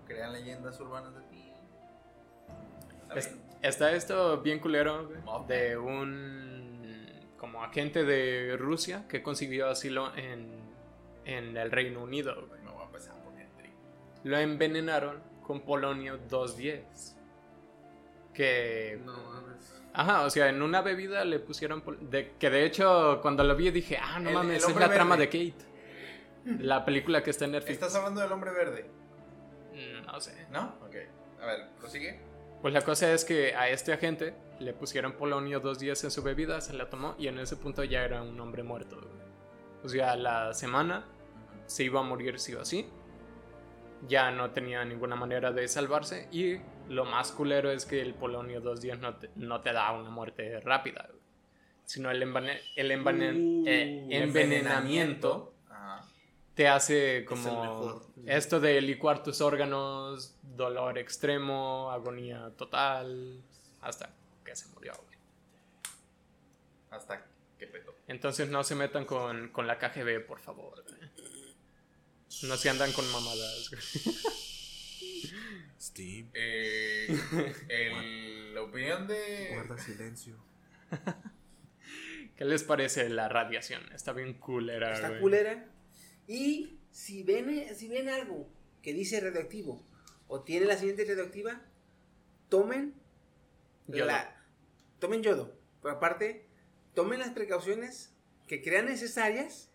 crean 0.05 0.33
leyendas 0.33 0.79
urbanas 0.79 1.13
de 1.15 1.21
Es- 3.15 3.35
está 3.61 3.91
esto 3.93 4.41
bien 4.41 4.59
culero 4.59 5.09
de 5.47 5.77
un 5.77 7.29
como 7.37 7.63
agente 7.63 8.03
de 8.03 8.55
Rusia 8.57 9.05
que 9.07 9.23
consiguió 9.23 9.69
asilo 9.69 10.15
en, 10.15 10.59
en 11.25 11.55
el 11.57 11.71
Reino 11.71 12.03
Unido. 12.03 12.35
güey. 12.47 12.61
Me 12.61 12.71
voy 12.71 12.81
a 12.81 12.85
empezar 12.85 13.15
a 13.15 13.23
poner 13.23 13.47
tri. 13.57 13.69
Lo 14.23 14.37
envenenaron 14.37 15.21
con 15.41 15.61
polonio 15.61 16.17
210. 16.29 17.15
Que... 18.33 18.99
No 19.03 19.13
mames. 19.13 19.73
Ajá, 19.93 20.21
o 20.21 20.29
sea, 20.29 20.49
en 20.49 20.61
una 20.61 20.81
bebida 20.81 21.25
le 21.25 21.39
pusieron... 21.39 21.83
De, 22.09 22.33
que 22.39 22.49
de 22.49 22.63
hecho, 22.65 23.19
cuando 23.21 23.43
lo 23.43 23.55
vi 23.55 23.71
dije, 23.71 23.97
ah, 24.01 24.19
no 24.19 24.29
El- 24.29 24.35
mames, 24.35 24.63
el 24.63 24.71
es 24.71 24.75
la 24.77 24.89
trama 24.93 25.17
de. 25.17 25.25
Kate. 25.27 25.67
La 26.59 26.85
película 26.85 27.21
que 27.23 27.31
está 27.31 27.45
Mm. 27.45 27.47
en 27.47 27.51
Mm, 27.51 27.53
Netflix. 27.55 27.69
Mm, 27.79 27.83
¿Estás 27.83 27.95
hablando 27.95 28.21
del 28.21 28.31
hombre 28.31 28.51
verde? 28.51 28.89
No 30.05 30.19
sé. 30.21 30.47
¿No? 30.51 30.75
Ok. 30.85 30.95
A 31.41 31.45
ver, 31.45 31.67
prosigue. 31.79 32.19
Pues 32.61 32.73
la 32.73 32.81
cosa 32.81 33.13
es 33.13 33.23
que 33.23 33.55
a 33.55 33.69
este 33.69 33.93
agente 33.93 34.33
le 34.59 34.73
pusieron 34.73 35.13
polonio 35.13 35.59
dos 35.61 35.79
días 35.79 36.03
en 36.03 36.11
su 36.11 36.21
bebida, 36.23 36.59
se 36.59 36.73
la 36.73 36.89
tomó 36.89 37.15
y 37.17 37.27
en 37.27 37.39
ese 37.39 37.55
punto 37.55 37.83
ya 37.83 38.03
era 38.03 38.21
un 38.21 38.37
hombre 38.39 38.63
muerto. 38.63 38.97
güey. 38.97 39.19
O 39.83 39.87
sea, 39.87 40.15
la 40.17 40.53
semana 40.53 41.05
se 41.67 41.85
iba 41.85 42.01
a 42.01 42.03
morir 42.03 42.37
sí 42.39 42.53
o 42.55 42.65
sí. 42.65 42.85
Ya 44.07 44.31
no 44.31 44.51
tenía 44.51 44.83
ninguna 44.85 45.15
manera 45.15 45.51
de 45.51 45.67
salvarse. 45.67 46.27
Y 46.31 46.57
lo 46.89 47.05
más 47.05 47.31
culero 47.31 47.71
es 47.71 47.85
que 47.85 48.01
el 48.01 48.13
polonio 48.13 48.59
dos 48.61 48.81
días 48.81 48.99
no 48.99 49.15
te, 49.15 49.29
no 49.35 49.61
te 49.61 49.71
da 49.73 49.91
una 49.93 50.09
muerte 50.09 50.59
rápida, 50.61 51.05
güey. 51.09 51.21
sino 51.85 52.11
el, 52.11 52.21
envane- 52.21 52.59
eh, 53.67 54.07
envenenamiento. 54.11 55.53
Te 56.59 56.67
hace 56.67 57.23
como 57.23 58.01
esto 58.25 58.59
de 58.59 58.81
licuar 58.81 59.23
tus 59.23 59.39
órganos, 59.39 60.35
dolor 60.41 60.97
extremo, 60.97 61.89
agonía 61.89 62.51
total, 62.57 63.41
hasta 63.79 64.09
que 64.43 64.53
se 64.57 64.67
murió. 64.73 64.91
güey. 64.93 65.17
Hasta 66.91 67.25
que 67.57 67.65
petó. 67.65 67.95
Entonces 68.09 68.49
no 68.49 68.65
se 68.65 68.75
metan 68.75 69.05
con, 69.05 69.47
con 69.53 69.67
la 69.67 69.79
KGB, 69.79 70.25
por 70.27 70.41
favor. 70.41 70.83
güey. 70.85 71.09
No 72.43 72.57
se 72.57 72.69
andan 72.69 72.91
con 72.91 73.09
mamadas. 73.09 73.69
güey. 73.71 73.81
Steve, 75.79 76.27
Eh, 76.33 77.07
el- 77.69 78.53
la 78.53 78.63
opinión 78.63 79.07
de. 79.07 79.51
guarda 79.53 79.77
silencio. 79.77 80.35
¿Qué 82.35 82.43
les 82.43 82.63
parece 82.63 83.07
la 83.07 83.29
radiación? 83.29 83.81
Está 83.93 84.11
bien 84.11 84.33
culera. 84.33 84.91
Está 84.93 85.07
güey. 85.07 85.21
culera. 85.21 85.65
Y 86.29 86.79
si 86.91 87.23
ven, 87.23 87.75
si 87.75 87.87
ven 87.87 88.07
algo 88.07 88.47
que 88.83 88.93
dice 88.93 89.19
radioactivo 89.19 89.83
o 90.27 90.41
tiene 90.43 90.67
la 90.67 90.77
siguiente 90.77 91.03
radioactiva, 91.05 91.59
tomen 92.49 92.93
Yodo. 93.87 94.05
la 94.05 94.35
tomen 94.99 95.23
yodo. 95.23 95.55
Pero 95.81 95.95
aparte, 95.95 96.45
tomen 96.93 97.19
las 97.19 97.31
precauciones 97.31 98.13
que 98.47 98.61
crean 98.61 98.85
necesarias 98.85 99.71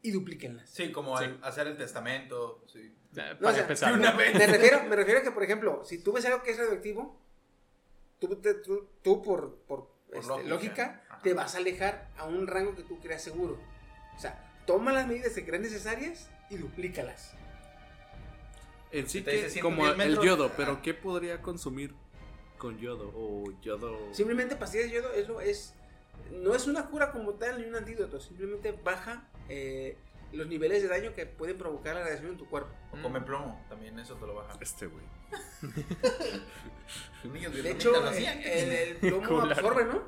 y 0.00 0.10
duplíquenlas. 0.10 0.70
Sí, 0.70 0.90
como 0.90 1.18
Sí. 1.18 1.24
el- 1.24 1.38
hacer 1.44 1.66
el 1.66 1.76
testamento. 1.76 2.64
Sí. 2.72 2.94
No, 3.12 3.22
Para 3.38 3.50
o 3.50 3.52
sea, 3.52 3.62
empezar. 3.62 3.92
una 3.92 4.12
vez. 4.12 4.34
Me 4.34 4.46
refiero, 4.46 4.82
me 4.84 4.96
refiero 4.96 5.20
a 5.20 5.22
que, 5.22 5.30
por 5.32 5.42
ejemplo, 5.42 5.84
si 5.84 5.98
tú 6.02 6.12
ves 6.12 6.24
algo 6.24 6.42
que 6.42 6.52
es 6.52 6.58
radioactivo, 6.58 7.20
tú, 8.18 8.36
te- 8.40 8.54
tú, 8.54 8.88
tú 9.02 9.20
por, 9.22 9.58
por, 9.66 9.88
Por 10.06 10.16
este, 10.16 10.28
lógica. 10.28 10.48
lógica, 10.48 11.04
te 11.22 11.34
vas 11.34 11.54
a 11.54 11.58
alejar 11.58 12.10
a 12.16 12.24
un 12.24 12.46
rango 12.46 12.74
que 12.74 12.82
tú 12.84 12.98
creas 13.00 13.22
seguro. 13.22 13.60
O 14.16 14.18
sea, 14.18 14.53
toma 14.66 14.92
las 14.92 15.06
medidas 15.06 15.32
que 15.32 15.44
creas 15.44 15.62
necesarias 15.62 16.28
y 16.50 16.56
duplícalas. 16.56 17.32
En 18.90 19.08
sí 19.08 19.22
Te 19.22 19.30
que, 19.32 19.36
dice 19.38 19.50
110 19.50 19.62
como 19.62 20.02
el 20.02 20.18
yodo, 20.20 20.46
ah. 20.46 20.52
pero 20.56 20.80
¿qué 20.82 20.94
podría 20.94 21.42
consumir 21.42 21.94
con 22.58 22.78
yodo? 22.78 23.10
O 23.14 23.44
yodo... 23.60 23.98
Simplemente 24.12 24.56
pastillas 24.56 24.86
de 24.86 24.92
yodo 24.96 25.12
es, 25.14 25.28
lo- 25.28 25.40
es 25.40 25.74
no 26.30 26.54
es 26.54 26.66
una 26.68 26.86
cura 26.86 27.10
como 27.10 27.32
tal 27.34 27.60
ni 27.60 27.68
un 27.68 27.74
antídoto, 27.74 28.20
simplemente 28.20 28.72
baja 28.84 29.28
eh, 29.48 29.96
los 30.32 30.46
niveles 30.46 30.80
de 30.82 30.88
daño 30.88 31.12
que 31.14 31.26
pueden 31.26 31.58
provocar 31.58 31.96
la 31.96 32.02
radiación 32.02 32.30
en 32.32 32.36
tu 32.38 32.48
cuerpo. 32.48 32.70
O 32.92 33.02
come 33.02 33.20
plomo, 33.20 33.64
también 33.68 33.98
eso 33.98 34.14
te 34.14 34.26
lo 34.26 34.34
baja. 34.36 34.56
Este 34.60 34.86
güey. 34.86 35.04
De 37.62 37.70
hecho, 37.70 37.94
el, 38.12 38.16
el- 38.16 38.72
el 38.72 38.96
plomo 38.96 39.40
absorbe, 39.42 39.84
¿no? 39.86 40.02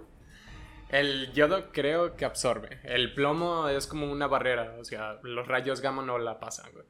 El 0.89 1.33
yodo 1.33 1.71
creo 1.73 2.17
que 2.17 2.25
absorbe. 2.25 2.81
El 2.85 3.13
plomo 3.15 3.69
es 3.69 3.87
como 3.87 4.11
una 4.11 4.27
barrera. 4.27 4.77
O 4.79 4.85
sea, 4.85 5.19
los 5.23 5.47
rayos 5.49 5.81
gamma 5.81 6.03
no 6.03 6.19
la 6.19 6.39
pasan, 6.39 6.71
güey. 6.73 6.85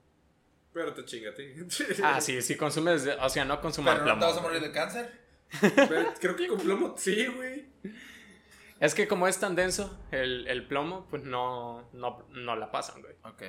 Pero 0.72 0.92
te 0.92 1.04
chinga 1.04 1.30
a 1.30 1.34
ti. 1.34 1.44
Ah, 2.04 2.20
sí, 2.20 2.42
si 2.42 2.56
consumes. 2.56 3.08
O 3.20 3.28
sea, 3.28 3.44
no 3.44 3.60
consumas 3.60 3.94
Pero 3.94 4.06
no 4.06 4.12
plomo. 4.18 4.20
te 4.20 4.26
vas 4.26 4.38
a 4.38 4.42
morir 4.42 4.60
de 4.60 4.72
cáncer. 4.72 5.10
Pero 5.60 6.12
creo 6.20 6.36
que 6.36 6.48
con 6.48 6.58
plomo 6.58 6.94
sí, 6.98 7.26
güey. 7.26 7.66
Es 8.78 8.94
que 8.94 9.08
como 9.08 9.26
es 9.26 9.38
tan 9.40 9.54
denso 9.54 9.98
el, 10.10 10.46
el 10.48 10.66
plomo, 10.66 11.06
pues 11.08 11.22
no, 11.22 11.88
no, 11.94 12.26
no 12.30 12.56
la 12.56 12.70
pasan, 12.70 13.00
güey. 13.00 13.14
Ok. 13.22 13.42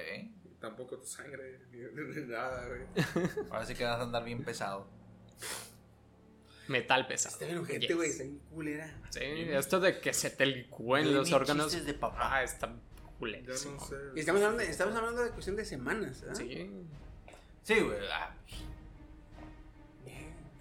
Tampoco 0.62 0.98
tu 0.98 1.06
sangre, 1.06 1.60
ni, 1.72 1.80
ni 1.80 2.28
nada, 2.28 2.66
güey. 2.68 2.82
Ahora 3.52 3.66
sí 3.66 3.76
que 3.76 3.84
vas 3.84 4.00
a 4.00 4.04
andar 4.04 4.24
bien 4.24 4.44
pesado. 4.44 4.88
Metal 6.68 7.08
pesado. 7.08 7.34
Está 7.34 7.46
bien 7.46 7.58
urgente, 7.60 7.88
Yes. 7.88 7.96
güey, 7.96 8.10
está 8.10 8.24
bien 8.24 8.40
culera. 8.54 8.94
Sí, 9.10 9.20
esto 9.22 9.80
de 9.80 10.00
que 10.00 10.14
se 10.14 10.30
te 10.30 10.46
licúen 10.46 11.14
los 11.14 11.32
órganos. 11.32 11.86
de 11.86 11.94
papá. 11.94 12.38
Ah, 12.38 12.44
está 12.44 12.68
no 12.68 13.56
sé. 13.56 13.96
Y 14.16 14.20
estamos 14.20 14.42
hablando, 14.44 14.64
de, 14.64 14.70
estamos 14.70 14.96
hablando 14.96 15.24
de 15.24 15.32
cuestión 15.32 15.56
de 15.56 15.66
semanas, 15.66 16.22
¿verdad? 16.22 16.36
Sí. 16.36 16.72
Sí, 17.64 17.80
güey. 17.80 17.98
ah, 18.14 18.32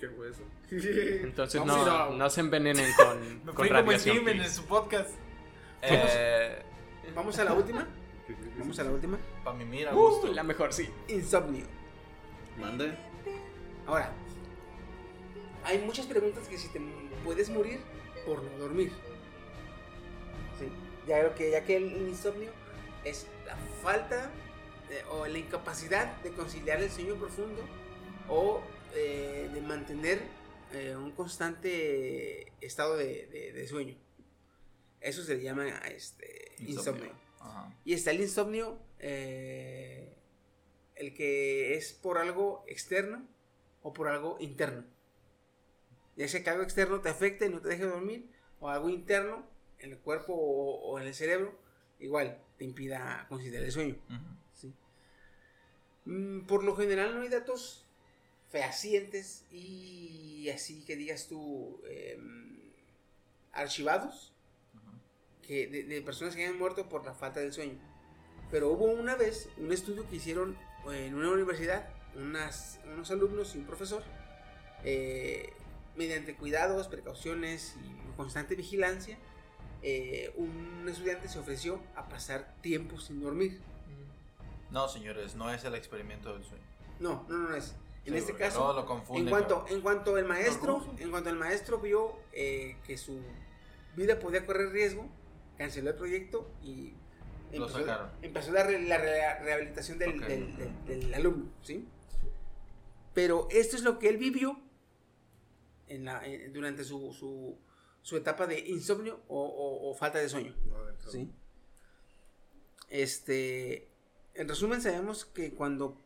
Qué 0.00 0.08
hueso. 0.08 0.42
Entonces 0.70 1.64
no, 1.64 1.74
a- 1.86 2.10
no 2.10 2.30
se 2.30 2.40
envenenen 2.40 2.92
con, 2.94 3.38
Me 3.44 3.52
con 3.52 3.54
fui 3.56 3.68
como 3.68 3.80
radiación. 3.82 4.16
Steven 4.16 4.40
en 4.40 4.50
su 4.50 4.64
podcast. 4.64 5.10
Eh, 5.82 6.62
Vamos 7.14 7.38
a 7.38 7.44
la 7.44 7.54
última. 7.54 7.86
Vamos 8.58 8.78
a 8.78 8.84
la 8.84 8.90
última. 8.90 9.18
para 9.44 9.56
mimir 9.56 9.88
a 9.88 9.94
Uh, 9.94 9.96
gusto. 9.96 10.32
la 10.32 10.42
mejor, 10.42 10.72
sí. 10.72 10.88
Insomnio. 11.08 11.64
Mande. 12.58 12.94
Ahora, 13.86 14.12
hay 15.66 15.78
muchas 15.78 16.06
preguntas 16.06 16.48
que 16.48 16.56
si 16.58 16.68
te 16.68 16.80
puedes 17.24 17.50
morir 17.50 17.80
por 18.24 18.42
no 18.42 18.56
dormir. 18.58 18.92
Sí. 20.58 20.66
Ya 21.06 21.18
creo 21.20 21.34
que 21.34 21.50
ya 21.50 21.64
que 21.64 21.76
el 21.76 22.08
insomnio 22.08 22.50
es 23.04 23.26
la 23.46 23.56
falta 23.82 24.30
o 25.10 25.26
la 25.26 25.38
incapacidad 25.38 26.16
de 26.22 26.30
conciliar 26.30 26.80
el 26.82 26.90
sueño 26.90 27.16
profundo 27.16 27.62
o 28.28 28.62
eh, 28.94 29.50
de 29.52 29.60
mantener 29.60 30.20
eh, 30.72 30.94
un 30.96 31.10
constante 31.12 32.52
estado 32.60 32.96
de, 32.96 33.26
de- 33.26 33.52
de 33.52 33.66
sueño. 33.68 33.96
Eso 35.00 35.22
se 35.22 35.36
le 35.36 35.42
llama 35.42 35.68
este, 35.88 36.52
insomnio. 36.58 37.12
Ajá. 37.40 37.72
Y 37.84 37.92
está 37.94 38.10
el 38.12 38.20
insomnio, 38.20 38.78
eh, 38.98 40.12
el 40.96 41.14
que 41.14 41.76
es 41.76 41.92
por 41.92 42.18
algo 42.18 42.64
externo 42.66 43.26
o 43.82 43.92
por 43.92 44.08
algo 44.08 44.36
interno. 44.40 44.84
Ya 46.16 46.26
sea 46.28 46.42
que 46.42 46.50
algo 46.50 46.62
externo 46.62 47.00
te 47.00 47.08
afecte 47.10 47.46
y 47.46 47.50
no 47.50 47.60
te 47.60 47.68
deje 47.68 47.84
dormir, 47.84 48.30
o 48.60 48.68
algo 48.70 48.88
interno 48.88 49.46
en 49.78 49.92
el 49.92 49.98
cuerpo 49.98 50.32
o, 50.34 50.80
o 50.92 50.98
en 50.98 51.06
el 51.06 51.14
cerebro, 51.14 51.58
igual 52.00 52.40
te 52.58 52.64
impida 52.64 53.26
conciliar 53.28 53.62
el 53.62 53.72
sueño. 53.72 53.96
¿sí? 54.54 54.72
Mm, 56.06 56.46
Por 56.46 56.64
lo 56.64 56.74
general 56.76 57.14
no 57.14 57.22
hay 57.22 57.28
datos 57.28 57.84
fehacientes 58.50 59.44
y 59.50 60.48
así 60.54 60.84
que 60.84 60.96
digas 60.96 61.26
tú 61.28 61.80
em, 61.90 62.60
archivados 63.52 64.32
que 65.42 65.66
de, 65.66 65.82
de 65.84 66.02
personas 66.02 66.34
que 66.34 66.44
hayan 66.44 66.58
muerto 66.58 66.88
por 66.88 67.04
la 67.04 67.14
falta 67.14 67.40
del 67.40 67.52
sueño. 67.52 67.78
Pero 68.50 68.70
hubo 68.70 68.84
una 68.86 69.16
vez 69.16 69.48
un 69.58 69.72
estudio 69.72 70.08
que 70.08 70.16
hicieron 70.16 70.56
en 70.92 71.14
una 71.14 71.30
universidad, 71.32 71.88
unas- 72.14 72.80
unos 72.86 73.10
alumnos 73.10 73.54
y 73.54 73.58
un 73.58 73.66
profesor, 73.66 74.02
eh, 74.84 75.52
mediante 75.96 76.34
cuidados, 76.34 76.88
precauciones 76.88 77.76
y 77.84 78.16
constante 78.16 78.54
vigilancia, 78.54 79.18
eh, 79.82 80.32
un 80.36 80.86
estudiante 80.88 81.28
se 81.28 81.38
ofreció 81.38 81.80
a 81.94 82.08
pasar 82.08 82.54
tiempo 82.60 82.98
sin 82.98 83.20
dormir. 83.20 83.60
No, 84.70 84.88
señores, 84.88 85.34
no 85.36 85.52
es 85.52 85.64
el 85.64 85.74
experimento 85.74 86.32
del 86.32 86.44
sueño. 86.44 86.64
No, 86.98 87.24
no, 87.28 87.36
no 87.48 87.54
es. 87.54 87.74
En 88.04 88.12
Sí, 88.12 88.18
este 88.20 88.34
caso, 88.34 88.72
lo 88.72 89.16
en 89.16 89.28
cuanto, 89.28 89.64
en 89.68 89.80
cuanto 89.80 90.16
el 90.16 90.24
maestro, 90.24 90.84
en 90.98 91.10
cuanto 91.10 91.28
el 91.30 91.36
maestro 91.36 91.78
vio 91.78 92.14
eh, 92.32 92.76
que 92.86 92.96
su 92.96 93.20
vida 93.96 94.18
podía 94.20 94.46
correr 94.46 94.70
riesgo, 94.70 95.08
canceló 95.58 95.90
el 95.90 95.96
proyecto 95.96 96.48
y 96.62 96.94
empezó, 97.52 97.80
la, 98.52 98.62
re- 98.64 98.82
la 98.82 98.98
re- 98.98 99.38
rehabilitación 99.40 99.98
del, 99.98 100.10
Ok. 100.20 100.26
del- 100.28 100.56
del- 100.56 100.84
del 101.00 101.14
alumno, 101.14 101.46
¿sí? 101.62 101.88
Pero 103.14 103.48
esto 103.50 103.76
es 103.76 103.82
lo 103.82 103.98
que 103.98 104.08
él 104.08 104.18
vivió 104.18 104.60
en 105.88 106.04
la, 106.04 106.24
en- 106.26 106.52
durante 106.52 106.84
su, 106.84 107.12
su, 107.12 107.58
su 108.02 108.16
etapa 108.16 108.46
de 108.46 108.58
insomnio 108.60 109.20
o, 109.28 109.40
o- 109.44 109.90
o 109.90 109.94
falta 109.94 110.18
de 110.18 110.28
sueño. 110.28 110.54
¿sí? 111.10 111.30
Este, 112.88 113.88
en 114.34 114.48
resumen, 114.48 114.80
sabemos 114.80 115.24
que 115.24 115.52
cuando 115.54 116.00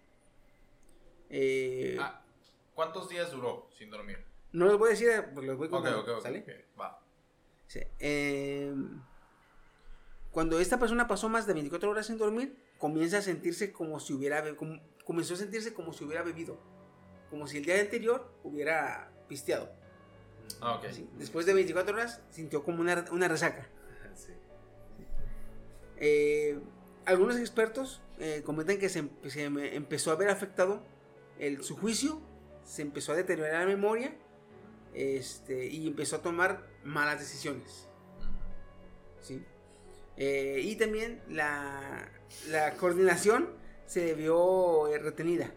eh, 1.28 1.96
Ah, 2.00 2.22
¿Cuántos 2.74 3.08
días 3.08 3.30
duró 3.30 3.68
sin 3.76 3.90
dormir? 3.90 4.24
no 4.52 4.66
les 4.66 4.78
voy 4.78 4.88
a 4.88 4.90
decir, 4.92 5.08
pues 5.34 5.46
los 5.46 5.56
voy 5.58 5.66
Ok, 5.66 5.72
contando, 5.72 6.00
ok, 6.00 6.08
ok. 6.16 6.22
¿sale? 6.22 6.64
Va. 6.80 7.00
Sí, 7.66 7.80
eh, 8.00 8.74
cuando 10.32 10.58
esta 10.58 10.78
persona 10.78 11.06
pasó 11.06 11.28
más 11.28 11.46
de 11.46 11.52
24 11.54 11.90
horas 11.90 12.06
sin 12.06 12.18
dormir, 12.18 12.56
comienza 12.78 13.18
a 13.18 13.22
sentirse 13.22 13.72
como 13.72 14.00
si 14.00 14.12
hubiera 14.14 14.56
como- 14.56 14.80
comenzó 15.04 15.34
a 15.34 15.36
sentirse 15.36 15.72
como 15.74 15.92
si 15.92 16.04
hubiera 16.04 16.22
bebido, 16.22 16.58
como 17.28 17.46
si 17.46 17.58
el 17.58 17.64
día 17.64 17.78
anterior 17.80 18.32
hubiera 18.42 19.12
pisteado. 19.30 19.70
Ah, 20.60 20.74
ok. 20.74 20.86
¿sí? 20.90 21.08
Después 21.16 21.46
de 21.46 21.54
24 21.54 21.94
horas 21.94 22.20
sintió 22.30 22.62
como 22.62 22.80
una, 22.80 23.06
una 23.12 23.28
resaca. 23.28 23.66
Sí. 24.16 24.32
Eh, 25.98 26.58
algunos 27.06 27.38
expertos 27.38 28.02
eh, 28.18 28.42
comentan 28.44 28.78
que 28.78 28.88
se, 28.88 29.08
se 29.28 29.44
empezó 29.44 30.10
a 30.10 30.16
ver 30.16 30.28
afectado 30.28 30.82
el, 31.38 31.62
su 31.62 31.76
juicio, 31.76 32.20
se 32.64 32.82
empezó 32.82 33.12
a 33.12 33.14
deteriorar 33.14 33.60
la 33.60 33.66
memoria 33.66 34.14
este, 34.92 35.66
y 35.68 35.86
empezó 35.86 36.16
a 36.16 36.22
tomar 36.22 36.66
malas 36.84 37.20
decisiones. 37.20 37.86
¿sí? 39.22 39.42
Eh, 40.16 40.60
y 40.64 40.76
también 40.76 41.22
la, 41.28 42.10
la 42.48 42.74
coordinación 42.74 43.48
se 43.86 44.14
vio 44.14 44.88
eh, 44.88 44.98
retenida. 44.98 45.54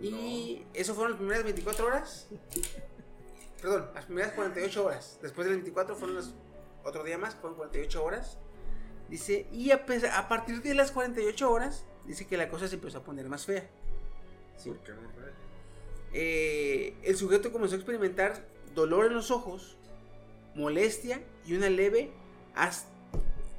Y 0.00 0.62
eso 0.74 0.94
fueron 0.94 1.12
las 1.12 1.18
primeras 1.18 1.44
24 1.44 1.86
horas. 1.86 2.28
Perdón, 3.60 3.90
las 3.94 4.04
primeras 4.04 4.32
48 4.32 4.84
horas. 4.84 5.18
Después 5.22 5.46
de 5.46 5.52
las 5.54 5.58
24 5.58 5.96
fueron 5.96 6.16
los, 6.16 6.34
otro 6.84 7.02
día 7.04 7.18
más, 7.18 7.34
fueron 7.34 7.56
48 7.56 8.04
horas. 8.04 8.38
Dice, 9.08 9.46
y 9.52 9.70
a, 9.72 9.84
pesar- 9.86 10.14
a 10.16 10.28
partir 10.28 10.62
de 10.62 10.74
las 10.74 10.92
48 10.92 11.50
horas, 11.50 11.84
dice 12.06 12.26
que 12.26 12.36
la 12.36 12.48
cosa 12.48 12.68
se 12.68 12.76
empezó 12.76 12.98
a 12.98 13.02
poner 13.04 13.28
más 13.28 13.46
fea. 13.46 13.68
¿sí? 14.56 14.70
¿Por 14.70 14.78
qué 14.80 14.92
no? 14.92 14.98
Eh, 16.12 16.94
el 17.02 17.16
sujeto 17.16 17.50
comenzó 17.52 17.74
a 17.74 17.78
experimentar 17.78 18.46
dolor 18.74 19.06
en 19.06 19.14
los 19.14 19.30
ojos, 19.30 19.76
molestia 20.54 21.22
y 21.44 21.54
una 21.54 21.68
leve 21.70 22.12
as- 22.54 22.86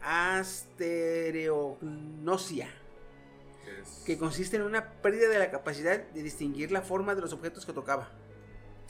astereognosia, 0.01 2.69
Que 4.06 4.18
consiste 4.18 4.56
en 4.58 4.64
una 4.64 4.92
pérdida 5.02 5.28
de 5.30 5.40
la 5.40 5.52
capacidad 5.52 6.00
de 6.00 6.24
distinguir 6.24 6.72
la 6.72 6.82
forma 6.82 7.16
de 7.16 7.22
los 7.22 7.34
objetos 7.34 7.66
que 7.66 7.74
tocaba. 7.74 8.10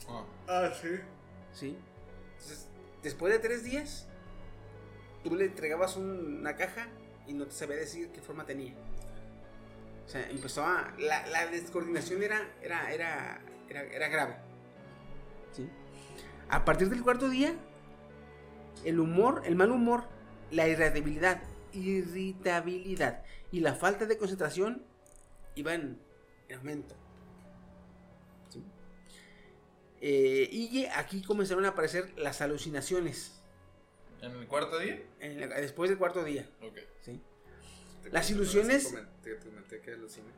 Ah, 0.08 0.24
Ah, 0.48 0.70
sí. 0.80 0.88
¿sí? 1.52 1.78
Entonces, 2.32 2.66
después 3.02 3.32
de 3.32 3.38
tres 3.38 3.62
días, 3.64 4.06
tú 5.22 5.34
le 5.36 5.44
entregabas 5.46 5.96
un- 5.96 6.38
una 6.40 6.56
caja 6.56 6.88
y 7.26 7.34
no 7.34 7.46
te 7.46 7.52
sabía 7.52 7.76
decir 7.76 8.10
qué 8.12 8.20
forma 8.20 8.44
tenía. 8.46 8.74
O 10.06 10.08
sea, 10.08 10.28
empezó 10.28 10.64
a... 10.64 10.92
La, 10.98 11.26
la 11.28 11.46
descoordinación 11.46 12.22
era, 12.22 12.40
era, 12.62 12.92
era, 12.92 13.40
era, 13.68 13.82
era 13.84 14.08
grave. 14.08 14.36
¿sí? 15.52 15.68
A 16.48 16.64
partir 16.64 16.88
del 16.88 17.02
cuarto 17.02 17.28
día, 17.28 17.54
el 18.84 18.98
humor, 18.98 19.42
el 19.44 19.54
mal 19.54 19.70
humor, 19.70 20.04
la 20.50 20.66
irritabilidad, 20.66 21.42
irritabilidad 21.72 23.22
y 23.52 23.60
la 23.60 23.74
falta 23.74 24.06
de 24.06 24.16
concentración 24.18 24.82
iban 25.54 25.98
en 26.48 26.56
aumento. 26.58 26.94
¿sí? 28.50 28.62
Eh, 30.00 30.48
y 30.50 30.84
aquí 30.86 31.22
comenzaron 31.22 31.64
a 31.64 31.68
aparecer 31.68 32.12
las 32.18 32.40
alucinaciones 32.40 33.36
¿En 34.22 34.32
el 34.32 34.46
cuarto 34.46 34.78
día? 34.78 35.02
en 35.20 35.48
después 35.50 35.88
del 35.90 35.98
cuarto 35.98 36.22
día. 36.24 36.48
Ok. 36.62 36.78
Las 38.12 38.30
ilusiones- 38.30 38.94
Te 39.22 39.36
comenté, 39.38 39.80
que 39.80 39.92
aluciné. 39.92 40.28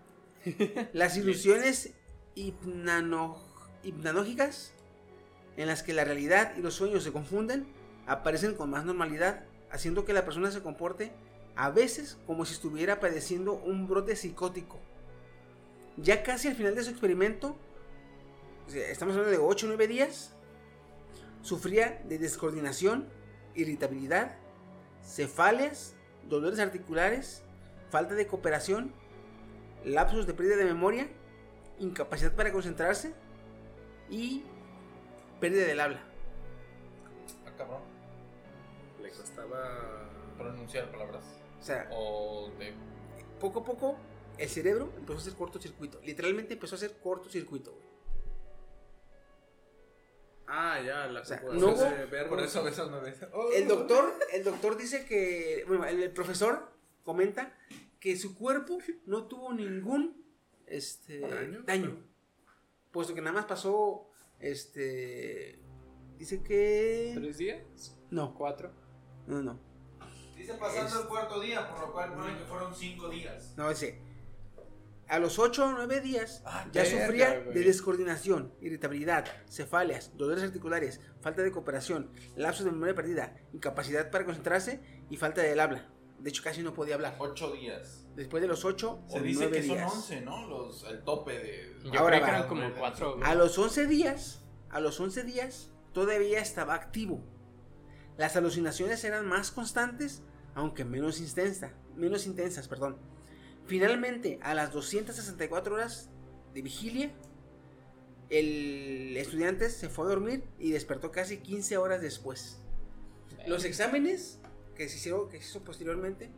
Las 0.93 1.17
ilusiones 1.17 1.93
hipnano- 2.35 3.39
hipnológicas, 3.85 4.73
en 5.57 5.69
las 5.69 5.83
que 5.85 5.93
la 5.95 6.05
realidad 6.05 6.55
y 6.57 6.61
los 6.61 6.75
sueños 6.75 7.05
se 7.05 7.13
confunden, 7.13 7.67
aparecen 8.07 8.55
con 8.57 8.69
más 8.71 8.85
normalidad, 8.85 9.45
haciendo 9.71 10.05
que 10.05 10.13
la 10.13 10.25
persona 10.25 10.51
se 10.51 10.61
comporte 10.63 11.13
a 11.57 11.71
veces 11.71 12.19
como 12.27 12.45
si 12.45 12.55
estuviera 12.55 13.01
padeciendo 13.01 13.55
un 13.55 13.87
brote 13.87 14.17
psicótico. 14.17 14.79
Ya 15.97 16.23
casi 16.23 16.49
al 16.49 16.55
final 16.55 16.75
de 16.75 16.85
su 16.85 16.91
experimento, 16.91 17.57
estamos 18.75 19.15
hablando 19.15 19.37
de 19.37 19.45
8 19.45 19.67
o 19.67 19.69
9 19.69 19.87
días, 19.89 20.33
sufría 21.43 22.03
de 22.09 22.19
descoordinación, 22.19 23.09
irritabilidad, 23.55 24.37
cefaleas, 25.05 25.95
dolores 26.29 26.59
articulares, 26.61 27.43
falta 27.91 28.15
de 28.15 28.27
cooperación, 28.27 28.93
lapsos 29.85 30.27
de 30.27 30.35
pérdida 30.35 30.57
de 30.57 30.65
memoria, 30.65 31.09
incapacidad 31.79 32.35
para 32.35 32.53
concentrarse 32.53 33.13
y 34.09 34.45
pérdida 35.41 35.67
del 35.67 35.81
habla. 35.81 36.01
Ah, 37.47 37.53
cabrón. 37.57 37.83
Le 39.03 39.11
costaba. 39.11 40.09
Pronunciar 40.39 40.91
palabras. 40.91 41.42
O 41.63 41.65
sea, 41.65 41.85
de. 42.59 42.73
poco 43.41 43.61
a 43.61 43.65
poco 43.65 43.97
el 44.37 44.49
cerebro 44.49 44.93
empezó 44.97 45.19
a 45.19 45.21
hacer 45.23 45.35
cortocircuito. 45.35 46.01
Literalmente 46.05 46.55
empezó 46.55 46.75
a 46.75 46.79
hacer 46.79 46.99
cortocircuito. 47.01 47.71
güey. 47.71 47.83
Ah, 50.49 50.81
ya, 50.85 51.07
la 51.07 51.21
O 51.21 51.25
sea, 51.25 51.41
no 51.41 51.71
ese 51.71 51.85
hubo- 51.85 52.11
verbo. 52.11 52.31
Por 52.31 52.41
eso 52.45 52.63
ves. 52.65 52.79
El 53.55 53.69
doctor, 53.69 54.13
el 54.33 54.45
doctor 54.45 54.77
dice 54.77 55.07
que, 55.07 55.65
bueno, 55.69 55.85
el, 55.87 56.03
el 56.03 56.11
profesor 56.11 56.69
comenta 57.05 57.57
que 58.01 58.17
su 58.17 58.35
cuerpo 58.37 58.79
no 59.07 59.27
tuvo 59.29 59.53
ningún 59.53 60.21
este, 60.67 61.21
¿Daño? 61.21 61.63
daño, 61.65 61.97
puesto 62.91 63.15
que 63.15 63.21
nada 63.21 63.33
más 63.35 63.45
pasó, 63.47 64.09
este, 64.41 65.59
dice 66.19 66.43
que, 66.43 67.13
¿Tres 67.15 67.39
días? 67.39 67.97
no, 68.11 68.35
¿Cuatro? 68.35 68.73
no, 69.27 69.43
no, 69.43 69.61
Dice 70.43 70.55
pasando 70.55 71.03
el 71.03 71.07
cuarto 71.09 71.41
día, 71.41 71.69
por 71.69 71.81
lo 71.81 71.93
cual 71.93 72.15
ponen 72.15 72.37
que 72.37 72.45
fueron 72.45 72.75
cinco 72.75 73.09
días. 73.09 73.55
no, 73.57 73.69
dice, 73.69 74.01
a 75.09 75.19
los 75.19 75.39
8 75.39 75.67
o 75.67 75.73
9 75.73 76.01
días 76.01 76.43
Ah, 76.47 76.67
ya 76.73 76.85
sufría 76.87 77.41
de 77.41 77.61
descoordinación, 77.61 78.55
irritabilidad, 78.61 79.27
cefaleas, 79.49 80.17
dolores 80.17 80.43
articulares, 80.43 81.01
falta 81.21 81.43
de 81.43 81.53
cooperación, 81.53 82.11
lapsos 82.35 82.65
de 82.65 82.73
memoria 82.73 82.95
perdida, 82.95 83.37
incapacidad 83.53 84.11
para 84.11 84.25
concentrarse 84.25 84.81
y 85.11 85.17
falta 85.19 85.43
del 85.43 85.61
habla. 85.61 85.89
De 86.19 86.31
hecho, 86.31 86.43
casi 86.43 86.63
no 86.63 86.73
podía 86.73 86.95
hablar. 86.95 87.17
Ocho 87.19 87.53
días. 87.53 88.07
Después 88.17 88.41
de 88.41 88.49
los 88.49 88.65
8 88.65 88.91
o 88.91 89.11
Se 89.11 89.19
9 89.21 89.29
dice 89.29 89.51
que 89.51 89.61
días. 89.61 89.91
son 89.91 89.99
once, 89.99 90.21
¿no? 90.23 90.47
Los, 90.49 90.85
el 90.85 91.03
tope 91.03 91.39
de. 91.39 91.77
Yo 91.93 92.01
Ahora 92.01 92.17
creí 92.19 92.25
que 92.31 92.37
eran 92.37 92.49
como 92.49 92.75
cuatro. 92.75 93.19
A 93.23 93.35
los 93.35 93.59
11 93.59 93.87
días, 93.87 94.45
a 94.71 94.81
los 94.81 94.99
11 94.99 95.25
días, 95.25 95.71
todavía 95.93 96.39
estaba 96.41 96.75
activo. 96.75 97.23
Las 98.17 98.37
alucinaciones 98.37 99.03
eran 99.05 99.27
más 99.27 99.51
constantes, 99.51 100.23
aunque 100.55 100.85
menos, 100.85 101.21
intensa, 101.21 101.73
menos 101.97 102.27
intensas. 102.27 102.69
Perdón. 102.69 102.97
Finalmente, 103.67 104.39
a 104.43 104.55
las 104.55 104.73
264 104.73 105.75
horas 105.75 106.11
de 106.55 106.63
vigilia, 106.63 107.11
el 108.31 109.17
estudiante 109.17 109.69
se 109.71 109.89
fue 109.89 110.07
a 110.07 110.09
dormir 110.09 110.45
y 110.59 110.71
despertó 110.71 111.11
casi 111.11 111.39
15 111.39 111.77
horas 111.77 112.01
después. 112.01 112.59
Los 113.47 113.65
exámenes 113.65 114.39
que 114.75 114.89
se 114.89 114.97
hicieron, 114.97 115.29
que 115.29 115.39
se 115.41 115.49
hizo 115.49 115.61
posteriormente 115.65 116.31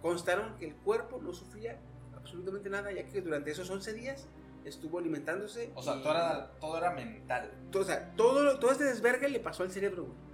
constaron 0.00 0.56
que 0.58 0.66
el 0.66 0.74
cuerpo 0.76 1.20
no 1.22 1.32
sufría 1.34 1.78
absolutamente 2.14 2.70
nada, 2.70 2.92
ya 2.92 3.04
que 3.06 3.20
durante 3.20 3.50
esos 3.50 3.68
11 3.68 3.92
días 3.92 4.26
estuvo 4.64 4.98
alimentándose. 4.98 5.70
O 5.74 5.82
sea, 5.82 5.96
y- 5.96 6.02
todo 6.02 6.12
era, 6.12 6.50
todo 6.60 6.78
era 6.78 6.90
mental. 6.92 7.50
o 7.74 7.84
sea, 7.84 8.14
todo, 8.16 8.58
todo 8.58 8.72
este 8.72 8.84
desvergue 8.84 9.28
le 9.28 9.40
pasó 9.40 9.62
al 9.62 9.70
cerebro, 9.70 10.04
güey. 10.04 10.25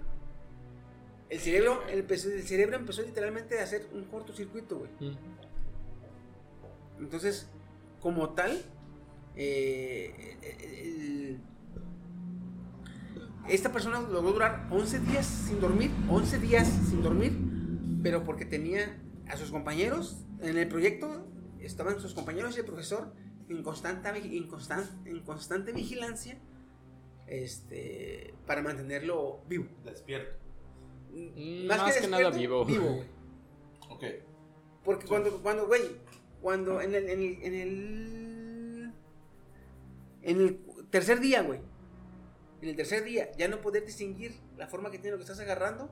El 1.33 1.41
cerebro, 1.41 1.83
el, 1.89 2.07
cerebro 2.43 2.77
empezó 2.77 3.01
literalmente 3.01 3.59
a 3.59 3.63
hacer 3.63 3.89
un 3.95 4.05
cortocircuito, 4.05 4.81
güey. 4.81 4.91
Mm. 5.01 5.17
Entonces, 7.01 7.49
como 8.01 8.35
tal, 8.35 8.63
eh, 9.35 10.37
el- 10.61 11.41
esta 13.49 13.73
persona 13.73 14.01
logró 14.01 14.33
durar 14.33 14.67
11 14.71 14.99
días 15.01 15.25
sin 15.25 15.59
dormir, 15.59 15.91
11 16.11 16.39
días 16.39 16.69
sin 16.69 17.03
dormir, 17.03 17.33
pero 18.03 18.25
porque 18.25 18.45
tenía 18.45 19.01
a 19.27 19.39
sus 19.39 19.51
compañeros 19.51 20.27
en 20.43 20.59
el 20.59 20.69
proyecto, 20.69 21.27
estaban 21.61 21.99
sus 21.99 22.13
compañeros 22.13 22.57
y 22.57 22.61
el 22.61 22.67
profesor 22.67 23.15
en 23.49 23.63
constante, 23.63 24.11
en 24.11 24.49
constan- 24.51 25.01
en 25.07 25.21
constante 25.23 25.73
vigilancia 25.73 26.39
este, 27.27 28.35
para 28.47 28.61
mantenerlo 28.63 29.43
vivo. 29.49 29.67
Despierto. 29.83 30.42
Mm, 31.13 31.67
más 31.67 31.97
que 31.99 32.09
nada 32.09 32.31
vivo. 32.31 32.65
güey. 32.65 32.79
Ok. 33.91 34.05
Porque 34.85 35.07
cuando, 35.07 35.43
cuando, 35.43 35.67
güey, 35.67 35.83
cuando 36.41 36.81
en 36.81 36.95
el, 36.95 37.09
en 37.09 37.21
el, 37.21 37.43
en 37.43 37.55
el, 37.55 38.93
en 40.23 40.41
el 40.41 40.61
tercer 40.91 41.21
día, 41.21 41.43
güey, 41.43 41.61
en 42.63 42.69
el 42.69 42.77
tercer 42.77 43.05
día, 43.05 43.31
ya 43.37 43.49
no 43.49 43.61
poder 43.61 43.85
distinguir 43.85 44.35
la 44.57 44.67
forma 44.67 44.91
que 44.91 44.99
tiene 44.99 45.13
lo 45.13 45.19
que 45.19 45.25
estás 45.25 45.41
agarrando, 45.41 45.91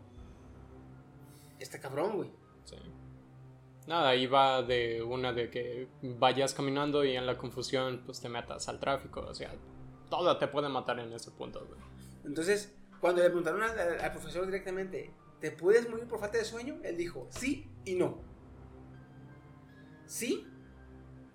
está 1.59 1.81
cabrón, 1.81 2.17
güey. 2.17 2.31
Sí. 2.65 2.77
Nada, 3.87 4.11
ahí 4.11 4.27
va 4.27 4.63
de 4.63 5.03
una 5.03 5.33
de 5.33 5.51
que 5.51 5.89
vayas 6.03 6.55
caminando 6.55 7.05
y 7.05 7.17
en 7.17 7.27
la 7.27 7.37
confusión 7.37 8.03
pues 8.05 8.21
te 8.21 8.29
metas 8.29 8.69
al 8.69 8.79
tráfico. 8.79 9.21
O 9.21 9.35
sea, 9.35 9.53
todo 10.09 10.37
te 10.39 10.47
puede 10.49 10.69
matar 10.69 10.99
en 11.01 11.13
ese 11.13 11.31
punto, 11.31 11.65
güey. 11.67 11.81
Entonces, 12.25 12.73
cuando 13.01 13.23
le 13.23 13.29
preguntaron 13.29 13.63
al, 13.63 14.13
profesor 14.13 14.45
directamente, 14.47 15.13
¿te 15.41 15.51
puedes 15.51 15.89
morir 15.89 16.07
por 16.07 16.21
falta 16.21 16.39
de 16.39 16.45
sueño? 16.45 16.79
Él 16.83 16.97
dijo, 16.97 17.27
sí 17.31 17.71
y 17.85 17.95
no. 17.95 18.19
Sí, 20.07 20.47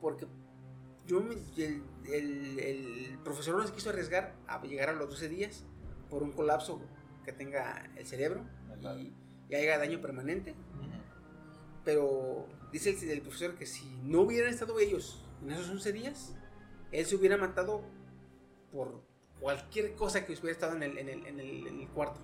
porque 0.01 0.27
yo 1.07 1.21
me- 1.21 1.35
el, 1.57 1.81
el- 2.11 2.59
el 2.59 3.17
profesor 3.23 3.55
no 3.57 3.65
se 3.65 3.73
quiso 3.73 3.89
arriesgar 3.89 4.35
a 4.47 4.61
llegar 4.63 4.89
a 4.89 4.93
los 4.93 5.09
12 5.09 5.29
días 5.29 5.65
por 6.09 6.23
un 6.23 6.31
colapso 6.33 6.81
que 7.23 7.31
tenga 7.33 7.89
el 7.95 8.05
cerebro 8.05 8.45
y, 8.97 9.13
y 9.49 9.55
haya 9.55 9.77
daño 9.77 10.01
permanente. 10.01 10.55
Pero 11.83 12.47
dice 12.71 12.91
el, 12.91 13.09
el 13.09 13.21
profesor 13.21 13.55
que 13.55 13.65
si 13.65 13.85
no 14.03 14.21
hubieran 14.21 14.51
estado 14.51 14.79
ellos 14.79 15.23
en 15.41 15.51
esos 15.51 15.69
11 15.69 15.91
días, 15.93 16.35
él 16.91 17.05
se 17.05 17.15
hubiera 17.15 17.37
matado 17.37 17.81
por 18.71 19.03
cualquier 19.45 19.93
cosa 19.93 20.25
que 20.25 20.33
hubiera 20.33 20.53
estado 20.53 20.75
en 20.75 20.81
el, 20.81 20.97
en 20.97 21.07
el, 21.07 21.23
en 21.27 21.39
el, 21.39 21.67
en 21.67 21.81
el 21.81 21.87
cuarto. 21.89 22.19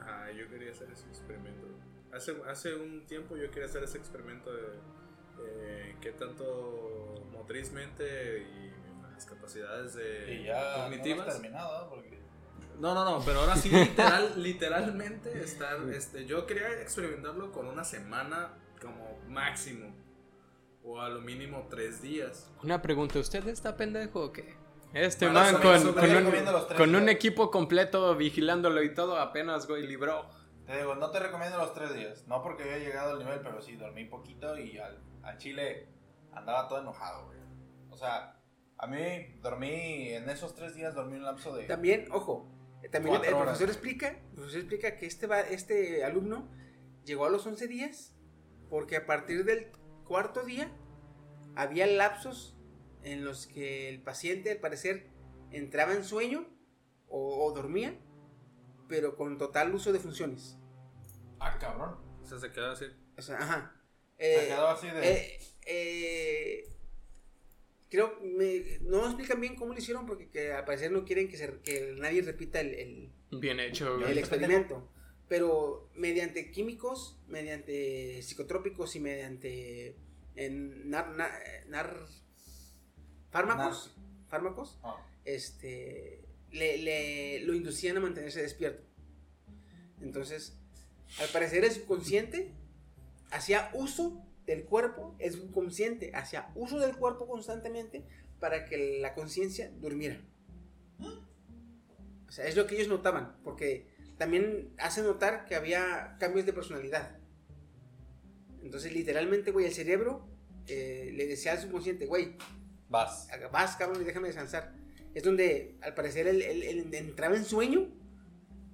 Ah, 0.00 0.26
yo 0.36 0.48
quería 0.48 0.72
hacer 0.72 0.90
ese 0.90 1.06
experimento. 1.06 1.68
Hace, 2.12 2.36
hace 2.48 2.74
un 2.74 3.06
tiempo 3.06 3.36
yo 3.36 3.48
quería 3.52 3.66
hacer 3.66 3.84
ese 3.84 3.96
experimento 3.96 4.52
de 4.52 4.72
eh, 5.40 5.96
qué 6.00 6.10
tanto 6.10 7.28
motrizmente 7.30 8.40
y 8.40 8.72
las 9.14 9.24
capacidades 9.24 9.94
de 9.94 10.34
Y 10.34 10.44
ya 10.46 10.78
no 10.78 10.82
cognitivas. 10.82 11.20
hemos 11.28 11.34
terminado, 11.40 11.84
¿no? 11.84 11.90
Porque 11.90 12.18
No, 12.80 12.94
no, 12.94 13.04
no, 13.04 13.24
pero 13.24 13.38
ahora 13.38 13.54
sí 13.54 13.70
literal, 13.70 14.32
literalmente 14.42 15.40
estar, 15.44 15.80
este, 15.90 16.26
yo 16.26 16.44
quería 16.44 16.80
experimentarlo 16.82 17.52
con 17.52 17.68
una 17.68 17.84
semana 17.84 18.50
como 18.82 19.16
máximo 19.28 19.94
o 20.88 21.00
a 21.00 21.08
lo 21.10 21.20
mínimo 21.20 21.66
tres 21.68 22.00
días. 22.00 22.50
Una 22.62 22.80
pregunta, 22.80 23.18
¿usted 23.18 23.46
está 23.48 23.76
pendejo 23.76 24.24
o 24.24 24.32
qué? 24.32 24.54
Este 24.94 25.26
Bueno, 25.26 25.40
man 25.40 25.60
con, 25.60 26.94
un, 26.94 26.94
con 26.94 27.08
equipo 27.10 27.50
completo 27.50 28.16
vigilándolo 28.16 28.82
y 28.82 28.94
todo, 28.94 29.18
apenas, 29.18 29.66
güey, 29.66 29.86
libró. 29.86 30.24
Te 30.66 30.78
digo, 30.78 30.94
no 30.94 31.10
te 31.10 31.18
recomiendo 31.20 31.58
los 31.58 31.74
tres 31.74 31.94
días. 31.94 32.24
No 32.26 32.42
porque 32.42 32.62
había 32.62 32.78
llegado 32.78 33.12
al 33.12 33.18
nivel, 33.18 33.40
pero 33.40 33.60
sí 33.60 33.76
dormí 33.76 34.04
poquito 34.06 34.58
y 34.58 34.78
al, 34.78 34.98
al 35.22 35.36
chile 35.38 35.88
andaba 36.32 36.68
todo 36.68 36.80
enojado, 36.80 37.26
güey. 37.26 37.38
O 37.90 37.96
sea, 37.96 38.40
a 38.78 38.86
mí 38.86 39.38
dormí, 39.42 40.08
en 40.12 40.28
esos 40.30 40.54
tres 40.54 40.74
días 40.74 40.94
dormí 40.94 41.16
un 41.16 41.24
lapso 41.24 41.54
de... 41.54 41.64
También, 41.64 42.08
ojo, 42.10 42.48
eh, 42.82 42.88
también 42.88 43.16
el, 43.16 43.34
profesor 43.34 43.68
explica, 43.68 44.08
el 44.08 44.34
profesor 44.36 44.60
explica 44.60 44.96
que 44.96 45.06
este, 45.06 45.26
va- 45.26 45.40
este 45.40 46.02
alumno 46.04 46.48
llegó 47.04 47.26
a 47.26 47.30
los 47.30 47.46
11 47.46 47.66
días 47.66 48.14
porque 48.70 48.96
a 48.96 49.06
partir 49.06 49.44
del 49.44 49.70
cuarto 50.08 50.42
día 50.42 50.70
había 51.54 51.86
lapsos 51.86 52.56
en 53.02 53.24
los 53.24 53.46
que 53.46 53.88
el 53.88 54.02
paciente 54.02 54.50
al 54.50 54.58
parecer 54.58 55.06
entraba 55.52 55.92
en 55.92 56.04
sueño 56.04 56.48
o, 57.08 57.44
o 57.46 57.52
dormía, 57.52 57.94
pero 58.88 59.16
con 59.16 59.38
total 59.38 59.74
uso 59.74 59.92
de 59.92 60.00
funciones. 60.00 60.58
Ah, 61.38 61.56
cabrón. 61.60 61.96
O 62.22 62.26
sea, 62.26 62.38
se 62.38 62.50
queda 62.50 62.72
así. 62.72 62.86
O 63.16 63.22
sea, 63.22 63.36
ajá. 63.38 63.74
Se 64.18 64.44
Eh, 64.44 64.48
quedó 64.48 64.66
así 64.68 64.88
de... 64.88 65.08
eh, 65.12 65.38
eh, 65.66 66.64
creo 67.88 68.18
me, 68.20 68.78
no 68.82 69.04
explican 69.06 69.40
bien 69.40 69.54
cómo 69.56 69.72
lo 69.72 69.78
hicieron 69.78 70.06
porque 70.06 70.28
que 70.28 70.52
al 70.52 70.64
parecer 70.64 70.90
no 70.90 71.04
quieren 71.04 71.28
que, 71.28 71.36
se- 71.36 71.60
que 71.62 71.94
nadie 71.98 72.22
repita 72.22 72.60
el- 72.60 72.74
el, 72.74 73.12
Bien 73.40 73.60
hecho, 73.60 74.04
el 74.06 74.18
experimento. 74.18 74.90
Pero 75.28 75.90
mediante 75.94 76.50
químicos, 76.50 77.18
mediante 77.28 78.22
psicotrópicos 78.22 78.96
y 78.96 79.00
mediante 79.00 79.96
en 80.36 80.88
nar, 80.88 81.10
na- 81.10 81.30
nar- 81.68 82.06
fármacos, 83.30 83.94
fármacos, 84.28 84.78
Ah. 84.82 84.96
este, 85.24 86.24
le, 86.50 86.78
le- 86.78 87.40
lo 87.40 87.54
inducían 87.54 87.96
a 87.98 88.00
mantenerse 88.00 88.40
despierto. 88.40 88.82
Entonces, 90.00 90.56
al 91.20 91.28
parecer 91.28 91.64
el 91.64 91.72
subconsciente 91.72 92.52
hacía 93.30 93.70
uso 93.74 94.24
del 94.46 94.64
cuerpo, 94.64 95.14
el 95.18 95.32
subconsciente 95.32 96.12
hacía 96.14 96.50
uso 96.54 96.78
del 96.78 96.96
cuerpo 96.96 97.26
constantemente 97.26 98.04
para 98.40 98.64
que 98.64 99.00
la 99.00 99.14
conciencia 99.14 99.70
durmiera. 99.80 100.20
O 102.28 102.30
sea, 102.32 102.46
es 102.46 102.56
lo 102.56 102.66
que 102.66 102.76
ellos 102.76 102.88
notaban, 102.88 103.36
porque 103.42 103.87
también 104.18 104.74
hace 104.78 105.02
notar 105.02 105.44
que 105.46 105.54
había 105.54 106.16
cambios 106.18 106.44
de 106.46 106.52
personalidad. 106.52 107.16
Entonces, 108.62 108.92
literalmente, 108.92 109.50
güey, 109.52 109.66
el 109.66 109.72
cerebro 109.72 110.26
eh, 110.66 111.12
le 111.14 111.26
decía 111.26 111.52
al 111.52 111.58
subconsciente, 111.60 112.06
güey, 112.06 112.36
Vas. 112.88 113.28
vas, 113.52 113.76
cabrón, 113.76 114.02
y 114.02 114.04
déjame 114.04 114.28
descansar. 114.28 114.74
Es 115.14 115.22
donde, 115.22 115.76
al 115.82 115.94
parecer, 115.94 116.26
él, 116.26 116.42
él- 116.42 116.62
él 116.62 116.94
entraba 116.94 117.36
en 117.36 117.44
sueño, 117.44 117.88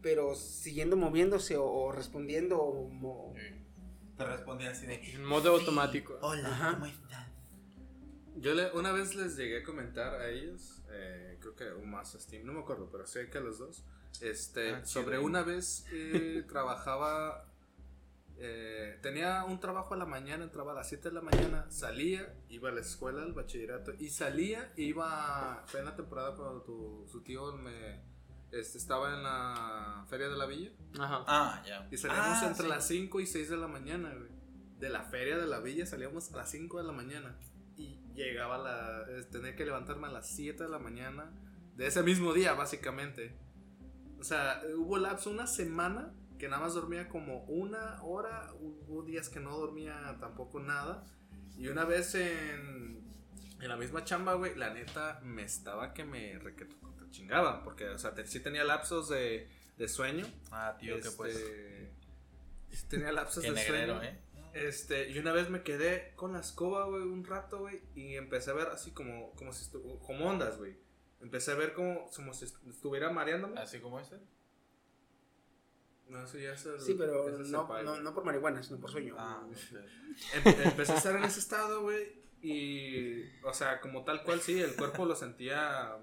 pero 0.02 0.34
siguiendo 0.34 0.96
moviéndose 0.96 1.56
o, 1.56 1.64
o 1.66 1.92
respondiendo. 1.92 2.58
o 2.60 2.88
mo- 2.88 3.34
Te 4.16 4.24
respondí 4.24 4.64
así 4.66 4.86
de... 4.86 4.94
En 5.12 5.24
modo 5.24 5.50
automático. 5.50 6.18
Hola, 6.22 6.48
Ajá. 6.48 6.72
¿cómo 6.74 6.86
estás? 6.86 7.28
Yo 8.36 8.54
le- 8.54 8.72
una 8.72 8.92
vez 8.92 9.14
les 9.14 9.36
llegué 9.36 9.60
a 9.60 9.64
comentar 9.64 10.14
a 10.20 10.28
ellos, 10.28 10.82
eh, 10.90 11.36
creo 11.40 11.54
que 11.54 11.72
un 11.72 11.90
más 11.90 12.14
a 12.14 12.20
Steam, 12.20 12.44
no 12.44 12.52
me 12.52 12.60
acuerdo, 12.60 12.88
pero 12.90 13.06
sé 13.06 13.30
que 13.30 13.38
a 13.38 13.40
los 13.40 13.58
dos, 13.58 13.84
este, 14.20 14.74
Ah, 14.76 14.84
sobre 14.84 15.18
una 15.18 15.42
vez 15.42 15.86
eh, 15.92 16.44
trabajaba, 16.48 17.46
eh, 18.38 18.98
tenía 19.02 19.44
un 19.44 19.60
trabajo 19.60 19.94
a 19.94 19.96
la 19.96 20.06
mañana, 20.06 20.44
entraba 20.44 20.72
a 20.72 20.74
las 20.74 20.88
7 20.88 21.08
de 21.08 21.14
la 21.14 21.20
mañana, 21.20 21.66
salía, 21.70 22.34
iba 22.48 22.68
a 22.68 22.72
la 22.72 22.80
escuela, 22.80 23.22
al 23.22 23.32
bachillerato, 23.32 23.92
y 23.98 24.10
salía, 24.10 24.72
iba, 24.76 25.62
fue 25.66 25.80
en 25.80 25.86
la 25.86 25.96
temporada 25.96 26.34
cuando 26.36 26.62
tu, 26.62 27.06
su 27.10 27.22
tío 27.22 27.52
me, 27.56 28.00
este, 28.52 28.78
estaba 28.78 29.14
en 29.14 29.22
la 29.22 30.04
feria 30.08 30.28
de 30.28 30.36
la 30.36 30.46
villa, 30.46 30.70
Ajá. 30.98 31.24
Ah, 31.26 31.62
ya. 31.66 31.88
y 31.90 31.96
salíamos 31.96 32.42
Ah, 32.42 32.46
entre 32.48 32.64
sí. 32.64 32.68
las 32.68 32.86
5 32.88 33.20
y 33.20 33.26
6 33.26 33.50
de 33.50 33.56
la 33.56 33.68
mañana, 33.68 34.12
güey. 34.14 34.34
De 34.78 34.88
la 34.90 35.04
feria 35.04 35.38
de 35.38 35.46
la 35.46 35.60
villa 35.60 35.86
salíamos 35.86 36.32
a 36.32 36.36
las 36.38 36.50
5 36.50 36.78
de 36.78 36.84
la 36.84 36.92
mañana. 36.92 37.36
Y 37.76 37.96
llegaba 38.14 38.56
a 38.56 38.58
la. 38.58 39.04
eh, 39.08 39.24
Tenía 39.30 39.54
que 39.56 39.64
levantarme 39.64 40.08
a 40.08 40.10
las 40.10 40.28
7 40.28 40.64
de 40.64 40.68
la 40.68 40.78
mañana. 40.78 41.32
De 41.76 41.86
ese 41.86 42.02
mismo 42.02 42.32
día, 42.34 42.52
básicamente. 42.54 43.34
O 44.24 44.26
sea, 44.26 44.62
hubo 44.78 44.96
lapso 44.96 45.28
una 45.30 45.46
semana 45.46 46.14
que 46.38 46.48
nada 46.48 46.62
más 46.62 46.72
dormía 46.72 47.10
como 47.10 47.44
una 47.44 48.02
hora. 48.02 48.54
Hubo 48.58 49.02
días 49.02 49.28
que 49.28 49.38
no 49.38 49.54
dormía 49.58 50.16
tampoco 50.18 50.60
nada. 50.60 51.04
Y 51.58 51.68
una 51.68 51.84
vez 51.84 52.14
en. 52.14 53.04
En 53.60 53.68
la 53.68 53.76
misma 53.76 54.02
chamba, 54.02 54.32
güey, 54.32 54.54
la 54.54 54.72
neta 54.72 55.20
me 55.22 55.42
estaba 55.42 55.92
que 55.92 56.04
me 56.06 56.38
requete 56.38 56.74
chingaban. 57.10 57.62
Porque, 57.64 57.86
o 57.90 57.98
sea, 57.98 58.14
te- 58.14 58.26
sí 58.26 58.40
tenía 58.40 58.64
lapsos 58.64 59.10
de, 59.10 59.46
de 59.76 59.88
sueño. 59.88 60.24
Ah, 60.50 60.74
tío, 60.80 60.98
que 61.00 61.10
pues... 61.10 61.36
Este, 61.36 62.96
Tenía 62.96 63.12
lapsos 63.12 63.42
de 63.42 63.50
negrero, 63.52 63.96
sueño. 63.98 64.10
¿eh? 64.10 64.18
Este, 64.54 65.10
y 65.10 65.18
una 65.18 65.32
vez 65.32 65.50
me 65.50 65.62
quedé 65.62 66.14
con 66.16 66.32
la 66.32 66.40
escoba, 66.40 66.86
güey, 66.86 67.02
un 67.02 67.26
rato, 67.26 67.58
güey, 67.58 67.82
y 67.94 68.14
empecé 68.16 68.52
a 68.52 68.54
ver 68.54 68.68
así 68.68 68.90
como, 68.92 69.32
como 69.32 69.52
si 69.52 69.70
como 69.70 70.30
ondas, 70.30 70.56
güey. 70.56 70.78
Empecé 71.24 71.52
a 71.52 71.54
ver 71.54 71.72
como, 71.72 72.08
como 72.14 72.32
si 72.34 72.44
est- 72.44 72.62
estuviera 72.68 73.10
mareándome. 73.10 73.58
Así 73.58 73.80
como 73.80 73.98
este. 73.98 74.20
No, 76.08 76.22
eso 76.22 76.38
ya 76.38 76.52
es 76.52 76.66
el- 76.66 76.80
Sí, 76.80 76.94
pero 76.98 77.28
ese 77.28 77.42
es 77.42 77.48
no, 77.48 77.66
no, 78.02 78.14
por 78.14 78.24
marihuana, 78.24 78.62
sino 78.62 78.78
por 78.78 78.90
sueño. 78.90 79.16
Ah, 79.18 79.42
Em- 80.34 80.60
empecé 80.64 80.92
a 80.92 80.96
estar 80.96 81.16
en 81.16 81.24
ese 81.24 81.40
estado, 81.40 81.80
güey, 81.82 82.22
y, 82.42 83.22
o 83.42 83.54
sea, 83.54 83.80
como 83.80 84.04
tal 84.04 84.22
cual, 84.22 84.40
sí, 84.42 84.60
el 84.60 84.76
cuerpo 84.76 85.06
lo 85.06 85.16
sentía, 85.16 85.96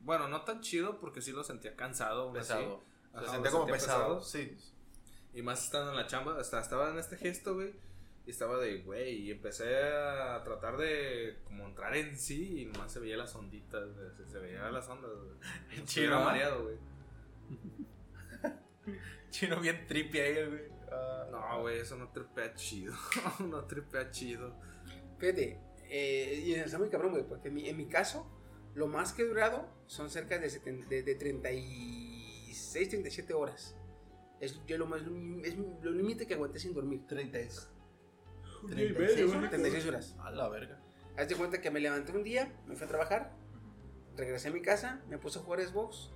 bueno, 0.00 0.28
no 0.28 0.42
tan 0.44 0.62
chido, 0.62 0.98
porque 0.98 1.20
sí 1.20 1.32
lo 1.32 1.44
sentía 1.44 1.76
cansado, 1.76 2.30
así. 2.30 2.38
pesado. 2.38 2.84
Ajá, 3.12 3.26
Se 3.26 3.30
sentía 3.32 3.50
como 3.50 3.64
sentía 3.66 3.80
pesado. 3.80 4.18
pesado. 4.20 4.22
Sí. 4.22 4.56
Y 5.34 5.42
más 5.42 5.62
estando 5.62 5.90
en 5.90 5.96
la 5.96 6.06
chamba, 6.06 6.40
hasta 6.40 6.58
estaba 6.60 6.88
en 6.90 6.98
este 6.98 7.16
gesto, 7.18 7.54
güey. 7.54 7.74
Y 8.28 8.30
estaba 8.30 8.58
de, 8.58 8.82
güey, 8.82 9.22
y 9.22 9.30
empecé 9.30 9.74
a 9.82 10.42
tratar 10.44 10.76
de 10.76 11.38
como 11.44 11.64
entrar 11.66 11.96
en 11.96 12.14
sí 12.14 12.60
y 12.60 12.66
nomás 12.66 12.92
se 12.92 13.00
veía 13.00 13.16
las 13.16 13.34
onditas, 13.34 13.88
se, 14.18 14.26
se 14.26 14.38
veía 14.38 14.70
las 14.70 14.86
ondas, 14.86 15.10
güey. 15.10 15.38
Chido, 15.70 15.86
Chido, 15.86 16.18
¿no? 16.18 16.24
mareado, 16.26 16.62
güey. 16.64 16.76
Chino 19.30 19.60
bien 19.60 19.86
trippy 19.86 20.18
ahí, 20.18 20.46
güey. 20.46 20.62
Ah, 20.92 21.26
No, 21.30 21.60
güey, 21.62 21.78
eso 21.78 21.96
no 21.96 22.10
tripea 22.10 22.52
chido. 22.54 22.94
no 23.40 23.64
tripea 23.64 24.10
chido. 24.10 24.54
Fíjate, 25.18 25.58
eh, 25.88 26.42
y 26.46 26.52
está 26.54 26.78
muy 26.78 26.90
cabrón, 26.90 27.12
güey, 27.12 27.24
porque 27.26 27.48
en 27.48 27.54
mi, 27.54 27.66
en 27.68 27.76
mi 27.78 27.86
caso, 27.86 28.30
lo 28.74 28.88
más 28.88 29.14
que 29.14 29.22
he 29.22 29.26
durado 29.26 29.68
son 29.86 30.10
cerca 30.10 30.38
de, 30.38 30.48
seten- 30.48 30.86
de, 30.88 31.02
de 31.02 31.14
36, 31.14 32.88
37 32.90 33.32
horas. 33.32 33.74
Es, 34.40 34.60
yo 34.66 34.76
lo 34.78 34.84
más, 34.86 35.00
es 35.44 35.56
lo 35.82 35.90
límite 35.92 36.26
que 36.26 36.34
aguanté 36.34 36.58
sin 36.58 36.74
dormir. 36.74 37.06
36. 37.08 37.70
36 38.66 39.30
horas. 39.34 39.50
36 39.50 39.86
horas. 39.86 40.16
A 40.20 40.30
la 40.30 40.48
verga. 40.48 40.78
Haz 41.16 41.28
de 41.28 41.34
cuenta 41.36 41.60
que 41.60 41.70
me 41.70 41.80
levanté 41.80 42.12
un 42.12 42.22
día, 42.22 42.52
me 42.66 42.76
fui 42.76 42.84
a 42.84 42.88
trabajar, 42.88 43.32
regresé 44.16 44.48
a 44.48 44.52
mi 44.52 44.62
casa, 44.62 45.00
me 45.08 45.18
puse 45.18 45.38
a 45.38 45.42
jugar 45.42 45.60
Xbox. 45.60 46.10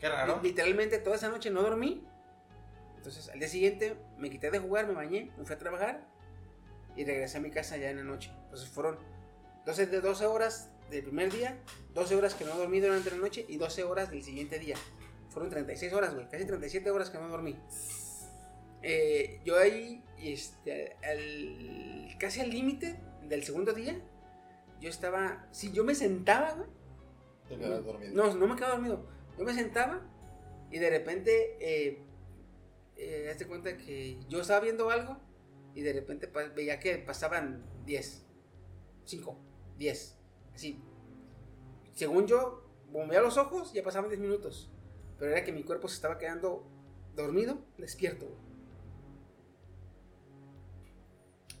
Qué 0.00 0.08
raro. 0.08 0.40
Li- 0.42 0.48
Literalmente 0.50 0.98
toda 0.98 1.16
esa 1.16 1.28
noche 1.28 1.50
no 1.50 1.62
dormí. 1.62 2.06
Entonces 2.96 3.28
al 3.28 3.38
día 3.38 3.48
siguiente 3.48 3.96
me 4.18 4.30
quité 4.30 4.50
de 4.50 4.58
jugar, 4.58 4.86
me 4.86 4.94
bañé, 4.94 5.30
me 5.36 5.44
fui 5.44 5.54
a 5.54 5.58
trabajar 5.58 6.06
y 6.96 7.04
regresé 7.04 7.38
a 7.38 7.40
mi 7.40 7.50
casa 7.50 7.76
ya 7.76 7.90
en 7.90 7.98
la 7.98 8.02
noche. 8.04 8.30
Entonces 8.44 8.68
fueron 8.68 8.98
12, 9.66 9.86
de 9.86 10.00
12 10.00 10.26
horas 10.26 10.70
del 10.90 11.02
primer 11.04 11.30
día, 11.32 11.58
12 11.94 12.16
horas 12.16 12.34
que 12.34 12.44
no 12.44 12.56
dormí 12.56 12.80
durante 12.80 13.10
la 13.10 13.18
noche 13.18 13.44
y 13.48 13.56
12 13.56 13.84
horas 13.84 14.10
del 14.10 14.22
siguiente 14.22 14.58
día. 14.58 14.76
Fueron 15.30 15.50
36 15.50 15.92
horas, 15.92 16.14
güey, 16.14 16.28
casi 16.28 16.44
37 16.46 16.90
horas 16.90 17.10
que 17.10 17.18
no 17.18 17.28
dormí. 17.28 17.58
Eh, 18.86 19.40
yo 19.46 19.56
ahí, 19.58 20.04
este, 20.18 20.96
casi 22.18 22.42
al 22.42 22.50
límite 22.50 23.00
del 23.26 23.42
segundo 23.42 23.72
día, 23.72 23.98
yo 24.78 24.90
estaba, 24.90 25.48
si 25.52 25.72
yo 25.72 25.84
me 25.84 25.94
sentaba, 25.94 26.52
güey, 26.52 26.68
Te 27.48 27.56
quedas 27.56 27.82
dormido. 27.82 28.12
no, 28.14 28.34
no 28.34 28.46
me 28.46 28.56
quedaba 28.56 28.74
dormido. 28.74 29.06
Yo 29.38 29.44
me 29.44 29.54
sentaba 29.54 30.02
y 30.70 30.78
de 30.78 30.90
repente, 30.90 31.56
eh, 31.60 32.02
eh, 32.96 33.30
hazte 33.30 33.46
cuenta 33.46 33.74
que 33.78 34.18
yo 34.28 34.42
estaba 34.42 34.60
viendo 34.60 34.90
algo 34.90 35.16
y 35.74 35.80
de 35.80 35.94
repente 35.94 36.30
veía 36.54 36.78
que 36.78 36.98
pasaban 36.98 37.64
10, 37.86 38.26
5, 39.06 39.38
10, 39.78 40.18
así. 40.54 40.78
según 41.94 42.26
yo, 42.26 42.68
bombeaba 42.92 43.24
los 43.24 43.38
ojos, 43.38 43.72
ya 43.72 43.82
pasaban 43.82 44.10
10 44.10 44.20
minutos. 44.20 44.70
Pero 45.18 45.30
era 45.30 45.42
que 45.42 45.52
mi 45.52 45.62
cuerpo 45.62 45.88
se 45.88 45.94
estaba 45.94 46.18
quedando 46.18 46.68
dormido, 47.16 47.64
despierto. 47.78 48.26
güey. 48.26 48.43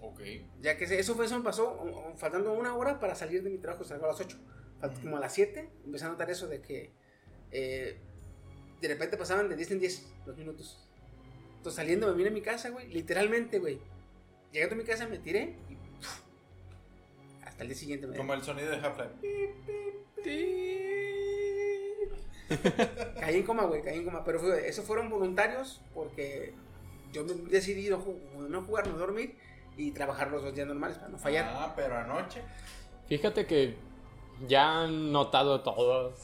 Ok. 0.08 0.20
Ya 0.60 0.76
que 0.76 0.84
eso, 0.84 1.14
fue, 1.14 1.26
eso 1.26 1.38
me 1.38 1.44
pasó 1.44 2.12
faltando 2.16 2.52
una 2.52 2.74
hora 2.76 2.98
para 3.00 3.14
salir 3.14 3.42
de 3.42 3.50
mi 3.50 3.58
trabajo, 3.58 3.84
salgo 3.84 4.04
a 4.06 4.08
las 4.08 4.20
8. 4.20 4.36
Falt- 4.80 5.00
Como 5.02 5.16
a 5.16 5.20
las 5.20 5.32
7 5.34 5.68
empecé 5.84 6.04
a 6.04 6.08
notar 6.08 6.30
eso 6.30 6.46
de 6.48 6.60
que 6.60 6.90
eh, 7.50 7.96
de 8.80 8.88
repente 8.88 9.16
pasaban 9.16 9.48
de 9.48 9.56
10 9.56 9.70
en 9.72 9.80
10 9.80 10.06
los 10.26 10.36
minutos. 10.36 10.86
Entonces 11.56 11.76
saliendo 11.76 12.06
me 12.08 12.14
vine 12.14 12.28
a 12.28 12.32
mi 12.32 12.42
casa, 12.42 12.70
güey, 12.70 12.88
literalmente, 12.88 13.58
güey. 13.58 13.78
Llegando 14.52 14.74
a 14.74 14.78
mi 14.78 14.84
casa 14.84 15.06
me 15.08 15.18
tiré 15.18 15.56
y 15.68 15.74
¡puf! 15.76 16.20
hasta 17.44 17.62
el 17.62 17.68
día 17.70 17.76
siguiente 17.78 18.06
me 18.06 18.16
Como 18.16 18.34
el 18.34 18.42
sonido 18.42 18.70
de 18.70 18.76
Half-Life. 18.76 19.14
caí 23.20 23.36
en 23.36 23.42
coma, 23.44 23.64
güey, 23.64 23.82
caí 23.82 23.98
en 23.98 24.04
coma. 24.04 24.24
Pero 24.24 24.40
fue, 24.40 24.68
esos 24.68 24.84
fueron 24.84 25.08
voluntarios 25.10 25.80
porque 25.94 26.52
yo 27.12 27.24
decidí 27.24 27.88
no, 27.88 28.04
no 28.48 28.62
jugar, 28.62 28.86
no 28.88 28.96
dormir 28.98 29.36
y 29.76 29.90
trabajar 29.92 30.30
los 30.30 30.42
dos 30.42 30.54
días 30.54 30.66
normales 30.66 30.96
para 30.98 31.10
no 31.10 31.18
fallar. 31.18 31.46
Ah, 31.56 31.72
pero 31.76 31.96
anoche. 31.98 32.42
Fíjate 33.08 33.46
que 33.46 33.76
ya 34.46 34.82
han 34.82 35.12
notado 35.12 35.60
todos 35.62 36.14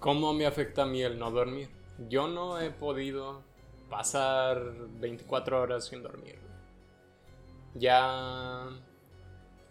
cómo 0.00 0.32
me 0.32 0.46
afecta 0.46 0.82
a 0.82 0.86
mí 0.86 1.02
el 1.02 1.18
no 1.18 1.30
dormir. 1.30 1.68
Yo 2.08 2.28
no 2.28 2.60
he 2.60 2.70
podido 2.70 3.42
pasar 3.90 4.62
24 5.00 5.60
horas 5.60 5.86
sin 5.86 6.02
dormir. 6.02 6.38
Ya, 7.74 8.66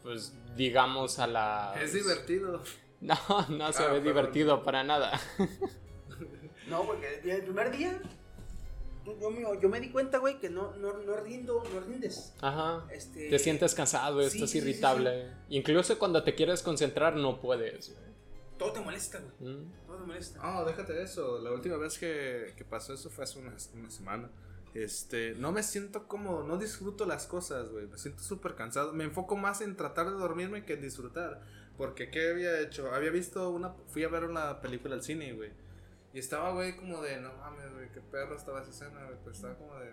pues 0.03 0.33
digamos 0.55 1.19
a 1.19 1.27
la... 1.27 1.73
Es 1.81 1.93
divertido. 1.93 2.61
No, 2.99 3.15
no 3.49 3.71
se 3.73 3.83
Ah, 3.83 3.87
ve 3.87 3.93
perdón. 3.99 4.03
divertido 4.03 4.63
para 4.63 4.83
nada. 4.83 5.19
No, 6.67 6.81
porque 6.83 7.21
el 7.23 7.43
primer 7.43 7.71
día 7.71 7.97
yo, 9.07 9.19
yo 9.19 9.31
me, 9.31 9.61
yo 9.61 9.69
me 9.69 9.79
di 9.79 9.89
cuenta, 9.89 10.17
güey, 10.17 10.39
que 10.39 10.49
no, 10.49 10.75
no, 10.75 10.97
no 10.97 11.15
rindo, 11.17 11.63
no 11.73 11.79
rindes. 11.81 12.33
Ajá. 12.41 12.85
Este, 12.91 13.29
Te 13.29 13.39
sientes 13.39 13.73
cansado, 13.73 14.19
sí, 14.21 14.25
estás 14.27 14.49
sí, 14.49 14.59
sí, 14.59 14.61
sí, 14.61 14.69
irritable. 14.69 15.31
Incluso 15.49 15.97
cuando 15.97 16.23
te 16.23 16.35
quieres 16.35 16.61
concentrar 16.61 17.15
no 17.15 17.39
puedes. 17.39 17.93
güey. 17.93 18.07
Todo 18.57 18.73
te 18.73 18.79
molesta, 18.81 19.19
güey. 19.19 19.53
¿Mm? 19.53 19.71
Todo 19.85 19.97
te 19.97 20.05
molesta. 20.05 20.39
No, 20.41 20.65
déjate 20.65 20.93
de 20.93 21.03
eso. 21.03 21.39
La 21.39 21.51
última 21.51 21.77
vez 21.77 21.97
que, 21.97 22.53
que 22.57 22.65
pasó 22.65 22.93
eso 22.93 23.09
fue 23.09 23.23
hace 23.23 23.39
una, 23.39 23.55
una 23.75 23.89
semana. 23.89 24.29
Este, 24.73 25.33
no 25.35 25.51
me 25.51 25.63
siento 25.63 26.07
cómodo, 26.07 26.43
no 26.43 26.57
disfruto 26.57 27.05
las 27.05 27.25
cosas, 27.25 27.69
güey. 27.69 27.87
Me 27.87 27.97
siento 27.97 28.21
súper 28.21 28.55
cansado. 28.55 28.93
Me 28.93 29.05
enfoco 29.05 29.35
más 29.35 29.61
en 29.61 29.75
tratar 29.75 30.07
de 30.07 30.13
dormirme 30.13 30.65
que 30.65 30.73
en 30.73 30.81
disfrutar. 30.81 31.41
Porque, 31.77 32.09
¿qué 32.09 32.31
había 32.31 32.59
hecho? 32.59 32.91
Había 32.91 33.11
visto 33.11 33.49
una. 33.51 33.73
Fui 33.87 34.03
a 34.03 34.07
ver 34.07 34.23
una 34.23 34.59
película 34.61 34.95
al 34.95 35.03
cine, 35.03 35.33
güey. 35.33 35.51
Y 36.17 36.19
estaba, 36.19 36.51
güey, 36.51 36.75
como 36.75 36.99
de, 37.03 37.21
no 37.21 37.31
mames, 37.35 37.71
güey, 37.75 37.91
qué 37.91 38.01
perro 38.01 38.35
estaba 38.35 38.61
esa 38.61 38.71
escena, 38.71 39.03
güey. 39.05 39.17
Pues 39.23 39.35
estaba 39.35 39.53
como 39.53 39.75
de. 39.75 39.91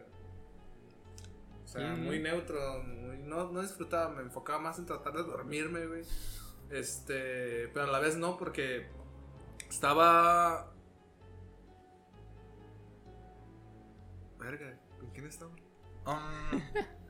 O 1.62 1.66
sea, 1.68 1.94
muy 1.96 2.18
neutro. 2.18 2.82
muy- 2.82 3.18
no, 3.18 3.52
no 3.52 3.60
disfrutaba, 3.60 4.08
me 4.08 4.22
enfocaba 4.22 4.58
más 4.58 4.78
en 4.78 4.86
tratar 4.86 5.12
de 5.12 5.22
dormirme, 5.22 5.86
güey. 5.86 6.02
Este, 6.70 7.68
pero 7.74 7.82
a 7.84 7.88
la 7.88 7.98
vez 7.98 8.16
no, 8.16 8.38
porque 8.38 8.88
estaba. 9.68 10.72
Verga, 14.38 14.78
¿con 14.98 15.10
quién 15.10 15.26
estaba? 15.26 15.50
Um, 16.06 16.60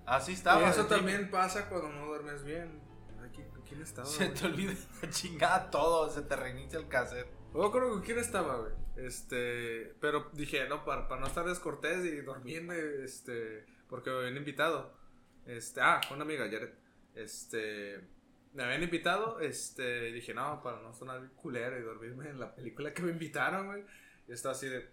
así 0.06 0.32
y 0.32 0.34
estaba. 0.38 0.68
eso 0.70 0.82
de 0.84 0.88
también 0.88 1.30
pasa 1.30 1.68
cuando 1.68 1.90
no 1.90 2.06
duermes 2.06 2.42
bien. 2.42 2.80
Ay, 3.22 3.30
¿quién- 3.32 3.48
¿Con 3.50 3.62
quién 3.62 3.80
estaba? 3.80 4.08
Se 4.08 4.26
güey? 4.26 4.38
te 4.40 4.46
olvida 4.46 4.72
la 5.02 5.10
chingada 5.10 5.70
todo, 5.70 6.10
se 6.10 6.22
te 6.22 6.34
reinicia 6.34 6.80
el 6.80 6.88
cassette. 6.88 7.28
No 7.52 7.70
creo 7.70 7.90
con 7.90 8.02
quién 8.02 8.18
estaba, 8.18 8.56
güey. 8.56 8.72
Este, 8.96 9.94
pero 10.00 10.30
dije, 10.34 10.68
no, 10.68 10.84
para, 10.84 11.08
para 11.08 11.20
no 11.20 11.26
estar 11.26 11.44
descortés 11.44 12.04
y 12.04 12.20
dormirme, 12.20 12.76
este, 13.02 13.66
porque 13.88 14.10
me 14.10 14.16
habían 14.18 14.36
invitado. 14.36 14.94
Este, 15.46 15.80
ah, 15.80 16.00
una 16.12 16.22
amiga, 16.22 16.44
Jared. 16.44 16.70
Este, 17.14 18.00
me 18.54 18.62
habían 18.64 18.82
invitado, 18.84 19.40
este, 19.40 20.08
y 20.08 20.12
dije, 20.12 20.32
no, 20.32 20.62
para 20.62 20.80
no 20.80 20.92
sonar 20.94 21.28
culero 21.36 21.78
y 21.78 21.82
dormirme 21.82 22.28
en 22.30 22.38
la 22.40 22.54
película 22.54 22.94
que 22.94 23.02
me 23.02 23.10
invitaron, 23.10 23.66
güey. 23.66 23.84
Y 24.28 24.32
estaba 24.32 24.52
así 24.54 24.68
de. 24.68 24.88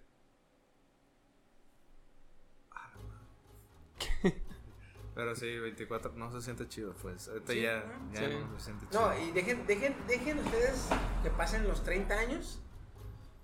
Ah, 2.72 2.92
mames. 2.96 4.34
Pero 5.16 5.36
sí, 5.36 5.60
24 5.60 6.14
no 6.14 6.32
se 6.32 6.42
siente 6.42 6.68
chido, 6.68 6.94
pues. 7.02 7.28
Ahorita 7.28 7.54
Sí, 7.54 7.62
ya, 7.62 7.84
¿no? 7.84 8.14
ya 8.14 8.20
Sí. 8.30 8.36
no 8.50 8.58
se 8.60 8.66
siente 8.66 8.88
chido. 8.90 9.02
No, 9.10 9.20
y 9.20 9.32
dejen, 9.32 9.66
dejen, 9.68 9.96
dejen 10.08 10.40
ustedes 10.40 10.90
que 11.24 11.30
pasen 11.30 11.68
los 11.68 11.84
30 11.84 12.18
años. 12.18 12.62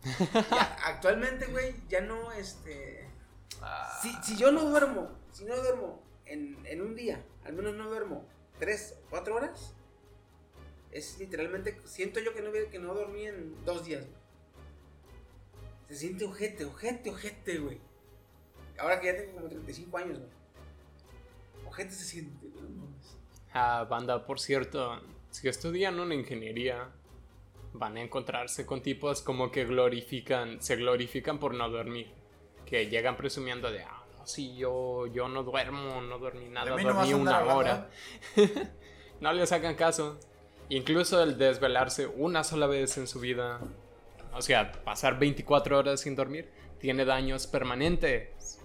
Ya, 0.52 0.78
actualmente, 0.86 1.48
güey, 1.48 1.76
ya 1.90 2.02
no, 2.02 2.32
este... 2.32 3.08
Ah, 3.62 4.00
Si, 4.02 4.12
si 4.24 4.38
yo 4.38 4.52
no 4.52 4.64
duermo, 4.66 5.10
si 5.32 5.46
no 5.46 5.56
duermo 5.56 6.02
en, 6.26 6.58
en 6.66 6.82
un 6.82 6.96
día, 6.96 7.24
al 7.46 7.54
menos 7.54 7.76
no 7.76 7.88
duermo 7.90 8.26
3 8.60 9.00
o 9.06 9.10
4 9.10 9.36
horas, 9.36 9.74
es 10.92 11.18
literalmente, 11.20 11.80
siento 11.86 12.20
yo 12.20 12.34
que 12.34 12.42
no, 12.42 12.52
que 12.52 12.80
no 12.80 12.94
dormí 12.94 13.26
en 13.26 13.54
dos 13.66 13.86
días. 13.86 14.06
Se 15.88 15.96
siente 15.96 16.26
ojete, 16.26 16.66
ojete, 16.66 17.10
ojete, 17.10 17.58
güey. 17.60 17.80
Ahora 18.78 19.00
que 19.00 19.08
ya 19.08 19.16
tengo 19.18 19.34
como 19.36 19.48
35 19.48 19.98
años, 19.98 20.20
güey. 20.20 20.30
Ojete 21.66 21.92
se 21.92 22.04
siente, 22.06 22.48
güey. 22.48 22.64
no 22.64 22.86
mames. 22.86 23.18
Ah, 23.54 23.86
banda, 23.90 24.26
por 24.26 24.40
cierto, 24.40 25.02
si 25.32 25.48
estudian 25.48 26.00
una 26.00 26.14
ingeniería, 26.14 26.92
van 27.74 27.98
a 27.98 28.02
encontrarse 28.02 28.66
con 28.66 28.82
tipos 28.82 29.22
como 29.22 29.52
que 29.52 29.66
glorifican, 29.66 30.62
se 30.62 30.76
glorifican 30.76 31.40
por 31.40 31.54
no 31.54 31.70
dormir. 31.70 32.12
Que 32.66 32.88
llegan 32.88 33.16
presumiendo 33.16 33.72
de, 33.72 33.84
ah, 33.84 34.04
no, 34.18 34.28
si 34.28 34.56
yo, 34.58 35.08
yo 35.08 35.30
no 35.30 35.44
duermo, 35.44 36.02
no 36.02 36.20
dormí 36.20 36.50
nada, 36.50 36.70
no 36.70 36.94
dormí 36.94 37.14
una 37.14 37.38
hablando, 37.38 37.60
hora. 37.60 37.90
no 39.22 39.32
les 39.34 39.52
hagan 39.52 39.76
caso. 39.76 40.20
Incluso 40.70 41.24
el 41.24 41.38
desvelarse 41.38 42.08
una 42.08 42.44
sola 42.44 42.68
vez 42.68 42.98
en 42.98 43.08
su 43.08 43.22
vida, 43.22 43.62
o 44.34 44.42
sea, 44.42 44.72
pasar 44.84 45.18
24 45.18 45.78
horas 45.78 46.02
sin 46.02 46.16
dormir, 46.16 46.50
tiene 46.80 47.06
daños 47.06 47.48
permanentes. 47.48 48.60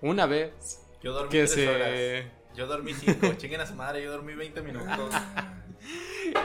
Una 0.00 0.26
vez 0.26 0.84
Yo 1.00 1.12
dormí 1.12 1.30
que 1.30 1.38
tres 1.38 1.52
se... 1.52 1.68
horas. 1.68 2.32
Yo 2.56 2.66
dormí 2.66 2.92
5, 2.92 3.34
chinguen 3.36 3.60
a 3.60 3.66
su 3.66 3.74
madre, 3.74 4.02
yo 4.02 4.10
dormí 4.10 4.34
20 4.34 4.62
minutos. 4.62 5.14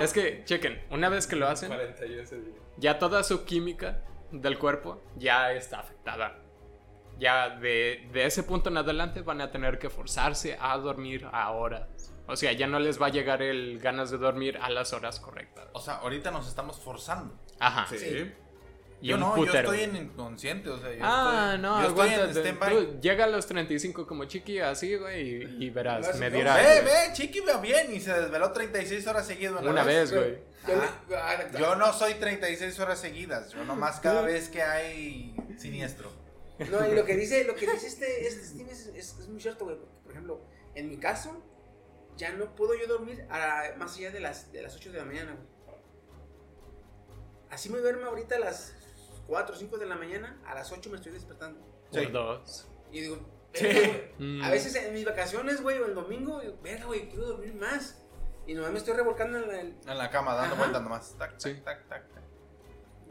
Es 0.02 0.14
que, 0.14 0.44
chequen, 0.46 0.82
una 0.90 1.10
vez 1.10 1.28
que 1.28 1.36
lo 1.36 1.48
hacen, 1.48 1.70
41 1.70 2.22
ese 2.22 2.42
día. 2.42 2.54
ya 2.78 3.00
toda 3.00 3.24
su 3.24 3.46
química 3.46 4.02
del 4.32 4.58
cuerpo 4.58 5.02
ya 5.16 5.52
está 5.54 5.80
afectada. 5.80 6.40
Ya 7.20 7.50
de, 7.58 8.10
de 8.12 8.26
ese 8.26 8.44
punto 8.44 8.70
en 8.70 8.78
adelante 8.78 9.22
van 9.22 9.40
a 9.42 9.52
tener 9.52 9.78
que 9.78 9.90
forzarse 9.90 10.58
a 10.60 10.78
dormir 10.78 11.28
a 11.32 11.52
horas. 11.52 12.12
O 12.26 12.36
sea, 12.36 12.52
ya 12.54 12.68
no 12.68 12.80
les 12.80 13.02
va 13.02 13.08
a 13.08 13.10
llegar 13.10 13.42
el 13.42 13.80
ganas 13.80 14.10
de 14.10 14.18
dormir 14.18 14.58
a 14.62 14.70
las 14.70 14.94
horas 14.94 15.20
correctas. 15.20 15.68
O 15.74 15.80
sea, 15.80 15.96
ahorita 15.96 16.32
nos 16.32 16.48
estamos 16.48 16.80
forzando. 16.80 17.38
Ajá. 17.60 17.86
Sí. 17.90 18.00
Sí. 18.00 18.32
Y 19.04 19.08
yo 19.10 19.18
no, 19.18 19.36
putero. 19.36 19.54
yo 19.70 19.74
estoy 19.74 19.82
en 19.82 19.96
inconsciente, 19.98 20.70
o 20.70 20.80
sea, 20.80 20.92
yo 20.94 21.00
Ah, 21.04 21.52
estoy, 21.56 21.62
no, 21.62 21.82
yo 21.82 21.88
estoy 21.90 22.08
en 22.08 22.14
aguántate. 22.14 22.40
stand-by. 22.50 22.76
Tú 22.94 23.00
llega 23.02 23.24
a 23.26 23.28
los 23.28 23.46
35 23.48 24.08
como 24.08 24.26
chiqui 24.26 24.60
así, 24.60 24.96
güey, 24.96 25.44
y, 25.44 25.66
y 25.66 25.70
verás, 25.72 26.16
me 26.18 26.30
dirás. 26.30 26.56
Ve, 26.58 26.82
güey. 26.82 26.86
ve, 26.86 27.14
Chiqui 27.14 27.42
va 27.42 27.60
bien 27.60 27.94
y 27.94 28.00
se 28.00 28.14
desveló 28.14 28.52
36 28.54 29.06
horas 29.08 29.28
seguidas. 29.28 29.62
Una 29.62 29.84
vez, 29.84 30.14
güey. 30.14 30.38
Yo, 30.66 30.74
Ah, 31.18 31.36
Yo 31.60 31.76
no 31.76 31.92
soy 31.92 32.14
36 32.14 32.80
horas 32.80 32.98
seguidas, 33.00 33.52
yo 33.52 33.66
nomás 33.66 34.00
cada 34.00 34.22
vez 34.22 34.48
que 34.48 34.64
hay 34.64 35.36
siniestro. 35.58 36.10
No, 36.72 36.88
y 36.90 36.96
lo 36.96 37.04
que 37.04 37.18
dice, 37.18 37.44
lo 37.44 37.56
que 37.56 37.70
dice 37.70 37.88
este, 37.88 38.26
este 38.26 38.46
Steve 38.46 38.72
es, 38.72 38.86
es- 38.96 39.18
es 39.20 39.28
muy 39.28 39.42
cierto, 39.42 39.66
güey. 39.66 39.76
Porque, 39.76 39.96
por 40.04 40.12
ejemplo, 40.14 40.42
en 40.76 40.88
mi 40.88 40.96
caso, 40.98 41.44
ya 42.16 42.32
no 42.32 42.56
puedo 42.56 42.74
yo 42.76 42.88
dormir 42.88 43.26
a- 43.30 43.74
más 43.78 43.98
allá 43.98 44.12
de 44.12 44.22
las, 44.22 44.52
de 44.54 44.62
las 44.62 44.74
8 44.76 44.94
de 44.94 45.00
la 45.00 45.04
mañana, 45.04 45.34
güey. 45.34 45.48
Así 47.50 47.70
me 47.70 47.80
duermo 47.80 48.06
ahorita 48.08 48.36
a 48.38 48.40
las 48.40 48.74
4 49.28 49.56
o 49.56 49.58
5 49.58 49.78
de 49.78 49.86
la 49.86 49.96
mañana, 49.96 50.40
a 50.46 50.54
las 50.56 50.72
8 50.72 50.90
me 50.90 50.98
estoy 50.98 51.12
despertando. 51.12 51.60
Por 51.92 52.12
dos. 52.12 52.68
Y 52.92 53.02
digo, 53.02 53.18
Sí. 53.54 53.68
Mm. 54.18 54.42
a 54.44 54.50
veces 54.50 54.76
en 54.76 54.94
mis 54.94 55.06
vacaciones, 55.06 55.62
güey, 55.62 55.78
o 55.80 55.86
el 55.86 55.94
domingo, 55.94 56.40
digo, 56.42 56.58
verga, 56.64 56.86
güey, 56.86 57.08
quiero 57.10 57.28
dormir 57.28 57.54
más. 57.54 58.00
Y 58.48 58.56
nomás 58.56 58.72
me 58.72 58.80
estoy 58.80 58.96
revolcando 58.96 59.38
en 59.38 59.48
la... 59.48 59.62
en- 59.62 59.78
En 59.88 59.98
la 59.98 60.10
cama, 60.10 60.34
dando 60.36 60.56
vueltas 60.56 60.82
nomás. 60.82 61.16
Tac, 61.18 61.32
tac, 61.32 61.40
Sí. 61.40 61.54
tac, 61.64 61.88
tac, 61.88 62.04
tac. 62.14 62.24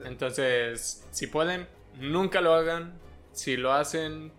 Entonces, 0.04 1.04
si 1.10 1.26
pueden, 1.26 1.68
nunca 1.94 2.40
lo 2.40 2.54
hagan. 2.54 2.98
Si 3.32 3.56
lo 3.56 3.72
hacen, 3.72 4.32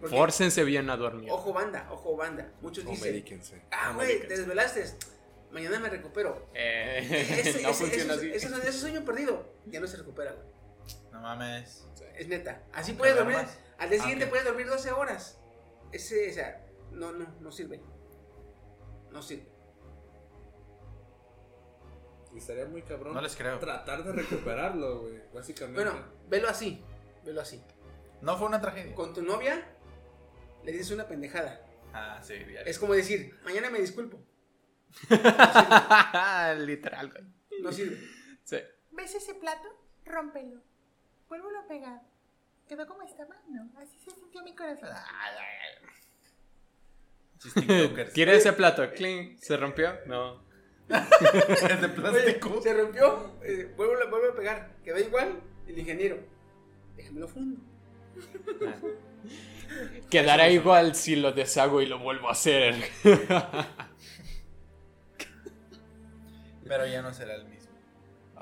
Porque- 0.00 0.16
fórcense 0.16 0.64
bien 0.64 0.90
a 0.90 0.96
dormir. 0.96 1.30
Ojo 1.30 1.52
banda, 1.52 1.86
ojo 1.92 2.16
banda. 2.16 2.50
Muchos 2.60 2.84
O 2.86 2.90
dicen, 2.90 3.12
medíquense. 3.12 3.62
ah, 3.70 3.92
güey, 3.94 4.20
te 4.26 4.36
desvelaste. 4.36 4.84
Mañana 5.52 5.78
me 5.80 5.90
recupero. 5.90 6.48
Eh, 6.54 6.98
Ese, 7.44 7.62
no 7.62 7.68
ese- 7.70 7.84
funciona 7.84 8.14
ese- 8.14 8.32
así. 8.36 8.46
ese- 8.46 8.68
ese 8.68 8.72
sueño 8.78 9.04
perdido 9.04 9.44
ya 9.66 9.80
no 9.80 9.86
se 9.86 9.96
recupera, 9.98 10.32
güey. 10.32 10.46
No 11.12 11.20
mames. 11.20 11.86
Es 12.16 12.28
neta. 12.28 12.62
Así 12.72 12.92
puedes 12.94 13.14
¿Te 13.14 13.20
dormir. 13.20 13.36
Al 13.78 13.88
día 13.90 13.98
Ah, 13.98 14.02
siguiente 14.02 14.24
ok. 14.24 14.30
puedes 14.30 14.44
dormir 14.46 14.66
12 14.68 14.92
horas. 14.92 15.40
Ese, 15.92 16.30
o 16.30 16.34
sea, 16.34 16.66
no, 16.92 17.12
no, 17.12 17.26
no 17.40 17.50
sirve. 17.52 17.80
No 19.10 19.22
sirve. 19.22 19.48
Y 22.34 22.38
estaría 22.38 22.66
muy 22.66 22.82
cabrón. 22.82 23.14
No 23.14 23.20
les 23.20 23.34
creo. 23.34 23.58
Tratar 23.58 24.04
de 24.04 24.12
recuperarlo, 24.12 25.00
güey, 25.02 25.20
básicamente. 25.34 25.82
Bueno, 25.82 25.98
velo 26.28 26.48
así. 26.48 26.84
Velo 27.24 27.40
así. 27.40 27.60
No 28.20 28.36
fue 28.38 28.46
una 28.46 28.60
tragedia. 28.60 28.94
Con 28.94 29.12
tu 29.14 29.22
novia 29.22 29.66
le 30.64 30.72
dices 30.72 30.90
una 30.92 31.08
pendejada. 31.08 31.66
Ah, 31.92 32.20
sí. 32.22 32.34
Es 32.64 32.78
como 32.78 32.94
decir, 32.94 33.36
mañana 33.44 33.68
me 33.70 33.80
disculpo. 33.80 34.22
Literal, 36.58 37.10
güey. 37.10 37.24
No 37.62 37.72
sirve. 37.72 37.98
Sí. 38.44 38.58
¿Ves 38.92 39.14
ese 39.14 39.34
plato? 39.34 39.68
Rómpelo. 40.04 40.62
Vuélvelo 41.30 41.60
a 41.60 41.66
pegar. 41.66 42.02
Quedó 42.68 42.86
como 42.86 43.02
estaba, 43.02 43.34
¿no? 43.48 43.70
Así 43.80 43.96
se 44.04 44.10
sintió 44.10 44.42
mi 44.42 44.54
corazón. 44.54 44.90
¿Quiere 48.12 48.36
ese 48.36 48.52
plato? 48.52 48.90
Cling. 48.92 49.38
¿Se 49.38 49.56
rompió? 49.56 49.94
No. 50.06 50.42
es 50.90 51.80
de 51.80 51.86
Oye, 51.86 51.88
plástico. 51.88 52.60
se 52.60 52.74
rompió. 52.74 53.38
Eh, 53.42 53.72
vuelvo, 53.76 53.94
a- 54.02 54.10
vuelvo 54.10 54.32
a 54.32 54.36
pegar. 54.36 54.76
Quedó 54.84 54.98
igual. 54.98 55.40
El 55.66 55.78
ingeniero. 55.78 56.18
Déjamelo 56.96 57.28
fundo. 57.28 57.60
Quedará 60.10 60.50
igual 60.50 60.94
si 60.96 61.14
lo 61.16 61.30
deshago 61.32 61.80
y 61.80 61.86
lo 61.86 61.98
vuelvo 62.00 62.28
a 62.28 62.32
hacer. 62.32 62.74
Pero 66.66 66.86
ya 66.86 67.02
no 67.02 67.12
será 67.14 67.34
el 67.36 67.44
mismo. 67.46 67.59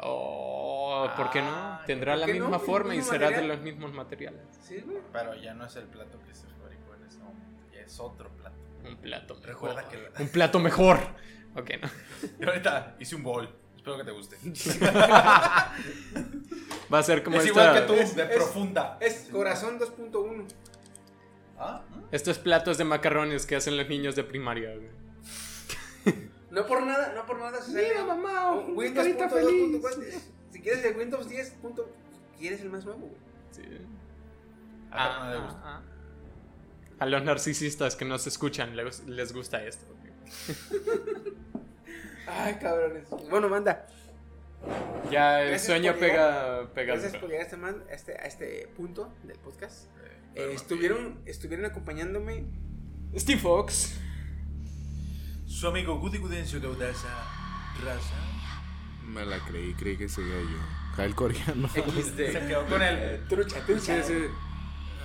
Oh, 0.01 1.09
¿por 1.17 1.31
qué 1.31 1.41
no? 1.43 1.49
Ah, 1.51 1.83
Tendrá 1.87 2.13
¿por 2.15 2.21
la 2.21 2.27
no? 2.27 2.33
misma 2.33 2.59
forma 2.59 2.95
y 2.95 3.03
será 3.03 3.31
de 3.31 3.43
los 3.43 3.61
mismos 3.61 3.93
materiales. 3.93 4.41
Sí, 4.63 4.81
güey. 4.85 4.99
Pero 5.13 5.35
ya 5.35 5.55
no 5.55 5.67
es 5.67 5.77
el 5.77 5.85
plato 5.87 6.19
que 6.27 6.35
se 6.35 6.47
fabricó 6.61 6.95
en 6.95 7.05
ese 7.07 7.19
momento. 7.19 7.63
Ya 7.73 7.81
es 7.81 7.99
otro 8.01 8.31
plato. 8.31 8.57
Un 8.89 8.97
plato 8.97 9.35
mejor. 9.35 9.47
Recuerda 9.75 9.89
que- 9.89 10.23
Un 10.23 10.29
plato 10.29 10.59
mejor. 10.61 10.99
Ok, 11.57 11.71
no. 11.83 11.89
Y 12.41 12.45
ahorita 12.45 12.95
hice 13.01 13.17
un 13.17 13.23
bowl. 13.25 13.49
Espero 13.75 13.97
que 13.97 14.05
te 14.05 14.11
guste. 14.13 14.37
Va 16.93 16.99
a 16.99 17.03
ser 17.03 17.23
como 17.25 17.39
es 17.39 17.47
esta- 17.47 17.61
igual 17.65 17.75
que 17.81 17.87
tú, 17.87 17.95
Es- 17.95 18.15
de 18.15 18.23
es- 18.25 18.29
profunda. 18.37 18.97
Es 19.01 19.29
corazón 19.33 19.79
2.1. 19.81 20.47
¿Ah? 21.59 21.83
estos 22.13 22.39
platos 22.39 22.79
de 22.79 22.85
macarrones 22.85 23.45
que 23.47 23.57
hacen 23.57 23.77
los 23.77 23.89
niños 23.89 24.15
de 24.15 24.23
primaria. 24.25 24.75
güey. 24.77 24.89
No 26.51 26.67
por 26.67 26.85
nada, 26.87 27.13
no 27.15 27.27
por 27.27 27.39
nada 27.39 27.61
se 27.63 27.73
sale. 27.73 27.89
Mira, 27.89 28.05
mamá, 28.05 28.53
un 28.53 28.77
Windows 28.77 29.07
carita 29.07 29.29
punto 29.29 29.47
feliz. 29.47 29.81
punto. 29.83 29.89
Si 30.51 30.61
quieres 30.61 30.85
el 30.85 30.97
Windows 30.97 31.29
10. 31.29 31.51
punto- 31.63 31.89
Quieres 32.39 32.61
el 32.61 32.71
más 32.71 32.85
nuevo, 32.85 33.01
güey. 33.01 33.17
Sí. 33.51 33.63
Ah, 34.91 35.19
no 35.19 35.25
Ah, 35.25 35.31
le 35.35 35.41
gusta. 35.41 35.61
ah, 35.65 35.83
ah. 35.83 35.85
A 37.01 37.07
los 37.07 37.23
narcisistas 37.23 37.97
que 37.97 38.05
nos 38.05 38.27
escuchan 38.27 38.77
les, 38.77 39.07
les 39.07 39.33
gusta 39.33 39.63
esto. 39.65 39.87
Ay, 42.27 42.55
cabrones. 42.61 43.09
Bueno, 43.31 43.49
manda. 43.49 43.87
Ya 45.11 45.41
el 45.43 45.49
Gracias 45.51 45.67
sueño 45.67 45.93
por 45.93 46.01
pega, 46.01 46.69
pega 46.75 46.95
Gracias 46.95 47.17
por 47.17 47.29
llegar 47.29 47.43
a 47.43 47.45
este, 47.45 47.57
man- 47.57 47.85
a 47.89 47.93
este, 47.95 48.13
a 48.13 48.25
este 48.27 48.69
punto 48.77 49.13
del 49.25 49.39
podcast. 49.39 49.87
Eh, 50.35 50.35
bueno, 50.35 50.53
estuvieron, 50.53 51.23
estuvieron 51.27 51.67
acompañándome. 51.67 52.45
Steve 53.17 53.41
Fox. 53.41 53.99
Su 55.49 55.67
amigo 55.69 55.97
Goody 55.99 56.19
Gudencio 56.19 56.61
de 56.61 56.67
Audacia 56.67 57.09
Raza 57.85 58.15
Me 59.07 59.25
la 59.25 59.39
creí, 59.41 59.73
creí 59.75 59.97
que 59.97 60.09
seguía 60.09 60.41
yo. 60.41 60.59
Jael 60.97 61.15
Coreano. 61.15 61.69
se 61.73 61.83
quedó 62.15 62.67
con 62.67 62.83
el. 62.83 63.25
Trucha, 63.29 63.65
trucha. 63.65 64.03
Sí, 64.03 64.13
sí. 64.15 64.25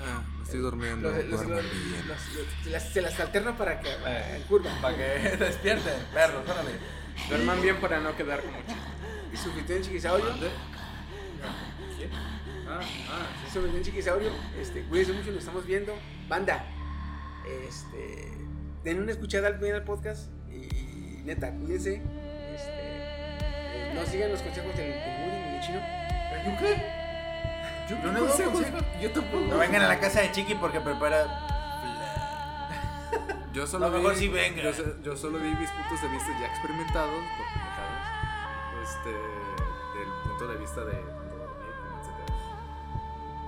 Ah, 0.05 0.22
me 0.38 0.43
estoy 0.43 0.59
durmiendo. 0.59 1.09
Los- 1.09 1.25
los- 1.25 1.30
duerman 1.45 1.57
los- 1.57 1.72
bien. 1.72 2.07
los- 2.07 2.35
los- 2.35 2.47
se, 2.63 2.69
las, 2.72 2.89
se 2.89 3.01
las 3.01 3.19
alterna 3.19 3.55
para 3.55 3.80
que 3.80 3.89
Eh. 3.89 4.35
en 4.38 4.41
curva. 4.43 4.69
Para 4.81 4.97
que 4.97 5.38
despierten, 5.39 5.93
perros, 6.13 6.43
órale. 6.49 6.72
Duerman 7.30 7.61
bien 7.61 7.77
para 7.80 7.99
no 8.01 8.15
quedar 8.17 8.41
como 8.41 8.57
chico. 8.61 8.80
Y 9.31 9.38
su 9.38 9.49
en 9.73 9.81
Chiquisaurio. 9.83 10.30
Ah, 12.67 12.80
ah, 13.09 13.49
Su 13.51 13.65
en 13.65 13.83
Chiquisaurio. 13.83 14.31
Este, 14.59 14.81
cuídense 14.83 15.13
mucho, 15.13 15.30
nos 15.30 15.39
estamos 15.39 15.65
viendo. 15.65 15.95
Banda. 16.27 16.65
Este. 17.67 18.42
Den 18.83 19.01
una 19.01 19.11
escuchada 19.11 19.47
al 19.47 19.57
bien 19.59 19.75
al 19.75 19.83
podcast. 19.83 20.27
Y 20.51 21.21
neta, 21.25 21.51
cuídense. 21.51 22.01
Este. 22.53 22.69
eh, 22.69 23.91
no 23.95 24.05
sigan 24.05 24.29
los 24.31 24.41
consejos 24.41 24.75
del, 24.75 24.91
del 24.91 25.21
Woody 25.21 25.37
ni 25.37 25.51
del 25.53 25.61
chino. 25.61 25.79
¿Yo 26.45 26.57
qué? 26.59 26.75
Yo 27.89 27.95
no. 28.11 28.27
Yo 29.01 29.09
tampoco. 29.11 29.45
No 29.45 29.57
vengan 29.57 29.83
a 29.83 29.87
la 29.87 29.99
casa 29.99 30.19
de 30.21 30.31
Chiqui 30.31 30.55
porque 30.55 30.79
prepara. 30.81 31.25
Yo 33.53 33.67
solo 33.67 33.85
A 33.85 33.89
lo 33.89 33.97
mejor 33.97 34.13
vi- 34.13 34.19
sí 34.19 34.27
venga. 34.29 34.63
Yo, 34.63 34.73
so- 34.73 34.99
yo 35.03 35.15
solo 35.15 35.37
di 35.37 35.53
mis 35.55 35.69
puntos 35.69 36.01
de 36.01 36.07
vista 36.07 36.27
ya 36.41 36.47
experimentados, 36.47 37.21
este, 38.83 39.09
del 39.11 40.07
punto 40.27 40.47
de 40.47 40.57
vista 40.57 40.83
de. 40.85 40.93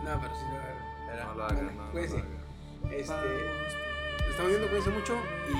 No, 0.03 0.19
pero 0.21 0.35
si 0.35 0.45
no. 0.45 0.51
No 1.25 1.33
lo 1.33 1.43
hagan, 1.45 1.65
no, 1.65 1.71
no 1.71 1.83
lo 1.93 1.99
hagan. 1.99 2.25
Este. 2.91 3.15
Estamos 4.29 4.49
viendo, 4.49 4.67
cuídense 4.67 4.89
mucho. 4.91 5.17
Y. 5.49 5.53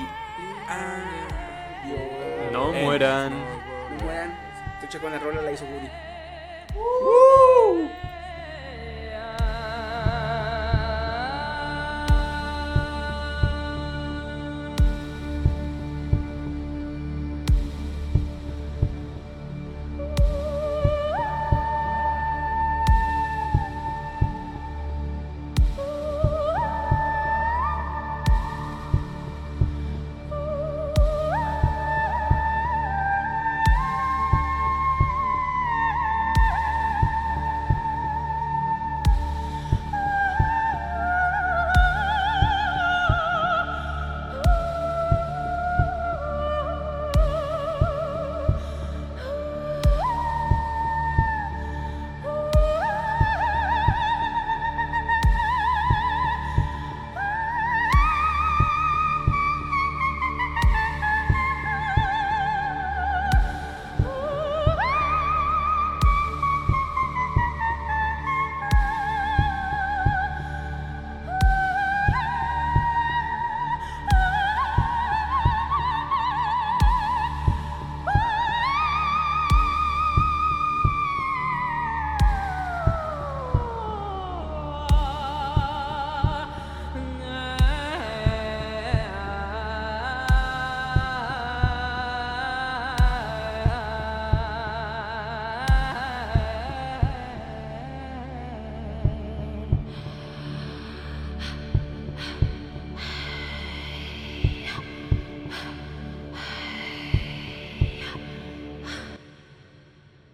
Adiós. 0.70 2.52
No 2.52 2.74
Eh. 2.74 2.82
mueran. 2.84 3.30
No 3.32 4.04
mueran. 4.04 4.38
Estoy 4.82 5.00
con 5.00 5.10
la 5.12 5.18
rola, 5.18 5.42
la 5.42 5.52
hizo 5.52 5.64
Woody. 5.64 5.88
Uh. 6.74 7.88